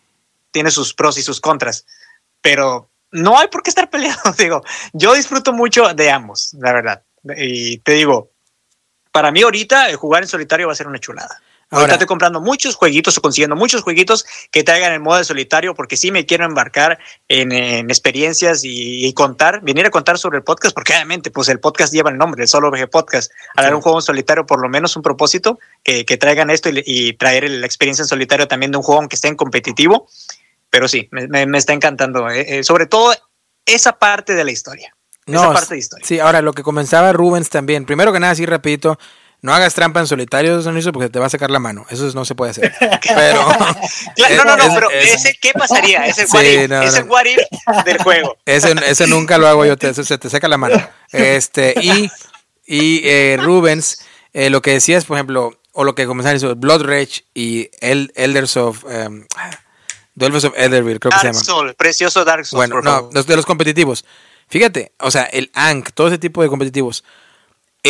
tiene 0.51 0.71
sus 0.71 0.93
pros 0.93 1.17
y 1.17 1.21
sus 1.21 1.41
contras, 1.41 1.85
pero 2.41 2.89
no 3.11 3.37
hay 3.37 3.49
por 3.49 3.61
qué 3.61 3.71
estar 3.71 3.89
peleando. 3.91 4.31
digo, 4.37 4.63
yo 4.93 5.13
disfruto 5.15 5.51
mucho 5.51 5.93
de 5.93 6.11
ambos, 6.11 6.53
la 6.53 6.71
verdad. 6.71 7.03
Y 7.35 7.79
te 7.79 7.93
digo, 7.93 8.31
para 9.11 9.31
mí 9.31 9.41
ahorita 9.41 9.93
jugar 9.97 10.23
en 10.23 10.29
solitario 10.29 10.67
va 10.67 10.73
a 10.73 10.77
ser 10.77 10.87
una 10.87 10.99
chulada. 10.99 11.41
Ahora 11.69 11.93
estoy 11.93 12.07
comprando 12.07 12.39
muchos 12.39 12.75
jueguitos 12.75 13.17
o 13.17 13.21
consiguiendo 13.21 13.55
muchos 13.57 13.81
jueguitos 13.81 14.25
que 14.51 14.63
traigan 14.63 14.93
el 14.93 15.01
modo 15.01 15.17
de 15.17 15.25
solitario 15.25 15.75
porque 15.75 15.97
sí 15.97 16.11
me 16.11 16.25
quiero 16.25 16.45
embarcar 16.45 16.97
en, 17.27 17.51
experiencias 17.89 18.61
y, 18.63 19.11
contar, 19.13 19.61
venir 19.61 19.85
a 19.85 19.89
contar 19.89 20.17
sobre 20.17 20.37
el 20.37 20.43
podcast 20.43 20.73
porque 20.73 20.93
obviamente 20.93 21.29
pues 21.29 21.49
el 21.49 21.59
podcast 21.59 21.93
lleva 21.93 22.09
el 22.09 22.17
nombre, 22.17 22.43
el 22.43 22.47
Solo 22.47 22.71
VG 22.71 22.89
Podcast. 22.89 23.31
A 23.55 23.63
dar 23.63 23.75
un 23.75 23.81
juego 23.81 23.97
en 23.97 24.01
solitario 24.01 24.45
por 24.45 24.61
lo 24.61 24.69
menos 24.69 24.95
un 24.95 25.01
propósito 25.01 25.59
que, 25.83 26.05
traigan 26.17 26.49
esto 26.49 26.69
y, 26.71 27.13
traer 27.13 27.49
la 27.49 27.65
experiencia 27.65 28.03
en 28.03 28.07
solitario 28.07 28.47
también 28.47 28.71
de 28.71 28.77
un 28.77 28.83
juego 28.83 29.05
que 29.09 29.15
esté 29.15 29.27
en 29.27 29.35
competitivo. 29.35 30.07
Pero 30.69 30.87
sí, 30.87 31.09
me, 31.11 31.57
está 31.57 31.73
encantando. 31.73 32.29
Eh, 32.29 32.59
eh, 32.59 32.63
sobre 32.63 32.85
todo 32.85 33.13
esa 33.65 33.99
parte 33.99 34.35
de 34.35 34.43
la 34.45 34.51
historia. 34.51 34.95
No, 35.25 35.39
esa 35.39 35.53
parte 35.53 35.73
de 35.73 35.79
historia. 35.79 36.05
Sí, 36.05 36.19
ahora 36.19 36.41
lo 36.41 36.53
que 36.53 36.63
comenzaba 36.63 37.11
Rubens 37.11 37.49
también. 37.49 37.85
Primero 37.85 38.13
que 38.13 38.19
nada, 38.19 38.31
así 38.31 38.45
rapidito 38.45 38.97
no 39.47 39.53
hagas 39.53 39.73
trampa 39.73 40.01
en 40.01 40.07
solitario, 40.07 40.61
Sonizo, 40.61 40.91
porque 40.91 41.09
te 41.09 41.19
va 41.19 41.27
a 41.27 41.29
sacar 41.29 41.49
la 41.49 41.59
mano. 41.59 41.85
Eso 41.89 42.11
no 42.13 42.25
se 42.25 42.35
puede 42.35 42.51
hacer. 42.51 42.73
Pero. 42.79 43.47
no, 44.35 44.43
no, 44.43 44.57
no, 44.57 44.73
pero 44.75 44.91
ese, 44.91 45.37
¿qué 45.41 45.53
pasaría? 45.53 46.05
Ese 46.05 46.27
sí, 46.27 46.37
ese 46.37 47.03
what 47.03 47.23
del 47.85 47.97
juego. 47.99 48.35
Ese, 48.45 48.75
ese 48.85 49.07
nunca 49.07 49.37
lo 49.37 49.47
hago 49.47 49.65
yo, 49.65 49.77
te, 49.77 49.93
se 49.93 50.17
te 50.17 50.29
seca 50.29 50.49
la 50.49 50.57
mano. 50.57 50.75
Este, 51.13 51.73
y, 51.81 52.11
y 52.65 53.07
eh, 53.07 53.37
Rubens, 53.39 53.99
eh, 54.33 54.49
lo 54.49 54.61
que 54.61 54.71
decías, 54.71 55.05
por 55.05 55.15
ejemplo, 55.15 55.61
o 55.71 55.85
lo 55.85 55.95
que 55.95 56.05
comenzaron 56.05 56.35
eso, 56.35 56.53
Blood 56.55 56.83
Rage 56.83 57.23
y 57.33 57.69
El, 57.79 58.11
Elders 58.15 58.57
of. 58.57 58.83
Um, 58.83 59.23
of 60.19 60.53
Elderville, 60.57 60.99
creo 60.99 61.11
que 61.11 61.19
se 61.19 61.27
llama. 61.27 61.39
Soul, 61.39 61.73
precioso 61.75 62.25
Dark 62.25 62.45
Souls. 62.45 62.67
Bueno, 62.67 62.81
no, 62.81 63.09
los 63.13 63.25
de 63.25 63.35
los 63.37 63.45
competitivos. 63.45 64.03
Fíjate, 64.49 64.91
o 64.99 65.09
sea, 65.09 65.23
el 65.23 65.51
Ankh, 65.53 65.91
todo 65.93 66.07
ese 66.07 66.17
tipo 66.17 66.41
de 66.41 66.49
competitivos 66.49 67.05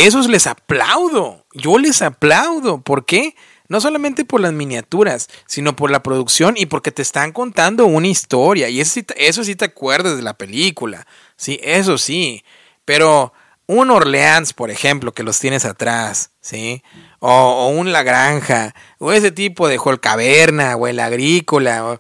esos 0.06 0.28
les 0.28 0.48
aplaudo. 0.48 1.46
Yo 1.58 1.78
les 1.78 2.02
aplaudo. 2.02 2.82
¿Por 2.82 3.06
qué? 3.06 3.36
No 3.68 3.82
solamente 3.82 4.24
por 4.24 4.40
las 4.40 4.54
miniaturas, 4.54 5.28
sino 5.46 5.76
por 5.76 5.92
la 5.92 6.02
producción 6.02 6.56
y 6.58 6.68
porque 6.68 6.92
te 6.92 7.02
están 7.02 7.34
contando 7.34 7.86
una 7.86 8.08
historia. 8.08 8.70
Y 8.70 8.80
eso 8.80 8.94
sí, 8.94 9.06
eso 9.18 9.44
sí 9.44 9.56
te 9.56 9.66
acuerdas 9.66 10.16
de 10.16 10.24
la 10.24 10.38
película. 10.38 11.06
Sí, 11.36 11.60
eso 11.62 11.98
sí. 11.98 12.44
Pero 12.86 13.34
un 13.68 13.92
Orleans, 13.92 14.54
por 14.54 14.72
ejemplo, 14.72 15.12
que 15.12 15.24
los 15.24 15.40
tienes 15.40 15.66
atrás, 15.66 16.32
¿sí? 16.40 16.84
O, 17.20 17.68
un 17.68 17.92
La 17.92 18.04
Granja, 18.04 18.74
o 18.98 19.12
ese 19.12 19.32
tipo 19.32 19.68
de 19.68 19.80
Caverna, 20.02 20.76
o 20.78 20.88
el 20.88 21.00
Agrícola. 21.00 22.00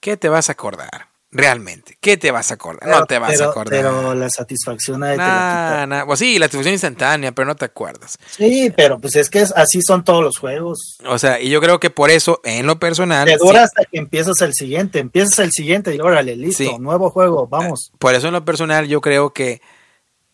¿Qué 0.00 0.16
te 0.16 0.28
vas 0.28 0.48
a 0.48 0.52
acordar? 0.52 1.11
Realmente. 1.32 1.96
¿Qué 2.00 2.16
te 2.16 2.30
vas 2.30 2.50
a 2.50 2.54
acordar? 2.54 2.88
no 2.88 3.06
te 3.06 3.18
vas 3.18 3.40
a 3.40 3.46
acordar. 3.46 3.82
Pero 3.82 4.14
la 4.14 4.28
satisfacción 4.28 5.00
de 5.00 5.16
nah, 5.16 6.04
Pues 6.06 6.18
sí, 6.18 6.38
la 6.38 6.46
satisfacción 6.46 6.74
instantánea, 6.74 7.32
pero 7.32 7.46
no 7.46 7.56
te 7.56 7.64
acuerdas. 7.64 8.18
Sí, 8.30 8.72
pero 8.76 9.00
pues 9.00 9.16
es 9.16 9.30
que 9.30 9.40
así 9.40 9.80
son 9.82 10.04
todos 10.04 10.22
los 10.22 10.38
juegos. 10.38 10.98
O 11.06 11.18
sea, 11.18 11.40
y 11.40 11.48
yo 11.48 11.60
creo 11.60 11.80
que 11.80 11.90
por 11.90 12.10
eso, 12.10 12.40
en 12.44 12.66
lo 12.66 12.78
personal. 12.78 13.26
Te 13.26 13.38
dura 13.38 13.64
hasta 13.64 13.84
que 13.84 13.98
empiezas 13.98 14.40
el 14.42 14.52
siguiente. 14.52 14.98
Empiezas 14.98 15.38
el 15.38 15.50
siguiente 15.50 15.94
y 15.94 16.00
órale, 16.00 16.36
listo, 16.36 16.78
nuevo 16.78 17.10
juego, 17.10 17.46
vamos. 17.48 17.90
Por 17.98 18.14
eso, 18.14 18.28
en 18.28 18.34
lo 18.34 18.44
personal, 18.44 18.86
yo 18.86 19.00
creo 19.00 19.32
que 19.32 19.62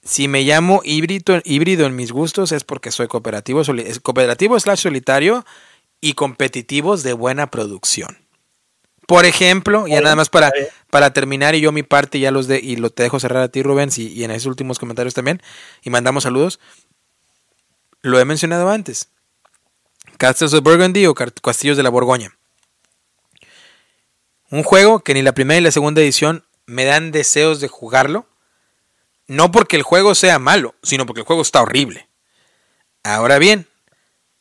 si 0.02 0.26
me 0.26 0.42
llamo 0.42 0.80
híbrido, 0.84 1.40
híbrido 1.44 1.86
en 1.86 1.94
mis 1.94 2.12
gustos 2.12 2.50
es 2.52 2.64
porque 2.64 2.90
soy 2.90 3.06
cooperativo, 3.06 3.62
cooperativo 4.02 4.58
slash 4.58 4.80
solitario 4.80 5.44
y 6.00 6.14
competitivos 6.14 7.02
de 7.02 7.12
buena 7.12 7.50
producción. 7.50 8.27
Por 9.08 9.24
ejemplo, 9.24 9.86
ya 9.86 10.02
nada 10.02 10.16
más 10.16 10.28
para, 10.28 10.52
para 10.90 11.14
terminar 11.14 11.54
y 11.54 11.62
yo 11.62 11.72
mi 11.72 11.82
parte 11.82 12.20
ya 12.20 12.30
los 12.30 12.46
de 12.46 12.60
y 12.62 12.76
lo 12.76 12.90
te 12.90 13.04
dejo 13.04 13.18
cerrar 13.18 13.42
a 13.42 13.48
ti 13.48 13.62
Rubens 13.62 13.96
y, 13.96 14.08
y 14.08 14.22
en 14.22 14.30
esos 14.30 14.44
últimos 14.44 14.78
comentarios 14.78 15.14
también 15.14 15.40
y 15.82 15.88
mandamos 15.88 16.24
saludos. 16.24 16.60
Lo 18.02 18.20
he 18.20 18.26
mencionado 18.26 18.68
antes. 18.68 19.08
Castles 20.18 20.52
of 20.52 20.62
Burgundy 20.62 21.06
o 21.06 21.14
Castillos 21.14 21.78
de 21.78 21.84
la 21.84 21.88
Borgoña. 21.88 22.36
Un 24.50 24.62
juego 24.62 25.00
que 25.00 25.14
ni 25.14 25.22
la 25.22 25.32
primera 25.32 25.58
ni 25.58 25.64
la 25.64 25.72
segunda 25.72 26.02
edición 26.02 26.44
me 26.66 26.84
dan 26.84 27.10
deseos 27.10 27.60
de 27.60 27.68
jugarlo. 27.68 28.28
No 29.26 29.50
porque 29.50 29.76
el 29.76 29.84
juego 29.84 30.14
sea 30.14 30.38
malo, 30.38 30.74
sino 30.82 31.06
porque 31.06 31.20
el 31.20 31.26
juego 31.26 31.40
está 31.40 31.62
horrible. 31.62 32.10
Ahora 33.04 33.38
bien, 33.38 33.68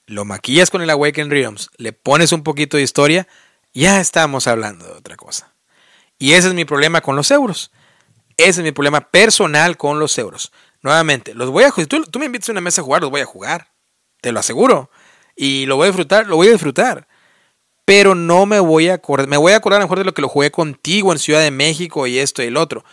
lo 0.07 0.25
maquillas 0.25 0.71
con 0.71 0.81
el 0.81 0.89
Awaken 0.89 1.29
Realms, 1.29 1.69
le 1.77 1.93
pones 1.93 2.33
un 2.33 2.43
poquito 2.43 2.75
de 2.75 2.83
historia, 2.83 3.29
ya 3.73 3.99
estamos 3.99 4.47
hablando 4.47 4.85
de 4.85 4.91
otra 4.91 5.15
cosa. 5.15 5.53
Y 6.19 6.33
ese 6.33 6.47
es 6.47 6.53
mi 6.53 6.65
problema 6.65 7.01
con 7.01 7.15
los 7.15 7.31
euros. 7.31 7.71
Ese 8.37 8.61
es 8.61 8.63
mi 8.63 8.71
problema 8.71 9.01
personal 9.01 9.77
con 9.77 9.99
los 9.99 10.17
euros. 10.17 10.51
Nuevamente, 10.81 11.33
los 11.33 11.49
voy 11.49 11.63
a 11.63 11.71
si 11.71 11.85
tú, 11.85 12.03
me 12.19 12.25
invitas 12.25 12.49
a 12.49 12.51
una 12.51 12.61
mesa 12.61 12.81
a 12.81 12.83
jugar, 12.83 13.01
los 13.01 13.11
voy 13.11 13.21
a 13.21 13.25
jugar. 13.25 13.71
Te 14.21 14.31
lo 14.31 14.39
aseguro. 14.39 14.89
Y 15.35 15.65
lo 15.65 15.75
voy 15.75 15.85
a 15.85 15.87
disfrutar, 15.87 16.27
lo 16.27 16.35
voy 16.35 16.47
a 16.47 16.51
disfrutar. 16.51 17.07
Pero 17.85 18.15
no 18.15 18.45
me 18.45 18.59
voy 18.59 18.89
a 18.89 18.95
acordar, 18.95 19.27
me 19.27 19.37
voy 19.37 19.53
a 19.53 19.57
acordar 19.57 19.79
a 19.79 19.83
lo 19.83 19.87
mejor 19.87 19.99
de 19.99 20.05
lo 20.05 20.13
que 20.13 20.21
lo 20.21 20.29
jugué 20.29 20.51
contigo 20.51 21.11
en 21.11 21.19
Ciudad 21.19 21.41
de 21.41 21.51
México 21.51 22.05
y 22.05 22.19
esto 22.19 22.43
y 22.43 22.47
el 22.47 22.57
otro. 22.57 22.83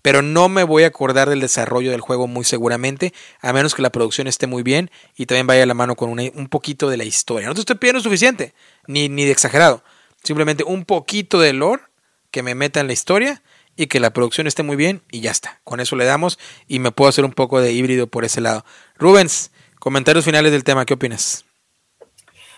Pero 0.00 0.22
no 0.22 0.48
me 0.48 0.64
voy 0.64 0.84
a 0.84 0.88
acordar 0.88 1.28
del 1.28 1.40
desarrollo 1.40 1.90
del 1.90 2.02
juego 2.02 2.26
muy 2.26 2.44
seguramente, 2.44 3.12
a 3.40 3.52
menos 3.52 3.74
que 3.74 3.82
la 3.82 3.90
producción 3.90 4.26
esté 4.26 4.46
muy 4.46 4.62
bien 4.62 4.90
y 5.16 5.26
también 5.26 5.46
vaya 5.46 5.62
a 5.62 5.66
la 5.66 5.74
mano 5.74 5.96
con 5.96 6.10
un 6.10 6.48
poquito 6.48 6.88
de 6.88 6.98
la 6.98 7.04
historia. 7.04 7.48
No 7.48 7.54
te 7.54 7.60
estoy 7.60 7.76
pidiendo 7.76 8.00
suficiente, 8.00 8.54
ni, 8.86 9.08
ni 9.08 9.24
de 9.24 9.32
exagerado. 9.32 9.82
Simplemente 10.24 10.64
un 10.64 10.84
poquito 10.84 11.38
de 11.38 11.52
lore 11.52 11.82
que 12.30 12.42
me 12.42 12.56
meta 12.56 12.80
en 12.80 12.88
la 12.88 12.92
historia 12.92 13.42
y 13.76 13.86
que 13.86 14.00
la 14.00 14.12
producción 14.12 14.46
esté 14.46 14.62
muy 14.62 14.76
bien 14.76 15.02
y 15.10 15.20
ya 15.20 15.30
está. 15.30 15.60
Con 15.62 15.80
eso 15.80 15.94
le 15.94 16.04
damos 16.04 16.38
y 16.66 16.78
me 16.78 16.90
puedo 16.90 17.08
hacer 17.08 17.24
un 17.24 17.32
poco 17.32 17.60
de 17.60 17.72
híbrido 17.72 18.06
por 18.06 18.24
ese 18.24 18.40
lado. 18.40 18.64
Rubens, 18.96 19.52
comentarios 19.78 20.24
finales 20.24 20.50
del 20.50 20.64
tema, 20.64 20.84
¿qué 20.86 20.94
opinas? 20.94 21.44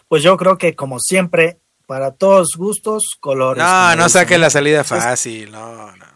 Pues 0.09 0.23
yo 0.23 0.37
creo 0.37 0.57
que 0.57 0.75
como 0.75 1.01
siempre, 1.01 1.59
para 1.87 2.13
todos 2.13 2.51
gustos, 2.57 3.03
colores. 3.21 3.63
No, 3.63 3.97
no 3.97 4.09
saques 4.09 4.39
la 4.39 4.51
salida 4.51 4.85
fácil, 4.85 5.51
no, 5.51 5.75
no. 5.75 5.97
no. 5.97 6.07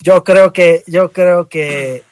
Yo 0.00 0.24
creo 0.24 0.52
que, 0.52 0.82
yo 0.86 1.12
creo 1.12 1.48
que 1.48 2.04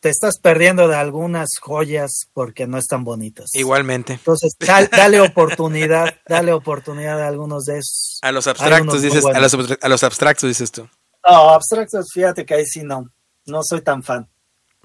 te 0.00 0.08
estás 0.10 0.38
perdiendo 0.38 0.86
de 0.88 0.94
algunas 0.96 1.48
joyas 1.60 2.10
porque 2.32 2.66
no 2.66 2.78
están 2.78 3.02
bonitas. 3.04 3.50
Igualmente. 3.54 4.14
Entonces, 4.14 4.52
dal- 4.58 4.88
dale 4.90 5.20
oportunidad, 5.20 6.14
dale 6.28 6.52
oportunidad 6.52 7.20
a 7.20 7.26
algunos 7.28 7.64
de 7.64 7.78
esos. 7.78 8.18
A 8.22 8.30
los 8.32 8.46
abstractos 8.46 9.02
dices, 9.02 9.24
a 9.24 9.40
los, 9.40 9.54
a 9.80 9.88
los 9.88 10.04
abstractos 10.04 10.48
dices 10.48 10.70
tú. 10.70 10.88
No, 11.28 11.50
abstractos, 11.50 12.06
fíjate 12.12 12.46
que 12.46 12.54
ahí 12.54 12.64
sí 12.64 12.82
no, 12.84 13.10
no 13.46 13.60
soy 13.64 13.80
tan 13.82 14.02
fan. 14.02 14.28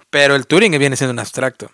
Pero 0.09 0.35
el 0.35 0.47
Turing 0.47 0.77
viene 0.79 0.95
siendo 0.95 1.11
un 1.13 1.19
abstracto. 1.19 1.69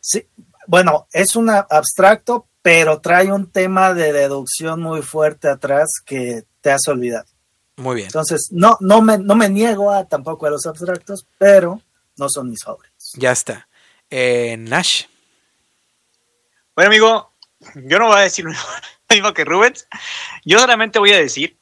Sí, 0.00 0.26
bueno, 0.66 1.06
es 1.12 1.34
un 1.34 1.50
abstracto, 1.50 2.46
pero 2.62 3.00
trae 3.00 3.32
un 3.32 3.50
tema 3.50 3.94
de 3.94 4.12
deducción 4.12 4.80
muy 4.80 5.02
fuerte 5.02 5.48
atrás 5.48 5.88
que 6.04 6.44
te 6.60 6.70
hace 6.70 6.90
olvidar. 6.90 7.24
Muy 7.76 7.96
bien. 7.96 8.06
Entonces, 8.06 8.48
no, 8.52 8.76
no 8.80 9.02
me, 9.02 9.18
no 9.18 9.34
me 9.36 9.48
niego 9.50 9.90
a 9.92 10.04
tampoco 10.06 10.46
a 10.46 10.50
los 10.50 10.66
abstractos, 10.66 11.26
pero 11.38 11.80
no 12.16 12.28
son 12.28 12.50
mis 12.50 12.62
favoritos. 12.62 13.12
Ya 13.14 13.32
está. 13.32 13.68
Eh, 14.10 14.56
Nash. 14.58 15.04
Bueno, 16.74 16.88
amigo, 16.88 17.32
yo 17.74 17.98
no 17.98 18.08
voy 18.08 18.18
a 18.18 18.22
decir 18.22 18.44
lo 18.44 18.52
mismo 19.10 19.32
que 19.32 19.44
Rubens. 19.44 19.86
Yo 20.44 20.58
solamente 20.58 20.98
voy 20.98 21.12
a 21.12 21.18
decir 21.18 21.58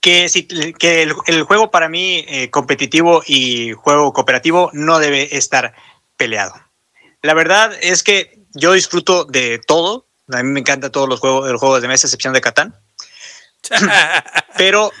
que, 0.00 0.28
si, 0.28 0.46
que 0.46 1.02
el, 1.02 1.14
el 1.26 1.42
juego 1.44 1.70
para 1.70 1.88
mí 1.88 2.24
eh, 2.28 2.50
competitivo 2.50 3.22
y 3.26 3.72
juego 3.72 4.12
cooperativo 4.12 4.70
no 4.72 4.98
debe 4.98 5.36
estar 5.36 5.74
peleado. 6.16 6.54
La 7.22 7.34
verdad 7.34 7.74
es 7.80 8.02
que 8.02 8.44
yo 8.52 8.72
disfruto 8.72 9.24
de 9.24 9.58
todo. 9.58 10.06
A 10.30 10.42
mí 10.42 10.50
me 10.50 10.60
encantan 10.60 10.92
todos 10.92 11.08
los 11.08 11.20
juegos, 11.20 11.50
los 11.50 11.60
juegos 11.60 11.82
de 11.82 11.88
mesa, 11.88 12.06
excepción 12.06 12.32
de 12.32 12.40
Catán. 12.40 12.74
pero, 14.56 14.92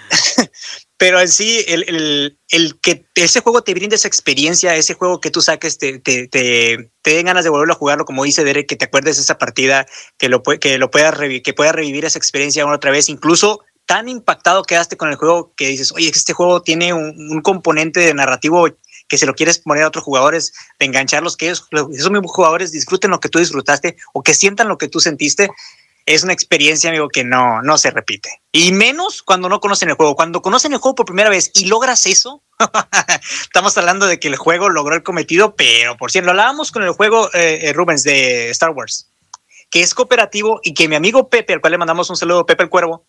pero 1.04 1.20
en 1.20 1.28
sí, 1.28 1.62
el, 1.68 1.84
el, 1.86 2.38
el, 2.48 2.80
que 2.80 3.04
ese 3.14 3.40
juego 3.40 3.60
te 3.60 3.74
brinde 3.74 3.96
esa 3.96 4.08
experiencia, 4.08 4.74
ese 4.74 4.94
juego 4.94 5.20
que 5.20 5.30
tú 5.30 5.42
saques, 5.42 5.76
te, 5.76 5.98
te, 5.98 6.28
te, 6.28 6.90
te 7.02 7.14
den 7.14 7.26
ganas 7.26 7.44
de 7.44 7.50
volverlo 7.50 7.74
a 7.74 7.76
jugarlo, 7.76 8.06
como 8.06 8.24
dice 8.24 8.42
Derek, 8.42 8.66
que 8.66 8.76
te 8.76 8.86
acuerdes 8.86 9.16
de 9.16 9.22
esa 9.22 9.36
partida, 9.36 9.84
que 10.16 10.30
lo, 10.30 10.42
que 10.42 10.78
lo 10.78 10.90
puedas 10.90 11.14
que 11.44 11.52
puedas 11.52 11.74
revivir 11.74 12.06
esa 12.06 12.18
experiencia 12.18 12.64
una 12.64 12.76
otra 12.76 12.90
vez, 12.90 13.10
incluso 13.10 13.60
tan 13.84 14.08
impactado 14.08 14.62
quedaste 14.62 14.96
con 14.96 15.10
el 15.10 15.16
juego 15.16 15.52
que 15.54 15.68
dices, 15.68 15.92
oye, 15.92 16.08
este 16.08 16.32
juego 16.32 16.62
tiene 16.62 16.94
un, 16.94 17.42
componente 17.42 18.00
de 18.00 18.14
narrativo 18.14 18.66
que 19.06 19.18
se 19.18 19.26
lo 19.26 19.34
quieres 19.34 19.58
poner 19.58 19.82
a 19.82 19.88
otros 19.88 20.04
jugadores, 20.04 20.54
de 20.78 20.86
engancharlos, 20.86 21.36
que 21.36 21.50
esos, 21.50 21.68
esos 21.92 22.10
mismos 22.12 22.32
jugadores 22.32 22.72
disfruten 22.72 23.10
lo 23.10 23.20
que 23.20 23.28
tú 23.28 23.40
disfrutaste 23.40 23.98
o 24.14 24.22
que 24.22 24.32
sientan 24.32 24.68
lo 24.68 24.78
que 24.78 24.88
tú 24.88 25.00
sentiste, 25.00 25.50
es 26.06 26.22
una 26.22 26.32
experiencia, 26.32 26.90
amigo, 26.90 27.08
que 27.08 27.24
no, 27.24 27.62
no 27.62 27.78
se 27.78 27.90
repite. 27.90 28.42
Y 28.52 28.72
menos 28.72 29.22
cuando 29.22 29.48
no 29.48 29.60
conocen 29.60 29.88
el 29.88 29.94
juego. 29.94 30.14
Cuando 30.14 30.42
conocen 30.42 30.72
el 30.72 30.78
juego 30.78 30.94
por 30.94 31.06
primera 31.06 31.30
vez 31.30 31.50
y 31.54 31.66
logras 31.66 32.06
eso, 32.06 32.42
estamos 33.42 33.76
hablando 33.78 34.06
de 34.06 34.20
que 34.20 34.28
el 34.28 34.36
juego 34.36 34.68
logró 34.68 34.94
el 34.94 35.02
cometido, 35.02 35.56
pero 35.56 35.96
por 35.96 36.10
cierto, 36.10 36.26
lo 36.26 36.32
hablábamos 36.32 36.72
con 36.72 36.82
el 36.82 36.90
juego 36.90 37.30
eh, 37.32 37.72
Rubens 37.74 38.02
de 38.02 38.50
Star 38.50 38.70
Wars, 38.70 39.08
que 39.70 39.80
es 39.80 39.94
cooperativo 39.94 40.60
y 40.62 40.74
que 40.74 40.88
mi 40.88 40.94
amigo 40.94 41.28
Pepe, 41.28 41.54
al 41.54 41.60
cual 41.60 41.72
le 41.72 41.78
mandamos 41.78 42.10
un 42.10 42.16
saludo, 42.16 42.46
Pepe 42.46 42.64
el 42.64 42.70
Cuervo, 42.70 43.06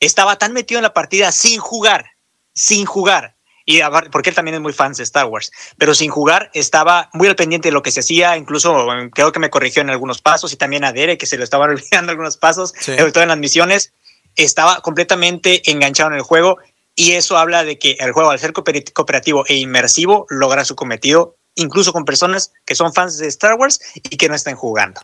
estaba 0.00 0.36
tan 0.36 0.52
metido 0.54 0.78
en 0.78 0.84
la 0.84 0.94
partida 0.94 1.32
sin 1.32 1.60
jugar, 1.60 2.12
sin 2.54 2.86
jugar, 2.86 3.36
y 3.70 3.80
porque 4.10 4.30
él 4.30 4.36
también 4.36 4.56
es 4.56 4.60
muy 4.60 4.72
fan 4.72 4.92
de 4.92 5.04
Star 5.04 5.26
Wars, 5.26 5.52
pero 5.78 5.94
sin 5.94 6.10
jugar 6.10 6.50
estaba 6.54 7.08
muy 7.12 7.28
al 7.28 7.36
pendiente 7.36 7.68
de 7.68 7.72
lo 7.72 7.82
que 7.82 7.92
se 7.92 8.00
hacía, 8.00 8.36
incluso 8.36 8.88
creo 9.12 9.30
que 9.30 9.38
me 9.38 9.48
corrigió 9.48 9.80
en 9.80 9.90
algunos 9.90 10.20
pasos 10.20 10.52
y 10.52 10.56
también 10.56 10.84
a 10.84 10.92
Dere 10.92 11.16
que 11.16 11.26
se 11.26 11.38
lo 11.38 11.44
estaban 11.44 11.70
olvidando 11.70 12.10
algunos 12.10 12.36
pasos, 12.36 12.74
sí. 12.76 12.96
sobre 12.96 13.12
todo 13.12 13.22
en 13.22 13.28
las 13.28 13.38
misiones, 13.38 13.92
estaba 14.34 14.80
completamente 14.80 15.70
enganchado 15.70 16.10
en 16.10 16.16
el 16.16 16.22
juego 16.22 16.58
y 16.96 17.12
eso 17.12 17.38
habla 17.38 17.62
de 17.62 17.78
que 17.78 17.96
el 18.00 18.12
juego 18.12 18.30
al 18.30 18.38
ser 18.38 18.52
cooperativo 18.52 19.44
e 19.46 19.54
inmersivo 19.54 20.26
logra 20.28 20.64
su 20.64 20.74
cometido 20.74 21.36
incluso 21.54 21.92
con 21.92 22.04
personas 22.04 22.52
que 22.64 22.74
son 22.74 22.92
fans 22.92 23.18
de 23.18 23.28
Star 23.28 23.54
Wars 23.54 23.80
y 23.94 24.16
que 24.16 24.28
no 24.28 24.34
están 24.34 24.56
jugando. 24.56 25.00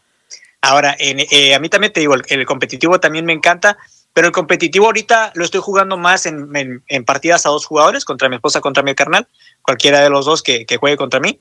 Ahora, 0.60 0.96
en, 0.98 1.20
eh, 1.30 1.54
a 1.54 1.60
mí 1.60 1.68
también 1.68 1.92
te 1.92 2.00
digo, 2.00 2.14
el, 2.14 2.22
el 2.28 2.46
competitivo 2.46 2.98
también 2.98 3.24
me 3.24 3.32
encanta, 3.32 3.76
pero 4.16 4.28
el 4.28 4.32
competitivo 4.32 4.86
ahorita 4.86 5.32
lo 5.34 5.44
estoy 5.44 5.60
jugando 5.60 5.98
más 5.98 6.24
en, 6.24 6.48
en, 6.56 6.82
en, 6.88 7.04
partidas 7.04 7.44
a 7.44 7.50
dos 7.50 7.66
jugadores, 7.66 8.06
contra 8.06 8.30
mi 8.30 8.36
esposa, 8.36 8.62
contra 8.62 8.82
mi 8.82 8.94
carnal, 8.94 9.28
cualquiera 9.60 10.00
de 10.00 10.08
los 10.08 10.24
dos 10.24 10.42
que, 10.42 10.64
que, 10.64 10.78
juegue 10.78 10.96
contra 10.96 11.20
mí. 11.20 11.38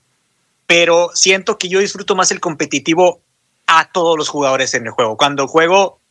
Pero 0.67 1.09
siento 1.13 1.57
que 1.57 1.69
yo 1.69 1.79
disfruto 1.79 2.17
más 2.17 2.31
el 2.31 2.41
competitivo 2.41 3.21
a 3.65 3.89
todos 3.93 4.17
los 4.17 4.27
jugadores 4.27 4.73
en 4.73 4.87
el 4.87 4.91
juego. 4.91 5.15
Cuando 5.15 5.47
juego, 5.47 6.01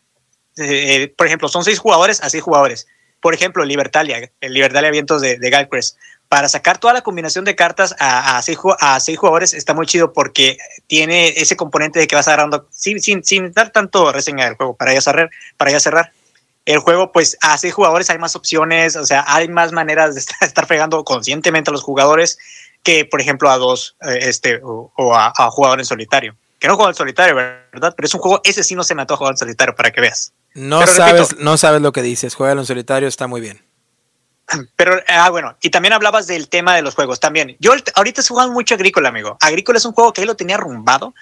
eh, 0.57 1.13
por 1.19 1.27
ejemplo, 1.27 1.49
son 1.49 1.65
seis 1.65 1.79
jugadores 1.79 2.23
a 2.23 2.31
seis 2.31 2.43
jugadores. 2.43 2.87
Por 3.21 3.35
ejemplo, 3.35 3.63
Libertalia, 3.67 4.33
el 4.41 4.55
Libertalia 4.55 4.91
Vientos 4.91 5.21
de, 5.21 5.37
de. 5.37 5.69
Para 6.31 6.49
sacar 6.49 6.79
toda 6.79 6.95
la 6.95 7.03
combinación 7.03 7.45
de 7.45 7.55
cartas 7.55 7.95
a, 7.99 8.39
a, 8.39 8.43
seis, 8.43 8.57
a 8.81 9.01
seis 9.01 9.19
jugadores 9.19 9.53
está 9.53 9.75
muy 9.75 9.85
chido 9.85 10.15
porque 10.15 10.57
tiene 10.87 11.29
ese 11.29 11.57
componente 11.57 11.99
de 11.99 12.07
que 12.07 12.17
vas 12.17 12.27
agarrando 12.27 12.67
sin, 12.71 13.03
sin, 13.03 13.23
sin 13.23 13.53
dar 13.53 13.69
tanto 13.69 14.11
reseña 14.13 14.47
del 14.47 14.55
juego 14.55 14.75
para 14.75 14.95
ya 14.95 15.03
cerrar. 15.03 15.29
Para 15.59 15.71
ya 15.71 15.79
cerrar 15.79 16.11
el 16.65 16.79
juego, 16.79 17.13
pues 17.13 17.37
a 17.43 17.59
seis 17.59 17.75
jugadores 17.75 18.09
hay 18.11 18.19
más 18.19 18.37
opciones, 18.37 18.97
o 18.97 19.05
sea, 19.05 19.25
hay 19.27 19.49
más 19.49 19.73
maneras 19.73 20.15
de 20.15 20.21
estar, 20.47 20.67
fregando 20.67 21.05
conscientemente 21.05 21.71
a 21.71 21.73
los 21.73 21.83
jugadores 21.83 22.39
que, 22.83 23.05
por 23.05 23.21
ejemplo, 23.21 23.51
a 23.51 23.59
dos 23.59 23.97
eh, 24.03 24.19
este, 24.23 24.61
o, 24.63 24.93
o 24.97 25.15
a, 25.15 25.33
a, 25.37 25.51
jugador 25.51 25.81
en 25.81 25.87
solitario. 25.87 26.37
Que 26.59 26.69
no 26.69 26.77
juego 26.77 26.91
en 26.91 26.95
solitario, 26.95 27.35
¿verdad? 27.35 27.95
Pero 27.97 28.07
es 28.07 28.15
un 28.15 28.21
juego, 28.21 28.41
ese 28.45 28.65
sí 28.65 28.75
no 28.75 28.85
se 28.85 28.95
me 28.95 29.03
ató 29.03 29.15
a 29.15 29.17
jugar 29.19 29.33
en 29.35 29.39
solitario 29.39 29.75
para 29.75 29.91
que 29.91 30.01
veas. 30.01 30.33
No 30.55 30.81
Pero 30.81 30.93
sabes, 30.93 31.29
repito, 31.29 31.45
no 31.45 31.57
sabes 31.59 31.83
lo 31.83 31.93
que 31.93 32.03
dices, 32.03 32.35
juega 32.35 32.53
en 32.53 32.65
solitario, 32.65 33.09
está 33.09 33.27
muy 33.27 33.41
bien. 33.41 33.63
Pero, 34.77 35.01
ah, 35.09 35.31
bueno, 35.31 35.57
y 35.61 35.71
también 35.71 35.93
hablabas 35.93 36.27
del 36.27 36.49
tema 36.49 36.75
de 36.75 36.83
los 36.83 36.95
juegos 36.95 37.21
también. 37.21 37.57
Yo 37.61 37.73
ahorita 37.73 38.21
estoy 38.21 38.35
jugando 38.35 38.55
mucho 38.55 38.75
Agrícola, 38.75 39.09
amigo. 39.09 39.37
Agrícola 39.41 39.79
es 39.79 39.85
un 39.85 39.93
juego 39.93 40.13
que 40.13 40.21
ahí 40.21 40.27
lo 40.27 40.37
tenía 40.37 40.57
arrumbado, 40.57 41.15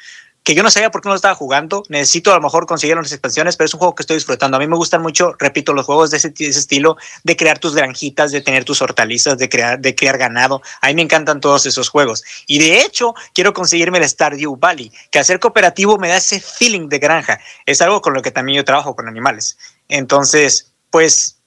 que 0.45 0.55
yo 0.55 0.63
no 0.63 0.71
sabía 0.71 0.91
por 0.91 1.01
qué 1.01 1.09
no 1.09 1.13
lo 1.13 1.17
estaba 1.17 1.35
jugando. 1.35 1.85
Necesito 1.89 2.33
a 2.33 2.37
lo 2.37 2.43
mejor 2.43 2.67
conseguir 2.67 2.97
unas 2.97 3.13
expansiones, 3.13 3.57
pero 3.57 3.67
es 3.67 3.75
un 3.75 3.79
juego 3.79 3.95
que 3.95 4.03
estoy 4.03 4.17
disfrutando. 4.17 4.57
A 4.57 4.61
mí 4.61 4.67
me 4.67 4.77
gustan 4.77 5.01
mucho, 5.01 5.35
repito, 5.39 5.73
los 5.73 5.87
juegos 5.87 6.11
de 6.11 6.17
ese, 6.17 6.31
de 6.31 6.49
ese 6.49 6.59
estilo, 6.59 6.97
de 7.23 7.37
crear 7.37 7.59
tus 7.59 7.75
granjitas, 7.75 8.33
de 8.33 8.41
tener 8.41 8.65
tus 8.65 8.83
hortalizas, 8.83 9.39
de 9.39 9.49
crear, 9.49 9.79
de 9.79 9.95
crear 9.95 10.19
ganado. 10.19 10.61
A 10.81 10.89
mí 10.89 10.95
me 10.95 11.03
encantan 11.03 11.41
todos 11.41 11.67
esos 11.67 11.89
juegos. 11.89 12.25
Y 12.47 12.59
de 12.59 12.81
hecho, 12.81 13.15
quiero 13.35 13.53
conseguirme 13.53 13.99
el 13.99 14.09
Stardew 14.09 14.57
Valley, 14.57 14.91
que 15.11 15.21
hacer 15.21 15.39
cooperativo 15.39 15.97
me 15.99 16.09
da 16.09 16.17
ese 16.17 16.41
feeling 16.41 16.89
de 16.89 16.99
granja. 16.99 17.39
Es 17.65 17.81
algo 17.81 18.01
con 18.01 18.13
lo 18.13 18.23
que 18.23 18.33
también 18.33 18.57
yo 18.57 18.65
trabajo 18.65 18.97
con 18.97 19.07
animales. 19.07 19.57
Entonces, 19.89 20.73
pues, 20.91 21.39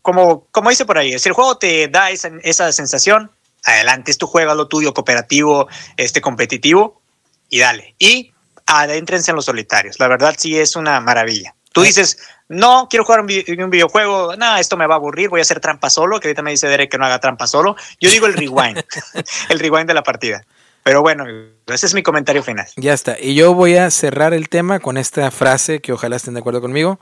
como, 0.00 0.46
como 0.52 0.70
dice 0.70 0.86
por 0.86 0.96
ahí, 0.96 1.18
si 1.18 1.28
el 1.28 1.34
juego 1.34 1.58
te 1.58 1.88
da 1.88 2.10
esa, 2.10 2.30
esa 2.42 2.72
sensación, 2.72 3.30
adelante, 3.64 4.10
es 4.10 4.16
tu 4.16 4.26
juego, 4.26 4.54
lo 4.54 4.68
tuyo, 4.68 4.94
cooperativo, 4.94 5.68
este 5.98 6.22
competitivo, 6.22 7.02
y 7.50 7.58
dale. 7.58 7.94
Y 7.98 8.32
adéntrense 8.68 9.30
en 9.30 9.36
los 9.36 9.44
solitarios. 9.46 9.98
La 9.98 10.08
verdad 10.08 10.34
sí 10.38 10.58
es 10.58 10.76
una 10.76 11.00
maravilla. 11.00 11.54
Tú 11.72 11.82
dices, 11.82 12.18
no, 12.48 12.86
quiero 12.88 13.04
jugar 13.04 13.20
un, 13.20 13.26
vi- 13.26 13.44
un 13.58 13.70
videojuego, 13.70 14.34
no, 14.36 14.56
esto 14.56 14.76
me 14.76 14.86
va 14.86 14.94
a 14.94 14.96
aburrir, 14.96 15.28
voy 15.28 15.40
a 15.40 15.42
hacer 15.42 15.60
trampa 15.60 15.90
solo, 15.90 16.18
que 16.18 16.28
ahorita 16.28 16.42
me 16.42 16.50
dice 16.50 16.66
Derek 16.66 16.90
que 16.90 16.98
no 16.98 17.04
haga 17.04 17.20
trampa 17.20 17.46
solo. 17.46 17.76
Yo 18.00 18.10
digo 18.10 18.26
el 18.26 18.34
rewind, 18.34 18.82
el 19.50 19.58
rewind 19.58 19.86
de 19.86 19.94
la 19.94 20.02
partida. 20.02 20.44
Pero 20.82 21.02
bueno, 21.02 21.24
ese 21.66 21.86
es 21.86 21.94
mi 21.94 22.02
comentario 22.02 22.42
final. 22.42 22.66
Ya 22.76 22.94
está. 22.94 23.16
Y 23.20 23.34
yo 23.34 23.52
voy 23.54 23.76
a 23.76 23.90
cerrar 23.90 24.32
el 24.32 24.48
tema 24.48 24.80
con 24.80 24.96
esta 24.96 25.30
frase 25.30 25.80
que 25.80 25.92
ojalá 25.92 26.16
estén 26.16 26.34
de 26.34 26.40
acuerdo 26.40 26.62
conmigo. 26.62 26.98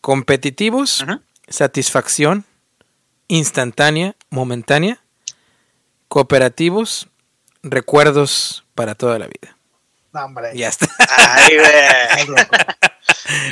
Competitivos, 0.00 1.04
satisfacción, 1.48 2.44
instantánea, 3.26 4.14
momentánea. 4.30 5.00
Cooperativos, 6.08 7.08
recuerdos 7.64 8.64
para 8.76 8.94
toda 8.94 9.18
la 9.18 9.26
vida. 9.26 9.53
No, 10.14 10.24
hombre. 10.24 10.50
Ya 10.54 10.68
está. 10.68 10.86
Ay. 11.18 11.58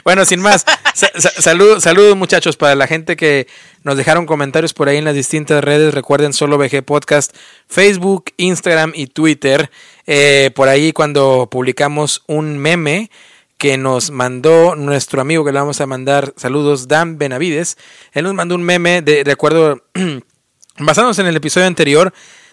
Bueno, 0.05 0.25
sin 0.25 0.41
más, 0.41 0.65
sa- 0.95 1.11
sa- 1.19 1.31
salud- 1.41 1.81
saludos 1.81 2.17
muchachos 2.17 2.57
para 2.57 2.75
la 2.75 2.87
gente 2.87 3.17
que 3.17 3.47
nos 3.83 3.97
dejaron 3.97 4.27
comentarios 4.27 4.73
por 4.75 4.89
ahí 4.89 4.97
en 4.99 5.05
las 5.05 5.15
distintas 5.15 5.63
redes. 5.65 5.93
Recuerden 5.93 6.33
solo 6.33 6.59
VG 6.59 6.83
Podcast, 6.85 7.35
Facebook, 7.69 8.27
Instagram 8.37 8.93
y 8.95 9.07
Twitter. 9.09 9.71
Eh, 10.07 10.51
por 10.55 10.69
ahí 10.69 10.93
cuando 10.93 11.49
publicamos 11.51 12.23
un 12.29 12.59
meme 12.59 13.11
que 13.59 13.77
nos 13.79 14.11
mandó 14.11 14.75
nuestro 14.77 15.21
amigo 15.21 15.45
que 15.45 15.53
le 15.53 15.59
vamos 15.59 15.81
a 15.81 15.87
mandar 15.87 16.33
saludos, 16.37 16.87
Dan 16.89 17.19
Benavides. 17.19 17.77
Él 18.13 18.25
nos 18.25 18.35
mandó 18.35 18.55
un 18.55 18.63
meme 18.63 19.03
de, 19.03 19.25
de 19.25 19.33
acuerdo, 19.33 19.83
basándonos 20.79 21.19
en 21.19 21.27
el 21.27 21.37
episodio 21.37 21.67
anterior, 21.67 22.13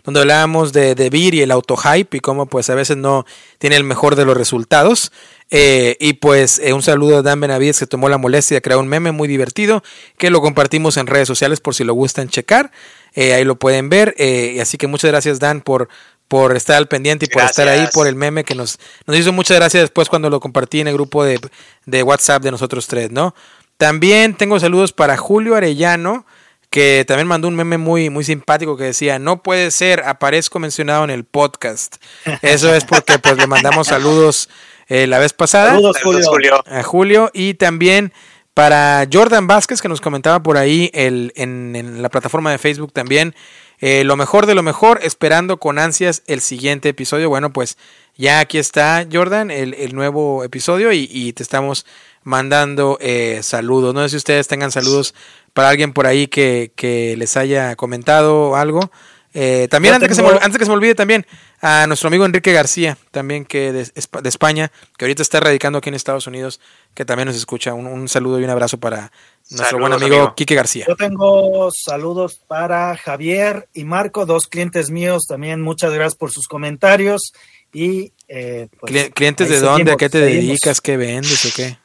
donde 0.10 0.22
hablábamos 0.22 0.74
de, 0.74 0.96
de 0.96 1.10
Beer 1.12 1.36
y 1.36 1.42
el 1.42 1.52
autohype 1.52 2.18
y 2.18 2.20
cómo 2.20 2.48
pues 2.48 2.70
a 2.72 2.76
veces 2.76 2.98
no 2.98 3.26
tiene 3.60 3.76
el 3.76 3.84
mejor 3.84 4.16
de 4.16 4.26
los 4.26 4.36
resultados. 4.36 5.12
Eh, 5.52 5.98
y 6.00 6.14
pues 6.14 6.60
eh, 6.60 6.74
un 6.74 6.82
saludo 6.82 7.18
a 7.18 7.22
Dan 7.22 7.40
Benavides 7.40 7.80
que 7.80 7.86
tomó 7.86 8.10
la 8.10 8.18
molestia 8.18 8.58
de 8.58 8.62
crear 8.62 8.80
un 8.80 8.88
meme 8.88 9.12
muy 9.12 9.28
divertido 9.28 9.84
que 10.18 10.30
lo 10.30 10.42
compartimos 10.42 10.98
en 10.98 11.08
redes 11.08 11.28
sociales 11.28 11.60
por 11.60 11.76
si 11.76 11.84
lo 11.84 11.94
gustan 11.94 12.28
checar. 12.28 12.72
Eh, 13.14 13.34
ahí 13.36 13.44
lo 13.44 13.58
pueden 13.58 13.90
ver. 13.90 14.16
Eh, 14.18 14.60
así 14.62 14.78
que 14.78 14.88
muchas 14.88 15.12
gracias 15.12 15.40
Dan 15.40 15.62
por, 15.62 15.90
por 16.28 16.56
estar 16.56 16.76
al 16.78 16.88
pendiente 16.88 17.26
y 17.26 17.30
por 17.30 17.44
estar 17.44 17.68
ahí 17.68 17.88
por 17.94 18.08
el 18.08 18.16
meme 18.16 18.44
que 18.44 18.56
nos, 18.56 18.80
nos 19.06 19.16
hizo 19.16 19.32
muchas 19.32 19.58
gracias 19.58 19.84
después 19.84 20.10
cuando 20.10 20.32
lo 20.32 20.40
compartí 20.40 20.80
en 20.80 20.88
el 20.88 20.96
grupo 20.96 21.24
de, 21.24 21.40
de 21.86 22.02
WhatsApp 22.04 22.42
de 22.42 22.50
nosotros 22.50 22.88
tres, 22.88 23.12
¿no? 23.12 23.36
También 23.78 24.36
tengo 24.36 24.60
saludos 24.60 24.92
para 24.92 25.18
Julio 25.18 25.56
Arellano, 25.56 26.26
que 26.70 27.04
también 27.08 27.28
mandó 27.28 27.48
un 27.48 27.56
meme 27.56 27.78
muy, 27.78 28.10
muy 28.10 28.24
simpático 28.24 28.78
que 28.78 28.84
decía, 28.86 29.18
no 29.20 29.42
puede 29.42 29.72
ser, 29.72 30.04
aparezco 30.06 30.60
mencionado 30.60 31.04
en 31.04 31.10
el 31.10 31.24
podcast. 31.24 31.96
Eso 32.42 32.74
es 32.74 32.86
porque 32.86 33.20
pues 33.20 33.38
le 33.38 33.48
mandamos 33.48 33.88
saludos 33.88 34.50
eh, 34.88 35.08
la 35.08 35.20
vez 35.20 35.34
pasada 35.34 35.72
Saludos, 35.72 35.98
Julio. 36.04 36.26
Julio. 36.28 36.64
a 36.66 36.84
Julio 36.84 37.32
y 37.34 37.54
también 37.54 38.12
para 38.56 39.08
Jordan 39.12 39.46
Vázquez 39.48 39.82
que 39.82 39.88
nos 39.88 40.02
comentaba 40.02 40.42
por 40.42 40.58
ahí 40.58 40.90
el, 40.94 41.32
en, 41.36 41.76
en 41.76 42.02
la 42.02 42.10
plataforma 42.10 42.52
de 42.52 42.58
Facebook 42.58 42.92
también 42.92 43.36
eh, 43.82 44.04
lo 44.04 44.18
mejor 44.18 44.48
de 44.48 44.56
lo 44.56 44.64
mejor 44.64 45.00
esperando 45.04 45.58
con 45.58 45.78
ansias 45.78 46.24
el 46.26 46.42
siguiente 46.42 46.90
episodio 46.90 47.30
bueno 47.30 47.54
pues 47.54 47.78
ya 48.18 48.40
aquí 48.40 48.58
está 48.58 49.06
Jordan 49.10 49.52
el, 49.52 49.76
el 49.76 49.94
nuevo 49.94 50.44
episodio 50.44 50.92
y, 50.92 51.08
y 51.12 51.34
te 51.34 51.44
estamos 51.44 51.86
mandando 52.24 52.98
eh, 53.00 53.42
saludos 53.44 53.94
no 53.94 54.02
sé 54.02 54.10
si 54.10 54.18
ustedes 54.18 54.48
tengan 54.48 54.72
saludos 54.72 55.14
para 55.54 55.70
alguien 55.70 55.94
por 55.94 56.08
ahí 56.08 56.28
que, 56.28 56.72
que 56.76 57.16
les 57.18 57.36
haya 57.38 57.76
comentado 57.76 58.56
algo 58.56 58.92
Eh, 59.34 59.68
también 59.70 59.94
antes, 59.94 60.10
que 60.10 60.16
se 60.16 60.22
tengo- 60.24 60.34
me, 60.34 60.40
antes 60.44 60.58
que 60.58 60.66
se 60.66 60.72
me 60.72 60.76
olvide 60.76 60.96
también 60.96 61.24
a 61.62 61.86
nuestro 61.86 62.08
amigo 62.08 62.26
Enrique 62.26 62.52
García, 62.52 62.98
también 63.12 63.46
que 63.46 63.72
de, 63.72 63.84
Espa- 63.84 64.22
de 64.22 64.30
España, 64.30 64.72
que 64.98 65.06
ahorita 65.06 65.22
está 65.22 65.40
radicando 65.40 65.78
aquí 65.78 65.90
en 65.90 65.94
Estados 65.96 66.26
Unidos, 66.26 66.60
que 66.96 67.06
también 67.06 67.28
nos 67.28 67.36
escucha. 67.38 67.76
Un, 67.76 67.86
un 67.86 68.08
saludo 68.10 68.40
y 68.40 68.44
un 68.44 68.50
abrazo 68.50 68.80
para 68.80 69.12
nuestro 69.52 69.78
buen 69.80 69.94
amigo, 69.94 70.16
amigo. 70.16 70.34
Quique 70.36 70.56
García. 70.56 70.86
Yo 70.88 70.96
tengo 70.96 71.70
saludos 71.72 72.42
para 72.48 72.98
Javier 72.98 73.70
y 73.74 73.84
Marco, 73.84 74.26
dos 74.26 74.48
clientes 74.48 74.90
míos. 74.90 75.24
También 75.28 75.62
muchas 75.62 75.94
gracias 75.94 76.16
por 76.16 76.32
sus 76.32 76.48
comentarios. 76.48 77.32
Y 77.72 78.14
eh, 78.28 78.68
pues, 78.80 78.92
Cli- 78.92 79.14
¿Clientes 79.14 79.48
de 79.48 79.60
dónde? 79.60 79.92
¿A 79.92 79.96
qué 79.96 80.10
te 80.10 80.20
seguimos. 80.26 80.46
dedicas? 80.48 80.82
¿Qué 80.82 80.98
vendes 80.98 81.46
o 81.46 81.50
qué? 81.56 81.78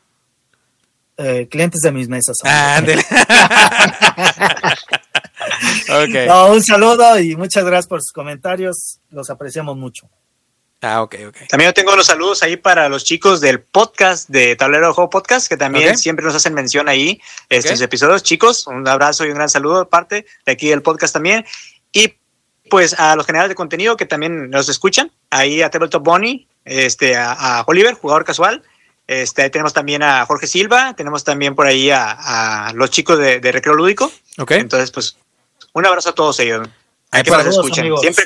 Eh, 1.16 1.47
clientes 1.51 1.81
de 1.81 1.93
mis 1.93 2.09
mesas. 2.09 2.36
Ah. 2.45 2.81
No, 6.27 6.53
un 6.53 6.62
saludo 6.62 7.19
y 7.19 7.36
muchas 7.36 7.65
gracias 7.65 7.86
por 7.86 8.01
sus 8.01 8.12
comentarios. 8.12 8.99
Los 9.11 9.31
apreciamos 9.31 9.77
mucho. 9.77 10.09
Ah, 10.81 11.03
ok, 11.03 11.15
ok. 11.28 11.36
También 11.49 11.70
yo 11.70 11.74
tengo 11.74 11.95
los 11.97 12.07
saludos 12.07 12.43
ahí 12.43 12.57
para 12.57 12.89
los 12.89 13.05
chicos 13.05 13.41
del 13.41 13.61
podcast 13.61 14.28
de 14.28 14.55
Tablero 14.57 14.89
de 14.89 14.93
Juego 14.93 15.09
Podcast, 15.11 15.49
que 15.49 15.57
también 15.57 15.97
siempre 15.97 16.24
nos 16.24 16.35
hacen 16.35 16.53
mención 16.55 16.89
ahí 16.89 17.20
estos 17.49 17.78
Ok. 17.78 17.85
episodios. 17.85 18.23
Chicos, 18.23 18.66
un 18.66 18.86
abrazo 18.86 19.24
y 19.24 19.28
un 19.28 19.35
gran 19.35 19.49
saludo 19.49 19.81
de 19.81 19.86
parte 19.86 20.27
de 20.45 20.53
aquí 20.53 20.69
del 20.69 20.82
podcast 20.82 21.15
también. 21.15 21.45
Y 21.93 22.15
pues 22.70 22.99
a 22.99 23.16
los 23.16 23.24
generales 23.27 23.51
de 23.51 23.55
contenido 23.55 23.97
que 23.97 24.07
también 24.07 24.51
nos 24.51 24.69
escuchan, 24.69 25.11
ahí 25.31 25.62
a 25.62 25.70
Tabletop 25.70 26.03
Bonnie, 26.03 26.49
este, 26.65 27.16
a, 27.16 27.32
a 27.32 27.65
Oliver, 27.66 27.95
jugador 27.95 28.24
casual. 28.24 28.62
Este, 29.06 29.51
tenemos 29.51 29.72
también 29.74 30.02
a 30.02 30.24
Jorge 30.26 30.47
Silva, 30.47 30.94
tenemos 30.97 31.24
también 31.24 31.55
por 31.55 31.66
ahí 31.66 31.90
a, 31.90 32.68
a 32.68 32.72
los 32.72 32.90
chicos 32.90 33.18
de, 33.18 33.39
de 33.40 33.52
Recreo 33.52 33.74
Lúdico. 33.74 34.10
Ok. 34.39 34.52
Entonces, 34.52 34.91
pues, 34.91 35.16
un 35.74 35.84
abrazo 35.86 36.10
a 36.10 36.15
todos 36.15 36.39
ellos. 36.41 36.66
Ahí 37.10 37.23
que 37.23 37.31
para- 37.31 37.44
nos 37.44 37.55
escuchen. 37.57 37.81
amigos. 37.83 38.00
Siempre, 38.00 38.24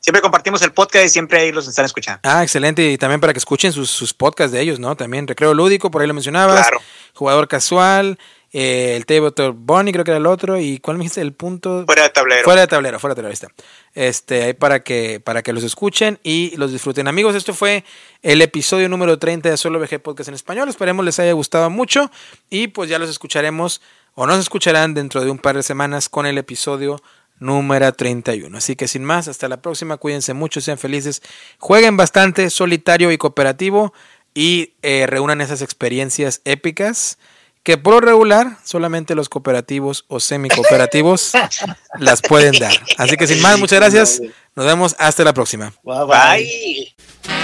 siempre 0.00 0.22
compartimos 0.22 0.62
el 0.62 0.72
podcast 0.72 1.04
y 1.04 1.08
siempre 1.10 1.40
ahí 1.40 1.52
los 1.52 1.68
están 1.68 1.84
escuchando. 1.84 2.20
Ah, 2.24 2.42
excelente. 2.42 2.90
Y 2.90 2.96
también 2.98 3.20
para 3.20 3.32
que 3.32 3.38
escuchen 3.38 3.72
sus, 3.72 3.90
sus 3.90 4.14
podcasts 4.14 4.52
de 4.52 4.60
ellos, 4.60 4.78
¿no? 4.80 4.96
También 4.96 5.26
Recreo 5.28 5.52
Lúdico, 5.52 5.90
por 5.90 6.00
ahí 6.00 6.08
lo 6.08 6.14
mencionabas. 6.14 6.68
Claro. 6.68 6.82
Jugador 7.12 7.46
casual, 7.46 8.18
eh, 8.56 8.94
el 8.94 9.04
Tabletop 9.04 9.56
Bonnie, 9.58 9.92
creo 9.92 10.04
que 10.04 10.12
era 10.12 10.18
el 10.18 10.26
otro. 10.26 10.60
¿Y 10.60 10.78
cuál 10.78 10.96
me 10.96 11.02
dijiste? 11.02 11.20
El 11.20 11.32
punto. 11.32 11.84
Fuera 11.86 12.04
de 12.04 12.10
tablero. 12.10 12.44
Fuera 12.44 12.60
de 12.60 12.66
tablero, 12.68 13.00
fuera 13.00 13.14
de 13.14 13.16
tablero, 13.16 13.30
ahí 13.30 13.34
está. 13.34 13.48
Este, 13.94 14.44
ahí 14.44 14.52
para 14.54 14.84
que, 14.84 15.18
para 15.18 15.42
que 15.42 15.52
los 15.52 15.64
escuchen 15.64 16.20
y 16.22 16.56
los 16.56 16.70
disfruten. 16.70 17.08
Amigos, 17.08 17.34
esto 17.34 17.52
fue 17.52 17.82
el 18.22 18.40
episodio 18.42 18.88
número 18.88 19.18
30 19.18 19.50
de 19.50 19.56
Solo 19.56 19.80
VG 19.80 20.00
Podcast 20.00 20.28
en 20.28 20.36
español. 20.36 20.68
Esperemos 20.68 21.04
les 21.04 21.18
haya 21.18 21.32
gustado 21.32 21.68
mucho 21.68 22.12
y 22.48 22.68
pues 22.68 22.88
ya 22.88 23.00
los 23.00 23.10
escucharemos 23.10 23.82
o 24.14 24.24
nos 24.24 24.38
escucharán 24.38 24.94
dentro 24.94 25.24
de 25.24 25.32
un 25.32 25.38
par 25.38 25.56
de 25.56 25.64
semanas 25.64 26.08
con 26.08 26.24
el 26.24 26.38
episodio 26.38 27.02
número 27.40 27.92
31. 27.92 28.56
Así 28.56 28.76
que 28.76 28.86
sin 28.86 29.02
más, 29.02 29.26
hasta 29.26 29.48
la 29.48 29.62
próxima. 29.62 29.96
Cuídense 29.96 30.32
mucho, 30.32 30.60
sean 30.60 30.78
felices. 30.78 31.22
Jueguen 31.58 31.96
bastante 31.96 32.48
solitario 32.50 33.10
y 33.10 33.18
cooperativo 33.18 33.92
y 34.32 34.74
eh, 34.82 35.06
reúnan 35.08 35.40
esas 35.40 35.60
experiencias 35.60 36.40
épicas 36.44 37.18
que 37.64 37.78
por 37.78 37.94
lo 37.94 38.00
regular 38.00 38.58
solamente 38.62 39.14
los 39.16 39.28
cooperativos 39.28 40.04
o 40.08 40.20
semi-cooperativos 40.20 41.32
las 41.98 42.20
pueden 42.22 42.52
dar. 42.60 42.74
Así 42.98 43.16
que 43.16 43.26
sin 43.26 43.40
más, 43.42 43.58
muchas 43.58 43.80
gracias. 43.80 44.22
Nos 44.54 44.66
vemos 44.66 44.94
hasta 44.98 45.24
la 45.24 45.32
próxima. 45.32 45.72
Bye, 45.82 46.04
bye. 46.04 46.94
Bye. 47.26 47.43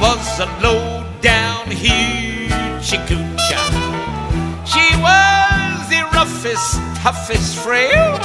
Was 0.00 0.40
a 0.40 0.46
low 0.62 1.04
down 1.20 1.66
hoochie 1.66 3.00
coocher. 3.08 3.64
She 4.64 4.86
was 5.02 5.88
the 5.88 6.02
roughest, 6.14 6.80
toughest 7.02 7.58
frail, 7.58 8.18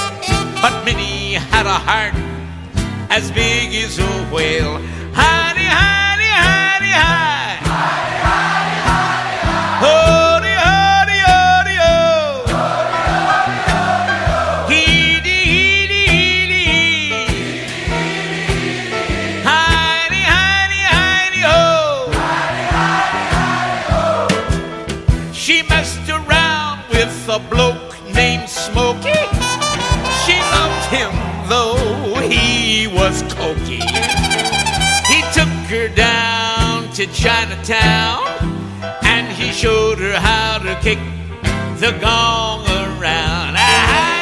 but 0.61 0.83
Minnie 0.85 1.33
had 1.33 1.65
a 1.65 1.79
heart 1.87 2.13
as 3.09 3.31
big 3.31 3.73
as 3.73 3.97
a 3.99 4.11
whale. 4.33 4.77
Honey, 5.13 5.69
honey, 5.79 6.31
honey, 6.45 6.93
hi. 6.93 7.42
To 37.05 37.13
Chinatown 37.13 38.23
and 39.03 39.27
he 39.35 39.51
showed 39.51 39.99
her 39.99 40.13
how 40.13 40.57
to 40.59 40.73
kick 40.81 40.99
the 41.79 41.91
gong 41.99 42.61
around. 42.67 43.55
Ah, 43.57 44.12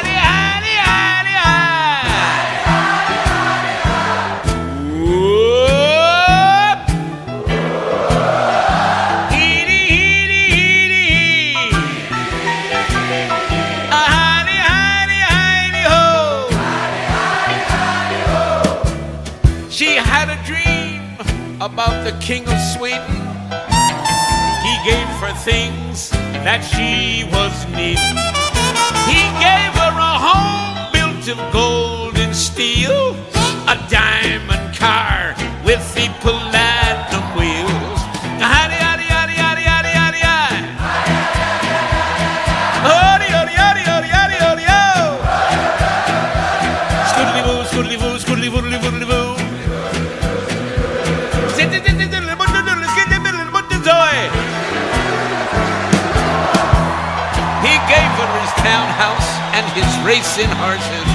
king 22.22 22.46
of 22.46 22.60
Sweden. 22.60 23.16
He 24.62 24.74
gave 24.86 25.08
her 25.18 25.34
things 25.42 26.10
that 26.46 26.62
she 26.62 27.24
was 27.34 27.66
needing. 27.74 28.16
He 29.10 29.22
gave 29.42 29.72
her 29.82 29.90
a 29.90 30.14
home 30.22 30.92
built 30.94 31.26
of 31.26 31.52
gold 31.52 32.16
and 32.18 32.34
steel, 32.34 33.16
a 33.66 33.76
diamond 33.90 34.76
car 34.76 35.34
with 35.64 35.82
the 35.96 36.06
platinum 36.20 36.71
racing 60.04 60.50
horses. 60.62 61.08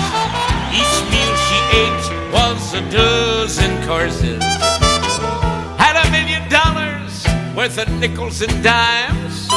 Each 0.71 0.97
meal 1.11 1.33
she 1.47 1.59
ate 1.83 2.07
was 2.31 2.73
a 2.73 2.81
dozen 2.89 3.71
courses. 3.85 4.43
Had 5.77 5.95
a 6.03 6.09
million 6.11 6.47
dollars 6.49 7.25
worth 7.55 7.77
of 7.77 7.89
nickels 7.99 8.41
and 8.41 8.63
dimes. 8.63 9.47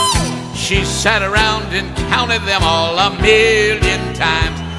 She 0.57 0.84
sat 0.84 1.23
around 1.23 1.73
and 1.73 1.94
counted 2.12 2.42
them 2.42 2.62
all 2.62 2.99
a 2.99 3.10
million 3.20 4.15
times. 4.15 4.69